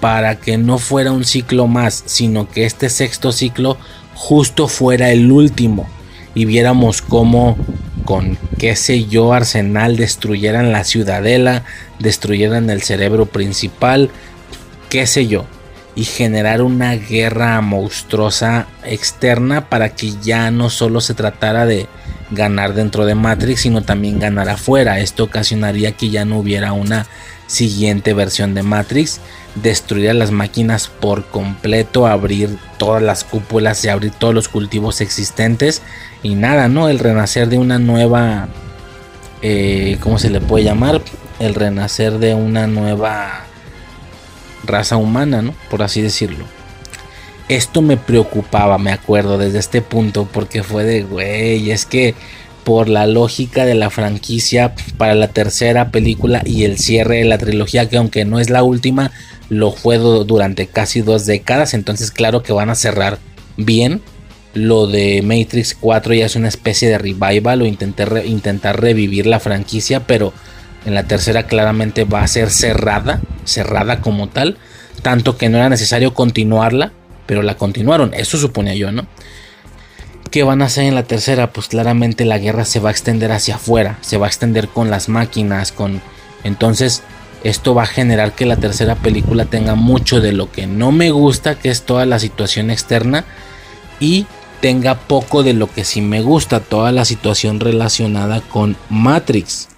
para 0.00 0.36
que 0.36 0.58
no 0.58 0.78
fuera 0.78 1.12
un 1.12 1.24
ciclo 1.24 1.66
más, 1.66 2.02
sino 2.06 2.48
que 2.48 2.64
este 2.64 2.88
sexto 2.88 3.32
ciclo 3.32 3.76
justo 4.14 4.68
fuera 4.68 5.10
el 5.10 5.30
último 5.30 5.88
y 6.34 6.44
viéramos 6.44 7.02
cómo 7.02 7.56
con 8.04 8.38
qué 8.58 8.74
sé 8.76 9.04
yo 9.04 9.32
Arsenal 9.32 9.96
destruyeran 9.96 10.72
la 10.72 10.84
ciudadela, 10.84 11.64
destruyeran 11.98 12.70
el 12.70 12.82
cerebro 12.82 13.26
principal, 13.26 14.10
qué 14.88 15.06
sé 15.06 15.26
yo 15.26 15.46
y 15.94 16.04
generar 16.04 16.62
una 16.62 16.94
guerra 16.94 17.60
monstruosa 17.60 18.68
externa 18.84 19.68
para 19.68 19.90
que 19.96 20.12
ya 20.22 20.50
no 20.52 20.70
solo 20.70 21.00
se 21.00 21.14
tratara 21.14 21.66
de 21.66 21.88
ganar 22.30 22.74
dentro 22.74 23.04
de 23.04 23.16
Matrix, 23.16 23.62
sino 23.62 23.82
también 23.82 24.20
ganar 24.20 24.48
afuera. 24.48 25.00
Esto 25.00 25.24
ocasionaría 25.24 25.92
que 25.92 26.10
ya 26.10 26.24
no 26.24 26.38
hubiera 26.38 26.72
una 26.72 27.06
siguiente 27.48 28.14
versión 28.14 28.54
de 28.54 28.62
Matrix, 28.62 29.20
destruir 29.54 30.10
a 30.10 30.14
las 30.14 30.30
máquinas 30.30 30.88
por 30.88 31.26
completo, 31.26 32.06
abrir 32.06 32.58
todas 32.78 33.02
las 33.02 33.24
cúpulas 33.24 33.84
y 33.84 33.88
abrir 33.88 34.12
todos 34.12 34.34
los 34.34 34.48
cultivos 34.48 35.00
existentes 35.00 35.82
y 36.22 36.34
nada, 36.34 36.68
¿no? 36.68 36.88
El 36.88 36.98
renacer 36.98 37.48
de 37.48 37.58
una 37.58 37.78
nueva, 37.78 38.48
eh, 39.42 39.98
¿cómo 40.00 40.18
se 40.18 40.30
le 40.30 40.40
puede 40.40 40.64
llamar? 40.64 41.00
El 41.38 41.54
renacer 41.54 42.18
de 42.18 42.34
una 42.34 42.66
nueva 42.66 43.44
raza 44.64 44.96
humana, 44.96 45.42
¿no? 45.42 45.54
Por 45.70 45.82
así 45.82 46.02
decirlo. 46.02 46.44
Esto 47.48 47.80
me 47.80 47.96
preocupaba, 47.96 48.76
me 48.76 48.92
acuerdo, 48.92 49.38
desde 49.38 49.58
este 49.58 49.80
punto, 49.80 50.28
porque 50.30 50.62
fue 50.62 50.84
de, 50.84 51.02
güey, 51.02 51.70
es 51.70 51.86
que 51.86 52.14
por 52.62 52.90
la 52.90 53.06
lógica 53.06 53.64
de 53.64 53.74
la 53.74 53.88
franquicia 53.88 54.74
para 54.98 55.14
la 55.14 55.28
tercera 55.28 55.90
película 55.90 56.42
y 56.44 56.64
el 56.64 56.76
cierre 56.76 57.16
de 57.16 57.24
la 57.24 57.38
trilogía, 57.38 57.88
que 57.88 57.96
aunque 57.96 58.26
no 58.26 58.40
es 58.40 58.50
la 58.50 58.62
última, 58.62 59.10
lo 59.48 59.72
fue 59.72 59.98
durante 59.98 60.66
casi 60.66 61.00
dos 61.00 61.26
décadas, 61.26 61.74
entonces 61.74 62.10
claro 62.10 62.42
que 62.42 62.52
van 62.52 62.70
a 62.70 62.74
cerrar 62.74 63.18
bien. 63.56 64.02
Lo 64.54 64.86
de 64.86 65.22
Matrix 65.22 65.76
4 65.78 66.14
ya 66.14 66.26
es 66.26 66.36
una 66.36 66.48
especie 66.48 66.88
de 66.88 66.98
revival 66.98 67.62
o 67.62 67.66
intentar, 67.66 68.22
intentar 68.24 68.80
revivir 68.80 69.26
la 69.26 69.40
franquicia, 69.40 70.06
pero 70.06 70.32
en 70.84 70.94
la 70.94 71.04
tercera 71.04 71.44
claramente 71.44 72.04
va 72.04 72.22
a 72.22 72.28
ser 72.28 72.50
cerrada, 72.50 73.20
cerrada 73.44 74.00
como 74.00 74.28
tal, 74.28 74.56
tanto 75.02 75.36
que 75.36 75.48
no 75.48 75.58
era 75.58 75.68
necesario 75.68 76.14
continuarla, 76.14 76.92
pero 77.26 77.42
la 77.42 77.56
continuaron, 77.56 78.14
eso 78.14 78.38
suponía 78.38 78.74
yo, 78.74 78.90
¿no? 78.90 79.06
¿Qué 80.30 80.42
van 80.42 80.60
a 80.60 80.66
hacer 80.66 80.84
en 80.84 80.94
la 80.94 81.04
tercera? 81.04 81.52
Pues 81.52 81.68
claramente 81.68 82.24
la 82.24 82.38
guerra 82.38 82.64
se 82.64 82.80
va 82.80 82.90
a 82.90 82.92
extender 82.92 83.32
hacia 83.32 83.54
afuera, 83.54 83.98
se 84.02 84.18
va 84.18 84.26
a 84.26 84.28
extender 84.28 84.68
con 84.68 84.90
las 84.90 85.08
máquinas, 85.08 85.72
con... 85.72 86.02
Entonces, 86.44 87.02
esto 87.44 87.74
va 87.74 87.84
a 87.84 87.86
generar 87.86 88.32
que 88.32 88.46
la 88.46 88.56
tercera 88.56 88.96
película 88.96 89.44
tenga 89.44 89.74
mucho 89.74 90.20
de 90.20 90.32
lo 90.32 90.50
que 90.50 90.66
no 90.66 90.92
me 90.92 91.10
gusta, 91.10 91.56
que 91.56 91.70
es 91.70 91.82
toda 91.82 92.06
la 92.06 92.18
situación 92.18 92.70
externa, 92.70 93.24
y 94.00 94.26
tenga 94.60 94.96
poco 94.96 95.42
de 95.42 95.54
lo 95.54 95.72
que 95.72 95.84
sí 95.84 96.00
me 96.00 96.20
gusta, 96.20 96.60
toda 96.60 96.92
la 96.92 97.04
situación 97.04 97.60
relacionada 97.60 98.40
con 98.40 98.76
Matrix. 98.88 99.68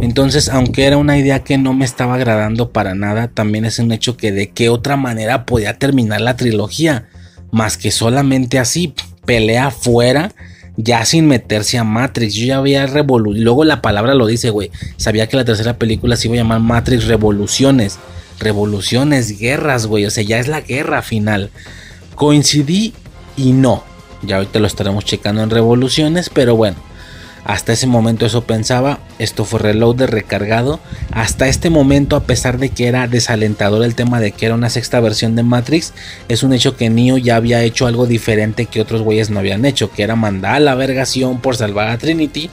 Entonces, 0.00 0.48
aunque 0.48 0.84
era 0.84 0.96
una 0.96 1.18
idea 1.18 1.44
que 1.44 1.58
no 1.58 1.72
me 1.72 1.84
estaba 1.84 2.14
agradando 2.14 2.70
para 2.70 2.94
nada, 2.94 3.28
también 3.28 3.64
es 3.64 3.78
un 3.78 3.92
hecho 3.92 4.16
que 4.16 4.32
de 4.32 4.50
qué 4.50 4.68
otra 4.68 4.96
manera 4.96 5.46
podía 5.46 5.78
terminar 5.78 6.20
la 6.20 6.36
trilogía, 6.36 7.08
más 7.52 7.76
que 7.76 7.90
solamente 7.90 8.58
así, 8.58 8.94
pelea 9.24 9.70
fuera, 9.70 10.32
ya 10.76 11.04
sin 11.04 11.26
meterse 11.26 11.78
a 11.78 11.84
Matrix. 11.84 12.34
Yo 12.34 12.46
ya 12.46 12.58
había 12.58 12.86
revolucionado, 12.86 13.44
luego 13.44 13.64
la 13.64 13.82
palabra 13.82 14.14
lo 14.14 14.26
dice, 14.26 14.50
güey, 14.50 14.70
sabía 14.96 15.28
que 15.28 15.36
la 15.36 15.44
tercera 15.44 15.78
película 15.78 16.16
se 16.16 16.28
iba 16.28 16.34
a 16.34 16.38
llamar 16.38 16.60
Matrix 16.60 17.06
Revoluciones, 17.06 17.98
revoluciones, 18.38 19.38
guerras, 19.38 19.86
güey, 19.86 20.04
o 20.04 20.10
sea, 20.10 20.22
ya 20.22 20.38
es 20.38 20.48
la 20.48 20.60
guerra 20.60 21.02
final. 21.02 21.50
Coincidí 22.14 22.94
y 23.36 23.52
no, 23.52 23.84
ya 24.22 24.36
ahorita 24.36 24.58
lo 24.58 24.66
estaremos 24.66 25.04
checando 25.04 25.42
en 25.42 25.50
revoluciones, 25.50 26.30
pero 26.30 26.56
bueno. 26.56 26.76
Hasta 27.46 27.72
ese 27.72 27.86
momento 27.86 28.26
eso 28.26 28.42
pensaba, 28.42 28.98
esto 29.20 29.44
fue 29.44 29.60
reload 29.60 30.02
recargado. 30.06 30.80
Hasta 31.12 31.46
este 31.46 31.70
momento, 31.70 32.16
a 32.16 32.24
pesar 32.24 32.58
de 32.58 32.70
que 32.70 32.88
era 32.88 33.06
desalentador 33.06 33.84
el 33.84 33.94
tema 33.94 34.18
de 34.18 34.32
que 34.32 34.46
era 34.46 34.56
una 34.56 34.68
sexta 34.68 34.98
versión 34.98 35.36
de 35.36 35.44
Matrix, 35.44 35.92
es 36.26 36.42
un 36.42 36.52
hecho 36.52 36.76
que 36.76 36.90
Neo 36.90 37.18
ya 37.18 37.36
había 37.36 37.62
hecho 37.62 37.86
algo 37.86 38.06
diferente 38.06 38.66
que 38.66 38.80
otros 38.80 39.02
güeyes 39.02 39.30
no 39.30 39.38
habían 39.38 39.64
hecho, 39.64 39.92
que 39.92 40.02
era 40.02 40.16
mandar 40.16 40.56
a 40.56 40.60
la 40.60 40.74
vergación 40.74 41.40
por 41.40 41.56
salvar 41.56 41.88
a 41.88 41.98
Trinity, 41.98 42.50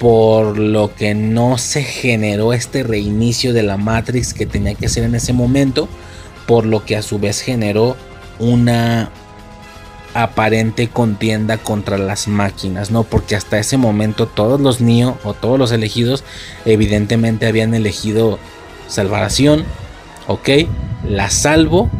por 0.00 0.58
lo 0.58 0.92
que 0.92 1.14
no 1.14 1.56
se 1.56 1.84
generó 1.84 2.52
este 2.52 2.82
reinicio 2.82 3.52
de 3.52 3.62
la 3.62 3.76
Matrix 3.76 4.34
que 4.34 4.44
tenía 4.44 4.74
que 4.74 4.88
ser 4.88 5.04
en 5.04 5.14
ese 5.14 5.34
momento, 5.34 5.88
por 6.48 6.66
lo 6.66 6.84
que 6.84 6.96
a 6.96 7.02
su 7.02 7.20
vez 7.20 7.40
generó 7.40 7.96
una 8.40 9.08
aparente 10.22 10.88
contienda 10.88 11.58
contra 11.58 11.98
las 11.98 12.26
máquinas, 12.26 12.90
¿no? 12.90 13.04
Porque 13.04 13.36
hasta 13.36 13.58
ese 13.58 13.76
momento 13.76 14.26
todos 14.26 14.60
los 14.60 14.80
Neo 14.80 15.18
o 15.24 15.34
todos 15.34 15.58
los 15.58 15.72
elegidos 15.72 16.24
evidentemente 16.64 17.46
habían 17.46 17.74
elegido 17.74 18.38
salvación, 18.88 19.64
ok, 20.26 20.48
la 21.06 21.28
salvo, 21.28 21.90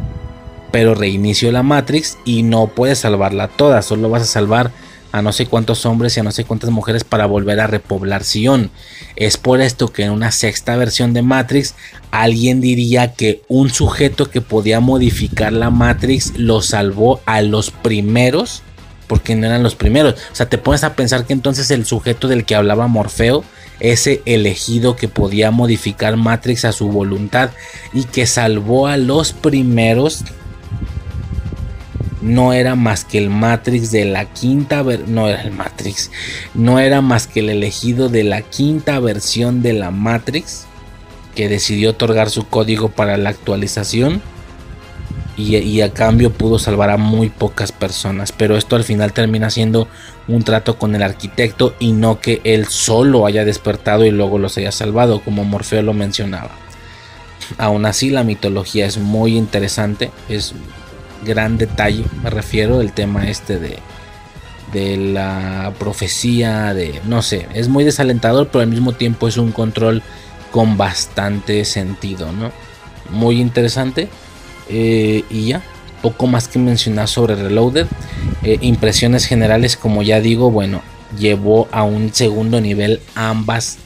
pero 0.73 0.95
reinicio 0.95 1.53
la 1.53 1.63
Matrix 1.63 2.17
y 2.25 2.43
no 2.43 2.69
puedes 2.69 3.01
salvarla 3.01 3.49
toda, 3.49 3.83
solo 3.83 4.09
vas 4.09 4.23
a 4.23 4.27
salvar 4.27 4.71
a 5.17 5.23
no 5.23 5.33
sé 5.33 5.47
cuántos 5.47 5.87
hombres 5.87 6.17
y 6.17 6.21
a 6.21 6.23
no 6.23 6.31
sé 6.31 6.45
cuántas 6.45 6.71
mujeres 6.71 7.05
para 7.05 7.27
volver 7.27 7.61
a 7.61 7.67
repoblar 7.67 8.25
Sion. 8.25 8.71
Es 9.17 9.37
por 9.37 9.61
esto 9.61 9.93
que 9.93 10.05
en 10.05 10.13
una 10.13 10.31
sexta 10.31 10.77
versión 10.77 11.15
de 11.15 11.23
Matrix 11.23 11.75
alguien 12.11 12.61
diría 12.61 13.13
que 13.15 13.43
un 13.49 13.71
sujeto 13.71 14.31
que 14.31 14.41
podía 14.41 14.81
modificar 14.81 15.53
la 15.53 15.71
Matrix 15.71 16.37
lo 16.37 16.63
salvó 16.63 17.21
a 17.27 17.41
los 17.43 17.71
primeros 17.71 18.63
porque 19.07 19.35
no 19.37 19.47
eran 19.47 19.63
los 19.63 19.75
primeros. 19.75 20.15
O 20.33 20.35
sea, 20.35 20.49
te 20.49 20.59
pones 20.59 20.85
a 20.85 20.95
pensar 20.95 21.27
que 21.27 21.33
entonces 21.33 21.71
el 21.71 21.87
sujeto 21.87 22.29
del 22.29 22.45
que 22.45 22.55
hablaba 22.55 22.89
Morfeo, 22.89 23.45
ese 23.81 24.23
elegido 24.27 24.97
que 24.97 25.09
podía 25.09 25.51
modificar 25.51 26.17
Matrix 26.17 26.65
a 26.65 26.73
su 26.73 26.89
voluntad 26.89 27.51
y 27.93 28.05
que 28.05 28.27
salvó 28.27 28.87
a 28.87 28.97
los 28.97 29.33
primeros, 29.33 30.25
no 32.23 32.53
era 32.53 32.75
más 32.75 33.05
que 33.05 33.19
el 33.19 33.31
Matrix 33.31 33.91
de 33.91 34.05
la 34.05 34.25
quinta 34.25 34.83
no 35.07 35.29
era 35.29 35.43
el 35.43 35.53
Matrix, 35.53 36.11
no 36.55 36.79
era 36.79 37.01
más 37.01 37.27
que 37.27 37.41
el 37.41 37.51
elegido 37.51 38.09
de 38.09 38.25
la 38.25 38.43
quinta 38.43 38.99
versión 39.01 39.63
de 39.63 39.75
la 39.75 39.91
Matrix 39.91 40.67
que 41.35 41.49
decidió 41.49 41.91
otorgar 41.91 42.31
su 42.31 42.49
código 42.49 42.89
para 42.89 43.17
la 43.19 43.31
actualización 43.31 44.23
y, 45.37 45.57
y, 45.59 45.83
a 45.83 45.93
cambio 45.93 46.33
pudo 46.33 46.59
salvar 46.59 46.89
a 46.89 46.97
muy 46.97 47.29
pocas 47.29 47.71
personas. 47.71 48.33
Pero 48.33 48.57
esto 48.57 48.75
al 48.75 48.85
final 48.85 49.13
termina 49.13 49.51
siendo 49.51 49.87
un 50.29 50.43
trato 50.45 50.79
con 50.79 50.95
el 50.95 51.03
arquitecto 51.03 51.75
y 51.79 51.93
no 51.93 52.21
que 52.21 52.41
él 52.45 52.67
solo 52.69 53.27
haya 53.27 53.45
despertado 53.45 54.07
y 54.07 54.11
luego 54.11 54.39
los 54.39 54.57
haya 54.57 54.73
salvado, 54.73 55.21
como 55.21 55.45
Morfeo 55.45 55.83
lo 55.83 55.93
mencionaba. 55.93 56.53
Aún 57.59 57.85
así, 57.85 58.09
la 58.09 58.25
mitología 58.25 58.87
es 58.87 58.97
muy 58.97 59.37
interesante, 59.37 60.11
es 60.31 60.55
gran 61.25 61.59
detalle, 61.59 62.05
me 62.23 62.31
refiero, 62.31 62.81
el 62.81 62.93
tema 62.93 63.29
este 63.29 63.59
de, 63.59 63.79
de 64.73 64.97
la 64.97 65.73
profecía, 65.79 66.75
de 66.75 67.01
no 67.05 67.23
sé, 67.23 67.47
es 67.55 67.69
muy 67.69 67.85
desalentador, 67.85 68.49
pero 68.49 68.63
al 68.63 68.69
mismo 68.69 68.93
tiempo 68.93 69.29
es 69.29 69.37
un 69.37 69.53
control 69.53 70.03
con 70.51 70.77
bastante 70.77 71.65
sentido, 71.65 72.33
¿no? 72.33 72.53
Muy 73.11 73.41
interesante. 73.41 74.09
Eh, 74.69 75.25
y 75.31 75.49
ya, 75.49 75.63
poco 76.03 76.27
más 76.27 76.49
que 76.49 76.59
mencionar 76.59 77.09
sobre 77.09 77.35
Reloaded. 77.35 77.87
Eh, 78.43 78.59
impresiones 78.61 79.27
generales, 79.27 79.77
como 79.77 80.03
ya 80.03 80.21
digo, 80.21 80.51
bueno, 80.51 80.83
llevó 81.19 81.69
a 81.73 81.83
un 81.83 82.13
segundo 82.13 82.61
nivel 82.61 83.01
ambas 83.15 83.79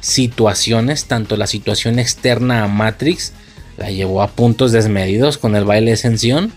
situaciones, 0.00 1.06
tanto 1.06 1.36
la 1.36 1.46
situación 1.46 1.98
externa 1.98 2.64
a 2.64 2.68
Matrix, 2.68 3.32
la 3.76 3.90
llevó 3.90 4.22
a 4.22 4.28
puntos 4.28 4.72
desmedidos 4.72 5.38
con 5.38 5.56
el 5.56 5.64
baile 5.64 5.88
de 5.88 5.94
ascensión. 5.94 6.52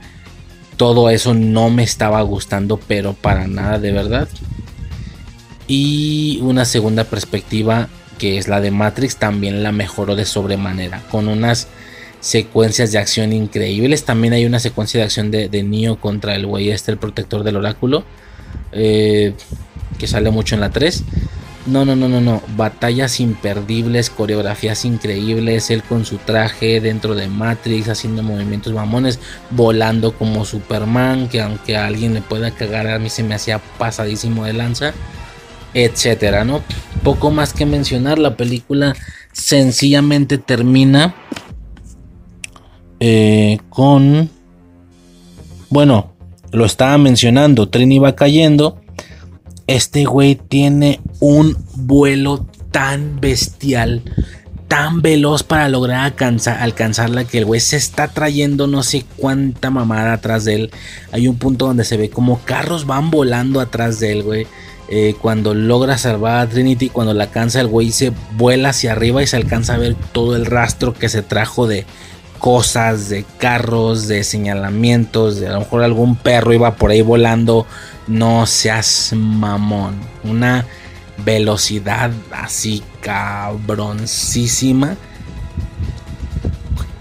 Todo 0.75 1.09
eso 1.09 1.33
no 1.33 1.69
me 1.69 1.83
estaba 1.83 2.21
gustando, 2.21 2.79
pero 2.87 3.13
para 3.13 3.47
nada 3.47 3.79
de 3.79 3.91
verdad. 3.91 4.27
Y 5.67 6.39
una 6.43 6.65
segunda 6.65 7.03
perspectiva, 7.03 7.89
que 8.17 8.37
es 8.37 8.47
la 8.47 8.61
de 8.61 8.71
Matrix, 8.71 9.17
también 9.17 9.63
la 9.63 9.71
mejoró 9.71 10.15
de 10.15 10.25
sobremanera, 10.25 11.01
con 11.11 11.27
unas 11.27 11.67
secuencias 12.19 12.91
de 12.91 12.99
acción 12.99 13.33
increíbles. 13.33 14.05
También 14.05 14.33
hay 14.33 14.45
una 14.45 14.59
secuencia 14.59 14.99
de 14.99 15.05
acción 15.05 15.31
de, 15.31 15.49
de 15.49 15.63
Neo 15.63 15.99
contra 15.99 16.35
el 16.35 16.45
güey 16.45 16.69
este, 16.69 16.91
el 16.91 16.97
protector 16.97 17.43
del 17.43 17.57
oráculo, 17.57 18.03
eh, 18.71 19.33
que 19.97 20.07
sale 20.07 20.29
mucho 20.29 20.55
en 20.55 20.61
la 20.61 20.69
3. 20.69 21.03
No, 21.67 21.83
no, 21.83 21.97
no, 21.97 22.07
no, 22.07 22.21
no. 22.21 22.41
Batallas 22.55 23.19
imperdibles, 23.19 24.09
coreografías 24.09 24.85
increíbles. 24.85 25.69
Él 25.69 25.83
con 25.83 26.05
su 26.05 26.17
traje 26.17 26.79
dentro 26.79 27.13
de 27.13 27.27
Matrix, 27.27 27.89
haciendo 27.89 28.23
movimientos 28.23 28.71
mamones, 28.71 29.19
volando 29.51 30.13
como 30.13 30.45
Superman. 30.45 31.27
Que 31.27 31.41
aunque 31.41 31.75
a 31.75 31.85
alguien 31.85 32.13
le 32.13 32.21
pueda 32.21 32.51
cagar, 32.51 32.87
a 32.87 32.99
mí 32.99 33.09
se 33.09 33.23
me 33.23 33.35
hacía 33.35 33.59
pasadísimo 33.77 34.45
de 34.45 34.53
lanza. 34.53 34.93
Etcétera, 35.73 36.45
¿no? 36.45 36.61
Poco 37.03 37.31
más 37.31 37.51
que 37.51 37.65
mencionar. 37.65 38.17
La 38.17 38.37
película 38.37 38.95
sencillamente 39.33 40.37
termina 40.37 41.15
eh, 43.01 43.59
con. 43.69 44.29
Bueno, 45.69 46.13
lo 46.53 46.63
estaba 46.63 46.97
mencionando. 46.97 47.67
Trini 47.67 47.99
va 47.99 48.15
cayendo 48.15 48.79
este 49.67 50.05
güey 50.05 50.35
tiene 50.35 51.01
un 51.19 51.57
vuelo 51.75 52.45
tan 52.71 53.19
bestial, 53.19 54.01
tan 54.67 55.01
veloz 55.01 55.43
para 55.43 55.69
lograr 55.69 56.05
alcanzar, 56.05 56.61
alcanzarla 56.61 57.25
que 57.25 57.39
el 57.39 57.45
güey 57.45 57.59
se 57.59 57.77
está 57.77 58.07
trayendo 58.07 58.67
no 58.67 58.83
sé 58.83 59.05
cuánta 59.17 59.69
mamada 59.69 60.13
atrás 60.13 60.45
de 60.45 60.55
él. 60.55 60.71
Hay 61.11 61.27
un 61.27 61.37
punto 61.37 61.67
donde 61.67 61.83
se 61.83 61.97
ve 61.97 62.09
como 62.09 62.39
carros 62.39 62.85
van 62.85 63.11
volando 63.11 63.59
atrás 63.59 63.99
de 63.99 64.11
él, 64.13 64.23
güey. 64.23 64.47
Eh, 64.89 65.15
cuando 65.21 65.53
logra 65.53 65.97
salvar 65.97 66.39
a 66.39 66.49
Trinity, 66.49 66.87
cuando 66.87 67.13
la 67.13 67.25
alcanza 67.25 67.59
el 67.59 67.67
güey 67.67 67.91
se 67.91 68.13
vuela 68.37 68.69
hacia 68.69 68.93
arriba 68.93 69.21
y 69.21 69.27
se 69.27 69.35
alcanza 69.35 69.73
a 69.73 69.77
ver 69.77 69.95
todo 70.13 70.37
el 70.37 70.45
rastro 70.45 70.93
que 70.93 71.09
se 71.09 71.21
trajo 71.21 71.67
de 71.67 71.85
cosas, 72.39 73.09
de 73.09 73.25
carros, 73.37 74.07
de 74.07 74.23
señalamientos, 74.23 75.39
de 75.39 75.47
a 75.47 75.53
lo 75.53 75.59
mejor 75.59 75.83
algún 75.83 76.15
perro 76.15 76.53
iba 76.53 76.75
por 76.75 76.91
ahí 76.91 77.01
volando 77.01 77.65
no 78.07 78.45
seas 78.45 79.13
mamón. 79.13 79.95
Una 80.23 80.65
velocidad 81.23 82.11
así 82.31 82.83
cabroncísima. 83.01 84.95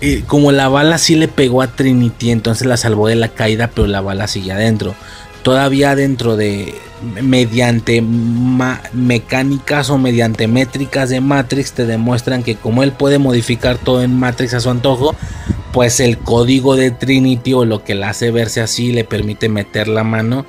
Y 0.01 0.21
como 0.23 0.53
la 0.53 0.69
bala 0.69 0.99
sí 0.99 1.15
le 1.15 1.29
pegó 1.29 1.63
a 1.63 1.69
Trinity, 1.69 2.31
entonces 2.31 2.67
la 2.67 2.77
salvó 2.77 3.09
de 3.09 3.17
la 3.17 3.29
caída, 3.29 3.71
pero 3.75 3.87
la 3.87 4.01
bala 4.01 4.29
sigue 4.29 4.53
adentro. 4.53 4.95
Todavía 5.43 5.95
dentro 5.95 6.37
de 6.37 6.75
mediante 7.23 8.03
mecánicas 8.93 9.91
o 9.91 9.99
mediante 9.99 10.49
métricas 10.49 11.11
de 11.11 11.21
Matrix 11.21 11.73
te 11.73 11.87
demuestran 11.87 12.43
que 12.43 12.57
como 12.57 12.83
él 12.83 12.93
puede 12.93 13.19
modificar 13.19 13.79
todo 13.79 14.03
en 14.03 14.19
Matrix 14.19 14.55
a 14.55 14.61
su 14.61 14.71
antojo, 14.71 15.15
pues 15.73 16.01
el 16.01 16.19
código 16.19 16.75
de 16.75 16.91
Trinity 16.91 17.53
o 17.53 17.65
lo 17.65 17.85
que 17.85 17.95
la 17.95 18.11
hace 18.11 18.31
verse 18.31 18.61
así 18.61 18.93
le 18.93 19.05
permite 19.05 19.49
meter 19.49 19.89
la 19.89 20.05
mano 20.05 20.47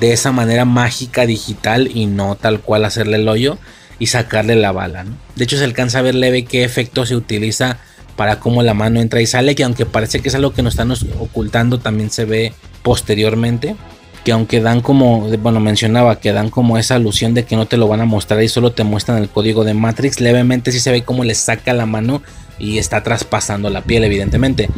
de 0.00 0.12
esa 0.12 0.32
manera 0.32 0.64
mágica 0.64 1.26
digital 1.26 1.88
y 1.92 2.06
no 2.06 2.34
tal 2.34 2.60
cual 2.60 2.84
hacerle 2.84 3.16
el 3.16 3.28
hoyo 3.28 3.58
y 3.98 4.06
sacarle 4.06 4.56
la 4.56 4.72
bala. 4.72 5.06
De 5.36 5.44
hecho 5.44 5.56
se 5.56 5.64
alcanza 5.64 6.00
a 6.00 6.02
ver 6.02 6.14
leve 6.14 6.44
qué 6.44 6.64
efecto 6.64 7.06
se 7.06 7.16
utiliza 7.16 7.78
para 8.16 8.40
cómo 8.40 8.62
la 8.62 8.74
mano 8.74 9.00
entra 9.00 9.20
y 9.20 9.26
sale, 9.26 9.54
que 9.54 9.64
aunque 9.64 9.86
parece 9.86 10.20
que 10.20 10.28
es 10.28 10.34
algo 10.34 10.52
que 10.52 10.62
nos 10.62 10.74
están 10.74 10.90
ocultando, 11.20 11.78
también 11.78 12.10
se 12.10 12.24
ve 12.24 12.52
posteriormente. 12.82 13.76
Que 14.24 14.32
aunque 14.32 14.60
dan 14.60 14.80
como, 14.80 15.28
bueno, 15.38 15.60
mencionaba 15.60 16.18
que 16.18 16.32
dan 16.32 16.50
como 16.50 16.78
esa 16.78 16.96
alusión 16.96 17.32
de 17.34 17.44
que 17.44 17.54
no 17.54 17.66
te 17.66 17.76
lo 17.76 17.86
van 17.86 18.00
a 18.00 18.06
mostrar 18.06 18.42
y 18.42 18.48
solo 18.48 18.72
te 18.72 18.82
muestran 18.82 19.18
el 19.18 19.28
código 19.28 19.62
de 19.62 19.74
Matrix, 19.74 20.20
levemente 20.20 20.72
sí 20.72 20.80
se 20.80 20.90
ve 20.90 21.02
cómo 21.02 21.22
le 21.22 21.34
saca 21.36 21.72
la 21.74 21.86
mano 21.86 22.22
y 22.58 22.78
está 22.78 23.04
traspasando 23.04 23.70
la 23.70 23.82
piel, 23.82 24.02
evidentemente. 24.02 24.68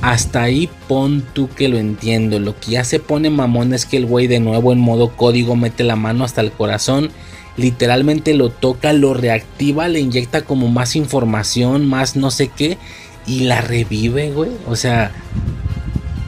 Hasta 0.00 0.42
ahí 0.42 0.68
pon 0.86 1.24
tú 1.32 1.48
que 1.48 1.68
lo 1.68 1.78
entiendo. 1.78 2.38
Lo 2.38 2.58
que 2.58 2.72
ya 2.72 2.84
se 2.84 3.00
pone 3.00 3.30
mamón 3.30 3.74
es 3.74 3.84
que 3.84 3.96
el 3.96 4.06
güey 4.06 4.26
de 4.26 4.40
nuevo 4.40 4.72
en 4.72 4.78
modo 4.78 5.16
código 5.16 5.56
mete 5.56 5.84
la 5.84 5.96
mano 5.96 6.24
hasta 6.24 6.40
el 6.40 6.52
corazón. 6.52 7.10
Literalmente 7.56 8.34
lo 8.34 8.50
toca, 8.50 8.92
lo 8.92 9.14
reactiva, 9.14 9.88
le 9.88 9.98
inyecta 9.98 10.42
como 10.42 10.68
más 10.68 10.94
información, 10.94 11.86
más 11.86 12.14
no 12.14 12.30
sé 12.30 12.48
qué. 12.48 12.78
Y 13.26 13.40
la 13.40 13.60
revive, 13.60 14.30
güey. 14.30 14.50
O 14.68 14.76
sea, 14.76 15.10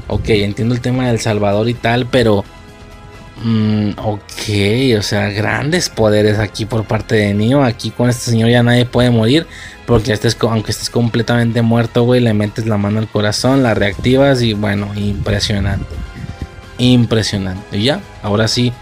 ok, 0.08 0.28
entiendo 0.31 0.74
el 0.74 0.81
tema 0.81 1.07
del 1.07 1.20
Salvador 1.20 1.68
y 1.68 1.74
tal, 1.74 2.07
pero... 2.07 2.44
Mm, 3.43 3.93
ok, 3.97 4.99
o 4.99 5.02
sea, 5.02 5.31
grandes 5.31 5.89
poderes 5.89 6.39
aquí 6.39 6.67
por 6.67 6.85
parte 6.85 7.17
de 7.17 7.35
Neo. 7.35 7.62
Aquí 7.62 7.91
con 7.91 8.10
este 8.10 8.31
señor 8.31 8.51
ya 8.51 8.62
nadie 8.62 8.85
puede 8.85 9.10
morir. 9.10 9.47
Porque 9.86 10.12
estés, 10.12 10.36
aunque 10.41 10.70
estés 10.70 10.91
completamente 10.91 11.62
muerto, 11.62 12.05
güey, 12.05 12.20
le 12.20 12.33
metes 12.33 12.67
la 12.67 12.77
mano 12.77 13.01
al 13.01 13.09
corazón, 13.09 13.62
la 13.62 13.75
reactivas 13.75 14.41
y 14.43 14.52
bueno, 14.52 14.94
impresionante. 14.94 15.86
Impresionante. 16.78 17.78
Y 17.78 17.85
ya, 17.85 18.01
ahora 18.23 18.47
sí, 18.47 18.73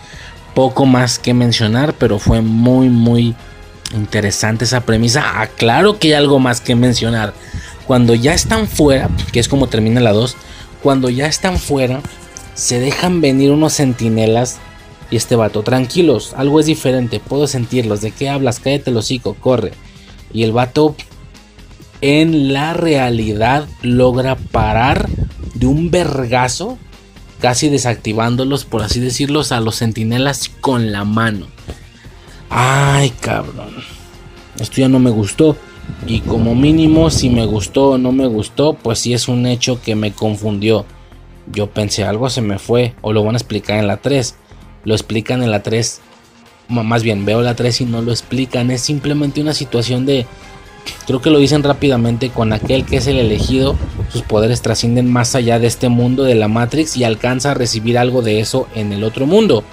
poco 0.54 0.84
más 0.84 1.18
que 1.18 1.32
mencionar, 1.32 1.94
pero 1.94 2.18
fue 2.18 2.42
muy, 2.42 2.90
muy 2.90 3.34
interesante 3.94 4.64
esa 4.64 4.82
premisa. 4.82 5.22
Ah, 5.24 5.46
claro 5.46 5.98
que 5.98 6.08
hay 6.08 6.14
algo 6.14 6.38
más 6.40 6.60
que 6.60 6.74
mencionar. 6.74 7.32
Cuando 7.86 8.14
ya 8.14 8.34
están 8.34 8.68
fuera, 8.68 9.08
que 9.32 9.40
es 9.40 9.48
como 9.48 9.68
termina 9.68 10.00
la 10.00 10.12
2, 10.12 10.36
cuando 10.82 11.08
ya 11.08 11.26
están 11.26 11.58
fuera, 11.58 12.02
se 12.58 12.80
dejan 12.80 13.20
venir 13.20 13.52
unos 13.52 13.72
sentinelas 13.72 14.58
Y 15.10 15.16
este 15.16 15.36
vato, 15.36 15.62
tranquilos, 15.62 16.34
algo 16.36 16.60
es 16.60 16.66
diferente, 16.66 17.18
puedo 17.18 17.46
sentirlos. 17.46 18.02
¿De 18.02 18.10
qué 18.10 18.28
hablas? 18.28 18.60
Cállate 18.60 18.90
el 18.90 18.96
hocico, 18.96 19.34
corre. 19.34 19.72
Y 20.34 20.42
el 20.42 20.52
vato 20.52 20.94
en 22.02 22.52
la 22.52 22.74
realidad 22.74 23.66
logra 23.80 24.36
parar 24.36 25.08
de 25.54 25.66
un 25.66 25.90
vergazo, 25.90 26.76
casi 27.40 27.70
desactivándolos, 27.70 28.66
por 28.66 28.82
así 28.82 29.00
decirlos, 29.00 29.50
a 29.50 29.60
los 29.60 29.76
sentinelas 29.76 30.50
con 30.60 30.92
la 30.92 31.04
mano. 31.04 31.46
Ay, 32.50 33.10
cabrón. 33.20 33.76
Esto 34.58 34.76
ya 34.82 34.88
no 34.88 34.98
me 34.98 35.10
gustó. 35.10 35.56
Y 36.06 36.20
como 36.20 36.54
mínimo, 36.54 37.08
si 37.08 37.30
me 37.30 37.46
gustó 37.46 37.92
o 37.92 37.98
no 37.98 38.12
me 38.12 38.26
gustó, 38.26 38.74
pues 38.74 38.98
sí 38.98 39.14
es 39.14 39.26
un 39.28 39.46
hecho 39.46 39.80
que 39.80 39.94
me 39.94 40.12
confundió. 40.12 40.84
Yo 41.52 41.70
pensé 41.70 42.04
algo 42.04 42.30
se 42.30 42.42
me 42.42 42.58
fue, 42.58 42.94
o 43.00 43.12
lo 43.12 43.24
van 43.24 43.34
a 43.34 43.38
explicar 43.38 43.78
en 43.78 43.86
la 43.86 43.98
3. 43.98 44.34
Lo 44.84 44.94
explican 44.94 45.42
en 45.42 45.50
la 45.50 45.62
3. 45.62 46.00
Más 46.68 47.02
bien, 47.02 47.24
veo 47.24 47.40
la 47.40 47.54
3 47.56 47.82
y 47.82 47.84
no 47.86 48.02
lo 48.02 48.10
explican. 48.10 48.70
Es 48.70 48.82
simplemente 48.82 49.40
una 49.40 49.54
situación 49.54 50.06
de 50.06 50.26
Creo 51.06 51.20
que 51.20 51.30
lo 51.30 51.38
dicen 51.38 51.62
rápidamente 51.62 52.30
con 52.30 52.52
aquel 52.52 52.84
que 52.84 52.98
es 52.98 53.06
el 53.06 53.18
elegido, 53.18 53.76
sus 54.10 54.22
poderes 54.22 54.62
trascienden 54.62 55.10
más 55.10 55.34
allá 55.34 55.58
de 55.58 55.66
este 55.66 55.88
mundo 55.88 56.24
de 56.24 56.34
la 56.34 56.48
Matrix 56.48 56.96
y 56.96 57.04
alcanza 57.04 57.52
a 57.52 57.54
recibir 57.54 57.98
algo 57.98 58.22
de 58.22 58.40
eso 58.40 58.68
en 58.74 58.92
el 58.92 59.04
otro 59.04 59.26
mundo. 59.26 59.64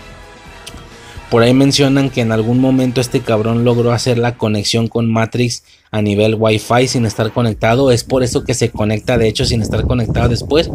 Por 1.29 1.43
ahí 1.43 1.53
mencionan 1.53 2.09
que 2.09 2.21
en 2.21 2.31
algún 2.31 2.59
momento 2.59 3.01
este 3.01 3.19
cabrón 3.19 3.65
logró 3.65 3.91
hacer 3.91 4.17
la 4.17 4.37
conexión 4.37 4.87
con 4.87 5.11
Matrix 5.11 5.63
a 5.95 6.01
nivel 6.01 6.35
Wi-Fi 6.37 6.89
sin 6.89 7.05
estar 7.05 7.31
conectado. 7.31 7.89
Es 7.89 8.03
por 8.03 8.21
eso 8.21 8.43
que 8.43 8.53
se 8.53 8.69
conecta 8.69 9.17
de 9.17 9.29
hecho 9.29 9.45
sin 9.45 9.61
estar 9.61 9.87
conectado 9.87 10.27
después. 10.27 10.69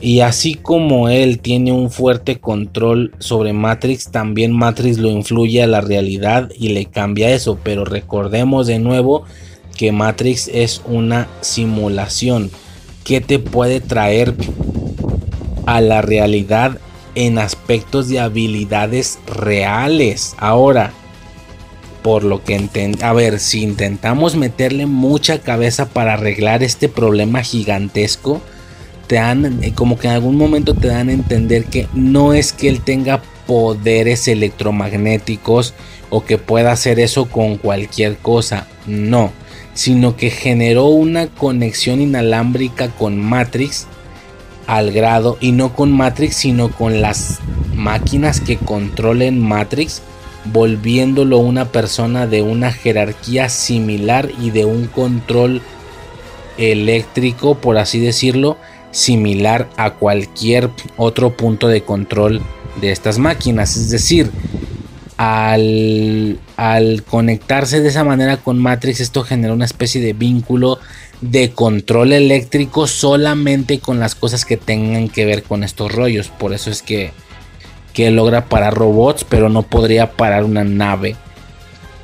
Y 0.00 0.20
así 0.20 0.54
como 0.54 1.08
él 1.08 1.40
tiene 1.40 1.72
un 1.72 1.90
fuerte 1.90 2.38
control 2.38 3.12
sobre 3.18 3.52
Matrix, 3.52 4.12
también 4.12 4.52
Matrix 4.52 4.98
lo 4.98 5.10
influye 5.10 5.60
a 5.60 5.66
la 5.66 5.80
realidad 5.80 6.50
y 6.56 6.68
le 6.68 6.86
cambia 6.86 7.34
eso. 7.34 7.58
Pero 7.64 7.84
recordemos 7.84 8.68
de 8.68 8.78
nuevo 8.78 9.24
que 9.76 9.90
Matrix 9.90 10.46
es 10.46 10.82
una 10.86 11.26
simulación 11.40 12.52
que 13.02 13.20
te 13.20 13.40
puede 13.40 13.80
traer 13.80 14.34
a 15.66 15.80
la 15.80 16.00
realidad 16.00 16.78
en 17.16 17.38
aspectos 17.38 18.08
de 18.08 18.20
habilidades 18.20 19.18
reales. 19.26 20.36
Ahora, 20.38 20.92
por 22.04 22.22
lo 22.22 22.44
que 22.44 22.68
a 23.00 23.12
ver, 23.14 23.40
si 23.40 23.62
intentamos 23.62 24.36
meterle 24.36 24.84
mucha 24.84 25.38
cabeza 25.38 25.88
para 25.88 26.12
arreglar 26.12 26.62
este 26.62 26.90
problema 26.90 27.42
gigantesco, 27.42 28.42
te 29.06 29.14
dan 29.14 29.64
eh, 29.64 29.72
como 29.74 29.98
que 29.98 30.08
en 30.08 30.12
algún 30.12 30.36
momento 30.36 30.74
te 30.74 30.88
dan 30.88 31.08
a 31.08 31.14
entender 31.14 31.64
que 31.64 31.88
no 31.94 32.34
es 32.34 32.52
que 32.52 32.68
él 32.68 32.82
tenga 32.82 33.22
poderes 33.46 34.28
electromagnéticos 34.28 35.72
o 36.10 36.22
que 36.26 36.36
pueda 36.36 36.72
hacer 36.72 37.00
eso 37.00 37.24
con 37.24 37.56
cualquier 37.56 38.18
cosa, 38.18 38.66
no 38.86 39.32
sino 39.72 40.14
que 40.14 40.30
generó 40.30 40.86
una 40.86 41.26
conexión 41.26 42.00
inalámbrica 42.02 42.90
con 42.90 43.18
Matrix 43.18 43.86
al 44.66 44.92
grado, 44.92 45.36
y 45.40 45.52
no 45.52 45.74
con 45.74 45.92
Matrix, 45.92 46.36
sino 46.36 46.70
con 46.70 47.02
las 47.02 47.40
máquinas 47.74 48.40
que 48.40 48.56
controlen 48.56 49.38
Matrix, 49.40 50.00
volviéndolo 50.52 51.38
una 51.38 51.66
persona 51.66 52.26
de 52.26 52.42
una 52.42 52.72
jerarquía 52.72 53.48
similar 53.48 54.30
y 54.40 54.50
de 54.50 54.64
un 54.64 54.86
control 54.86 55.62
eléctrico, 56.58 57.56
por 57.56 57.78
así 57.78 57.98
decirlo, 57.98 58.56
similar 58.90 59.68
a 59.76 59.94
cualquier 59.94 60.70
otro 60.96 61.36
punto 61.36 61.68
de 61.68 61.82
control 61.82 62.40
de 62.80 62.92
estas 62.92 63.18
máquinas. 63.18 63.76
Es 63.76 63.90
decir, 63.90 64.30
al, 65.16 66.38
conectarse 67.08 67.80
de 67.80 67.88
esa 67.88 68.04
manera 68.04 68.36
con 68.36 68.58
Matrix, 68.58 69.00
esto 69.00 69.22
genera 69.22 69.54
una 69.54 69.64
especie 69.64 70.00
de 70.00 70.12
vínculo 70.12 70.78
de 71.20 71.50
control 71.50 72.12
eléctrico 72.12 72.86
solamente 72.86 73.78
con 73.78 73.98
las 73.98 74.14
cosas 74.14 74.44
que 74.44 74.56
tengan 74.56 75.08
que 75.08 75.24
ver 75.24 75.42
con 75.42 75.64
estos 75.64 75.92
rollos. 75.92 76.28
Por 76.28 76.52
eso 76.52 76.70
es 76.70 76.82
que, 76.82 77.12
que 77.94 78.10
logra 78.10 78.44
parar 78.46 78.74
robots, 78.74 79.24
pero 79.24 79.48
no 79.48 79.62
podría 79.62 80.12
parar 80.12 80.44
una 80.44 80.64
nave. 80.64 81.16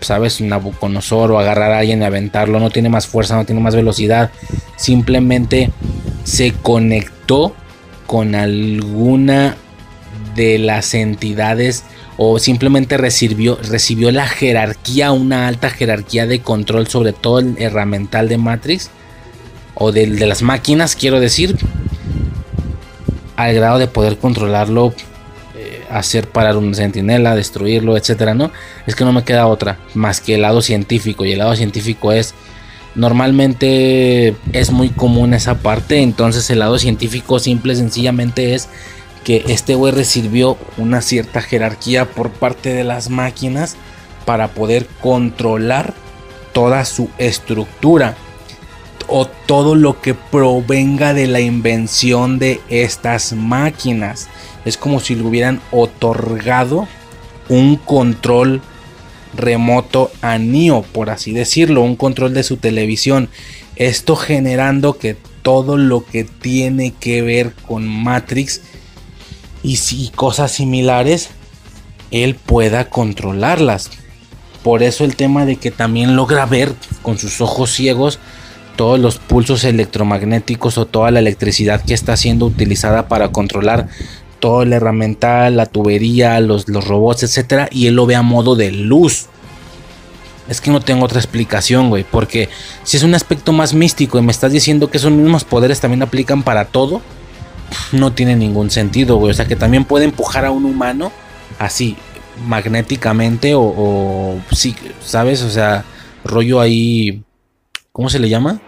¿Sabes? 0.00 0.40
Un 0.40 0.48
Nabucodonosor 0.48 1.30
o 1.32 1.38
agarrar 1.38 1.72
a 1.72 1.80
alguien 1.80 2.00
y 2.00 2.04
aventarlo. 2.04 2.58
No 2.58 2.70
tiene 2.70 2.88
más 2.88 3.06
fuerza, 3.06 3.36
no 3.36 3.44
tiene 3.44 3.60
más 3.60 3.74
velocidad. 3.74 4.30
Simplemente 4.76 5.70
se 6.24 6.52
conectó 6.52 7.54
con 8.06 8.34
alguna 8.34 9.56
de 10.34 10.58
las 10.58 10.94
entidades 10.94 11.84
o 12.16 12.38
simplemente 12.38 12.96
recibió, 12.96 13.58
recibió 13.62 14.10
la 14.10 14.26
jerarquía, 14.26 15.12
una 15.12 15.48
alta 15.48 15.70
jerarquía 15.70 16.26
de 16.26 16.40
control 16.40 16.86
sobre 16.86 17.12
todo 17.12 17.40
el 17.40 17.56
herramental 17.58 18.28
de 18.28 18.38
Matrix 18.38 18.90
o 19.74 19.92
de, 19.92 20.06
las 20.06 20.42
máquinas, 20.42 20.96
quiero 20.96 21.20
decir, 21.20 21.56
al 23.36 23.54
grado 23.54 23.78
de 23.78 23.86
poder 23.86 24.18
controlarlo, 24.18 24.92
hacer 25.90 26.28
parar 26.28 26.56
un 26.56 26.74
sentinela, 26.74 27.34
destruirlo, 27.34 27.96
etcétera, 27.96 28.34
¿no? 28.34 28.50
Es 28.86 28.94
que 28.94 29.04
no 29.04 29.12
me 29.12 29.24
queda 29.24 29.46
otra 29.46 29.78
más 29.94 30.20
que 30.20 30.34
el 30.34 30.42
lado 30.42 30.62
científico 30.62 31.24
y 31.24 31.32
el 31.32 31.38
lado 31.38 31.54
científico 31.56 32.12
es 32.12 32.34
normalmente 32.94 34.34
es 34.52 34.70
muy 34.70 34.88
común 34.90 35.34
esa 35.34 35.58
parte, 35.58 36.02
entonces 36.02 36.50
el 36.50 36.58
lado 36.58 36.78
científico 36.78 37.38
simple 37.38 37.76
sencillamente 37.76 38.54
es 38.54 38.68
que 39.24 39.44
este 39.48 39.74
güey 39.74 39.92
recibió 39.92 40.56
una 40.76 41.02
cierta 41.02 41.42
jerarquía 41.42 42.06
por 42.06 42.30
parte 42.30 42.72
de 42.72 42.84
las 42.84 43.10
máquinas 43.10 43.76
para 44.24 44.48
poder 44.48 44.86
controlar 45.00 45.94
toda 46.52 46.84
su 46.84 47.10
estructura 47.18 48.16
o 49.10 49.26
todo 49.26 49.74
lo 49.74 50.00
que 50.00 50.14
provenga 50.14 51.12
de 51.12 51.26
la 51.26 51.40
invención 51.40 52.38
de 52.38 52.60
estas 52.68 53.32
máquinas. 53.32 54.28
Es 54.64 54.76
como 54.76 55.00
si 55.00 55.16
le 55.16 55.22
hubieran 55.22 55.60
otorgado 55.72 56.86
un 57.48 57.76
control 57.76 58.62
remoto 59.36 60.10
a 60.22 60.38
Neo, 60.38 60.82
por 60.82 61.10
así 61.10 61.32
decirlo, 61.32 61.82
un 61.82 61.96
control 61.96 62.34
de 62.34 62.44
su 62.44 62.56
televisión. 62.56 63.28
Esto 63.76 64.14
generando 64.14 64.96
que 64.96 65.16
todo 65.42 65.76
lo 65.76 66.04
que 66.04 66.24
tiene 66.24 66.92
que 66.92 67.22
ver 67.22 67.52
con 67.66 67.88
Matrix 67.88 68.60
y 69.62 69.76
si 69.76 70.10
cosas 70.14 70.52
similares, 70.52 71.30
él 72.10 72.34
pueda 72.34 72.88
controlarlas. 72.88 73.90
Por 74.62 74.82
eso 74.82 75.04
el 75.04 75.16
tema 75.16 75.46
de 75.46 75.56
que 75.56 75.70
también 75.70 76.16
logra 76.16 76.46
ver 76.46 76.74
con 77.02 77.18
sus 77.18 77.40
ojos 77.40 77.72
ciegos 77.72 78.20
todos 78.80 78.98
los 78.98 79.18
pulsos 79.18 79.64
electromagnéticos 79.64 80.78
o 80.78 80.86
toda 80.86 81.10
la 81.10 81.18
electricidad 81.18 81.84
que 81.84 81.92
está 81.92 82.16
siendo 82.16 82.46
utilizada 82.46 83.08
para 83.08 83.28
controlar 83.28 83.88
todo 84.38 84.62
el 84.62 84.72
herramental, 84.72 85.58
la 85.58 85.66
tubería, 85.66 86.40
los, 86.40 86.66
los 86.66 86.88
robots, 86.88 87.22
etcétera, 87.22 87.68
y 87.70 87.88
él 87.88 87.94
lo 87.96 88.06
ve 88.06 88.14
a 88.16 88.22
modo 88.22 88.56
de 88.56 88.72
luz. 88.72 89.26
Es 90.48 90.62
que 90.62 90.70
no 90.70 90.80
tengo 90.80 91.04
otra 91.04 91.20
explicación, 91.20 91.90
güey, 91.90 92.06
porque 92.10 92.48
si 92.82 92.96
es 92.96 93.02
un 93.02 93.14
aspecto 93.14 93.52
más 93.52 93.74
místico 93.74 94.18
y 94.18 94.22
me 94.22 94.32
estás 94.32 94.50
diciendo 94.50 94.90
que 94.90 94.96
esos 94.96 95.12
mismos 95.12 95.44
poderes 95.44 95.78
también 95.78 96.02
aplican 96.02 96.42
para 96.42 96.64
todo, 96.64 97.02
no 97.92 98.14
tiene 98.14 98.34
ningún 98.34 98.70
sentido, 98.70 99.16
güey. 99.16 99.32
O 99.32 99.34
sea, 99.34 99.44
que 99.44 99.56
también 99.56 99.84
puede 99.84 100.06
empujar 100.06 100.46
a 100.46 100.52
un 100.52 100.64
humano 100.64 101.12
así, 101.58 101.98
magnéticamente 102.46 103.54
o, 103.54 103.60
o 103.60 104.40
sí, 104.52 104.74
¿sabes? 105.04 105.42
O 105.42 105.50
sea, 105.50 105.84
rollo 106.24 106.62
ahí, 106.62 107.22
¿cómo 107.92 108.08
se 108.08 108.18
le 108.18 108.30
llama? 108.30 108.62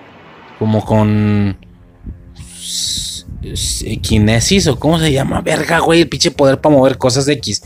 Como 0.62 0.84
con 0.84 1.56
kinesis 4.00 4.68
o 4.68 4.78
cómo 4.78 5.00
se 5.00 5.10
llama, 5.10 5.40
verga, 5.40 5.80
güey, 5.80 6.02
el 6.02 6.08
pinche 6.08 6.30
poder 6.30 6.60
para 6.60 6.76
mover 6.76 6.98
cosas 6.98 7.26
X, 7.26 7.64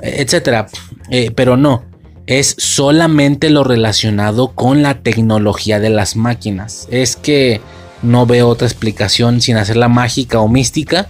etcétera. 0.00 0.66
Eh, 1.08 1.30
pero 1.34 1.56
no, 1.56 1.84
es 2.26 2.54
solamente 2.58 3.48
lo 3.48 3.64
relacionado 3.64 4.48
con 4.48 4.82
la 4.82 5.00
tecnología 5.00 5.80
de 5.80 5.88
las 5.88 6.14
máquinas. 6.14 6.88
Es 6.90 7.16
que 7.16 7.62
no 8.02 8.26
veo 8.26 8.48
otra 8.48 8.68
explicación 8.68 9.40
sin 9.40 9.56
hacerla 9.56 9.88
mágica 9.88 10.38
o 10.40 10.46
mística. 10.46 11.08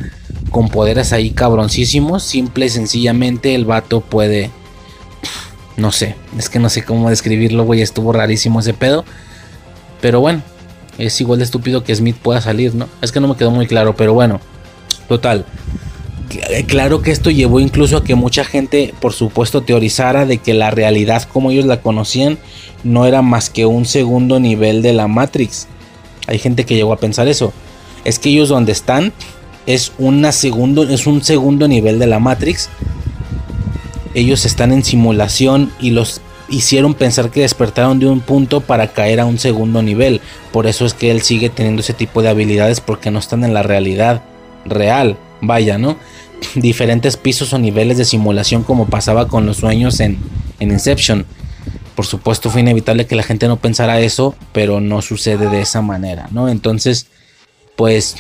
Con 0.53 0.69
poderes 0.69 1.13
ahí 1.13 1.33
cabroncísimos. 1.33 2.23
Simple 2.23 2.67
y 2.67 2.69
sencillamente 2.71 3.57
el 3.57 3.65
vato 3.65 4.01
puede. 4.01 4.53
No 5.77 5.91
sé. 5.91 6.15
Es 6.39 6.49
que 6.49 6.61
no 6.61 6.69
sé 6.69 6.85
cómo 6.85 7.11
describirlo, 7.11 7.65
güey. 7.65 7.83
Estuvo 7.83 8.13
rarísimo 8.13 8.61
ese 8.61 8.75
pedo. 8.75 9.05
Pero 10.01 10.21
bueno. 10.21 10.43
Es 10.99 11.21
igual 11.21 11.39
de 11.39 11.45
estúpido 11.45 11.85
que 11.85 11.95
Smith 11.95 12.17
pueda 12.17 12.41
salir, 12.41 12.75
¿no? 12.75 12.89
Es 13.03 13.13
que 13.13 13.21
no 13.21 13.29
me 13.29 13.37
quedó 13.37 13.51
muy 13.51 13.67
claro. 13.67 13.95
Pero 13.97 14.15
bueno. 14.15 14.41
Total. 15.09 15.45
Eh, 16.51 16.65
claro 16.67 17.03
que 17.03 17.13
esto 17.13 17.31
llevó 17.31 17.61
incluso 17.61 17.99
a 17.99 18.05
que 18.05 18.15
mucha 18.15 18.45
gente, 18.45 18.93
por 19.01 19.13
supuesto, 19.13 19.63
teorizara 19.63 20.27
de 20.27 20.39
que 20.39 20.55
la 20.55 20.71
realidad 20.71 21.23
como 21.33 21.53
ellos 21.53 21.67
la 21.67 21.81
conocían 21.81 22.39
no 22.83 23.07
era 23.07 23.23
más 23.23 23.49
que 23.49 23.67
un 23.67 23.85
segundo 23.85 24.41
nivel 24.41 24.83
de 24.83 24.93
la 24.93 25.07
Matrix 25.07 25.69
hay 26.27 26.39
gente 26.39 26.65
que 26.65 26.75
llegó 26.75 26.93
a 26.93 26.99
pensar 26.99 27.29
eso. 27.29 27.53
Es 28.05 28.19
que 28.19 28.31
ellos 28.31 28.49
donde 28.49 28.73
están 28.73 29.13
es, 29.67 29.93
una 29.99 30.33
segundo, 30.33 30.85
es 30.85 31.07
un 31.07 31.23
segundo 31.23 31.69
nivel 31.69 31.99
de 31.99 32.07
la 32.07 32.19
Matrix. 32.19 32.69
ellos 34.15 34.45
están 34.45 34.73
en 34.73 34.85
simulación 34.85 35.73
y 35.81 35.91
los 35.91 36.21
hicieron 36.49 36.95
pensar 36.95 37.31
que 37.31 37.41
despertaron 37.41 37.99
de 37.99 38.07
un 38.07 38.21
punto 38.21 38.61
para 38.61 38.93
caer 38.93 39.21
a 39.21 39.27
un 39.27 39.39
segundo 39.39 39.83
nivel. 39.83 40.21
Por 40.53 40.67
eso 40.67 40.87
es 40.87 40.95
que 40.95 41.11
él 41.11 41.23
sigue 41.23 41.51
teniendo 41.51 41.81
ese 41.81 41.95
tipo 41.95 42.23
de 42.23 42.29
habilidades 42.29 42.81
porque 42.81 43.11
no 43.11 43.19
están 43.19 43.45
en 43.45 43.55
la 43.55 43.63
realidad 43.63 44.23
real. 44.65 45.17
Vaya, 45.41 45.79
¿no? 45.79 45.97
Diferentes 46.55 47.17
pisos 47.17 47.53
o 47.53 47.59
niveles 47.59 47.99
de 47.99 48.05
simulación 48.05 48.63
como 48.63 48.87
pasaba 48.87 49.29
con 49.29 49.47
los 49.47 49.59
sueños 49.59 50.01
en, 50.01 50.19
en 50.61 50.71
Inception. 50.71 51.27
Por 51.95 52.07
supuesto 52.07 52.51
fue 52.51 52.61
inevitable 52.61 53.07
que 53.07 53.17
la 53.17 53.23
gente 53.23 53.49
no 53.49 53.57
pensara 53.57 54.01
eso, 54.01 54.35
pero 54.53 54.81
no 54.81 55.01
sucede 55.03 55.49
de 55.49 55.63
esa 55.63 55.81
manera, 55.81 56.29
¿no? 56.31 56.49
Entonces, 56.49 57.07
pues 57.75 58.17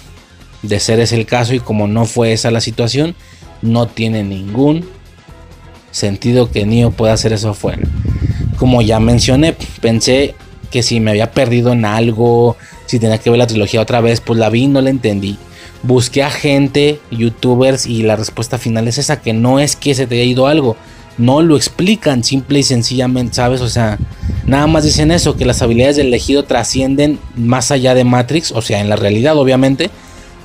de 0.62 0.80
ser 0.80 0.98
ese 0.98 1.16
el 1.16 1.26
caso 1.26 1.54
y 1.54 1.60
como 1.60 1.86
no 1.86 2.06
fue 2.06 2.32
esa 2.32 2.50
la 2.50 2.62
situación, 2.62 3.14
no 3.62 3.86
tiene 3.86 4.22
ningún 4.22 4.88
sentido 5.96 6.50
que 6.50 6.66
Neo 6.66 6.90
pueda 6.90 7.14
hacer 7.14 7.32
eso 7.32 7.50
afuera. 7.50 7.82
Como 8.58 8.82
ya 8.82 9.00
mencioné, 9.00 9.54
pensé 9.80 10.34
que 10.70 10.82
si 10.82 11.00
me 11.00 11.10
había 11.10 11.30
perdido 11.30 11.72
en 11.72 11.84
algo, 11.84 12.56
si 12.84 12.98
tenía 12.98 13.18
que 13.18 13.30
ver 13.30 13.38
la 13.38 13.46
trilogía 13.46 13.80
otra 13.80 14.00
vez, 14.00 14.20
pues 14.20 14.38
la 14.38 14.50
vi 14.50 14.64
y 14.64 14.68
no 14.68 14.80
la 14.82 14.90
entendí. 14.90 15.38
Busqué 15.82 16.22
a 16.22 16.30
gente, 16.30 17.00
youtubers, 17.10 17.86
y 17.86 18.02
la 18.02 18.16
respuesta 18.16 18.58
final 18.58 18.88
es 18.88 18.98
esa, 18.98 19.20
que 19.20 19.32
no 19.32 19.58
es 19.58 19.74
que 19.74 19.94
se 19.94 20.06
te 20.06 20.16
haya 20.16 20.24
ido 20.24 20.46
algo. 20.46 20.76
No 21.16 21.40
lo 21.40 21.56
explican 21.56 22.24
simple 22.24 22.58
y 22.58 22.62
sencillamente, 22.62 23.36
¿sabes? 23.36 23.62
O 23.62 23.68
sea, 23.68 23.98
nada 24.46 24.66
más 24.66 24.84
dicen 24.84 25.10
eso, 25.10 25.36
que 25.36 25.46
las 25.46 25.62
habilidades 25.62 25.96
del 25.96 26.08
elegido 26.08 26.44
trascienden 26.44 27.18
más 27.36 27.70
allá 27.70 27.94
de 27.94 28.04
Matrix, 28.04 28.52
o 28.52 28.60
sea, 28.60 28.80
en 28.80 28.90
la 28.90 28.96
realidad 28.96 29.38
obviamente. 29.38 29.90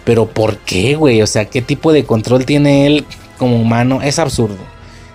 Pero 0.06 0.28
¿por 0.28 0.58
qué, 0.60 0.96
güey? 0.96 1.22
O 1.22 1.28
sea, 1.28 1.46
¿qué 1.46 1.62
tipo 1.62 1.92
de 1.92 2.06
control 2.06 2.46
tiene 2.46 2.88
él 2.88 3.06
como 3.38 3.58
humano? 3.58 4.02
Es 4.02 4.18
absurdo. 4.18 4.71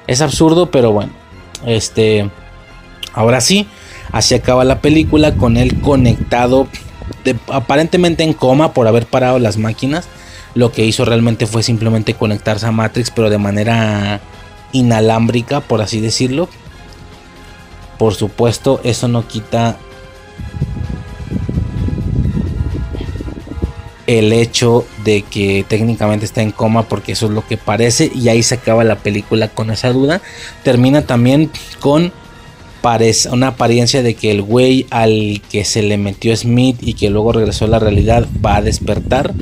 Es 0.06 0.20
absurdo, 0.20 0.70
pero 0.70 0.92
bueno. 0.92 1.12
Este. 1.64 2.30
Ahora 3.12 3.40
sí, 3.40 3.66
así 4.12 4.34
acaba 4.34 4.64
la 4.64 4.80
película 4.80 5.34
con 5.36 5.56
él 5.56 5.80
conectado, 5.80 6.68
aparentemente 7.50 8.24
en 8.24 8.34
coma 8.34 8.74
por 8.74 8.86
haber 8.86 9.06
parado 9.06 9.38
las 9.38 9.56
máquinas. 9.56 10.06
Lo 10.54 10.70
que 10.70 10.84
hizo 10.84 11.04
realmente 11.04 11.46
fue 11.46 11.62
simplemente 11.62 12.14
conectarse 12.14 12.66
a 12.66 12.72
Matrix, 12.72 13.10
pero 13.10 13.30
de 13.30 13.38
manera 13.38 14.20
inalámbrica, 14.72 15.60
por 15.60 15.80
así 15.80 16.00
decirlo. 16.00 16.48
Por 17.98 18.14
supuesto, 18.14 18.80
eso 18.84 19.08
no 19.08 19.26
quita 19.26 19.78
el 24.06 24.32
hecho 24.32 24.86
de 25.04 25.22
que 25.22 25.64
técnicamente 25.66 26.24
está 26.24 26.42
en 26.42 26.52
coma 26.52 26.88
porque 26.88 27.12
eso 27.12 27.26
es 27.26 27.32
lo 27.32 27.46
que 27.46 27.56
parece 27.56 28.10
y 28.14 28.28
ahí 28.28 28.42
se 28.42 28.54
acaba 28.54 28.84
la 28.84 28.96
película 28.96 29.48
con 29.48 29.70
esa 29.70 29.92
duda. 29.92 30.22
Termina 30.62 31.02
también 31.02 31.50
con 31.80 32.12
una 33.32 33.48
apariencia 33.48 34.00
de 34.04 34.14
que 34.14 34.30
el 34.30 34.42
güey 34.42 34.86
al 34.90 35.42
que 35.50 35.64
se 35.64 35.82
le 35.82 35.98
metió 35.98 36.36
Smith 36.36 36.76
y 36.80 36.94
que 36.94 37.10
luego 37.10 37.32
regresó 37.32 37.64
a 37.64 37.68
la 37.68 37.80
realidad 37.80 38.28
va 38.44 38.56
a 38.56 38.62
despertar 38.62 39.34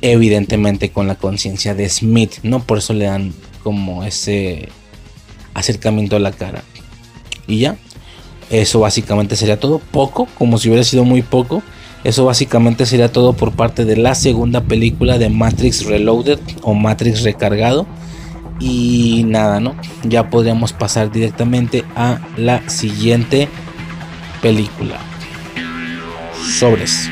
evidentemente 0.00 0.90
con 0.90 1.06
la 1.06 1.14
conciencia 1.14 1.76
de 1.76 1.88
Smith, 1.88 2.38
¿no? 2.42 2.60
Por 2.60 2.78
eso 2.78 2.92
le 2.92 3.04
dan 3.04 3.32
como 3.62 4.02
ese 4.02 4.68
acercamiento 5.54 6.16
a 6.16 6.18
la 6.18 6.32
cara. 6.32 6.64
Y 7.46 7.60
ya, 7.60 7.76
eso 8.50 8.80
básicamente 8.80 9.36
sería 9.36 9.60
todo, 9.60 9.78
poco, 9.78 10.26
como 10.36 10.58
si 10.58 10.68
hubiera 10.68 10.82
sido 10.82 11.04
muy 11.04 11.22
poco 11.22 11.62
eso 12.04 12.24
básicamente 12.24 12.86
sería 12.86 13.12
todo 13.12 13.32
por 13.32 13.52
parte 13.52 13.84
de 13.84 13.96
la 13.96 14.14
segunda 14.14 14.62
película 14.62 15.18
de 15.18 15.28
Matrix 15.28 15.86
Reloaded 15.86 16.38
o 16.62 16.74
Matrix 16.74 17.22
Recargado. 17.22 17.86
Y 18.58 19.24
nada, 19.26 19.60
¿no? 19.60 19.74
Ya 20.04 20.30
podríamos 20.30 20.72
pasar 20.72 21.10
directamente 21.10 21.84
a 21.96 22.20
la 22.36 22.68
siguiente 22.68 23.48
película. 24.40 24.98
Sobres. 26.58 27.08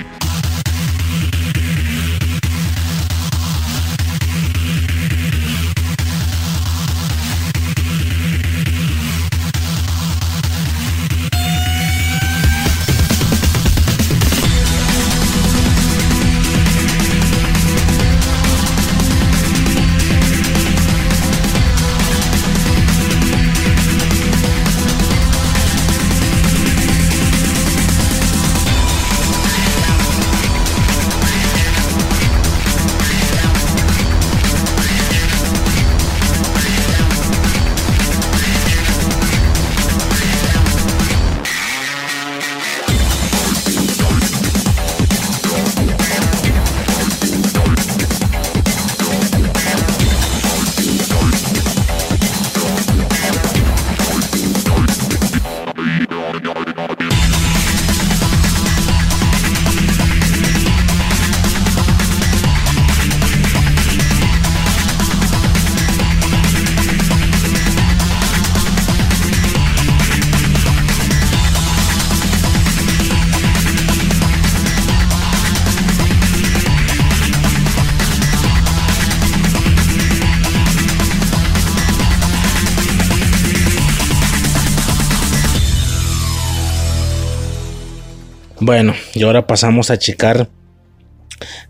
Bueno, 88.70 88.94
y 89.14 89.24
ahora 89.24 89.48
pasamos 89.48 89.90
a 89.90 89.98
checar 89.98 90.48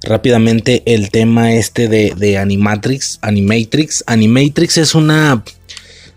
rápidamente 0.02 0.82
el 0.84 1.10
tema 1.10 1.54
este 1.54 1.88
de, 1.88 2.36
Animatrix. 2.36 3.18
Animatrix. 3.22 4.04
Animatrix 4.06 4.76
es 4.76 4.94
una, 4.94 5.42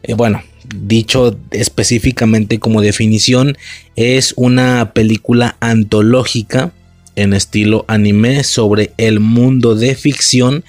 eh, 0.01 0.13
bueno, 0.13 0.43
dicho 0.75 1.39
específicamente 1.51 2.59
como 2.59 2.81
definición, 2.81 3.57
es 3.95 4.33
una 4.35 4.91
película 4.91 5.55
antológica 5.61 6.73
en 7.16 7.33
estilo 7.33 7.85
anime 7.88 8.43
sobre 8.43 8.92
el 8.98 9.19
mundo 9.19 9.75
de 9.75 9.95
ficción 9.95 10.64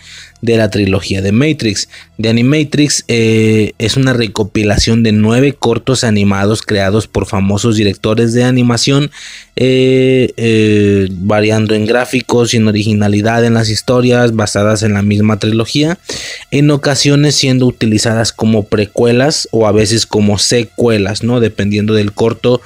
de 0.44 0.58
la 0.58 0.68
trilogía 0.68 1.22
de 1.22 1.32
Matrix. 1.32 1.88
The 2.20 2.28
Animatrix 2.28 3.04
eh, 3.08 3.72
es 3.78 3.96
una 3.96 4.12
recopilación 4.12 5.02
de 5.02 5.10
nueve 5.10 5.54
cortos 5.54 6.04
animados 6.04 6.60
creados 6.60 7.08
por 7.08 7.24
famosos 7.24 7.76
directores 7.76 8.34
de 8.34 8.44
animación, 8.44 9.10
eh, 9.56 10.34
eh, 10.36 11.08
variando 11.12 11.74
en 11.74 11.86
gráficos 11.86 12.52
y 12.52 12.58
en 12.58 12.68
originalidad 12.68 13.42
en 13.46 13.54
las 13.54 13.70
historias 13.70 14.36
basadas 14.36 14.82
en 14.82 14.92
la 14.92 15.00
misma 15.00 15.38
trilogía, 15.38 15.98
en 16.50 16.70
ocasiones 16.70 17.36
siendo 17.36 17.66
utilizadas 17.66 18.30
como 18.30 18.64
precuelas 18.64 19.48
o 19.50 19.66
a 19.66 19.72
veces 19.72 20.04
como 20.04 20.36
secuelas, 20.38 21.22
¿no? 21.22 21.40
Dependiendo 21.40 21.94
del 21.94 22.12
corto 22.12 22.60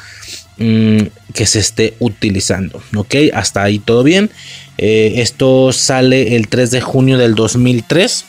mm, 0.59 1.33
que 1.35 1.47
se 1.47 1.59
esté 1.59 1.95
utilizando. 1.99 2.83
Ok, 2.95 3.15
hasta 3.33 3.63
ahí 3.63 3.79
todo 3.79 4.03
bien. 4.03 4.31
Eh, 4.79 5.15
esto 5.17 5.73
sale 5.73 6.37
el 6.37 6.49
3 6.49 6.71
de 6.71 6.81
junio 6.81 7.19
del 7.19 7.35
2003. 7.35 8.25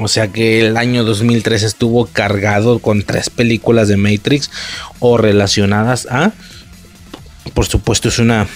O 0.00 0.08
sea 0.08 0.28
que 0.28 0.60
el 0.60 0.76
año 0.76 1.04
2003 1.04 1.62
estuvo 1.64 2.06
cargado 2.06 2.78
con 2.78 3.02
tres 3.02 3.28
películas 3.28 3.88
de 3.88 3.96
Matrix 3.96 4.50
o 5.00 5.16
relacionadas 5.16 6.06
a... 6.10 6.32
Por 7.54 7.66
supuesto 7.66 8.08
es 8.08 8.20
una 8.20 8.46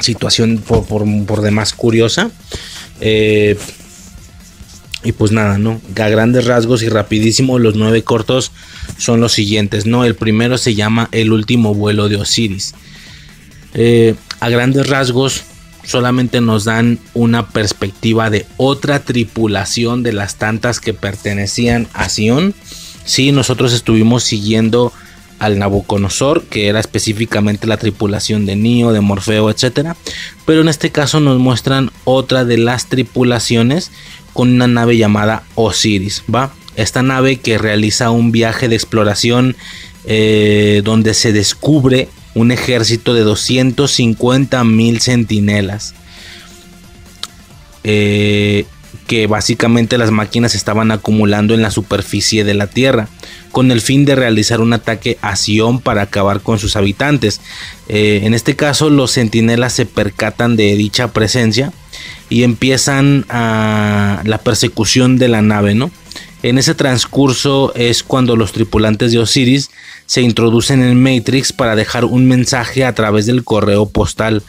situación 0.00 0.58
por, 0.58 1.40
demás 1.40 1.72
curiosa. 1.72 2.30
Eh, 3.00 3.58
y 5.06 5.12
pues 5.12 5.30
nada, 5.30 5.56
¿no? 5.56 5.80
A 5.94 6.08
grandes 6.08 6.46
rasgos 6.46 6.82
y 6.82 6.88
rapidísimo, 6.88 7.60
los 7.60 7.76
nueve 7.76 8.02
cortos 8.02 8.50
son 8.98 9.20
los 9.20 9.32
siguientes, 9.32 9.86
¿no? 9.86 10.04
El 10.04 10.16
primero 10.16 10.58
se 10.58 10.74
llama 10.74 11.08
El 11.12 11.32
último 11.32 11.74
vuelo 11.74 12.08
de 12.08 12.16
Osiris. 12.16 12.74
Eh, 13.74 14.16
a 14.40 14.48
grandes 14.48 14.88
rasgos, 14.88 15.44
solamente 15.84 16.40
nos 16.40 16.64
dan 16.64 16.98
una 17.14 17.50
perspectiva 17.50 18.30
de 18.30 18.46
otra 18.56 18.98
tripulación 18.98 20.02
de 20.02 20.12
las 20.12 20.38
tantas 20.38 20.80
que 20.80 20.92
pertenecían 20.92 21.86
a 21.92 22.08
Sion. 22.08 22.52
Sí, 23.04 23.30
nosotros 23.30 23.72
estuvimos 23.72 24.24
siguiendo 24.24 24.92
al 25.38 25.58
Nabucodonosor, 25.58 26.44
que 26.44 26.68
era 26.68 26.80
específicamente 26.80 27.66
la 27.66 27.76
tripulación 27.76 28.46
de 28.46 28.56
Neo, 28.56 28.92
de 28.92 29.00
Morfeo, 29.00 29.50
etc. 29.50 29.94
Pero 30.44 30.60
en 30.60 30.68
este 30.68 30.90
caso 30.90 31.20
nos 31.20 31.38
muestran 31.38 31.90
otra 32.04 32.44
de 32.44 32.58
las 32.58 32.88
tripulaciones 32.88 33.90
con 34.32 34.50
una 34.50 34.66
nave 34.66 34.96
llamada 34.96 35.42
Osiris, 35.54 36.22
¿va? 36.32 36.52
Esta 36.76 37.02
nave 37.02 37.36
que 37.36 37.58
realiza 37.58 38.10
un 38.10 38.32
viaje 38.32 38.68
de 38.68 38.76
exploración 38.76 39.56
eh, 40.04 40.82
donde 40.84 41.14
se 41.14 41.32
descubre 41.32 42.08
un 42.34 42.50
ejército 42.50 43.14
de 43.14 43.22
250 43.22 44.62
mil 44.64 45.00
centinelas. 45.00 45.94
Eh, 47.82 48.66
que 49.06 49.26
básicamente 49.26 49.98
las 49.98 50.10
máquinas 50.10 50.54
estaban 50.54 50.90
acumulando 50.90 51.54
en 51.54 51.62
la 51.62 51.70
superficie 51.70 52.44
de 52.44 52.54
la 52.54 52.66
Tierra, 52.66 53.08
con 53.56 53.70
el 53.70 53.80
fin 53.80 54.04
de 54.04 54.14
realizar 54.14 54.60
un 54.60 54.74
ataque 54.74 55.16
a 55.22 55.34
Sion 55.34 55.80
para 55.80 56.02
acabar 56.02 56.42
con 56.42 56.58
sus 56.58 56.76
habitantes. 56.76 57.40
Eh, 57.88 58.20
en 58.24 58.34
este 58.34 58.54
caso, 58.54 58.90
los 58.90 59.12
centinelas 59.12 59.72
se 59.72 59.86
percatan 59.86 60.56
de 60.56 60.76
dicha 60.76 61.10
presencia 61.14 61.72
y 62.28 62.42
empiezan 62.42 63.24
a 63.30 64.20
la 64.24 64.36
persecución 64.36 65.16
de 65.16 65.28
la 65.28 65.40
nave, 65.40 65.74
¿no? 65.74 65.90
En 66.42 66.58
ese 66.58 66.74
transcurso 66.74 67.72
es 67.74 68.02
cuando 68.02 68.36
los 68.36 68.52
tripulantes 68.52 69.12
de 69.12 69.20
Osiris 69.20 69.70
se 70.04 70.20
introducen 70.20 70.82
en 70.82 71.02
Matrix 71.02 71.54
para 71.54 71.76
dejar 71.76 72.04
un 72.04 72.28
mensaje 72.28 72.84
a 72.84 72.94
través 72.94 73.24
del 73.24 73.42
correo 73.42 73.88
postal 73.88 74.42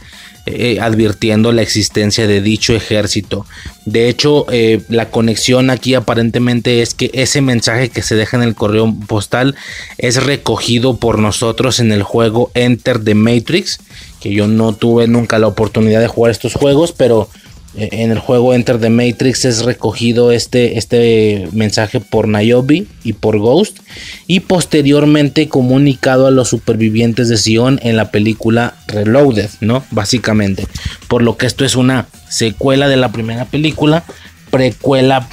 eh, 0.47 0.79
advirtiendo 0.79 1.51
la 1.51 1.61
existencia 1.61 2.27
de 2.27 2.41
dicho 2.41 2.73
ejército. 2.73 3.45
De 3.85 4.09
hecho, 4.09 4.45
eh, 4.51 4.81
la 4.89 5.09
conexión 5.09 5.69
aquí 5.69 5.93
aparentemente 5.93 6.81
es 6.81 6.93
que 6.93 7.09
ese 7.13 7.41
mensaje 7.41 7.89
que 7.89 8.01
se 8.01 8.15
deja 8.15 8.37
en 8.37 8.43
el 8.43 8.55
correo 8.55 8.93
postal 9.07 9.55
es 9.97 10.23
recogido 10.23 10.97
por 10.97 11.19
nosotros 11.19 11.79
en 11.79 11.91
el 11.91 12.03
juego 12.03 12.51
Enter 12.53 13.03
the 13.03 13.15
Matrix, 13.15 13.79
que 14.19 14.33
yo 14.33 14.47
no 14.47 14.73
tuve 14.73 15.07
nunca 15.07 15.39
la 15.39 15.47
oportunidad 15.47 16.01
de 16.01 16.07
jugar 16.07 16.31
estos 16.31 16.53
juegos, 16.53 16.91
pero 16.91 17.29
en 17.77 18.11
el 18.11 18.17
juego 18.17 18.55
Enter 18.55 18.79
the 18.79 18.89
Matrix 18.89 19.45
es 19.45 19.63
recogido 19.63 20.31
este, 20.31 20.79
este 20.79 21.47
mensaje 21.51 21.99
por 21.99 22.27
Niobe 22.27 22.85
y 23.03 23.13
por 23.13 23.37
Ghost 23.37 23.79
y 24.25 24.39
posteriormente 24.39 25.47
comunicado 25.47 26.25
a 26.25 26.31
los 26.31 26.49
supervivientes 26.49 27.29
de 27.29 27.37
Sion 27.37 27.79
en 27.83 27.95
la 27.95 28.09
película 28.09 28.73
Reloaded, 28.87 29.49
¿no? 29.61 29.83
Básicamente. 29.91 30.67
Por 31.07 31.21
lo 31.21 31.37
que 31.37 31.45
esto 31.45 31.65
es 31.65 31.75
una 31.75 32.07
secuela 32.29 32.87
de 32.87 32.97
la 32.97 33.11
primera 33.11 33.45
película, 33.45 34.03
precuela 34.49 35.27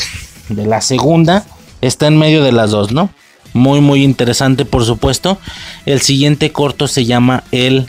de 0.51 0.67
la 0.67 0.83
segunda, 0.83 1.47
está 1.81 2.09
en 2.09 2.19
medio 2.19 2.45
de 2.45 2.53
las 2.53 2.73
dos, 2.73 2.93
¿no? 2.93 3.11
Muy 3.55 3.81
muy 3.81 4.03
interesante 4.03 4.67
por 4.67 4.85
supuesto. 4.85 5.39
El 5.87 6.03
siguiente 6.03 6.53
corto 6.53 6.89
se 6.89 7.07
llama 7.07 7.45
El 7.53 7.89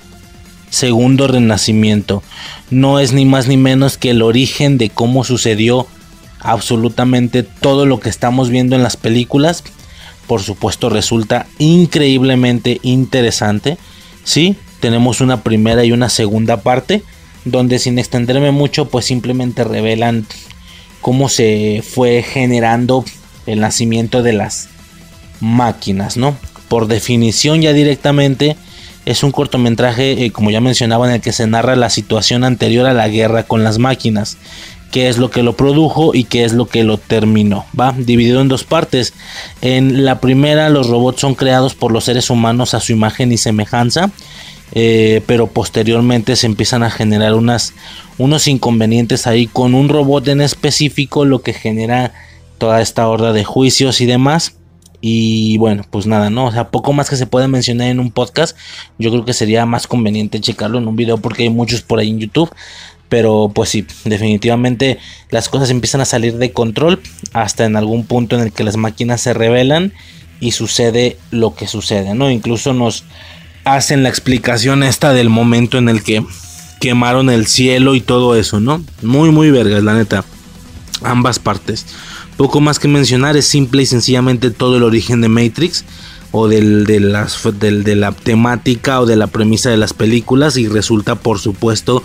segundo 0.69 1.27
renacimiento. 1.27 2.23
No 2.69 2.99
es 2.99 3.13
ni 3.13 3.25
más 3.25 3.47
ni 3.47 3.57
menos 3.57 3.97
que 3.97 4.11
el 4.11 4.21
origen 4.21 4.77
de 4.77 4.89
cómo 4.89 5.23
sucedió 5.23 5.87
absolutamente 6.39 7.43
todo 7.43 7.85
lo 7.85 7.99
que 7.99 8.09
estamos 8.09 8.49
viendo 8.49 8.75
en 8.75 8.83
las 8.83 8.97
películas. 8.97 9.63
Por 10.27 10.41
supuesto 10.41 10.89
resulta 10.89 11.47
increíblemente 11.59 12.79
interesante. 12.83 13.77
Sí, 14.23 14.55
tenemos 14.79 15.21
una 15.21 15.43
primera 15.43 15.85
y 15.85 15.91
una 15.91 16.09
segunda 16.09 16.57
parte 16.57 17.03
donde 17.45 17.79
sin 17.79 17.99
extenderme 17.99 18.51
mucho 18.51 18.89
pues 18.89 19.05
simplemente 19.05 19.63
revelan 19.63 20.25
cómo 21.01 21.29
se 21.29 21.83
fue 21.87 22.23
generando 22.23 23.05
el 23.45 23.59
nacimiento 23.59 24.23
de 24.23 24.33
las 24.33 24.69
máquinas, 25.39 26.17
¿no? 26.17 26.35
Por 26.67 26.87
definición 26.87 27.61
ya 27.61 27.73
directamente 27.73 28.57
es 29.05 29.23
un 29.23 29.31
cortometraje, 29.31 30.25
eh, 30.25 30.31
como 30.31 30.51
ya 30.51 30.61
mencionaba, 30.61 31.07
en 31.07 31.15
el 31.15 31.21
que 31.21 31.31
se 31.31 31.47
narra 31.47 31.75
la 31.75 31.89
situación 31.89 32.43
anterior 32.43 32.87
a 32.87 32.93
la 32.93 33.07
guerra 33.07 33.43
con 33.43 33.63
las 33.63 33.77
máquinas, 33.77 34.37
qué 34.91 35.09
es 35.09 35.17
lo 35.17 35.29
que 35.29 35.43
lo 35.43 35.55
produjo 35.55 36.15
y 36.15 36.23
qué 36.23 36.43
es 36.43 36.53
lo 36.53 36.67
que 36.67 36.83
lo 36.83 36.97
terminó. 36.97 37.65
Va 37.79 37.93
dividido 37.97 38.41
en 38.41 38.47
dos 38.47 38.63
partes. 38.63 39.13
En 39.61 40.05
la 40.05 40.19
primera, 40.19 40.69
los 40.69 40.87
robots 40.87 41.21
son 41.21 41.35
creados 41.35 41.75
por 41.75 41.91
los 41.91 42.05
seres 42.05 42.29
humanos 42.29 42.73
a 42.73 42.79
su 42.79 42.91
imagen 42.93 43.31
y 43.31 43.37
semejanza. 43.37 44.11
Eh, 44.71 45.21
pero 45.27 45.47
posteriormente 45.47 46.35
se 46.35 46.47
empiezan 46.47 46.81
a 46.81 46.89
generar 46.89 47.35
unos 47.35 48.47
inconvenientes 48.47 49.27
ahí 49.27 49.45
con 49.47 49.75
un 49.75 49.89
robot 49.89 50.27
en 50.27 50.41
específico, 50.41 51.23
lo 51.23 51.41
que 51.43 51.53
genera 51.53 52.13
toda 52.57 52.81
esta 52.81 53.07
horda 53.07 53.31
de 53.31 53.43
juicios 53.43 54.01
y 54.01 54.05
demás. 54.05 54.55
Y 55.07 55.59
bueno, 55.59 55.85
pues 55.91 56.07
nada, 56.07 56.31
¿no? 56.31 56.47
O 56.47 56.51
sea, 56.51 56.71
poco 56.71 56.91
más 56.91 57.11
que 57.11 57.15
se 57.15 57.27
puede 57.27 57.47
mencionar 57.47 57.89
en 57.89 57.99
un 57.99 58.09
podcast. 58.09 58.57
Yo 58.97 59.11
creo 59.11 59.23
que 59.23 59.33
sería 59.33 59.67
más 59.67 59.85
conveniente 59.85 60.41
checarlo 60.41 60.79
en 60.79 60.87
un 60.87 60.95
video 60.95 61.19
porque 61.19 61.43
hay 61.43 61.51
muchos 61.51 61.83
por 61.83 61.99
ahí 61.99 62.09
en 62.09 62.17
YouTube. 62.17 62.49
Pero 63.07 63.51
pues 63.53 63.69
sí, 63.69 63.85
definitivamente 64.03 64.97
las 65.29 65.47
cosas 65.47 65.69
empiezan 65.69 66.01
a 66.01 66.05
salir 66.05 66.37
de 66.37 66.51
control 66.53 67.03
hasta 67.33 67.65
en 67.65 67.75
algún 67.75 68.07
punto 68.07 68.35
en 68.35 68.41
el 68.41 68.51
que 68.51 68.63
las 68.63 68.77
máquinas 68.77 69.21
se 69.21 69.35
revelan 69.35 69.93
y 70.39 70.53
sucede 70.53 71.19
lo 71.29 71.53
que 71.53 71.67
sucede, 71.67 72.15
¿no? 72.15 72.31
Incluso 72.31 72.73
nos 72.73 73.03
hacen 73.63 74.01
la 74.01 74.09
explicación 74.09 74.81
esta 74.81 75.13
del 75.13 75.29
momento 75.29 75.77
en 75.77 75.87
el 75.87 76.01
que 76.01 76.25
quemaron 76.81 77.29
el 77.29 77.45
cielo 77.45 77.93
y 77.93 78.01
todo 78.01 78.35
eso, 78.35 78.59
¿no? 78.59 78.83
Muy, 79.03 79.29
muy 79.29 79.51
vergas, 79.51 79.83
la 79.83 79.93
neta. 79.93 80.25
Ambas 81.03 81.37
partes. 81.37 81.85
Poco 82.37 82.59
más 82.59 82.79
que 82.79 82.87
mencionar, 82.87 83.37
es 83.37 83.45
simple 83.47 83.83
y 83.83 83.85
sencillamente 83.85 84.51
todo 84.51 84.77
el 84.77 84.83
origen 84.83 85.21
de 85.21 85.29
Matrix 85.29 85.85
o 86.31 86.49
del, 86.49 86.85
de, 86.85 86.99
la 87.95 88.11
temática 88.11 88.99
o 88.99 89.05
de 89.05 89.15
la 89.15 89.27
premisa 89.27 89.69
de 89.69 89.77
las 89.77 89.93
películas 89.93 90.57
y 90.57 90.67
resulta 90.67 91.15
por 91.15 91.39
supuesto 91.39 92.03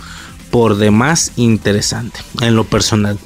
por 0.49 0.77
demás 0.77 1.33
interesante 1.35 2.19
en 2.41 2.55
lo 2.55 2.63
personal. 2.63 3.19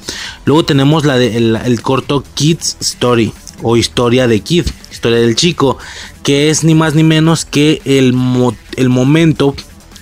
Luego 0.46 0.66
tenemos 0.66 1.06
la 1.06 1.18
de, 1.18 1.38
el, 1.38 1.82
corto 1.84 2.24
Kids 2.34 2.78
Story 2.80 3.34
o 3.62 3.78
historia 3.78 4.28
de 4.28 4.40
Kid, 4.40 4.66
historia 4.92 5.20
del 5.20 5.36
chico, 5.36 5.78
que 6.24 6.50
es 6.50 6.64
ni 6.64 6.74
más 6.74 6.96
ni 6.96 7.04
menos 7.04 7.46
que 7.46 7.82
el, 7.86 8.16
el 8.76 8.90
momento 8.90 9.56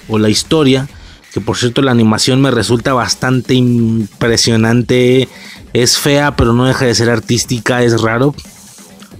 o 0.08 0.20
la 0.20 0.30
historia, 0.30 0.88
que 1.34 1.42
por 1.42 1.58
cierto 1.58 1.82
la 1.82 1.92
animación 1.92 2.42
me 2.42 2.52
resulta 2.52 2.94
bastante 2.94 3.56
impresionante 3.56 5.28
es 5.74 5.98
fea, 5.98 6.36
pero 6.36 6.54
no 6.54 6.66
deja 6.66 6.86
de 6.86 6.96
ser 6.96 7.10
artística, 7.10 7.84
es 7.84 8.02
raro, 8.02 8.36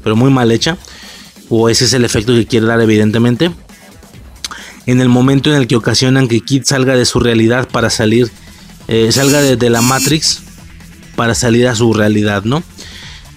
pero 0.04 0.16
muy 0.16 0.32
mal 0.32 0.52
hecha. 0.52 0.78
O 1.50 1.70
ese 1.70 1.86
es 1.86 1.94
el 1.94 2.06
efecto 2.06 2.34
que 2.34 2.46
quiere 2.46 2.68
dar, 2.68 2.80
evidentemente. 2.82 3.52
En 4.86 5.02
el 5.02 5.10
momento 5.10 5.50
en 5.50 5.58
el 5.58 5.68
que 5.68 5.76
ocasionan 5.76 6.28
que 6.28 6.42
Kid 6.42 6.64
salga 6.66 6.96
de 6.96 7.06
su 7.06 7.20
realidad 7.20 7.68
para 7.70 7.90
salir, 7.90 8.32
eh, 8.88 9.12
salga 9.12 9.42
de, 9.42 9.70
la 9.70 9.82
Matrix 9.82 10.42
para 11.16 11.36
salir 11.36 11.68
a 11.68 11.76
su 11.76 11.94
realidad, 11.94 12.44
¿no? 12.44 12.64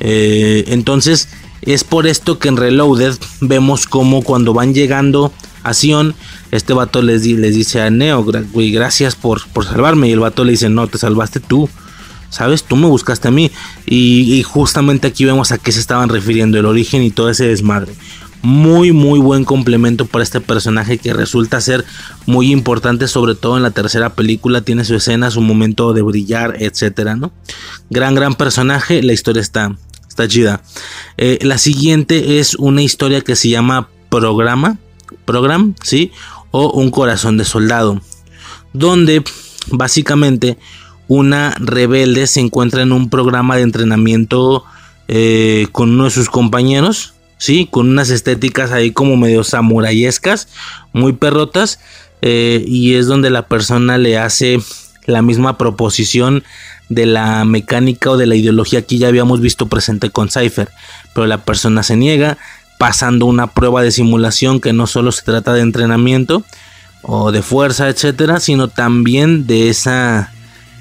Eh, 0.01 0.65
entonces, 0.69 1.29
es 1.63 1.85
por 1.85 2.07
esto 2.07 2.39
que 2.39 2.49
en 2.49 2.57
Reloaded 2.57 3.15
vemos 3.41 3.87
como 3.87 4.23
cuando 4.23 4.55
van 4.55 4.75
llegando 4.75 5.33
a 5.63 5.75
Sion, 5.75 6.15
este 6.53 6.73
vato 6.73 7.03
les, 7.03 7.23
dice 7.23 7.81
a 7.81 7.91
Neo, 7.91 8.25
gracias 8.55 9.15
por, 9.17 9.47
por 9.49 9.65
salvarme. 9.65 10.09
Y 10.09 10.13
el 10.13 10.21
vato 10.21 10.45
le 10.45 10.53
dice, 10.53 10.69
no, 10.69 10.87
te 10.87 10.99
salvaste 10.99 11.41
tú. 11.41 11.69
¿Sabes? 12.31 12.65
Tú 12.65 12.77
me 12.77 12.87
buscaste 12.87 13.29
a 13.29 13.31
mí. 13.31 13.51
Y, 13.87 14.43
justamente 14.43 15.09
aquí 15.09 15.25
vemos 15.25 15.53
a 15.53 15.59
qué 15.59 15.73
se 15.73 15.81
estaban 15.81 16.09
refiriendo, 16.09 16.59
el 16.59 16.67
origen 16.67 17.03
y 17.03 17.11
todo 17.11 17.31
ese 17.31 17.49
desmadre. 17.49 17.95
Muy, 18.43 18.93
muy 18.93 19.19
buen 19.19 19.45
complemento 19.45 20.07
para 20.07 20.23
este 20.23 20.41
personaje 20.41 20.99
que 20.99 21.13
resulta 21.13 21.61
ser 21.61 21.85
muy 22.27 22.53
importante, 22.53 23.09
sobre 23.09 23.35
todo 23.35 23.57
en 23.57 23.63
la 23.63 23.71
tercera 23.71 24.15
película. 24.15 24.61
Tiene 24.61 24.85
su 24.85 24.95
escena, 24.95 25.31
su 25.31 25.41
momento 25.41 25.93
de 25.93 26.03
brillar, 26.03 26.57
etcétera, 26.61 27.17
¿no? 27.17 27.33
Gran, 27.91 28.15
gran 28.15 28.35
personaje. 28.35 29.03
La 29.03 29.13
historia 29.13 29.43
está, 29.43 29.77
está 30.09 30.29
chida. 30.29 30.63
Eh, 31.17 31.39
la 31.43 31.59
siguiente 31.59 32.39
es 32.39 32.55
una 32.55 32.83
historia 32.83 33.21
que 33.21 33.35
se 33.35 33.49
llama 33.49 33.89
Programa, 34.11 34.79
Program, 35.25 35.75
¿sí? 35.83 36.13
O 36.53 36.71
Un 36.71 36.91
Corazón 36.91 37.39
de 37.39 37.45
Soldado. 37.45 38.01
Donde 38.73 39.25
básicamente 39.71 40.59
una 41.09 41.55
rebelde 41.59 42.27
se 42.27 42.41
encuentra 42.41 42.83
en 42.83 42.93
un 42.93 43.11
programa 43.11 43.57
de 43.57 43.63
entrenamiento 43.63 44.65
eh, 45.09 45.69
con 45.73 45.91
uno 45.91 46.05
de 46.05 46.11
sus 46.11 46.29
compañeros, 46.29 47.15
¿sí? 47.39 47.69
Con 47.71 47.89
unas 47.89 48.11
estéticas 48.11 48.73
ahí 48.73 48.91
como 48.91 49.17
medio 49.17 49.45
samurayescas, 49.45 50.49
muy 50.93 51.13
perrotas, 51.13 51.79
eh, 52.23 52.65
y 52.67 52.95
es 52.95 53.07
donde 53.07 53.31
la 53.31 53.47
persona 53.47 53.99
le 53.99 54.19
hace 54.19 54.59
la 55.07 55.23
misma 55.23 55.59
proposición 55.59 56.43
de 56.89 57.07
la 57.07 57.45
mecánica 57.45 58.11
o 58.11 58.17
de 58.17 58.27
la 58.27 58.35
ideología 58.35 58.83
que 58.83 58.99
ya 58.99 59.09
habíamos 59.09 59.41
visto 59.41 59.67
presente 59.67 60.11
con 60.11 60.29
Cypher, 60.29 60.69
pero 61.15 61.27
la 61.27 61.45
persona 61.45 61.83
se 61.83 61.97
niega, 61.97 62.39
pasando 62.79 63.27
una 63.27 63.49
prueba 63.49 63.83
de 63.83 63.91
simulación 63.91 64.61
que 64.61 64.73
no 64.73 64.87
solo 64.87 65.13
se 65.13 65.23
trata 65.23 65.53
de 65.53 65.63
entrenamiento 65.63 66.45
o 67.03 67.33
de 67.33 67.43
fuerza, 67.43 67.89
etcétera, 67.89 68.41
sino 68.41 68.69
también 68.69 69.47
de 69.47 69.69
esa 69.69 70.33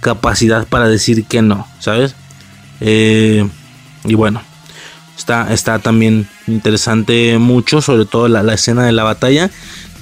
capacidad 0.06 0.68
para 0.68 0.88
decir 0.88 1.26
que 1.26 1.42
no, 1.42 1.66
¿sabes? 1.80 2.14
Eh, 2.80 3.50
y 4.04 4.14
bueno, 4.14 4.40
Está, 5.18 5.54
está 5.54 5.80
también 5.80 6.28
interesante 6.46 7.38
mucho, 7.40 7.82
sobre 7.82 8.06
todo 8.06 8.28
la, 8.28 8.54
escena 8.54 8.86
de 8.86 8.92
la 8.92 9.04
batalla, 9.04 9.50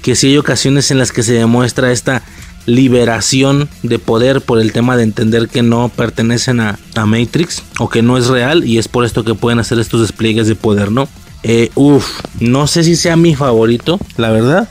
que 0.02 0.16
si 0.16 0.28
hay 0.28 0.38
ocasiones 0.38 0.90
en 0.92 0.98
las 0.98 1.12
que 1.12 1.24
se 1.24 1.34
demuestra 1.34 1.92
esta 1.92 2.24
liberación 2.66 3.70
de 3.84 4.00
poder 4.00 4.42
por 4.42 4.60
el 4.60 4.74
tema 4.74 4.98
de 4.98 5.04
entender 5.04 5.50
que 5.50 5.62
no 5.62 5.90
pertenecen 5.90 6.60
a, 6.60 6.80
Matrix 7.06 7.62
o 7.80 7.90
que 7.90 8.02
no 8.02 8.18
es 8.18 8.28
real 8.28 8.66
y 8.66 8.80
es 8.80 8.88
por 8.88 9.06
esto 9.06 9.24
que 9.24 9.36
pueden 9.36 9.60
hacer 9.60 9.80
estos 9.80 10.02
despliegues 10.02 10.48
de 10.48 10.56
poder, 10.56 10.92
¿no? 10.92 11.08
Eh, 11.44 11.70
uf, 11.76 12.20
no 12.40 12.68
sé 12.68 12.84
si 12.84 12.96
sea 12.96 13.16
mi 13.16 13.36
favorito, 13.36 14.00
la 14.18 14.32
verdad, 14.32 14.68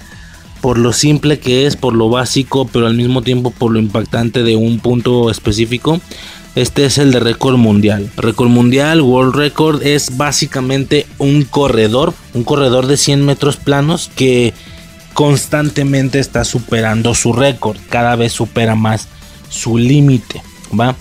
por 0.62 0.78
lo 0.78 0.92
simple 0.92 1.40
que 1.40 1.66
es, 1.66 1.76
por 1.76 1.92
lo 1.92 2.08
básico, 2.08 2.66
pero 2.72 2.86
al 2.86 2.94
mismo 2.94 3.20
tiempo 3.20 3.50
por 3.50 3.72
lo 3.72 3.80
impactante 3.80 4.44
de 4.44 4.56
un 4.56 4.78
punto 4.78 5.28
específico. 5.28 6.00
Este 6.54 6.84
es 6.84 6.98
el 6.98 7.10
de 7.10 7.18
récord 7.18 7.56
mundial. 7.56 8.10
Récord 8.16 8.48
mundial, 8.48 9.00
World 9.00 9.34
Record, 9.34 9.82
es 9.82 10.16
básicamente 10.16 11.06
un 11.18 11.44
corredor, 11.44 12.14
un 12.32 12.44
corredor 12.44 12.86
de 12.86 12.96
100 12.96 13.26
metros 13.26 13.56
planos 13.56 14.10
que 14.14 14.54
constantemente 15.14 16.20
está 16.20 16.44
superando 16.44 17.14
su 17.14 17.32
récord. 17.32 17.78
Cada 17.88 18.14
vez 18.14 18.32
supera 18.32 18.76
más 18.76 19.08
su 19.48 19.78
límite, 19.78 20.42
¿va? 20.78 20.94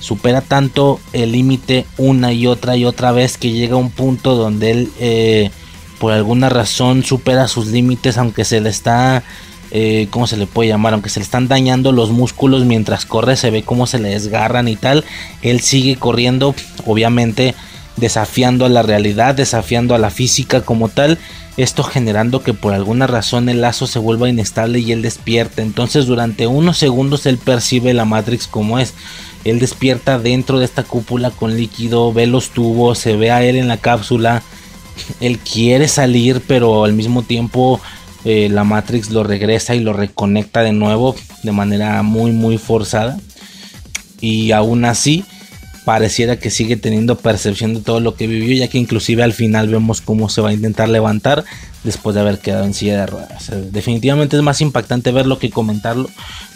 Supera 0.00 0.40
tanto 0.40 1.00
el 1.12 1.32
límite 1.32 1.86
una 1.98 2.32
y 2.32 2.48
otra 2.48 2.76
y 2.76 2.84
otra 2.84 3.12
vez 3.12 3.38
que 3.38 3.52
llega 3.52 3.74
a 3.74 3.78
un 3.78 3.90
punto 3.90 4.34
donde 4.34 4.70
él, 4.72 4.90
eh, 4.98 5.50
por 6.04 6.12
alguna 6.12 6.50
razón, 6.50 7.02
supera 7.02 7.48
sus 7.48 7.68
límites, 7.68 8.18
aunque 8.18 8.44
se 8.44 8.60
le 8.60 8.68
está 8.68 9.22
eh, 9.70 10.06
¿cómo 10.10 10.26
se 10.26 10.36
le 10.36 10.46
puede 10.46 10.68
llamar? 10.68 10.92
Aunque 10.92 11.08
se 11.08 11.18
le 11.18 11.24
están 11.24 11.48
dañando 11.48 11.92
los 11.92 12.10
músculos 12.10 12.66
mientras 12.66 13.06
corre, 13.06 13.36
se 13.36 13.50
ve 13.50 13.62
cómo 13.62 13.86
se 13.86 13.98
le 13.98 14.10
desgarran 14.10 14.68
y 14.68 14.76
tal. 14.76 15.02
Él 15.40 15.62
sigue 15.62 15.96
corriendo, 15.96 16.54
obviamente 16.84 17.54
desafiando 17.96 18.66
a 18.66 18.68
la 18.68 18.82
realidad, 18.82 19.34
desafiando 19.34 19.94
a 19.94 19.98
la 19.98 20.10
física 20.10 20.60
como 20.60 20.90
tal. 20.90 21.16
Esto 21.56 21.82
generando 21.84 22.42
que 22.42 22.52
por 22.52 22.74
alguna 22.74 23.06
razón 23.06 23.48
el 23.48 23.62
lazo 23.62 23.86
se 23.86 23.98
vuelva 23.98 24.28
inestable 24.28 24.80
y 24.80 24.92
él 24.92 25.00
despierta. 25.00 25.62
Entonces 25.62 26.04
durante 26.04 26.46
unos 26.46 26.76
segundos 26.76 27.24
él 27.24 27.38
percibe 27.38 27.94
la 27.94 28.04
Matrix 28.04 28.46
como 28.46 28.78
es. 28.78 28.92
Él 29.44 29.58
despierta 29.58 30.18
dentro 30.18 30.58
de 30.58 30.66
esta 30.66 30.82
cúpula 30.82 31.30
con 31.30 31.56
líquido, 31.56 32.12
ve 32.12 32.26
los 32.26 32.50
tubos, 32.50 32.98
se 32.98 33.16
ve 33.16 33.30
a 33.30 33.42
él 33.42 33.56
en 33.56 33.68
la 33.68 33.78
cápsula. 33.78 34.42
Él 35.20 35.38
quiere 35.38 35.88
salir, 35.88 36.42
pero 36.46 36.84
al 36.84 36.92
mismo 36.92 37.22
tiempo 37.22 37.80
eh, 38.24 38.48
la 38.50 38.64
Matrix 38.64 39.10
lo 39.10 39.22
regresa 39.22 39.74
y 39.74 39.80
lo 39.80 39.92
reconecta 39.92 40.62
de 40.62 40.72
nuevo 40.72 41.14
de 41.42 41.52
manera 41.52 42.02
muy 42.02 42.32
muy 42.32 42.58
forzada. 42.58 43.18
Y 44.20 44.52
aún 44.52 44.84
así 44.84 45.24
pareciera 45.84 46.38
que 46.38 46.50
sigue 46.50 46.76
teniendo 46.76 47.18
percepción 47.18 47.74
de 47.74 47.80
todo 47.80 48.00
lo 48.00 48.14
que 48.14 48.26
vivió 48.26 48.56
ya 48.56 48.68
que 48.68 48.78
inclusive 48.78 49.22
al 49.22 49.34
final 49.34 49.68
vemos 49.68 50.00
cómo 50.00 50.30
se 50.30 50.40
va 50.40 50.48
a 50.48 50.54
intentar 50.54 50.88
levantar 50.88 51.44
después 51.82 52.14
de 52.14 52.22
haber 52.22 52.38
quedado 52.38 52.64
en 52.64 52.72
silla 52.72 53.00
de 53.00 53.06
ruedas. 53.06 53.50
Definitivamente 53.70 54.36
es 54.36 54.42
más 54.42 54.62
impactante 54.62 55.12
verlo 55.12 55.38
que 55.38 55.50
comentarlo 55.50 56.08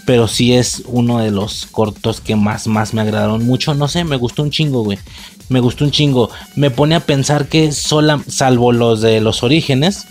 pero 0.06 0.26
sí 0.26 0.54
es 0.54 0.84
uno 0.86 1.18
de 1.18 1.30
los 1.30 1.66
cortos 1.66 2.22
que 2.22 2.34
más 2.34 2.66
más 2.66 2.94
me 2.94 3.02
agradaron 3.02 3.44
mucho. 3.44 3.74
No 3.74 3.88
sé 3.88 4.04
me 4.04 4.16
gustó 4.16 4.42
un 4.42 4.50
chingo 4.50 4.82
güey 4.82 4.98
me 5.48 5.60
gustó 5.60 5.84
un 5.84 5.90
chingo 5.90 6.30
me 6.56 6.70
pone 6.70 6.94
a 6.94 7.00
pensar 7.00 7.46
que 7.46 7.72
sola, 7.72 8.22
salvo 8.28 8.72
los 8.72 9.00
de 9.00 9.20
los 9.20 9.42
orígenes 9.42 10.06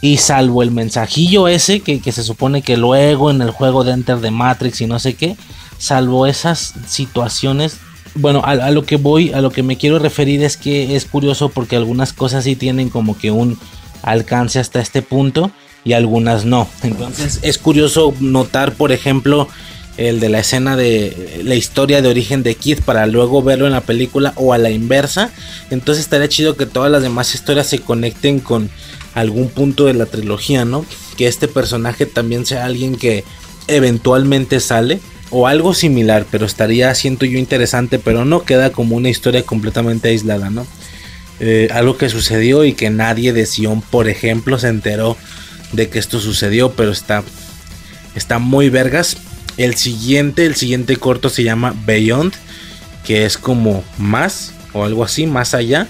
y 0.00 0.18
salvo 0.18 0.62
el 0.62 0.70
mensajillo 0.70 1.48
ese 1.48 1.80
que, 1.80 2.00
se 2.12 2.22
supone 2.22 2.62
que 2.62 2.76
luego 2.76 3.30
en 3.30 3.42
el 3.42 3.50
juego 3.50 3.84
de 3.84 3.92
Enter 3.92 4.20
the 4.20 4.30
Matrix 4.30 4.80
y 4.80 4.86
no 4.86 4.98
sé 4.98 5.14
qué, 5.14 5.36
salvo 5.78 6.26
esas 6.26 6.74
situaciones, 6.86 7.78
bueno, 8.14 8.42
a, 8.44 8.50
a, 8.50 8.70
lo 8.70 8.84
que 8.84 8.96
voy, 8.96 9.32
a 9.32 9.40
lo 9.40 9.50
que 9.50 9.62
me 9.62 9.76
quiero 9.76 9.98
referir 9.98 10.42
es 10.44 10.56
que 10.56 10.94
es 10.94 11.04
curioso 11.04 11.48
porque 11.48 11.76
algunas 11.76 12.12
cosas 12.12 12.44
sí 12.44 12.54
tienen 12.54 12.90
como 12.90 13.18
que 13.18 13.30
un 13.30 13.58
alcance 14.02 14.60
hasta 14.60 14.80
este 14.80 15.02
punto 15.02 15.50
y 15.84 15.94
algunas 15.94 16.44
no. 16.44 16.68
Entonces 16.82 17.40
es 17.42 17.58
curioso 17.58 18.14
notar, 18.20 18.74
por 18.74 18.92
ejemplo, 18.92 19.48
el 19.98 20.20
de 20.20 20.28
la 20.28 20.38
escena 20.38 20.76
de 20.76 21.42
la 21.42 21.56
historia 21.56 22.00
de 22.00 22.08
origen 22.08 22.42
de 22.42 22.54
Kid 22.54 22.78
para 22.84 23.06
luego 23.06 23.42
verlo 23.42 23.66
en 23.66 23.72
la 23.72 23.80
película 23.82 24.32
o 24.36 24.54
a 24.54 24.58
la 24.58 24.70
inversa. 24.70 25.30
Entonces 25.70 26.04
estaría 26.04 26.28
chido 26.28 26.56
que 26.56 26.66
todas 26.66 26.90
las 26.90 27.02
demás 27.02 27.34
historias 27.34 27.66
se 27.66 27.80
conecten 27.80 28.38
con 28.38 28.70
algún 29.14 29.50
punto 29.50 29.86
de 29.86 29.94
la 29.94 30.06
trilogía, 30.06 30.64
¿no? 30.64 30.86
Que 31.16 31.26
este 31.26 31.48
personaje 31.48 32.06
también 32.06 32.46
sea 32.46 32.64
alguien 32.64 32.96
que 32.96 33.24
eventualmente 33.66 34.60
sale 34.60 35.00
o 35.30 35.46
algo 35.46 35.74
similar, 35.74 36.26
pero 36.30 36.46
estaría, 36.46 36.94
siento 36.94 37.26
yo, 37.26 37.38
interesante, 37.38 37.98
pero 37.98 38.24
no 38.24 38.44
queda 38.44 38.70
como 38.70 38.96
una 38.96 39.10
historia 39.10 39.42
completamente 39.42 40.08
aislada, 40.08 40.48
¿no? 40.48 40.66
Eh, 41.40 41.68
algo 41.72 41.96
que 41.96 42.08
sucedió 42.08 42.64
y 42.64 42.72
que 42.72 42.90
nadie 42.90 43.32
de 43.32 43.46
Sion, 43.46 43.82
por 43.82 44.08
ejemplo, 44.08 44.58
se 44.58 44.68
enteró 44.68 45.16
de 45.72 45.88
que 45.88 45.98
esto 45.98 46.20
sucedió, 46.20 46.72
pero 46.72 46.92
está, 46.92 47.22
está 48.14 48.38
muy 48.38 48.70
vergas. 48.70 49.16
El 49.58 49.74
siguiente, 49.74 50.46
el 50.46 50.54
siguiente 50.54 50.96
corto 50.96 51.28
se 51.28 51.42
llama 51.42 51.74
Beyond, 51.84 52.32
que 53.04 53.26
es 53.26 53.36
como 53.36 53.84
más 53.98 54.54
o 54.72 54.84
algo 54.84 55.04
así, 55.04 55.26
más 55.26 55.52
allá 55.52 55.88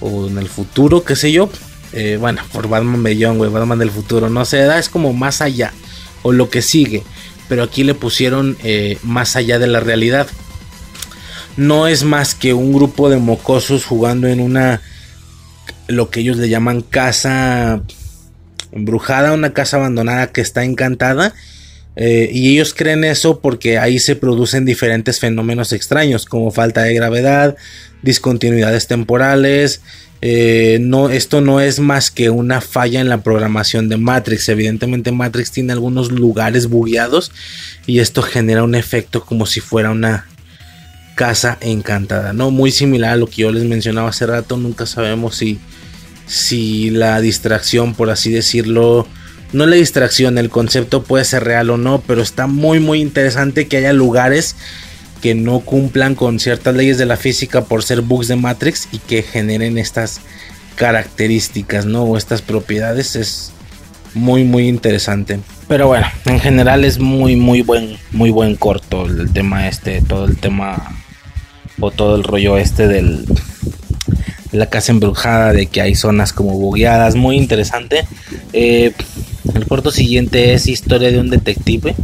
o 0.00 0.26
en 0.26 0.38
el 0.38 0.48
futuro, 0.48 1.04
qué 1.04 1.14
sé 1.14 1.30
yo. 1.30 1.50
Eh, 1.92 2.16
bueno, 2.18 2.42
por 2.50 2.68
Batman 2.68 3.02
Beyond, 3.02 3.38
güey, 3.38 3.50
Batman 3.50 3.78
del 3.78 3.90
futuro, 3.90 4.28
no 4.28 4.44
sé, 4.44 4.66
es 4.78 4.88
como 4.88 5.12
más 5.12 5.40
allá 5.40 5.72
o 6.22 6.32
lo 6.32 6.50
que 6.50 6.62
sigue, 6.62 7.04
pero 7.48 7.62
aquí 7.62 7.84
le 7.84 7.94
pusieron 7.94 8.56
eh, 8.64 8.98
más 9.02 9.36
allá 9.36 9.58
de 9.58 9.66
la 9.66 9.80
realidad. 9.80 10.26
No 11.56 11.86
es 11.86 12.02
más 12.02 12.34
que 12.34 12.52
un 12.52 12.72
grupo 12.72 13.10
de 13.10 13.18
mocosos 13.18 13.84
jugando 13.84 14.26
en 14.26 14.40
una, 14.40 14.80
lo 15.86 16.10
que 16.10 16.20
ellos 16.20 16.38
le 16.38 16.48
llaman 16.48 16.80
casa 16.80 17.82
embrujada, 18.72 19.32
una 19.32 19.52
casa 19.52 19.76
abandonada 19.76 20.32
que 20.32 20.40
está 20.40 20.64
encantada. 20.64 21.34
Eh, 21.96 22.30
y 22.32 22.52
ellos 22.52 22.74
creen 22.74 23.04
eso 23.04 23.40
porque 23.40 23.78
ahí 23.78 23.98
se 23.98 24.16
producen 24.16 24.64
diferentes 24.64 25.20
fenómenos 25.20 25.72
extraños 25.72 26.24
como 26.24 26.50
falta 26.50 26.82
de 26.82 26.94
gravedad, 26.94 27.56
discontinuidades 28.02 28.88
temporales, 28.88 29.80
eh, 30.26 30.78
no, 30.80 31.10
esto 31.10 31.42
no 31.42 31.60
es 31.60 31.80
más 31.80 32.10
que 32.10 32.30
una 32.30 32.62
falla 32.62 33.02
en 33.02 33.10
la 33.10 33.22
programación 33.22 33.90
de 33.90 33.98
Matrix. 33.98 34.48
Evidentemente 34.48 35.12
Matrix 35.12 35.50
tiene 35.50 35.74
algunos 35.74 36.10
lugares 36.10 36.68
bugueados 36.68 37.30
y 37.86 37.98
esto 37.98 38.22
genera 38.22 38.64
un 38.64 38.74
efecto 38.74 39.22
como 39.26 39.44
si 39.44 39.60
fuera 39.60 39.90
una 39.90 40.26
casa 41.14 41.58
encantada, 41.60 42.32
¿no? 42.32 42.50
Muy 42.50 42.72
similar 42.72 43.12
a 43.12 43.16
lo 43.16 43.26
que 43.26 43.42
yo 43.42 43.52
les 43.52 43.64
mencionaba 43.64 44.08
hace 44.08 44.24
rato. 44.24 44.56
Nunca 44.56 44.86
sabemos 44.86 45.36
si, 45.36 45.58
si 46.26 46.88
la 46.88 47.20
distracción, 47.20 47.94
por 47.94 48.08
así 48.08 48.32
decirlo, 48.32 49.06
no 49.52 49.66
la 49.66 49.76
distracción, 49.76 50.38
el 50.38 50.50
concepto 50.50 51.02
puede 51.02 51.24
ser 51.24 51.44
real 51.44 51.70
o 51.70 51.76
no, 51.76 52.02
pero 52.06 52.22
está 52.22 52.46
muy 52.46 52.80
muy 52.80 53.00
interesante 53.00 53.68
que 53.68 53.76
haya 53.78 53.92
lugares 53.92 54.56
que 55.20 55.34
no 55.34 55.60
cumplan 55.60 56.14
con 56.14 56.38
ciertas 56.38 56.74
leyes 56.74 56.98
de 56.98 57.06
la 57.06 57.16
física 57.16 57.64
por 57.64 57.82
ser 57.82 58.02
bugs 58.02 58.28
de 58.28 58.36
Matrix 58.36 58.88
y 58.92 58.98
que 58.98 59.22
generen 59.22 59.78
estas 59.78 60.20
características, 60.76 61.86
¿no? 61.86 62.02
O 62.02 62.18
estas 62.18 62.42
propiedades 62.42 63.16
es 63.16 63.52
muy 64.12 64.44
muy 64.44 64.68
interesante. 64.68 65.40
Pero 65.66 65.86
bueno, 65.86 66.06
en 66.26 66.40
general 66.40 66.84
es 66.84 66.98
muy 66.98 67.36
muy 67.36 67.62
buen 67.62 67.96
muy 68.10 68.30
buen 68.30 68.56
corto 68.56 69.06
el 69.06 69.32
tema 69.32 69.68
este, 69.68 70.02
todo 70.02 70.26
el 70.26 70.36
tema 70.36 70.94
o 71.80 71.90
todo 71.90 72.16
el 72.16 72.24
rollo 72.24 72.58
este 72.58 72.86
del 72.86 73.24
de 73.24 73.34
la 74.54 74.66
casa 74.66 74.92
embrujada, 74.92 75.52
de 75.52 75.66
que 75.66 75.80
hay 75.80 75.94
zonas 75.94 76.32
como 76.32 76.58
bugueadas, 76.58 77.16
muy 77.16 77.36
interesante. 77.36 78.06
Eh, 78.52 78.92
el 79.54 79.66
corto 79.66 79.90
siguiente 79.90 80.54
es 80.54 80.66
historia 80.66 81.10
de 81.10 81.18
un 81.18 81.30
detective, 81.30 81.94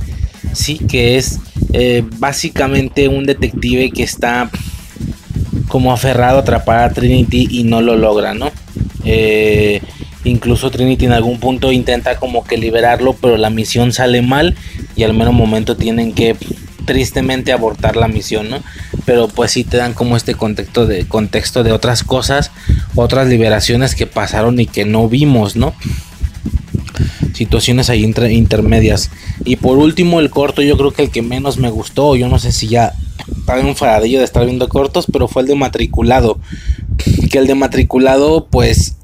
sí, 0.53 0.79
que 0.79 1.17
es 1.17 1.39
eh, 1.73 2.05
básicamente 2.19 3.09
un 3.09 3.25
detective 3.25 3.91
que 3.91 4.03
está 4.03 4.51
como 5.69 5.93
aferrado 5.93 6.39
a 6.39 6.41
atrapar 6.41 6.81
a 6.81 6.93
Trinity 6.93 7.49
y 7.51 7.65
no 7.65 7.81
lo 7.81 7.97
logra, 7.97 8.35
¿no? 8.35 8.51
Eh, 9.05 9.81
incluso 10.25 10.71
Trinity 10.71 11.07
en 11.07 11.13
algún 11.13 11.39
punto 11.39 11.73
intenta 11.73 12.17
como 12.17 12.45
que 12.45 12.59
liberarlo, 12.59 13.15
pero 13.15 13.37
la 13.37 13.51
misión 13.51 13.93
sale 13.93 14.21
mal 14.23 14.57
y 14.97 15.05
al 15.05 15.15
menos 15.15 15.33
momento 15.33 15.77
tienen 15.77 16.13
que 16.13 16.37
tristemente 16.91 17.53
abortar 17.53 17.95
la 17.97 18.09
misión, 18.09 18.51
¿no? 18.51 18.63
Pero 19.05 19.29
pues 19.29 19.53
sí 19.53 19.63
te 19.63 19.77
dan 19.77 19.95
como 19.95 20.17
este 20.17 20.35
contexto 20.35 20.87
de 20.87 21.07
contexto 21.07 21.63
de 21.63 21.71
otras 21.71 22.03
cosas, 22.03 22.51
otras 22.97 23.29
liberaciones 23.29 23.95
que 23.95 24.07
pasaron 24.07 24.59
y 24.59 24.67
que 24.67 24.85
no 24.85 25.09
vimos, 25.09 25.55
¿no? 25.55 25.73
situaciones 27.33 27.89
ahí 27.89 28.05
intermedias. 28.05 29.11
Y 29.45 29.57
por 29.57 29.79
último, 29.79 30.21
el 30.21 30.29
corto, 30.29 30.61
yo 30.63 30.77
creo 30.77 30.91
que 30.91 31.05
el 31.05 31.11
que 31.11 31.23
menos 31.23 31.57
me 31.57 31.71
gustó, 31.71 32.17
yo 32.17 32.29
no 32.29 32.39
sé 32.39 32.53
si 32.53 32.69
ya 32.69 32.93
estaba 33.39 33.61
enfadillo 33.61 34.19
de 34.19 34.25
estar 34.25 34.45
viendo 34.45 34.69
cortos, 34.69 35.07
pero 35.11 35.29
fue 35.29 35.43
el 35.43 35.49
de 35.49 35.55
matriculado. 35.55 36.39
Que 37.31 37.39
el 37.39 37.47
de 37.47 37.55
matriculado, 37.55 38.49
pues. 38.51 38.97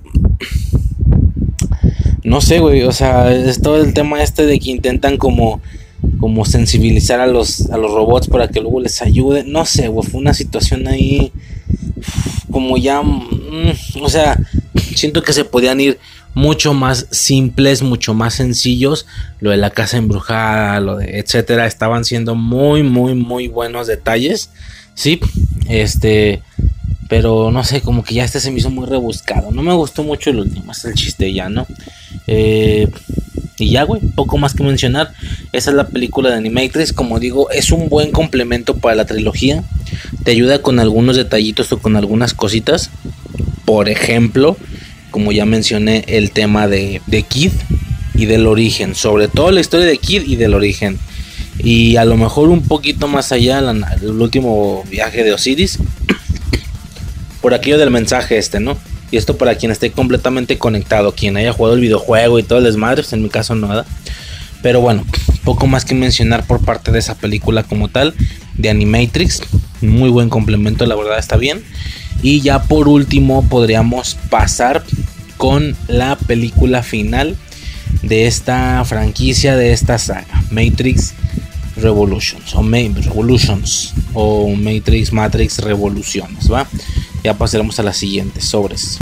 No 2.25 2.41
sé, 2.41 2.59
güey. 2.59 2.83
O 2.83 2.93
sea, 2.93 3.33
es 3.33 3.63
todo 3.63 3.83
el 3.83 3.95
tema 3.95 4.23
este 4.23 4.45
de 4.45 4.59
que 4.59 4.71
intentan 4.71 5.17
como. 5.17 5.63
Como 6.21 6.45
sensibilizar 6.45 7.21
a 7.21 7.27
los, 7.27 7.71
a 7.71 7.77
los 7.77 7.93
robots 7.93 8.29
para 8.29 8.49
que 8.49 8.61
luego 8.61 8.81
les 8.81 9.03
ayude. 9.03 9.45
No 9.45 9.65
sé. 9.65 9.91
Fue 9.91 10.21
una 10.21 10.35
situación 10.35 10.89
ahí 10.89 11.33
como 12.51 12.77
ya, 12.77 13.03
mm, 13.03 14.03
o 14.03 14.09
sea, 14.09 14.39
siento 14.95 15.23
que 15.23 15.33
se 15.33 15.45
podían 15.45 15.81
ir 15.81 15.99
mucho 16.35 16.75
más 16.75 17.07
simples, 17.11 17.83
mucho 17.83 18.15
más 18.15 18.35
sencillos. 18.35 19.07
Lo 19.41 19.51
de 19.51 19.57
la 19.57 19.71
casa 19.71 19.97
embrujada, 19.97 20.81
lo 20.81 20.97
de 20.97 21.19
etcétera, 21.19 21.67
estaban 21.67 22.05
siendo 22.05 22.35
muy, 22.35 22.83
muy, 22.83 23.15
muy 23.15 23.49
buenos 23.49 23.87
detalles. 23.87 24.51
Sí, 24.95 25.21
este, 25.69 26.43
pero 27.09 27.51
no 27.51 27.65
sé, 27.65 27.81
como 27.81 28.03
que 28.03 28.15
ya 28.15 28.25
este 28.25 28.41
se 28.41 28.51
me 28.51 28.59
hizo 28.59 28.71
muy 28.71 28.87
rebuscado. 28.87 29.51
No 29.51 29.63
me 29.63 29.75
gustó 29.75 30.03
mucho 30.03 30.31
el 30.31 30.41
último, 30.41 30.73
es 30.73 30.85
el 30.85 30.95
chiste 30.95 31.33
ya, 31.33 31.49
¿no? 31.49 31.67
Eh, 32.27 32.89
y 33.59 33.71
ya, 33.71 33.85
güey, 33.85 34.03
poco 34.15 34.37
más 34.39 34.55
que 34.55 34.63
mencionar. 34.63 35.13
Esa 35.53 35.71
es 35.71 35.77
la 35.77 35.89
película 35.89 36.31
de 36.31 36.37
Animatrix. 36.37 36.93
Como 36.93 37.19
digo, 37.19 37.51
es 37.51 37.73
un 37.73 37.89
buen 37.89 38.11
complemento 38.11 38.77
para 38.77 38.97
la 38.97 39.07
trilogía. 39.07 39.63
Te 40.25 40.33
ayuda 40.33 40.61
con 40.61 40.79
algunos 40.79 41.17
detallitos 41.17 41.73
o 41.73 41.79
con 41.79 41.97
algunas 41.97 42.35
cositas. 42.35 42.91
Por 43.65 43.89
ejemplo, 43.89 44.57
como 45.11 45.33
ya 45.33 45.47
mencioné, 45.47 46.05
el 46.07 46.33
tema 46.33 46.69
de, 46.69 47.01
de 47.07 47.23
Kid 47.23 47.53
y 48.15 48.27
del 48.27 48.47
origen. 48.47 48.95
Sobre 48.95 49.29
todo 49.29 49.51
la 49.53 49.61
historia 49.61 49.87
de 49.87 49.97
Kid 49.97 50.25
y 50.27 50.37
del 50.37 50.53
origen. 50.53 50.99
Y 51.59 51.97
a 51.97 52.05
lo 52.05 52.19
mejor 52.19 52.51
un 52.51 52.63
poquito 52.63 53.09
más 53.09 53.33
allá, 53.33 53.61
el 53.61 54.21
último 54.21 54.85
viaje 54.91 55.25
de 55.25 55.33
Osiris. 55.33 55.79
Por 57.47 57.55
aquello 57.55 57.79
del 57.79 57.93
mensaje 57.93 58.39
este, 58.39 58.59
¿no? 58.59 58.77
Y 59.13 59.19
esto 59.19 59.39
para 59.39 59.55
quien 59.55 59.71
esté 59.71 59.93
completamente 59.93 60.59
conectado, 60.59 61.15
quien 61.15 61.37
haya 61.37 61.53
jugado 61.53 61.77
el 61.77 61.81
videojuego 61.81 62.41
y 62.41 62.43
todo 62.43 62.59
el 62.59 62.65
desmadre, 62.65 63.05
pues 63.05 63.13
en 63.13 63.23
mi 63.23 63.29
caso 63.29 63.55
nada. 63.55 63.87
Pero 64.63 64.81
bueno, 64.81 65.07
poco 65.45 65.69
más 65.69 65.85
que 65.85 65.95
mencionar 65.95 66.45
por 66.45 66.65
parte 66.65 66.91
de 66.91 66.99
esa 66.99 67.15
película 67.15 67.63
como 67.63 67.87
tal, 67.87 68.15
de 68.55 68.69
Animatrix. 68.69 69.43
Muy 69.81 70.11
buen 70.11 70.29
complemento, 70.29 70.87
la 70.87 70.97
verdad 70.97 71.21
está 71.21 71.37
bien. 71.37 71.63
Y 72.21 72.41
ya 72.41 72.65
por 72.65 72.89
último 72.89 73.49
podríamos 73.49 74.17
pasar 74.29 74.83
con 75.37 75.77
la 75.87 76.17
película 76.17 76.83
final 76.83 77.37
de 78.03 78.27
esta 78.27 78.85
franquicia, 78.85 79.55
de 79.55 79.73
esta 79.73 79.99
saga, 79.99 80.43
Matrix 80.51 81.15
Revolutions 81.77 82.55
o 82.55 82.63
Revolutions 83.05 83.95
o 84.15 84.55
Matrix 84.57 85.13
Matrix 85.13 85.59
Revoluciones, 85.59 86.51
¿va? 86.51 86.67
Ya 87.23 87.35
pasaremos 87.35 87.79
a 87.79 87.83
las 87.83 87.97
siguientes 87.97 88.45
sobres. 88.45 88.99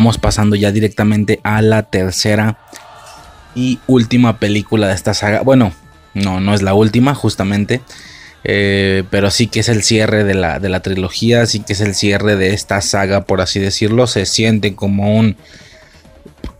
Vamos 0.00 0.16
pasando 0.16 0.56
ya 0.56 0.72
directamente 0.72 1.40
a 1.42 1.60
la 1.60 1.82
tercera 1.82 2.56
y 3.54 3.80
última 3.86 4.38
película 4.38 4.88
de 4.88 4.94
esta 4.94 5.12
saga. 5.12 5.42
Bueno, 5.42 5.74
no, 6.14 6.40
no 6.40 6.54
es 6.54 6.62
la 6.62 6.72
última, 6.72 7.14
justamente. 7.14 7.82
Eh, 8.44 9.04
pero 9.10 9.30
sí 9.30 9.48
que 9.48 9.60
es 9.60 9.68
el 9.68 9.82
cierre 9.82 10.24
de 10.24 10.32
la, 10.32 10.58
de 10.58 10.70
la 10.70 10.80
trilogía, 10.80 11.44
sí 11.44 11.60
que 11.60 11.74
es 11.74 11.82
el 11.82 11.94
cierre 11.94 12.36
de 12.36 12.54
esta 12.54 12.80
saga, 12.80 13.26
por 13.26 13.42
así 13.42 13.60
decirlo. 13.60 14.06
Se 14.06 14.24
siente 14.24 14.74
como 14.74 15.14
un 15.14 15.36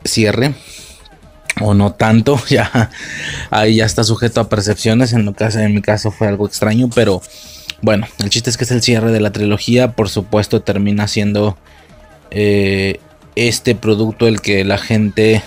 cierre. 0.05 0.53
O 1.63 1.73
no 1.73 1.95
tanto, 1.95 2.39
ya 2.51 2.91
ahí 3.49 3.77
ya 3.77 3.87
está 3.87 4.05
sujeto 4.05 4.43
a 4.43 4.51
percepciones. 4.51 5.15
En, 5.15 5.25
lo 5.25 5.33
caso, 5.33 5.61
en 5.61 5.75
mi 5.75 5.81
caso 5.81 6.11
fue 6.11 6.29
algo 6.29 6.47
extraño, 6.47 6.91
pero 6.95 7.23
bueno, 7.81 8.07
el 8.23 8.29
chiste 8.29 8.51
es 8.51 8.59
que 8.59 8.65
es 8.65 8.71
el 8.71 8.83
cierre 8.83 9.13
de 9.13 9.21
la 9.21 9.33
trilogía. 9.33 9.93
Por 9.93 10.11
supuesto, 10.11 10.61
termina 10.61 11.09
siendo 11.09 11.57
eh, 12.31 13.01
este 13.37 13.75
producto 13.75 14.27
el 14.27 14.41
que 14.41 14.65
la 14.65 14.79
gente 14.79 15.43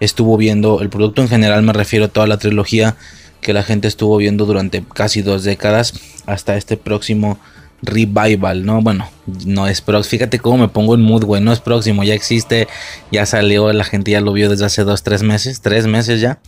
estuvo 0.00 0.36
viendo, 0.36 0.80
el 0.80 0.90
producto 0.90 1.22
en 1.22 1.28
general 1.28 1.62
me 1.62 1.72
refiero 1.72 2.06
a 2.06 2.08
toda 2.08 2.26
la 2.26 2.38
trilogía 2.38 2.96
que 3.40 3.52
la 3.52 3.62
gente 3.62 3.88
estuvo 3.88 4.16
viendo 4.16 4.46
durante 4.46 4.82
casi 4.94 5.22
dos 5.22 5.44
décadas 5.44 5.94
hasta 6.26 6.56
este 6.56 6.76
próximo 6.76 7.38
revival, 7.82 8.66
¿no? 8.66 8.82
Bueno, 8.82 9.08
no 9.46 9.68
es 9.68 9.80
próximo, 9.80 10.10
fíjate 10.10 10.38
cómo 10.38 10.58
me 10.58 10.68
pongo 10.68 10.94
en 10.94 11.02
mood, 11.02 11.24
güey, 11.24 11.42
no 11.42 11.52
es 11.52 11.60
próximo, 11.60 12.02
ya 12.02 12.14
existe, 12.14 12.68
ya 13.12 13.26
salió, 13.26 13.72
la 13.72 13.84
gente 13.84 14.10
ya 14.10 14.20
lo 14.20 14.32
vio 14.32 14.50
desde 14.50 14.64
hace 14.64 14.84
dos, 14.84 15.02
tres 15.02 15.22
meses, 15.22 15.60
tres 15.60 15.86
meses 15.86 16.20
ya, 16.20 16.40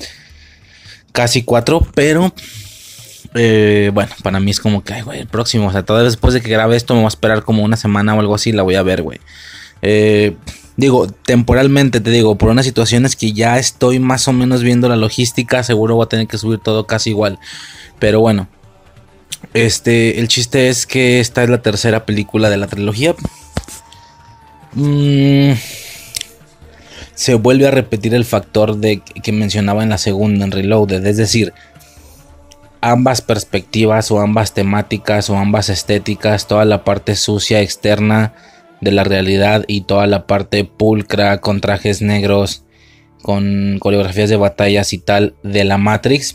casi 1.13 1.43
cuatro, 1.43 1.87
pero 1.95 2.33
eh, 3.35 3.91
bueno, 3.95 4.11
para 4.23 4.41
mí 4.41 4.51
es 4.51 4.61
como 4.61 4.83
que, 4.83 5.03
güey, 5.03 5.21
el 5.21 5.27
próximo. 5.27 5.69
O 5.69 5.73
sea, 5.73 5.85
todavía 5.85 6.07
después 6.07 6.35
de 6.35 6.41
que 6.41 6.51
grabe 6.51 6.77
esto, 6.77 6.95
me 6.95 7.01
voy 7.01 7.07
a 7.07 7.09
esperar 7.09 7.45
como 7.45 7.63
una 7.63 7.77
semana 7.77 8.15
o 8.15 8.21
algo 8.21 8.35
así. 8.35 8.53
La 8.53 8.63
voy 8.63 8.75
a 8.75 8.83
ver, 8.83 9.03
güey. 9.03 9.21
Eh, 9.83 10.37
digo, 10.77 11.07
temporalmente 11.07 12.01
te 12.01 12.11
digo, 12.11 12.37
por 12.37 12.51
unas 12.51 12.67
situaciones 12.67 13.17
que 13.17 13.33
ya 13.33 13.59
estoy 13.59 13.99
más 13.99 14.27
o 14.29 14.33
menos 14.33 14.63
viendo 14.63 14.89
la 14.89 14.97
logística. 14.97 15.63
Seguro 15.63 15.97
voy 15.97 16.05
a 16.05 16.09
tener 16.09 16.27
que 16.27 16.39
subir 16.39 16.59
todo 16.59 16.87
casi 16.87 17.11
igual. 17.11 17.39
Pero 17.99 18.21
bueno, 18.21 18.49
este, 19.55 20.21
el 20.21 20.29
chiste 20.29 20.69
es 20.69 20.87
que 20.87 21.21
esta 21.21 21.43
es 21.43 21.51
la 21.51 21.63
tercera 21.63 22.07
película 22.07 22.51
de 22.51 22.57
la 22.57 22.67
trilogía. 22.67 23.15
Mm, 24.73 25.53
se 27.15 27.35
vuelve 27.35 27.67
a 27.67 27.71
repetir 27.71 28.15
el 28.15 28.25
factor 28.25 28.77
de 28.77 29.01
que 29.01 29.33
mencionaba 29.33 29.83
en 29.83 29.91
la 29.91 29.99
segunda, 29.99 30.45
en 30.45 30.53
Reloaded. 30.53 31.05
Es 31.05 31.17
decir, 31.17 31.53
ambas 32.81 33.21
perspectivas 33.21 34.11
o 34.11 34.21
ambas 34.21 34.55
temáticas 34.55 35.29
o 35.31 35.37
ambas 35.37 35.69
estéticas, 35.69 36.47
toda 36.47 36.65
la 36.65 36.85
parte 36.85 37.17
sucia 37.17 37.61
externa 37.61 38.33
de 38.81 38.93
la 38.93 39.05
realidad 39.05 39.65
y 39.67 39.83
toda 39.83 40.07
la 40.07 40.27
parte 40.27 40.65
pulcra 40.65 41.41
con 41.41 41.61
trajes 41.61 42.03
negros, 42.03 42.65
con 43.23 43.79
coreografías 43.79 44.31
de 44.31 44.37
batallas 44.37 44.93
y 44.93 44.99
tal 44.99 45.35
de 45.43 45.65
la 45.65 45.79
Matrix, 45.79 46.35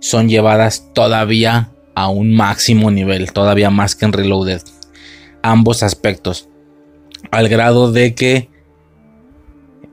son 0.00 0.28
llevadas 0.28 0.90
todavía 0.94 1.70
a 1.94 2.08
un 2.08 2.34
máximo 2.34 2.90
nivel, 2.90 3.32
todavía 3.32 3.70
más 3.70 3.96
que 3.96 4.04
en 4.04 4.12
Reloaded. 4.12 4.62
Ambos 5.42 5.82
aspectos. 5.82 6.48
Al 7.30 7.48
grado 7.48 7.90
de 7.90 8.14
que 8.14 8.48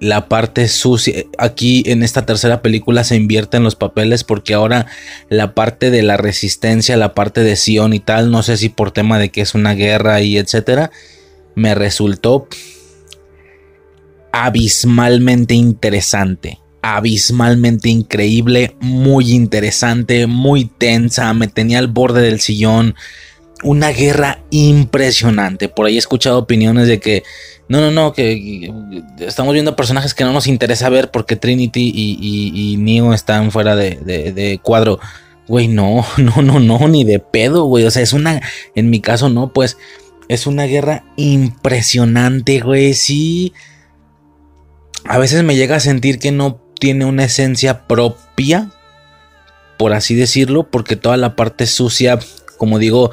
la 0.04 0.28
parte 0.28 0.68
sucia. 0.68 1.24
Aquí 1.38 1.84
en 1.86 2.04
esta 2.04 2.26
tercera 2.26 2.62
película 2.62 3.06
se 3.06 3.16
invierten 3.16 3.64
los 3.64 3.76
papeles 3.76 4.26
porque 4.26 4.54
ahora 4.54 4.88
la 5.30 5.56
parte 5.56 5.92
de 5.92 6.04
la 6.04 6.18
resistencia, 6.18 6.98
la 6.98 7.14
parte 7.14 7.42
de 7.42 7.56
Sion 7.56 7.94
y 7.94 8.02
tal, 8.02 8.30
no 8.30 8.44
sé 8.44 8.58
si 8.58 8.68
por 8.68 8.92
tema 8.92 9.18
de 9.18 9.30
que 9.30 9.40
es 9.40 9.56
una 9.56 9.74
guerra 9.74 10.20
y 10.20 10.38
etcétera, 10.38 10.92
me 11.56 11.76
resultó 11.76 12.48
abismalmente 14.32 15.54
interesante, 15.54 16.60
abismalmente 16.82 17.90
increíble, 17.90 18.76
muy 18.80 19.32
interesante, 19.32 20.26
muy 20.28 20.66
tensa, 20.66 21.34
me 21.34 21.48
tenía 21.48 21.80
al 21.80 21.88
borde 21.88 22.22
del 22.22 22.42
sillón. 22.42 22.96
Una 23.64 23.90
guerra 23.90 24.44
impresionante. 24.50 25.70
Por 25.70 25.86
ahí 25.86 25.96
he 25.96 26.00
escuchado 26.00 26.40
opiniones 26.40 26.88
de 26.88 27.00
que 27.00 27.24
no, 27.70 27.80
no, 27.80 27.92
no, 27.92 28.14
que, 28.14 28.74
estamos 29.20 29.54
viendo 29.54 29.76
personajes 29.76 30.14
que 30.14 30.24
no 30.24 30.34
nos 30.34 30.48
interesa 30.48 30.90
ver 30.90 31.12
porque 31.12 31.36
Trinity 31.36 31.92
y, 31.96 32.76
Neo 32.78 33.14
están 33.14 33.52
fuera 33.52 33.76
de, 33.76 34.60
cuadro. 34.62 35.00
Güey, 35.48 35.68
no, 35.68 36.06
no, 36.18 36.42
no, 36.42 36.60
no, 36.60 36.88
ni 36.88 37.04
de 37.04 37.20
pedo, 37.20 37.66
güey. 37.66 37.86
O 37.86 37.92
sea, 37.92 38.02
es 38.02 38.14
una, 38.14 38.42
en 38.76 38.90
mi 38.90 39.00
caso 39.00 39.30
no, 39.30 39.54
pues 39.54 39.78
es 40.28 40.48
una 40.48 40.64
guerra 40.64 41.04
impresionante, 41.16 42.60
güey. 42.60 42.94
Sí. 42.94 43.54
A 45.06 45.18
veces 45.18 45.44
me 45.44 45.56
llega 45.56 45.78
a 45.78 45.82
sentir 45.82 46.20
que 46.20 46.32
no 46.32 46.62
tiene 46.80 47.06
una 47.06 47.26
esencia 47.26 47.88
propia, 47.88 48.72
por 49.78 49.94
así 49.94 50.16
decirlo, 50.16 50.70
porque 50.70 50.96
toda 50.96 51.18
la 51.18 51.36
parte 51.36 51.68
sucia, 51.68 52.20
como 52.58 52.80
digo, 52.80 53.12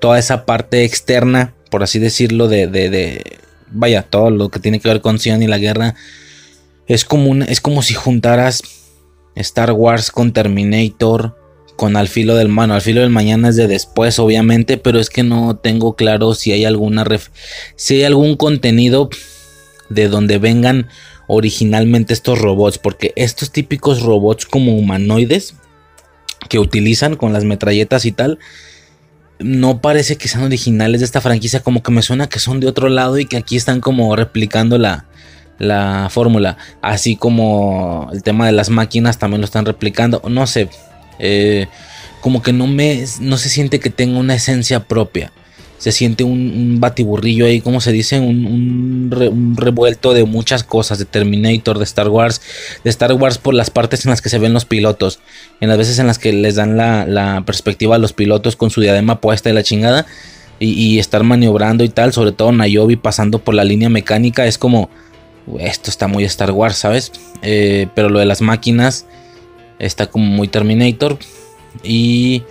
toda 0.00 0.18
esa 0.18 0.46
parte 0.46 0.84
externa 0.84 1.56
por 1.70 1.82
así 1.82 1.98
decirlo, 1.98 2.48
de, 2.48 2.66
de, 2.66 2.90
de, 2.90 3.38
vaya, 3.70 4.02
todo 4.02 4.30
lo 4.30 4.48
que 4.48 4.60
tiene 4.60 4.80
que 4.80 4.88
ver 4.88 5.00
con 5.00 5.18
Sion 5.18 5.42
y 5.42 5.46
la 5.46 5.58
guerra, 5.58 5.94
es 6.86 7.04
como, 7.04 7.30
un, 7.30 7.42
es 7.42 7.60
como 7.60 7.82
si 7.82 7.94
juntaras 7.94 8.62
Star 9.34 9.72
Wars 9.72 10.10
con 10.10 10.32
Terminator, 10.32 11.36
con 11.76 11.96
Al 11.96 12.08
filo 12.08 12.34
del 12.34 12.48
mano. 12.48 12.74
Al 12.74 12.80
filo 12.80 13.02
del 13.02 13.10
mañana 13.10 13.50
es 13.50 13.56
de 13.56 13.68
después, 13.68 14.18
obviamente, 14.18 14.78
pero 14.78 14.98
es 14.98 15.10
que 15.10 15.22
no 15.22 15.56
tengo 15.56 15.94
claro 15.94 16.34
si 16.34 16.52
hay 16.52 16.64
alguna 16.64 17.06
si 17.76 17.96
hay 17.96 18.04
algún 18.04 18.36
contenido 18.36 19.10
de 19.88 20.08
donde 20.08 20.38
vengan 20.38 20.88
originalmente 21.28 22.12
estos 22.12 22.40
robots, 22.40 22.78
porque 22.78 23.12
estos 23.16 23.50
típicos 23.50 24.02
robots 24.02 24.46
como 24.46 24.76
humanoides 24.76 25.54
que 26.48 26.58
utilizan 26.58 27.16
con 27.16 27.32
las 27.32 27.44
metralletas 27.44 28.04
y 28.04 28.12
tal, 28.12 28.38
no 29.38 29.80
parece 29.80 30.16
que 30.16 30.28
sean 30.28 30.44
originales 30.44 31.00
de 31.00 31.04
esta 31.04 31.20
franquicia, 31.20 31.60
como 31.60 31.82
que 31.82 31.92
me 31.92 32.02
suena 32.02 32.28
que 32.28 32.38
son 32.38 32.60
de 32.60 32.68
otro 32.68 32.88
lado 32.88 33.18
y 33.18 33.26
que 33.26 33.36
aquí 33.36 33.56
están 33.56 33.80
como 33.80 34.14
replicando 34.16 34.78
la, 34.78 35.06
la 35.58 36.08
fórmula, 36.10 36.56
así 36.82 37.16
como 37.16 38.08
el 38.12 38.22
tema 38.22 38.46
de 38.46 38.52
las 38.52 38.70
máquinas 38.70 39.18
también 39.18 39.40
lo 39.40 39.46
están 39.46 39.66
replicando, 39.66 40.22
no 40.28 40.46
sé, 40.46 40.68
eh, 41.18 41.66
como 42.20 42.42
que 42.42 42.52
no 42.52 42.66
me, 42.66 43.04
no 43.20 43.38
se 43.38 43.48
siente 43.48 43.80
que 43.80 43.90
tenga 43.90 44.18
una 44.18 44.34
esencia 44.34 44.80
propia 44.80 45.32
se 45.78 45.92
siente 45.92 46.24
un, 46.24 46.78
batiburrillo 46.80 47.46
ahí, 47.46 47.60
como 47.60 47.80
se 47.80 47.92
dice, 47.92 48.18
un, 48.18 49.54
revuelto 49.56 50.14
de 50.14 50.24
muchas 50.24 50.64
cosas, 50.64 50.98
de 50.98 51.04
Terminator, 51.04 51.78
de 51.78 51.84
Star 51.84 52.08
Wars, 52.08 52.40
de 52.82 52.90
Star 52.90 53.12
Wars 53.12 53.38
por 53.38 53.54
las 53.54 53.70
partes 53.70 54.04
en 54.04 54.10
las 54.10 54.22
que 54.22 54.28
se 54.28 54.38
ven 54.38 54.52
los 54.52 54.64
pilotos, 54.64 55.20
en 55.60 55.68
las 55.68 55.78
veces 55.78 55.98
en 55.98 56.06
las 56.06 56.18
que 56.18 56.32
les 56.32 56.56
dan 56.56 56.76
la, 56.76 57.42
perspectiva 57.46 57.96
a 57.96 57.98
los 57.98 58.12
pilotos 58.12 58.56
con 58.56 58.70
su 58.70 58.80
diadema 58.80 59.20
puesta 59.20 59.50
y 59.50 59.52
la 59.52 59.62
chingada, 59.62 60.06
y, 60.58 60.98
estar 60.98 61.22
maniobrando 61.22 61.84
y 61.84 61.90
tal, 61.90 62.12
sobre 62.12 62.32
todo 62.32 62.50
Nayobi 62.50 62.96
pasando 62.96 63.40
por 63.40 63.54
la 63.54 63.64
línea 63.64 63.90
mecánica, 63.90 64.46
es 64.46 64.56
como, 64.56 64.88
esto 65.58 65.90
está 65.90 66.08
muy 66.08 66.24
Star 66.24 66.50
Wars, 66.50 66.76
¿sabes? 66.76 67.12
Eh, 67.42 67.88
pero 67.94 68.08
lo 68.08 68.18
de 68.18 68.24
las 68.24 68.40
máquinas 68.40 69.04
está 69.78 70.06
como 70.06 70.26
muy 70.26 70.48
Terminator, 70.48 71.18
y... 71.82 72.42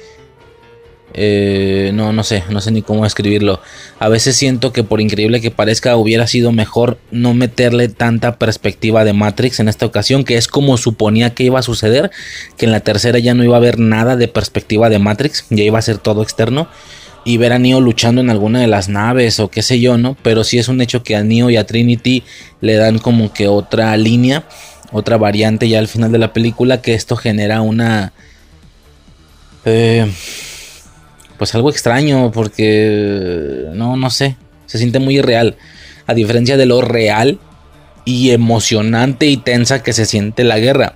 Eh, 1.18 1.92
no, 1.94 2.12
no 2.12 2.26
sé, 2.26 2.44
no 2.50 2.60
sé 2.60 2.72
ni 2.72 2.82
cómo 2.82 3.06
escribirlo. 3.06 3.62
A 4.00 4.10
veces 4.10 4.36
siento 4.36 4.74
que 4.74 4.84
por 4.84 5.00
increíble 5.00 5.40
que 5.40 5.50
parezca 5.50 5.96
hubiera 5.96 6.28
sido 6.28 6.52
mejor 6.52 6.98
no 7.10 7.34
meterle 7.34 7.88
tanta 7.88 8.38
perspectiva 8.38 9.06
de 9.06 9.14
Matrix 9.14 9.62
en 9.62 9.70
esta 9.70 9.86
ocasión, 9.86 10.26
que 10.26 10.36
es 10.36 10.50
como 10.50 10.76
suponía 10.76 11.34
que 11.34 11.46
iba 11.46 11.58
a 11.58 11.64
suceder, 11.64 12.12
que 12.58 12.66
en 12.66 12.74
la 12.74 12.82
tercera 12.82 13.18
ya 13.18 13.34
no 13.34 13.46
iba 13.46 13.56
a 13.56 13.60
haber 13.60 13.80
nada 13.80 14.18
de 14.18 14.28
perspectiva 14.28 14.90
de 14.90 15.00
Matrix, 15.00 15.46
ya 15.50 15.64
iba 15.64 15.80
a 15.80 15.84
ser 15.84 16.00
todo 16.00 16.22
externo. 16.22 16.68
Y 17.24 17.38
ver 17.38 17.54
a 17.54 17.60
Neo 17.60 17.80
luchando 17.80 18.20
en 18.20 18.30
alguna 18.30 18.60
de 18.60 18.68
las 18.68 18.90
naves 18.90 19.40
o 19.40 19.50
qué 19.50 19.62
sé 19.62 19.80
yo, 19.80 19.98
¿no? 19.98 20.18
Pero 20.22 20.44
sí 20.44 20.60
es 20.60 20.68
un 20.68 20.82
hecho 20.82 21.02
que 21.02 21.16
a 21.16 21.24
Neo 21.24 21.50
y 21.50 21.56
a 21.56 21.66
Trinity 21.66 22.24
le 22.60 22.76
dan 22.76 23.00
como 23.00 23.32
que 23.32 23.48
otra 23.48 23.96
línea, 23.96 24.44
otra 24.92 25.18
variante 25.18 25.68
ya 25.70 25.80
al 25.80 25.88
final 25.88 26.12
de 26.12 26.18
la 26.18 26.34
película, 26.34 26.82
que 26.82 26.94
esto 26.94 27.16
genera 27.16 27.62
una... 27.62 28.14
Eh, 29.66 30.12
pues 31.38 31.54
algo 31.56 31.70
extraño 31.70 32.32
porque 32.32 33.66
no, 33.74 33.98
no 33.98 34.10
sé, 34.10 34.38
se 34.66 34.78
siente 34.78 35.00
muy 35.00 35.18
irreal. 35.18 35.58
A 36.08 36.14
diferencia 36.14 36.58
de 36.58 36.66
lo 36.66 36.82
real 36.82 37.40
y 38.06 38.32
emocionante 38.32 39.26
y 39.26 39.38
tensa 39.38 39.84
que 39.84 39.94
se 39.94 40.06
siente 40.06 40.44
la 40.44 40.60
guerra. 40.60 40.94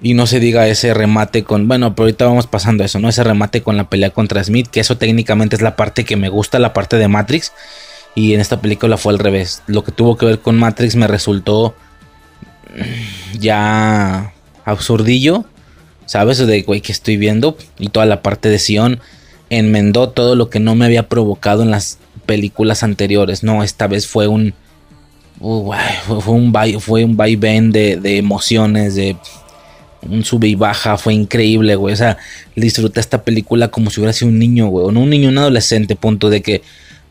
Y 0.00 0.14
no 0.14 0.26
se 0.26 0.40
diga 0.40 0.68
ese 0.68 0.94
remate 0.94 1.42
con, 1.42 1.66
bueno, 1.68 1.94
pero 1.94 2.04
ahorita 2.04 2.26
vamos 2.26 2.46
pasando 2.46 2.84
eso, 2.84 3.00
¿no? 3.00 3.08
Ese 3.08 3.24
remate 3.24 3.62
con 3.62 3.76
la 3.76 3.88
pelea 3.88 4.10
contra 4.10 4.44
Smith, 4.44 4.68
que 4.68 4.80
eso 4.80 4.98
técnicamente 4.98 5.56
es 5.56 5.62
la 5.62 5.74
parte 5.74 6.04
que 6.04 6.16
me 6.16 6.28
gusta, 6.28 6.58
la 6.58 6.72
parte 6.72 6.96
de 6.96 7.08
Matrix. 7.08 7.52
Y 8.14 8.34
en 8.34 8.40
esta 8.40 8.60
película 8.60 8.96
fue 8.96 9.12
al 9.12 9.18
revés. 9.18 9.62
Lo 9.66 9.84
que 9.84 9.92
tuvo 9.92 10.16
que 10.16 10.26
ver 10.26 10.38
con 10.38 10.58
Matrix 10.58 10.96
me 10.96 11.06
resultó 11.06 11.74
ya 13.38 14.32
absurdillo 14.64 15.46
¿sabes? 16.06 16.38
De, 16.38 16.64
que 16.64 16.92
estoy 16.92 17.16
viendo. 17.16 17.58
Y 17.78 17.88
toda 17.88 18.06
la 18.06 18.22
parte 18.22 18.48
de 18.48 18.58
Sion 18.58 19.00
enmendó 19.50 20.08
todo 20.08 20.34
lo 20.34 20.48
que 20.48 20.60
no 20.60 20.74
me 20.74 20.86
había 20.86 21.08
provocado 21.08 21.62
en 21.62 21.70
las 21.70 21.98
películas 22.24 22.82
anteriores. 22.82 23.42
No, 23.42 23.62
esta 23.62 23.86
vez 23.86 24.06
fue 24.06 24.28
un. 24.28 24.54
Uh, 25.38 25.74
fue 26.06 26.34
un, 26.34 26.80
fue 26.80 27.04
un 27.04 27.16
vaivén 27.16 27.70
de, 27.70 27.96
de 27.96 28.16
emociones, 28.16 28.94
de 28.94 29.16
un 30.08 30.24
sube 30.24 30.48
y 30.48 30.54
baja, 30.54 30.96
fue 30.96 31.12
increíble, 31.12 31.76
güey. 31.76 31.92
O 31.92 31.96
sea, 31.96 32.16
disfruté 32.54 33.00
esta 33.00 33.22
película 33.22 33.68
como 33.68 33.90
si 33.90 34.00
hubiera 34.00 34.14
sido 34.14 34.30
un 34.30 34.38
niño, 34.38 34.68
güey. 34.68 34.86
O 34.86 34.92
no 34.92 35.00
un 35.00 35.10
niño, 35.10 35.28
un 35.28 35.38
adolescente, 35.38 35.94
punto 35.94 36.30
de 36.30 36.40
que, 36.40 36.62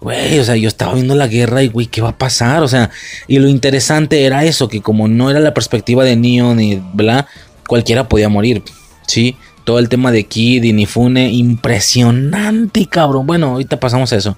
güey, 0.02 0.40
o 0.40 0.44
sea, 0.44 0.56
yo 0.56 0.68
estaba 0.68 0.94
viendo 0.94 1.16
la 1.16 1.28
guerra 1.28 1.64
y, 1.64 1.68
güey, 1.68 1.88
¿qué 1.88 2.02
va 2.02 2.10
a 2.10 2.18
pasar? 2.18 2.64
O 2.64 2.68
sea, 2.68 2.92
y 3.28 3.40
lo 3.40 3.48
interesante 3.48 4.24
era 4.24 4.44
eso, 4.44 4.68
que 4.68 4.82
como 4.82 5.08
no 5.08 5.30
era 5.30 5.40
la 5.40 5.54
perspectiva 5.54 6.04
de 6.04 6.16
Neo 6.16 6.54
ni 6.56 6.82
bla, 6.94 7.28
cualquiera 7.68 8.08
podía 8.08 8.30
morir. 8.30 8.64
Sí, 9.08 9.36
todo 9.66 9.80
el 9.80 9.90
tema 9.90 10.12
de 10.12 10.26
Kid 10.26 10.64
y 10.64 10.74
Nifune, 10.74 11.32
impresionante, 11.32 12.86
cabrón. 12.86 13.28
Bueno, 13.28 13.48
ahorita 13.48 13.80
pasamos 13.80 14.14
a 14.14 14.16
eso. 14.16 14.38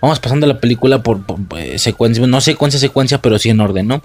Vamos 0.00 0.20
pasando 0.20 0.46
la 0.46 0.60
película 0.60 1.02
por, 1.02 1.20
eh, 1.56 1.78
secuencia, 1.78 2.26
no 2.26 2.40
secuencia, 2.40 2.80
secuencia, 2.80 3.20
pero 3.20 3.38
sí 3.38 3.50
en 3.50 3.60
orden, 3.60 3.88
¿no? 3.88 4.02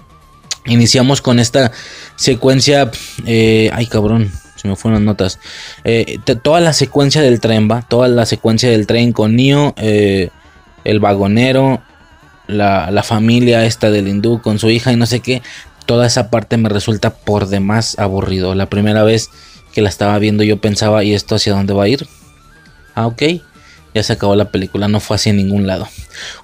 Iniciamos 0.66 1.22
con 1.22 1.38
esta 1.38 1.70
secuencia. 2.16 2.90
Eh, 3.26 3.70
ay, 3.72 3.86
cabrón, 3.86 4.32
se 4.56 4.66
me 4.66 4.76
fueron 4.76 5.00
las 5.00 5.06
notas. 5.06 5.38
Eh, 5.84 6.18
toda 6.42 6.60
la 6.60 6.72
secuencia 6.72 7.22
del 7.22 7.38
tren, 7.40 7.70
va. 7.70 7.82
Toda 7.82 8.08
la 8.08 8.26
secuencia 8.26 8.68
del 8.68 8.86
tren 8.86 9.12
con 9.12 9.36
Nio, 9.36 9.74
el 10.84 11.00
vagonero, 11.00 11.82
la, 12.46 12.90
la 12.90 13.02
familia 13.02 13.64
esta 13.64 13.90
del 13.90 14.08
hindú 14.08 14.40
con 14.40 14.58
su 14.58 14.70
hija 14.70 14.92
y 14.92 14.96
no 14.96 15.06
sé 15.06 15.20
qué. 15.20 15.42
Toda 15.86 16.06
esa 16.06 16.30
parte 16.30 16.56
me 16.56 16.68
resulta 16.68 17.10
por 17.10 17.48
demás 17.48 17.98
aburrido. 17.98 18.54
La 18.54 18.70
primera 18.70 19.02
vez 19.02 19.30
que 19.74 19.82
la 19.82 19.88
estaba 19.88 20.18
viendo 20.18 20.44
yo 20.44 20.60
pensaba, 20.60 21.02
¿y 21.04 21.12
esto 21.12 21.34
hacia 21.34 21.52
dónde 21.52 21.74
va 21.74 21.84
a 21.84 21.88
ir? 21.88 22.06
Ah, 22.94 23.06
ok. 23.06 23.22
Ya 23.92 24.02
se 24.02 24.12
acabó 24.12 24.34
la 24.34 24.50
película, 24.50 24.88
no 24.88 25.00
fue 25.00 25.16
hacia 25.16 25.32
ningún 25.32 25.66
lado. 25.66 25.88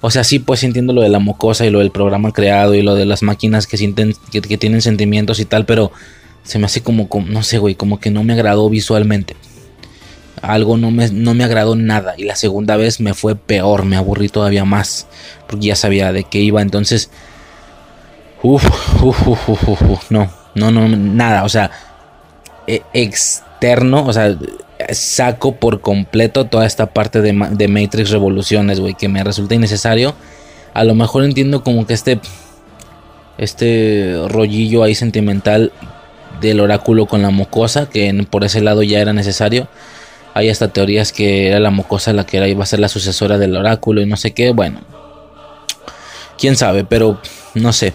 O 0.01 0.11
sea, 0.11 0.23
sí, 0.23 0.39
pues 0.39 0.63
entiendo 0.63 0.93
lo 0.93 1.01
de 1.01 1.09
la 1.09 1.19
mocosa 1.19 1.65
y 1.65 1.69
lo 1.69 1.79
del 1.79 1.91
programa 1.91 2.31
creado 2.31 2.75
y 2.75 2.81
lo 2.81 2.95
de 2.95 3.05
las 3.05 3.23
máquinas 3.23 3.67
que 3.67 3.77
sienten, 3.77 4.13
que, 4.31 4.41
tienen 4.41 4.81
sentimientos 4.81 5.39
y 5.39 5.45
tal, 5.45 5.65
pero 5.65 5.91
se 6.43 6.59
me 6.59 6.65
hace 6.65 6.81
como, 6.81 7.09
no 7.27 7.43
sé, 7.43 7.57
güey, 7.57 7.75
como 7.75 7.99
que 7.99 8.09
no 8.09 8.23
me 8.23 8.33
agradó 8.33 8.69
visualmente. 8.69 9.35
Algo 10.41 10.77
no 10.77 10.91
me, 10.91 11.09
no 11.09 11.33
me 11.33 11.43
agradó 11.43 11.75
nada. 11.75 12.15
Y 12.17 12.23
la 12.23 12.35
segunda 12.35 12.75
vez 12.77 12.99
me 12.99 13.13
fue 13.13 13.35
peor, 13.35 13.85
me 13.85 13.95
aburrí 13.95 14.29
todavía 14.29 14.65
más. 14.65 15.07
Porque 15.47 15.67
ya 15.67 15.75
sabía 15.75 16.11
de 16.11 16.23
qué 16.23 16.39
iba. 16.39 16.61
Entonces, 16.61 17.11
uff, 18.41 19.03
uff, 19.03 19.27
uff, 19.27 19.81
uff, 19.89 20.11
no, 20.11 20.31
no, 20.55 20.71
no, 20.71 20.87
nada. 20.87 21.43
O 21.43 21.49
sea, 21.49 21.71
e, 22.67 22.81
externo, 22.93 24.05
o 24.05 24.13
sea, 24.13 24.35
saco 24.91 25.55
por 25.55 25.81
completo 25.81 26.45
toda 26.45 26.65
esta 26.65 26.87
parte 26.87 27.21
de, 27.21 27.33
Matrix 27.33 28.09
Revoluciones, 28.09 28.79
güey, 28.79 28.95
que 28.95 29.09
me 29.09 29.23
resulta 29.23 29.55
innecesario. 29.55 30.15
A 30.73 30.83
lo 30.83 30.95
mejor 30.95 31.23
entiendo 31.23 31.63
como 31.63 31.85
que 31.85 31.93
este 31.93 32.19
este 33.37 34.15
rollillo 34.27 34.83
ahí 34.83 34.93
sentimental 34.93 35.71
del 36.41 36.59
oráculo 36.59 37.07
con 37.07 37.21
la 37.21 37.31
mocosa, 37.31 37.89
que 37.89 38.13
por 38.29 38.43
ese 38.43 38.61
lado 38.61 38.83
ya 38.83 38.99
era 38.99 39.13
necesario. 39.13 39.67
Hay 40.33 40.49
hasta 40.49 40.69
teorías 40.69 41.11
que 41.11 41.47
era 41.47 41.59
la 41.59 41.71
mocosa 41.71 42.13
la 42.13 42.25
que 42.25 42.37
era, 42.37 42.47
iba 42.47 42.63
a 42.63 42.67
ser 42.67 42.79
la 42.79 42.87
sucesora 42.87 43.37
del 43.37 43.55
oráculo 43.55 44.01
y 44.01 44.05
no 44.05 44.17
sé 44.17 44.31
qué. 44.31 44.51
Bueno, 44.51 44.81
quién 46.37 46.55
sabe, 46.55 46.83
pero 46.83 47.19
no 47.53 47.73
sé 47.73 47.93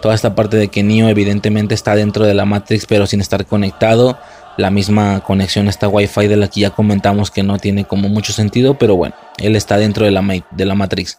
toda 0.00 0.14
esta 0.14 0.34
parte 0.34 0.56
de 0.56 0.68
que 0.68 0.82
Neo 0.82 1.08
evidentemente 1.08 1.74
está 1.74 1.94
dentro 1.94 2.24
de 2.24 2.34
la 2.34 2.44
Matrix 2.44 2.86
pero 2.86 3.06
sin 3.06 3.20
estar 3.20 3.46
conectado. 3.46 4.18
La 4.56 4.70
misma 4.70 5.20
conexión 5.20 5.68
esta 5.68 5.88
Wi-Fi 5.88 6.26
de 6.26 6.36
la 6.36 6.48
que 6.48 6.60
ya 6.60 6.70
comentamos 6.70 7.30
que 7.30 7.42
no 7.42 7.58
tiene 7.58 7.84
como 7.84 8.08
mucho 8.08 8.32
sentido, 8.32 8.74
pero 8.74 8.94
bueno, 8.96 9.14
él 9.38 9.56
está 9.56 9.78
dentro 9.78 10.04
de 10.04 10.10
la, 10.10 10.22
de 10.50 10.64
la 10.64 10.74
Matrix. 10.74 11.18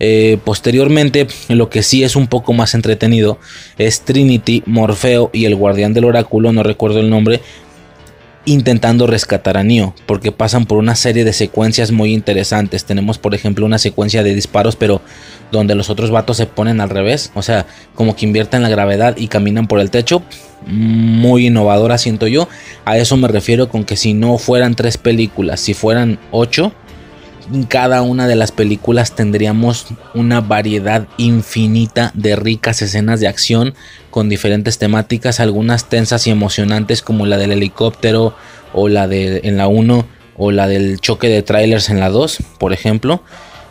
Eh, 0.00 0.38
posteriormente, 0.44 1.26
lo 1.48 1.70
que 1.70 1.82
sí 1.82 2.02
es 2.02 2.14
un 2.14 2.26
poco 2.26 2.52
más 2.52 2.74
entretenido 2.74 3.38
es 3.78 4.02
Trinity, 4.02 4.64
Morfeo 4.66 5.30
y 5.32 5.46
el 5.46 5.54
guardián 5.54 5.94
del 5.94 6.04
oráculo, 6.04 6.52
no 6.52 6.62
recuerdo 6.62 7.00
el 7.00 7.08
nombre, 7.08 7.40
intentando 8.46 9.06
rescatar 9.06 9.56
a 9.56 9.64
Neo, 9.64 9.94
porque 10.06 10.32
pasan 10.32 10.66
por 10.66 10.78
una 10.78 10.94
serie 10.94 11.24
de 11.24 11.32
secuencias 11.32 11.90
muy 11.90 12.12
interesantes. 12.12 12.84
Tenemos, 12.84 13.18
por 13.18 13.34
ejemplo, 13.34 13.64
una 13.64 13.78
secuencia 13.78 14.22
de 14.22 14.34
disparos, 14.34 14.76
pero 14.76 15.00
donde 15.50 15.74
los 15.74 15.90
otros 15.90 16.10
vatos 16.10 16.36
se 16.36 16.46
ponen 16.46 16.80
al 16.80 16.90
revés, 16.90 17.30
o 17.34 17.42
sea, 17.42 17.66
como 17.94 18.16
que 18.16 18.26
invierten 18.26 18.62
la 18.62 18.68
gravedad 18.68 19.16
y 19.16 19.28
caminan 19.28 19.66
por 19.66 19.80
el 19.80 19.90
techo. 19.90 20.22
Muy 20.66 21.46
innovadora, 21.46 21.98
siento 21.98 22.26
yo. 22.26 22.48
A 22.84 22.96
eso 22.96 23.16
me 23.16 23.28
refiero 23.28 23.68
con 23.68 23.84
que 23.84 23.96
si 23.96 24.14
no 24.14 24.38
fueran 24.38 24.74
tres 24.74 24.96
películas, 24.96 25.60
si 25.60 25.74
fueran 25.74 26.18
ocho, 26.30 26.72
cada 27.68 28.02
una 28.02 28.26
de 28.26 28.36
las 28.36 28.52
películas 28.52 29.14
tendríamos 29.14 29.86
una 30.14 30.40
variedad 30.40 31.06
infinita 31.16 32.10
de 32.14 32.36
ricas 32.36 32.82
escenas 32.82 33.20
de 33.20 33.28
acción 33.28 33.74
con 34.10 34.28
diferentes 34.28 34.78
temáticas, 34.78 35.40
algunas 35.40 35.88
tensas 35.88 36.26
y 36.26 36.30
emocionantes 36.30 37.02
como 37.02 37.26
la 37.26 37.36
del 37.36 37.52
helicóptero 37.52 38.34
o 38.72 38.88
la 38.88 39.08
de 39.08 39.42
en 39.44 39.56
la 39.56 39.68
1 39.68 40.06
o 40.36 40.50
la 40.50 40.66
del 40.66 41.00
choque 41.00 41.28
de 41.28 41.42
trailers 41.42 41.90
en 41.90 42.00
la 42.00 42.10
2, 42.10 42.38
por 42.58 42.72
ejemplo. 42.72 43.22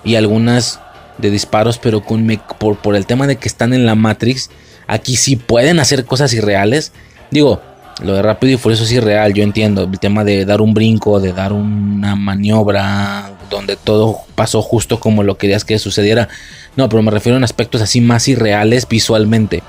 y 0.05 0.15
algunas 0.15 0.81
de 1.17 1.29
disparos, 1.29 1.77
pero 1.77 2.01
con 2.01 2.27
por, 2.57 2.77
por 2.77 2.95
el 2.95 3.05
tema 3.05 3.27
de 3.27 3.35
que 3.37 3.47
están 3.47 3.73
en 3.73 3.85
la 3.85 3.95
Matrix, 3.95 4.49
aquí 4.87 5.15
sí 5.15 5.35
pueden 5.35 5.79
hacer 5.79 6.05
cosas 6.05 6.33
irreales. 6.33 6.91
Digo, 7.31 7.61
lo 8.03 8.15
de 8.15 8.21
rápido 8.21 8.53
y 8.53 8.57
furioso 8.57 8.83
es 8.83 8.91
irreal, 8.91 9.33
yo 9.33 9.43
entiendo. 9.43 9.83
El 9.83 9.99
tema 9.99 10.23
de 10.23 10.45
dar 10.45 10.61
un 10.61 10.73
brinco, 10.73 11.19
de 11.19 11.33
dar 11.33 11.53
una 11.53 12.15
maniobra 12.15 13.31
donde 13.53 13.75
todo 13.75 14.17
pasó 14.35 14.61
justo 14.61 14.99
como 14.99 15.23
lo 15.23 15.37
querías 15.37 15.63
que 15.63 15.79
sucediera. 15.79 16.29
No, 16.75 16.89
pero 16.89 17.01
me 17.01 17.11
refiero 17.11 17.37
a 17.37 17.43
aspectos 17.43 17.81
así 17.81 18.01
más 18.01 18.27
irreales 18.27 18.87
visualmente. 18.87 19.63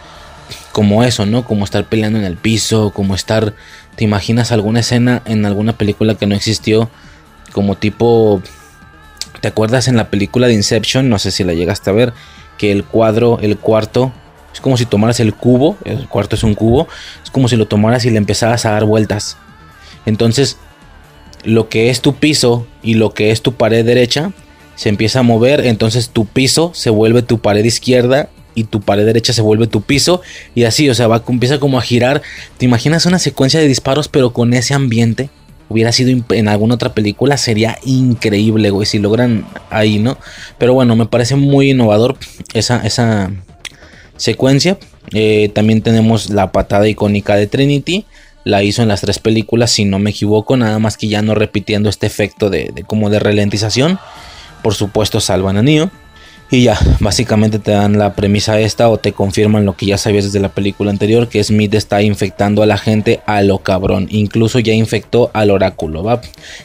Como 0.73 1.05
eso, 1.05 1.27
¿no? 1.27 1.45
Como 1.45 1.65
estar 1.65 1.85
peleando 1.85 2.19
en 2.19 2.25
el 2.25 2.37
piso, 2.37 2.91
como 2.91 3.15
estar... 3.15 3.55
¿Te 3.97 4.03
imaginas 4.03 4.51
alguna 4.51 4.81
escena 4.81 5.23
en 5.25 5.47
alguna 5.47 5.79
película 5.79 6.17
que 6.17 6.27
no 6.27 6.35
existió? 6.35 6.91
Como 7.53 7.77
tipo... 7.77 8.43
¿Te 9.41 9.49
acuerdas 9.49 9.87
en 9.89 9.97
la 9.97 10.11
película 10.11 10.49
de 10.49 10.55
Inception? 10.55 11.09
No 11.09 11.19
sé 11.19 11.31
si 11.31 11.45
la 11.45 11.53
llegaste 11.53 11.91
a 11.91 11.93
ver. 11.93 12.13
Que 12.59 12.73
el 12.73 12.85
cuadro, 12.85 13.39
el 13.41 13.59
cuarto, 13.59 14.13
es 14.53 14.61
como 14.61 14.77
si 14.77 14.87
tomaras 14.87 15.21
el 15.21 15.35
cubo, 15.35 15.77
el 15.85 16.09
cuarto 16.09 16.37
es 16.37 16.45
un 16.45 16.55
cubo, 16.55 16.89
es 17.23 17.31
como 17.31 17.49
si 17.49 17.57
lo 17.57 17.67
tomaras 17.67 18.05
y 18.05 18.11
le 18.11 18.19
empezaras 18.19 18.65
a 18.65 18.71
dar 18.71 18.85
vueltas. 18.85 19.37
Entonces, 20.07 20.57
lo 21.45 21.69
que 21.69 21.91
es 21.91 22.01
tu 22.01 22.15
piso 22.15 22.67
y 22.83 22.95
lo 22.95 23.13
que 23.15 23.31
es 23.31 23.43
tu 23.43 23.55
pared 23.55 23.85
derecha 23.85 24.33
se 24.77 24.89
empieza 24.89 25.21
a 25.21 25.23
mover, 25.23 25.65
entonces 25.67 26.11
tu 26.11 26.27
piso 26.27 26.73
se 26.75 26.91
vuelve 26.91 27.23
tu 27.23 27.39
pared 27.39 27.65
izquierda 27.65 28.29
y 28.57 28.65
tu 28.65 28.81
pared 28.81 29.05
derecha 29.05 29.33
se 29.33 29.43
vuelve 29.43 29.67
tu 29.67 29.83
piso 29.83 30.21
y 30.55 30.65
así, 30.65 30.89
o 30.89 30.95
sea, 30.95 31.07
va, 31.07 31.23
empieza 31.29 31.59
como 31.59 31.79
a 31.79 31.83
girar. 31.83 32.23
¿Te 32.59 32.65
imaginas 32.65 33.07
una 33.07 33.19
secuencia 33.19 33.61
de 33.61 33.69
disparos 33.69 34.09
pero 34.09 34.33
con 34.33 34.55
ese 34.55 34.75
ambiente? 34.75 35.31
Hubiera 35.69 35.93
sido 35.93 36.25
en 36.31 36.49
alguna 36.49 36.75
otra 36.75 36.93
película, 36.93 37.37
sería 37.37 37.79
increíble, 37.85 38.71
güey, 38.71 38.87
si 38.87 38.99
logran 38.99 39.47
ahí, 39.71 39.99
¿no? 39.99 40.19
Pero 40.59 40.75
bueno, 40.75 40.95
me 40.95 41.07
parece 41.07 41.37
muy 41.37 41.71
innovador 41.71 42.17
esa, 42.53 42.85
esa, 42.85 43.31
secuencia. 44.17 44.79
Eh, 45.13 45.51
también 45.55 45.83
tenemos 45.83 46.31
la 46.31 46.53
patada 46.53 46.89
icónica 46.89 47.37
de 47.37 47.47
Trinity. 47.47 48.07
La 48.45 48.63
hizo 48.63 48.83
en 48.83 48.89
las 48.89 49.01
tres 49.01 49.19
películas, 49.19 49.71
si 49.71 49.85
no 49.85 49.99
me 49.99 50.11
equivoco, 50.11 50.57
nada 50.57 50.79
más 50.79 50.97
que 50.97 51.09
ya 51.09 51.23
no 51.23 51.35
repitiendo 51.35 51.89
este 51.89 52.07
efecto 52.07 52.51
de, 52.51 52.85
como 52.87 53.11
de 53.11 53.19
ralentización. 53.19 53.99
Por 54.63 54.75
supuesto, 54.75 55.21
salvan 55.21 55.57
a 55.57 55.63
Neo. 55.63 55.91
Y 56.51 56.65
ya, 56.65 56.79
básicamente 57.01 57.59
te 57.59 57.71
dan 57.71 57.99
la 57.99 58.15
premisa 58.15 58.61
esta 58.61 58.89
o 58.91 58.99
te 58.99 59.13
confirman 59.13 59.65
lo 59.65 59.77
que 59.77 59.87
ya 59.87 59.99
sabías 59.99 60.25
desde 60.25 60.41
la 60.41 60.51
película 60.51 60.91
anterior, 60.91 61.29
que 61.29 61.43
Smith 61.43 61.75
está 61.75 62.03
infectando 62.03 62.63
a 62.63 62.67
la 62.67 62.77
gente 62.77 63.21
a 63.27 63.43
lo 63.43 63.59
cabrón. 63.59 64.07
Incluso 64.11 64.59
ya 64.59 64.75
infectó 64.75 65.31
al 65.33 65.51
oráculo, 65.51 66.05
¿va? 66.05 66.21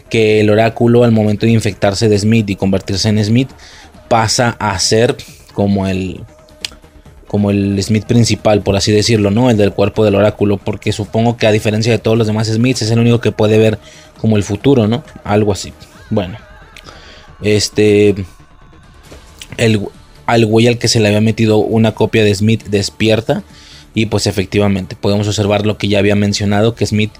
Que 0.09 0.41
el 0.41 0.49
oráculo 0.49 1.05
al 1.05 1.11
momento 1.11 1.45
de 1.45 1.53
infectarse 1.53 2.09
de 2.09 2.19
Smith 2.19 2.49
y 2.49 2.55
convertirse 2.55 3.09
en 3.09 3.23
Smith 3.23 3.49
pasa 4.09 4.57
a 4.59 4.77
ser 4.79 5.15
como 5.53 5.87
el 5.87 6.25
como 7.29 7.51
el 7.51 7.81
Smith 7.83 8.05
principal, 8.05 8.63
por 8.63 8.75
así 8.75 8.91
decirlo, 8.91 9.29
¿no? 9.29 9.51
El 9.51 9.57
del 9.57 9.71
cuerpo 9.71 10.03
del 10.03 10.15
oráculo, 10.15 10.57
porque 10.57 10.91
supongo 10.91 11.37
que 11.37 11.45
a 11.45 11.51
diferencia 11.51 11.91
de 11.91 11.99
todos 11.99 12.17
los 12.17 12.25
demás 12.25 12.47
Smiths 12.47 12.81
es 12.81 12.89
el 12.89 12.97
único 12.97 13.21
que 13.21 13.31
puede 13.31 13.59
ver 13.59 13.77
como 14.19 14.35
el 14.35 14.43
futuro, 14.43 14.87
¿no? 14.87 15.03
Algo 15.23 15.53
así. 15.53 15.71
Bueno, 16.09 16.39
este, 17.43 18.15
el, 19.57 19.79
al 20.25 20.45
güey 20.47 20.65
al 20.65 20.79
que 20.79 20.87
se 20.87 20.99
le 20.99 21.07
había 21.07 21.21
metido 21.21 21.59
una 21.59 21.93
copia 21.93 22.23
de 22.23 22.33
Smith 22.33 22.63
despierta 22.65 23.43
y 23.93 24.07
pues 24.07 24.25
efectivamente 24.25 24.95
podemos 24.95 25.27
observar 25.27 25.67
lo 25.67 25.77
que 25.77 25.87
ya 25.87 25.99
había 25.99 26.15
mencionado, 26.15 26.73
que 26.73 26.87
Smith 26.87 27.11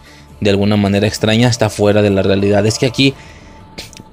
de 0.42 0.50
alguna 0.50 0.76
manera 0.76 1.06
extraña 1.06 1.50
está 1.50 1.70
fuera 1.70 2.02
de 2.02 2.10
la 2.10 2.24
realidad. 2.24 2.66
Es 2.66 2.80
que 2.80 2.88
aquí, 2.88 3.14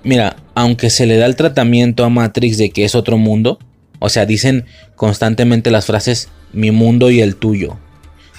mira, 0.02 0.36
aunque 0.54 0.90
se 0.90 1.06
le 1.06 1.16
da 1.16 1.24
el 1.24 1.36
tratamiento 1.36 2.04
a 2.04 2.10
Matrix 2.10 2.58
de 2.58 2.68
que 2.68 2.84
es 2.84 2.94
otro 2.94 3.16
mundo, 3.16 3.58
o 3.98 4.08
sea, 4.08 4.26
dicen 4.26 4.66
constantemente 4.94 5.70
las 5.70 5.86
frases 5.86 6.28
mi 6.52 6.70
mundo 6.70 7.10
y 7.10 7.20
el 7.20 7.36
tuyo. 7.36 7.76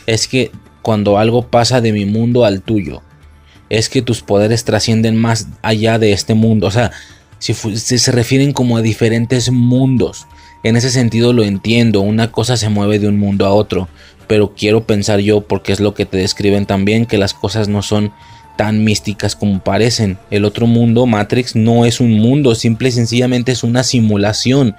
Es 0.06 0.28
que 0.28 0.52
cuando 0.82 1.18
algo 1.18 1.48
pasa 1.50 1.82
de 1.82 1.92
mi 1.92 2.06
mundo 2.06 2.46
al 2.46 2.62
tuyo, 2.62 3.02
es 3.70 3.90
que 3.90 4.02
tus 4.02 4.22
poderes 4.22 4.64
trascienden 4.64 5.16
más 5.18 5.48
allá 5.62 6.00
de 6.00 6.14
este 6.14 6.34
mundo. 6.34 6.68
O 6.68 6.72
sea, 6.72 6.92
si, 7.40 7.54
se 7.54 8.12
refieren 8.12 8.54
como 8.54 8.78
a 8.78 8.82
diferentes 8.82 9.52
mundos. 9.52 10.28
En 10.64 10.76
ese 10.76 10.90
sentido 10.90 11.34
lo 11.34 11.44
entiendo, 11.44 12.02
una 12.02 12.32
cosa 12.32 12.58
se 12.58 12.70
mueve 12.70 13.00
de 13.00 13.08
un 13.08 13.18
mundo 13.18 13.46
a 13.46 13.54
otro, 13.54 13.88
pero 14.28 14.54
quiero 14.56 14.86
pensar 14.86 15.20
yo, 15.20 15.42
porque 15.42 15.72
es 15.72 15.80
lo 15.80 15.94
que 15.94 16.06
te 16.06 16.18
describen 16.18 16.66
también, 16.66 17.06
que 17.06 17.18
las 17.18 17.34
cosas 17.34 17.68
no 17.68 17.82
son 17.82 18.12
tan 18.58 18.84
místicas 18.84 19.36
como 19.36 19.64
parecen. 19.64 20.18
El 20.30 20.44
otro 20.44 20.68
mundo, 20.68 21.06
Matrix, 21.06 21.56
no 21.56 21.86
es 21.86 22.02
un 22.02 22.20
mundo, 22.20 22.56
simple 22.56 22.90
y 22.90 22.92
sencillamente 22.92 23.54
es 23.54 23.64
una 23.64 23.84
simulación. 23.84 24.76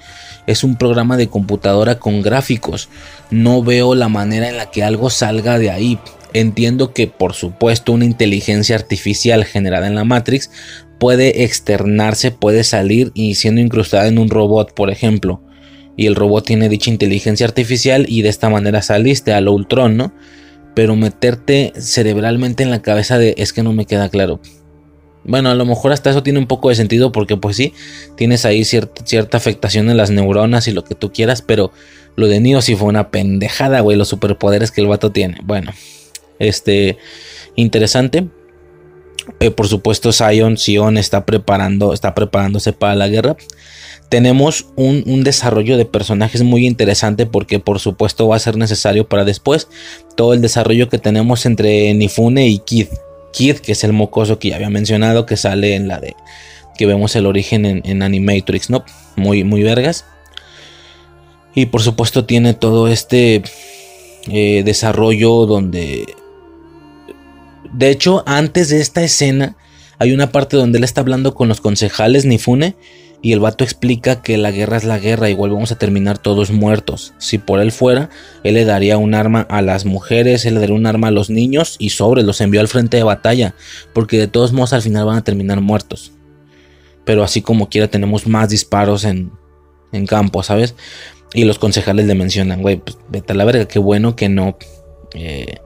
Es 0.46 0.64
un 0.64 0.76
programa 0.76 1.16
de 1.16 1.28
computadora 1.28 1.98
con 1.98 2.20
gráficos. 2.20 2.90
No 3.30 3.62
veo 3.62 3.94
la 3.94 4.08
manera 4.10 4.50
en 4.50 4.58
la 4.58 4.70
que 4.70 4.82
algo 4.82 5.08
salga 5.08 5.58
de 5.58 5.70
ahí. 5.70 5.98
Entiendo 6.34 6.92
que 6.92 7.06
por 7.06 7.32
supuesto 7.32 7.92
una 7.92 8.04
inteligencia 8.04 8.76
artificial 8.76 9.46
generada 9.46 9.86
en 9.86 9.94
la 9.94 10.04
Matrix 10.04 10.50
puede 10.98 11.44
externarse, 11.44 12.30
puede 12.30 12.64
salir 12.64 13.12
y 13.14 13.36
siendo 13.36 13.60
incrustada 13.60 14.08
en 14.08 14.18
un 14.18 14.28
robot, 14.28 14.74
por 14.74 14.90
ejemplo. 14.90 15.42
Y 15.96 16.06
el 16.06 16.14
robot 16.14 16.46
tiene 16.46 16.68
dicha 16.68 16.90
inteligencia 16.90 17.46
artificial 17.46 18.04
y 18.08 18.22
de 18.22 18.28
esta 18.28 18.50
manera 18.50 18.82
saliste 18.82 19.32
a 19.32 19.40
lo 19.40 19.52
Ultron, 19.52 19.96
¿no? 19.96 20.12
Pero 20.78 20.94
meterte 20.94 21.72
cerebralmente 21.76 22.62
en 22.62 22.70
la 22.70 22.82
cabeza 22.82 23.18
de 23.18 23.34
es 23.36 23.52
que 23.52 23.64
no 23.64 23.72
me 23.72 23.84
queda 23.84 24.08
claro. 24.10 24.38
Bueno, 25.24 25.50
a 25.50 25.56
lo 25.56 25.66
mejor 25.66 25.90
hasta 25.90 26.10
eso 26.10 26.22
tiene 26.22 26.38
un 26.38 26.46
poco 26.46 26.68
de 26.68 26.76
sentido 26.76 27.10
porque 27.10 27.36
pues 27.36 27.56
sí, 27.56 27.74
tienes 28.16 28.44
ahí 28.44 28.64
cierta, 28.64 29.36
afectación 29.36 29.90
en 29.90 29.96
las 29.96 30.10
neuronas 30.12 30.68
y 30.68 30.70
lo 30.70 30.84
que 30.84 30.94
tú 30.94 31.12
quieras, 31.12 31.42
pero 31.42 31.72
lo 32.14 32.28
de 32.28 32.38
Neo 32.38 32.62
sí 32.62 32.76
fue 32.76 32.86
una 32.86 33.10
pendejada, 33.10 33.80
güey, 33.80 33.96
los 33.96 34.06
superpoderes 34.06 34.70
que 34.70 34.80
el 34.80 34.86
vato 34.86 35.10
tiene. 35.10 35.38
Bueno, 35.42 35.72
este, 36.38 36.96
interesante. 37.56 38.28
Eh, 39.40 39.50
por 39.50 39.68
supuesto, 39.68 40.12
Sion, 40.12 40.56
Sion 40.56 40.96
está 40.96 41.24
preparando, 41.24 41.92
está 41.92 42.14
preparándose 42.14 42.72
para 42.72 42.94
la 42.94 43.08
guerra 43.08 43.36
tenemos 44.08 44.66
un, 44.76 45.22
desarrollo 45.22 45.76
de 45.76 45.84
personajes 45.84 46.42
muy 46.42 46.66
interesante 46.66 47.26
porque 47.26 47.58
por 47.58 47.78
supuesto 47.78 48.28
va 48.28 48.36
a 48.36 48.40
ser 48.40 48.56
necesario 48.56 49.08
para 49.08 49.24
después 49.24 49.68
todo 50.16 50.32
el 50.32 50.40
desarrollo 50.40 50.88
que 50.88 50.98
tenemos 50.98 51.44
entre 51.46 51.92
Nifune 51.94 52.48
y 52.48 52.58
Kid. 52.58 52.86
Kid, 53.32 53.56
que 53.56 53.72
es 53.72 53.84
el 53.84 53.92
mocoso 53.92 54.38
que 54.38 54.48
ya 54.48 54.56
había 54.56 54.70
mencionado, 54.70 55.26
que 55.26 55.36
sale 55.36 55.74
en 55.74 55.88
la 55.88 56.00
de 56.00 56.16
que 56.78 56.86
vemos 56.86 57.14
el 57.16 57.26
origen 57.26 57.66
en, 57.66 58.02
Animatrix, 58.02 58.70
¿no? 58.70 58.84
Muy, 59.16 59.42
muy 59.42 59.62
vergas. 59.62 60.04
Y 61.54 61.66
por 61.66 61.82
supuesto 61.82 62.24
tiene 62.24 62.54
todo 62.54 62.88
este 62.88 63.42
eh, 64.28 64.62
desarrollo 64.64 65.44
donde... 65.46 66.06
De 67.72 67.90
hecho, 67.90 68.22
antes 68.26 68.68
de 68.68 68.80
esta 68.80 69.02
escena 69.02 69.56
hay 69.98 70.12
una 70.12 70.30
parte 70.30 70.56
donde 70.56 70.78
él 70.78 70.84
está 70.84 71.00
hablando 71.00 71.34
con 71.34 71.48
los 71.48 71.60
concejales 71.60 72.24
Nifune 72.24 72.76
y 73.20 73.32
el 73.32 73.40
vato 73.40 73.64
explica 73.64 74.22
que 74.22 74.38
la 74.38 74.52
guerra 74.52 74.76
es 74.76 74.84
la 74.84 74.98
guerra, 74.98 75.28
igual 75.28 75.50
vamos 75.50 75.72
a 75.72 75.78
terminar 75.78 76.18
todos 76.18 76.52
muertos. 76.52 77.14
Si 77.18 77.38
por 77.38 77.60
él 77.60 77.72
fuera, 77.72 78.10
él 78.44 78.54
le 78.54 78.64
daría 78.64 78.96
un 78.96 79.14
arma 79.14 79.40
a 79.50 79.60
las 79.60 79.84
mujeres, 79.84 80.46
él 80.46 80.54
le 80.54 80.60
daría 80.60 80.76
un 80.76 80.86
arma 80.86 81.08
a 81.08 81.10
los 81.10 81.28
niños 81.28 81.74
y 81.80 81.90
sobre 81.90 82.22
los 82.22 82.40
envió 82.40 82.60
al 82.60 82.68
frente 82.68 82.96
de 82.96 83.02
batalla, 83.02 83.54
porque 83.92 84.18
de 84.18 84.28
todos 84.28 84.52
modos 84.52 84.72
al 84.72 84.82
final 84.82 85.06
van 85.06 85.16
a 85.16 85.24
terminar 85.24 85.60
muertos. 85.60 86.12
Pero 87.04 87.24
así 87.24 87.42
como 87.42 87.68
quiera 87.68 87.88
tenemos 87.88 88.28
más 88.28 88.50
disparos 88.50 89.04
en, 89.04 89.32
en 89.90 90.06
campo, 90.06 90.44
¿sabes? 90.44 90.76
Y 91.34 91.44
los 91.44 91.58
concejales 91.58 92.06
le 92.06 92.14
mencionan, 92.14 92.62
güey, 92.62 92.76
pues 92.76 92.98
vete 93.08 93.32
a 93.32 93.36
la 93.36 93.44
verga, 93.44 93.66
qué 93.66 93.80
bueno 93.80 94.14
que 94.14 94.28
no, 94.28 94.56
eh, 95.14 95.56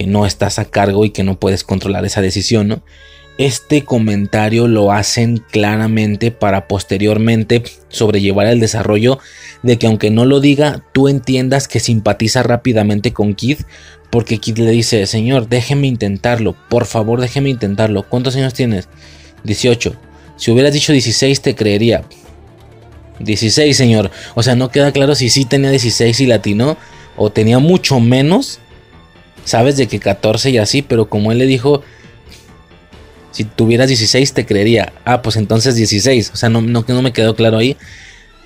que 0.00 0.06
no 0.06 0.24
estás 0.24 0.58
a 0.58 0.64
cargo 0.64 1.04
y 1.04 1.10
que 1.10 1.24
no 1.24 1.38
puedes 1.38 1.62
controlar 1.62 2.06
esa 2.06 2.22
decisión. 2.22 2.82
Este 3.36 3.84
comentario 3.84 4.66
lo 4.66 4.92
hacen 4.92 5.44
claramente 5.50 6.30
para 6.30 6.68
posteriormente 6.68 7.62
sobrellevar 7.90 8.46
el 8.46 8.60
desarrollo 8.60 9.18
de 9.62 9.76
que 9.76 9.86
aunque 9.86 10.10
no 10.10 10.24
lo 10.24 10.40
diga, 10.40 10.86
tú 10.94 11.08
entiendas 11.08 11.68
que 11.68 11.80
simpatiza 11.80 12.42
rápidamente 12.42 13.12
con 13.12 13.34
Kid, 13.34 13.58
porque 14.08 14.38
Kid 14.38 14.56
le 14.56 14.70
dice, 14.70 15.06
señor, 15.06 15.50
déjeme 15.50 15.86
intentarlo, 15.86 16.56
por 16.70 16.86
favor 16.86 17.20
déjeme 17.20 17.50
intentarlo. 17.50 18.08
¿Cuántos 18.08 18.36
años 18.36 18.54
tienes? 18.54 18.88
18. 19.44 19.94
Si 20.36 20.50
hubieras 20.50 20.72
dicho 20.72 20.94
16 20.94 21.42
te 21.42 21.54
creería. 21.54 22.04
16, 23.18 23.76
señor. 23.76 24.10
O 24.34 24.42
sea, 24.42 24.54
no 24.54 24.70
queda 24.70 24.92
claro 24.92 25.14
si 25.14 25.28
sí 25.28 25.44
tenía 25.44 25.68
16 25.68 26.20
y 26.20 26.26
latino 26.26 26.78
o 27.18 27.28
tenía 27.30 27.58
mucho 27.58 28.00
menos. 28.00 28.60
Sabes 29.44 29.76
de 29.76 29.88
que 29.88 29.98
14 29.98 30.50
y 30.50 30.58
así, 30.58 30.82
pero 30.82 31.08
como 31.08 31.32
él 31.32 31.38
le 31.38 31.46
dijo, 31.46 31.82
si 33.32 33.44
tuvieras 33.44 33.88
16 33.88 34.32
te 34.32 34.46
creería. 34.46 34.92
Ah, 35.04 35.22
pues 35.22 35.36
entonces 35.36 35.74
16. 35.76 36.32
O 36.34 36.36
sea, 36.36 36.48
no, 36.48 36.60
no, 36.60 37.02
me 37.02 37.12
quedó 37.12 37.34
claro 37.34 37.58
ahí. 37.58 37.76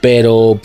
Pero 0.00 0.60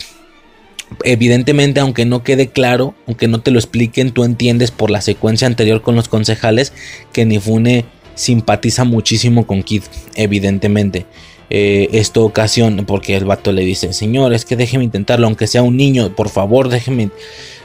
evidentemente, 1.04 1.80
aunque 1.80 2.04
no 2.04 2.22
quede 2.22 2.48
claro, 2.48 2.94
aunque 3.06 3.28
no 3.28 3.40
te 3.40 3.50
lo 3.50 3.58
expliquen, 3.58 4.12
tú 4.12 4.24
entiendes 4.24 4.70
por 4.70 4.90
la 4.90 5.00
secuencia 5.00 5.46
anterior 5.46 5.82
con 5.82 5.96
los 5.96 6.08
concejales 6.08 6.72
que 7.12 7.24
Nifune 7.24 7.86
simpatiza 8.14 8.84
muchísimo 8.84 9.46
con 9.46 9.62
Kid, 9.62 9.82
evidentemente. 10.14 11.06
eh, 11.52 11.88
esto 11.98 12.24
ocasiona, 12.24 12.86
porque 12.86 13.16
el 13.16 13.24
vato 13.24 13.50
le 13.50 13.64
dice, 13.64 13.92
señor, 13.92 14.32
es 14.32 14.44
que 14.44 14.54
déjeme 14.54 14.84
intentarlo, 14.84 15.26
aunque 15.26 15.48
sea 15.48 15.62
un 15.62 15.76
niño, 15.76 16.14
por 16.14 16.28
favor, 16.28 16.68
déjeme, 16.68 17.10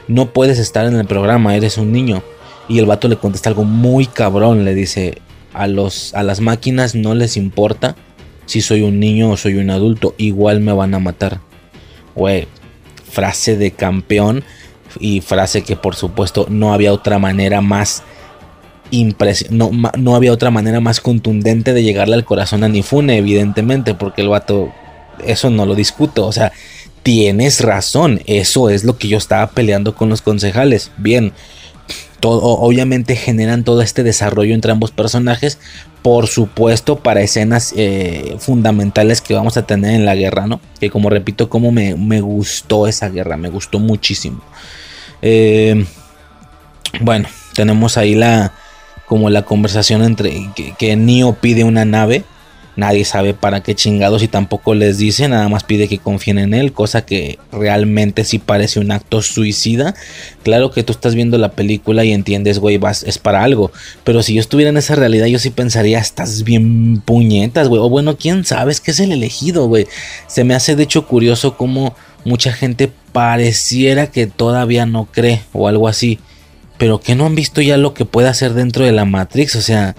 no 0.08 0.32
puedes 0.32 0.58
estar 0.58 0.86
en 0.86 0.96
el 0.96 1.06
programa, 1.06 1.54
eres 1.54 1.78
un 1.78 1.92
niño. 1.92 2.24
Y 2.68 2.78
el 2.78 2.86
vato 2.86 3.08
le 3.08 3.16
contesta 3.16 3.48
algo 3.48 3.64
muy 3.64 4.06
cabrón, 4.06 4.64
le 4.64 4.74
dice, 4.74 5.18
a, 5.52 5.66
los, 5.66 6.14
a 6.14 6.22
las 6.22 6.40
máquinas 6.40 6.94
no 6.94 7.14
les 7.14 7.36
importa 7.36 7.96
si 8.46 8.60
soy 8.60 8.82
un 8.82 9.00
niño 9.00 9.30
o 9.30 9.36
soy 9.36 9.54
un 9.54 9.70
adulto, 9.70 10.14
igual 10.18 10.60
me 10.60 10.72
van 10.72 10.94
a 10.94 10.98
matar. 10.98 11.40
Güey, 12.14 12.46
frase 13.10 13.56
de 13.56 13.72
campeón 13.72 14.44
y 15.00 15.20
frase 15.20 15.62
que 15.62 15.76
por 15.76 15.96
supuesto 15.96 16.46
no 16.48 16.72
había 16.72 16.92
otra 16.92 17.18
manera 17.18 17.60
más 17.60 18.02
no, 19.50 19.70
no, 19.98 20.14
había 20.14 20.32
otra 20.32 20.50
manera 20.50 20.80
más 20.80 21.00
contundente 21.00 21.72
de 21.72 21.82
llegarle 21.82 22.14
al 22.14 22.24
corazón 22.24 22.64
a 22.64 22.68
Nifune, 22.68 23.16
evidentemente, 23.16 23.94
porque 23.94 24.22
el 24.22 24.28
vato, 24.28 24.72
eso 25.24 25.50
no 25.50 25.66
lo 25.66 25.74
discuto, 25.74 26.26
o 26.26 26.32
sea, 26.32 26.52
tienes 27.02 27.60
razón, 27.60 28.20
eso 28.26 28.70
es 28.70 28.84
lo 28.84 28.96
que 28.96 29.08
yo 29.08 29.18
estaba 29.18 29.48
peleando 29.48 29.94
con 29.94 30.08
los 30.08 30.22
concejales, 30.22 30.92
bien, 30.96 31.32
todo, 32.20 32.40
obviamente 32.42 33.16
generan 33.16 33.64
todo 33.64 33.82
este 33.82 34.02
desarrollo 34.02 34.54
entre 34.54 34.72
ambos 34.72 34.90
personajes, 34.90 35.58
por 36.02 36.26
supuesto 36.26 36.96
para 36.96 37.20
escenas 37.20 37.72
eh, 37.76 38.36
fundamentales 38.38 39.20
que 39.20 39.34
vamos 39.34 39.56
a 39.56 39.66
tener 39.66 39.94
en 39.94 40.04
la 40.04 40.14
guerra, 40.14 40.46
¿no? 40.46 40.60
Que 40.80 40.90
como 40.90 41.10
repito, 41.10 41.48
como 41.48 41.72
me, 41.72 41.94
me 41.94 42.20
gustó 42.20 42.86
esa 42.86 43.08
guerra, 43.08 43.36
me 43.36 43.48
gustó 43.48 43.78
muchísimo. 43.78 44.40
Eh, 45.22 45.84
bueno, 47.00 47.28
tenemos 47.54 47.96
ahí 47.96 48.14
la, 48.14 48.52
como 49.06 49.30
la 49.30 49.42
conversación 49.42 50.02
entre 50.02 50.50
que, 50.54 50.74
que 50.78 50.96
Neo 50.96 51.34
pide 51.34 51.64
una 51.64 51.84
nave. 51.84 52.24
Nadie 52.76 53.04
sabe 53.06 53.32
para 53.32 53.62
qué 53.62 53.74
chingados 53.74 54.22
y 54.22 54.28
tampoco 54.28 54.74
les 54.74 54.98
dice, 54.98 55.28
nada 55.28 55.48
más 55.48 55.64
pide 55.64 55.88
que 55.88 55.98
confíen 55.98 56.38
en 56.38 56.52
él, 56.52 56.72
cosa 56.72 57.06
que 57.06 57.38
realmente 57.50 58.24
sí 58.24 58.38
parece 58.38 58.80
un 58.80 58.90
acto 58.90 59.22
suicida. 59.22 59.94
Claro 60.42 60.70
que 60.70 60.82
tú 60.82 60.92
estás 60.92 61.14
viendo 61.14 61.38
la 61.38 61.52
película 61.52 62.04
y 62.04 62.12
entiendes, 62.12 62.58
güey, 62.58 62.78
es 63.06 63.18
para 63.18 63.42
algo. 63.42 63.72
Pero 64.04 64.22
si 64.22 64.34
yo 64.34 64.40
estuviera 64.40 64.68
en 64.68 64.76
esa 64.76 64.94
realidad, 64.94 65.26
yo 65.26 65.38
sí 65.38 65.50
pensaría, 65.50 65.98
estás 65.98 66.44
bien 66.44 67.02
puñetas, 67.04 67.68
güey. 67.68 67.80
O 67.80 67.88
bueno, 67.88 68.16
quién 68.16 68.44
sabe, 68.44 68.72
es 68.72 68.80
que 68.80 68.90
es 68.90 69.00
el 69.00 69.12
elegido, 69.12 69.66
güey. 69.66 69.86
Se 70.26 70.44
me 70.44 70.54
hace 70.54 70.76
de 70.76 70.82
hecho 70.82 71.06
curioso 71.06 71.56
cómo 71.56 71.96
mucha 72.24 72.52
gente 72.52 72.92
pareciera 73.12 74.10
que 74.10 74.26
todavía 74.26 74.84
no 74.84 75.06
cree 75.06 75.42
o 75.52 75.68
algo 75.68 75.88
así 75.88 76.18
pero 76.78 77.00
que 77.00 77.14
no 77.14 77.26
han 77.26 77.34
visto 77.34 77.60
ya 77.60 77.76
lo 77.76 77.94
que 77.94 78.04
puede 78.04 78.28
hacer 78.28 78.54
dentro 78.54 78.84
de 78.84 78.92
la 78.92 79.04
Matrix, 79.04 79.56
o 79.56 79.62
sea, 79.62 79.96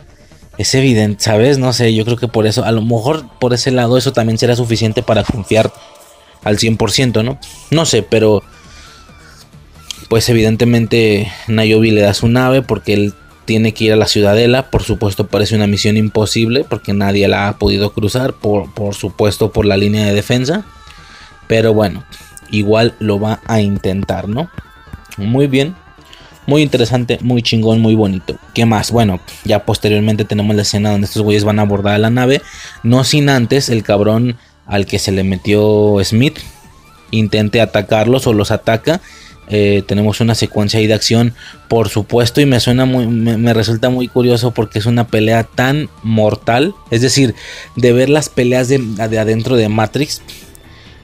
es 0.58 0.74
evidente, 0.76 1.24
¿sabes? 1.24 1.58
No 1.58 1.72
sé, 1.74 1.94
yo 1.94 2.04
creo 2.06 2.18
que 2.18 2.28
por 2.28 2.48
eso, 2.48 2.64
a 2.64 2.72
lo 2.72 2.82
mejor 2.82 3.26
por 3.40 3.54
ese 3.54 3.72
lado 3.72 3.98
eso 3.98 4.12
también 4.12 4.38
será 4.38 4.56
suficiente 4.56 5.04
para 5.04 5.24
confiar 5.24 5.72
al 6.44 6.58
100%, 6.58 7.24
¿no? 7.24 7.40
No 7.72 7.86
sé, 7.86 8.04
pero 8.04 8.44
pues 10.10 10.28
evidentemente 10.30 11.32
Nayobi 11.48 11.92
le 11.92 12.02
da 12.02 12.14
su 12.14 12.28
nave 12.28 12.62
porque 12.62 12.94
él 12.94 13.14
tiene 13.46 13.74
que 13.74 13.86
ir 13.86 13.94
a 13.94 13.98
la 13.98 14.08
ciudadela, 14.08 14.70
por 14.70 14.84
supuesto 14.84 15.28
parece 15.28 15.56
una 15.56 15.68
misión 15.68 15.96
imposible 15.96 16.66
porque 16.68 16.94
nadie 16.94 17.28
la 17.28 17.48
ha 17.48 17.58
podido 17.58 17.94
cruzar, 17.94 18.34
por, 18.34 18.74
por 18.74 18.96
supuesto 18.96 19.52
por 19.52 19.66
la 19.66 19.78
línea 19.78 20.06
de 20.06 20.14
defensa, 20.14 20.66
pero 21.48 21.74
bueno, 21.74 22.04
igual 22.52 22.96
lo 23.00 23.20
va 23.20 23.42
a 23.46 23.62
intentar, 23.62 24.28
¿no? 24.28 24.50
Muy 25.18 25.48
bien. 25.48 25.76
Muy 26.48 26.62
interesante, 26.62 27.20
muy 27.22 27.42
chingón, 27.42 27.82
muy 27.82 27.94
bonito. 27.94 28.38
¿Qué 28.54 28.66
más? 28.66 28.92
Bueno, 28.92 29.20
ya 29.44 29.66
posteriormente 29.66 30.24
tenemos 30.24 30.56
la 30.56 30.62
escena 30.62 30.92
donde 30.92 31.06
estos 31.06 31.22
güeyes 31.22 31.44
van 31.44 31.60
a 31.60 31.64
abordar 31.64 32.00
la 32.00 32.10
nave. 32.10 32.42
No 32.84 33.04
sin 33.04 33.28
antes 33.28 33.68
el 33.68 33.84
cabrón 33.84 34.38
al 34.66 34.86
que 34.86 34.98
se 34.98 35.12
le 35.12 35.26
metió 35.26 35.98
Smith 36.04 36.40
intente 37.12 37.60
atacarlos 37.60 38.28
o 38.28 38.34
los 38.34 38.52
ataca. 38.52 39.02
Eh, 39.50 39.84
tenemos 39.88 40.22
una 40.22 40.36
secuencia 40.36 40.80
ahí 40.80 40.88
de 40.88 40.94
acción, 40.94 41.34
por 41.68 41.90
supuesto, 41.90 42.40
y 42.40 42.46
me 42.46 42.60
suena 42.60 42.86
muy, 42.86 43.08
me, 43.08 43.54
resulta 43.54 43.90
muy 43.90 44.08
curioso 44.08 44.52
porque 44.52 44.80
es 44.80 44.86
una 44.86 45.08
pelea 45.08 45.44
tan 45.44 45.90
mortal. 46.02 46.74
Es 46.92 47.02
decir, 47.02 47.36
de 47.76 47.92
ver 47.92 48.10
las 48.10 48.30
peleas 48.30 48.70
de, 48.70 48.78
de 48.78 49.20
adentro 49.20 49.58
de 49.58 49.68
Matrix, 49.68 50.22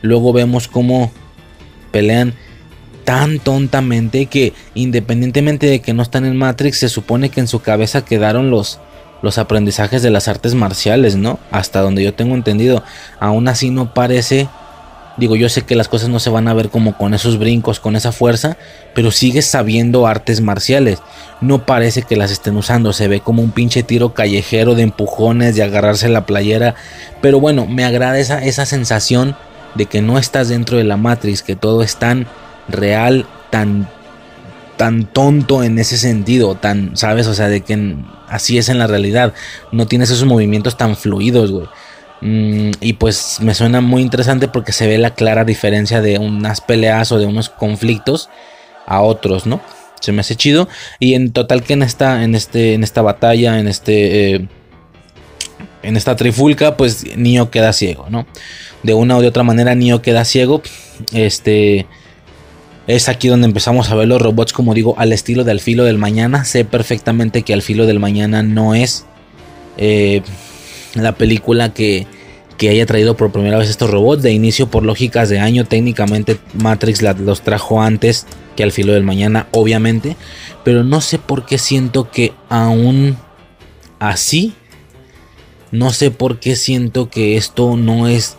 luego 0.01 0.31
vemos 0.31 0.69
cómo 0.69 1.11
pelean 1.91 2.33
tan 3.03 3.39
tontamente 3.39 4.25
que 4.25 4.53
independientemente 4.75 5.67
de 5.67 5.81
que 5.81 5.93
no 5.93 6.03
están 6.03 6.25
en 6.25 6.37
Matrix, 6.37 6.79
se 6.79 6.89
supone 6.89 7.29
que 7.29 7.39
en 7.39 7.47
su 7.47 7.61
cabeza 7.61 8.05
quedaron 8.05 8.49
los, 8.49 8.79
los 9.21 9.37
aprendizajes 9.37 10.01
de 10.01 10.09
las 10.09 10.27
artes 10.27 10.53
marciales, 10.53 11.15
¿no? 11.15 11.39
Hasta 11.51 11.81
donde 11.81 12.03
yo 12.03 12.13
tengo 12.13 12.35
entendido. 12.35 12.83
Aún 13.19 13.47
así 13.47 13.69
no 13.69 13.93
parece... 13.93 14.47
Digo, 15.15 15.35
yo 15.35 15.47
sé 15.47 15.61
que 15.61 15.75
las 15.75 15.87
cosas 15.87 16.09
no 16.09 16.19
se 16.19 16.31
van 16.31 16.47
a 16.47 16.55
ver 16.55 16.69
como 16.69 16.97
con 16.97 17.13
esos 17.13 17.37
brincos, 17.37 17.79
con 17.79 17.95
esa 17.95 18.11
fuerza, 18.11 18.57
pero 18.95 19.11
sigues 19.11 19.45
sabiendo 19.45 20.07
artes 20.07 20.41
marciales. 20.41 20.97
No 21.39 21.67
parece 21.67 22.01
que 22.01 22.15
las 22.15 22.31
estén 22.31 22.57
usando, 22.57 22.93
se 22.93 23.07
ve 23.07 23.19
como 23.19 23.43
un 23.43 23.51
pinche 23.51 23.83
tiro 23.83 24.15
callejero 24.15 24.73
de 24.73 24.81
empujones, 24.81 25.55
de 25.55 25.61
agarrarse 25.61 26.09
la 26.09 26.25
playera. 26.25 26.73
Pero 27.21 27.39
bueno, 27.39 27.67
me 27.67 27.85
agrada 27.85 28.17
esa, 28.17 28.43
esa 28.43 28.65
sensación 28.65 29.35
de 29.75 29.85
que 29.85 30.01
no 30.01 30.17
estás 30.17 30.49
dentro 30.49 30.77
de 30.77 30.83
la 30.83 30.97
Matrix, 30.97 31.43
que 31.43 31.55
todo 31.55 31.83
es 31.83 31.95
tan 31.97 32.27
real, 32.67 33.25
tan, 33.49 33.87
tan 34.77 35.05
tonto 35.05 35.63
en 35.63 35.79
ese 35.79 35.97
sentido, 35.97 36.55
tan, 36.55 36.95
¿sabes? 36.97 37.27
O 37.27 37.33
sea, 37.33 37.49
de 37.49 37.61
que 37.61 37.95
así 38.27 38.57
es 38.57 38.69
en 38.69 38.79
la 38.79 38.87
realidad. 38.87 39.33
No 39.71 39.87
tienes 39.87 40.09
esos 40.09 40.25
movimientos 40.25 40.77
tan 40.77 40.95
fluidos, 40.95 41.51
güey. 41.51 41.67
Mm, 42.21 42.71
y 42.79 42.93
pues 42.93 43.39
me 43.41 43.53
suena 43.53 43.81
muy 43.81 44.01
interesante 44.01 44.47
porque 44.47 44.71
se 44.71 44.87
ve 44.87 44.97
la 44.97 45.13
clara 45.13 45.43
diferencia 45.43 46.01
de 46.01 46.19
unas 46.19 46.61
peleas 46.61 47.11
o 47.11 47.19
de 47.19 47.25
unos 47.25 47.49
conflictos 47.49 48.29
a 48.85 49.01
otros, 49.01 49.45
¿no? 49.45 49.61
Se 49.99 50.11
me 50.11 50.21
hace 50.21 50.35
chido. 50.35 50.67
Y 50.99 51.15
en 51.15 51.31
total 51.31 51.63
que 51.63 51.73
en 51.73 51.83
esta, 51.83 52.23
en 52.23 52.35
este, 52.35 52.73
en 52.73 52.83
esta 52.83 53.01
batalla, 53.01 53.59
en 53.59 53.67
este. 53.67 54.35
Eh, 54.35 54.47
en 55.81 55.97
esta 55.97 56.15
trifulca, 56.15 56.77
pues 56.77 57.05
Nio 57.17 57.51
queda 57.51 57.73
ciego, 57.73 58.07
¿no? 58.09 58.25
De 58.83 58.93
una 58.93 59.17
o 59.17 59.21
de 59.21 59.27
otra 59.27 59.43
manera, 59.43 59.75
Nio 59.75 60.01
queda 60.01 60.23
ciego. 60.23 60.61
Este 61.13 61.87
es 62.87 63.07
aquí 63.07 63.27
donde 63.27 63.47
empezamos 63.47 63.89
a 63.89 63.95
ver 63.95 64.07
los 64.07 64.21
robots, 64.21 64.51
como 64.51 64.73
digo, 64.73 64.95
al 64.97 65.13
estilo 65.13 65.43
de 65.43 65.51
Al 65.51 65.59
filo 65.59 65.85
del 65.85 65.97
mañana. 65.97 66.43
Sé 66.43 66.65
perfectamente 66.65 67.43
que 67.43 67.53
Al 67.53 67.61
filo 67.61 67.85
del 67.85 67.99
mañana 67.99 68.43
no 68.43 68.75
es 68.75 69.05
eh, 69.77 70.21
la 70.93 71.13
película 71.13 71.73
que, 71.73 72.05
que, 72.57 72.69
haya 72.69 72.85
traído 72.85 73.15
por 73.15 73.31
primera 73.31 73.57
vez 73.57 73.69
estos 73.69 73.89
robots. 73.89 74.21
De 74.21 74.31
inicio, 74.31 74.67
por 74.67 74.83
lógicas 74.83 75.29
de 75.29 75.39
año, 75.39 75.65
técnicamente 75.65 76.37
Matrix 76.53 77.01
los 77.01 77.41
trajo 77.41 77.81
antes 77.81 78.25
que 78.55 78.63
Al 78.63 78.71
filo 78.71 78.93
del 78.93 79.03
mañana, 79.03 79.47
obviamente. 79.51 80.17
Pero 80.63 80.83
no 80.83 80.99
sé 80.99 81.19
por 81.19 81.45
qué 81.45 81.57
siento 81.57 82.11
que 82.11 82.33
aún 82.49 83.17
así, 83.99 84.53
no 85.71 85.91
sé 85.91 86.11
por 86.11 86.39
qué 86.39 86.57
siento 86.57 87.09
que 87.09 87.37
esto 87.37 87.77
no 87.77 88.07
es 88.07 88.37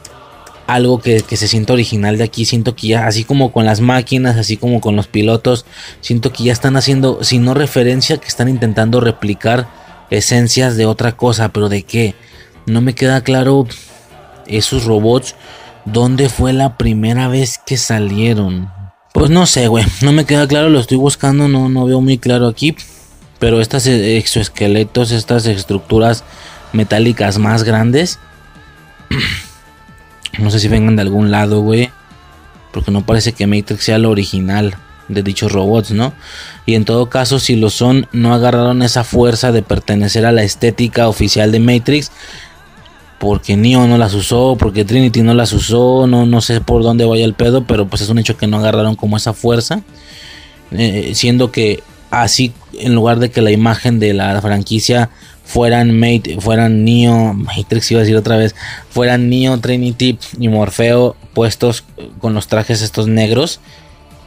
algo 0.66 1.00
que, 1.00 1.20
se 1.20 1.48
siente 1.48 1.72
original 1.72 2.18
de 2.18 2.24
aquí. 2.24 2.44
Siento 2.44 2.74
que 2.74 2.88
ya, 2.88 3.06
así 3.06 3.24
como 3.24 3.52
con 3.52 3.64
las 3.64 3.80
máquinas, 3.80 4.36
así 4.36 4.56
como 4.56 4.80
con 4.80 4.96
los 4.96 5.06
pilotos, 5.06 5.64
siento 6.00 6.32
que 6.32 6.44
ya 6.44 6.52
están 6.52 6.76
haciendo, 6.76 7.22
si 7.22 7.38
no 7.38 7.54
referencia, 7.54 8.18
que 8.18 8.28
están 8.28 8.48
intentando 8.48 9.00
replicar 9.00 9.68
esencias 10.10 10.76
de 10.76 10.86
otra 10.86 11.16
cosa, 11.16 11.50
pero 11.50 11.68
de 11.68 11.82
qué. 11.82 12.14
No 12.66 12.80
me 12.80 12.94
queda 12.94 13.22
claro 13.22 13.66
esos 14.46 14.84
robots, 14.84 15.34
dónde 15.84 16.28
fue 16.28 16.52
la 16.52 16.76
primera 16.76 17.28
vez 17.28 17.58
que 17.64 17.76
salieron. 17.76 18.70
Pues 19.12 19.30
no 19.30 19.46
sé, 19.46 19.68
güey, 19.68 19.84
no 20.02 20.12
me 20.12 20.24
queda 20.24 20.48
claro, 20.48 20.70
lo 20.70 20.80
estoy 20.80 20.96
buscando, 20.96 21.46
no, 21.48 21.68
no 21.68 21.84
veo 21.84 22.00
muy 22.00 22.18
claro 22.18 22.48
aquí. 22.48 22.74
Pero 23.38 23.60
estas 23.60 23.86
exoesqueletos, 23.86 25.10
estas 25.10 25.46
estructuras 25.46 26.24
metálicas 26.72 27.38
más 27.38 27.62
grandes 27.62 28.18
No 30.38 30.50
sé 30.50 30.60
si 30.60 30.68
vengan 30.68 30.96
de 30.96 31.02
algún 31.02 31.30
lado, 31.30 31.60
güey. 31.60 31.90
Porque 32.72 32.90
no 32.90 33.06
parece 33.06 33.32
que 33.32 33.46
Matrix 33.46 33.84
sea 33.84 33.98
lo 33.98 34.10
original 34.10 34.76
de 35.08 35.22
dichos 35.22 35.52
robots, 35.52 35.92
¿no? 35.92 36.12
Y 36.66 36.74
en 36.74 36.84
todo 36.84 37.08
caso, 37.08 37.38
si 37.38 37.56
lo 37.56 37.70
son, 37.70 38.08
no 38.12 38.34
agarraron 38.34 38.82
esa 38.82 39.04
fuerza 39.04 39.52
de 39.52 39.62
pertenecer 39.62 40.26
a 40.26 40.32
la 40.32 40.42
estética 40.42 41.08
oficial 41.08 41.52
de 41.52 41.60
Matrix. 41.60 42.10
Porque 43.18 43.56
Neo 43.56 43.86
no 43.86 43.96
las 43.96 44.12
usó, 44.12 44.56
porque 44.58 44.84
Trinity 44.84 45.22
no 45.22 45.34
las 45.34 45.52
usó, 45.52 46.06
no, 46.06 46.26
no 46.26 46.40
sé 46.40 46.60
por 46.60 46.82
dónde 46.82 47.04
vaya 47.04 47.24
el 47.24 47.34
pedo, 47.34 47.64
pero 47.64 47.86
pues 47.86 48.02
es 48.02 48.08
un 48.08 48.18
hecho 48.18 48.36
que 48.36 48.46
no 48.46 48.58
agarraron 48.58 48.96
como 48.96 49.16
esa 49.16 49.32
fuerza. 49.32 49.82
Eh, 50.72 51.12
siendo 51.14 51.52
que 51.52 51.82
así, 52.10 52.52
en 52.72 52.94
lugar 52.94 53.18
de 53.20 53.30
que 53.30 53.40
la 53.40 53.50
imagen 53.50 53.98
de 53.98 54.14
la 54.14 54.40
franquicia 54.42 55.10
fueran 55.44 55.98
Mate, 55.98 56.38
fueran 56.40 56.84
Neo, 56.84 57.34
Matrix 57.34 57.90
iba 57.90 58.00
a 58.00 58.02
decir 58.02 58.16
otra 58.16 58.36
vez, 58.36 58.54
fueran 58.90 59.28
Neo, 59.28 59.58
Trinity 59.58 60.18
y 60.38 60.48
Morfeo 60.48 61.16
puestos 61.34 61.84
con 62.20 62.34
los 62.34 62.48
trajes 62.48 62.82
estos 62.82 63.06
negros, 63.06 63.60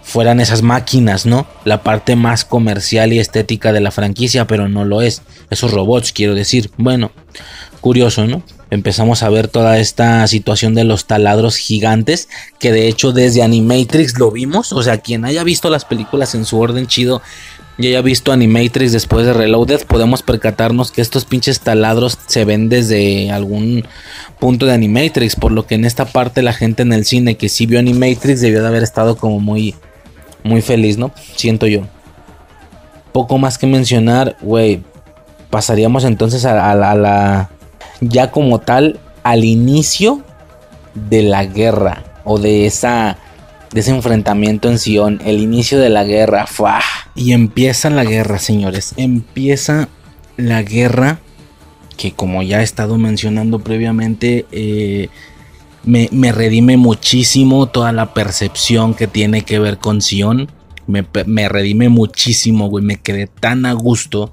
fueran 0.04 0.40
esas 0.40 0.62
máquinas, 0.62 1.26
¿no? 1.26 1.48
La 1.66 1.84
parte 1.84 2.16
más 2.16 2.46
comercial 2.46 3.12
y 3.12 3.20
estética 3.20 3.74
de 3.74 3.82
la 3.82 3.92
franquicia, 3.92 4.48
pero 4.48 4.70
no 4.70 4.86
lo 4.86 5.02
es. 5.02 5.22
Esos 5.50 5.72
robots, 5.72 6.14
quiero 6.14 6.34
decir. 6.34 6.72
Bueno, 6.78 7.12
curioso, 7.82 8.26
¿no? 8.26 8.42
empezamos 8.70 9.24
a 9.24 9.30
ver 9.30 9.48
toda 9.48 9.80
esta 9.80 10.26
situación 10.28 10.76
de 10.76 10.84
los 10.84 11.06
taladros 11.06 11.56
gigantes, 11.56 12.28
que 12.60 12.72
de 12.72 12.88
hecho 12.88 13.14
desde 13.14 13.44
Animatrix 13.44 14.20
lo 14.20 14.32
vimos, 14.32 14.74
o 14.74 14.84
sea, 14.84 14.98
quien 15.00 15.26
haya 15.26 15.44
visto 15.44 15.70
las 15.70 15.86
películas 15.86 16.36
en 16.36 16.46
su 16.46 16.60
orden 16.60 16.88
chido 16.88 17.22
y 17.78 17.88
haya 17.88 18.02
visto 18.02 18.32
Animatrix 18.32 18.92
después 18.92 19.26
de 19.26 19.34
Reloaded, 19.34 19.86
podemos 19.86 20.24
percatarnos 20.24 20.92
que 20.92 21.02
estos 21.02 21.26
pinches 21.26 21.60
taladros 21.60 22.18
se 22.26 22.44
ven 22.44 22.70
desde 22.70 23.32
algún 23.32 23.86
punto 24.40 24.66
de 24.66 24.74
Animatrix, 24.74 25.36
por 25.36 25.52
lo 25.52 25.68
que 25.68 25.76
en 25.76 25.86
esta 25.86 26.06
parte 26.06 26.42
la 26.42 26.54
gente 26.54 26.82
en 26.82 26.92
el 26.92 27.06
cine 27.06 27.36
que 27.36 27.50
sí 27.50 27.66
vio 27.68 27.80
Animatrix 27.80 28.42
debió 28.42 28.62
de 28.62 28.68
haber 28.68 28.84
estado 28.84 29.16
como 29.18 29.40
muy 29.40 29.76
muy 30.44 30.62
feliz, 30.62 30.98
¿no? 30.98 31.12
Siento 31.36 31.68
yo. 31.68 31.82
Poco 33.12 33.38
más 33.38 33.58
que 33.58 33.68
mencionar, 33.68 34.38
güey. 34.42 34.82
Pasaríamos 35.50 36.04
entonces 36.04 36.46
a, 36.46 36.76
la, 36.76 37.50
ya 38.02 38.32
como 38.32 38.60
tal 38.60 39.00
al 39.24 39.44
inicio 39.44 40.22
de 40.94 41.24
la 41.24 41.46
guerra 41.46 42.04
o 42.24 42.38
de 42.38 42.66
esa 42.66 43.18
de 43.72 43.80
ese 43.80 43.92
enfrentamiento 43.92 44.70
en 44.70 44.80
Sion, 44.80 45.22
el 45.26 45.40
inicio 45.40 45.80
de 45.80 45.90
la 45.90 46.04
guerra, 46.04 46.48
¡fua! 46.48 46.82
y 47.16 47.34
empieza 47.34 47.90
la 47.90 48.04
guerra, 48.04 48.40
señores, 48.40 48.94
empieza 48.98 49.90
la 50.38 50.62
guerra 50.62 51.20
que 51.98 52.12
como 52.14 52.44
ya 52.44 52.62
he 52.62 52.64
estado 52.64 52.98
mencionando 52.98 53.60
previamente, 53.60 54.46
eh, 54.52 55.10
me, 55.84 56.32
redime 56.32 56.78
muchísimo 56.78 57.68
toda 57.68 57.92
la 57.92 58.14
percepción 58.14 58.94
que 58.94 59.08
tiene 59.08 59.42
que 59.42 59.60
ver 59.60 59.80
con 59.80 60.02
Sion. 60.02 60.50
Me, 60.86 61.06
me 61.26 61.50
redime 61.50 61.90
muchísimo, 61.90 62.70
güey. 62.70 62.84
Me 62.84 62.98
quedé 62.98 63.28
tan 63.28 63.66
a 63.66 63.74
gusto, 63.74 64.32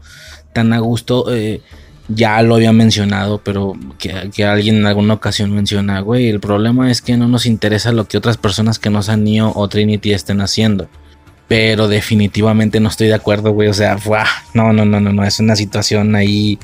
tan 0.52 0.72
a 0.72 0.78
gusto. 0.78 1.32
Eh, 1.34 1.62
ya 2.08 2.42
lo 2.42 2.56
había 2.56 2.72
mencionado, 2.72 3.40
pero 3.42 3.74
que, 3.98 4.44
alguien 4.44 4.76
en 4.76 4.86
alguna 4.86 5.14
ocasión 5.14 5.52
menciona, 5.52 6.00
güey, 6.00 6.28
el 6.28 6.40
problema 6.40 6.90
es 6.90 7.00
que 7.02 7.16
no 7.16 7.28
nos 7.28 7.46
interesa 7.46 7.92
lo 7.92 8.06
que 8.06 8.18
otras 8.18 8.36
personas 8.36 8.78
que 8.78 8.90
no 8.90 9.02
sean 9.02 9.24
Neo 9.24 9.52
o 9.54 9.68
Trinity 9.68 10.12
estén 10.12 10.40
haciendo. 10.40 10.88
Pero 11.46 11.88
definitivamente 11.88 12.80
no 12.80 12.88
estoy 12.88 13.08
de 13.08 13.14
acuerdo, 13.14 13.52
güey. 13.52 13.68
O 13.68 13.74
sea, 13.74 13.98
no, 14.54 14.72
no, 14.72 14.84
no, 14.86 14.98
no, 14.98 15.12
no. 15.12 15.24
Es 15.24 15.40
una 15.40 15.56
situación 15.56 16.14
ahí 16.14 16.58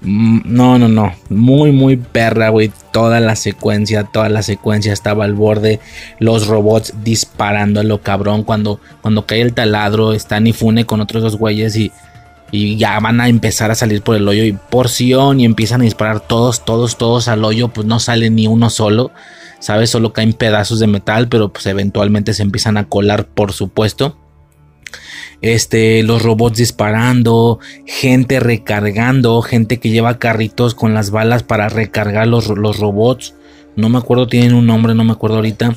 Mm, 0.00 0.40
no, 0.44 0.78
no, 0.78 0.88
no. 0.88 1.12
Muy, 1.28 1.72
muy 1.72 1.96
perra, 1.96 2.50
güey. 2.50 2.70
Toda 2.92 3.20
la 3.20 3.36
secuencia, 3.36 4.04
toda 4.04 4.28
la 4.28 4.42
secuencia 4.42 4.92
estaba 4.92 5.24
al 5.24 5.34
borde. 5.34 5.80
Los 6.18 6.46
robots 6.46 6.94
disparando 7.02 7.80
a 7.80 7.84
lo 7.84 8.00
cabrón. 8.02 8.44
Cuando, 8.44 8.80
cuando 9.02 9.26
cae 9.26 9.40
el 9.40 9.54
taladro, 9.54 10.12
está 10.12 10.38
Nifune 10.40 10.86
con 10.86 11.00
otros 11.00 11.22
dos 11.22 11.36
güeyes 11.36 11.76
y, 11.76 11.92
y 12.50 12.76
ya 12.76 12.98
van 13.00 13.20
a 13.20 13.28
empezar 13.28 13.70
a 13.70 13.74
salir 13.74 14.02
por 14.02 14.16
el 14.16 14.26
hoyo 14.26 14.44
y 14.44 14.52
porción 14.52 15.40
y 15.40 15.44
empiezan 15.44 15.80
a 15.80 15.84
disparar 15.84 16.20
todos, 16.20 16.64
todos, 16.64 16.96
todos 16.96 17.28
al 17.28 17.44
hoyo. 17.44 17.68
Pues 17.68 17.86
no 17.86 18.00
sale 18.00 18.30
ni 18.30 18.46
uno 18.46 18.70
solo. 18.70 19.10
¿Sabes? 19.60 19.90
Solo 19.90 20.12
caen 20.12 20.34
pedazos 20.34 20.78
de 20.78 20.86
metal, 20.86 21.28
pero 21.28 21.52
pues 21.52 21.66
eventualmente 21.66 22.32
se 22.32 22.42
empiezan 22.42 22.76
a 22.76 22.88
colar, 22.88 23.26
por 23.26 23.52
supuesto 23.52 24.16
este, 25.40 26.02
los 26.02 26.22
robots 26.22 26.58
disparando, 26.58 27.58
gente 27.86 28.40
recargando, 28.40 29.40
gente 29.42 29.78
que 29.78 29.90
lleva 29.90 30.18
carritos 30.18 30.74
con 30.74 30.94
las 30.94 31.10
balas 31.10 31.42
para 31.42 31.68
recargar 31.68 32.26
los, 32.26 32.48
los 32.48 32.78
robots. 32.78 33.34
No 33.76 33.88
me 33.88 33.98
acuerdo, 33.98 34.26
tienen 34.26 34.54
un 34.54 34.66
nombre, 34.66 34.94
no 34.94 35.04
me 35.04 35.12
acuerdo 35.12 35.36
ahorita. 35.36 35.76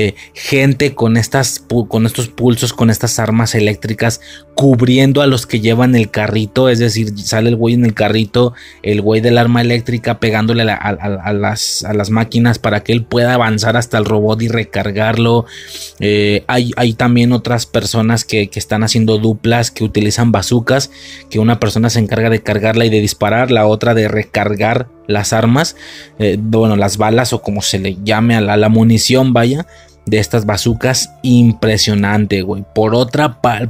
Eh, 0.00 0.14
gente 0.32 0.94
con, 0.94 1.16
estas, 1.16 1.64
con 1.88 2.06
estos 2.06 2.28
pulsos, 2.28 2.72
con 2.72 2.88
estas 2.88 3.18
armas 3.18 3.56
eléctricas, 3.56 4.20
cubriendo 4.54 5.22
a 5.22 5.26
los 5.26 5.44
que 5.44 5.58
llevan 5.58 5.96
el 5.96 6.08
carrito, 6.08 6.68
es 6.68 6.78
decir, 6.78 7.18
sale 7.18 7.48
el 7.48 7.56
güey 7.56 7.74
en 7.74 7.84
el 7.84 7.94
carrito, 7.94 8.54
el 8.84 9.00
güey 9.00 9.20
del 9.20 9.38
arma 9.38 9.60
eléctrica 9.60 10.20
pegándole 10.20 10.62
a, 10.62 11.32
las, 11.32 11.84
a 11.84 11.94
las, 11.94 12.10
máquinas 12.10 12.60
para 12.60 12.84
que 12.84 12.92
él 12.92 13.04
pueda 13.04 13.34
avanzar 13.34 13.76
hasta 13.76 13.98
el 13.98 14.04
robot 14.04 14.40
y 14.42 14.46
recargarlo. 14.46 15.46
Eh, 15.98 16.44
hay, 16.46 16.70
hay, 16.76 16.92
también 16.92 17.32
otras 17.32 17.66
personas 17.66 18.24
que, 18.24 18.48
están 18.54 18.84
haciendo 18.84 19.18
duplas, 19.18 19.72
que 19.72 19.82
utilizan 19.82 20.30
bazucas, 20.30 20.92
que 21.28 21.40
una 21.40 21.58
persona 21.58 21.90
se 21.90 21.98
encarga 21.98 22.30
de 22.30 22.42
cargarla 22.42 22.84
y 22.84 22.90
de 22.90 23.00
disparar, 23.00 23.50
la 23.50 23.66
otra 23.66 23.94
de 23.94 24.06
recargar 24.06 24.88
las 25.08 25.32
armas, 25.32 25.74
eh, 26.18 26.36
bueno, 26.38 26.76
las 26.76 26.98
balas 26.98 27.32
o 27.32 27.42
como 27.42 27.62
se 27.62 27.78
le 27.78 27.96
llame 28.04 28.36
a 28.36 28.40
la 28.40 28.68
munición, 28.68 29.32
vaya 29.32 29.66
de 30.08 30.18
estas 30.18 30.46
bazucas 30.46 31.10
impresionante, 31.22 32.42
güey. 32.42 32.64
Por 32.74 32.88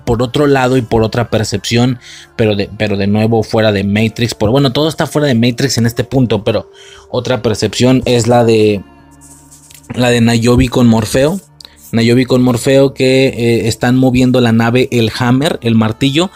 por 0.05 0.23
otro 0.23 0.47
lado 0.47 0.77
y 0.77 0.83
por 0.83 1.03
otra 1.03 1.29
percepción, 1.31 1.99
pero 2.37 2.55
de, 2.55 2.71
pero 2.79 2.97
de 2.97 3.07
nuevo 3.07 3.43
fuera 3.43 3.73
de 3.73 3.85
Matrix. 3.85 4.35
Por, 4.35 4.51
bueno, 4.51 4.73
todo 4.73 4.89
está 4.89 5.07
fuera 5.07 5.27
de 5.29 5.35
Matrix 5.35 5.79
en 5.79 5.87
este 5.87 6.05
punto, 6.05 6.45
pero 6.45 6.71
otra 7.11 7.43
percepción 7.43 8.03
es 8.05 8.29
la 8.29 8.45
de 8.45 8.83
la 9.95 10.11
de 10.11 10.21
Nayobi 10.21 10.69
con 10.69 10.87
Morfeo. 10.87 11.41
Nayobi 11.91 12.27
con 12.27 12.43
Morfeo 12.43 12.93
que 12.93 13.29
eh, 13.29 13.69
están 13.69 13.97
moviendo 13.97 14.41
la 14.41 14.53
nave 14.53 14.89
el 14.93 15.11
Hammer, 15.19 15.59
el 15.63 15.75
martillo, 15.75 16.31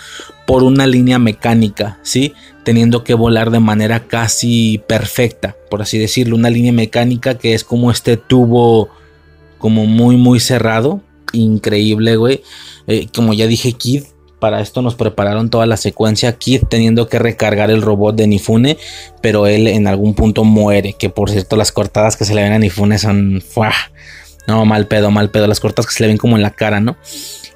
por 0.47 0.63
una 0.63 0.87
línea 0.87 1.19
mecánica, 1.19 1.99
¿sí? 2.03 2.33
Teniendo 2.65 3.05
que 3.05 3.15
volar 3.15 3.51
de 3.51 3.61
manera 3.61 4.07
casi 4.07 4.83
perfecta, 4.87 5.57
por 5.71 5.83
así 5.83 5.99
decirlo, 5.99 6.37
una 6.37 6.51
línea 6.51 6.73
mecánica 6.73 7.37
que 7.37 7.55
es 7.55 7.65
como 7.65 7.91
este 7.91 8.17
tubo 8.17 8.89
como 9.63 9.87
muy, 9.87 10.17
muy 10.19 10.41
cerrado. 10.41 11.01
Increíble, 11.33 12.17
güey. 12.17 12.43
Eh, 12.89 13.07
como 13.15 13.33
ya 13.33 13.47
dije, 13.47 13.73
Kid, 13.73 14.03
para 14.41 14.61
esto 14.61 14.83
nos 14.83 14.97
prepararon 14.97 15.51
toda 15.51 15.67
la 15.67 15.77
secuencia. 15.77 16.37
Kid 16.37 16.65
teniendo 16.69 17.09
que 17.09 17.21
recargar 17.21 17.71
el 17.71 17.81
robot 17.81 18.17
de 18.17 18.27
Nifune, 18.27 18.77
pero 19.23 19.47
él 19.47 19.69
en 19.69 19.87
algún 19.87 20.15
punto 20.15 20.43
muere. 20.43 20.95
Que 20.99 21.09
por 21.09 21.31
cierto, 21.31 21.57
las 21.57 21.71
cortadas 21.71 22.17
que 22.17 22.25
se 22.25 22.35
le 22.35 22.43
ven 22.43 22.53
a 22.53 22.59
Nifune 22.59 22.99
son. 22.99 23.41
No, 24.49 24.67
mal 24.67 24.89
pedo, 24.89 25.13
mal 25.13 25.31
pedo. 25.31 25.47
Las 25.47 25.61
cortadas 25.61 25.87
que 25.87 25.95
se 25.95 26.03
le 26.03 26.09
ven 26.09 26.19
como 26.19 26.35
en 26.35 26.43
la 26.43 26.51
cara, 26.51 26.81
¿no? 26.81 26.97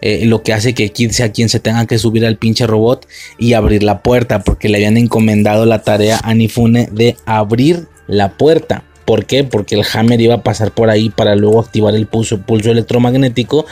Eh, 0.00 0.26
lo 0.26 0.44
que 0.44 0.52
hace 0.52 0.74
que 0.74 0.90
Kid 0.90 1.10
sea 1.10 1.32
quien 1.32 1.48
se 1.48 1.58
tenga 1.58 1.86
que 1.86 1.98
subir 1.98 2.24
al 2.24 2.36
pinche 2.36 2.68
robot 2.68 3.08
y 3.38 3.54
abrir 3.54 3.82
la 3.82 4.02
puerta, 4.02 4.44
porque 4.44 4.68
le 4.68 4.76
habían 4.76 4.96
encomendado 4.96 5.66
la 5.66 5.82
tarea 5.82 6.20
a 6.22 6.34
Nifune 6.34 6.88
de 6.92 7.16
abrir 7.26 7.88
la 8.06 8.38
puerta. 8.38 8.84
¿Por 9.06 9.24
qué? 9.24 9.44
Porque 9.44 9.76
el 9.76 9.84
hammer 9.94 10.20
iba 10.20 10.34
a 10.34 10.42
pasar 10.42 10.72
por 10.72 10.90
ahí 10.90 11.08
para 11.10 11.36
luego 11.36 11.60
activar 11.60 11.94
el 11.94 12.06
pulso, 12.06 12.42
pulso 12.42 12.72
electromagnético 12.72 13.64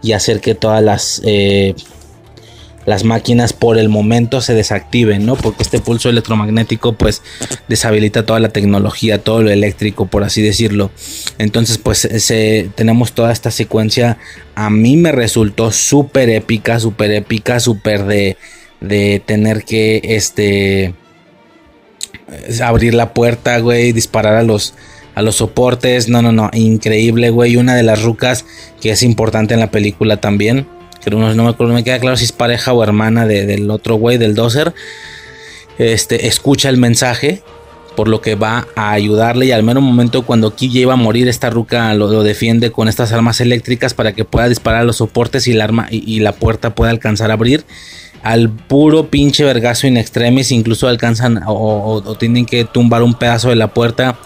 y 0.00 0.12
hacer 0.12 0.40
que 0.40 0.54
todas 0.54 0.82
las, 0.82 1.20
eh, 1.24 1.74
las 2.86 3.02
máquinas 3.02 3.52
por 3.52 3.78
el 3.78 3.88
momento 3.88 4.40
se 4.40 4.54
desactiven, 4.54 5.26
¿no? 5.26 5.34
Porque 5.34 5.64
este 5.64 5.80
pulso 5.80 6.08
electromagnético 6.08 6.92
pues 6.92 7.20
deshabilita 7.68 8.24
toda 8.24 8.38
la 8.38 8.50
tecnología, 8.50 9.18
todo 9.18 9.42
lo 9.42 9.50
eléctrico, 9.50 10.06
por 10.06 10.22
así 10.22 10.40
decirlo. 10.40 10.92
Entonces 11.38 11.78
pues 11.78 12.08
tenemos 12.76 13.12
toda 13.12 13.32
esta 13.32 13.50
secuencia. 13.50 14.18
A 14.54 14.70
mí 14.70 14.96
me 14.96 15.10
resultó 15.10 15.72
súper 15.72 16.30
épica, 16.30 16.78
súper 16.78 17.10
épica, 17.10 17.58
súper 17.58 18.04
de, 18.04 18.36
de 18.80 19.20
tener 19.26 19.64
que 19.64 20.00
este 20.04 20.94
abrir 22.62 22.94
la 22.94 23.12
puerta, 23.12 23.58
güey, 23.58 23.92
disparar 23.92 24.36
a 24.36 24.42
los, 24.42 24.74
a 25.14 25.22
los 25.22 25.36
soportes. 25.36 26.08
No, 26.08 26.22
no, 26.22 26.32
no, 26.32 26.50
increíble, 26.52 27.30
güey. 27.30 27.56
Una 27.56 27.74
de 27.74 27.82
las 27.82 28.02
rucas 28.02 28.44
que 28.80 28.90
es 28.90 29.02
importante 29.02 29.54
en 29.54 29.60
la 29.60 29.70
película 29.70 30.18
también. 30.18 30.66
Que 31.02 31.10
no, 31.10 31.18
me 31.18 31.48
acuerdo, 31.48 31.72
me 31.72 31.84
queda 31.84 32.00
claro 32.00 32.16
si 32.16 32.24
es 32.24 32.32
pareja 32.32 32.72
o 32.72 32.82
hermana 32.82 33.26
del 33.26 33.70
otro 33.70 33.96
güey, 33.96 34.18
del 34.18 34.34
doser. 34.34 34.74
Este, 35.78 36.26
escucha 36.26 36.68
el 36.68 36.78
mensaje, 36.78 37.42
por 37.96 38.08
lo 38.08 38.20
que 38.20 38.34
va 38.34 38.66
a 38.76 38.92
ayudarle 38.92 39.46
y 39.46 39.52
al 39.52 39.62
menos 39.62 39.82
momento 39.82 40.22
cuando 40.22 40.54
Ki 40.54 40.70
iba 40.72 40.94
a 40.94 40.96
morir 40.96 41.28
esta 41.28 41.50
ruca 41.50 41.92
lo, 41.94 42.22
defiende 42.22 42.72
con 42.72 42.88
estas 42.88 43.12
armas 43.12 43.40
eléctricas 43.40 43.94
para 43.94 44.12
que 44.12 44.24
pueda 44.24 44.48
disparar 44.48 44.80
a 44.80 44.84
los 44.84 44.96
soportes 44.96 45.46
y, 45.46 45.52
el 45.52 45.60
arma, 45.60 45.86
y 45.90 46.20
la 46.20 46.32
puerta 46.32 46.74
pueda 46.74 46.90
alcanzar 46.90 47.30
a 47.30 47.34
abrir 47.34 47.64
al 48.22 48.50
puro 48.50 49.08
pinche 49.08 49.44
vergazo 49.44 49.86
in 49.86 49.96
extremis, 49.96 50.52
incluso 50.52 50.88
alcanzan 50.88 51.42
o, 51.46 52.16
tienen 52.18 52.46
que 52.46 52.64
tumbar 52.64 53.02
un 53.02 53.14
pedazo 53.14 53.48
de 53.50 53.56
la 53.56 53.68
puerta, 53.68 54.18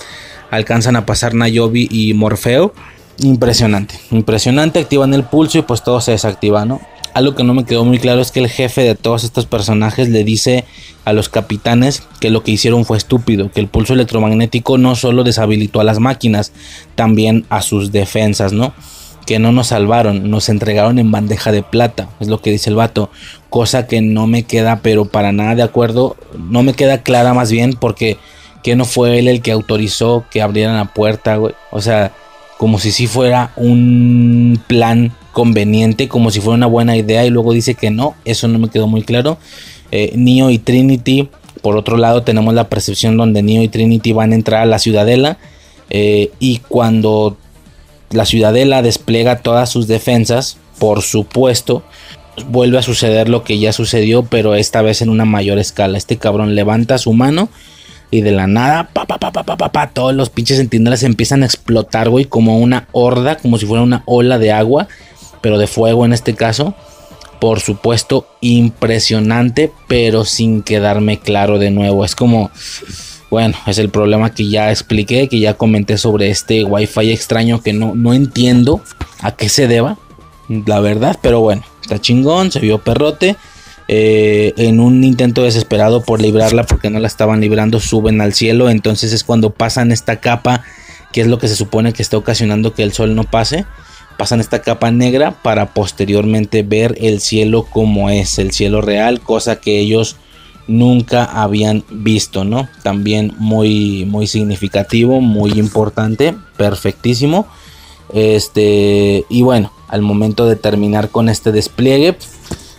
alcanzan 0.50 0.96
a 0.96 1.06
pasar 1.06 1.34
Nayobi 1.34 1.88
y 1.90 2.14
Morfeo. 2.14 2.72
Impresionante, 3.18 3.96
impresionante, 4.10 4.78
activan 4.78 5.12
el 5.12 5.24
pulso 5.24 5.58
y 5.58 5.62
pues 5.62 5.82
todo 5.82 6.00
se 6.00 6.12
desactiva, 6.12 6.64
¿no? 6.64 6.80
Algo 7.12 7.34
que 7.34 7.44
no 7.44 7.52
me 7.54 7.64
quedó 7.64 7.84
muy 7.84 7.98
claro 7.98 8.20
es 8.20 8.30
que 8.30 8.40
el 8.40 8.48
jefe 8.48 8.82
de 8.82 8.94
todos 8.94 9.24
estos 9.24 9.44
personajes 9.44 10.08
le 10.08 10.24
dice 10.24 10.64
a 11.04 11.12
los 11.12 11.28
capitanes 11.28 12.04
que 12.20 12.30
lo 12.30 12.42
que 12.42 12.52
hicieron 12.52 12.84
fue 12.84 12.96
estúpido, 12.96 13.50
que 13.50 13.60
el 13.60 13.66
pulso 13.66 13.94
electromagnético 13.94 14.78
no 14.78 14.94
solo 14.94 15.24
deshabilitó 15.24 15.80
a 15.80 15.84
las 15.84 15.98
máquinas, 15.98 16.52
también 16.94 17.44
a 17.50 17.62
sus 17.62 17.92
defensas, 17.92 18.52
¿no? 18.52 18.72
que 19.30 19.38
no 19.38 19.52
nos 19.52 19.68
salvaron, 19.68 20.28
nos 20.28 20.48
entregaron 20.48 20.98
en 20.98 21.12
bandeja 21.12 21.52
de 21.52 21.62
plata, 21.62 22.08
es 22.18 22.26
lo 22.26 22.40
que 22.40 22.50
dice 22.50 22.68
el 22.68 22.74
vato, 22.74 23.10
cosa 23.50 23.86
que 23.86 24.00
no 24.00 24.26
me 24.26 24.44
queda 24.44 24.80
pero 24.82 25.04
para 25.04 25.32
nada 25.32 25.54
de 25.54 25.62
acuerdo, 25.62 26.16
no 26.38 26.62
me 26.62 26.72
queda 26.72 27.02
clara 27.02 27.34
más 27.34 27.50
bien 27.50 27.74
porque 27.74 28.16
que 28.62 28.76
no 28.76 28.84
fue 28.84 29.18
él 29.18 29.28
el 29.28 29.42
que 29.42 29.52
autorizó 29.52 30.24
que 30.30 30.42
abrieran 30.42 30.76
la 30.76 30.92
puerta, 30.92 31.38
o 31.70 31.80
sea, 31.80 32.12
como 32.58 32.78
si 32.78 32.92
sí 32.92 33.06
fuera 33.06 33.52
un 33.56 34.60
plan 34.66 35.12
conveniente, 35.32 36.08
como 36.08 36.30
si 36.30 36.40
fuera 36.40 36.56
una 36.56 36.66
buena 36.66 36.96
idea 36.96 37.24
y 37.24 37.30
luego 37.30 37.52
dice 37.52 37.74
que 37.74 37.90
no, 37.90 38.14
eso 38.24 38.48
no 38.48 38.58
me 38.58 38.68
quedó 38.68 38.86
muy 38.86 39.02
claro. 39.02 39.38
Eh, 39.92 40.12
Neo 40.14 40.50
y 40.50 40.58
Trinity 40.58 41.28
Por 41.62 41.76
otro 41.76 41.96
lado, 41.96 42.22
tenemos 42.22 42.54
la 42.54 42.68
percepción 42.68 43.16
donde 43.16 43.42
Neo 43.42 43.62
y 43.62 43.68
Trinity 43.68 44.12
van 44.12 44.32
a 44.32 44.34
entrar 44.34 44.62
a 44.62 44.66
la 44.66 44.78
ciudadela. 44.78 45.38
eh, 45.90 46.30
y 46.38 46.58
cuando 46.68 47.36
la 48.10 48.24
ciudadela 48.26 48.82
despliega 48.82 49.40
todas 49.40 49.70
sus 49.70 49.86
defensas, 49.86 50.58
por 50.78 51.02
supuesto, 51.02 51.82
vuelve 52.46 52.78
a 52.78 52.82
suceder 52.82 53.28
lo 53.28 53.44
que 53.44 53.58
ya 53.58 53.72
sucedió, 53.72 54.24
pero 54.24 54.54
esta 54.54 54.82
vez 54.82 55.02
en 55.02 55.10
una 55.10 55.24
mayor 55.24 55.58
escala. 55.58 55.98
Este 55.98 56.16
cabrón 56.16 56.54
levanta 56.54 56.98
su 56.98 57.12
mano 57.12 57.48
y 58.10 58.22
de 58.22 58.32
la 58.32 58.46
nada, 58.46 58.90
pa, 58.92 59.06
pa, 59.06 59.18
pa, 59.18 59.32
pa, 59.32 59.44
pa, 59.44 59.56
pa, 59.56 59.72
pa, 59.72 59.90
todos 59.90 60.14
los 60.14 60.30
pinches 60.30 60.58
centinelas 60.58 61.02
empiezan 61.02 61.42
a 61.42 61.46
explotar, 61.46 62.08
güey, 62.08 62.24
como 62.24 62.58
una 62.58 62.88
horda, 62.92 63.36
como 63.36 63.58
si 63.58 63.66
fuera 63.66 63.82
una 63.82 64.02
ola 64.06 64.38
de 64.38 64.52
agua, 64.52 64.88
pero 65.40 65.58
de 65.58 65.66
fuego 65.66 66.04
en 66.04 66.12
este 66.12 66.34
caso. 66.34 66.74
Por 67.40 67.60
supuesto, 67.60 68.26
impresionante, 68.40 69.72
pero 69.88 70.24
sin 70.24 70.62
quedarme 70.62 71.18
claro 71.20 71.58
de 71.58 71.70
nuevo. 71.70 72.04
Es 72.04 72.14
como, 72.14 72.50
bueno, 73.30 73.56
es 73.66 73.78
el 73.78 73.88
problema 73.88 74.34
que 74.34 74.48
ya 74.48 74.70
expliqué, 74.70 75.28
que 75.28 75.38
ya 75.38 75.54
comenté 75.54 75.96
sobre 75.96 76.28
este 76.28 76.64
wifi 76.64 77.12
extraño 77.12 77.62
que 77.62 77.72
no, 77.72 77.94
no 77.94 78.12
entiendo 78.12 78.82
a 79.20 79.32
qué 79.32 79.48
se 79.48 79.68
deba, 79.68 79.96
la 80.50 80.80
verdad, 80.80 81.16
pero 81.22 81.40
bueno, 81.40 81.62
está 81.80 82.00
chingón, 82.00 82.50
se 82.50 82.60
vio 82.60 82.78
perrote. 82.78 83.36
Eh, 83.92 84.54
en 84.56 84.78
un 84.78 85.02
intento 85.02 85.42
desesperado 85.42 86.02
por 86.02 86.20
librarla 86.20 86.62
porque 86.62 86.90
no 86.90 87.00
la 87.00 87.08
estaban 87.08 87.40
librando, 87.40 87.80
suben 87.80 88.20
al 88.20 88.34
cielo. 88.34 88.70
Entonces 88.70 89.12
es 89.12 89.24
cuando 89.24 89.50
pasan 89.50 89.90
esta 89.90 90.20
capa, 90.20 90.62
que 91.12 91.22
es 91.22 91.26
lo 91.26 91.38
que 91.38 91.48
se 91.48 91.56
supone 91.56 91.92
que 91.92 92.02
está 92.02 92.16
ocasionando 92.16 92.72
que 92.72 92.84
el 92.84 92.92
sol 92.92 93.16
no 93.16 93.24
pase. 93.24 93.64
Pasan 94.16 94.38
esta 94.38 94.62
capa 94.62 94.90
negra 94.92 95.32
para 95.42 95.74
posteriormente 95.74 96.62
ver 96.62 96.96
el 97.00 97.20
cielo 97.20 97.64
como 97.64 98.10
es, 98.10 98.38
el 98.38 98.52
cielo 98.52 98.80
real, 98.80 99.20
cosa 99.20 99.60
que 99.60 99.80
ellos 99.80 100.16
nunca 100.68 101.24
habían 101.24 101.84
visto, 101.90 102.44
¿no? 102.44 102.68
También 102.84 103.34
muy, 103.38 104.04
muy 104.04 104.28
significativo, 104.28 105.20
muy 105.20 105.52
importante, 105.52 106.36
perfectísimo. 106.56 107.48
Este, 108.12 109.24
y 109.28 109.42
bueno, 109.42 109.72
al 109.90 110.02
momento 110.02 110.46
de 110.46 110.56
terminar 110.56 111.10
con 111.10 111.28
este 111.28 111.52
despliegue, 111.52 112.16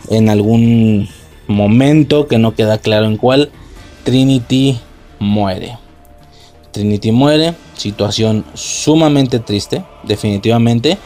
en 0.10 0.30
algún 0.30 1.10
momento 1.48 2.28
que 2.28 2.38
no 2.38 2.56
queda 2.56 2.78
claro 2.78 3.06
en 3.06 3.18
cuál, 3.18 3.52
Trinity 4.04 4.80
muere. 5.20 5.78
Trinity 6.72 7.12
muere, 7.12 7.54
situación 7.76 8.46
sumamente 8.54 9.40
triste, 9.40 9.84
definitivamente, 10.04 10.98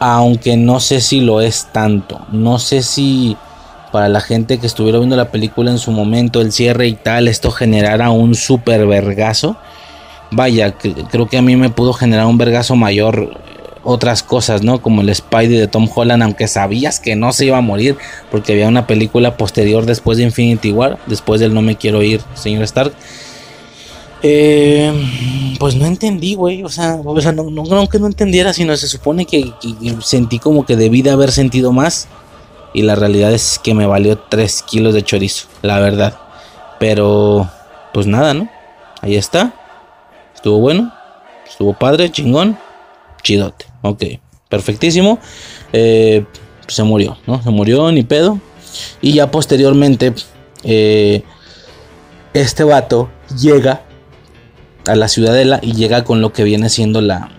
aunque 0.00 0.56
no 0.56 0.80
sé 0.80 1.00
si 1.00 1.20
lo 1.20 1.40
es 1.40 1.68
tanto, 1.72 2.20
no 2.32 2.58
sé 2.58 2.82
si 2.82 3.36
para 3.92 4.08
la 4.08 4.20
gente 4.20 4.58
que 4.58 4.66
estuviera 4.66 4.98
viendo 4.98 5.16
la 5.16 5.30
película 5.30 5.70
en 5.70 5.78
su 5.78 5.92
momento, 5.92 6.40
el 6.40 6.52
cierre 6.52 6.88
y 6.88 6.94
tal, 6.94 7.28
esto 7.28 7.50
generara 7.50 8.10
un 8.10 8.34
super 8.34 8.84
vergazo. 8.86 9.56
Vaya, 10.32 10.72
creo 10.72 11.28
que 11.28 11.38
a 11.38 11.42
mí 11.42 11.54
me 11.56 11.70
pudo 11.70 11.92
generar 11.92 12.26
un 12.26 12.36
vergazo 12.36 12.74
mayor 12.74 13.40
otras 13.86 14.22
cosas, 14.22 14.62
¿no? 14.62 14.82
Como 14.82 15.00
el 15.00 15.14
Spidey 15.14 15.56
de 15.56 15.68
Tom 15.68 15.88
Holland, 15.92 16.22
aunque 16.22 16.48
sabías 16.48 17.00
que 17.00 17.16
no 17.16 17.32
se 17.32 17.46
iba 17.46 17.58
a 17.58 17.62
morir, 17.62 17.96
porque 18.30 18.52
había 18.52 18.68
una 18.68 18.86
película 18.86 19.36
posterior 19.36 19.86
después 19.86 20.18
de 20.18 20.24
Infinity 20.24 20.72
War, 20.72 20.98
después 21.06 21.40
del 21.40 21.54
No 21.54 21.62
me 21.62 21.76
quiero 21.76 22.02
ir, 22.02 22.20
señor 22.34 22.64
Stark. 22.64 22.92
Eh, 24.22 24.92
pues 25.60 25.76
no 25.76 25.86
entendí, 25.86 26.34
güey. 26.34 26.64
O 26.64 26.68
sea, 26.68 26.98
o 27.02 27.20
sea 27.20 27.32
no, 27.32 27.44
no, 27.44 27.62
no, 27.62 27.88
que 27.88 28.00
no 28.00 28.06
entendiera, 28.06 28.52
sino 28.52 28.76
se 28.76 28.88
supone 28.88 29.24
que, 29.24 29.52
que, 29.60 29.96
sentí 30.00 30.40
como 30.40 30.66
que 30.66 30.76
debí 30.76 31.02
de 31.02 31.10
haber 31.10 31.30
sentido 31.30 31.72
más. 31.72 32.08
Y 32.74 32.82
la 32.82 32.96
realidad 32.96 33.32
es 33.32 33.60
que 33.62 33.72
me 33.72 33.86
valió 33.86 34.18
3 34.18 34.62
kilos 34.62 34.94
de 34.94 35.02
chorizo, 35.02 35.46
la 35.62 35.78
verdad. 35.78 36.18
Pero, 36.78 37.48
pues 37.94 38.06
nada, 38.06 38.34
¿no? 38.34 38.50
Ahí 39.00 39.16
está. 39.16 39.54
Estuvo 40.34 40.58
bueno. 40.58 40.92
Estuvo 41.48 41.72
padre, 41.72 42.10
chingón. 42.10 42.58
Chidote. 43.22 43.66
Ok, 43.88 44.04
perfectísimo. 44.48 45.18
Eh, 45.72 46.24
se 46.66 46.82
murió, 46.82 47.16
¿no? 47.26 47.42
Se 47.42 47.50
murió, 47.50 47.90
ni 47.92 48.02
pedo. 48.02 48.40
Y 49.00 49.12
ya 49.12 49.30
posteriormente, 49.30 50.14
eh, 50.64 51.22
este 52.34 52.64
vato 52.64 53.08
llega 53.40 53.82
a 54.86 54.96
la 54.96 55.08
ciudadela 55.08 55.60
y 55.62 55.72
llega 55.72 56.04
con 56.04 56.20
lo 56.20 56.32
que 56.32 56.44
viene 56.44 56.68
siendo 56.68 57.00
la, 57.00 57.30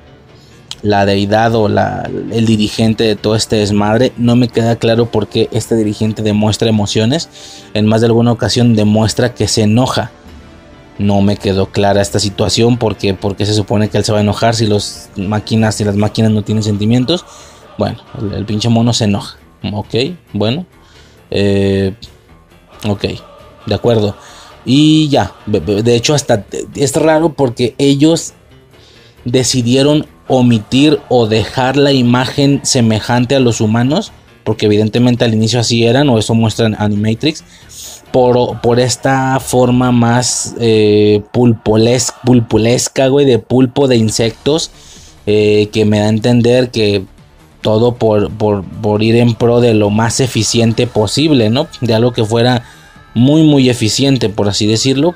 la 0.82 1.06
deidad 1.06 1.56
o 1.56 1.68
la, 1.68 2.10
el 2.32 2.46
dirigente 2.46 3.04
de 3.04 3.16
todo 3.16 3.36
este 3.36 3.58
desmadre. 3.58 4.14
No 4.18 4.36
me 4.36 4.48
queda 4.48 4.76
claro 4.78 5.12
por 5.12 5.28
qué 5.28 5.50
este 5.52 5.76
dirigente 5.76 6.24
demuestra 6.24 6.70
emociones. 6.70 7.30
En 7.74 7.86
más 7.86 8.02
de 8.02 8.08
alguna 8.08 8.32
ocasión 8.32 8.76
demuestra 8.76 9.34
que 9.34 9.48
se 9.48 9.64
enoja. 9.64 10.12
No 10.98 11.22
me 11.22 11.38
quedó 11.38 11.68
clara 11.68 12.02
esta 12.02 12.20
situación 12.20 12.78
porque, 12.78 13.14
porque 13.14 13.46
se 13.46 13.54
supone 13.54 13.90
que 13.90 13.98
él 13.98 14.04
se 14.04 14.12
va 14.12 14.18
a 14.18 14.22
enojar 14.22 14.56
si 14.56 14.66
las 14.66 15.10
máquinas, 15.16 15.76
si 15.76 15.84
las 15.84 15.96
máquinas 15.96 16.32
no 16.32 16.44
tienen 16.44 16.64
sentimientos. 16.64 17.26
Bueno, 17.78 17.98
el, 18.20 18.34
el 18.34 18.46
pinche 18.46 18.70
mono 18.70 18.94
se 18.94 19.06
enoja. 19.06 19.38
Ok, 19.74 19.96
bueno. 20.34 20.66
Eh, 21.30 21.94
ok, 22.88 23.06
de 23.66 23.76
acuerdo. 23.76 24.16
Y 24.66 25.08
ya, 25.08 25.34
de 25.46 25.96
hecho 25.96 26.14
hasta 26.14 26.46
es 26.76 26.96
raro 26.96 27.34
porque 27.34 27.74
ellos 27.78 28.34
decidieron 29.24 30.06
omitir 30.28 31.00
o 31.08 31.28
dejar 31.28 31.78
la 31.78 31.94
imagen 31.94 32.60
semejante 32.64 33.36
a 33.36 33.40
los 33.40 33.62
humanos, 33.62 34.12
porque 34.48 34.68
evidentemente 34.68 35.26
al 35.26 35.34
inicio 35.34 35.60
así 35.60 35.86
eran, 35.86 36.08
o 36.08 36.18
eso 36.18 36.34
muestran 36.34 36.74
Animatrix, 36.80 37.44
por, 38.14 38.62
por 38.62 38.80
esta 38.80 39.42
forma 39.42 39.92
más 39.92 40.56
eh, 40.58 41.22
pulpoles, 41.34 42.14
pulpulesca, 42.24 43.10
güey, 43.10 43.26
de 43.26 43.40
pulpo 43.40 43.90
de 43.90 43.98
insectos, 43.98 44.72
eh, 45.26 45.68
que 45.74 45.84
me 45.84 46.00
da 46.00 46.06
a 46.06 46.10
entender 46.10 46.72
que 46.72 47.04
todo 47.60 47.96
por, 47.96 48.32
por, 48.32 48.64
por 48.64 49.04
ir 49.04 49.18
en 49.18 49.36
pro 49.36 49.60
de 49.60 49.74
lo 49.74 49.90
más 49.90 50.22
eficiente 50.22 50.88
posible, 50.88 51.50
¿no? 51.50 51.68
De 51.82 51.94
algo 51.94 52.14
que 52.14 52.24
fuera 52.24 52.64
muy 53.14 53.44
muy 53.44 53.70
eficiente 53.70 54.30
por 54.30 54.48
así 54.48 54.66
decirlo. 54.66 55.14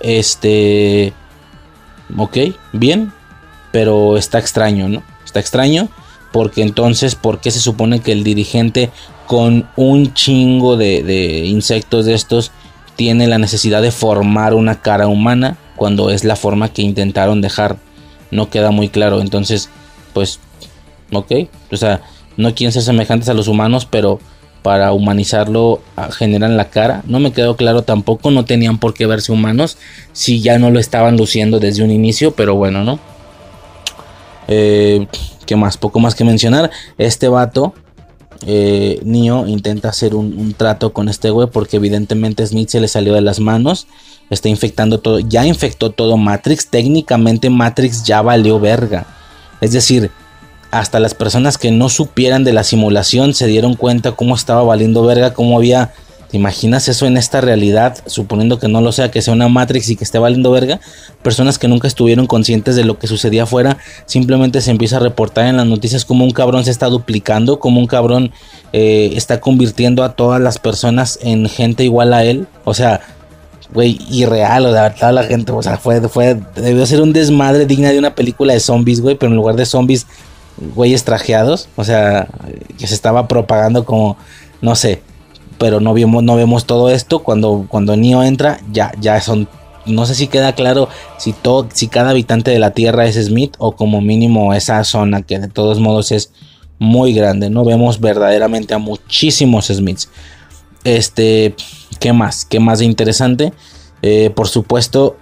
Este 0.00 1.14
ok 2.14 2.36
bien 2.74 3.10
pero 3.70 4.18
está 4.18 4.38
extraño 4.38 4.88
no 4.88 5.02
está 5.24 5.38
extraño 5.40 5.88
porque 6.32 6.62
entonces 6.62 7.14
por 7.14 7.40
qué 7.40 7.50
se 7.50 7.60
supone 7.60 8.00
que 8.00 8.12
el 8.12 8.24
dirigente 8.24 8.90
con 9.26 9.68
un 9.76 10.12
chingo 10.14 10.76
de, 10.76 11.02
de, 11.02 11.46
insectos 11.46 12.06
de 12.06 12.14
estos 12.14 12.52
tiene 12.96 13.26
la 13.26 13.38
necesidad 13.38 13.82
de 13.82 13.92
formar 13.92 14.54
una 14.54 14.80
cara 14.82 15.08
humana 15.08 15.56
cuando 15.76 16.10
es 16.10 16.24
la 16.24 16.36
forma 16.36 16.72
que 16.72 16.82
intentaron 16.82 17.40
dejar 17.40 17.78
no 18.30 18.50
queda 18.50 18.70
muy 18.70 18.88
claro 18.88 19.20
entonces 19.20 19.70
pues 20.12 20.40
ok 21.12 21.32
o 21.70 21.76
sea 21.76 22.02
no 22.36 22.54
quieren 22.54 22.72
ser 22.72 22.82
semejantes 22.82 23.28
a 23.28 23.34
los 23.34 23.48
humanos 23.48 23.86
pero 23.86 24.20
para 24.62 24.92
humanizarlo 24.92 25.80
generan 26.12 26.56
la 26.56 26.70
cara. 26.70 27.02
No 27.06 27.18
me 27.18 27.32
quedó 27.32 27.56
claro 27.56 27.82
tampoco, 27.82 28.30
no 28.30 28.44
tenían 28.44 28.78
por 28.78 28.94
qué 28.94 29.06
verse 29.06 29.32
humanos 29.32 29.78
si 30.12 30.40
ya 30.40 30.58
no 30.58 30.70
lo 30.70 30.78
estaban 30.78 31.16
luciendo 31.16 31.60
desde 31.60 31.82
un 31.82 31.90
inicio, 31.90 32.32
pero 32.32 32.54
bueno, 32.54 32.84
¿no? 32.84 32.98
Eh, 34.50 35.06
¿Qué 35.46 35.56
más? 35.56 35.78
Poco 35.78 35.98
más 36.00 36.14
que 36.14 36.24
mencionar. 36.24 36.70
Este 36.98 37.28
vato, 37.28 37.72
eh, 38.46 39.00
intenta 39.04 39.88
hacer 39.88 40.14
un, 40.14 40.36
un, 40.38 40.54
trato 40.54 40.92
con 40.92 41.08
este 41.08 41.30
güey 41.30 41.48
porque 41.48 41.76
evidentemente 41.76 42.46
Smith 42.46 42.68
se 42.68 42.80
le 42.80 42.88
salió 42.88 43.14
de 43.14 43.22
las 43.22 43.40
manos. 43.40 43.86
Está 44.28 44.48
infectando 44.48 45.00
todo, 45.00 45.18
ya 45.20 45.46
infectó 45.46 45.90
todo 45.90 46.16
Matrix. 46.16 46.68
Técnicamente 46.68 47.48
Matrix 47.48 48.04
ya 48.04 48.22
valió 48.22 48.60
verga. 48.60 49.06
Es 49.60 49.72
decir, 49.72 50.10
hasta 50.70 51.00
las 51.00 51.14
personas 51.14 51.58
que 51.58 51.70
no 51.70 51.88
supieran 51.88 52.44
de 52.44 52.52
la 52.52 52.64
simulación 52.64 53.34
se 53.34 53.46
dieron 53.46 53.74
cuenta 53.74 54.12
cómo 54.12 54.34
estaba 54.34 54.62
valiendo 54.62 55.02
verga, 55.04 55.32
cómo 55.32 55.56
había... 55.56 55.92
¿Te 56.30 56.36
imaginas 56.36 56.86
eso 56.86 57.06
en 57.06 57.16
esta 57.16 57.40
realidad? 57.40 57.98
Suponiendo 58.06 58.60
que 58.60 58.68
no 58.68 58.80
lo 58.80 58.92
sea, 58.92 59.10
que 59.10 59.20
sea 59.20 59.34
una 59.34 59.48
Matrix 59.48 59.90
y 59.90 59.96
que 59.96 60.04
esté 60.04 60.20
valiendo 60.20 60.52
verga. 60.52 60.80
Personas 61.22 61.58
que 61.58 61.66
nunca 61.66 61.88
estuvieron 61.88 62.28
conscientes 62.28 62.76
de 62.76 62.84
lo 62.84 63.00
que 63.00 63.08
sucedía 63.08 63.42
afuera. 63.42 63.78
Simplemente 64.06 64.60
se 64.60 64.70
empieza 64.70 64.98
a 64.98 65.00
reportar 65.00 65.46
en 65.46 65.56
las 65.56 65.66
noticias 65.66 66.04
como 66.04 66.24
un 66.24 66.30
cabrón 66.30 66.64
se 66.64 66.70
está 66.70 66.86
duplicando. 66.86 67.58
Como 67.58 67.80
un 67.80 67.88
cabrón 67.88 68.30
eh, 68.72 69.10
está 69.16 69.40
convirtiendo 69.40 70.04
a 70.04 70.12
todas 70.12 70.40
las 70.40 70.58
personas 70.58 71.18
en 71.22 71.48
gente 71.48 71.82
igual 71.82 72.14
a 72.14 72.22
él. 72.22 72.46
O 72.64 72.74
sea, 72.74 73.00
güey, 73.74 73.98
irreal. 74.08 74.66
O 74.66 74.72
sea, 74.72 74.94
toda 74.94 75.10
la 75.10 75.24
gente, 75.24 75.50
o 75.50 75.62
sea, 75.64 75.78
fue, 75.78 76.00
fue, 76.08 76.40
debió 76.54 76.86
ser 76.86 77.02
un 77.02 77.12
desmadre 77.12 77.66
digna 77.66 77.90
de 77.90 77.98
una 77.98 78.14
película 78.14 78.52
de 78.52 78.60
zombies, 78.60 79.00
güey. 79.00 79.16
Pero 79.16 79.32
en 79.32 79.36
lugar 79.36 79.56
de 79.56 79.66
zombies 79.66 80.06
güeyes 80.76 81.02
trajeados, 81.02 81.68
o 81.74 81.82
sea, 81.82 82.28
que 82.78 82.86
se 82.86 82.94
estaba 82.94 83.26
propagando 83.26 83.84
como, 83.84 84.16
no 84.60 84.76
sé, 84.76 85.02
pero 85.60 85.78
no 85.78 85.92
vemos, 85.92 86.24
no 86.24 86.36
vemos 86.36 86.64
todo 86.64 86.88
esto. 86.88 87.18
Cuando, 87.18 87.66
cuando 87.68 87.94
Neo 87.94 88.22
entra, 88.22 88.58
ya, 88.72 88.92
ya 88.98 89.20
son, 89.20 89.46
no 89.84 90.06
sé 90.06 90.14
si 90.14 90.26
queda 90.26 90.54
claro 90.54 90.88
si 91.18 91.34
todo, 91.34 91.68
si 91.74 91.86
cada 91.88 92.10
habitante 92.10 92.50
de 92.50 92.58
la 92.58 92.70
Tierra 92.70 93.04
es 93.04 93.22
Smith 93.22 93.56
o 93.58 93.72
como 93.72 94.00
mínimo 94.00 94.54
esa 94.54 94.82
zona 94.84 95.20
que 95.20 95.38
de 95.38 95.48
todos 95.48 95.78
modos 95.78 96.12
es 96.12 96.32
muy 96.78 97.12
grande. 97.12 97.50
No 97.50 97.66
vemos 97.66 98.00
verdaderamente 98.00 98.72
a 98.72 98.78
muchísimos 98.78 99.66
Smiths. 99.66 100.08
Este, 100.84 101.54
¿qué 101.98 102.14
más? 102.14 102.46
¿Qué 102.46 102.58
más 102.58 102.78
de 102.78 102.86
interesante? 102.86 103.52
Eh, 104.00 104.30
por 104.34 104.48
supuesto, 104.48 105.18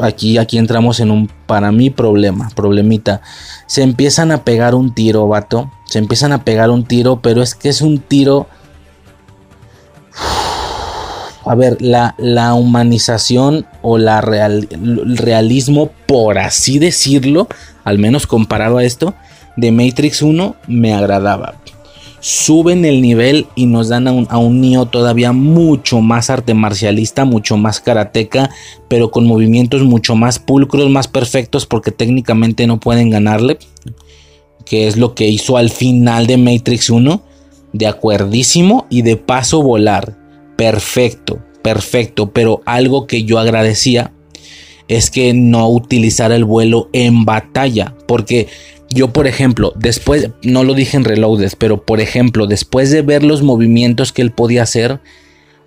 aquí, 0.00 0.38
aquí 0.38 0.56
entramos 0.56 1.00
en 1.00 1.10
un, 1.10 1.30
para 1.46 1.70
mí, 1.70 1.90
problema, 1.90 2.48
problemita. 2.56 3.20
Se 3.66 3.82
empiezan 3.82 4.32
a 4.32 4.42
pegar 4.42 4.74
un 4.74 4.94
tiro, 4.94 5.28
vato. 5.28 5.70
Se 5.84 5.98
empiezan 5.98 6.32
a 6.32 6.44
pegar 6.44 6.70
un 6.70 6.86
tiro, 6.86 7.20
pero 7.20 7.42
es 7.42 7.54
que 7.54 7.68
es 7.68 7.82
un 7.82 7.98
tiro... 7.98 8.46
A 11.44 11.54
ver, 11.54 11.80
la, 11.80 12.14
la 12.18 12.54
humanización 12.54 13.66
o 13.82 13.98
la 13.98 14.20
el 14.20 15.16
realismo, 15.16 15.90
por 16.06 16.38
así 16.38 16.78
decirlo, 16.78 17.48
al 17.82 17.98
menos 17.98 18.26
comparado 18.26 18.78
a 18.78 18.84
esto, 18.84 19.14
de 19.56 19.72
Matrix 19.72 20.22
1 20.22 20.56
me 20.68 20.94
agradaba. 20.94 21.54
Suben 22.20 22.84
el 22.84 23.00
nivel 23.00 23.46
y 23.54 23.64
nos 23.64 23.88
dan 23.88 24.06
a 24.06 24.12
un, 24.12 24.26
a 24.28 24.38
Neo 24.38 24.86
todavía 24.86 25.32
mucho 25.32 26.02
más 26.02 26.28
arte 26.28 26.52
marcialista, 26.52 27.24
mucho 27.24 27.56
más 27.56 27.80
karateca, 27.80 28.50
pero 28.88 29.10
con 29.10 29.26
movimientos 29.26 29.82
mucho 29.82 30.14
más 30.14 30.38
pulcros, 30.38 30.90
más 30.90 31.08
perfectos, 31.08 31.64
porque 31.64 31.90
técnicamente 31.90 32.66
no 32.66 32.78
pueden 32.78 33.08
ganarle, 33.08 33.58
que 34.66 34.86
es 34.86 34.98
lo 34.98 35.14
que 35.14 35.28
hizo 35.28 35.56
al 35.56 35.70
final 35.70 36.26
de 36.26 36.36
Matrix 36.36 36.90
1, 36.90 37.22
de 37.72 37.86
acuerdísimo 37.86 38.86
y 38.90 39.02
de 39.02 39.16
paso 39.16 39.62
volar, 39.62 40.16
perfecto, 40.56 41.38
perfecto, 41.62 42.32
pero 42.32 42.62
algo 42.66 43.06
que 43.06 43.24
yo 43.24 43.38
agradecía 43.38 44.12
es 44.88 45.10
que 45.10 45.32
no 45.34 45.68
utilizara 45.68 46.34
el 46.34 46.44
vuelo 46.44 46.88
en 46.92 47.24
batalla, 47.24 47.94
porque 48.06 48.48
yo, 48.92 49.12
por 49.12 49.28
ejemplo, 49.28 49.72
después, 49.76 50.30
no 50.42 50.64
lo 50.64 50.74
dije 50.74 50.96
en 50.96 51.04
Reloaded, 51.04 51.52
pero 51.58 51.84
por 51.84 52.00
ejemplo, 52.00 52.48
después 52.48 52.90
de 52.90 53.02
ver 53.02 53.22
los 53.22 53.42
movimientos 53.42 54.12
que 54.12 54.22
él 54.22 54.32
podía 54.32 54.64
hacer, 54.64 55.00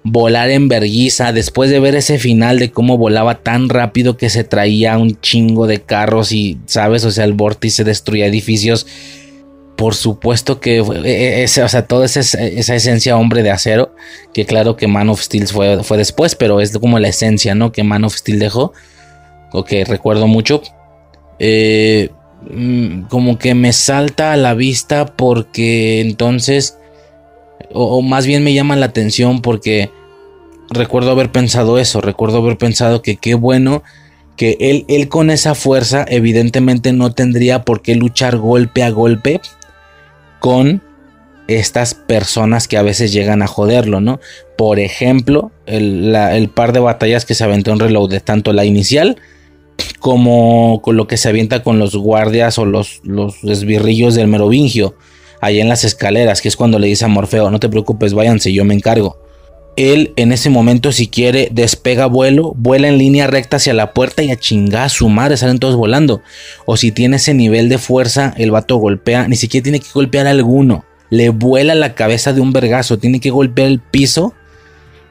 volar 0.04 0.50
en 0.50 0.68
verguiza, 0.68 1.32
después 1.32 1.70
de 1.70 1.80
ver 1.80 1.96
ese 1.96 2.20
final 2.20 2.60
de 2.60 2.72
cómo 2.72 2.98
volaba 2.98 3.42
tan 3.42 3.70
rápido 3.70 4.18
que 4.18 4.30
se 4.30 4.44
traía 4.44 4.98
un 4.98 5.20
chingo 5.22 5.68
de 5.68 5.82
carros 5.82 6.34
y, 6.34 6.58
¿sabes? 6.66 7.06
O 7.06 7.12
sea, 7.12 7.24
el 7.24 7.34
vórtice 7.34 7.86
destruía 7.86 8.28
edificios. 8.28 8.86
Por 9.84 9.96
supuesto 9.96 10.62
que 10.62 10.78
e, 10.78 10.82
e, 10.82 11.44
ese, 11.44 11.62
o 11.62 11.68
sea, 11.68 11.86
toda 11.86 12.06
esa, 12.06 12.22
esa, 12.22 12.76
esencia 12.76 13.18
hombre 13.18 13.44
de 13.44 13.52
acero, 13.52 13.94
que 14.34 14.46
claro 14.46 14.78
que 14.78 14.88
Man 14.88 15.10
of 15.10 15.22
Steel 15.22 15.48
fue, 15.48 15.84
fue 15.84 15.98
después, 15.98 16.36
pero 16.36 16.62
es 16.62 16.78
como 16.78 17.00
la 17.00 17.10
esencia, 17.10 17.54
¿no? 17.54 17.72
Que 17.72 17.84
Man 17.84 18.06
of 18.06 18.16
Steel 18.16 18.40
dejó, 18.40 18.74
o 19.52 19.66
que 19.66 19.84
recuerdo 19.84 20.28
mucho. 20.28 20.62
Eh, 21.40 22.10
Mm, 22.50 23.04
como 23.04 23.38
que 23.38 23.56
me 23.56 23.72
salta 23.72 24.34
a 24.34 24.38
la 24.38 24.54
vista 24.54 25.06
porque 25.06 26.02
entonces, 26.02 26.78
o, 27.72 28.02
más 28.02 28.26
bien 28.26 28.44
me 28.44 28.54
llama 28.54 28.76
la 28.76 28.88
atención 28.88 29.42
porque 29.42 29.90
recuerdo 30.70 31.12
haber 31.12 31.32
pensado 31.32 31.78
eso, 31.80 32.02
recuerdo 32.02 32.40
haber 32.40 32.58
pensado 32.58 33.02
que 33.02 33.16
qué 33.16 33.36
bueno 33.36 33.84
que 34.36 34.58
él, 34.60 34.86
él 34.90 35.08
con 35.10 35.30
esa 35.30 35.56
fuerza 35.56 36.06
evidentemente 36.08 36.92
no 36.92 37.14
tendría 37.14 37.64
por 37.64 37.82
qué 37.82 37.96
luchar 37.96 38.38
golpe 38.38 38.84
a 38.84 38.90
golpe 38.90 39.40
con 40.44 40.82
estas 41.48 41.94
personas 41.94 42.68
que 42.68 42.76
a 42.76 42.84
veces 42.84 43.14
llegan 43.14 43.42
a 43.42 43.48
joderlo, 43.48 44.02
¿no? 44.02 44.20
Por 44.58 44.78
ejemplo, 44.78 45.52
el, 45.66 46.14
el 46.14 46.50
par 46.50 46.74
de 46.74 46.82
batallas 46.82 47.24
que 47.24 47.34
se 47.34 47.46
aventó 47.46 47.72
en 47.72 47.80
Reload, 47.80 48.22
tanto 48.26 48.52
la 48.52 48.66
inicial 48.66 49.16
como 50.00 50.82
con 50.84 50.98
lo 50.98 51.08
que 51.08 51.16
se 51.16 51.30
avienta 51.30 51.64
con 51.64 51.80
los 51.80 51.96
guardias 51.96 52.58
o 52.58 52.66
los, 52.66 53.00
los 53.06 53.42
esbirrillos 53.46 54.16
del 54.16 54.28
merovingio, 54.28 54.96
ahí 55.40 55.62
en 55.62 55.70
las 55.70 55.86
escaleras, 55.86 56.42
que 56.42 56.50
es 56.50 56.58
cuando 56.58 56.78
le 56.78 56.88
dice 56.88 57.06
a 57.06 57.08
Morfeo, 57.08 57.50
no 57.50 57.62
te 57.62 57.70
preocupes, 57.70 58.14
váyanse, 58.14 58.52
yo 58.52 58.66
me 58.66 58.74
encargo. 58.74 59.16
Él 59.76 60.14
en 60.18 60.32
ese 60.32 60.50
momento, 60.50 60.92
si 60.92 61.08
quiere, 61.08 61.50
despega 61.52 62.06
vuelo, 62.06 62.54
vuela 62.58 62.88
en 62.88 62.98
línea 62.98 63.28
recta 63.28 63.58
hacia 63.58 63.74
la 63.74 63.92
puerta 63.94 64.22
y 64.22 64.32
a 64.32 64.38
chingar 64.38 64.84
a 64.84 64.90
su 64.90 65.10
madre, 65.10 65.38
salen 65.38 65.60
todos 65.60 65.76
volando. 65.76 66.22
O 66.66 66.78
si 66.78 66.92
tiene 66.92 67.16
ese 67.16 67.34
nivel 67.34 67.70
de 67.70 67.80
fuerza, 67.80 68.34
el 68.38 68.52
vato 68.52 68.78
golpea, 68.78 69.28
ni 69.28 69.36
siquiera 69.36 69.64
tiene 69.64 69.80
que 69.80 69.88
golpear 69.94 70.28
a 70.28 70.32
alguno. 70.32 70.86
Le 71.10 71.30
vuela 71.30 71.74
la 71.74 71.96
cabeza 71.96 72.34
de 72.34 72.42
un 72.42 72.54
vergazo, 72.54 73.00
tiene 73.00 73.20
que 73.20 73.32
golpear 73.32 73.68
el 73.68 73.80
piso 73.80 74.34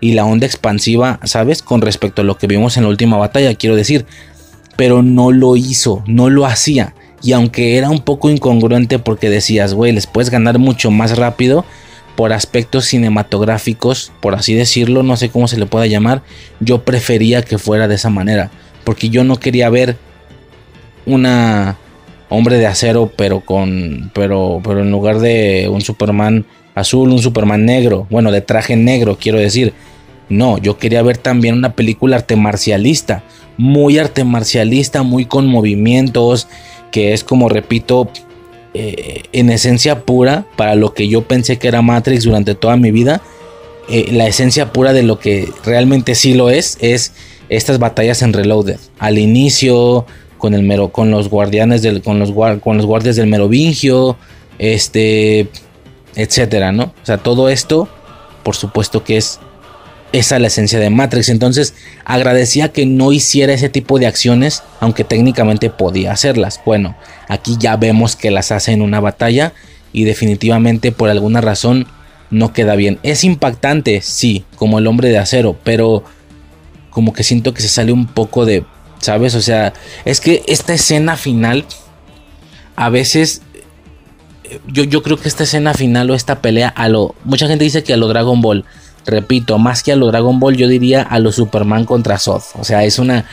y 0.01 0.13
la 0.13 0.25
onda 0.25 0.47
expansiva, 0.47 1.19
¿sabes? 1.25 1.63
Con 1.63 1.81
respecto 1.81 2.23
a 2.23 2.25
lo 2.25 2.39
que 2.39 2.47
vimos 2.47 2.77
en 2.77 2.85
la 2.85 2.89
última 2.89 3.17
batalla, 3.17 3.55
quiero 3.55 3.77
decir, 3.77 4.07
pero 4.77 5.03
no 5.03 5.33
lo 5.33 5.57
hizo, 5.57 6.05
no 6.07 6.31
lo 6.31 6.47
hacía. 6.47 6.95
Y 7.23 7.33
aunque 7.33 7.77
era 7.79 7.89
un 7.89 8.01
poco 8.01 8.31
incongruente 8.31 8.99
porque 8.99 9.31
decías, 9.31 9.75
güey, 9.75 9.93
les 9.93 10.07
puedes 10.07 10.31
ganar 10.31 10.59
mucho 10.59 10.91
más 10.91 11.17
rápido 11.17 11.65
por 12.17 12.33
aspectos 12.33 12.87
cinematográficos, 12.87 14.13
por 14.21 14.35
así 14.35 14.55
decirlo, 14.55 15.03
no 15.03 15.17
sé 15.17 15.31
cómo 15.31 15.49
se 15.49 15.59
le 15.59 15.67
pueda 15.67 15.87
llamar, 15.87 16.23
yo 16.61 16.85
prefería 16.85 17.43
que 17.43 17.59
fuera 17.59 17.89
de 17.89 17.95
esa 17.95 18.11
manera, 18.11 18.51
porque 18.85 19.09
yo 19.09 19.25
no 19.25 19.37
quería 19.39 19.71
ver 19.71 19.97
una 21.07 21.79
hombre 22.29 22.59
de 22.59 22.67
acero, 22.67 23.11
pero 23.17 23.41
con 23.41 24.11
pero 24.15 24.61
pero 24.65 24.81
en 24.81 24.91
lugar 24.91 25.19
de 25.19 25.69
un 25.71 25.81
Superman 25.81 26.47
azul, 26.75 27.11
un 27.11 27.21
Superman 27.21 27.65
negro, 27.65 28.07
bueno, 28.11 28.31
de 28.31 28.41
traje 28.41 28.77
negro, 28.77 29.19
quiero 29.21 29.39
decir. 29.39 29.73
No, 30.29 30.57
yo 30.57 30.79
quería 30.79 31.03
ver 31.03 31.19
también 31.19 31.57
una 31.57 31.75
película 31.75 32.17
arte 32.17 32.37
marcialista, 32.37 33.23
muy 33.59 33.99
arte 33.99 34.25
marcialista, 34.25 35.03
muy 35.03 35.27
con 35.27 35.47
movimientos, 35.47 36.49
que 36.91 37.13
es 37.13 37.23
como 37.23 37.51
repito, 37.51 38.09
eh, 38.75 39.23
en 39.33 39.51
esencia 39.51 40.05
pura, 40.05 40.47
para 40.57 40.75
lo 40.75 40.95
que 40.95 41.09
yo 41.09 41.23
pensé 41.23 41.59
que 41.59 41.69
era 41.69 41.83
Matrix 41.83 42.25
durante 42.25 42.55
toda 42.55 42.77
mi 42.77 42.91
vida, 42.91 43.21
eh, 43.89 44.09
la 44.13 44.27
esencia 44.27 44.73
pura 44.73 44.93
de 44.93 45.03
lo 45.03 45.19
que 45.19 45.49
realmente 45.65 46.15
sí 46.15 46.35
lo 46.35 46.51
es, 46.51 46.79
es 46.81 47.13
estas 47.49 47.79
batallas 47.79 48.23
en 48.23 48.33
Reloaded. 48.33 48.79
Al 48.99 49.19
inicio, 49.19 50.07
con, 50.39 50.55
el 50.55 50.63
mero, 50.63 50.89
con 50.89 51.11
los 51.11 51.29
guardianes 51.29 51.83
del, 51.83 52.03
con 52.03 52.19
los, 52.19 52.33
con 52.61 52.77
los 52.77 52.87
guardias 52.87 53.17
del 53.17 53.27
Merovingio, 53.27 54.17
este, 54.59 55.49
etcétera, 56.15 56.73
¿no? 56.73 56.85
O 56.85 57.07
sea, 57.07 57.19
todo 57.19 57.49
esto, 57.49 57.89
por 58.43 58.57
supuesto 58.57 59.05
que 59.05 59.19
es 59.19 59.39
esa 60.13 60.37
es 60.37 60.41
la 60.43 60.49
esencia 60.49 60.79
de 60.79 60.91
Matrix. 60.91 61.29
Entonces 61.29 61.75
agradecía 62.05 62.73
que 62.73 62.87
no 62.87 63.13
hiciera 63.13 63.53
ese 63.53 63.69
tipo 63.69 63.99
de 63.99 64.07
acciones, 64.07 64.63
aunque 64.81 65.05
técnicamente 65.05 65.71
podía 65.71 66.13
hacerlas. 66.13 66.61
Bueno, 66.65 66.97
aquí 67.29 67.57
ya 67.59 67.77
vemos 67.77 68.17
que 68.17 68.31
las 68.31 68.53
hace 68.53 68.73
en 68.73 68.83
una 68.83 69.01
batalla 69.01 69.55
y 69.93 70.05
definitivamente 70.05 70.93
por 70.93 71.11
alguna 71.11 71.41
razón 71.41 71.87
no 72.31 72.53
queda 72.53 72.77
bien. 72.77 72.99
Es 73.03 73.25
impactante, 73.25 74.01
sí, 74.03 74.45
como 74.57 74.79
el 74.79 74.87
hombre 74.87 75.09
de 75.11 75.19
acero, 75.19 75.57
pero 75.65 76.05
como 76.91 77.13
que 77.13 77.25
siento 77.25 77.55
que 77.55 77.63
se 77.63 77.69
sale 77.69 77.93
un 77.93 78.07
poco 78.07 78.45
de, 78.45 78.65
¿sabes? 79.01 79.35
O 79.35 79.43
sea, 79.43 79.73
es 80.05 80.21
que 80.21 80.43
esta 80.47 80.75
escena 80.75 81.17
final, 81.17 81.65
a 82.77 82.89
veces, 82.91 83.43
yo, 84.67 84.85
yo 84.85 85.03
creo 85.03 85.19
que 85.19 85.29
esta 85.29 85.45
escena 85.45 85.75
final 85.75 86.11
o 86.11 86.15
esta 86.15 86.41
pelea 86.41 86.69
a 86.69 86.89
lo, 86.89 87.15
mucha 87.25 87.47
gente 87.49 87.65
dice 87.65 87.83
que 87.83 87.95
a 87.95 87.97
lo 87.97 88.09
Dragon 88.09 88.41
Ball, 88.41 88.65
repito, 89.07 89.59
más 89.59 89.83
que 89.83 89.93
a 89.93 89.97
lo 89.97 90.07
Dragon 90.09 90.39
Ball, 90.39 90.57
yo 90.57 90.69
diría 90.69 91.03
a 91.03 91.19
lo 91.19 91.33
Superman 91.33 91.85
contra 91.85 92.19
Zod. 92.19 92.43
O 92.59 92.65
sea, 92.65 92.85
es 92.85 92.99
una. 92.99 93.27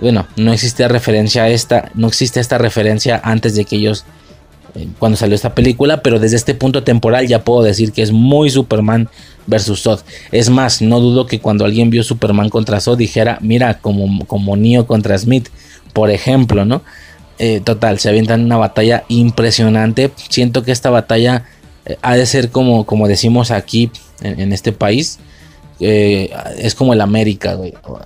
Bueno, 0.00 0.26
no 0.36 0.52
existe 0.52 0.86
referencia 0.88 1.44
a 1.44 1.48
esta. 1.48 1.90
No 1.94 2.08
existe 2.08 2.40
esta 2.40 2.58
referencia 2.58 3.20
antes 3.22 3.54
de 3.54 3.64
que 3.64 3.76
ellos. 3.76 4.04
Eh, 4.74 4.88
cuando 4.98 5.16
salió 5.16 5.34
esta 5.34 5.54
película, 5.54 6.02
pero 6.02 6.18
desde 6.18 6.36
este 6.36 6.54
punto 6.54 6.82
temporal 6.82 7.28
ya 7.28 7.44
puedo 7.44 7.62
decir 7.62 7.92
que 7.92 8.02
es 8.02 8.10
muy 8.10 8.50
Superman 8.50 9.08
versus 9.46 9.82
Zod. 9.82 10.00
Es 10.32 10.50
más, 10.50 10.82
no 10.82 11.00
dudo 11.00 11.26
que 11.26 11.40
cuando 11.40 11.64
alguien 11.64 11.90
vio 11.90 12.02
Superman 12.02 12.48
contra 12.48 12.80
Zod 12.80 12.98
dijera, 12.98 13.38
mira, 13.40 13.78
como, 13.78 14.26
como 14.26 14.56
Neo 14.56 14.86
contra 14.86 15.16
Smith, 15.16 15.48
por 15.92 16.10
ejemplo, 16.10 16.64
¿no? 16.64 16.82
Eh, 17.38 17.60
total, 17.60 17.98
se 17.98 18.08
avientan 18.08 18.44
una 18.44 18.56
batalla 18.56 19.04
impresionante. 19.08 20.10
Siento 20.28 20.62
que 20.62 20.72
esta 20.72 20.90
batalla 20.90 21.44
eh, 21.84 21.96
ha 22.02 22.16
de 22.16 22.26
ser 22.26 22.50
como, 22.50 22.84
como 22.86 23.08
decimos 23.08 23.50
aquí 23.50 23.90
en, 24.20 24.52
este 24.52 24.72
país. 24.72 25.18
Eh, 25.80 26.30
es 26.58 26.74
como 26.74 26.92
el 26.92 27.00
América, 27.00 27.58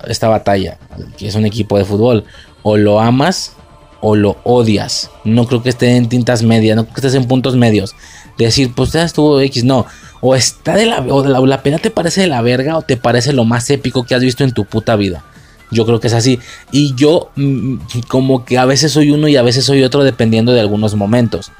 esta 0.07 0.27
batalla, 0.27 0.77
que 1.17 1.27
es 1.27 1.35
un 1.35 1.45
equipo 1.45 1.77
de 1.77 1.85
fútbol. 1.85 2.25
O 2.63 2.77
lo 2.77 2.99
amas 2.99 3.53
o 4.01 4.15
lo 4.15 4.37
odias. 4.43 5.11
No 5.23 5.45
creo 5.47 5.63
que 5.63 5.69
esté 5.69 5.95
en 5.95 6.09
tintas 6.09 6.43
medias, 6.43 6.75
no 6.75 6.83
creo 6.83 6.93
que 6.93 6.99
estés 7.01 7.15
en 7.15 7.27
puntos 7.27 7.55
medios. 7.55 7.95
decir, 8.37 8.73
pues 8.73 8.91
ya 8.93 9.03
estuvo 9.03 9.39
X, 9.41 9.63
no. 9.63 9.85
O 10.21 10.35
está 10.35 10.75
de 10.75 10.85
la, 10.85 10.99
o 11.01 11.45
la, 11.45 11.63
pena 11.63 11.77
te 11.77 11.91
parece 11.91 12.21
de 12.21 12.27
la 12.27 12.41
verga 12.41 12.77
o 12.77 12.81
te 12.81 12.97
parece 12.97 13.33
lo 13.33 13.45
más 13.45 13.69
épico 13.69 14.05
que 14.05 14.15
has 14.15 14.21
visto 14.21 14.43
en 14.43 14.51
tu 14.51 14.65
puta 14.65 14.95
vida. 14.95 15.23
Yo 15.71 15.85
creo 15.85 15.99
que 15.99 16.07
es 16.07 16.13
así. 16.13 16.39
Y 16.71 16.95
yo 16.95 17.31
mm, 17.35 17.75
como 18.07 18.43
que 18.43 18.57
a 18.57 18.65
veces 18.65 18.91
soy 18.91 19.11
uno 19.11 19.27
y 19.27 19.35
a 19.35 19.43
veces 19.43 19.65
soy 19.65 19.83
otro 19.83 20.03
dependiendo 20.03 20.51
de 20.51 20.59
algunos 20.59 20.95
momentos. 20.95 21.51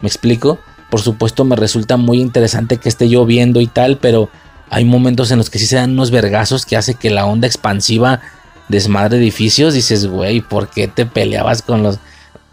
¿Me 0.00 0.08
explico? 0.08 0.58
Por 0.90 1.00
supuesto 1.00 1.44
me 1.44 1.56
resulta 1.56 1.96
muy 1.96 2.20
interesante 2.20 2.76
que 2.76 2.88
esté 2.88 3.08
lloviendo 3.08 3.60
y 3.60 3.66
tal, 3.66 3.98
pero 3.98 4.30
hay 4.70 4.84
momentos 4.84 5.30
en 5.30 5.38
los 5.38 5.50
que 5.50 5.58
sí 5.58 5.66
se 5.66 5.76
dan 5.76 5.92
unos 5.92 6.10
vergazos 6.10 6.66
que 6.66 6.76
hace 6.76 6.94
que 6.94 7.10
la 7.10 7.26
onda 7.26 7.46
expansiva 7.46 8.20
desmadre 8.68 9.18
edificios. 9.18 9.74
Dices, 9.74 10.06
güey, 10.06 10.40
¿por 10.40 10.68
qué 10.68 10.88
te 10.88 11.06
peleabas 11.06 11.62
con 11.62 11.82
los 11.82 11.98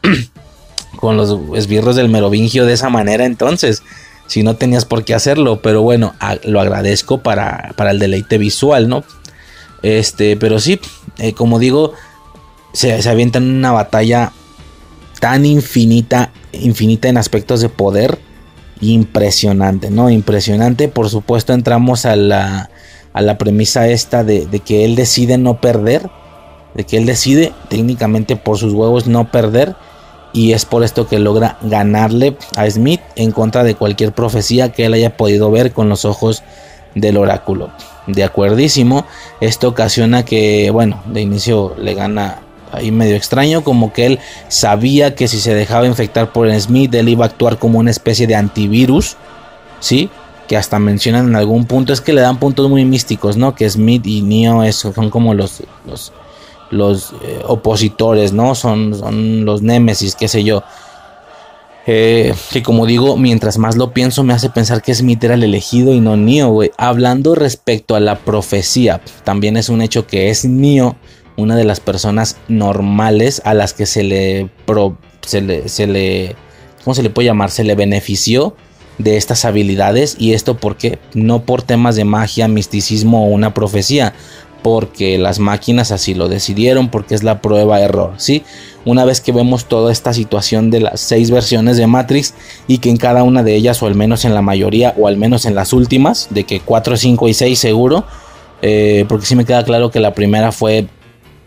con 1.00 1.18
los 1.18 1.38
esbirros 1.56 1.96
del 1.96 2.10
Merovingio 2.10 2.66
de 2.66 2.74
esa 2.74 2.90
manera 2.90 3.26
entonces? 3.26 3.84
Si 4.28 4.42
no 4.42 4.56
tenías 4.56 4.86
por 4.86 5.04
qué 5.04 5.14
hacerlo, 5.14 5.62
pero 5.62 5.82
bueno, 5.82 6.16
lo 6.46 6.62
agradezco 6.62 7.20
para, 7.20 7.74
para 7.76 7.92
el 7.92 8.00
deleite 8.00 8.38
visual, 8.38 8.88
¿no? 8.88 9.04
Este, 9.82 10.38
pero 10.38 10.60
sí, 10.60 10.80
eh, 11.18 11.34
como 11.34 11.60
digo, 11.60 11.94
se, 12.72 13.02
se 13.02 13.10
avientan 13.10 13.44
una 13.50 13.74
batalla 13.74 14.32
tan 15.24 15.46
infinita, 15.46 16.32
infinita 16.52 17.08
en 17.08 17.16
aspectos 17.16 17.62
de 17.62 17.70
poder. 17.70 18.20
Impresionante, 18.82 19.90
¿no? 19.90 20.10
Impresionante. 20.10 20.90
Por 20.90 21.10
supuesto, 21.10 21.54
entramos 21.54 22.06
a 22.06 22.18
la, 22.18 22.70
a 23.14 23.22
la 23.22 23.38
premisa 23.38 23.88
esta 23.88 24.26
de, 24.26 24.46
de 24.48 24.60
que 24.60 24.84
él 24.84 24.98
decide 24.98 25.38
no 25.38 25.62
perder. 25.62 26.10
De 26.74 26.84
que 26.84 26.98
él 26.98 27.06
decide 27.06 27.54
técnicamente 27.70 28.36
por 28.36 28.58
sus 28.58 28.74
huevos 28.74 29.08
no 29.08 29.32
perder 29.32 29.78
y 30.34 30.52
es 30.52 30.66
por 30.66 30.84
esto 30.84 31.08
que 31.08 31.20
logra 31.20 31.58
ganarle 31.62 32.36
a 32.58 32.70
Smith 32.70 33.00
en 33.16 33.32
contra 33.32 33.64
de 33.64 33.76
cualquier 33.76 34.12
profecía 34.12 34.74
que 34.74 34.88
él 34.88 34.94
haya 34.94 35.16
podido 35.16 35.52
ver 35.52 35.72
con 35.72 35.88
los 35.88 36.04
ojos 36.04 36.44
del 36.96 37.16
oráculo. 37.16 37.72
De 38.08 38.26
acuerdísimo, 38.26 39.06
esto 39.40 39.70
ocasiona 39.70 40.26
que, 40.26 40.70
bueno, 40.72 41.02
de 41.06 41.22
inicio 41.22 41.76
le 41.80 41.94
gana 41.94 42.43
ahí 42.74 42.92
medio 42.92 43.16
extraño, 43.16 43.64
como 43.64 43.94
que 43.94 44.06
él 44.06 44.20
sabía 44.50 45.16
que 45.16 45.28
si 45.28 45.40
se 45.40 45.54
dejaba 45.54 45.86
infectar 45.86 46.32
por 46.34 46.52
Smith, 46.60 46.94
él 46.94 47.10
iba 47.10 47.26
a 47.26 47.30
actuar 47.30 47.58
como 47.58 47.80
una 47.80 47.92
especie 47.92 48.28
de 48.28 48.36
antivirus, 48.36 49.16
¿sí? 49.80 50.10
Que 50.48 50.58
hasta 50.58 50.80
mencionan 50.80 51.28
en 51.30 51.36
algún 51.36 51.66
punto, 51.66 51.94
es 51.94 52.02
que 52.02 52.14
le 52.14 52.22
dan 52.22 52.40
puntos 52.40 52.70
muy 52.70 52.84
místicos, 52.84 53.38
¿no? 53.38 53.56
Que 53.56 53.70
Smith 53.70 54.06
y 54.06 54.22
Neo 54.22 54.70
son 54.72 55.10
como 55.10 55.34
los, 55.34 55.64
los 55.88 56.12
los 56.74 57.14
eh, 57.24 57.42
opositores, 57.48 58.34
¿no? 58.34 58.56
Son, 58.56 58.96
son 58.96 59.46
los 59.46 59.62
némesis, 59.62 60.16
qué 60.16 60.28
sé 60.28 60.44
yo. 60.44 60.64
Eh, 61.86 62.34
que 62.52 62.64
como 62.64 62.86
digo, 62.86 63.18
mientras 63.18 63.58
más 63.58 63.76
lo 63.76 63.92
pienso, 63.94 64.24
me 64.24 64.34
hace 64.34 64.50
pensar 64.50 64.82
que 64.82 64.96
Smith 64.96 65.24
era 65.24 65.34
el 65.34 65.44
elegido 65.44 65.94
y 65.94 66.00
no 66.00 66.18
Neo, 66.18 66.50
güey. 66.50 66.72
Hablando 66.78 67.36
respecto 67.36 67.96
a 67.96 68.00
la 68.00 68.20
profecía, 68.20 69.02
también 69.24 69.58
es 69.58 69.70
un 69.70 69.82
hecho 69.82 70.08
que 70.08 70.30
es 70.30 70.46
Neo, 70.46 70.96
una 71.38 71.56
de 71.56 71.64
las 71.64 71.80
personas 71.80 72.38
normales 72.48 73.42
a 73.46 73.54
las 73.54 73.74
que 73.74 73.86
se 73.86 74.04
le, 74.04 74.50
se 75.22 75.42
le, 75.42 75.70
se 75.70 75.88
le, 75.88 76.36
¿cómo 76.84 76.94
se 76.94 77.04
le 77.04 77.10
puede 77.10 77.28
llamar? 77.28 77.52
Se 77.52 77.64
le 77.64 77.76
benefició 77.76 78.56
de 78.98 79.18
estas 79.18 79.46
habilidades 79.46 80.16
y 80.20 80.34
esto 80.34 80.58
porque 80.58 81.00
no 81.14 81.44
por 81.44 81.64
temas 81.64 81.96
de 81.96 82.06
magia, 82.06 82.48
misticismo 82.48 83.26
o 83.26 83.30
una 83.30 83.54
profecía, 83.54 84.14
porque 84.64 85.18
las 85.18 85.40
máquinas 85.40 85.92
así 85.92 86.14
lo 86.14 86.30
decidieron, 86.30 86.90
porque 86.90 87.16
es 87.16 87.24
la 87.24 87.42
prueba 87.42 87.82
error, 87.82 88.14
¿sí? 88.18 88.44
Una 88.86 89.06
vez 89.06 89.22
que 89.22 89.32
vemos 89.32 89.66
toda 89.66 89.92
esta 89.92 90.14
situación 90.14 90.72
de 90.72 90.80
las 90.80 91.02
seis 91.02 91.30
versiones 91.32 91.78
de 91.78 91.86
Matrix 91.86 92.34
y 92.68 92.80
que 92.80 92.90
en 92.90 92.98
cada 92.98 93.24
una 93.24 93.44
de 93.44 93.56
ellas, 93.56 93.84
o 93.84 93.88
al 93.88 93.96
menos 93.96 94.26
en 94.26 94.34
la 94.34 94.42
mayoría, 94.42 94.96
o 94.98 95.08
al 95.08 95.18
menos 95.18 95.46
en 95.46 95.54
las 95.54 95.74
últimas, 95.74 96.28
de 96.32 96.46
que 96.46 96.62
4, 96.62 96.98
5 96.98 97.28
y 97.28 97.34
6 97.34 97.60
seguro, 97.60 98.06
eh, 98.62 99.06
porque 99.10 99.26
sí 99.26 99.36
me 99.36 99.46
queda 99.46 99.64
claro 99.66 99.92
que 99.92 100.00
la 100.00 100.14
primera 100.14 100.52
fue, 100.54 100.88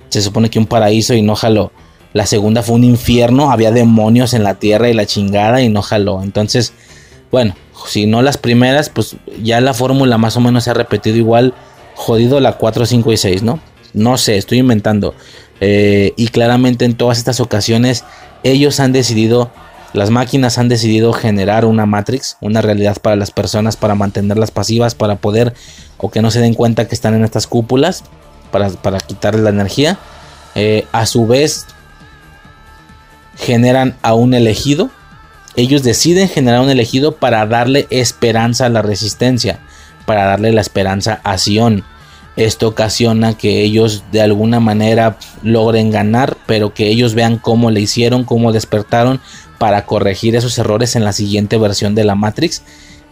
se 0.08 0.22
supone 0.22 0.50
que 0.50 0.58
un 0.58 0.66
paraíso 0.66 1.14
y 1.14 1.22
no 1.22 1.34
jaló. 1.34 1.72
La 2.12 2.26
segunda 2.26 2.62
fue 2.62 2.76
un 2.76 2.84
infierno, 2.84 3.50
había 3.50 3.70
demonios 3.70 4.32
en 4.32 4.42
la 4.42 4.54
tierra 4.54 4.88
y 4.88 4.94
la 4.94 5.06
chingada 5.06 5.60
y 5.60 5.68
no 5.68 5.82
jaló. 5.82 6.22
Entonces, 6.22 6.72
bueno, 7.30 7.54
si 7.86 8.06
no 8.06 8.22
las 8.22 8.38
primeras, 8.38 8.88
pues 8.88 9.16
ya 9.42 9.60
la 9.60 9.74
fórmula 9.74 10.18
más 10.18 10.36
o 10.36 10.40
menos 10.40 10.64
se 10.64 10.70
ha 10.70 10.74
repetido 10.74 11.16
igual 11.16 11.54
jodido 11.94 12.40
la 12.40 12.52
4, 12.52 12.86
5 12.86 13.12
y 13.12 13.16
6, 13.16 13.42
¿no? 13.42 13.60
No 13.92 14.18
sé, 14.18 14.36
estoy 14.36 14.58
inventando. 14.58 15.14
Eh, 15.60 16.12
y 16.16 16.28
claramente 16.28 16.84
en 16.84 16.94
todas 16.94 17.18
estas 17.18 17.40
ocasiones 17.40 18.04
ellos 18.44 18.78
han 18.80 18.92
decidido, 18.92 19.50
las 19.92 20.10
máquinas 20.10 20.58
han 20.58 20.68
decidido 20.68 21.12
generar 21.12 21.64
una 21.64 21.86
Matrix, 21.86 22.36
una 22.40 22.60
realidad 22.60 22.98
para 23.00 23.16
las 23.16 23.30
personas, 23.30 23.76
para 23.76 23.94
mantenerlas 23.94 24.50
pasivas, 24.50 24.94
para 24.94 25.16
poder 25.16 25.54
o 25.98 26.10
que 26.10 26.22
no 26.22 26.30
se 26.30 26.40
den 26.40 26.54
cuenta 26.54 26.86
que 26.86 26.94
están 26.94 27.14
en 27.14 27.24
estas 27.24 27.46
cúpulas, 27.46 28.04
para, 28.82 29.00
quitarles 29.00 29.42
la 29.42 29.50
energía. 29.50 29.98
Eh, 30.54 30.86
a 30.92 31.06
su 31.06 31.26
vez, 31.26 31.66
generan 33.36 33.96
a 34.02 34.14
un 34.14 34.34
elegido. 34.34 34.90
Ellos 35.56 35.82
deciden 35.82 36.28
generar 36.28 36.60
un 36.60 36.70
elegido 36.70 37.16
para 37.16 37.46
darle 37.46 37.86
esperanza 37.90 38.66
a 38.66 38.68
la 38.68 38.82
resistencia 38.82 39.60
para 40.06 40.24
darle 40.24 40.52
la 40.52 40.62
esperanza 40.62 41.20
a 41.24 41.36
Sion. 41.36 41.84
Esto 42.36 42.68
ocasiona 42.68 43.36
que 43.36 43.62
ellos 43.62 44.04
de 44.12 44.20
alguna 44.20 44.60
manera 44.60 45.18
logren 45.42 45.90
ganar, 45.90 46.36
pero 46.46 46.72
que 46.72 46.88
ellos 46.88 47.14
vean 47.14 47.38
cómo 47.38 47.70
le 47.70 47.80
hicieron, 47.80 48.24
cómo 48.24 48.52
despertaron 48.52 49.20
para 49.58 49.84
corregir 49.86 50.36
esos 50.36 50.56
errores 50.58 50.96
en 50.96 51.04
la 51.04 51.12
siguiente 51.12 51.58
versión 51.58 51.94
de 51.94 52.04
la 52.04 52.14
Matrix. 52.14 52.62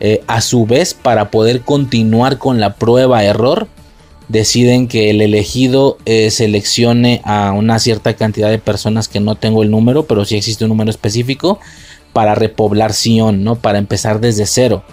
Eh, 0.00 0.22
a 0.26 0.40
su 0.40 0.66
vez, 0.66 0.92
para 0.92 1.30
poder 1.30 1.62
continuar 1.62 2.38
con 2.38 2.60
la 2.60 2.74
prueba 2.74 3.24
error, 3.24 3.66
deciden 4.28 4.88
que 4.88 5.10
el 5.10 5.20
elegido 5.20 5.98
eh, 6.06 6.30
seleccione 6.30 7.20
a 7.24 7.52
una 7.52 7.78
cierta 7.78 8.14
cantidad 8.14 8.50
de 8.50 8.58
personas 8.58 9.08
que 9.08 9.20
no 9.20 9.34
tengo 9.34 9.62
el 9.62 9.70
número, 9.70 10.06
pero 10.06 10.24
sí 10.24 10.36
existe 10.36 10.64
un 10.64 10.70
número 10.70 10.90
específico 10.90 11.58
para 12.12 12.34
repoblar 12.34 12.94
Sion, 12.94 13.44
¿no? 13.44 13.56
Para 13.56 13.78
empezar 13.78 14.20
desde 14.20 14.46
cero. 14.46 14.84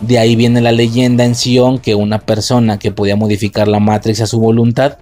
De 0.00 0.18
ahí 0.18 0.34
viene 0.34 0.60
la 0.60 0.72
leyenda 0.72 1.24
en 1.24 1.34
Sion 1.34 1.78
que 1.78 1.94
una 1.94 2.20
persona 2.20 2.78
que 2.78 2.90
podía 2.90 3.16
modificar 3.16 3.68
la 3.68 3.80
Matrix 3.80 4.22
a 4.22 4.26
su 4.26 4.40
voluntad 4.40 4.96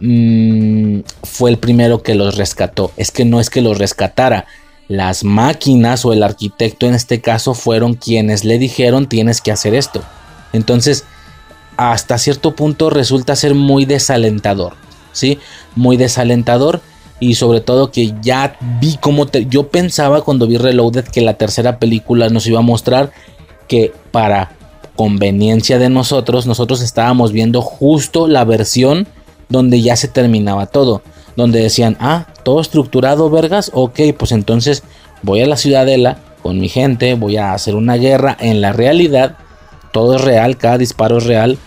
mm, 0.00 1.00
fue 1.22 1.50
el 1.50 1.58
primero 1.58 2.02
que 2.02 2.14
los 2.14 2.36
rescató. 2.36 2.90
Es 2.96 3.10
que 3.10 3.24
no 3.24 3.38
es 3.38 3.50
que 3.50 3.60
los 3.60 3.78
rescatara. 3.78 4.46
Las 4.88 5.22
máquinas 5.22 6.04
o 6.04 6.12
el 6.12 6.22
arquitecto 6.24 6.86
en 6.86 6.94
este 6.94 7.20
caso 7.20 7.54
fueron 7.54 7.94
quienes 7.94 8.44
le 8.44 8.58
dijeron 8.58 9.08
tienes 9.08 9.40
que 9.40 9.52
hacer 9.52 9.74
esto. 9.74 10.02
Entonces, 10.52 11.04
hasta 11.80 12.18
cierto 12.18 12.54
punto 12.54 12.90
resulta 12.90 13.34
ser 13.36 13.54
muy 13.54 13.86
desalentador. 13.86 14.74
¿Sí? 15.12 15.38
Muy 15.74 15.96
desalentador. 15.96 16.82
Y 17.20 17.34
sobre 17.34 17.60
todo 17.60 17.90
que 17.90 18.14
ya 18.22 18.58
vi 18.80 18.96
cómo 19.00 19.26
yo 19.30 19.68
pensaba 19.68 20.22
cuando 20.22 20.46
vi 20.46 20.58
Reloaded 20.58 21.04
que 21.04 21.20
la 21.22 21.34
tercera 21.34 21.78
película 21.78 22.28
nos 22.28 22.46
iba 22.46 22.58
a 22.58 22.62
mostrar 22.62 23.12
que 23.66 23.92
para 24.10 24.52
conveniencia 24.96 25.78
de 25.78 25.88
nosotros, 25.88 26.46
nosotros 26.46 26.82
estábamos 26.82 27.32
viendo 27.32 27.62
justo 27.62 28.28
la 28.28 28.44
versión 28.44 29.06
donde 29.48 29.80
ya 29.80 29.96
se 29.96 30.08
terminaba 30.08 30.66
todo. 30.66 31.02
Donde 31.36 31.60
decían, 31.60 31.96
ah, 32.00 32.26
todo 32.42 32.60
estructurado, 32.60 33.30
vergas, 33.30 33.70
ok, 33.72 34.00
pues 34.18 34.32
entonces 34.32 34.82
voy 35.22 35.40
a 35.40 35.46
la 35.46 35.56
ciudadela 35.56 36.18
con 36.42 36.58
mi 36.58 36.68
gente, 36.68 37.14
voy 37.14 37.38
a 37.38 37.52
hacer 37.54 37.74
una 37.74 37.96
guerra 37.96 38.36
en 38.40 38.60
la 38.60 38.72
realidad, 38.72 39.36
todo 39.92 40.16
es 40.16 40.22
real, 40.22 40.56
cada 40.56 40.78
disparo 40.78 41.18
es 41.18 41.24
real, 41.24 41.58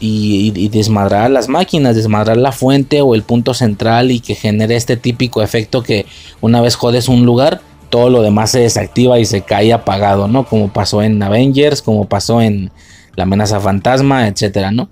y, 0.00 0.68
desmadrar 0.68 1.30
las 1.30 1.48
máquinas, 1.48 1.96
desmadrar 1.96 2.36
la 2.36 2.52
fuente 2.52 3.00
o 3.02 3.14
el 3.14 3.22
punto 3.22 3.54
central 3.54 4.10
y 4.10 4.20
que 4.20 4.34
genere 4.34 4.76
este 4.76 4.96
típico 4.96 5.42
efecto 5.42 5.82
que 5.82 6.06
una 6.40 6.60
vez 6.60 6.76
jodes 6.76 7.08
un 7.08 7.26
lugar, 7.26 7.60
todo 7.90 8.10
lo 8.10 8.22
demás 8.22 8.50
se 8.50 8.60
desactiva 8.60 9.18
y 9.18 9.24
se 9.24 9.42
cae 9.42 9.72
apagado, 9.72 10.28
¿no? 10.28 10.44
Como 10.44 10.72
pasó 10.72 11.02
en 11.02 11.22
Avengers, 11.22 11.82
como 11.82 12.06
pasó 12.06 12.40
en 12.42 12.70
La 13.16 13.24
amenaza 13.24 13.60
fantasma, 13.60 14.28
etcétera, 14.28 14.70
¿no? 14.70 14.88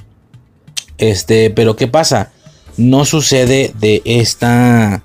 Este, 0.98 1.50
pero 1.50 1.76
¿qué 1.76 1.86
pasa? 1.86 2.32
No 2.76 3.04
sucede 3.04 3.72
de 3.78 4.02
esta 4.04 5.02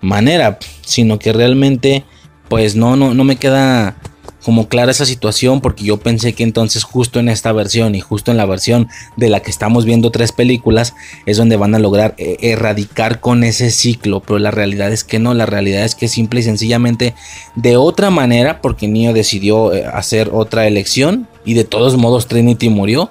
manera, 0.00 0.58
sino 0.82 1.18
que 1.18 1.32
realmente, 1.32 2.04
pues 2.48 2.74
no, 2.76 2.96
no, 2.96 3.12
no 3.12 3.24
me 3.24 3.36
queda 3.36 3.96
como 4.42 4.68
clara 4.68 4.90
esa 4.90 5.06
situación 5.06 5.60
porque 5.60 5.84
yo 5.84 5.98
pensé 5.98 6.32
que 6.32 6.42
entonces 6.42 6.84
justo 6.84 7.20
en 7.20 7.28
esta 7.28 7.52
versión 7.52 7.94
y 7.94 8.00
justo 8.00 8.30
en 8.30 8.36
la 8.36 8.46
versión 8.46 8.88
de 9.16 9.28
la 9.28 9.40
que 9.40 9.50
estamos 9.50 9.84
viendo 9.84 10.10
tres 10.10 10.32
películas 10.32 10.94
es 11.26 11.36
donde 11.36 11.56
van 11.56 11.74
a 11.74 11.78
lograr 11.78 12.14
eh, 12.18 12.36
erradicar 12.40 13.20
con 13.20 13.44
ese 13.44 13.70
ciclo, 13.70 14.20
pero 14.20 14.38
la 14.38 14.50
realidad 14.50 14.92
es 14.92 15.04
que 15.04 15.18
no, 15.18 15.34
la 15.34 15.46
realidad 15.46 15.84
es 15.84 15.94
que 15.94 16.08
simple 16.08 16.40
y 16.40 16.42
sencillamente 16.42 17.14
de 17.54 17.76
otra 17.76 18.10
manera 18.10 18.60
porque 18.60 18.88
Neo 18.88 19.12
decidió 19.12 19.72
eh, 19.72 19.86
hacer 19.86 20.30
otra 20.32 20.66
elección 20.66 21.28
y 21.44 21.54
de 21.54 21.64
todos 21.64 21.96
modos 21.96 22.26
Trinity 22.26 22.68
murió. 22.68 23.10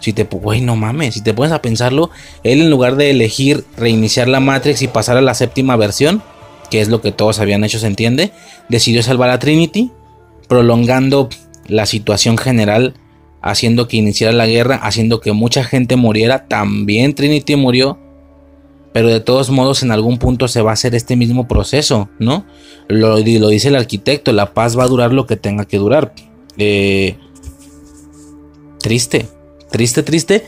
Si 0.00 0.12
te, 0.12 0.24
güey, 0.24 0.62
no 0.62 0.74
mames, 0.74 1.14
si 1.14 1.20
te 1.20 1.32
pones 1.32 1.52
a 1.52 1.62
pensarlo, 1.62 2.10
él 2.42 2.60
en 2.60 2.70
lugar 2.70 2.96
de 2.96 3.10
elegir 3.10 3.64
reiniciar 3.76 4.26
la 4.26 4.40
Matrix 4.40 4.82
y 4.82 4.88
pasar 4.88 5.16
a 5.16 5.20
la 5.20 5.32
séptima 5.32 5.76
versión, 5.76 6.24
que 6.72 6.80
es 6.80 6.88
lo 6.88 7.00
que 7.00 7.12
todos 7.12 7.38
habían 7.38 7.62
hecho, 7.62 7.78
se 7.78 7.86
entiende, 7.86 8.32
decidió 8.68 9.04
salvar 9.04 9.30
a 9.30 9.38
Trinity 9.38 9.92
prolongando 10.52 11.30
la 11.66 11.86
situación 11.86 12.36
general, 12.36 12.92
haciendo 13.40 13.88
que 13.88 13.96
iniciara 13.96 14.34
la 14.34 14.46
guerra, 14.46 14.76
haciendo 14.76 15.18
que 15.18 15.32
mucha 15.32 15.64
gente 15.64 15.96
muriera. 15.96 16.46
También 16.46 17.14
Trinity 17.14 17.56
murió, 17.56 17.98
pero 18.92 19.08
de 19.08 19.20
todos 19.20 19.48
modos 19.48 19.82
en 19.82 19.92
algún 19.92 20.18
punto 20.18 20.48
se 20.48 20.60
va 20.60 20.68
a 20.68 20.74
hacer 20.74 20.94
este 20.94 21.16
mismo 21.16 21.48
proceso, 21.48 22.10
¿no? 22.18 22.44
Lo, 22.86 23.16
dice 23.16 23.68
el 23.68 23.76
arquitecto, 23.76 24.30
la 24.32 24.52
paz 24.52 24.78
va 24.78 24.84
a 24.84 24.88
durar 24.88 25.14
lo 25.14 25.26
que 25.26 25.36
tenga 25.36 25.64
que 25.64 25.78
durar. 25.78 26.12
Eh, 26.58 27.16
triste, 28.80 29.26
triste, 29.70 30.02
triste. 30.02 30.44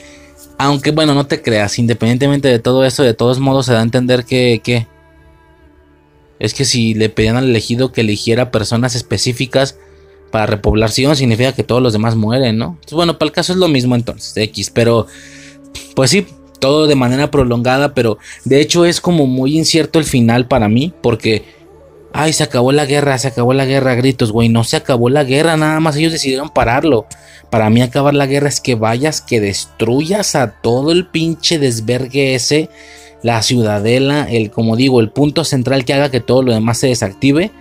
Aunque 0.59 0.91
bueno, 0.91 1.15
no 1.15 1.27
te 1.27 1.41
creas, 1.41 1.79
independientemente 1.79 2.49
de 2.49 2.59
todo 2.59 2.85
eso, 2.85 3.03
de 3.03 3.15
todos 3.15 3.39
modos 3.39 3.65
se 3.65 3.73
da 3.73 3.81
a 3.81 3.85
entender 3.85 4.27
que, 4.27 4.61
que 4.63 4.87
es 6.39 6.53
que 6.53 6.67
si 6.67 6.93
le 6.93 7.09
pedían 7.09 7.37
al 7.39 7.49
elegido 7.49 7.91
que 7.91 8.03
eligiera 8.03 8.51
personas 8.51 8.95
específicas 8.95 9.79
para 10.35 10.47
repoblación 10.47 11.15
significa 11.15 11.53
que 11.53 11.63
todos 11.63 11.81
los 11.81 11.93
demás 11.93 12.17
mueren, 12.17 12.59
¿no? 12.59 12.77
bueno, 12.91 13.19
para 13.19 13.29
el 13.29 13.33
caso 13.33 13.53
es 13.53 13.59
lo 13.61 13.69
mismo 13.69 13.95
entonces, 13.95 14.37
X, 14.37 14.69
pero 14.75 15.07
pues 15.95 16.11
sí, 16.11 16.27
todo 16.59 16.89
de 16.89 16.97
manera 16.97 17.31
prolongada, 17.31 17.95
pero 17.95 18.19
de 18.45 18.61
hecho 18.61 18.85
es 18.85 19.01
como 19.01 19.29
muy 19.29 19.57
incierto 19.57 20.01
el 20.01 20.05
final 20.05 20.49
para 20.49 20.69
mí, 20.69 20.93
porque, 21.03 21.45
ay, 22.13 22.33
se 22.33 22.43
acabó 22.43 22.73
la 22.73 22.85
guerra, 22.85 23.17
se 23.17 23.29
acabó 23.29 23.53
la 23.53 23.65
guerra, 23.65 23.95
gritos, 23.95 24.33
güey, 24.33 24.49
no 24.49 24.65
se 24.65 24.77
acabó 24.77 25.09
la 25.09 25.23
guerra, 25.23 25.57
nada 25.57 25.79
más 25.79 25.95
ellos 25.95 26.11
decidieron 26.11 26.49
pararlo. 26.49 27.07
Para 27.49 27.71
mí 27.71 27.81
acabar 27.81 28.13
la 28.13 28.27
guerra 28.27 28.49
es 28.49 28.61
que 28.61 28.75
vayas, 28.75 29.21
que 29.21 29.41
destruyas 29.41 30.35
a 30.35 30.61
todo 30.63 30.91
el 30.91 31.07
pinche 31.07 31.61
desvergue 31.61 32.35
ese, 32.35 32.71
la 33.23 33.41
ciudadela, 33.45 34.29
el, 34.29 34.51
como 34.51 34.75
digo, 34.75 34.99
el 34.99 35.11
punto 35.11 35.45
central 35.45 35.85
que 35.85 35.95
haga 35.95 36.11
que 36.11 36.19
todo 36.19 36.43
lo 36.43 36.53
demás 36.53 36.79
se 36.79 36.89
desactive. 36.89 37.53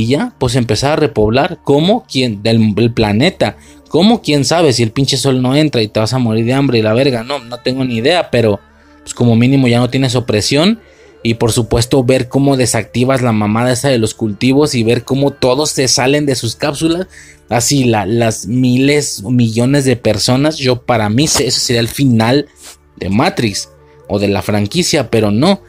Y 0.00 0.06
ya, 0.06 0.32
pues 0.38 0.56
empezar 0.56 0.92
a 0.92 0.96
repoblar 0.96 1.58
como 1.62 2.06
quien 2.10 2.42
del, 2.42 2.90
planeta. 2.94 3.58
¿Cómo? 3.90 4.22
¿Quién 4.22 4.46
sabe? 4.46 4.72
Si 4.72 4.82
el 4.82 4.92
pinche 4.92 5.18
sol 5.18 5.42
no 5.42 5.54
entra 5.54 5.82
y 5.82 5.88
te 5.88 6.00
vas 6.00 6.14
a 6.14 6.18
morir 6.18 6.46
de 6.46 6.54
hambre 6.54 6.78
y 6.78 6.82
la 6.82 6.94
verga. 6.94 7.22
No, 7.22 7.38
no 7.38 7.58
tengo 7.58 7.84
ni 7.84 7.96
idea, 7.96 8.30
pero 8.30 8.60
pues 9.02 9.12
como 9.12 9.36
mínimo 9.36 9.68
ya 9.68 9.78
no 9.78 9.90
tienes 9.90 10.14
opresión. 10.14 10.80
Y 11.22 11.34
por 11.34 11.52
supuesto 11.52 12.02
ver 12.02 12.30
cómo 12.30 12.56
desactivas 12.56 13.20
la 13.20 13.32
mamada 13.32 13.72
esa 13.72 13.90
de 13.90 13.98
los 13.98 14.14
cultivos 14.14 14.74
y 14.74 14.84
ver 14.84 15.04
cómo 15.04 15.32
todos 15.32 15.68
se 15.68 15.86
salen 15.86 16.24
de 16.24 16.34
sus 16.34 16.56
cápsulas. 16.56 17.06
Así 17.50 17.84
las 17.84 18.46
miles 18.46 19.20
o 19.22 19.30
millones 19.30 19.84
de 19.84 19.96
personas. 19.96 20.56
Yo 20.56 20.80
para 20.80 21.10
mí 21.10 21.24
ese 21.24 21.50
sería 21.50 21.80
el 21.80 21.88
final 21.88 22.48
de 22.96 23.10
Matrix 23.10 23.68
o 24.08 24.18
de 24.18 24.28
la 24.28 24.40
franquicia, 24.40 25.10
pero 25.10 25.30
no. 25.30 25.60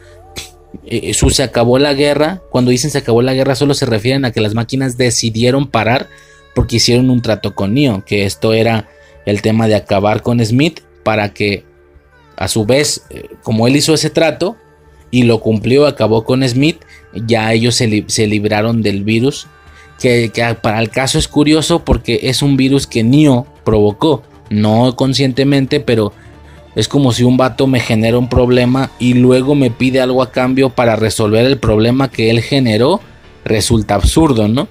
Eh, 0.84 1.14
su 1.14 1.30
se 1.30 1.42
acabó 1.42 1.78
la 1.78 1.94
guerra. 1.94 2.42
Cuando 2.50 2.70
dicen 2.70 2.90
se 2.90 2.98
acabó 2.98 3.22
la 3.22 3.34
guerra 3.34 3.54
solo 3.54 3.74
se 3.74 3.86
refieren 3.86 4.24
a 4.24 4.32
que 4.32 4.40
las 4.40 4.54
máquinas 4.54 4.96
decidieron 4.96 5.68
parar 5.68 6.08
porque 6.54 6.76
hicieron 6.76 7.10
un 7.10 7.22
trato 7.22 7.54
con 7.54 7.74
Neo, 7.74 8.04
que 8.04 8.24
esto 8.24 8.52
era 8.52 8.88
el 9.24 9.42
tema 9.42 9.68
de 9.68 9.74
acabar 9.74 10.22
con 10.22 10.44
Smith 10.44 10.80
para 11.02 11.32
que 11.32 11.64
a 12.36 12.48
su 12.48 12.64
vez, 12.64 13.04
eh, 13.10 13.28
como 13.42 13.66
él 13.66 13.76
hizo 13.76 13.94
ese 13.94 14.10
trato 14.10 14.56
y 15.10 15.24
lo 15.24 15.40
cumplió, 15.40 15.86
acabó 15.86 16.24
con 16.24 16.46
Smith, 16.46 16.80
ya 17.14 17.52
ellos 17.52 17.74
se, 17.74 18.26
libraron 18.26 18.82
del 18.82 19.04
virus, 19.04 19.46
que, 20.00 20.30
que, 20.32 20.54
para 20.60 20.80
el 20.80 20.90
caso 20.90 21.18
es 21.18 21.28
curioso 21.28 21.84
porque 21.84 22.20
es 22.24 22.42
un 22.42 22.56
virus 22.56 22.86
que 22.86 23.04
Neo 23.04 23.46
provocó, 23.64 24.22
no 24.50 24.96
conscientemente, 24.96 25.80
pero 25.80 26.12
es 26.74 26.88
como 26.88 27.12
si 27.12 27.24
un 27.24 27.36
vato 27.36 27.66
me 27.66 27.80
genera 27.80 28.18
un 28.18 28.28
problema 28.28 28.90
y 28.98 29.14
luego 29.14 29.54
me 29.54 29.70
pide 29.70 30.00
algo 30.00 30.22
a 30.22 30.30
cambio 30.30 30.70
para 30.70 30.96
resolver 30.96 31.44
el 31.44 31.58
problema 31.58 32.10
que 32.10 32.30
él 32.30 32.40
generó, 32.40 33.00
resulta 33.44 33.94
absurdo, 33.94 34.48
¿no? 34.48 34.68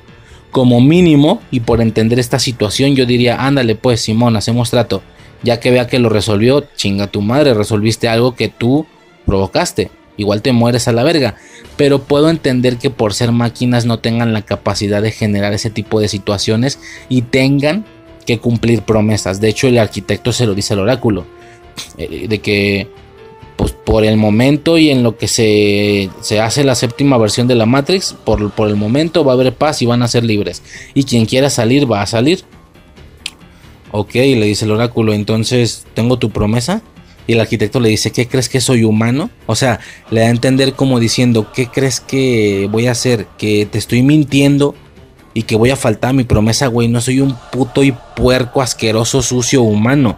como 0.52 0.82
mínimo, 0.82 1.42
y 1.50 1.62
por 1.62 1.82
entender 1.82 2.20
esta 2.20 2.38
situación, 2.38 2.96
yo 2.96 3.06
diría, 3.06 3.38
ándale 3.46 3.76
pues 3.76 4.02
Simón, 4.02 4.36
hacemos 4.36 4.70
trato. 4.70 5.02
Ya 5.44 5.60
que 5.60 5.72
vea 5.72 5.88
que 5.88 5.98
lo 5.98 6.10
resolvió, 6.10 6.66
chinga 6.76 7.08
tu 7.08 7.22
madre, 7.22 7.54
resolviste 7.54 8.08
algo 8.08 8.36
que 8.36 8.50
tú 8.50 8.86
provocaste. 9.26 9.90
Igual 10.18 10.44
te 10.44 10.52
mueres 10.52 10.88
a 10.88 10.92
la 10.92 11.04
verga. 11.04 11.36
Pero 11.78 12.04
puedo 12.04 12.30
entender 12.30 12.78
que 12.78 12.92
por 12.92 13.16
ser 13.16 13.32
máquinas 13.32 13.86
no 13.86 13.98
tengan 13.98 14.34
la 14.34 14.44
capacidad 14.44 15.02
de 15.02 15.12
generar 15.12 15.54
ese 15.54 15.72
tipo 15.72 16.00
de 16.00 16.10
situaciones 16.10 16.80
y 17.10 17.24
tengan 17.24 17.86
que 18.28 18.38
cumplir 18.38 18.84
promesas. 18.84 19.42
De 19.42 19.50
hecho, 19.50 19.68
el 19.68 19.80
arquitecto 19.80 20.32
se 20.32 20.46
lo 20.46 20.54
dice 20.54 20.74
al 20.74 20.82
oráculo. 20.82 21.26
Eh, 21.98 22.28
de 22.28 22.40
que 22.40 22.88
pues 23.62 23.74
por 23.74 24.04
el 24.04 24.18
momento 24.18 24.80
y 24.80 24.90
en 24.90 25.04
lo 25.04 25.18
que 25.18 25.28
se, 25.28 26.10
hace 26.42 26.64
la 26.64 26.74
séptima 26.74 27.20
versión 27.20 27.48
de 27.48 27.54
la 27.54 27.68
Matrix, 27.68 28.16
por, 28.24 28.50
por, 28.52 28.70
el 28.70 28.76
momento 28.76 29.24
va 29.24 29.34
a 29.34 29.36
haber 29.36 29.54
paz 29.54 29.84
y 29.84 29.86
van 29.86 30.02
a 30.02 30.08
ser 30.08 30.24
libres. 30.24 30.64
Y 30.96 31.04
quien 31.04 31.28
quiera 31.28 31.48
salir 31.52 31.90
va 31.90 32.02
a 32.02 32.08
salir. 32.08 32.44
Ok, 33.92 34.16
le 34.16 34.48
dice 34.48 34.66
el 34.66 34.72
oráculo, 34.72 35.14
entonces 35.14 35.86
tengo 35.94 36.18
tu 36.18 36.32
promesa. 36.32 36.82
Y 37.28 37.34
el 37.34 37.40
arquitecto 37.40 37.80
le 37.80 37.90
dice, 37.90 38.12
¿qué 38.12 38.28
crees 38.28 38.50
que 38.50 38.62
soy 38.62 38.84
humano? 38.84 39.30
O 39.46 39.56
sea, 39.56 39.80
le 40.10 40.22
da 40.22 40.28
a 40.28 40.32
entender 40.32 40.74
como 40.74 41.00
diciendo, 41.00 41.52
¿qué 41.54 41.68
crees 41.68 42.00
que 42.00 42.68
voy 42.72 42.88
a 42.88 42.94
hacer? 42.94 43.28
Que 43.38 43.68
te 43.68 43.78
estoy 43.78 44.02
mintiendo 44.02 44.74
y 45.36 45.44
que 45.44 45.56
voy 45.56 45.70
a 45.70 45.76
faltar 45.76 46.10
a 46.10 46.14
mi 46.14 46.24
promesa, 46.24 46.66
güey. 46.66 46.88
No 46.88 47.00
soy 47.00 47.20
un 47.20 47.38
puto 47.52 47.84
y 47.84 47.92
puerco 48.16 48.64
asqueroso 48.64 49.22
sucio 49.22 49.62
humano 49.62 50.18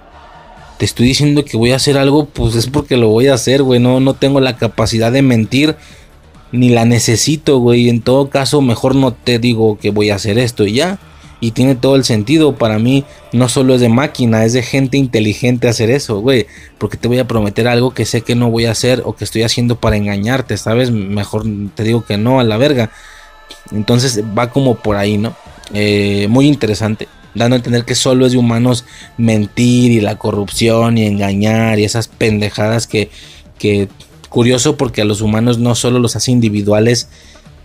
te 0.78 0.86
estoy 0.86 1.08
diciendo 1.08 1.46
que 1.46 1.58
voy 1.58 1.72
a 1.72 1.78
hacer 1.78 1.98
algo, 1.98 2.26
pues 2.26 2.56
es 2.56 2.68
porque 2.68 2.98
lo 2.98 3.10
voy 3.10 3.28
a 3.28 3.34
hacer, 3.34 3.64
güey. 3.64 3.80
No, 3.80 4.00
no 4.00 4.14
tengo 4.14 4.40
la 4.40 4.58
capacidad 4.58 5.12
de 5.12 5.22
mentir, 5.22 5.76
ni 6.52 6.70
la 6.70 6.86
necesito, 6.86 7.60
güey. 7.60 7.90
En 7.90 8.02
todo 8.02 8.30
caso, 8.30 8.62
mejor 8.62 8.96
no 8.96 9.14
te 9.14 9.40
digo 9.40 9.78
que 9.78 9.92
voy 9.92 10.10
a 10.10 10.16
hacer 10.16 10.38
esto 10.38 10.66
y 10.66 10.74
ya. 10.74 11.00
Y 11.40 11.52
tiene 11.52 11.76
todo 11.76 11.96
el 11.96 12.06
sentido. 12.06 12.56
Para 12.56 12.80
mí, 12.80 13.04
no 13.34 13.50
solo 13.50 13.76
es 13.76 13.82
de 13.82 13.90
máquina, 13.90 14.46
es 14.46 14.54
de 14.54 14.64
gente 14.64 14.98
inteligente 14.98 15.68
hacer 15.68 15.90
eso, 15.90 16.20
güey. 16.20 16.48
Porque 16.78 16.98
te 16.98 17.08
voy 17.08 17.20
a 17.20 17.28
prometer 17.28 17.68
algo 17.68 17.94
que 17.94 18.06
sé 18.06 18.22
que 18.22 18.36
no 18.36 18.50
voy 18.50 18.66
a 18.66 18.72
hacer 18.72 19.02
o 19.06 19.14
que 19.16 19.26
estoy 19.26 19.44
haciendo 19.44 19.76
para 19.76 19.98
engañarte, 19.98 20.58
¿sabes? 20.58 20.92
Mejor 20.92 21.44
te 21.76 21.84
digo 21.84 22.06
que 22.06 22.18
no 22.18 22.40
a 22.40 22.44
la 22.44 22.58
verga. 22.58 22.92
Entonces 23.72 24.24
va 24.38 24.50
como 24.50 24.76
por 24.76 24.96
ahí, 24.96 25.18
¿no? 25.18 25.36
Eh, 25.74 26.28
muy 26.30 26.48
interesante 26.48 27.08
dando 27.36 27.56
a 27.56 27.58
entender 27.58 27.86
que 27.86 27.96
solo 27.96 28.26
es 28.26 28.34
de 28.34 28.38
humanos 28.38 28.86
mentir 29.18 29.92
y 29.92 30.02
la 30.02 30.18
corrupción 30.18 30.98
y 30.98 31.06
engañar 31.06 31.80
y 31.80 31.84
esas 31.84 32.08
pendejadas 32.08 32.88
que, 32.88 33.10
que 33.58 33.88
curioso 34.30 34.78
porque 34.78 35.02
a 35.02 35.06
los 35.06 35.22
humanos 35.22 35.58
no 35.58 35.76
solo 35.76 36.00
los 36.00 36.16
hace 36.16 36.32
individuales 36.32 37.10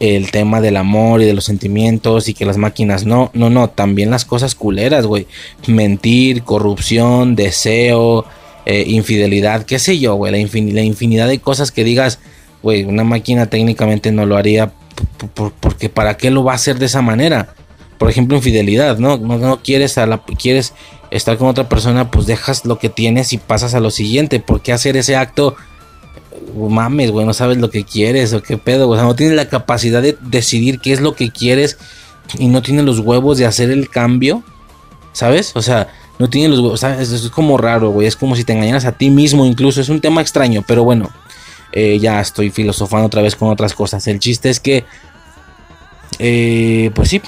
el 0.01 0.31
tema 0.31 0.61
del 0.61 0.77
amor 0.77 1.23
y 1.23 1.25
de 1.25 1.35
los 1.35 1.45
sentimientos 1.45 2.29
y 2.29 2.35
que 2.35 2.45
las 2.45 2.57
máquinas 2.57 3.05
no, 3.05 3.31
no, 3.35 3.51
no, 3.51 3.71
también 3.71 4.11
las 4.11 4.25
cosas 4.25 4.55
culeras, 4.55 5.07
güey. 5.07 5.27
Mentir, 5.67 6.45
corrupción, 6.45 7.35
deseo, 7.35 8.25
eh, 8.65 8.85
infidelidad, 8.87 9.65
qué 9.65 9.79
sé 9.79 9.99
yo, 9.99 10.15
güey. 10.15 10.31
La, 10.31 10.39
la, 10.39 10.83
infinidad 10.83 11.27
de 11.27 11.41
cosas 11.41 11.73
que 11.73 11.83
digas, 11.83 12.21
güey, 12.63 12.85
una 12.85 13.03
máquina 13.03 13.47
técnicamente 13.47 14.13
no 14.13 14.25
lo 14.25 14.37
haría 14.37 14.73
porque 15.61 15.89
para 15.89 16.17
qué 16.17 16.31
lo 16.31 16.45
va 16.45 16.53
a 16.53 16.57
hacer 16.57 16.79
de 16.79 16.87
esa 16.87 17.03
manera 17.03 17.55
por 17.99 18.09
ejemplo, 18.09 18.37
infidelidad, 18.37 18.99
¿no? 18.99 19.19
No, 19.19 19.61
quieres, 19.63 19.99
a 19.99 20.07
la, 20.07 20.19
quieres 20.19 20.73
estar 21.11 21.37
con 21.37 21.49
otra 21.49 21.69
persona, 21.69 22.11
pues 22.11 22.27
dejas 22.27 22.65
lo 22.65 22.79
que 22.79 22.89
tienes 22.89 23.33
y 23.33 23.39
pasas 23.39 23.75
a 23.75 23.81
lo 23.81 23.91
siguiente. 23.91 24.41
¿Por 24.41 24.61
qué 24.61 24.73
hacer 24.73 24.97
ese 24.97 25.17
acto? 25.17 25.57
Uh, 26.55 26.69
mames, 26.69 27.11
güey, 27.11 27.27
no 27.27 27.35
sabes 27.35 27.59
lo 27.59 27.71
que 27.71 27.85
quieres 27.85 28.33
o 28.33 28.43
qué 28.43 28.57
pedo. 28.57 28.89
O 28.89 28.95
sea, 28.95 29.05
no 29.05 29.17
tienes 29.17 29.37
la 29.37 29.49
capacidad 29.49 30.01
de 30.01 30.17
decidir 30.21 30.81
qué 30.81 30.93
es 30.93 31.01
lo 31.01 31.15
que 31.15 31.31
quieres 31.31 31.79
y 32.39 32.47
no 32.47 32.63
tienes 32.63 32.85
los 32.85 33.01
huevos 33.01 33.39
de 33.39 33.47
hacer 33.47 33.71
el 33.71 33.89
cambio, 33.89 34.43
¿sabes? 35.13 35.53
O 35.55 35.63
sea, 35.63 35.89
no 36.19 36.31
tienes 36.31 36.51
los 36.51 36.61
huevos. 36.61 36.83
Es 36.83 37.29
como 37.31 37.59
raro, 37.59 37.91
güey. 37.91 38.07
Es 38.07 38.17
como 38.17 38.37
si 38.37 38.45
te 38.45 38.53
engañaras 38.53 38.85
a 38.85 38.93
ti 38.93 39.11
mismo, 39.11 39.45
incluso. 39.45 39.81
Es 39.81 39.89
un 39.89 40.01
tema 40.01 40.21
extraño, 40.21 40.65
pero 40.67 40.85
bueno, 40.85 41.11
eh, 41.73 41.99
ya 41.99 42.21
estoy 42.21 42.51
filosofando 42.51 43.07
otra 43.07 43.23
vez 43.23 43.35
con 43.35 43.51
otras 43.51 43.75
cosas. 43.75 44.07
El 44.07 44.19
chiste 44.21 44.51
es 44.51 44.61
que, 44.61 44.85
eh, 46.19 46.91
pues 46.95 47.09
sí, 47.09 47.21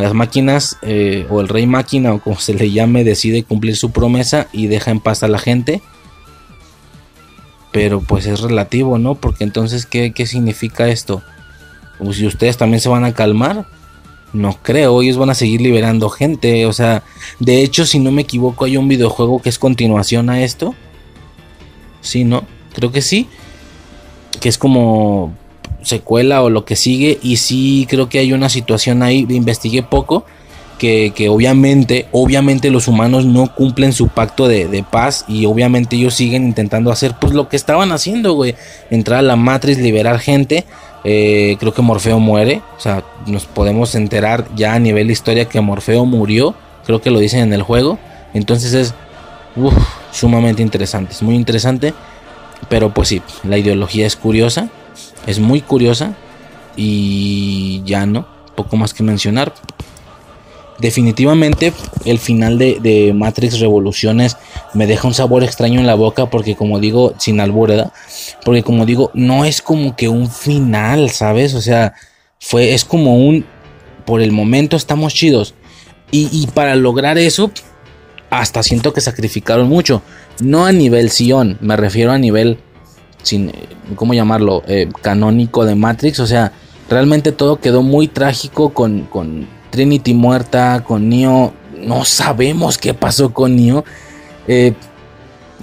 las 0.00 0.14
máquinas 0.14 0.78
eh, 0.82 1.26
o 1.30 1.40
el 1.40 1.48
rey 1.48 1.66
máquina 1.66 2.12
o 2.12 2.20
como 2.20 2.38
se 2.38 2.54
le 2.54 2.70
llame 2.70 3.04
decide 3.04 3.42
cumplir 3.42 3.76
su 3.76 3.90
promesa 3.90 4.48
y 4.52 4.66
deja 4.66 4.90
en 4.90 5.00
paz 5.00 5.22
a 5.22 5.28
la 5.28 5.38
gente. 5.38 5.82
Pero 7.72 8.00
pues 8.00 8.26
es 8.26 8.40
relativo, 8.40 8.98
¿no? 8.98 9.14
Porque 9.14 9.44
entonces, 9.44 9.86
¿qué, 9.86 10.12
significa 10.26 10.88
esto? 10.88 11.22
Pues, 11.98 12.16
si 12.16 12.26
ustedes 12.26 12.56
también 12.56 12.80
se 12.80 12.88
van 12.88 13.04
a 13.04 13.14
calmar, 13.14 13.66
no 14.32 14.58
creo, 14.62 15.02
ellos 15.02 15.16
van 15.16 15.30
a 15.30 15.34
seguir 15.34 15.60
liberando 15.60 16.08
gente. 16.08 16.66
O 16.66 16.72
sea, 16.72 17.04
de 17.38 17.62
hecho, 17.62 17.86
si 17.86 17.98
no 17.98 18.10
me 18.10 18.22
equivoco, 18.22 18.64
hay 18.64 18.76
un 18.76 18.88
videojuego 18.88 19.40
que 19.40 19.48
es 19.48 19.58
continuación 19.58 20.30
a 20.30 20.42
esto. 20.42 20.74
Sí, 22.00 22.24
¿no? 22.24 22.44
Creo 22.72 22.90
que 22.90 23.02
sí. 23.02 23.28
Que 24.40 24.48
es 24.48 24.58
como 24.58 25.36
secuela 25.82 26.42
o 26.42 26.50
lo 26.50 26.64
que 26.64 26.76
sigue. 26.76 27.18
Y 27.22 27.36
sí 27.36 27.86
creo 27.88 28.08
que 28.08 28.18
hay 28.18 28.32
una 28.32 28.48
situación 28.48 29.02
ahí, 29.02 29.26
investigué 29.28 29.82
poco, 29.82 30.24
que, 30.80 31.28
obviamente, 31.28 32.06
obviamente 32.10 32.70
los 32.70 32.88
humanos 32.88 33.26
no 33.26 33.54
cumplen 33.54 33.92
su 33.92 34.08
pacto 34.08 34.48
de, 34.48 34.84
paz 34.90 35.26
y 35.28 35.44
obviamente 35.44 35.96
ellos 35.96 36.14
siguen 36.14 36.44
intentando 36.44 36.90
hacer 36.90 37.14
pues 37.20 37.34
lo 37.34 37.50
que 37.50 37.56
estaban 37.56 37.92
haciendo, 37.92 38.32
güey. 38.32 38.54
Entrar 38.90 39.18
a 39.18 39.22
la 39.22 39.36
matriz, 39.36 39.76
liberar 39.78 40.18
gente. 40.18 40.64
Eh, 41.04 41.56
creo 41.60 41.74
que 41.74 41.82
Morfeo 41.82 42.18
muere. 42.18 42.62
O 42.78 42.80
sea, 42.80 43.04
nos 43.26 43.44
podemos 43.44 43.94
enterar 43.94 44.48
ya 44.56 44.72
a 44.72 44.78
nivel 44.78 45.08
de 45.08 45.12
historia 45.12 45.44
que 45.44 45.60
Morfeo 45.60 46.06
murió. 46.06 46.54
Creo 46.86 47.02
que 47.02 47.10
lo 47.10 47.18
dicen 47.18 47.40
en 47.40 47.52
el 47.52 47.62
juego. 47.62 47.98
Entonces 48.32 48.72
es 48.72 48.94
sumamente 50.12 50.62
interesante. 50.62 51.12
Es 51.12 51.22
muy 51.22 51.34
interesante. 51.34 51.92
Pero 52.70 52.94
pues 52.94 53.08
sí, 53.08 53.20
la 53.44 53.58
ideología 53.58 54.06
es 54.06 54.16
curiosa. 54.16 54.70
Es 55.26 55.38
muy 55.38 55.60
curiosa 55.60 56.14
y 56.76 57.82
ya 57.84 58.06
no, 58.06 58.26
poco 58.56 58.76
más 58.76 58.94
que 58.94 59.02
mencionar. 59.02 59.52
Definitivamente 60.78 61.74
el 62.06 62.18
final 62.18 62.56
de, 62.58 63.12
Matrix 63.14 63.60
Revoluciones 63.60 64.38
me 64.72 64.86
deja 64.86 65.06
un 65.06 65.12
sabor 65.12 65.44
extraño 65.44 65.78
en 65.78 65.86
la 65.86 65.94
boca 65.94 66.26
porque 66.30 66.56
como 66.56 66.80
digo, 66.80 67.14
sin 67.18 67.40
albúreda, 67.40 67.92
porque 68.44 68.62
como 68.62 68.86
digo, 68.86 69.10
no 69.12 69.44
es 69.44 69.60
como 69.60 69.94
que 69.94 70.08
un 70.08 70.30
final, 70.30 71.10
¿sabes? 71.10 71.54
O 71.54 71.60
sea, 71.60 71.92
fue, 72.38 72.72
es 72.72 72.86
como 72.86 73.16
un, 73.16 73.44
por 74.06 74.22
el 74.22 74.32
momento 74.32 74.76
estamos 74.76 75.12
chidos. 75.12 75.54
Y, 76.10 76.28
y 76.32 76.46
para 76.46 76.74
lograr 76.76 77.18
eso, 77.18 77.52
hasta 78.30 78.62
siento 78.62 78.94
que 78.94 79.02
sacrificaron 79.02 79.68
mucho. 79.68 80.02
No 80.40 80.64
a 80.64 80.72
nivel 80.72 81.10
Sion, 81.10 81.58
me 81.60 81.76
refiero 81.76 82.10
a 82.12 82.18
nivel, 82.18 82.58
sin, 83.22 83.52
¿cómo 83.94 84.14
llamarlo? 84.14 84.62
Eh, 84.66 84.88
canónico 85.02 85.64
de 85.64 85.74
Matrix. 85.74 86.20
O 86.20 86.26
sea, 86.26 86.52
realmente 86.88 87.32
todo 87.32 87.60
quedó 87.60 87.82
muy 87.82 88.08
trágico 88.08 88.70
con, 88.70 89.02
con 89.02 89.48
Trinity 89.70 90.14
muerta, 90.14 90.84
con 90.86 91.08
Neo. 91.08 91.52
No 91.76 92.04
sabemos 92.04 92.78
qué 92.78 92.94
pasó 92.94 93.32
con 93.32 93.56
Neo. 93.56 93.84
Eh, 94.48 94.74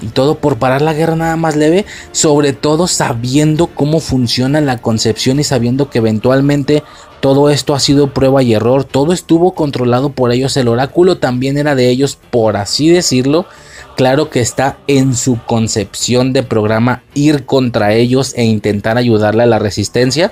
y 0.01 0.07
todo 0.07 0.35
por 0.35 0.57
parar 0.57 0.81
la 0.81 0.93
guerra 0.93 1.15
nada 1.15 1.35
más 1.37 1.55
leve, 1.55 1.85
sobre 2.11 2.53
todo 2.53 2.87
sabiendo 2.87 3.67
cómo 3.67 3.99
funciona 3.99 4.61
la 4.61 4.77
concepción 4.77 5.39
y 5.39 5.43
sabiendo 5.43 5.89
que 5.89 5.97
eventualmente 5.97 6.83
todo 7.19 7.49
esto 7.49 7.73
ha 7.73 7.79
sido 7.79 8.13
prueba 8.13 8.43
y 8.43 8.53
error, 8.53 8.83
todo 8.83 9.11
estuvo 9.11 9.53
controlado 9.53 10.09
por 10.09 10.31
ellos, 10.31 10.55
el 10.57 10.67
oráculo 10.67 11.17
también 11.17 11.57
era 11.57 11.73
de 11.73 11.89
ellos, 11.89 12.17
por 12.29 12.57
así 12.57 12.89
decirlo. 12.89 13.45
Claro 13.97 14.29
que 14.29 14.39
está 14.39 14.77
en 14.87 15.15
su 15.15 15.37
concepción 15.45 16.31
de 16.31 16.43
programa 16.43 17.03
ir 17.13 17.45
contra 17.45 17.93
ellos 17.93 18.33
e 18.37 18.45
intentar 18.45 18.97
ayudarle 18.97 19.43
a 19.43 19.47
la 19.47 19.59
resistencia, 19.59 20.31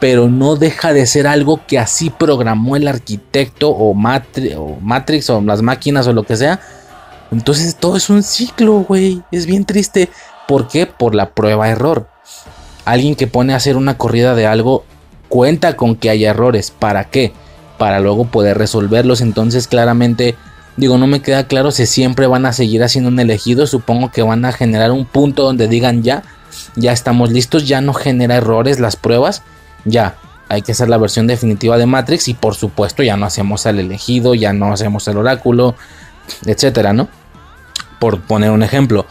pero 0.00 0.28
no 0.28 0.56
deja 0.56 0.92
de 0.92 1.06
ser 1.06 1.28
algo 1.28 1.60
que 1.66 1.78
así 1.78 2.10
programó 2.10 2.74
el 2.74 2.88
arquitecto 2.88 3.70
o, 3.70 3.94
Matrix 3.94 5.30
o 5.30 5.40
las 5.40 5.62
máquinas 5.62 6.08
o 6.08 6.12
lo 6.12 6.24
que 6.24 6.36
sea 6.36 6.60
entonces 7.34 7.74
todo 7.76 7.96
es 7.96 8.10
un 8.10 8.22
ciclo, 8.22 8.80
güey. 8.80 9.22
Es 9.32 9.46
bien 9.46 9.64
triste. 9.64 10.08
¿Por 10.46 10.68
qué? 10.68 10.86
Por 10.86 11.14
la 11.14 11.30
prueba-error. 11.30 12.08
Alguien 12.84 13.16
que 13.16 13.26
pone 13.26 13.52
a 13.52 13.56
hacer 13.56 13.76
una 13.76 13.98
corrida 13.98 14.34
de 14.34 14.46
algo 14.46 14.84
cuenta 15.28 15.74
con 15.74 15.96
que 15.96 16.10
haya 16.10 16.30
errores. 16.30 16.70
¿Para 16.70 17.04
qué? 17.04 17.32
Para 17.76 17.98
luego 17.98 18.26
poder 18.26 18.56
resolverlos. 18.56 19.20
Entonces 19.20 19.66
claramente, 19.66 20.36
digo, 20.76 20.98
no 20.98 21.06
me 21.06 21.22
queda 21.22 21.46
claro 21.46 21.70
si 21.70 21.86
siempre 21.86 22.26
van 22.26 22.46
a 22.46 22.52
seguir 22.52 22.82
haciendo 22.82 23.10
un 23.10 23.20
elegido. 23.20 23.66
Supongo 23.66 24.10
que 24.10 24.22
van 24.22 24.44
a 24.44 24.52
generar 24.52 24.92
un 24.92 25.04
punto 25.04 25.42
donde 25.42 25.68
digan 25.68 26.02
ya, 26.02 26.22
ya 26.76 26.92
estamos 26.92 27.30
listos, 27.30 27.66
ya 27.66 27.80
no 27.80 27.94
genera 27.94 28.36
errores 28.36 28.80
las 28.80 28.96
pruebas. 28.96 29.42
Ya, 29.84 30.16
hay 30.48 30.62
que 30.62 30.72
hacer 30.72 30.88
la 30.88 30.98
versión 30.98 31.26
definitiva 31.26 31.78
de 31.78 31.86
Matrix 31.86 32.28
y 32.28 32.34
por 32.34 32.54
supuesto 32.54 33.02
ya 33.02 33.16
no 33.16 33.26
hacemos 33.26 33.66
el 33.66 33.78
elegido, 33.78 34.34
ya 34.34 34.52
no 34.52 34.72
hacemos 34.72 35.06
el 35.08 35.16
oráculo, 35.16 35.74
etcétera, 36.46 36.92
¿no? 36.92 37.08
por 38.04 38.20
poner 38.20 38.50
un 38.50 38.62
ejemplo. 38.62 39.06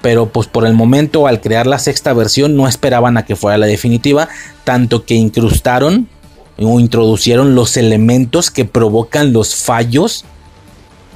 Pero 0.00 0.30
pues 0.30 0.46
por 0.46 0.64
el 0.66 0.72
momento 0.72 1.26
al 1.26 1.42
crear 1.42 1.66
la 1.66 1.78
sexta 1.78 2.14
versión 2.14 2.56
no 2.56 2.66
esperaban 2.66 3.18
a 3.18 3.26
que 3.26 3.36
fuera 3.36 3.58
la 3.58 3.66
definitiva, 3.66 4.28
tanto 4.64 5.04
que 5.04 5.14
incrustaron 5.14 6.08
o 6.56 6.80
introducieron 6.80 7.54
los 7.54 7.76
elementos 7.76 8.50
que 8.50 8.64
provocan 8.64 9.34
los 9.34 9.54
fallos 9.54 10.24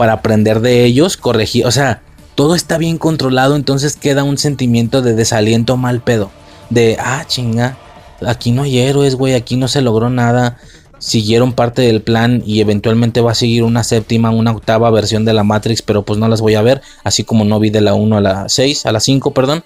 para 0.03 0.15
aprender 0.15 0.59
de 0.59 0.85
ellos, 0.85 1.17
corregir, 1.17 1.65
o 1.65 1.71
sea, 1.71 2.03
todo 2.35 2.57
está 2.57 2.77
bien 2.77 2.99
controlado, 2.99 3.55
entonces 3.55 3.95
queda 3.95 4.25
un 4.25 4.37
sentimiento 4.37 5.01
de 5.01 5.15
desaliento 5.15 5.77
mal 5.77 6.03
pedo, 6.03 6.33
de 6.71 6.97
ah, 6.99 7.25
chinga, 7.29 7.79
aquí 8.27 8.51
no 8.51 8.65
hay 8.65 8.81
héroes, 8.81 9.15
güey, 9.15 9.35
aquí 9.35 9.55
no 9.55 9.69
se 9.69 9.81
logró 9.81 10.11
nada, 10.11 10.59
siguieron 10.99 11.53
parte 11.53 11.83
del 11.83 12.03
plan 12.03 12.43
y 12.45 12.61
eventualmente 12.61 13.21
va 13.21 13.31
a 13.31 13.37
seguir 13.37 13.63
una 13.63 13.85
séptima, 13.85 14.31
una 14.31 14.51
octava 14.51 14.91
versión 14.91 15.25
de 15.25 15.35
la 15.35 15.45
Matrix, 15.45 15.83
pero 15.83 16.03
pues 16.03 16.19
no 16.19 16.27
las 16.27 16.41
voy 16.41 16.57
a 16.57 16.63
ver, 16.63 16.83
así 17.05 17.23
como 17.23 17.45
no 17.45 17.61
vi 17.61 17.71
de 17.71 17.81
la 17.81 17.95
1 17.95 18.17
a 18.17 18.21
la 18.21 18.49
6, 18.49 18.87
a 18.87 18.91
la 18.91 18.99
5, 18.99 19.33
perdón. 19.33 19.63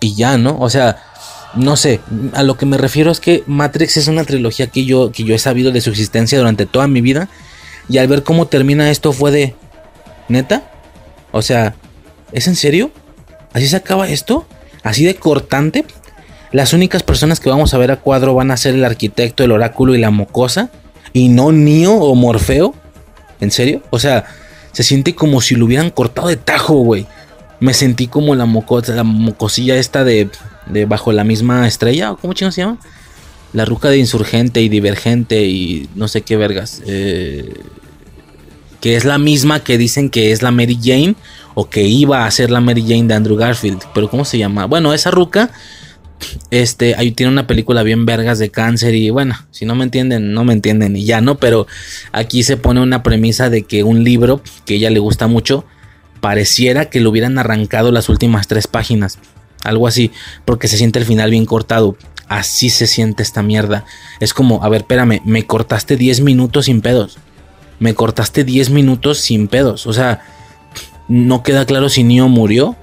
Y 0.00 0.16
ya, 0.16 0.38
¿no? 0.38 0.58
O 0.58 0.68
sea, 0.70 1.04
no 1.54 1.76
sé, 1.76 2.00
a 2.32 2.42
lo 2.42 2.56
que 2.56 2.66
me 2.66 2.78
refiero 2.78 3.12
es 3.12 3.20
que 3.20 3.44
Matrix 3.46 3.96
es 3.96 4.08
una 4.08 4.24
trilogía 4.24 4.66
que 4.66 4.84
yo, 4.84 5.12
que 5.12 5.22
yo 5.22 5.36
he 5.36 5.38
sabido 5.38 5.70
de 5.70 5.80
su 5.80 5.90
existencia 5.90 6.36
durante 6.36 6.66
toda 6.66 6.88
mi 6.88 7.00
vida. 7.00 7.28
Y 7.88 7.98
al 7.98 8.08
ver 8.08 8.22
cómo 8.22 8.46
termina 8.46 8.90
esto 8.90 9.12
fue 9.12 9.30
de... 9.30 9.54
¿Neta? 10.28 10.70
O 11.30 11.42
sea, 11.42 11.74
¿es 12.32 12.46
en 12.48 12.56
serio? 12.56 12.90
¿Así 13.52 13.68
se 13.68 13.76
acaba 13.76 14.08
esto? 14.08 14.46
¿Así 14.82 15.04
de 15.04 15.14
cortante? 15.14 15.84
Las 16.52 16.72
únicas 16.72 17.02
personas 17.02 17.40
que 17.40 17.50
vamos 17.50 17.74
a 17.74 17.78
ver 17.78 17.90
a 17.90 17.96
cuadro 17.96 18.34
van 18.34 18.50
a 18.50 18.56
ser 18.56 18.74
el 18.74 18.84
arquitecto, 18.84 19.44
el 19.44 19.52
oráculo 19.52 19.94
y 19.94 19.98
la 19.98 20.10
mocosa. 20.10 20.70
Y 21.12 21.28
no 21.28 21.52
Nio 21.52 21.94
o 21.94 22.14
Morfeo. 22.14 22.74
¿En 23.40 23.50
serio? 23.50 23.82
O 23.90 23.98
sea, 23.98 24.24
se 24.72 24.82
siente 24.82 25.14
como 25.14 25.40
si 25.40 25.54
lo 25.54 25.66
hubieran 25.66 25.90
cortado 25.90 26.28
de 26.28 26.36
tajo, 26.36 26.74
güey. 26.76 27.06
Me 27.60 27.72
sentí 27.72 28.06
como 28.06 28.34
la, 28.34 28.46
mocosa, 28.46 28.94
la 28.94 29.04
mocosilla 29.04 29.76
esta 29.76 30.04
de, 30.04 30.28
de 30.66 30.84
bajo 30.84 31.12
la 31.12 31.24
misma 31.24 31.66
estrella. 31.66 32.14
¿Cómo 32.20 32.34
chingo 32.34 32.52
se 32.52 32.62
llama? 32.62 32.78
La 33.52 33.64
ruca 33.64 33.88
de 33.88 33.98
insurgente 33.98 34.60
y 34.60 34.68
divergente 34.68 35.46
y 35.46 35.88
no 35.94 36.08
sé 36.08 36.22
qué 36.22 36.36
vergas. 36.36 36.82
Eh, 36.86 37.54
que 38.80 38.96
es 38.96 39.04
la 39.04 39.18
misma 39.18 39.60
que 39.60 39.78
dicen 39.78 40.10
que 40.10 40.32
es 40.32 40.42
la 40.42 40.50
Mary 40.50 40.78
Jane 40.82 41.16
o 41.54 41.68
que 41.68 41.82
iba 41.82 42.26
a 42.26 42.30
ser 42.30 42.50
la 42.50 42.60
Mary 42.60 42.82
Jane 42.82 43.04
de 43.04 43.14
Andrew 43.14 43.36
Garfield. 43.36 43.82
Pero 43.94 44.08
¿cómo 44.10 44.24
se 44.24 44.38
llama? 44.38 44.66
Bueno, 44.66 44.92
esa 44.92 45.10
ruca 45.10 45.50
este, 46.50 46.94
ahí 46.96 47.12
tiene 47.12 47.32
una 47.32 47.46
película 47.46 47.82
bien 47.82 48.06
vergas 48.06 48.38
de 48.38 48.50
cáncer 48.50 48.94
y 48.94 49.10
bueno, 49.10 49.34
si 49.50 49.64
no 49.66 49.74
me 49.74 49.84
entienden, 49.84 50.32
no 50.32 50.44
me 50.44 50.52
entienden 50.52 50.96
y 50.96 51.04
ya, 51.04 51.20
¿no? 51.20 51.36
Pero 51.38 51.66
aquí 52.12 52.42
se 52.42 52.56
pone 52.56 52.80
una 52.80 53.02
premisa 53.02 53.50
de 53.50 53.62
que 53.62 53.84
un 53.84 54.04
libro 54.04 54.42
que 54.64 54.74
ella 54.74 54.90
le 54.90 54.98
gusta 54.98 55.26
mucho, 55.26 55.64
pareciera 56.20 56.86
que 56.86 57.00
le 57.00 57.08
hubieran 57.08 57.38
arrancado 57.38 57.92
las 57.92 58.08
últimas 58.08 58.46
tres 58.46 58.66
páginas. 58.66 59.18
Algo 59.64 59.86
así, 59.86 60.12
porque 60.44 60.68
se 60.68 60.76
siente 60.76 60.98
el 60.98 61.04
final 61.04 61.30
bien 61.30 61.46
cortado. 61.46 61.96
Así 62.28 62.70
se 62.70 62.86
siente 62.86 63.22
esta 63.22 63.42
mierda. 63.42 63.84
Es 64.20 64.34
como, 64.34 64.62
a 64.64 64.68
ver, 64.68 64.82
espérame, 64.82 65.20
me 65.24 65.46
cortaste 65.46 65.96
10 65.96 66.20
minutos 66.20 66.66
sin 66.66 66.80
pedos. 66.80 67.18
Me 67.78 67.94
cortaste 67.94 68.44
10 68.44 68.70
minutos 68.70 69.18
sin 69.18 69.48
pedos. 69.48 69.86
O 69.86 69.92
sea, 69.92 70.22
no 71.08 71.42
queda 71.42 71.66
claro 71.66 71.88
si 71.88 72.04
Neo 72.04 72.28
murió 72.28 72.76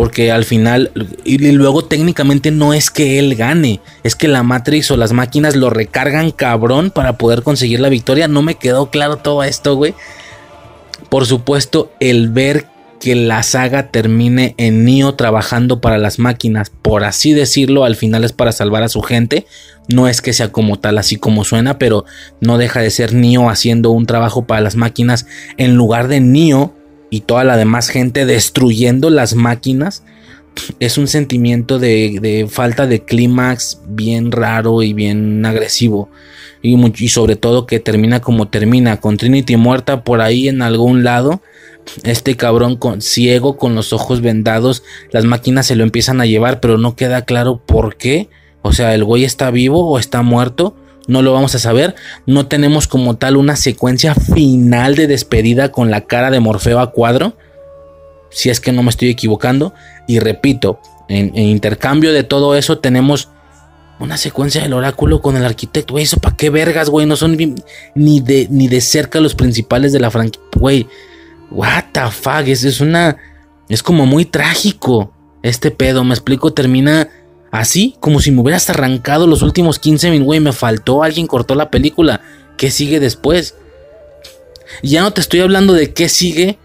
porque 0.00 0.32
al 0.32 0.46
final, 0.46 0.90
y 1.24 1.36
luego 1.52 1.84
técnicamente 1.84 2.50
no 2.50 2.72
es 2.72 2.90
que 2.90 3.18
él 3.18 3.34
gane, 3.34 3.80
es 4.02 4.16
que 4.16 4.28
la 4.28 4.42
Matrix 4.42 4.90
o 4.90 4.96
las 4.96 5.12
máquinas 5.12 5.56
lo 5.56 5.68
recargan 5.68 6.30
cabrón 6.30 6.90
para 6.90 7.18
poder 7.18 7.42
conseguir 7.42 7.80
la 7.80 7.90
victoria. 7.90 8.26
No 8.26 8.40
me 8.40 8.54
quedó 8.54 8.88
claro 8.88 9.18
todo 9.18 9.42
esto, 9.42 9.76
güey. 9.76 9.94
Por 11.10 11.26
supuesto, 11.26 11.92
el 12.00 12.30
ver 12.30 12.66
que 13.00 13.14
la 13.14 13.42
saga 13.42 13.90
termine 13.90 14.54
en 14.58 14.84
Neo 14.84 15.14
trabajando 15.14 15.80
para 15.80 15.98
las 15.98 16.18
máquinas, 16.18 16.70
por 16.70 17.02
así 17.02 17.32
decirlo, 17.32 17.84
al 17.84 17.96
final 17.96 18.24
es 18.24 18.32
para 18.32 18.52
salvar 18.52 18.82
a 18.82 18.88
su 18.88 19.00
gente. 19.00 19.46
No 19.88 20.06
es 20.06 20.20
que 20.20 20.34
sea 20.34 20.52
como 20.52 20.78
tal, 20.78 20.98
así 20.98 21.16
como 21.16 21.44
suena, 21.44 21.78
pero 21.78 22.04
no 22.40 22.58
deja 22.58 22.80
de 22.80 22.90
ser 22.90 23.14
Neo 23.14 23.48
haciendo 23.48 23.90
un 23.90 24.06
trabajo 24.06 24.44
para 24.44 24.60
las 24.60 24.76
máquinas 24.76 25.26
en 25.56 25.76
lugar 25.76 26.08
de 26.08 26.20
Neo 26.20 26.74
y 27.08 27.22
toda 27.22 27.42
la 27.42 27.56
demás 27.56 27.88
gente 27.88 28.26
destruyendo 28.26 29.10
las 29.10 29.34
máquinas, 29.34 30.04
es 30.78 30.98
un 30.98 31.08
sentimiento 31.08 31.78
de, 31.78 32.46
falta 32.50 32.86
de 32.86 33.04
clímax 33.04 33.80
bien 33.88 34.30
raro 34.30 34.82
y 34.82 34.92
bien 34.92 35.44
agresivo. 35.46 36.10
Y, 36.62 36.76
y, 37.02 37.08
sobre 37.08 37.36
todo 37.36 37.66
que 37.66 37.80
termina 37.80 38.20
como 38.20 38.48
termina, 38.48 38.98
con 38.98 39.16
Trinity 39.16 39.56
muerta 39.56 40.04
por 40.04 40.20
ahí 40.20 40.48
en 40.48 40.60
algún 40.60 41.02
lado. 41.02 41.40
Este 42.04 42.36
cabrón 42.36 42.78
ciego, 43.00 43.56
con 43.56 43.74
los 43.74 43.92
ojos 43.92 44.20
vendados, 44.20 44.82
las 45.10 45.24
máquinas 45.24 45.66
se 45.66 45.76
lo 45.76 45.84
empiezan 45.84 46.20
a 46.20 46.26
llevar, 46.26 46.60
pero 46.60 46.78
no 46.78 46.96
queda 46.96 47.24
claro 47.24 47.60
por 47.64 47.96
qué. 47.96 48.28
O 48.62 48.72
sea, 48.72 48.94
el 48.94 49.04
güey 49.04 49.24
está 49.24 49.50
vivo 49.50 49.88
o 49.88 49.98
está 49.98 50.22
muerto 50.22 50.76
no 51.10 51.22
lo 51.22 51.32
vamos 51.32 51.54
a 51.56 51.58
saber. 51.58 51.96
No 52.24 52.46
tenemos 52.46 52.86
como 52.86 53.16
tal 53.16 53.36
una 53.36 53.56
secuencia 53.56 54.14
final 54.14 54.94
de 54.94 55.08
despedida 55.08 55.72
con 55.72 55.90
la 55.90 56.02
cara 56.02 56.30
de 56.30 56.38
Morfeo 56.38 56.78
a 56.78 56.92
cuadro. 56.92 57.36
Si 58.30 58.48
es 58.48 58.60
que 58.60 58.70
no 58.70 58.84
me 58.84 58.90
estoy 58.90 59.08
equivocando. 59.10 59.74
Y 60.06 60.20
repito, 60.20 60.78
en, 61.08 61.36
intercambio 61.36 62.12
de 62.12 62.22
todo 62.22 62.54
eso 62.54 62.78
tenemos 62.78 63.28
una 63.98 64.16
secuencia 64.16 64.62
del 64.62 64.72
oráculo 64.72 65.20
con 65.20 65.36
el 65.36 65.44
arquitecto. 65.44 65.94
Güey, 65.94 66.04
eso 66.04 66.18
para 66.18 66.36
qué 66.36 66.48
vergas, 66.48 66.88
güey. 66.88 67.06
No 67.06 67.16
son 67.16 67.36
ni 67.96 68.20
de, 68.20 68.46
ni 68.48 68.68
de 68.68 68.80
cerca 68.80 69.20
los 69.20 69.34
principales 69.34 69.92
de 69.92 69.98
la 69.98 70.12
franquicia. 70.12 70.46
Güey, 70.54 70.86
what 71.50 71.84
the 71.92 72.10
fuck. 72.10 72.46
Es, 72.46 72.64
es 72.64 72.80
una... 72.80 73.16
Es 73.68 73.82
como 73.82 74.06
muy 74.06 74.24
trágico 74.24 75.12
este 75.42 75.70
pedo. 75.70 76.02
Me 76.04 76.14
explico, 76.14 76.52
termina 76.52 77.08
Así, 77.50 77.96
como 77.98 78.20
si 78.20 78.30
me 78.30 78.40
hubieras 78.40 78.70
arrancado 78.70 79.26
los 79.26 79.42
últimos 79.42 79.78
15 79.78 80.10
minutos, 80.10 80.26
güey, 80.26 80.40
me 80.40 80.52
faltó, 80.52 81.02
alguien 81.02 81.26
cortó 81.26 81.54
la 81.54 81.70
película. 81.70 82.20
¿Qué 82.56 82.70
sigue 82.70 83.00
después? 83.00 83.56
Ya 84.82 85.02
no 85.02 85.12
te 85.12 85.20
estoy 85.20 85.40
hablando 85.40 85.72
de 85.72 85.92
qué 85.92 86.08
sigue 86.08 86.58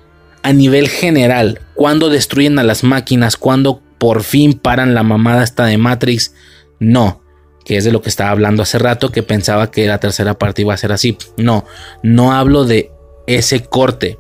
a 0.44 0.54
nivel 0.54 0.88
general. 0.88 1.62
Cuando 1.74 2.10
destruyen 2.10 2.60
a 2.60 2.64
las 2.64 2.84
máquinas, 2.84 3.36
cuando 3.36 3.82
por 3.98 4.24
fin 4.24 4.54
paran 4.54 4.94
la 4.94 5.02
mamada 5.02 5.44
esta 5.44 5.66
de 5.66 5.78
Matrix. 5.80 6.34
No, 6.80 7.24
que 7.64 7.78
es 7.78 7.84
de 7.84 7.92
lo 7.92 8.04
que 8.04 8.10
estaba 8.10 8.30
hablando 8.30 8.62
hace 8.62 8.78
rato, 8.78 9.12
que 9.12 9.24
pensaba 9.24 9.72
que 9.72 9.88
la 9.88 10.00
tercera 10.00 10.38
parte 10.38 10.62
iba 10.62 10.74
a 10.76 10.78
ser 10.78 10.92
así. 10.92 11.18
No, 11.38 11.66
no 12.04 12.34
hablo 12.34 12.64
de 12.64 12.92
ese 13.26 13.64
corte. 13.64 14.20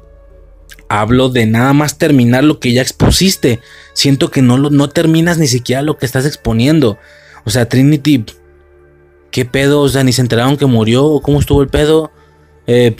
Hablo 0.90 1.30
de 1.30 1.46
nada 1.46 1.74
más 1.74 1.98
terminar 1.98 2.44
lo 2.44 2.60
que 2.60 2.74
ya 2.74 2.82
expusiste. 2.82 3.60
Siento 3.94 4.32
que 4.32 4.42
no, 4.42 4.58
no 4.58 4.90
terminas 4.90 5.38
ni 5.38 5.48
siquiera 5.48 5.82
lo 5.82 5.98
que 5.98 6.06
estás 6.06 6.26
exponiendo. 6.26 6.98
O 7.44 7.50
sea, 7.50 7.68
Trinity, 7.68 8.26
¿qué 9.32 9.46
pedo? 9.46 9.82
O 9.82 9.90
sea, 9.90 10.04
ni 10.04 10.14
se 10.14 10.22
enteraron 10.22 10.58
que 10.58 10.66
murió. 10.66 11.20
¿Cómo 11.24 11.40
estuvo 11.40 11.62
el 11.62 11.70
pedo? 11.70 12.12
Eh, 12.68 12.96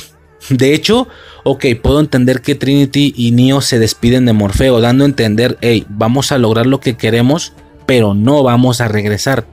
De 0.50 0.74
hecho, 0.74 1.08
ok, 1.44 1.66
puedo 1.82 2.00
entender 2.00 2.42
que 2.42 2.56
Trinity 2.56 3.14
y 3.16 3.32
Neo 3.32 3.62
se 3.62 3.80
despiden 3.80 4.26
de 4.26 4.34
Morfeo, 4.34 4.80
dando 4.80 5.04
a 5.04 5.08
entender, 5.08 5.58
hey, 5.62 5.86
vamos 5.90 6.32
a 6.32 6.38
lograr 6.38 6.66
lo 6.68 6.80
que 6.80 6.98
queremos, 6.98 7.54
pero 7.86 8.14
no 8.14 8.44
vamos 8.44 8.82
a 8.82 8.88
regresar. 8.88 9.46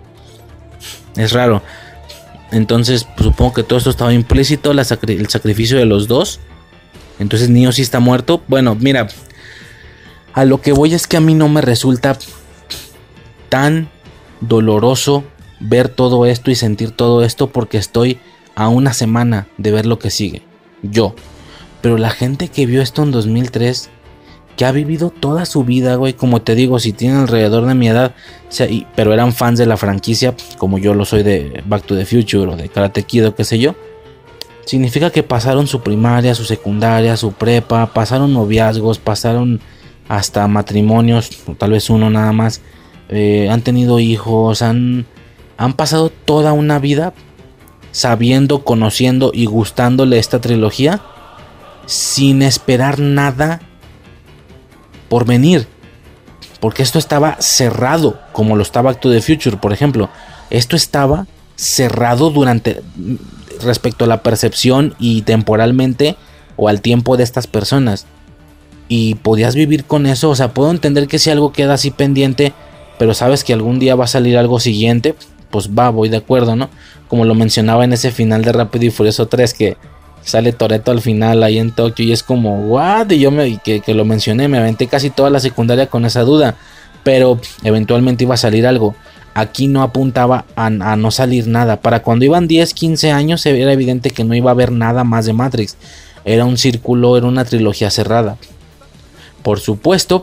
Es 1.17 1.33
raro. 1.33 1.63
Entonces, 2.51 3.07
pues, 3.17 3.25
supongo 3.25 3.55
que 3.55 3.63
todo 3.63 3.79
esto 3.79 3.91
estaba 3.91 4.13
implícito, 4.13 4.73
el 4.73 5.29
sacrificio 5.29 5.79
de 5.79 5.87
los 5.87 6.09
dos. 6.09 6.41
Entonces, 7.19 7.51
Neo 7.51 7.73
sí 7.73 7.83
está 7.83 8.01
muerto. 8.01 8.43
Bueno, 8.49 8.75
mira, 8.75 9.09
a 10.33 10.45
lo 10.45 10.61
que 10.61 10.73
voy 10.73 10.95
es 10.95 11.07
que 11.07 11.17
a 11.17 11.21
mí 11.21 11.35
no 11.35 11.49
me 11.49 11.61
resulta 11.61 12.19
tan 13.49 13.89
doloroso 14.41 15.25
ver 15.61 15.89
todo 15.89 16.27
esto 16.27 16.51
y 16.51 16.55
sentir 16.55 16.91
todo 16.91 17.23
esto 17.23 17.49
porque 17.49 17.79
estoy 17.79 18.19
a 18.55 18.69
una 18.69 18.93
semana 18.93 19.47
de 19.59 19.73
ver 19.73 19.87
lo 19.87 19.99
que 19.99 20.11
sigue. 20.11 20.43
Yo. 20.83 21.15
Pero 21.81 21.99
la 21.99 22.11
gente 22.11 22.49
que 22.49 22.67
vio 22.67 22.81
esto 22.81 23.03
en 23.03 23.11
2003, 23.11 23.91
que 24.57 24.65
ha 24.65 24.73
vivido 24.73 25.11
toda 25.11 25.47
su 25.47 25.65
vida, 25.65 25.97
güey, 25.97 26.13
como 26.13 26.43
te 26.43 26.55
digo, 26.55 26.79
si 26.79 26.93
tienen 26.93 27.19
alrededor 27.19 27.67
de 27.67 27.75
mi 27.75 27.89
edad, 27.89 28.15
pero 28.95 29.13
eran 29.13 29.33
fans 29.33 29.59
de 29.59 29.67
la 29.67 29.77
franquicia, 29.77 30.35
como 30.59 30.79
yo 30.79 30.95
lo 30.95 31.05
soy 31.05 31.23
de 31.23 31.63
Back 31.67 31.85
to 31.85 31.97
the 31.97 32.07
Future 32.07 32.53
o 32.53 32.57
de 32.57 32.69
Karate 32.69 33.03
Kid 33.03 33.29
o 33.29 33.35
qué 33.35 33.45
sé 33.45 33.59
yo, 33.59 33.75
significa 34.65 35.11
que 35.11 35.23
pasaron 35.23 35.67
su 35.67 35.83
primaria, 35.83 36.35
su 36.35 36.45
secundaria, 36.45 37.17
su 37.17 37.33
prepa, 37.33 37.87
pasaron 37.93 38.33
noviazgos, 38.33 38.99
pasaron 38.99 39.61
hasta 40.09 40.47
matrimonios, 40.49 41.31
tal 41.59 41.73
vez 41.73 41.91
uno 41.91 42.11
nada 42.11 42.33
más, 42.33 42.61
eh, 43.09 43.49
han 43.51 43.63
tenido 43.63 43.99
hijos, 44.01 44.63
han, 44.63 45.07
han 45.57 45.75
pasado 45.75 46.11
toda 46.11 46.53
una 46.53 46.79
vida 46.79 47.13
sabiendo, 47.93 48.65
conociendo 48.65 49.31
y 49.35 49.47
gustándole 49.47 50.19
esta 50.19 50.41
trilogía 50.41 51.01
sin 51.87 52.43
esperar 52.43 52.99
nada 52.99 53.61
por 55.09 55.27
venir. 55.27 55.67
Porque 56.61 56.83
esto 56.83 56.99
estaba 56.99 57.37
cerrado, 57.41 58.21
como 58.33 58.57
lo 58.57 58.63
estaba 58.63 58.91
Acto 58.91 59.11
de 59.11 59.21
Future, 59.21 59.57
por 59.57 59.73
ejemplo. 59.73 60.09
Esto 60.49 60.77
estaba 60.77 61.27
cerrado 61.57 62.31
durante 62.31 62.83
respecto 63.65 64.05
a 64.05 64.09
la 64.09 64.23
percepción 64.23 64.95
y 64.99 65.23
temporalmente 65.23 66.17
o 66.57 66.69
al 66.69 66.81
tiempo 66.81 67.17
de 67.17 67.25
estas 67.25 67.47
personas. 67.47 68.07
Y 68.89 69.15
podías 69.17 69.55
vivir 69.55 69.85
con 69.85 70.07
eso, 70.07 70.31
o 70.31 70.35
sea, 70.35 70.53
puedo 70.53 70.71
entender 70.71 71.09
que 71.09 71.19
si 71.19 71.31
algo 71.31 71.53
queda 71.53 71.75
así 71.75 71.91
pendiente, 71.91 72.53
pero 72.99 73.15
sabes 73.15 73.43
que 73.45 73.53
algún 73.53 73.79
día 73.79 73.95
va 73.95 74.05
a 74.05 74.09
salir 74.09 74.37
algo 74.37 74.61
siguiente, 74.61 75.15
pues 75.51 75.71
va, 75.71 75.91
voy 75.91 76.09
de 76.09 76.19
acuerdo, 76.19 76.57
¿no? 76.57 76.69
Como 77.09 77.25
lo 77.25 77.35
mencionaba 77.35 77.85
en 77.85 77.93
ese 77.93 78.11
final 78.11 78.43
de 78.43 78.53
Rápido 78.53 78.87
y 78.87 78.91
Furioso 78.91 79.27
3 79.27 79.55
que 79.55 79.77
sale 80.25 80.53
Toreto 80.53 80.91
al 80.91 81.01
final 81.01 81.43
ahí 81.43 81.59
en 81.59 81.73
Tokio 81.73 82.05
y 82.05 82.13
es 82.13 82.23
como, 82.23 82.61
what? 82.67 83.11
Y 83.11 83.19
yo 83.19 83.31
me, 83.31 83.59
que, 83.59 83.83
lo 83.95 84.05
mencioné, 84.05 84.49
me 84.49 84.59
aventé 84.59 84.87
casi 84.87 85.11
toda 85.11 85.31
la 85.31 85.41
secundaria 85.41 85.87
con 85.87 86.05
esa 86.05 86.23
duda, 86.23 86.57
pero 87.03 87.41
eventualmente 87.63 88.25
iba 88.25 88.35
a 88.35 88.39
salir 88.39 88.67
algo. 88.67 88.95
Aquí 89.35 89.67
no 89.67 89.83
apuntaba 89.83 90.45
a, 90.57 90.71
no 90.71 91.11
salir 91.11 91.47
nada. 91.47 91.81
Para 91.81 92.03
cuando 92.03 92.25
iban 92.25 92.49
10, 92.49 92.75
15 92.75 93.11
años 93.13 93.45
era 93.47 93.73
evidente 93.73 94.11
que 94.11 94.25
no 94.25 94.35
iba 94.35 94.51
a 94.51 94.55
haber 94.55 94.73
nada 94.73 95.05
más 95.05 95.25
de 95.25 95.33
Matrix. 95.33 95.77
Era 96.25 96.45
un 96.45 96.59
círculo, 96.59 97.17
era 97.17 97.27
una 97.27 97.45
trilogía 97.45 97.91
cerrada. 97.91 98.37
Por 99.43 99.59
supuesto, 99.59 100.23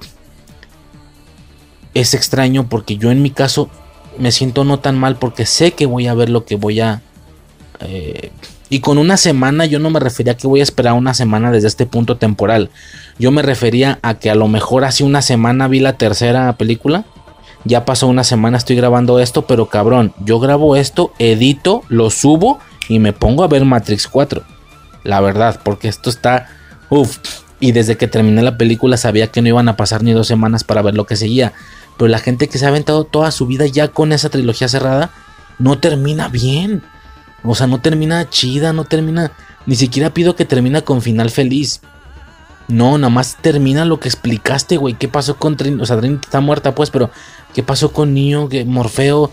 es 1.93 2.13
extraño 2.13 2.69
porque 2.69 2.97
yo 2.97 3.11
en 3.11 3.21
mi 3.21 3.31
caso 3.31 3.69
me 4.17 4.31
siento 4.31 4.63
no 4.63 4.79
tan 4.79 4.97
mal 4.97 5.17
porque 5.17 5.45
sé 5.45 5.71
que 5.71 5.85
voy 5.85 6.07
a 6.07 6.13
ver 6.13 6.29
lo 6.29 6.45
que 6.45 6.55
voy 6.55 6.79
a... 6.79 7.01
Eh, 7.79 8.31
y 8.69 8.81
con 8.81 8.99
una 8.99 9.17
semana 9.17 9.65
yo 9.65 9.79
no 9.79 9.89
me 9.89 9.99
refería 9.99 10.33
a 10.33 10.37
que 10.37 10.45
voy 10.45 10.59
a 10.59 10.63
esperar 10.63 10.93
una 10.93 11.15
semana 11.15 11.51
desde 11.51 11.67
este 11.67 11.87
punto 11.87 12.17
temporal. 12.17 12.69
Yo 13.17 13.31
me 13.31 13.41
refería 13.41 13.97
a 14.03 14.19
que 14.19 14.29
a 14.29 14.35
lo 14.35 14.47
mejor 14.47 14.83
hace 14.83 15.03
una 15.03 15.23
semana 15.23 15.67
vi 15.67 15.79
la 15.79 15.97
tercera 15.97 16.55
película. 16.55 17.05
Ya 17.65 17.85
pasó 17.85 18.07
una 18.07 18.23
semana, 18.23 18.57
estoy 18.57 18.75
grabando 18.75 19.19
esto, 19.19 19.45
pero 19.45 19.67
cabrón, 19.67 20.13
yo 20.23 20.39
grabo 20.39 20.75
esto, 20.75 21.11
edito, 21.19 21.83
lo 21.89 22.09
subo 22.09 22.59
y 22.87 22.99
me 22.99 23.13
pongo 23.13 23.43
a 23.43 23.47
ver 23.47 23.65
Matrix 23.65 24.07
4. 24.07 24.43
La 25.03 25.21
verdad, 25.21 25.59
porque 25.63 25.87
esto 25.87 26.09
está... 26.09 26.47
Uf, 26.89 27.17
y 27.59 27.73
desde 27.73 27.97
que 27.97 28.07
terminé 28.07 28.41
la 28.41 28.57
película 28.57 28.97
sabía 28.97 29.27
que 29.27 29.41
no 29.41 29.49
iban 29.49 29.67
a 29.67 29.77
pasar 29.77 30.03
ni 30.03 30.13
dos 30.13 30.27
semanas 30.27 30.63
para 30.63 30.81
ver 30.81 30.95
lo 30.95 31.05
que 31.05 31.15
seguía. 31.15 31.53
Pero 31.97 32.07
la 32.07 32.19
gente 32.19 32.47
que 32.47 32.57
se 32.57 32.65
ha 32.65 32.69
aventado 32.69 33.03
toda 33.03 33.31
su 33.31 33.45
vida 33.45 33.65
ya 33.65 33.89
con 33.89 34.13
esa 34.13 34.29
trilogía 34.29 34.69
cerrada, 34.69 35.11
no 35.57 35.77
termina 35.79 36.29
bien. 36.29 36.83
O 37.43 37.55
sea, 37.55 37.67
no 37.67 37.79
termina 37.79 38.29
chida, 38.29 38.73
no 38.73 38.85
termina... 38.85 39.31
Ni 39.65 39.75
siquiera 39.75 40.13
pido 40.13 40.35
que 40.35 40.45
termine 40.45 40.81
con 40.83 41.01
final 41.01 41.29
feliz. 41.29 41.81
No, 42.69 42.97
nada 42.97 43.09
más 43.09 43.37
termina 43.41 43.83
lo 43.83 43.99
que 43.99 44.07
explicaste, 44.07 44.77
güey. 44.77 44.93
¿Qué 44.93 45.07
pasó 45.07 45.35
con 45.37 45.57
Trinity? 45.57 45.81
O 45.81 45.85
sea, 45.85 45.97
Trinity 45.97 46.21
está 46.25 46.39
muerta, 46.39 46.75
pues, 46.75 46.91
pero 46.91 47.09
¿qué 47.53 47.63
pasó 47.63 47.91
con 47.91 48.13
Neo, 48.13 48.47
Morfeo? 48.65 49.31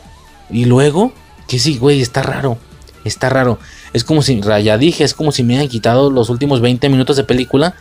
Y 0.51 0.65
luego, 0.65 1.13
que 1.47 1.59
sí, 1.59 1.77
güey, 1.77 2.01
está 2.01 2.23
raro. 2.23 2.59
Está 3.05 3.29
raro. 3.29 3.59
Es 3.93 4.05
como 4.05 4.23
si, 4.23 4.41
ya 4.41 4.79
dije, 4.79 5.05
es 5.05 5.15
como 5.15 5.33
si 5.33 5.43
me 5.43 5.57
hayan 5.57 5.69
quitado 5.69 6.11
los 6.11 6.31
últimos 6.31 6.61
20 6.61 6.89
minutos 6.89 7.17
de 7.17 7.25
película 7.25 7.75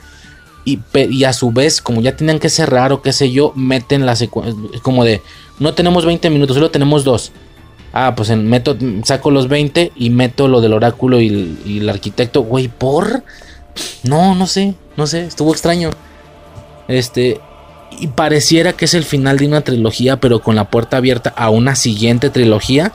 y, 0.66 1.24
a 1.24 1.34
su 1.34 1.52
vez, 1.52 1.80
como 1.82 2.02
ya 2.02 2.16
tenían 2.16 2.40
que 2.40 2.50
cerrar 2.50 2.92
o 2.92 3.02
qué 3.02 3.14
sé 3.14 3.32
yo, 3.32 3.54
meten 3.56 4.06
la 4.06 4.16
secuencia. 4.16 4.56
Como 4.82 5.04
de, 5.06 5.22
no 5.60 5.74
tenemos 5.74 6.06
20 6.06 6.30
minutos, 6.32 6.56
solo 6.56 6.72
tenemos 6.72 7.04
dos. 7.04 7.32
Ah, 7.94 8.14
pues 8.16 8.30
en, 8.30 8.50
meto, 8.50 8.76
saco 9.04 9.32
los 9.32 9.48
20 9.48 9.94
y 9.96 10.10
meto 10.10 10.48
lo 10.48 10.62
del 10.62 10.74
oráculo 10.74 11.22
y, 11.22 11.58
el 11.66 11.88
arquitecto. 11.88 12.42
Güey, 12.42 12.68
¿por? 12.68 13.24
No, 14.04 14.36
no 14.36 14.48
sé, 14.48 14.76
no 14.98 15.08
sé, 15.08 15.26
estuvo 15.26 15.52
extraño. 15.52 15.90
Este, 16.88 17.40
y 18.00 18.08
pareciera 18.08 18.74
que 18.74 18.86
es 18.86 18.94
el 18.94 19.04
final 19.04 19.38
de 19.38 19.48
una 19.48 19.62
trilogía, 19.62 20.18
pero 20.18 20.40
con 20.40 20.56
la 20.56 20.70
puerta 20.70 20.98
abierta 20.98 21.34
a 21.36 21.50
una 21.50 21.76
siguiente 21.76 22.30
trilogía. 22.30 22.92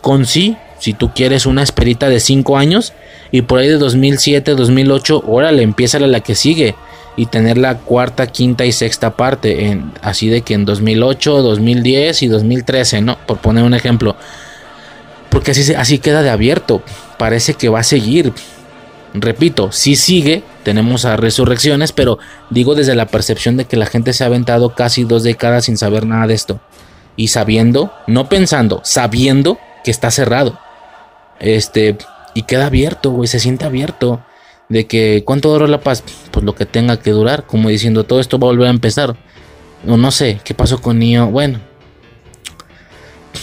Con 0.00 0.26
sí, 0.26 0.56
si 0.78 0.92
tú 0.92 1.12
quieres 1.14 1.46
una 1.46 1.62
esperita 1.62 2.08
de 2.08 2.20
5 2.20 2.56
años 2.56 2.92
y 3.30 3.42
por 3.42 3.58
ahí 3.58 3.68
de 3.68 3.78
2007, 3.78 4.54
2008, 4.54 5.24
órale, 5.26 5.62
empieza 5.62 5.98
la 5.98 6.20
que 6.20 6.34
sigue 6.34 6.74
y 7.16 7.26
tener 7.26 7.58
la 7.58 7.78
cuarta, 7.78 8.28
quinta 8.28 8.64
y 8.64 8.70
sexta 8.70 9.16
parte, 9.16 9.66
en, 9.66 9.92
así 10.02 10.28
de 10.28 10.42
que 10.42 10.54
en 10.54 10.64
2008, 10.64 11.42
2010 11.42 12.22
y 12.22 12.28
2013, 12.28 13.00
¿no? 13.00 13.18
Por 13.26 13.38
poner 13.38 13.64
un 13.64 13.74
ejemplo. 13.74 14.14
Porque 15.28 15.50
así, 15.50 15.74
así 15.74 15.98
queda 15.98 16.22
de 16.22 16.30
abierto, 16.30 16.80
parece 17.18 17.54
que 17.54 17.68
va 17.68 17.80
a 17.80 17.84
seguir. 17.84 18.32
Repito, 19.14 19.72
si 19.72 19.96
sigue, 19.96 20.42
tenemos 20.64 21.04
a 21.04 21.16
resurrecciones, 21.16 21.92
pero 21.92 22.18
digo 22.50 22.74
desde 22.74 22.94
la 22.94 23.06
percepción 23.06 23.56
de 23.56 23.64
que 23.64 23.76
la 23.76 23.86
gente 23.86 24.12
se 24.12 24.24
ha 24.24 24.26
aventado 24.26 24.74
casi 24.74 25.04
dos 25.04 25.22
décadas 25.22 25.64
sin 25.64 25.78
saber 25.78 26.06
nada 26.06 26.26
de 26.26 26.34
esto. 26.34 26.60
Y 27.16 27.28
sabiendo, 27.28 27.92
no 28.06 28.28
pensando, 28.28 28.80
sabiendo 28.84 29.58
que 29.82 29.90
está 29.90 30.10
cerrado. 30.10 30.58
Este, 31.40 31.96
y 32.34 32.42
queda 32.42 32.66
abierto, 32.66 33.10
güey, 33.10 33.28
se 33.28 33.40
siente 33.40 33.64
abierto. 33.64 34.20
De 34.68 34.86
que, 34.86 35.22
¿cuánto 35.24 35.50
duró 35.50 35.66
la 35.66 35.80
paz? 35.80 36.04
Pues 36.30 36.44
lo 36.44 36.54
que 36.54 36.66
tenga 36.66 37.00
que 37.00 37.10
durar, 37.10 37.46
como 37.46 37.70
diciendo, 37.70 38.04
todo 38.04 38.20
esto 38.20 38.38
va 38.38 38.48
a 38.48 38.50
volver 38.50 38.66
a 38.66 38.70
empezar. 38.70 39.16
O 39.86 39.96
no 39.96 40.10
sé, 40.10 40.40
¿qué 40.44 40.52
pasó 40.52 40.82
con 40.82 40.98
Nio? 40.98 41.28
Bueno, 41.28 41.60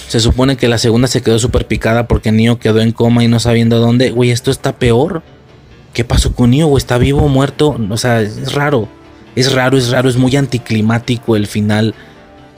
se 0.08 0.20
supone 0.20 0.56
que 0.56 0.68
la 0.68 0.78
segunda 0.78 1.08
se 1.08 1.24
quedó 1.24 1.40
súper 1.40 1.66
picada 1.66 2.08
porque 2.08 2.32
Nio 2.32 2.60
quedó 2.60 2.80
en 2.80 2.92
coma 2.92 3.24
y 3.24 3.28
no 3.28 3.40
sabiendo 3.40 3.80
dónde. 3.80 4.12
Güey, 4.12 4.30
esto 4.30 4.52
está 4.52 4.74
peor. 4.74 5.24
¿Qué 5.96 6.04
pasó 6.04 6.36
con 6.36 6.52
Nio? 6.52 6.68
¿O 6.68 6.78
está 6.78 7.00
vivo 7.00 7.24
o 7.24 7.28
muerto? 7.28 7.76
O 7.90 7.98
sea, 7.98 8.22
es 8.22 8.54
raro. 8.54 8.88
Es 9.36 9.52
raro, 9.52 9.78
es 9.78 9.90
raro, 9.90 10.08
es 10.08 10.18
muy 10.18 10.36
anticlimático 10.36 11.36
el 11.36 11.48
final. 11.48 11.96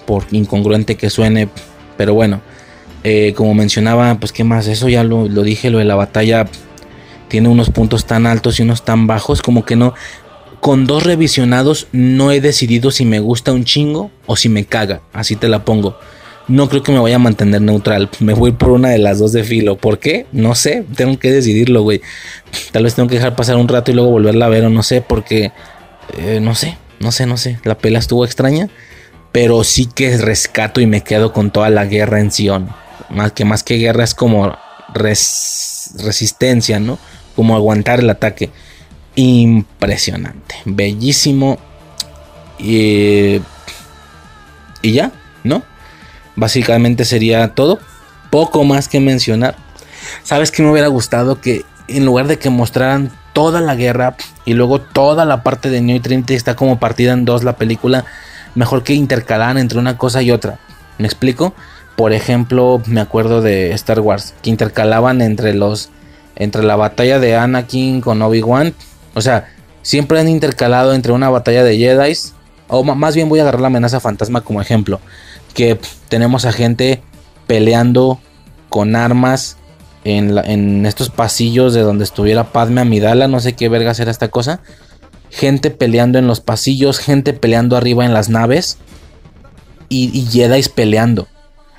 Por 0.05 0.25
incongruente 0.31 0.97
que 0.97 1.09
suene. 1.09 1.47
Pero 1.95 2.13
bueno. 2.13 2.41
Eh, 3.03 3.33
como 3.37 3.53
mencionaba, 3.53 4.15
pues 4.19 4.33
qué 4.33 4.43
más, 4.43 4.67
eso 4.67 4.89
ya 4.89 5.03
lo, 5.03 5.27
dije, 5.27 5.69
lo 5.69 5.77
de 5.77 5.85
la 5.85 5.95
batalla 5.95 6.45
tiene 7.29 7.47
unos 7.47 7.69
puntos 7.69 8.05
tan 8.05 8.25
altos 8.25 8.59
y 8.59 8.63
unos 8.63 8.83
tan 8.83 9.07
bajos, 9.07 9.41
como 9.41 9.63
que 9.63 9.77
no, 9.77 9.93
con 10.59 10.87
dos 10.87 11.03
revisionados 11.03 11.87
no 11.93 12.31
he 12.31 12.41
decidido 12.41 12.91
si 12.91 13.05
me 13.05 13.19
gusta 13.19 13.53
un 13.53 13.63
chingo 13.63 14.11
o 14.25 14.35
si 14.35 14.49
me 14.49 14.65
caga, 14.65 15.01
así 15.13 15.37
te 15.37 15.47
la 15.47 15.63
pongo. 15.63 15.97
No 16.47 16.69
creo 16.69 16.81
que 16.81 16.91
me 16.91 16.99
vaya 16.99 17.17
a 17.17 17.19
mantener 17.19 17.61
neutral. 17.61 18.09
Me 18.19 18.33
voy 18.33 18.53
por 18.53 18.69
una 18.69 18.89
de 18.89 18.99
las 18.99 19.19
dos 19.19 19.33
de 19.33 19.43
filo. 19.43 19.77
¿Por 19.77 19.99
qué? 19.99 20.25
No 20.31 20.55
sé. 20.55 20.85
Tengo 20.95 21.19
que 21.19 21.31
decidirlo, 21.31 21.81
güey. 21.81 22.01
Tal 22.71 22.83
vez 22.83 22.95
tengo 22.95 23.09
que 23.09 23.15
dejar 23.15 23.35
pasar 23.35 23.57
un 23.57 23.67
rato 23.67 23.91
y 23.91 23.93
luego 23.93 24.11
volverla 24.11 24.45
a 24.45 24.49
ver 24.49 24.65
o 24.65 24.69
no 24.69 24.83
sé. 24.83 25.01
Porque... 25.01 25.51
Eh, 26.17 26.39
no 26.41 26.55
sé. 26.55 26.77
No 26.99 27.11
sé, 27.11 27.25
no 27.25 27.35
sé. 27.37 27.59
La 27.63 27.77
pela 27.77 27.99
estuvo 27.99 28.23
extraña. 28.23 28.69
Pero 29.33 29.63
sí 29.63 29.87
que 29.93 30.17
rescato 30.17 30.79
y 30.79 30.85
me 30.85 31.01
quedo 31.01 31.33
con 31.33 31.51
toda 31.51 31.69
la 31.69 31.85
guerra 31.85 32.21
en 32.21 32.31
Sion 32.31 32.69
más 33.09 33.31
que 33.31 33.45
más 33.45 33.63
que 33.63 33.77
guerra 33.77 34.03
es 34.03 34.13
como 34.13 34.55
resistencia, 34.93 36.79
¿no? 36.79 36.99
Como 37.35 37.55
aguantar 37.55 37.99
el 37.99 38.09
ataque. 38.09 38.49
Impresionante, 39.15 40.55
bellísimo. 40.65 41.57
Y, 42.59 43.39
y 44.81 44.91
ya, 44.91 45.11
¿no? 45.43 45.63
Básicamente 46.37 47.03
sería 47.03 47.49
todo. 47.49 47.79
Poco 48.29 48.63
más 48.63 48.87
que 48.87 49.01
mencionar. 49.01 49.57
¿Sabes 50.23 50.51
que 50.51 50.63
me 50.63 50.71
hubiera 50.71 50.87
gustado? 50.87 51.41
Que 51.41 51.65
en 51.89 52.05
lugar 52.05 52.27
de 52.27 52.39
que 52.39 52.49
mostraran 52.49 53.11
toda 53.33 53.59
la 53.59 53.75
guerra 53.75 54.15
y 54.45 54.53
luego 54.53 54.79
toda 54.79 55.25
la 55.25 55.43
parte 55.43 55.69
de 55.69 55.79
y 55.79 55.99
Trinity 55.99 56.33
está 56.33 56.55
como 56.55 56.79
partida 56.79 57.11
en 57.11 57.25
dos 57.25 57.43
la 57.43 57.57
película. 57.57 58.05
Mejor 58.55 58.83
que 58.83 58.93
intercalaran 58.93 59.57
entre 59.57 59.79
una 59.79 59.97
cosa 59.97 60.21
y 60.21 60.31
otra. 60.31 60.59
¿Me 60.97 61.05
explico? 61.05 61.53
Por 61.95 62.13
ejemplo, 62.13 62.81
me 62.85 63.01
acuerdo 63.01 63.41
de 63.41 63.71
Star 63.71 63.99
Wars, 63.99 64.33
que 64.41 64.49
intercalaban 64.49 65.21
entre 65.21 65.53
los 65.53 65.89
entre 66.35 66.63
la 66.63 66.75
batalla 66.75 67.19
de 67.19 67.35
Anakin 67.35 68.01
con 68.01 68.21
Obi-Wan. 68.21 68.73
O 69.15 69.21
sea, 69.21 69.47
siempre 69.81 70.19
han 70.19 70.27
intercalado 70.27 70.93
entre 70.93 71.11
una 71.11 71.29
batalla 71.29 71.63
de 71.63 71.77
Jedi. 71.77 72.13
O 72.67 72.83
más 72.83 73.15
bien 73.15 73.29
voy 73.29 73.39
a 73.39 73.43
agarrar 73.43 73.61
la 73.61 73.67
amenaza 73.67 73.99
fantasma 73.99 74.41
como 74.41 74.61
ejemplo. 74.61 74.99
Que 75.53 75.79
tenemos 76.09 76.45
a 76.45 76.51
gente 76.51 77.01
peleando 77.47 78.19
con 78.69 78.95
armas 78.95 79.57
en, 80.03 80.37
en, 80.37 80.85
estos 80.85 81.09
pasillos 81.09 81.73
de 81.73 81.81
donde 81.81 82.03
estuviera 82.03 82.51
Padme 82.51 82.81
Amidala. 82.81 83.27
No 83.27 83.39
sé 83.39 83.53
qué 83.53 83.69
vergas 83.69 83.99
era 83.99 84.11
esta 84.11 84.29
cosa. 84.29 84.61
Gente 85.29 85.71
peleando 85.71 86.19
en 86.19 86.27
los 86.27 86.39
pasillos. 86.39 86.99
Gente 86.99 87.33
peleando 87.33 87.75
arriba 87.75 88.05
en 88.05 88.13
las 88.13 88.29
naves. 88.29 88.77
Y, 89.89 90.11
y 90.13 90.69
peleando. 90.69 91.27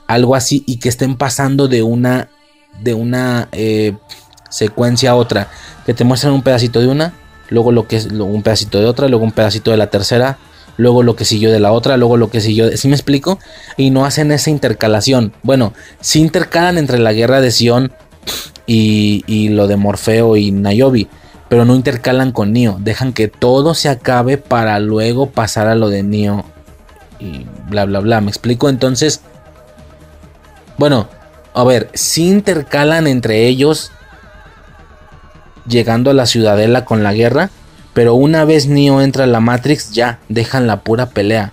Algo 0.07 0.35
así. 0.35 0.65
Y 0.67 0.79
que 0.79 0.89
estén 0.89 1.17
pasando 1.17 1.69
de 1.69 1.83
una. 1.83 2.29
De 2.83 2.95
una. 2.95 3.49
Eh, 3.53 3.95
secuencia 4.49 5.11
a 5.11 5.15
otra. 5.15 5.49
Que 5.87 5.95
te 5.95 6.05
muestran 6.05 6.33
un 6.33 6.43
pedacito 6.43 6.81
de 6.81 6.89
una, 6.89 7.15
luego 7.49 7.73
lo 7.73 7.87
que 7.87 7.97
es 7.97 8.07
un 8.07 8.43
pedacito 8.43 8.79
de 8.79 8.87
otra, 8.87 9.09
luego 9.09 9.25
un 9.25 9.33
pedacito 9.33 9.71
de 9.71 9.77
la 9.77 9.89
tercera, 9.89 10.39
luego 10.79 11.03
lo 11.03 11.15
que 11.15 11.27
siguió 11.27 11.53
de 11.53 11.61
la 11.61 11.73
otra, 11.73 11.99
luego 11.99 12.17
lo 12.17 12.31
que 12.31 12.41
siguió. 12.41 12.75
¿Sí 12.75 12.89
me 12.89 12.95
explico? 12.95 13.39
Y 13.77 13.91
no 13.91 14.07
hacen 14.07 14.33
esa 14.33 14.49
intercalación. 14.49 15.35
Bueno, 15.43 15.75
sí 16.01 16.21
intercalan 16.21 16.79
entre 16.79 16.99
la 16.99 17.13
guerra 17.13 17.43
de 17.43 17.51
Sion 17.51 17.93
y, 18.67 19.25
y 19.27 19.51
lo 19.51 19.67
de 19.67 19.77
Morfeo 19.77 20.37
y 20.37 20.51
Nayobi. 20.53 21.09
Pero 21.51 21.65
no 21.67 21.75
intercalan 21.75 22.33
con 22.33 22.53
Neo. 22.53 22.79
Dejan 22.81 23.13
que 23.13 23.29
todo 23.29 23.75
se 23.75 23.89
acabe 23.89 24.39
para 24.39 24.79
luego 24.81 25.31
pasar 25.31 25.67
a 25.67 25.75
lo 25.75 25.91
de 25.91 26.03
Neo. 26.03 26.45
Y 27.19 27.47
bla, 27.69 27.85
bla, 27.85 28.01
bla. 28.01 28.21
¿Me 28.23 28.31
explico? 28.31 28.69
Entonces... 28.69 29.21
Bueno, 30.77 31.09
a 31.55 31.65
ver, 31.65 31.91
si 31.93 32.29
intercalan 32.29 33.09
entre 33.09 33.49
ellos 33.49 33.91
llegando 35.67 36.11
a 36.11 36.15
la 36.15 36.27
ciudadela 36.27 36.85
con 36.85 37.03
la 37.03 37.13
guerra, 37.13 37.51
pero 37.99 38.15
una 38.15 38.45
vez 38.45 38.69
Neo 38.69 39.03
entra 39.03 39.25
a 39.25 39.27
la 39.27 39.41
Matrix 39.41 39.91
ya 39.91 40.21
dejan 40.29 40.69
la 40.69 40.85
pura 40.85 41.11
pelea. 41.11 41.53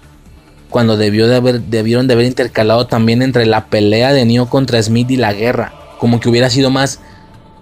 Cuando 0.69 0.95
debió 0.95 1.27
de 1.27 1.37
haber, 1.37 1.61
debieron 1.61 2.05
de 2.05 2.13
haber 2.13 2.27
intercalado 2.27 2.85
también 2.85 3.23
entre 3.23 3.47
la 3.47 3.65
pelea 3.65 4.13
de 4.13 4.25
Neo 4.25 4.47
contra 4.47 4.79
Smith 4.83 5.09
y 5.09 5.17
la 5.17 5.33
guerra. 5.33 5.73
Como 5.97 6.19
que 6.19 6.29
hubiera 6.29 6.51
sido 6.51 6.69
más 6.69 6.99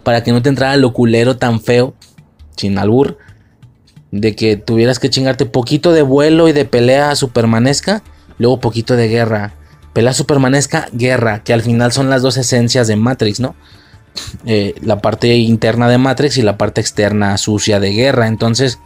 para 0.03 0.21
que 0.21 0.33
no 0.33 0.41
te 0.41 0.49
entrara 0.49 0.75
lo 0.75 0.91
culero 0.91 1.37
tan 1.37 1.61
feo, 1.61 1.93
sin 2.57 2.77
albur, 2.77 3.19
de 4.11 4.35
que 4.35 4.57
tuvieras 4.57 4.99
que 4.99 5.09
chingarte 5.09 5.45
poquito 5.45 5.93
de 5.93 6.01
vuelo 6.01 6.49
y 6.49 6.51
de 6.51 6.65
pelea 6.65 7.15
supermanesca, 7.15 8.03
luego 8.37 8.59
poquito 8.59 8.97
de 8.97 9.07
guerra. 9.07 9.53
Pelea 9.93 10.11
supermanesca, 10.11 10.89
guerra, 10.91 11.41
que 11.45 11.53
al 11.53 11.61
final 11.61 11.93
son 11.93 12.09
las 12.09 12.21
dos 12.21 12.35
esencias 12.35 12.87
de 12.87 12.97
Matrix, 12.97 13.39
¿no? 13.39 13.55
Eh, 14.45 14.75
la 14.81 14.99
parte 14.99 15.35
interna 15.35 15.89
de 15.89 15.97
Matrix 15.97 16.37
y 16.37 16.41
la 16.41 16.57
parte 16.57 16.81
externa 16.81 17.37
sucia 17.37 17.79
de 17.79 17.93
guerra. 17.93 18.27
Entonces, 18.27 18.79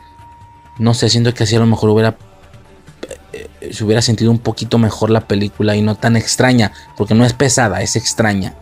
no 0.80 0.94
sé, 0.94 1.10
siento 1.10 1.34
que 1.34 1.44
así 1.44 1.56
a 1.56 1.60
lo 1.60 1.66
mejor 1.66 1.90
hubiera 1.90 2.18
eh, 3.34 3.74
se 3.74 3.84
hubiera 3.84 4.02
sentido 4.02 4.32
un 4.32 4.40
poquito 4.40 4.78
mejor 4.78 5.10
la 5.10 5.28
película 5.28 5.76
y 5.76 5.82
no 5.82 5.96
tan 5.96 6.16
extraña, 6.16 6.72
porque 6.96 7.14
no 7.14 7.26
es 7.26 7.34
pesada, 7.34 7.82
es 7.82 7.96
extraña. 7.96 8.56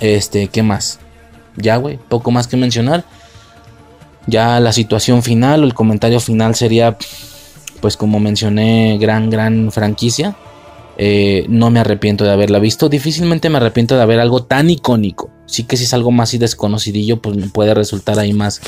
Este, 0.00 0.48
¿qué 0.48 0.62
más? 0.62 1.00
Ya, 1.56 1.76
güey, 1.76 1.98
poco 2.08 2.30
más 2.30 2.46
que 2.46 2.56
mencionar. 2.56 3.04
Ya 4.26 4.58
la 4.60 4.72
situación 4.72 5.22
final 5.22 5.62
o 5.62 5.66
el 5.66 5.74
comentario 5.74 6.20
final 6.20 6.54
sería, 6.54 6.96
pues 7.80 7.96
como 7.96 8.20
mencioné, 8.20 8.98
gran, 8.98 9.30
gran 9.30 9.70
franquicia. 9.70 10.36
Eh, 10.96 11.46
no 11.48 11.70
me 11.70 11.80
arrepiento 11.80 12.24
de 12.24 12.32
haberla 12.32 12.58
visto. 12.58 12.88
Difícilmente 12.88 13.50
me 13.50 13.58
arrepiento 13.58 13.96
de 13.96 14.02
haber 14.02 14.20
algo 14.20 14.44
tan 14.44 14.70
icónico. 14.70 15.30
Sí 15.46 15.64
que 15.64 15.76
si 15.76 15.84
es 15.84 15.94
algo 15.94 16.10
más 16.10 16.34
y 16.34 16.38
desconocidillo, 16.38 17.20
pues 17.20 17.36
me 17.36 17.48
puede 17.48 17.74
resultar 17.74 18.18
ahí 18.18 18.32
más, 18.32 18.60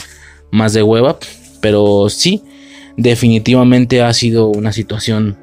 más 0.50 0.72
de 0.72 0.82
hueva. 0.82 1.18
Pero 1.60 2.08
sí, 2.08 2.42
definitivamente 2.96 4.02
ha 4.02 4.12
sido 4.12 4.48
una 4.48 4.72
situación 4.72 5.36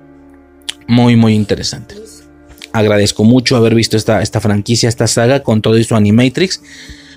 muy, 0.88 1.16
muy 1.16 1.34
interesante. 1.34 1.96
Agradezco 2.72 3.24
mucho 3.24 3.56
haber 3.56 3.76
visto 3.76 3.98
esta, 3.98 4.22
esta 4.22 4.40
franquicia, 4.40 4.90
esta 4.90 5.08
saga 5.08 5.42
con 5.42 5.62
todo 5.62 5.78
y 5.78 5.84
su 5.84 5.96
Animatrix. 5.96 6.62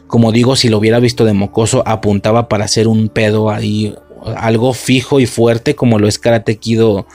Como 0.07 0.31
digo, 0.31 0.55
si 0.55 0.69
lo 0.69 0.79
hubiera 0.79 1.01
visto 1.01 1.25
de 1.25 1.33
mocoso, 1.33 1.83
apuntaba 1.87 2.49
para 2.49 2.67
hacer 2.67 2.89
un 2.89 3.09
pedo 3.09 3.51
ahí, 3.51 3.95
algo 4.37 4.73
fijo 4.73 5.19
y 5.19 5.27
fuerte 5.27 5.75
como 5.75 5.99
lo 5.99 6.09
es 6.09 6.19
Karate 6.19 6.57
Kido 6.59 7.07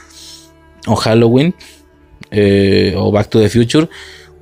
o 0.86 0.96
Halloween 0.96 1.54
eh, 2.30 2.94
o 2.96 3.10
Back 3.12 3.28
to 3.28 3.40
the 3.40 3.48
Future. 3.48 3.88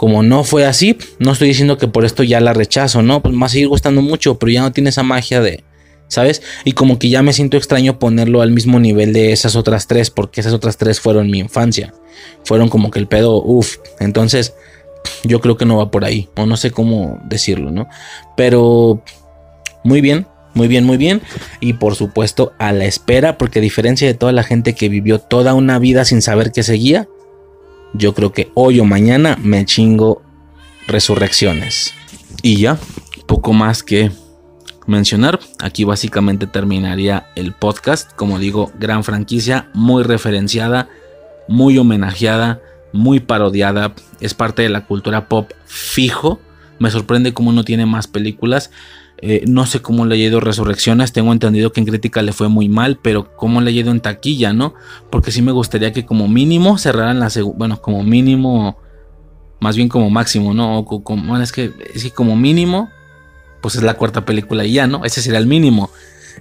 Como 0.01 0.23
no 0.23 0.45
fue 0.45 0.65
así, 0.65 0.97
no 1.19 1.33
estoy 1.33 1.49
diciendo 1.49 1.77
que 1.77 1.87
por 1.87 2.07
esto 2.07 2.23
ya 2.23 2.41
la 2.41 2.55
rechazo, 2.55 3.03
no, 3.03 3.20
pues 3.20 3.35
me 3.35 3.47
seguir 3.51 3.69
gustando 3.69 4.01
mucho, 4.01 4.39
pero 4.39 4.51
ya 4.51 4.62
no 4.62 4.73
tiene 4.73 4.89
esa 4.89 5.03
magia 5.03 5.43
de, 5.43 5.62
¿sabes? 6.09 6.41
Y 6.65 6.73
como 6.73 6.99
que 6.99 7.11
ya 7.11 7.23
me 7.23 7.35
siento 7.35 7.59
extraño 7.59 7.99
ponerlo 7.99 8.41
al 8.41 8.51
mismo 8.51 8.81
nivel 8.81 9.12
de 9.12 9.33
esas 9.33 9.57
otras 9.57 9.89
tres, 9.89 10.09
porque 10.09 10.41
esas 10.41 10.55
otras 10.55 10.79
tres 10.79 11.01
fueron 11.01 11.31
mi 11.31 11.41
infancia. 11.41 11.93
Fueron 12.45 12.70
como 12.70 12.91
que 12.91 12.99
el 12.99 13.09
pedo, 13.09 13.43
uff. 13.45 13.77
Entonces, 13.99 14.55
yo 15.23 15.43
creo 15.43 15.59
que 15.59 15.67
no 15.67 15.77
va 15.77 15.91
por 15.91 16.07
ahí, 16.07 16.31
o 16.35 16.47
no 16.47 16.57
sé 16.57 16.70
cómo 16.70 17.20
decirlo, 17.27 17.70
¿no? 17.70 17.87
Pero, 18.39 19.03
muy 19.85 20.01
bien, 20.01 20.27
muy 20.55 20.67
bien, 20.67 20.85
muy 20.85 20.97
bien. 20.97 21.20
Y 21.61 21.75
por 21.75 21.95
supuesto, 21.95 22.55
a 22.59 22.73
la 22.73 22.87
espera, 22.87 23.37
porque 23.37 23.59
a 23.59 23.62
diferencia 23.62 24.09
de 24.09 24.15
toda 24.15 24.33
la 24.33 24.45
gente 24.45 24.75
que 24.75 24.89
vivió 24.89 25.19
toda 25.19 25.53
una 25.53 25.79
vida 25.79 26.07
sin 26.07 26.23
saber 26.23 26.53
que 26.53 26.62
seguía, 26.62 27.07
yo 27.93 28.15
creo 28.15 28.33
que 28.33 28.51
hoy 28.55 28.81
o 28.81 28.85
mañana 28.85 29.39
me 29.43 29.65
chingo 29.65 30.23
resurrecciones. 30.86 31.94
Y 32.43 32.57
ya, 32.57 32.78
poco 33.27 33.52
más 33.52 33.83
que 33.83 34.10
mencionar. 34.86 35.41
Aquí 35.59 35.85
básicamente 35.85 36.47
terminaría 36.47 37.28
el 37.36 37.52
podcast. 37.52 38.12
Como 38.15 38.39
digo, 38.39 38.73
gran 38.78 39.05
franquicia, 39.05 39.69
muy 39.73 40.02
referenciada, 40.02 40.89
muy 41.49 41.78
homenajeada, 41.78 42.60
muy 42.93 43.20
parodiada. 43.20 43.94
Es 44.20 44.35
parte 44.35 44.62
de 44.62 44.69
la 44.69 44.86
cultura 44.86 45.28
pop 45.28 45.51
fijo. 45.65 46.41
Me 46.78 46.91
sorprende 46.91 47.35
cómo 47.35 47.52
no 47.52 47.65
tiene 47.65 47.86
más 47.86 48.07
películas. 48.07 48.70
Eh, 49.23 49.45
no 49.47 49.67
sé 49.67 49.83
cómo 49.83 50.07
le 50.07 50.15
ha 50.15 50.19
ido 50.19 50.41
Resurrecciones. 50.41 51.13
Tengo 51.13 51.33
entendido 51.33 51.73
que 51.73 51.81
en 51.81 51.87
crítica 51.87 52.23
le 52.23 52.33
fue 52.33 52.49
muy 52.49 52.69
mal, 52.69 52.99
pero 53.01 53.37
cómo 53.37 53.61
le 53.61 53.71
ha 53.71 53.75
ido 53.75 53.91
en 53.91 54.01
taquilla, 54.01 54.53
¿no? 54.53 54.75
Porque 55.11 55.31
sí 55.31 55.43
me 55.43 55.53
gustaría 55.53 55.93
que 55.93 56.07
como 56.07 56.29
mínimo 56.29 56.79
cerraran 56.79 57.21
la. 57.21 57.31
Bueno, 57.57 57.81
como 57.81 58.03
mínimo. 58.03 58.79
Más 59.61 59.77
bien 59.77 59.91
como 59.91 60.09
máximo, 60.09 60.55
¿no? 60.55 60.87
como, 60.87 61.23
bueno, 61.23 61.43
es 61.43 61.53
que, 61.53 61.71
es 61.95 62.11
como 62.13 62.35
mínimo. 62.35 62.89
Pues 63.61 63.75
es 63.75 63.83
la 63.83 63.93
cuarta 63.93 64.25
película 64.25 64.65
y 64.65 64.73
ya, 64.73 64.87
¿no? 64.87 65.05
Ese 65.05 65.21
sería 65.21 65.39
el 65.39 65.47
mínimo. 65.47 65.91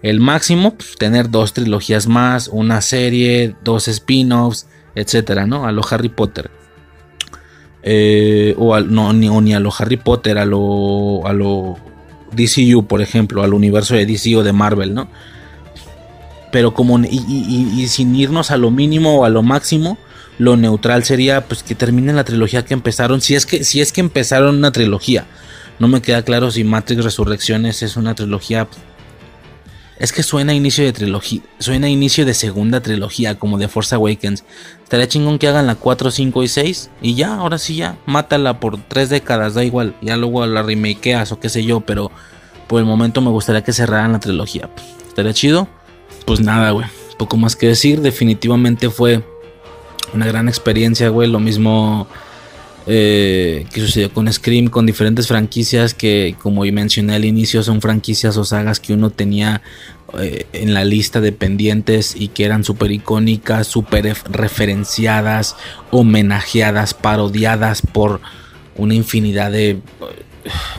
El 0.01 0.21
máximo, 0.21 0.75
pues, 0.75 0.95
tener 0.97 1.29
dos 1.29 1.51
trilogías 1.51 2.07
más, 2.07 2.47
una 2.47 2.79
serie, 2.79 3.55
dos 3.61 3.89
spin-offs, 3.89 4.67
etcétera, 4.95 5.45
¿no? 5.45 5.65
A 5.65 5.73
lo 5.73 5.81
Harry 5.89 6.07
Potter. 6.07 6.49
Eh, 7.83 8.55
o, 8.57 8.79
no, 8.79 9.11
ni, 9.11 9.27
ni, 9.27 9.53
a 9.53 9.59
lo 9.59 9.73
Harry 9.77 9.97
Potter, 9.97 10.37
a 10.37 10.45
lo, 10.45 11.27
a 11.27 11.33
lo 11.33 11.77
DCU, 12.31 12.85
por 12.85 13.01
ejemplo, 13.01 13.43
al 13.43 13.53
universo 13.53 13.95
de 13.95 14.05
DC 14.05 14.35
o 14.35 14.43
de 14.43 14.53
Marvel, 14.53 14.93
¿no? 14.93 15.07
Pero 16.51 16.73
como, 16.73 16.99
y, 16.99 17.87
sin 17.89 18.15
irnos 18.15 18.51
a 18.51 18.57
lo 18.57 18.71
mínimo 18.71 19.19
o 19.19 19.25
a 19.25 19.29
lo 19.29 19.43
máximo, 19.43 19.97
lo 20.39 20.57
neutral 20.57 21.03
sería 21.03 21.45
pues 21.45 21.63
que 21.63 21.75
terminen 21.75 22.15
la 22.15 22.23
trilogía 22.23 22.65
que 22.65 22.73
empezaron, 22.73 23.21
si 23.21 23.35
es 23.35 23.45
que, 23.45 23.63
si 23.63 23.81
es 23.81 23.91
que 23.91 24.01
empezaron 24.01 24.57
una 24.57 24.71
trilogía. 24.71 25.25
No 25.77 25.87
me 25.87 26.01
queda 26.01 26.23
claro 26.23 26.51
si 26.51 26.63
Matrix 26.63 27.03
Resurrecciones 27.03 27.83
es 27.83 27.95
una 27.97 28.15
trilogía 28.15 28.67
es 29.99 30.13
que 30.13 30.23
suena 30.23 30.53
a 30.53 30.55
inicio 30.55 30.85
de 30.85 30.93
trilogía, 30.93 31.41
suena 31.59 31.87
a 31.87 31.89
inicio 31.89 32.25
de 32.25 32.33
segunda 32.33 32.81
trilogía, 32.81 33.37
como 33.37 33.57
de 33.57 33.67
Force 33.67 33.93
Awakens. 33.93 34.45
Estaría 34.81 35.07
chingón 35.07 35.37
que 35.37 35.49
hagan 35.49 35.67
la 35.67 35.75
4, 35.75 36.09
5 36.09 36.43
y 36.43 36.47
6 36.47 36.89
y 37.01 37.15
ya, 37.15 37.35
ahora 37.35 37.57
sí 37.57 37.75
ya, 37.75 37.97
mátala 38.05 38.59
por 38.59 38.81
3 38.81 39.09
décadas, 39.09 39.53
da 39.53 39.63
igual, 39.63 39.95
ya 40.01 40.15
luego 40.15 40.45
la 40.45 40.63
remakeas 40.63 41.31
o 41.33 41.39
qué 41.39 41.49
sé 41.49 41.63
yo, 41.65 41.81
pero 41.81 42.11
por 42.67 42.79
el 42.79 42.85
momento 42.85 43.19
me 43.19 43.29
gustaría 43.29 43.63
que 43.63 43.73
cerraran 43.73 44.13
la 44.13 44.19
trilogía. 44.19 44.69
¿Estaría 45.07 45.33
chido? 45.33 45.67
Pues 46.25 46.39
nada, 46.39 46.71
güey, 46.71 46.87
poco 47.17 47.35
más 47.35 47.55
que 47.55 47.67
decir, 47.67 48.01
definitivamente 48.01 48.89
fue 48.89 49.21
una 50.13 50.25
gran 50.25 50.47
experiencia, 50.47 51.09
güey, 51.09 51.29
lo 51.29 51.39
mismo 51.39 52.07
eh, 52.87 53.65
que 53.73 53.81
sucedió 53.81 54.11
con 54.13 54.31
Scream, 54.31 54.67
con 54.67 54.85
diferentes 54.85 55.27
franquicias 55.27 55.93
que, 55.93 56.35
como 56.41 56.63
mencioné 56.63 57.15
al 57.15 57.25
inicio, 57.25 57.63
son 57.63 57.81
franquicias 57.81 58.37
o 58.37 58.45
sagas 58.45 58.79
que 58.79 58.93
uno 58.93 59.09
tenía 59.09 59.61
eh, 60.19 60.47
en 60.53 60.73
la 60.73 60.83
lista 60.83 61.21
de 61.21 61.31
pendientes 61.31 62.15
y 62.15 62.29
que 62.29 62.45
eran 62.45 62.63
súper 62.63 62.91
icónicas, 62.91 63.67
súper 63.67 64.15
referenciadas, 64.29 65.55
homenajeadas, 65.91 66.93
parodiadas 66.93 67.81
por 67.81 68.21
una 68.75 68.95
infinidad 68.95 69.51
de 69.51 69.79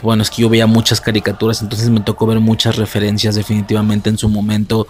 bueno, 0.01 0.23
es 0.23 0.29
que 0.29 0.41
yo 0.41 0.49
veía 0.49 0.67
muchas 0.67 1.01
caricaturas, 1.01 1.61
entonces 1.61 1.89
me 1.89 1.99
tocó 2.01 2.25
ver 2.25 2.39
muchas 2.39 2.75
referencias 2.75 3.35
definitivamente 3.35 4.09
en 4.09 4.17
su 4.17 4.29
momento. 4.29 4.87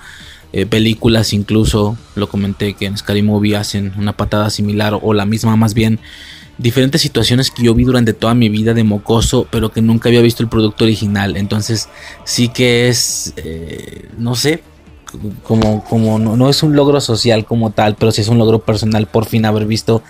Eh, 0.54 0.66
películas 0.66 1.32
incluso, 1.32 1.98
lo 2.16 2.28
comenté 2.28 2.74
que 2.74 2.86
en 2.86 2.98
Scary 2.98 3.22
Movie 3.22 3.56
hacen 3.56 3.94
una 3.98 4.14
patada 4.14 4.50
similar 4.50 5.00
o 5.02 5.14
la 5.14 5.26
misma 5.26 5.56
más 5.56 5.74
bien. 5.74 6.00
Diferentes 6.62 7.02
situaciones 7.02 7.50
que 7.50 7.64
yo 7.64 7.74
vi 7.74 7.84
durante 7.84 8.14
toda 8.14 8.34
mi 8.34 8.50
vida 8.50 8.74
de 8.74 8.84
mocoso, 8.84 9.48
pero 9.50 9.72
que 9.72 9.82
nunca 9.82 10.10
había 10.10 10.22
visto 10.22 10.44
el 10.44 10.50
producto 10.50 10.84
original. 10.84 11.36
Entonces 11.36 11.90
sí 12.24 12.50
que 12.50 12.88
es, 12.88 13.34
eh, 13.38 14.10
no 14.18 14.36
sé, 14.36 14.64
como, 15.44 15.84
como 15.84 16.20
no, 16.20 16.38
no, 16.38 16.50
es 16.50 16.64
un 16.64 16.76
logro 16.76 17.02
social 17.02 17.46
como 17.46 17.72
tal, 17.72 17.96
pero 17.96 18.12
sí 18.12 18.22
es 18.22 18.28
un 18.28 18.38
logro 18.38 18.60
personal 18.60 19.08
por 19.08 19.26
fin 19.26 19.46
haber 19.46 19.66
visto 19.66 20.04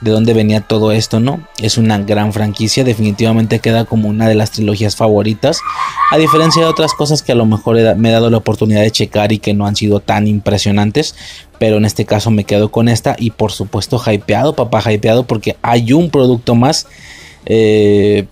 de 0.00 0.10
dónde 0.10 0.34
venía 0.34 0.60
todo 0.60 0.92
esto, 0.92 1.20
¿no? 1.20 1.40
Es 1.60 1.78
una 1.78 1.98
gran 1.98 2.32
franquicia, 2.32 2.84
definitivamente 2.84 3.60
queda 3.60 3.86
como 3.86 4.08
una 4.08 4.28
de 4.28 4.34
las 4.34 4.50
trilogías 4.50 4.94
favoritas, 4.94 5.60
a 6.10 6.18
diferencia 6.18 6.62
de 6.62 6.68
otras 6.68 6.92
cosas 6.92 7.22
que 7.22 7.32
a 7.32 7.34
lo 7.34 7.46
mejor 7.46 7.76
me 7.96 8.10
he 8.10 8.12
dado 8.12 8.28
la 8.28 8.36
oportunidad 8.36 8.82
de 8.82 8.90
checar 8.90 9.32
y 9.32 9.38
que 9.38 9.54
no 9.54 9.66
han 9.66 9.74
sido 9.74 10.00
tan 10.00 10.26
impresionantes, 10.26 11.14
pero 11.58 11.78
en 11.78 11.86
este 11.86 12.04
caso 12.04 12.30
me 12.30 12.44
quedo 12.44 12.70
con 12.70 12.88
esta 12.88 13.16
y 13.18 13.30
por 13.30 13.52
supuesto 13.52 14.00
hypeado, 14.06 14.54
papá 14.54 14.82
hypeado, 14.92 15.26
porque 15.26 15.56
hay 15.62 15.92
un 15.92 16.10
producto 16.10 16.54
más 16.54 16.86
eh, 17.46 18.26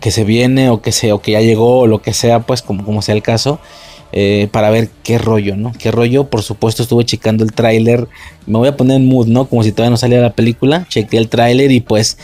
que 0.00 0.10
se 0.10 0.24
viene 0.24 0.70
o 0.70 0.80
que, 0.80 0.92
se, 0.92 1.12
o 1.12 1.20
que 1.20 1.32
ya 1.32 1.40
llegó 1.40 1.80
o 1.80 1.86
lo 1.86 2.00
que 2.00 2.14
sea, 2.14 2.40
pues 2.40 2.62
como, 2.62 2.84
como 2.84 3.02
sea 3.02 3.14
el 3.14 3.22
caso. 3.22 3.60
Eh, 4.16 4.48
para 4.52 4.70
ver 4.70 4.90
qué 5.02 5.18
rollo, 5.18 5.56
¿no? 5.56 5.72
Qué 5.76 5.90
rollo, 5.90 6.30
por 6.30 6.42
supuesto 6.42 6.84
estuve 6.84 7.04
checando 7.04 7.42
el 7.42 7.52
tráiler, 7.52 8.06
me 8.46 8.58
voy 8.58 8.68
a 8.68 8.76
poner 8.76 8.98
en 8.98 9.08
mood, 9.08 9.26
¿no? 9.26 9.46
Como 9.46 9.64
si 9.64 9.72
todavía 9.72 9.90
no 9.90 9.96
salía 9.96 10.20
la 10.20 10.34
película, 10.34 10.86
chequé 10.88 11.16
el 11.16 11.28
tráiler 11.28 11.72
y 11.72 11.80
pues, 11.80 12.16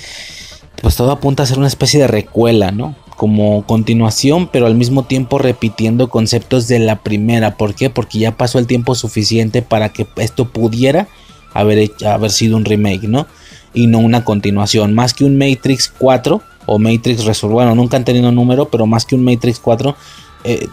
pues 0.80 0.94
todo 0.94 1.10
apunta 1.10 1.42
a 1.42 1.46
ser 1.46 1.58
una 1.58 1.66
especie 1.66 1.98
de 1.98 2.06
recuela, 2.06 2.70
¿no? 2.70 2.94
Como 3.16 3.66
continuación, 3.66 4.48
pero 4.52 4.66
al 4.66 4.76
mismo 4.76 5.02
tiempo 5.02 5.38
repitiendo 5.38 6.10
conceptos 6.10 6.68
de 6.68 6.78
la 6.78 7.02
primera. 7.02 7.56
¿Por 7.56 7.74
qué? 7.74 7.90
Porque 7.90 8.20
ya 8.20 8.36
pasó 8.36 8.60
el 8.60 8.68
tiempo 8.68 8.94
suficiente 8.94 9.60
para 9.60 9.88
que 9.88 10.06
esto 10.18 10.44
pudiera 10.44 11.08
haber, 11.54 11.90
haber 12.06 12.30
sido 12.30 12.56
un 12.56 12.64
remake, 12.64 13.08
¿no? 13.08 13.26
Y 13.74 13.88
no 13.88 13.98
una 13.98 14.24
continuación. 14.24 14.94
Más 14.94 15.12
que 15.12 15.24
un 15.24 15.36
Matrix 15.36 15.92
4 15.98 16.40
o 16.66 16.78
Matrix 16.78 17.24
Resurrection, 17.24 17.52
bueno, 17.52 17.74
nunca 17.74 17.96
han 17.96 18.04
tenido 18.04 18.30
número, 18.30 18.68
pero 18.68 18.86
más 18.86 19.04
que 19.04 19.16
un 19.16 19.24
Matrix 19.24 19.58
4 19.58 19.96
eh, 20.44 20.68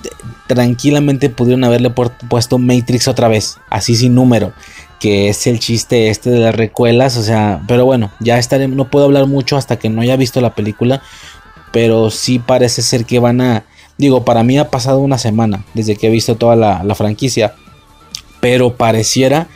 tranquilamente 0.48 1.30
pudieron 1.30 1.64
haberle 1.64 1.90
puesto 1.90 2.58
Matrix 2.58 3.08
otra 3.08 3.28
vez, 3.28 3.58
así 3.70 3.96
sin 3.96 4.16
número, 4.16 4.54
que 5.00 5.30
es 5.30 5.46
el 5.46 5.60
chiste 5.60 6.10
este 6.10 6.30
de 6.30 6.40
las 6.40 6.56
recuelas, 6.56 7.18
o 7.18 7.24
sea, 7.24 7.62
pero 7.68 7.86
bueno, 7.86 8.12
ya 8.20 8.38
estaré, 8.38 8.68
no 8.68 8.90
puedo 8.90 9.06
hablar 9.06 9.28
mucho 9.28 9.58
hasta 9.58 9.78
que 9.78 9.90
no 9.90 10.02
haya 10.02 10.16
visto 10.16 10.40
la 10.40 10.56
película, 10.56 11.02
pero 11.72 12.10
sí 12.12 12.40
parece 12.40 12.82
ser 12.82 13.06
que 13.06 13.20
van 13.20 13.42
a, 13.42 13.66
digo, 13.98 14.24
para 14.24 14.44
mí 14.44 14.58
ha 14.58 14.70
pasado 14.70 15.00
una 15.00 15.18
semana 15.18 15.66
desde 15.74 15.98
que 15.98 16.08
he 16.08 16.12
visto 16.12 16.36
toda 16.36 16.56
la, 16.56 16.84
la 16.84 16.96
franquicia, 16.96 17.54
pero 18.40 18.76
pareciera 18.78 19.48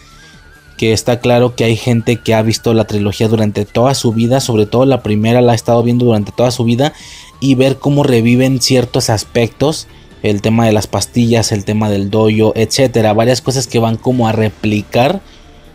que 0.78 0.94
está 0.94 1.20
claro 1.20 1.56
que 1.56 1.64
hay 1.64 1.78
gente 1.78 2.18
que 2.18 2.34
ha 2.34 2.42
visto 2.42 2.74
la 2.74 2.86
trilogía 2.86 3.28
durante 3.28 3.66
toda 3.66 3.94
su 3.94 4.12
vida, 4.14 4.40
sobre 4.40 4.66
todo 4.66 4.86
la 4.86 5.04
primera 5.04 5.40
la 5.40 5.52
ha 5.52 5.56
estado 5.56 5.84
viendo 5.84 6.06
durante 6.06 6.32
toda 6.32 6.52
su 6.52 6.64
vida 6.64 6.92
y 7.40 7.56
ver 7.56 7.78
cómo 7.78 8.04
reviven 8.04 8.62
ciertos 8.62 9.10
aspectos 9.10 9.88
el 10.24 10.42
tema 10.42 10.66
de 10.66 10.72
las 10.72 10.88
pastillas, 10.88 11.52
el 11.52 11.66
tema 11.66 11.90
del 11.90 12.10
doyo, 12.10 12.54
etcétera. 12.56 13.14
Varias 13.14 13.42
cosas 13.42 13.68
que 13.68 13.80
van 13.80 13.98
como 13.98 14.28
a 14.28 14.32
replicar 14.32 15.22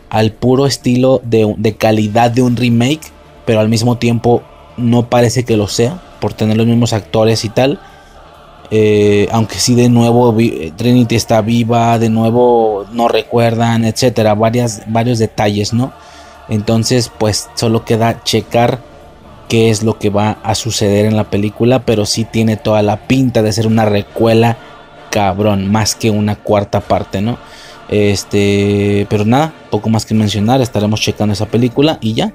al 0.09 0.33
puro 0.33 0.67
estilo 0.67 1.21
de, 1.25 1.77
calidad 1.79 2.31
de 2.31 2.43
un 2.43 2.57
remake, 2.57 3.13
pero 3.45 3.61
al 3.61 3.69
mismo 3.69 3.99
tiempo 3.99 4.43
no 4.77 5.09
parece 5.09 5.45
que 5.45 5.57
lo 5.57 5.69
sea, 5.69 6.03
por 6.21 6.33
tener 6.33 6.57
los 6.57 6.67
mismos 6.67 6.93
actores 6.93 7.45
y 7.45 7.49
tal. 7.49 7.81
Eh, 8.71 9.29
aunque 9.31 9.57
sí 9.57 9.77
de 9.77 9.89
nuevo 9.89 10.37
Trinity 10.77 11.15
está 11.15 11.41
viva, 11.41 11.99
de 12.01 12.11
nuevo 12.11 12.85
no 12.93 13.07
recuerdan, 13.07 13.85
etcétera, 13.85 14.35
varias, 14.35 14.83
varios 14.89 15.19
detalles, 15.19 15.73
¿no? 15.73 15.93
Entonces, 16.49 17.11
pues 17.17 17.49
solo 17.55 17.85
queda 17.85 18.23
checar 18.25 18.81
qué 19.49 19.71
es 19.71 19.83
lo 19.83 19.99
que 19.99 20.11
va 20.11 20.39
a 20.43 20.55
suceder 20.55 21.07
en 21.07 21.17
la 21.17 21.31
película, 21.31 21.85
pero 21.85 22.07
sí 22.07 22.25
tiene 22.25 22.57
toda 22.57 22.83
la 22.83 23.07
pinta 23.07 23.43
de 23.43 23.53
ser 23.53 23.67
una 23.67 23.85
recuela 23.85 24.57
cabrón, 25.11 25.71
más 25.71 25.95
que 25.95 26.11
una 26.11 26.37
cuarta 26.37 26.81
parte, 26.81 27.23
¿no? 27.23 27.39
Este, 27.89 29.07
pero 29.09 29.25
nada, 29.25 29.53
poco 29.71 29.89
más 29.89 30.05
que 30.05 30.15
mencionar, 30.15 30.61
estaremos 30.61 31.01
checando 31.01 31.33
esa 31.33 31.47
película 31.47 31.99
y 32.01 32.15
ya. 32.15 32.35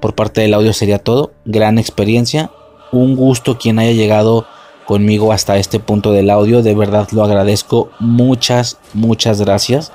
Por 0.00 0.14
parte 0.14 0.40
del 0.40 0.54
audio 0.54 0.72
sería 0.72 0.98
todo. 0.98 1.32
Gran 1.44 1.78
experiencia, 1.78 2.50
un 2.92 3.16
gusto 3.16 3.58
quien 3.58 3.78
haya 3.78 3.92
llegado 3.92 4.46
conmigo 4.86 5.32
hasta 5.32 5.56
este 5.58 5.80
punto 5.80 6.12
del 6.12 6.30
audio, 6.30 6.62
de 6.62 6.74
verdad 6.74 7.08
lo 7.12 7.24
agradezco. 7.24 7.90
Muchas, 7.98 8.78
muchas 8.94 9.40
gracias. 9.40 9.92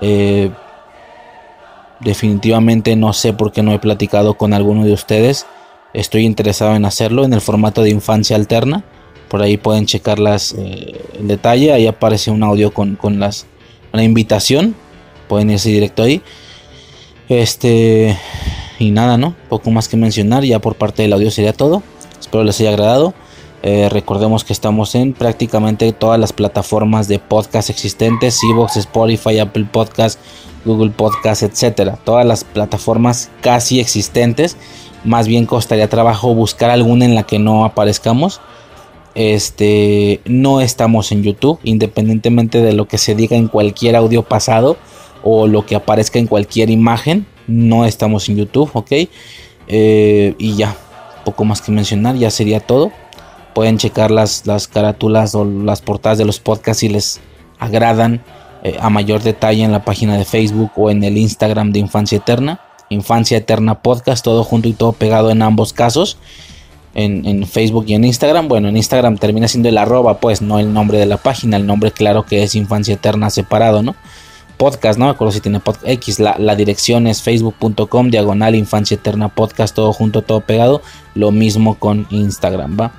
Eh, 0.00 0.50
definitivamente 2.00 2.96
no 2.96 3.12
sé 3.12 3.32
por 3.32 3.52
qué 3.52 3.62
no 3.62 3.72
he 3.72 3.78
platicado 3.78 4.34
con 4.34 4.52
alguno 4.52 4.84
de 4.84 4.92
ustedes 4.92 5.46
estoy 5.94 6.24
interesado 6.24 6.74
en 6.74 6.84
hacerlo 6.84 7.24
en 7.24 7.32
el 7.32 7.40
formato 7.40 7.82
de 7.82 7.90
infancia 7.90 8.36
alterna. 8.36 8.84
Por 9.28 9.42
ahí 9.42 9.56
pueden 9.56 9.86
checar 9.86 10.18
las, 10.18 10.54
eh, 10.58 11.00
el 11.18 11.28
detalle. 11.28 11.72
Ahí 11.72 11.86
aparece 11.86 12.30
un 12.30 12.42
audio 12.42 12.72
con, 12.72 12.98
las, 13.18 13.46
la 13.92 14.02
invitación. 14.02 14.74
Pueden 15.28 15.50
irse 15.50 15.70
directo 15.70 16.02
ahí. 16.02 16.22
Este. 17.28 18.16
Y 18.78 18.90
nada, 18.90 19.16
¿no? 19.16 19.34
Poco 19.48 19.70
más 19.70 19.88
que 19.88 19.96
mencionar. 19.96 20.44
Ya 20.44 20.58
por 20.58 20.74
parte 20.74 21.02
del 21.02 21.12
audio 21.12 21.30
sería 21.30 21.52
todo. 21.52 21.82
Espero 22.20 22.44
les 22.44 22.60
haya 22.60 22.70
agradado. 22.70 23.14
Eh, 23.62 23.88
recordemos 23.88 24.42
que 24.42 24.52
estamos 24.52 24.94
en 24.96 25.12
prácticamente 25.12 25.92
todas 25.92 26.18
las 26.18 26.32
plataformas 26.32 27.08
de 27.08 27.18
podcast 27.18 27.70
existentes: 27.70 28.38
Evox, 28.50 28.76
Spotify, 28.76 29.38
Apple 29.38 29.66
Podcast, 29.70 30.18
Google 30.64 30.90
Podcast, 30.90 31.42
etcétera. 31.42 31.98
Todas 32.04 32.26
las 32.26 32.44
plataformas 32.44 33.30
casi 33.40 33.80
existentes 33.80 34.58
más 35.04 35.26
bien 35.26 35.46
costaría 35.46 35.88
trabajo 35.88 36.34
buscar 36.34 36.70
alguna 36.70 37.04
en 37.04 37.14
la 37.14 37.24
que 37.24 37.38
no 37.38 37.64
aparezcamos. 37.64 38.40
Este, 39.14 40.20
no 40.24 40.60
estamos 40.60 41.12
en 41.12 41.22
YouTube, 41.22 41.58
independientemente 41.64 42.62
de 42.62 42.72
lo 42.72 42.88
que 42.88 42.98
se 42.98 43.14
diga 43.14 43.36
en 43.36 43.48
cualquier 43.48 43.96
audio 43.96 44.22
pasado 44.22 44.76
o 45.22 45.46
lo 45.46 45.66
que 45.66 45.76
aparezca 45.76 46.18
en 46.18 46.26
cualquier 46.26 46.70
imagen, 46.70 47.26
no 47.46 47.84
estamos 47.84 48.28
en 48.28 48.36
YouTube, 48.36 48.70
ok. 48.72 48.92
Eh, 49.68 50.34
y 50.38 50.56
ya, 50.56 50.76
poco 51.24 51.44
más 51.44 51.60
que 51.60 51.72
mencionar, 51.72 52.16
ya 52.16 52.30
sería 52.30 52.60
todo. 52.60 52.90
Pueden 53.54 53.78
checar 53.78 54.10
las, 54.10 54.46
las 54.46 54.66
carátulas 54.66 55.34
o 55.34 55.44
las 55.44 55.82
portadas 55.82 56.18
de 56.18 56.24
los 56.24 56.40
podcasts 56.40 56.80
si 56.80 56.88
les 56.88 57.20
agradan 57.58 58.22
eh, 58.64 58.76
a 58.80 58.90
mayor 58.90 59.22
detalle 59.22 59.62
en 59.62 59.72
la 59.72 59.84
página 59.84 60.16
de 60.16 60.24
Facebook 60.24 60.70
o 60.76 60.90
en 60.90 61.04
el 61.04 61.18
Instagram 61.18 61.72
de 61.72 61.80
Infancia 61.80 62.18
Eterna. 62.18 62.60
Infancia 62.92 63.38
Eterna 63.38 63.82
Podcast, 63.82 64.24
todo 64.24 64.44
junto 64.44 64.68
y 64.68 64.72
todo 64.72 64.92
pegado 64.92 65.30
en 65.30 65.42
ambos 65.42 65.72
casos. 65.72 66.18
En, 66.94 67.46
Facebook 67.46 67.86
y 67.88 67.94
en 67.94 68.04
Instagram. 68.04 68.48
Bueno, 68.48 68.68
en 68.68 68.76
Instagram 68.76 69.16
termina 69.16 69.48
siendo 69.48 69.68
el 69.68 69.78
arroba, 69.78 70.18
pues 70.18 70.42
no 70.42 70.58
el 70.58 70.72
nombre 70.72 70.98
de 70.98 71.06
la 71.06 71.16
página. 71.16 71.56
El 71.56 71.66
nombre, 71.66 71.90
claro 71.90 72.26
que 72.26 72.42
es 72.42 72.54
Infancia 72.54 72.94
Eterna 72.94 73.30
separado, 73.30 73.82
¿no? 73.82 73.96
Podcast, 74.58 74.98
no 74.98 75.06
me 75.06 75.10
acuerdo 75.10 75.32
si 75.32 75.40
tiene 75.40 75.58
podcast 75.58 75.88
X. 75.88 76.20
La, 76.20 76.36
la 76.38 76.54
dirección 76.54 77.06
es 77.06 77.22
facebook.com, 77.22 78.10
diagonal 78.10 78.54
Infancia 78.54 78.94
Eterna 78.94 79.28
Podcast, 79.28 79.74
todo 79.74 79.92
junto, 79.92 80.22
todo 80.22 80.42
pegado. 80.42 80.82
Lo 81.14 81.30
mismo 81.32 81.78
con 81.78 82.06
Instagram, 82.10 82.78
¿va? 82.78 82.92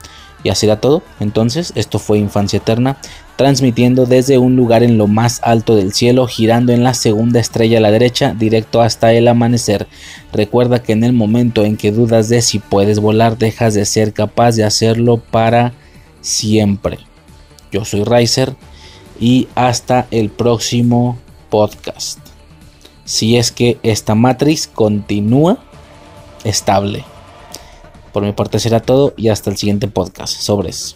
Y 0.43 0.49
así 0.49 0.65
era 0.65 0.81
todo. 0.81 1.03
Entonces, 1.19 1.71
esto 1.75 1.99
fue 1.99 2.17
Infancia 2.17 2.57
Eterna 2.57 2.97
transmitiendo 3.35 4.05
desde 4.05 4.37
un 4.37 4.55
lugar 4.55 4.83
en 4.83 4.97
lo 4.97 5.07
más 5.07 5.39
alto 5.43 5.75
del 5.75 5.93
cielo, 5.93 6.27
girando 6.27 6.71
en 6.71 6.83
la 6.83 6.93
segunda 6.93 7.39
estrella 7.39 7.79
a 7.79 7.81
la 7.81 7.91
derecha, 7.91 8.35
directo 8.37 8.81
hasta 8.81 9.13
el 9.13 9.27
amanecer. 9.27 9.87
Recuerda 10.31 10.83
que 10.83 10.93
en 10.93 11.03
el 11.03 11.13
momento 11.13 11.65
en 11.65 11.77
que 11.77 11.91
dudas 11.91 12.29
de 12.29 12.41
si 12.41 12.59
puedes 12.59 12.99
volar, 12.99 13.37
dejas 13.37 13.73
de 13.73 13.85
ser 13.85 14.13
capaz 14.13 14.55
de 14.55 14.63
hacerlo 14.63 15.17
para 15.17 15.73
siempre. 16.21 16.99
Yo 17.71 17.85
soy 17.85 18.03
Riser 18.03 18.55
y 19.19 19.47
hasta 19.55 20.07
el 20.11 20.29
próximo 20.29 21.17
podcast. 21.49 22.19
Si 23.05 23.37
es 23.37 23.51
que 23.51 23.79
esta 23.83 24.15
matriz 24.15 24.67
continúa 24.67 25.57
estable. 26.43 27.03
Por 28.11 28.23
mi 28.23 28.31
parte 28.31 28.59
será 28.59 28.79
todo 28.79 29.13
y 29.17 29.29
hasta 29.29 29.49
el 29.49 29.57
siguiente 29.57 29.87
podcast. 29.87 30.39
Sobres. 30.39 30.95